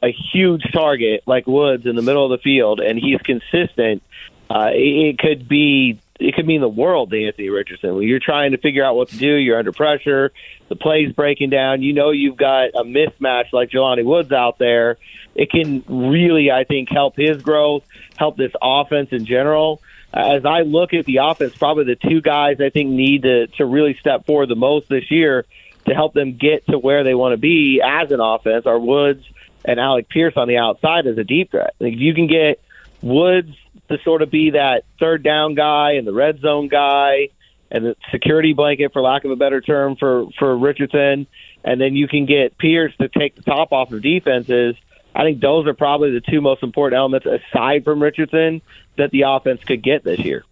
a 0.00 0.14
huge 0.32 0.62
target 0.72 1.24
like 1.26 1.48
Woods 1.48 1.86
in 1.86 1.96
the 1.96 2.02
middle 2.02 2.24
of 2.24 2.30
the 2.30 2.42
field 2.42 2.80
and 2.80 2.98
he's 2.98 3.20
consistent, 3.22 4.02
uh, 4.48 4.70
it 4.72 5.18
could 5.18 5.48
be 5.48 5.98
it 6.18 6.34
could 6.34 6.46
mean 6.46 6.60
the 6.60 6.68
world 6.68 7.10
to 7.10 7.26
Anthony 7.26 7.50
Richardson. 7.50 7.94
When 7.94 8.08
you're 8.08 8.20
trying 8.20 8.52
to 8.52 8.58
figure 8.58 8.84
out 8.84 8.96
what 8.96 9.08
to 9.10 9.16
do, 9.16 9.34
you're 9.34 9.58
under 9.58 9.72
pressure, 9.72 10.32
the 10.68 10.76
play's 10.76 11.12
breaking 11.12 11.50
down, 11.50 11.82
you 11.82 11.92
know 11.92 12.10
you've 12.10 12.36
got 12.36 12.70
a 12.74 12.84
mismatch 12.84 13.52
like 13.52 13.70
Jelani 13.70 14.04
Woods 14.04 14.32
out 14.32 14.58
there. 14.58 14.98
It 15.34 15.50
can 15.50 15.84
really, 15.86 16.50
I 16.50 16.64
think, 16.64 16.88
help 16.90 17.16
his 17.16 17.42
growth, 17.42 17.84
help 18.16 18.36
this 18.36 18.52
offense 18.60 19.10
in 19.12 19.26
general. 19.26 19.82
As 20.12 20.46
I 20.46 20.62
look 20.62 20.94
at 20.94 21.04
the 21.04 21.18
offense, 21.18 21.54
probably 21.56 21.84
the 21.84 21.96
two 21.96 22.22
guys 22.22 22.60
I 22.60 22.70
think 22.70 22.90
need 22.90 23.22
to, 23.22 23.48
to 23.58 23.66
really 23.66 23.96
step 24.00 24.24
forward 24.24 24.48
the 24.48 24.56
most 24.56 24.88
this 24.88 25.10
year 25.10 25.44
to 25.86 25.94
help 25.94 26.14
them 26.14 26.36
get 26.36 26.66
to 26.68 26.78
where 26.78 27.04
they 27.04 27.14
want 27.14 27.34
to 27.34 27.36
be 27.36 27.82
as 27.84 28.10
an 28.10 28.20
offense 28.20 28.66
are 28.66 28.78
Woods 28.78 29.24
and 29.64 29.78
Alec 29.78 30.08
Pierce 30.08 30.34
on 30.36 30.48
the 30.48 30.56
outside 30.56 31.06
as 31.06 31.18
a 31.18 31.24
deep 31.24 31.50
threat. 31.50 31.74
If 31.80 31.98
you 31.98 32.14
can 32.14 32.28
get 32.28 32.62
Woods 33.02 33.54
to 33.88 33.98
sort 34.04 34.22
of 34.22 34.30
be 34.30 34.50
that 34.50 34.84
third 34.98 35.22
down 35.22 35.54
guy 35.54 35.92
and 35.92 36.06
the 36.06 36.12
red 36.12 36.40
zone 36.40 36.68
guy 36.68 37.28
and 37.70 37.84
the 37.84 37.96
security 38.12 38.52
blanket, 38.52 38.92
for 38.92 39.02
lack 39.02 39.24
of 39.24 39.30
a 39.30 39.36
better 39.36 39.60
term, 39.60 39.96
for 39.96 40.26
for 40.38 40.56
Richardson, 40.56 41.26
and 41.64 41.80
then 41.80 41.94
you 41.94 42.08
can 42.08 42.26
get 42.26 42.56
Pierce 42.58 42.92
to 43.00 43.08
take 43.08 43.34
the 43.34 43.42
top 43.42 43.72
off 43.72 43.92
of 43.92 44.02
defenses. 44.02 44.76
I 45.14 45.22
think 45.22 45.40
those 45.40 45.66
are 45.66 45.74
probably 45.74 46.12
the 46.12 46.20
two 46.20 46.40
most 46.40 46.62
important 46.62 46.98
elements 46.98 47.26
aside 47.26 47.84
from 47.84 48.02
Richardson 48.02 48.60
that 48.96 49.10
the 49.10 49.22
offense 49.22 49.62
could 49.64 49.82
get 49.82 50.04
this 50.04 50.20
year. 50.20 50.44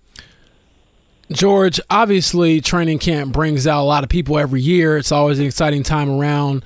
George, 1.31 1.81
obviously, 1.91 2.61
training 2.61 2.99
camp 2.99 3.33
brings 3.33 3.67
out 3.67 3.83
a 3.83 3.85
lot 3.85 4.05
of 4.05 4.11
people 4.11 4.39
every 4.39 4.61
year. 4.61 4.97
It's 4.97 5.13
always 5.13 5.39
an 5.39 5.47
exciting 5.47 5.83
time 5.83 6.11
around 6.11 6.65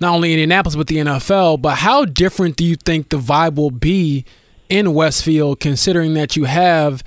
not 0.00 0.14
only 0.14 0.32
Indianapolis 0.32 0.76
but 0.76 0.86
the 0.86 0.96
NFL. 0.96 1.60
But 1.60 1.76
how 1.76 2.04
different 2.04 2.56
do 2.56 2.64
you 2.64 2.76
think 2.76 3.10
the 3.10 3.18
vibe 3.18 3.56
will 3.56 3.70
be 3.70 4.24
in 4.70 4.94
Westfield, 4.94 5.60
considering 5.60 6.14
that 6.14 6.36
you 6.36 6.44
have 6.44 7.04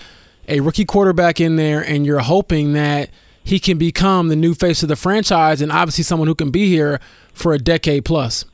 a 0.47 0.59
rookie 0.59 0.85
quarterback 0.85 1.39
in 1.39 1.55
there 1.55 1.81
and 1.81 2.05
you're 2.05 2.19
hoping 2.19 2.73
that 2.73 3.09
he 3.43 3.59
can 3.59 3.77
become 3.77 4.27
the 4.27 4.35
new 4.35 4.53
face 4.53 4.83
of 4.83 4.89
the 4.89 4.95
franchise 4.95 5.61
and 5.61 5.71
obviously 5.71 6.03
someone 6.03 6.27
who 6.27 6.35
can 6.35 6.51
be 6.51 6.67
here 6.67 6.99
for 7.33 7.53
a 7.53 7.57
decade 7.57 8.05
plus? 8.05 8.45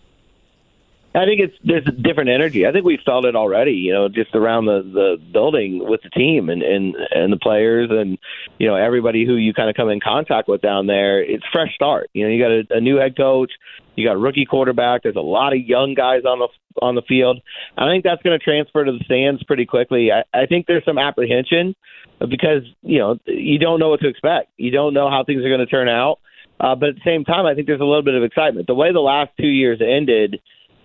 I 1.15 1.25
think 1.25 1.41
it's 1.41 1.55
there's 1.63 1.87
a 1.87 1.91
different 1.91 2.29
energy. 2.29 2.67
I 2.67 2.71
think 2.71 2.85
we 2.85 2.99
felt 3.03 3.25
it 3.25 3.35
already, 3.35 3.71
you 3.71 3.91
know, 3.91 4.09
just 4.09 4.35
around 4.35 4.65
the 4.65 4.83
the 4.83 5.17
building 5.33 5.81
with 5.87 6.01
the 6.03 6.09
team 6.09 6.49
and 6.49 6.61
and 6.61 6.95
and 7.11 7.33
the 7.33 7.37
players 7.37 7.89
and 7.91 8.19
you 8.59 8.67
know 8.67 8.75
everybody 8.75 9.25
who 9.25 9.35
you 9.35 9.51
kind 9.53 9.69
of 9.69 9.75
come 9.75 9.89
in 9.89 9.99
contact 9.99 10.47
with 10.47 10.61
down 10.61 10.85
there. 10.85 11.23
It's 11.23 11.43
fresh 11.51 11.73
start. 11.73 12.11
You 12.13 12.25
know, 12.25 12.31
you 12.31 12.43
got 12.43 12.51
a, 12.51 12.77
a 12.77 12.81
new 12.81 12.97
head 12.97 13.17
coach, 13.17 13.51
you 13.95 14.07
got 14.07 14.13
a 14.13 14.19
rookie 14.19 14.45
quarterback. 14.45 15.01
There's 15.01 15.15
a 15.15 15.21
lot 15.21 15.51
of 15.51 15.59
young 15.59 15.95
guys 15.95 16.25
on 16.25 16.39
the 16.39 16.47
on 16.79 16.93
the 16.93 17.01
field. 17.01 17.41
I 17.75 17.89
think 17.89 18.03
that's 18.03 18.21
going 18.21 18.37
to 18.37 18.43
transfer 18.43 18.85
to 18.85 18.91
the 18.91 19.03
stands 19.05 19.43
pretty 19.43 19.65
quickly. 19.65 20.11
I, 20.11 20.23
I 20.33 20.45
think 20.45 20.67
there's 20.67 20.85
some 20.85 20.99
apprehension 20.99 21.75
because 22.19 22.63
you 22.83 22.99
know 22.99 23.17
you 23.25 23.57
don't 23.57 23.79
know 23.79 23.89
what 23.89 24.01
to 24.01 24.07
expect. 24.07 24.51
You 24.57 24.69
don't 24.69 24.93
know 24.93 25.09
how 25.09 25.23
things 25.23 25.43
are 25.43 25.49
going 25.49 25.59
to 25.59 25.65
turn 25.65 25.89
out. 25.89 26.19
Uh, 26.59 26.75
but 26.75 26.89
at 26.89 26.95
the 26.95 27.01
same 27.05 27.23
time, 27.23 27.45
I 27.45 27.55
think 27.55 27.67
there's 27.67 27.81
a 27.81 27.85
little 27.85 28.03
bit 28.03 28.15
of 28.15 28.23
excitement. 28.23 28.67
The 28.67 28.75
way 28.75 28.91
the 28.91 28.99
last 28.99 29.31
two 29.39 29.47
years 29.47 29.81
ended 29.81 30.41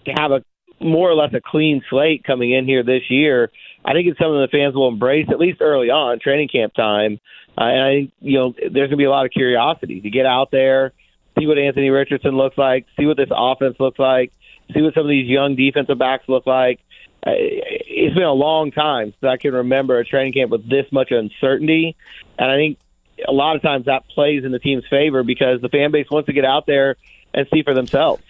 to 0.07 0.12
have 0.12 0.31
a 0.31 0.44
more 0.81 1.10
or 1.10 1.15
less 1.15 1.33
a 1.34 1.41
clean 1.41 1.83
slate 1.89 2.24
coming 2.24 2.52
in 2.52 2.66
here 2.66 2.83
this 2.83 3.02
year, 3.08 3.50
I 3.84 3.92
think 3.92 4.08
it's 4.08 4.18
something 4.18 4.41
the 4.41 4.49
fans 4.50 4.74
will 4.74 4.89
embrace 4.89 5.28
at 5.31 5.39
least 5.39 5.60
early 5.60 5.91
on, 5.91 6.18
training 6.18 6.49
camp 6.49 6.74
time. 6.74 7.20
Uh, 7.57 7.65
and 7.65 7.83
I 7.83 7.91
think 7.92 8.12
you 8.20 8.39
know 8.39 8.52
there's 8.52 8.89
going 8.89 8.91
to 8.91 8.97
be 8.97 9.05
a 9.05 9.10
lot 9.10 9.26
of 9.26 9.33
curiosity 9.33 10.00
to 10.00 10.10
get 10.10 10.26
out 10.26 10.50
there, 10.50 10.92
see 11.39 11.47
what 11.47 11.58
Anthony 11.58 11.91
Richardson 11.91 12.36
looks 12.36 12.58
like, 12.58 12.86
see 12.99 13.07
what 13.07 13.16
this 13.16 13.31
offense 13.31 13.76
looks 13.78 13.99
like, 13.99 14.33
see 14.73 14.83
what 14.83 14.94
some 14.94 15.05
of 15.05 15.08
these 15.08 15.28
young 15.28 15.55
defensive 15.55 15.99
backs 15.99 16.28
look 16.28 16.47
like. 16.47 16.81
Uh, 17.26 17.33
it's 17.36 18.15
been 18.15 18.24
a 18.24 18.33
long 18.33 18.70
time 18.70 19.15
since 19.18 19.31
I 19.31 19.36
can 19.36 19.55
remember 19.55 19.99
a 19.99 20.05
training 20.05 20.33
camp 20.33 20.50
with 20.50 20.68
this 20.68 20.86
much 20.91 21.10
uncertainty, 21.10 21.97
and 22.39 22.50
I 22.50 22.57
think 22.57 22.78
a 23.26 23.33
lot 23.33 23.57
of 23.57 23.62
times 23.62 23.86
that 23.86 24.08
plays 24.08 24.44
in 24.44 24.52
the 24.52 24.58
team's 24.58 24.84
favor 24.91 25.23
because 25.23 25.60
the 25.60 25.68
fan 25.68 25.92
base 25.92 26.07
wants 26.10 26.26
to 26.26 26.33
get 26.33 26.44
out 26.44 26.66
there 26.66 26.97
and 27.33 27.47
see 27.52 27.62
for 27.62 27.74
themselves. 27.74 28.23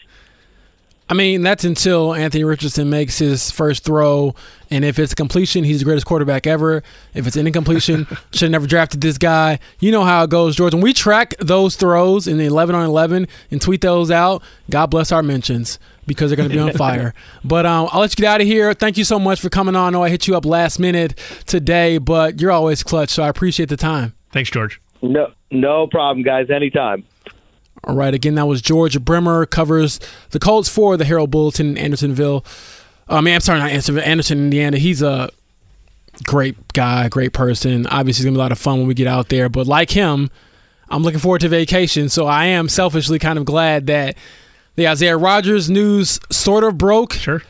I 1.08 1.12
mean, 1.12 1.42
that's 1.42 1.64
until 1.64 2.14
Anthony 2.14 2.44
Richardson 2.44 2.88
makes 2.88 3.18
his 3.18 3.50
first 3.50 3.84
throw. 3.84 4.34
And 4.70 4.84
if 4.84 4.98
it's 4.98 5.14
completion, 5.14 5.62
he's 5.62 5.80
the 5.80 5.84
greatest 5.84 6.06
quarterback 6.06 6.46
ever. 6.46 6.82
If 7.12 7.26
it's 7.26 7.36
incompletion, 7.36 8.06
should 8.32 8.42
have 8.42 8.50
never 8.50 8.66
drafted 8.66 9.02
this 9.02 9.18
guy. 9.18 9.58
You 9.80 9.92
know 9.92 10.04
how 10.04 10.24
it 10.24 10.30
goes, 10.30 10.56
George. 10.56 10.72
When 10.72 10.82
we 10.82 10.94
track 10.94 11.34
those 11.40 11.76
throws 11.76 12.26
in 12.26 12.38
the 12.38 12.46
11 12.46 12.74
on 12.74 12.86
11 12.86 13.28
and 13.50 13.60
tweet 13.60 13.82
those 13.82 14.10
out, 14.10 14.42
God 14.70 14.86
bless 14.86 15.12
our 15.12 15.22
mentions 15.22 15.78
because 16.06 16.30
they're 16.30 16.36
going 16.38 16.48
to 16.48 16.54
be 16.54 16.60
on 16.60 16.72
fire. 16.76 17.12
But 17.44 17.66
um, 17.66 17.88
I'll 17.92 18.00
let 18.00 18.18
you 18.18 18.22
get 18.22 18.34
out 18.34 18.40
of 18.40 18.46
here. 18.46 18.72
Thank 18.72 18.96
you 18.96 19.04
so 19.04 19.18
much 19.18 19.40
for 19.40 19.50
coming 19.50 19.76
on. 19.76 19.88
I 19.88 19.90
know 19.90 20.02
I 20.02 20.08
hit 20.08 20.26
you 20.26 20.36
up 20.36 20.46
last 20.46 20.78
minute 20.78 21.18
today, 21.44 21.98
but 21.98 22.40
you're 22.40 22.50
always 22.50 22.82
clutch, 22.82 23.10
so 23.10 23.22
I 23.22 23.28
appreciate 23.28 23.68
the 23.68 23.76
time. 23.76 24.14
Thanks, 24.32 24.50
George. 24.50 24.80
No, 25.02 25.32
no 25.50 25.86
problem, 25.86 26.24
guys. 26.24 26.48
Anytime. 26.48 27.04
All 27.82 27.94
right. 27.94 28.14
Again, 28.14 28.36
that 28.36 28.46
was 28.46 28.62
George 28.62 29.02
Bremer 29.04 29.46
covers 29.46 30.00
the 30.30 30.38
Colts 30.38 30.68
for 30.68 30.96
the 30.96 31.04
Herald 31.04 31.30
Bulletin 31.30 31.70
in 31.70 31.78
Andersonville. 31.78 32.44
Uh, 33.10 33.16
I 33.16 33.20
mean, 33.20 33.34
I'm 33.34 33.40
sorry, 33.40 33.58
not 33.58 33.70
Andersonville, 33.70 34.04
Anderson, 34.04 34.38
Indiana. 34.38 34.78
He's 34.78 35.02
a 35.02 35.30
great 36.22 36.72
guy, 36.72 37.08
great 37.08 37.32
person. 37.32 37.86
Obviously, 37.86 38.22
it's 38.22 38.24
gonna 38.24 38.36
be 38.36 38.40
a 38.40 38.42
lot 38.42 38.52
of 38.52 38.58
fun 38.58 38.78
when 38.78 38.86
we 38.86 38.94
get 38.94 39.06
out 39.06 39.28
there. 39.28 39.48
But 39.48 39.66
like 39.66 39.90
him, 39.90 40.30
I'm 40.88 41.02
looking 41.02 41.20
forward 41.20 41.40
to 41.40 41.48
vacation. 41.48 42.08
So 42.08 42.26
I 42.26 42.46
am 42.46 42.68
selfishly 42.68 43.18
kind 43.18 43.38
of 43.38 43.44
glad 43.44 43.86
that 43.88 44.16
the 44.76 44.88
Isaiah 44.88 45.16
Rodgers 45.16 45.68
news 45.68 46.20
sort 46.30 46.64
of 46.64 46.78
broke. 46.78 47.14
Sure. 47.14 47.42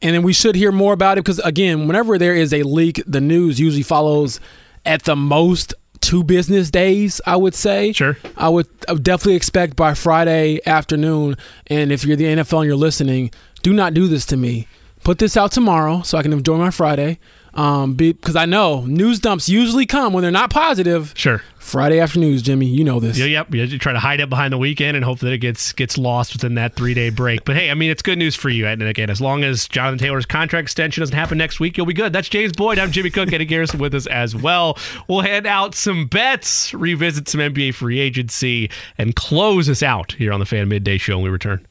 And 0.00 0.14
then 0.14 0.22
we 0.22 0.32
should 0.32 0.54
hear 0.54 0.70
more 0.70 0.92
about 0.92 1.18
it 1.18 1.24
because 1.24 1.38
again, 1.40 1.86
whenever 1.86 2.18
there 2.18 2.34
is 2.34 2.52
a 2.52 2.62
leak, 2.62 3.02
the 3.06 3.20
news 3.20 3.58
usually 3.58 3.82
follows 3.82 4.38
at 4.86 5.02
the 5.04 5.16
most 5.16 5.74
two 6.00 6.24
business 6.24 6.70
days, 6.70 7.20
I 7.26 7.36
would 7.36 7.54
say. 7.54 7.92
Sure. 7.92 8.16
I 8.36 8.48
would, 8.48 8.66
I 8.88 8.92
would 8.92 9.02
definitely 9.02 9.36
expect 9.36 9.76
by 9.76 9.94
Friday 9.94 10.60
afternoon. 10.66 11.36
And 11.66 11.92
if 11.92 12.04
you're 12.04 12.16
the 12.16 12.24
NFL 12.24 12.58
and 12.60 12.66
you're 12.66 12.76
listening, 12.76 13.30
do 13.62 13.72
not 13.72 13.94
do 13.94 14.08
this 14.08 14.26
to 14.26 14.36
me. 14.36 14.68
Put 15.04 15.18
this 15.18 15.36
out 15.36 15.52
tomorrow 15.52 16.02
so 16.02 16.18
I 16.18 16.22
can 16.22 16.32
enjoy 16.32 16.58
my 16.58 16.70
Friday. 16.70 17.18
Um, 17.58 17.94
because 17.94 18.36
I 18.36 18.46
know 18.46 18.82
news 18.82 19.18
dumps 19.18 19.48
usually 19.48 19.84
come 19.84 20.12
when 20.12 20.22
they're 20.22 20.30
not 20.30 20.48
positive. 20.50 21.12
Sure. 21.16 21.42
Friday 21.58 21.98
afternoons, 21.98 22.40
Jimmy, 22.40 22.66
you 22.66 22.84
know 22.84 23.00
this. 23.00 23.18
Yeah, 23.18 23.26
yep. 23.26 23.52
You 23.52 23.78
try 23.80 23.92
to 23.92 23.98
hide 23.98 24.20
it 24.20 24.30
behind 24.30 24.52
the 24.52 24.58
weekend 24.58 24.96
and 24.96 25.04
hope 25.04 25.18
that 25.18 25.32
it 25.32 25.38
gets 25.38 25.72
gets 25.72 25.98
lost 25.98 26.32
within 26.32 26.54
that 26.54 26.76
three 26.76 26.94
day 26.94 27.10
break. 27.10 27.44
But 27.44 27.56
hey, 27.56 27.68
I 27.70 27.74
mean, 27.74 27.90
it's 27.90 28.00
good 28.00 28.16
news 28.16 28.36
for 28.36 28.48
you. 28.48 28.66
And 28.68 28.80
again, 28.80 29.10
as 29.10 29.20
long 29.20 29.42
as 29.42 29.66
Jonathan 29.66 29.98
Taylor's 29.98 30.24
contract 30.24 30.62
extension 30.62 31.02
doesn't 31.02 31.16
happen 31.16 31.36
next 31.36 31.58
week, 31.58 31.76
you'll 31.76 31.84
be 31.84 31.94
good. 31.94 32.12
That's 32.12 32.28
James 32.28 32.52
Boyd. 32.52 32.78
I'm 32.78 32.92
Jimmy 32.92 33.10
Cook. 33.10 33.32
Eddie 33.32 33.44
Garrison 33.44 33.80
with 33.80 33.92
us 33.92 34.06
as 34.06 34.36
well. 34.36 34.78
We'll 35.08 35.22
hand 35.22 35.46
out 35.46 35.74
some 35.74 36.06
bets, 36.06 36.72
revisit 36.72 37.28
some 37.28 37.40
NBA 37.40 37.74
free 37.74 37.98
agency, 37.98 38.70
and 38.96 39.16
close 39.16 39.68
us 39.68 39.82
out 39.82 40.12
here 40.12 40.32
on 40.32 40.38
the 40.38 40.46
Fan 40.46 40.68
Midday 40.68 40.96
Show 40.96 41.16
when 41.16 41.24
we 41.24 41.30
return. 41.30 41.66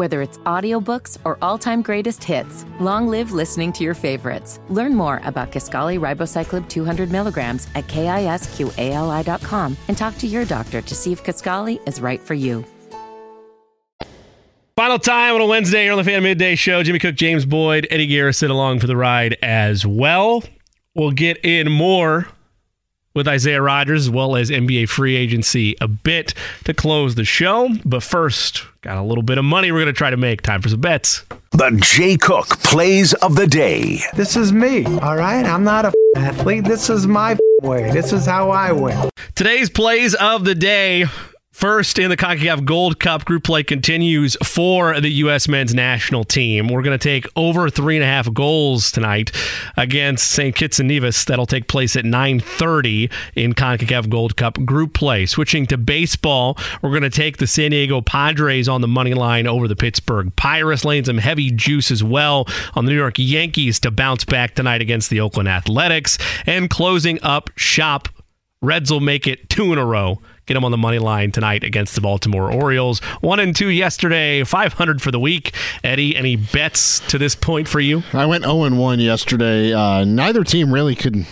Whether 0.00 0.22
it's 0.22 0.38
audiobooks 0.38 1.18
or 1.26 1.36
all-time 1.42 1.82
greatest 1.82 2.24
hits, 2.24 2.64
long 2.80 3.06
live 3.06 3.32
listening 3.32 3.70
to 3.74 3.84
your 3.84 3.92
favorites. 3.92 4.58
Learn 4.70 4.94
more 4.94 5.20
about 5.24 5.52
Kisqali 5.52 6.00
Ribociclib 6.00 6.70
200 6.70 7.12
milligrams 7.12 7.68
at 7.74 7.86
kisqali.com 7.86 9.76
and 9.88 9.98
talk 9.98 10.16
to 10.16 10.26
your 10.26 10.46
doctor 10.46 10.80
to 10.80 10.94
see 10.94 11.12
if 11.12 11.22
Kisqali 11.22 11.86
is 11.86 12.00
right 12.00 12.18
for 12.18 12.32
you. 12.32 12.64
Final 14.74 14.98
time 14.98 15.34
on 15.34 15.42
a 15.42 15.44
Wednesday 15.44 15.82
here 15.82 15.92
on 15.92 15.98
the 15.98 16.04
Fan 16.04 16.22
Midday 16.22 16.54
Show. 16.54 16.82
Jimmy 16.82 16.98
Cook, 16.98 17.16
James 17.16 17.44
Boyd, 17.44 17.86
Eddie 17.90 18.06
Garrison 18.06 18.50
along 18.50 18.80
for 18.80 18.86
the 18.86 18.96
ride 18.96 19.36
as 19.42 19.84
well. 19.84 20.42
We'll 20.94 21.10
get 21.10 21.44
in 21.44 21.70
more 21.70 22.26
with 23.14 23.26
Isaiah 23.28 23.62
Rodgers 23.62 24.06
as 24.06 24.10
well 24.10 24.36
as 24.36 24.50
NBA 24.50 24.88
free 24.88 25.16
agency 25.16 25.76
a 25.80 25.88
bit 25.88 26.34
to 26.64 26.74
close 26.74 27.14
the 27.14 27.24
show. 27.24 27.68
But 27.84 28.02
first, 28.02 28.64
got 28.82 28.96
a 28.96 29.02
little 29.02 29.22
bit 29.22 29.38
of 29.38 29.44
money 29.44 29.72
we're 29.72 29.80
going 29.80 29.86
to 29.86 29.92
try 29.92 30.10
to 30.10 30.16
make. 30.16 30.42
Time 30.42 30.62
for 30.62 30.68
some 30.68 30.80
bets. 30.80 31.24
The 31.52 31.78
Jay 31.82 32.16
Cook 32.16 32.46
Plays 32.62 33.12
of 33.14 33.34
the 33.34 33.46
Day. 33.46 34.00
This 34.14 34.36
is 34.36 34.52
me, 34.52 34.84
all 35.00 35.16
right? 35.16 35.44
I'm 35.44 35.64
not 35.64 35.84
a 35.84 35.92
athlete. 36.16 36.64
This 36.64 36.88
is 36.88 37.06
my 37.06 37.36
way. 37.62 37.90
This 37.90 38.12
is 38.12 38.26
how 38.26 38.50
I 38.50 38.72
win. 38.72 39.10
Today's 39.34 39.70
plays 39.70 40.14
of 40.14 40.44
the 40.44 40.54
day. 40.54 41.06
First 41.60 41.98
in 41.98 42.08
the 42.08 42.16
CONCACAF 42.16 42.64
Gold 42.64 42.98
Cup 42.98 43.26
group 43.26 43.44
play 43.44 43.62
continues 43.62 44.34
for 44.42 44.98
the 44.98 45.10
U.S. 45.10 45.46
men's 45.46 45.74
national 45.74 46.24
team. 46.24 46.68
We're 46.68 46.80
going 46.80 46.98
to 46.98 47.02
take 47.02 47.26
over 47.36 47.68
three 47.68 47.96
and 47.96 48.02
a 48.02 48.06
half 48.06 48.32
goals 48.32 48.90
tonight 48.90 49.30
against 49.76 50.30
St. 50.30 50.56
Kitts 50.56 50.80
and 50.80 50.88
Nevis. 50.88 51.22
That'll 51.26 51.44
take 51.44 51.68
place 51.68 51.96
at 51.96 52.06
9:30 52.06 53.12
in 53.34 53.52
CONCACAF 53.52 54.08
Gold 54.08 54.38
Cup 54.38 54.64
group 54.64 54.94
play. 54.94 55.26
Switching 55.26 55.66
to 55.66 55.76
baseball, 55.76 56.56
we're 56.80 56.98
going 56.98 57.02
to 57.02 57.10
take 57.10 57.36
the 57.36 57.46
San 57.46 57.72
Diego 57.72 58.00
Padres 58.00 58.66
on 58.66 58.80
the 58.80 58.88
money 58.88 59.12
line 59.12 59.46
over 59.46 59.68
the 59.68 59.76
Pittsburgh 59.76 60.34
Pirates. 60.36 60.86
Laying 60.86 61.04
some 61.04 61.18
heavy 61.18 61.50
juice 61.50 61.90
as 61.90 62.02
well 62.02 62.48
on 62.74 62.86
the 62.86 62.92
New 62.92 62.96
York 62.96 63.16
Yankees 63.18 63.78
to 63.80 63.90
bounce 63.90 64.24
back 64.24 64.54
tonight 64.54 64.80
against 64.80 65.10
the 65.10 65.20
Oakland 65.20 65.50
Athletics. 65.50 66.16
And 66.46 66.70
closing 66.70 67.18
up 67.22 67.50
shop, 67.54 68.08
Reds 68.62 68.90
will 68.90 69.00
make 69.00 69.26
it 69.26 69.50
two 69.50 69.74
in 69.74 69.78
a 69.78 69.84
row 69.84 70.20
Get 70.46 70.54
them 70.54 70.64
on 70.64 70.70
the 70.70 70.78
money 70.78 70.98
line 70.98 71.30
tonight 71.30 71.62
against 71.62 71.94
the 71.94 72.00
Baltimore 72.00 72.50
Orioles. 72.52 72.98
One 73.20 73.38
and 73.38 73.54
two 73.54 73.68
yesterday, 73.68 74.42
500 74.42 75.00
for 75.00 75.10
the 75.10 75.20
week. 75.20 75.54
Eddie, 75.84 76.16
any 76.16 76.36
bets 76.36 77.00
to 77.08 77.18
this 77.18 77.34
point 77.36 77.68
for 77.68 77.78
you? 77.80 78.02
I 78.12 78.26
went 78.26 78.44
0 78.44 78.64
and 78.64 78.78
1 78.78 79.00
yesterday. 79.00 79.72
Uh, 79.72 80.04
neither 80.04 80.42
team 80.42 80.72
really 80.72 80.94
could 80.96 81.24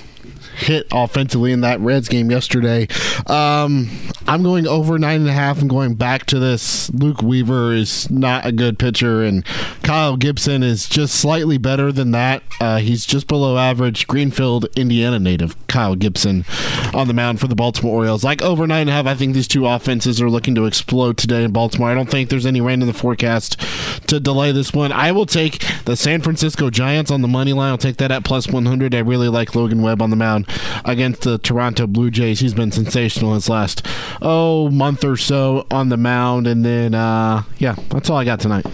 hit 0.58 0.86
offensively 0.92 1.52
in 1.52 1.60
that 1.62 1.80
Reds 1.80 2.08
game 2.08 2.30
yesterday. 2.30 2.88
Um, 3.26 3.90
I'm 4.26 4.42
going 4.42 4.66
over 4.66 4.98
nine 4.98 5.20
and 5.20 5.30
a 5.30 5.32
half. 5.32 5.60
I'm 5.60 5.68
going 5.68 5.94
back 5.94 6.26
to 6.26 6.38
this. 6.38 6.90
Luke 6.90 7.22
Weaver 7.22 7.72
is 7.72 8.10
not 8.10 8.44
a 8.44 8.52
good 8.52 8.78
pitcher, 8.78 9.22
and 9.22 9.44
Kyle 9.82 10.16
Gibson 10.16 10.62
is 10.62 10.88
just 10.88 11.14
slightly 11.14 11.58
better 11.58 11.92
than 11.92 12.10
that. 12.10 12.42
Uh, 12.60 12.78
he's 12.78 13.06
just 13.06 13.26
below 13.26 13.56
average. 13.56 14.06
Greenfield, 14.06 14.66
Indiana 14.76 15.18
native 15.18 15.56
Kyle 15.68 15.94
Gibson 15.94 16.44
on 16.92 17.06
the 17.06 17.14
mound 17.14 17.40
for 17.40 17.46
the 17.46 17.54
Baltimore 17.54 17.96
Orioles. 17.96 18.24
Like 18.24 18.42
over 18.42 18.66
nine 18.66 18.82
and 18.82 18.90
a 18.90 18.92
half, 18.92 19.06
I 19.06 19.14
think 19.14 19.34
these 19.34 19.48
two 19.48 19.66
offenses 19.66 20.20
are 20.20 20.30
looking 20.30 20.54
to 20.56 20.66
explode 20.66 21.16
today 21.16 21.44
in 21.44 21.52
Baltimore. 21.52 21.90
I 21.90 21.94
don't 21.94 22.10
think 22.10 22.28
there's 22.28 22.46
any 22.46 22.60
rain 22.60 22.82
in 22.82 22.88
the 22.88 22.94
forecast 22.94 23.60
to 24.08 24.20
delay 24.20 24.52
this 24.52 24.72
one. 24.72 24.92
I 24.92 25.12
will 25.12 25.26
take 25.26 25.64
the 25.84 25.96
San 25.96 26.20
Francisco 26.20 26.70
Giants 26.70 27.10
on 27.10 27.22
the 27.22 27.28
money 27.28 27.52
line. 27.52 27.70
I'll 27.70 27.78
take 27.78 27.98
that 27.98 28.10
at 28.10 28.24
plus 28.24 28.48
100. 28.48 28.94
I 28.94 28.98
really 28.98 29.28
like 29.28 29.54
Logan 29.54 29.82
Webb 29.82 30.02
on 30.02 30.10
the 30.10 30.16
mound 30.16 30.47
against 30.84 31.22
the 31.22 31.38
Toronto 31.38 31.86
Blue 31.86 32.10
Jays. 32.10 32.40
He's 32.40 32.54
been 32.54 32.72
sensational 32.72 33.34
his 33.34 33.48
last 33.48 33.86
oh 34.22 34.70
month 34.70 35.04
or 35.04 35.16
so 35.16 35.66
on 35.70 35.88
the 35.88 35.96
mound, 35.96 36.46
and 36.46 36.64
then 36.64 36.94
uh, 36.94 37.42
yeah, 37.58 37.74
that's 37.90 38.10
all 38.10 38.16
I 38.16 38.24
got 38.24 38.40
tonight. 38.40 38.66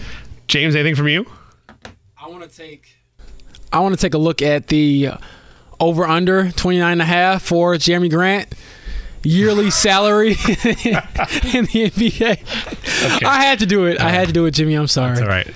James, 0.47 0.75
anything 0.75 0.95
from 0.95 1.07
you? 1.07 1.25
I 2.17 2.27
want 2.27 2.49
to 2.49 2.55
take. 2.55 2.95
I 3.71 3.79
want 3.79 3.95
to 3.95 4.01
take 4.01 4.13
a 4.13 4.19
look 4.19 4.41
at 4.41 4.67
the 4.67 5.09
over 5.79 6.05
under 6.05 6.51
29 6.51 6.91
and 6.91 7.01
a 7.01 7.05
half 7.05 7.43
for 7.43 7.75
Jerami 7.75 8.09
Grant 8.09 8.53
yearly 9.25 9.69
salary 9.71 10.29
in 10.31 10.35
the 11.65 11.89
NBA. 11.91 13.23
I 13.25 13.43
had 13.43 13.59
to 13.59 13.65
do 13.65 13.85
it. 13.85 13.99
I 13.99 14.09
had 14.09 14.27
to 14.27 14.33
do 14.33 14.45
it, 14.45 14.51
Jimmy. 14.51 14.75
I'm 14.75 14.87
sorry. 14.87 15.19
All 15.21 15.27
right, 15.27 15.47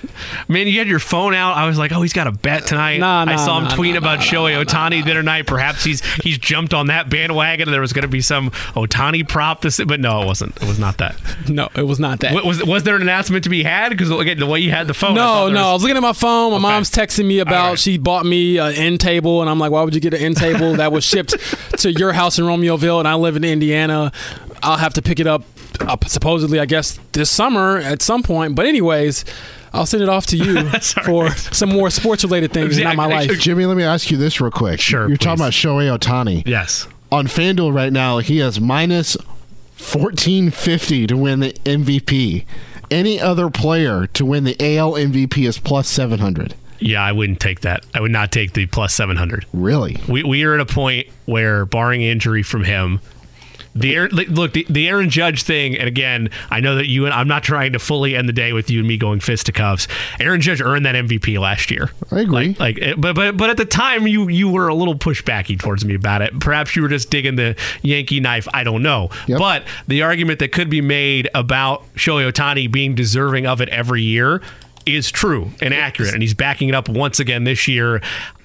man. 0.48 0.66
You 0.66 0.78
had 0.78 0.88
your 0.88 0.98
phone 0.98 1.34
out. 1.34 1.56
I 1.56 1.66
was 1.66 1.78
like, 1.78 1.92
oh, 1.92 2.02
he's 2.02 2.12
got 2.12 2.26
a 2.26 2.32
bet 2.32 2.66
tonight. 2.66 2.98
Nah, 2.98 3.24
I 3.28 3.36
saw 3.36 3.58
him 3.58 3.64
nah, 3.64 3.70
tweeting 3.70 3.92
nah, 3.92 3.98
about 3.98 4.18
nah, 4.18 4.24
Shohei 4.24 4.64
Ohtani 4.64 5.04
the 5.04 5.10
other 5.12 5.22
night. 5.22 5.46
Perhaps 5.46 5.84
he's 5.84 6.02
he's 6.16 6.38
jumped 6.38 6.74
on 6.74 6.88
that 6.88 7.08
bandwagon, 7.10 7.68
and 7.68 7.74
there 7.74 7.80
was 7.80 7.92
going 7.92 8.02
to 8.02 8.08
be 8.08 8.20
some 8.20 8.50
Ohtani 8.50 9.26
prop. 9.28 9.62
This, 9.62 9.80
but 9.84 10.00
no, 10.00 10.22
it 10.22 10.26
wasn't. 10.26 10.56
It 10.56 10.66
was 10.68 10.78
not 10.78 10.98
that. 10.98 11.16
No, 11.48 11.68
it 11.74 11.82
was 11.86 11.98
not 12.00 12.20
that. 12.20 12.34
Wa- 12.34 12.44
Was 12.44 12.64
was 12.64 12.82
there 12.82 12.96
an 12.96 13.02
announcement 13.02 13.44
to 13.44 13.50
be 13.50 13.62
had? 13.62 13.90
Because 13.90 14.10
again, 14.10 14.38
the 14.38 14.46
way 14.46 14.60
you 14.60 14.70
had 14.70 14.86
the 14.86 14.94
phone. 14.94 15.12
I 15.12 15.14
No, 15.14 15.44
there 15.46 15.54
no. 15.54 15.60
I 15.60 15.72
was- 15.72 15.80
was 15.80 15.82
looking 15.84 15.96
at 15.96 16.02
my 16.02 16.12
phone. 16.12 16.52
My 16.52 16.58
mom's 16.58 16.90
texting 16.90 17.24
me 17.26 17.38
about 17.38 17.70
right. 17.70 17.78
she 17.78 17.96
bought 17.98 18.26
me 18.26 18.58
an 18.58 18.74
end 18.74 19.00
table, 19.00 19.40
and 19.40 19.48
I'm 19.48 19.58
like, 19.58 19.70
why 19.70 19.82
would 19.82 19.94
you 19.94 20.00
get 20.00 20.12
an 20.14 20.20
end 20.20 20.36
table 20.36 20.74
that 20.74 20.92
was 20.92 21.04
shipped 21.04 21.34
to 21.78 21.90
your 21.92 22.12
house 22.12 22.38
in 22.38 22.44
Romeoville, 22.44 22.98
and 22.98 23.08
I 23.08 23.14
live 23.14 23.36
in 23.36 23.44
Indiana? 23.60 24.10
I'll 24.62 24.76
have 24.78 24.94
to 24.94 25.02
pick 25.02 25.20
it 25.20 25.26
up, 25.26 25.42
uh, 25.80 25.96
supposedly, 26.06 26.58
I 26.60 26.66
guess, 26.66 26.98
this 27.12 27.30
summer 27.30 27.76
at 27.78 28.00
some 28.02 28.22
point. 28.22 28.54
But 28.54 28.66
anyways, 28.66 29.24
I'll 29.72 29.86
send 29.86 30.02
it 30.02 30.08
off 30.08 30.26
to 30.26 30.36
you 30.36 30.68
for 31.04 31.30
some 31.30 31.68
more 31.68 31.90
sports 31.90 32.24
related 32.24 32.52
things, 32.52 32.78
Yeah, 32.78 32.84
not 32.92 32.96
my 32.96 33.04
I- 33.04 33.06
I- 33.06 33.26
life. 33.26 33.38
Jimmy, 33.40 33.66
let 33.66 33.76
me 33.76 33.82
ask 33.84 34.10
you 34.10 34.16
this 34.16 34.40
real 34.40 34.50
quick. 34.50 34.80
Sure, 34.80 35.06
You're 35.08 35.16
talking 35.16 35.40
about 35.40 35.52
Shohei 35.52 35.96
Ohtani. 35.96 36.42
Yes. 36.46 36.86
On 37.12 37.26
FanDuel 37.26 37.74
right 37.74 37.92
now, 37.92 38.18
he 38.18 38.38
has 38.38 38.60
minus 38.60 39.16
1450 39.78 41.06
to 41.06 41.16
win 41.16 41.40
the 41.40 41.52
MVP. 41.64 42.44
Any 42.90 43.20
other 43.20 43.50
player 43.50 44.06
to 44.08 44.24
win 44.26 44.44
the 44.44 44.56
AL 44.60 44.92
MVP 44.92 45.46
is 45.46 45.58
plus 45.58 45.88
700. 45.88 46.54
Yeah, 46.80 47.02
I 47.02 47.12
wouldn't 47.12 47.40
take 47.40 47.60
that. 47.60 47.84
I 47.94 48.00
would 48.00 48.10
not 48.10 48.32
take 48.32 48.54
the 48.54 48.64
plus 48.64 48.94
seven 48.94 49.16
hundred. 49.18 49.44
Really? 49.52 49.98
We 50.08 50.22
we 50.22 50.44
are 50.44 50.54
at 50.54 50.60
a 50.60 50.64
point 50.66 51.08
where, 51.26 51.66
barring 51.66 52.00
injury 52.00 52.42
from 52.42 52.64
him, 52.64 53.00
the 53.74 53.94
Aaron, 53.94 54.10
look 54.10 54.52
the, 54.52 54.66
the 54.68 54.88
Aaron 54.88 55.10
Judge 55.10 55.42
thing, 55.42 55.76
and 55.76 55.86
again, 55.86 56.30
I 56.50 56.60
know 56.60 56.74
that 56.76 56.88
you 56.88 57.04
and 57.04 57.14
I'm 57.14 57.28
not 57.28 57.42
trying 57.42 57.72
to 57.72 57.78
fully 57.78 58.16
end 58.16 58.28
the 58.28 58.32
day 58.32 58.52
with 58.52 58.70
you 58.70 58.80
and 58.80 58.88
me 58.88 58.96
going 58.96 59.20
fisticuffs. 59.20 59.86
Aaron 60.18 60.40
Judge 60.40 60.60
earned 60.60 60.86
that 60.86 60.94
MVP 60.94 61.38
last 61.38 61.70
year. 61.70 61.90
I 62.10 62.20
agree. 62.20 62.48
Like, 62.48 62.58
like, 62.58 62.78
eh, 62.80 62.94
but 62.96 63.14
but 63.14 63.36
but 63.36 63.50
at 63.50 63.56
the 63.56 63.64
time, 63.64 64.06
you 64.06 64.28
you 64.28 64.48
were 64.48 64.68
a 64.68 64.74
little 64.74 64.94
pushbacky 64.96 65.58
towards 65.58 65.84
me 65.84 65.94
about 65.94 66.22
it. 66.22 66.38
Perhaps 66.40 66.74
you 66.74 66.82
were 66.82 66.88
just 66.88 67.10
digging 67.10 67.36
the 67.36 67.56
Yankee 67.82 68.20
knife. 68.20 68.48
I 68.52 68.64
don't 68.64 68.82
know. 68.82 69.10
Yep. 69.28 69.38
But 69.38 69.64
the 69.86 70.02
argument 70.02 70.40
that 70.40 70.52
could 70.52 70.70
be 70.70 70.80
made 70.80 71.28
about 71.34 71.82
Shohei 71.94 72.30
Ohtani 72.30 72.70
being 72.70 72.94
deserving 72.94 73.46
of 73.46 73.60
it 73.60 73.68
every 73.68 74.02
year 74.02 74.42
is 74.86 75.10
true 75.10 75.50
and 75.60 75.72
accurate, 75.74 76.12
and 76.12 76.22
he's 76.22 76.34
backing 76.34 76.68
it 76.68 76.74
up 76.74 76.88
once 76.88 77.20
again 77.20 77.44
this 77.44 77.68
year. 77.68 78.00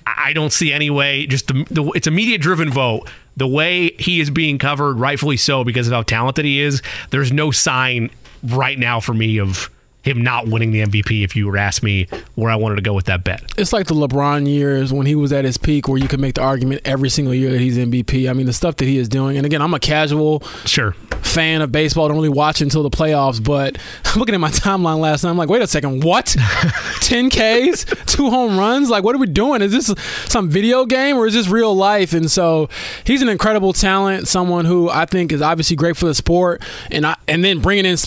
I 0.06 0.34
don't 0.34 0.54
see 0.54 0.72
any 0.72 0.90
way. 0.90 1.26
Just 1.26 1.48
the, 1.48 1.66
the 1.72 1.84
it's 1.96 2.08
a 2.08 2.12
media 2.12 2.38
driven 2.38 2.72
vote. 2.72 3.10
The 3.38 3.48
way 3.48 3.92
he 4.00 4.20
is 4.20 4.30
being 4.30 4.58
covered, 4.58 5.00
rightfully 5.00 5.38
so, 5.38 5.64
because 5.64 5.88
of 5.88 5.94
how 5.94 6.04
talented 6.04 6.46
he 6.46 6.62
is. 6.62 6.82
There's 7.10 7.32
no 7.32 7.52
sign 7.52 8.10
right 8.44 8.78
now 8.78 9.00
for 9.00 9.14
me 9.14 9.40
of 9.40 9.70
him 10.06 10.22
not 10.22 10.48
winning 10.48 10.72
the 10.72 10.82
MVP. 10.84 11.24
If 11.24 11.36
you 11.36 11.48
were 11.48 11.56
to 11.56 11.60
ask 11.62 11.82
me 11.82 12.08
where 12.36 12.52
I 12.52 12.56
wanted 12.56 12.76
to 12.76 12.82
go 12.82 12.94
with 12.94 13.06
that 13.06 13.24
bet. 13.24 13.42
It's 13.58 13.74
like 13.74 13.88
the 13.88 13.96
LeBron 13.96 14.48
years 14.48 14.94
when 14.94 15.06
he 15.08 15.16
was 15.16 15.34
at 15.34 15.46
his 15.46 15.58
peak, 15.58 15.88
where 15.88 15.98
you 15.98 16.08
could 16.08 16.20
make 16.20 16.36
the 16.36 16.42
argument 16.42 16.82
every 16.86 17.10
single 17.10 17.34
year 17.34 17.52
that 17.52 17.60
he's 17.60 17.78
MVP. 17.78 18.30
I 18.30 18.34
mean, 18.34 18.46
the 18.46 18.54
stuff 18.54 18.76
that 18.78 18.86
he 18.86 18.98
is 18.98 19.10
doing. 19.10 19.38
And 19.38 19.46
again, 19.46 19.62
I'm 19.62 19.74
a 19.74 19.80
casual 19.80 20.42
Sure. 20.66 20.92
fan 21.24 21.62
of 21.62 21.72
baseball. 21.72 22.08
Don't 22.08 22.18
really 22.18 22.30
watch 22.30 22.62
until 22.62 22.84
the 22.84 22.90
playoffs. 22.92 23.44
But 23.44 23.78
I'm 24.06 24.20
looking 24.20 24.36
at 24.36 24.42
my 24.42 24.52
timeline 24.52 25.00
last 25.00 25.24
night. 25.24 25.32
I'm 25.32 25.38
like, 25.38 25.50
wait 25.50 25.62
a 25.64 25.68
second, 25.68 26.04
what? 26.04 26.36
10 27.02 27.30
Ks, 27.32 27.86
two 28.06 28.30
home 28.30 28.58
runs. 28.60 28.90
Like, 28.90 29.04
what 29.04 29.16
are 29.16 29.20
we 29.20 29.28
doing? 29.28 29.62
Is 29.64 29.72
this 29.72 29.94
some 30.26 30.50
video 30.50 30.86
game 30.86 31.18
or 31.18 31.26
is 31.26 31.34
this 31.34 31.48
real 31.48 31.76
life? 31.76 32.14
And 32.14 32.30
so 32.30 32.70
he's 33.06 33.22
an 33.24 33.30
incredible 33.30 33.74
talent. 33.74 34.28
Someone 34.28 34.66
who 34.66 34.90
I 34.90 35.06
think 35.06 35.32
is 35.32 35.42
obviously 35.42 35.76
great 35.76 35.98
for 35.98 36.06
the 36.06 36.14
sport. 36.16 36.62
And 36.92 37.06
I 37.08 37.16
and 37.28 37.44
then 37.44 37.60
bringing 37.60 37.86
in. 37.86 37.98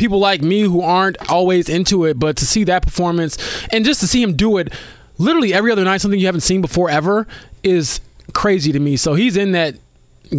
People 0.00 0.18
like 0.18 0.40
me 0.40 0.62
who 0.62 0.80
aren't 0.80 1.18
always 1.30 1.68
into 1.68 2.06
it, 2.06 2.18
but 2.18 2.38
to 2.38 2.46
see 2.46 2.64
that 2.64 2.82
performance 2.82 3.36
and 3.70 3.84
just 3.84 4.00
to 4.00 4.06
see 4.06 4.22
him 4.22 4.34
do 4.34 4.56
it 4.56 4.72
literally 5.18 5.52
every 5.52 5.70
other 5.70 5.84
night, 5.84 6.00
something 6.00 6.18
you 6.18 6.24
haven't 6.24 6.40
seen 6.40 6.62
before 6.62 6.88
ever, 6.88 7.26
is 7.62 8.00
crazy 8.32 8.72
to 8.72 8.80
me. 8.80 8.96
So 8.96 9.12
he's 9.12 9.36
in 9.36 9.52
that 9.52 9.74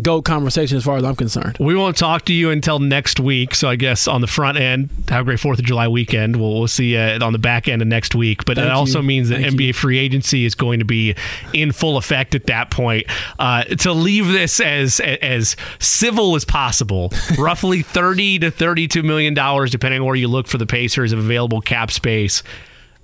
GOAT 0.02 0.24
conversation 0.24 0.78
as 0.78 0.84
far 0.84 0.98
as 0.98 1.04
I'm 1.04 1.16
concerned. 1.16 1.58
We 1.60 1.76
won't 1.76 1.98
talk 1.98 2.26
to 2.26 2.34
you 2.34 2.50
until 2.50 2.80
next 2.80 3.20
week. 3.20 3.56
So 3.56 3.70
I 3.70 3.76
guess 3.76 4.08
on 4.08 4.22
the 4.22 4.28
front 4.28 4.58
end, 4.58 4.90
have 5.10 5.22
a 5.22 5.24
great 5.26 5.40
Fourth 5.40 5.60
of 5.60 5.66
July 5.66 5.88
weekend. 5.88 6.38
We'll, 6.38 6.54
we'll 6.54 6.68
see 6.68 6.94
you 6.94 7.00
on 7.00 7.34
the 7.34 7.40
back 7.40 7.68
end 7.68 7.82
of 7.82 7.88
next 7.88 8.16
week. 8.16 8.46
But 8.46 8.56
Thank 8.56 8.68
that 8.68 8.74
also 8.74 9.02
you. 9.02 9.08
means 9.08 9.30
that 9.30 9.42
Thank 9.42 9.56
NBA 9.56 9.68
you. 9.68 9.74
free 9.74 9.98
agency 9.98 10.46
is 10.46 10.56
going 10.56 10.80
to 10.80 10.86
be 10.86 11.16
in 11.54 11.72
full 11.72 11.98
effect 11.98 12.36
at 12.36 12.46
that 12.48 12.72
point. 12.72 13.08
Uh, 13.40 13.64
to 13.64 13.92
leave 13.92 14.28
this 14.28 14.60
as 14.60 15.00
as 15.00 15.56
civil 15.80 16.36
as 16.36 16.46
possible, 16.46 17.12
roughly 17.38 17.82
thirty 17.82 18.40
to 18.40 18.52
thirty-two 18.52 19.04
million 19.04 19.34
dollars, 19.34 19.72
depending 19.72 20.00
on 20.02 20.06
where 20.06 20.16
you 20.16 20.28
look 20.28 20.48
for 20.48 20.58
the 20.58 20.66
Pacers 20.66 21.12
of 21.12 21.20
available 21.20 21.62
cap 21.62 21.92
space. 21.92 22.44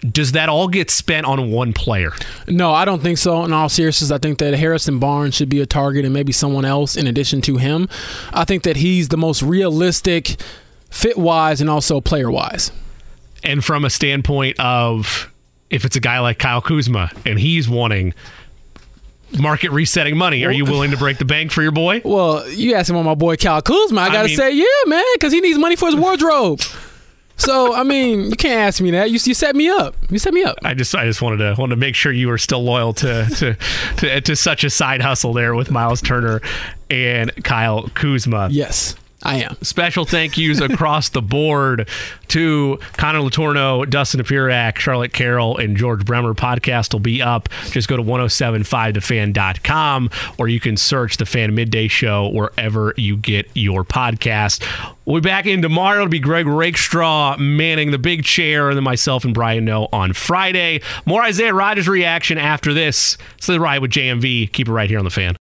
Does 0.01 0.33
that 0.33 0.47
all 0.47 0.67
get 0.67 0.91
spent 0.91 1.25
on 1.25 1.49
one 1.51 1.73
player? 1.73 2.11
No, 2.47 2.71
I 2.71 2.85
don't 2.85 3.01
think 3.01 3.17
so. 3.17 3.43
In 3.43 3.51
all 3.51 3.67
seriousness, 3.67 4.11
I 4.11 4.19
think 4.19 4.37
that 4.39 4.53
Harrison 4.53 4.99
Barnes 4.99 5.33
should 5.35 5.49
be 5.49 5.59
a 5.59 5.65
target 5.65 6.05
and 6.05 6.13
maybe 6.13 6.31
someone 6.31 6.65
else 6.65 6.95
in 6.95 7.07
addition 7.07 7.41
to 7.41 7.57
him. 7.57 7.89
I 8.31 8.45
think 8.45 8.61
that 8.63 8.75
he's 8.77 9.07
the 9.09 9.17
most 9.17 9.41
realistic, 9.41 10.35
fit 10.91 11.17
wise, 11.17 11.61
and 11.61 11.69
also 11.69 11.99
player 11.99 12.29
wise. 12.29 12.71
and 13.43 13.65
from 13.65 13.85
a 13.85 13.89
standpoint 13.89 14.59
of 14.59 15.31
if 15.71 15.83
it's 15.83 15.95
a 15.95 15.99
guy 15.99 16.19
like 16.19 16.37
Kyle 16.39 16.61
Kuzma 16.61 17.09
and 17.25 17.39
he's 17.39 17.67
wanting 17.67 18.13
market 19.39 19.71
resetting 19.71 20.15
money, 20.15 20.45
are 20.45 20.51
you 20.51 20.63
willing 20.63 20.91
to 20.91 20.97
break 20.97 21.17
the 21.17 21.25
bank 21.25 21.51
for 21.51 21.61
your 21.61 21.71
boy? 21.71 22.01
Well, 22.05 22.47
you 22.49 22.75
asked 22.75 22.89
him 22.89 22.95
on 22.95 23.03
my 23.05 23.15
boy 23.15 23.35
Cal 23.35 23.61
Kuzma. 23.61 24.01
I 24.01 24.07
gotta 24.09 24.27
mean- 24.27 24.37
say, 24.37 24.51
yeah, 24.53 24.63
man, 24.85 25.03
because 25.15 25.33
he 25.33 25.41
needs 25.41 25.57
money 25.57 25.75
for 25.75 25.87
his 25.87 25.95
wardrobe. 25.95 26.61
So 27.37 27.73
I 27.73 27.83
mean, 27.83 28.29
you 28.29 28.35
can't 28.35 28.59
ask 28.59 28.81
me 28.81 28.91
that. 28.91 29.09
You, 29.09 29.19
you 29.23 29.33
set 29.33 29.55
me 29.55 29.69
up. 29.69 29.95
You 30.09 30.19
set 30.19 30.33
me 30.33 30.43
up. 30.43 30.57
I 30.63 30.73
just 30.73 30.93
I 30.95 31.05
just 31.05 31.21
wanted 31.21 31.37
to 31.37 31.55
wanted 31.59 31.75
to 31.75 31.79
make 31.79 31.95
sure 31.95 32.11
you 32.11 32.27
were 32.27 32.37
still 32.37 32.63
loyal 32.63 32.93
to 32.93 33.25
to, 33.37 33.57
to, 33.97 34.21
to 34.21 34.35
such 34.35 34.63
a 34.63 34.69
side 34.69 35.01
hustle 35.01 35.33
there 35.33 35.55
with 35.55 35.71
Miles 35.71 36.01
Turner 36.01 36.41
and 36.89 37.31
Kyle 37.43 37.89
Kuzma. 37.93 38.49
Yes, 38.51 38.95
I 39.27 39.43
am. 39.43 39.57
Special 39.61 40.05
thank 40.05 40.37
yous 40.37 40.61
across 40.61 41.09
the 41.09 41.21
board 41.21 41.89
to 42.29 42.79
Connor 42.93 43.19
Letourneau, 43.19 43.89
Dustin 43.89 44.21
Dopirak, 44.21 44.77
Charlotte 44.77 45.11
Carroll, 45.11 45.57
and 45.57 45.75
George 45.75 46.05
Bremer. 46.05 46.33
Podcast 46.33 46.93
will 46.93 47.01
be 47.01 47.21
up. 47.21 47.49
Just 47.71 47.89
go 47.89 47.97
to 47.97 48.03
1075thefan.com 48.03 50.09
or 50.37 50.47
you 50.47 50.61
can 50.61 50.77
search 50.77 51.17
the 51.17 51.25
Fan 51.25 51.53
Midday 51.53 51.89
Show 51.89 52.29
wherever 52.29 52.93
you 52.95 53.17
get 53.17 53.49
your 53.53 53.83
podcast. 53.83 54.65
We'll 55.05 55.21
be 55.21 55.29
back 55.29 55.45
in 55.45 55.61
tomorrow. 55.61 55.99
It'll 55.99 56.09
be 56.09 56.19
Greg 56.19 56.47
Rakestraw 56.47 57.37
manning 57.37 57.91
the 57.91 57.97
big 57.97 58.25
chair, 58.25 58.67
and 58.69 58.75
then 58.75 58.83
myself 58.83 59.23
and 59.23 59.33
Brian 59.33 59.63
No 59.63 59.87
on 59.93 60.11
Friday. 60.13 60.81
More 61.05 61.23
Isaiah 61.23 61.53
Rodgers 61.53 61.87
reaction 61.87 62.37
after 62.37 62.73
this. 62.73 63.17
It's 63.37 63.47
the 63.47 63.59
ride 63.59 63.81
with 63.81 63.91
JMV. 63.91 64.51
Keep 64.51 64.67
it 64.67 64.71
right 64.71 64.89
here 64.89 64.99
on 64.99 65.05
the 65.05 65.11
fan. 65.11 65.35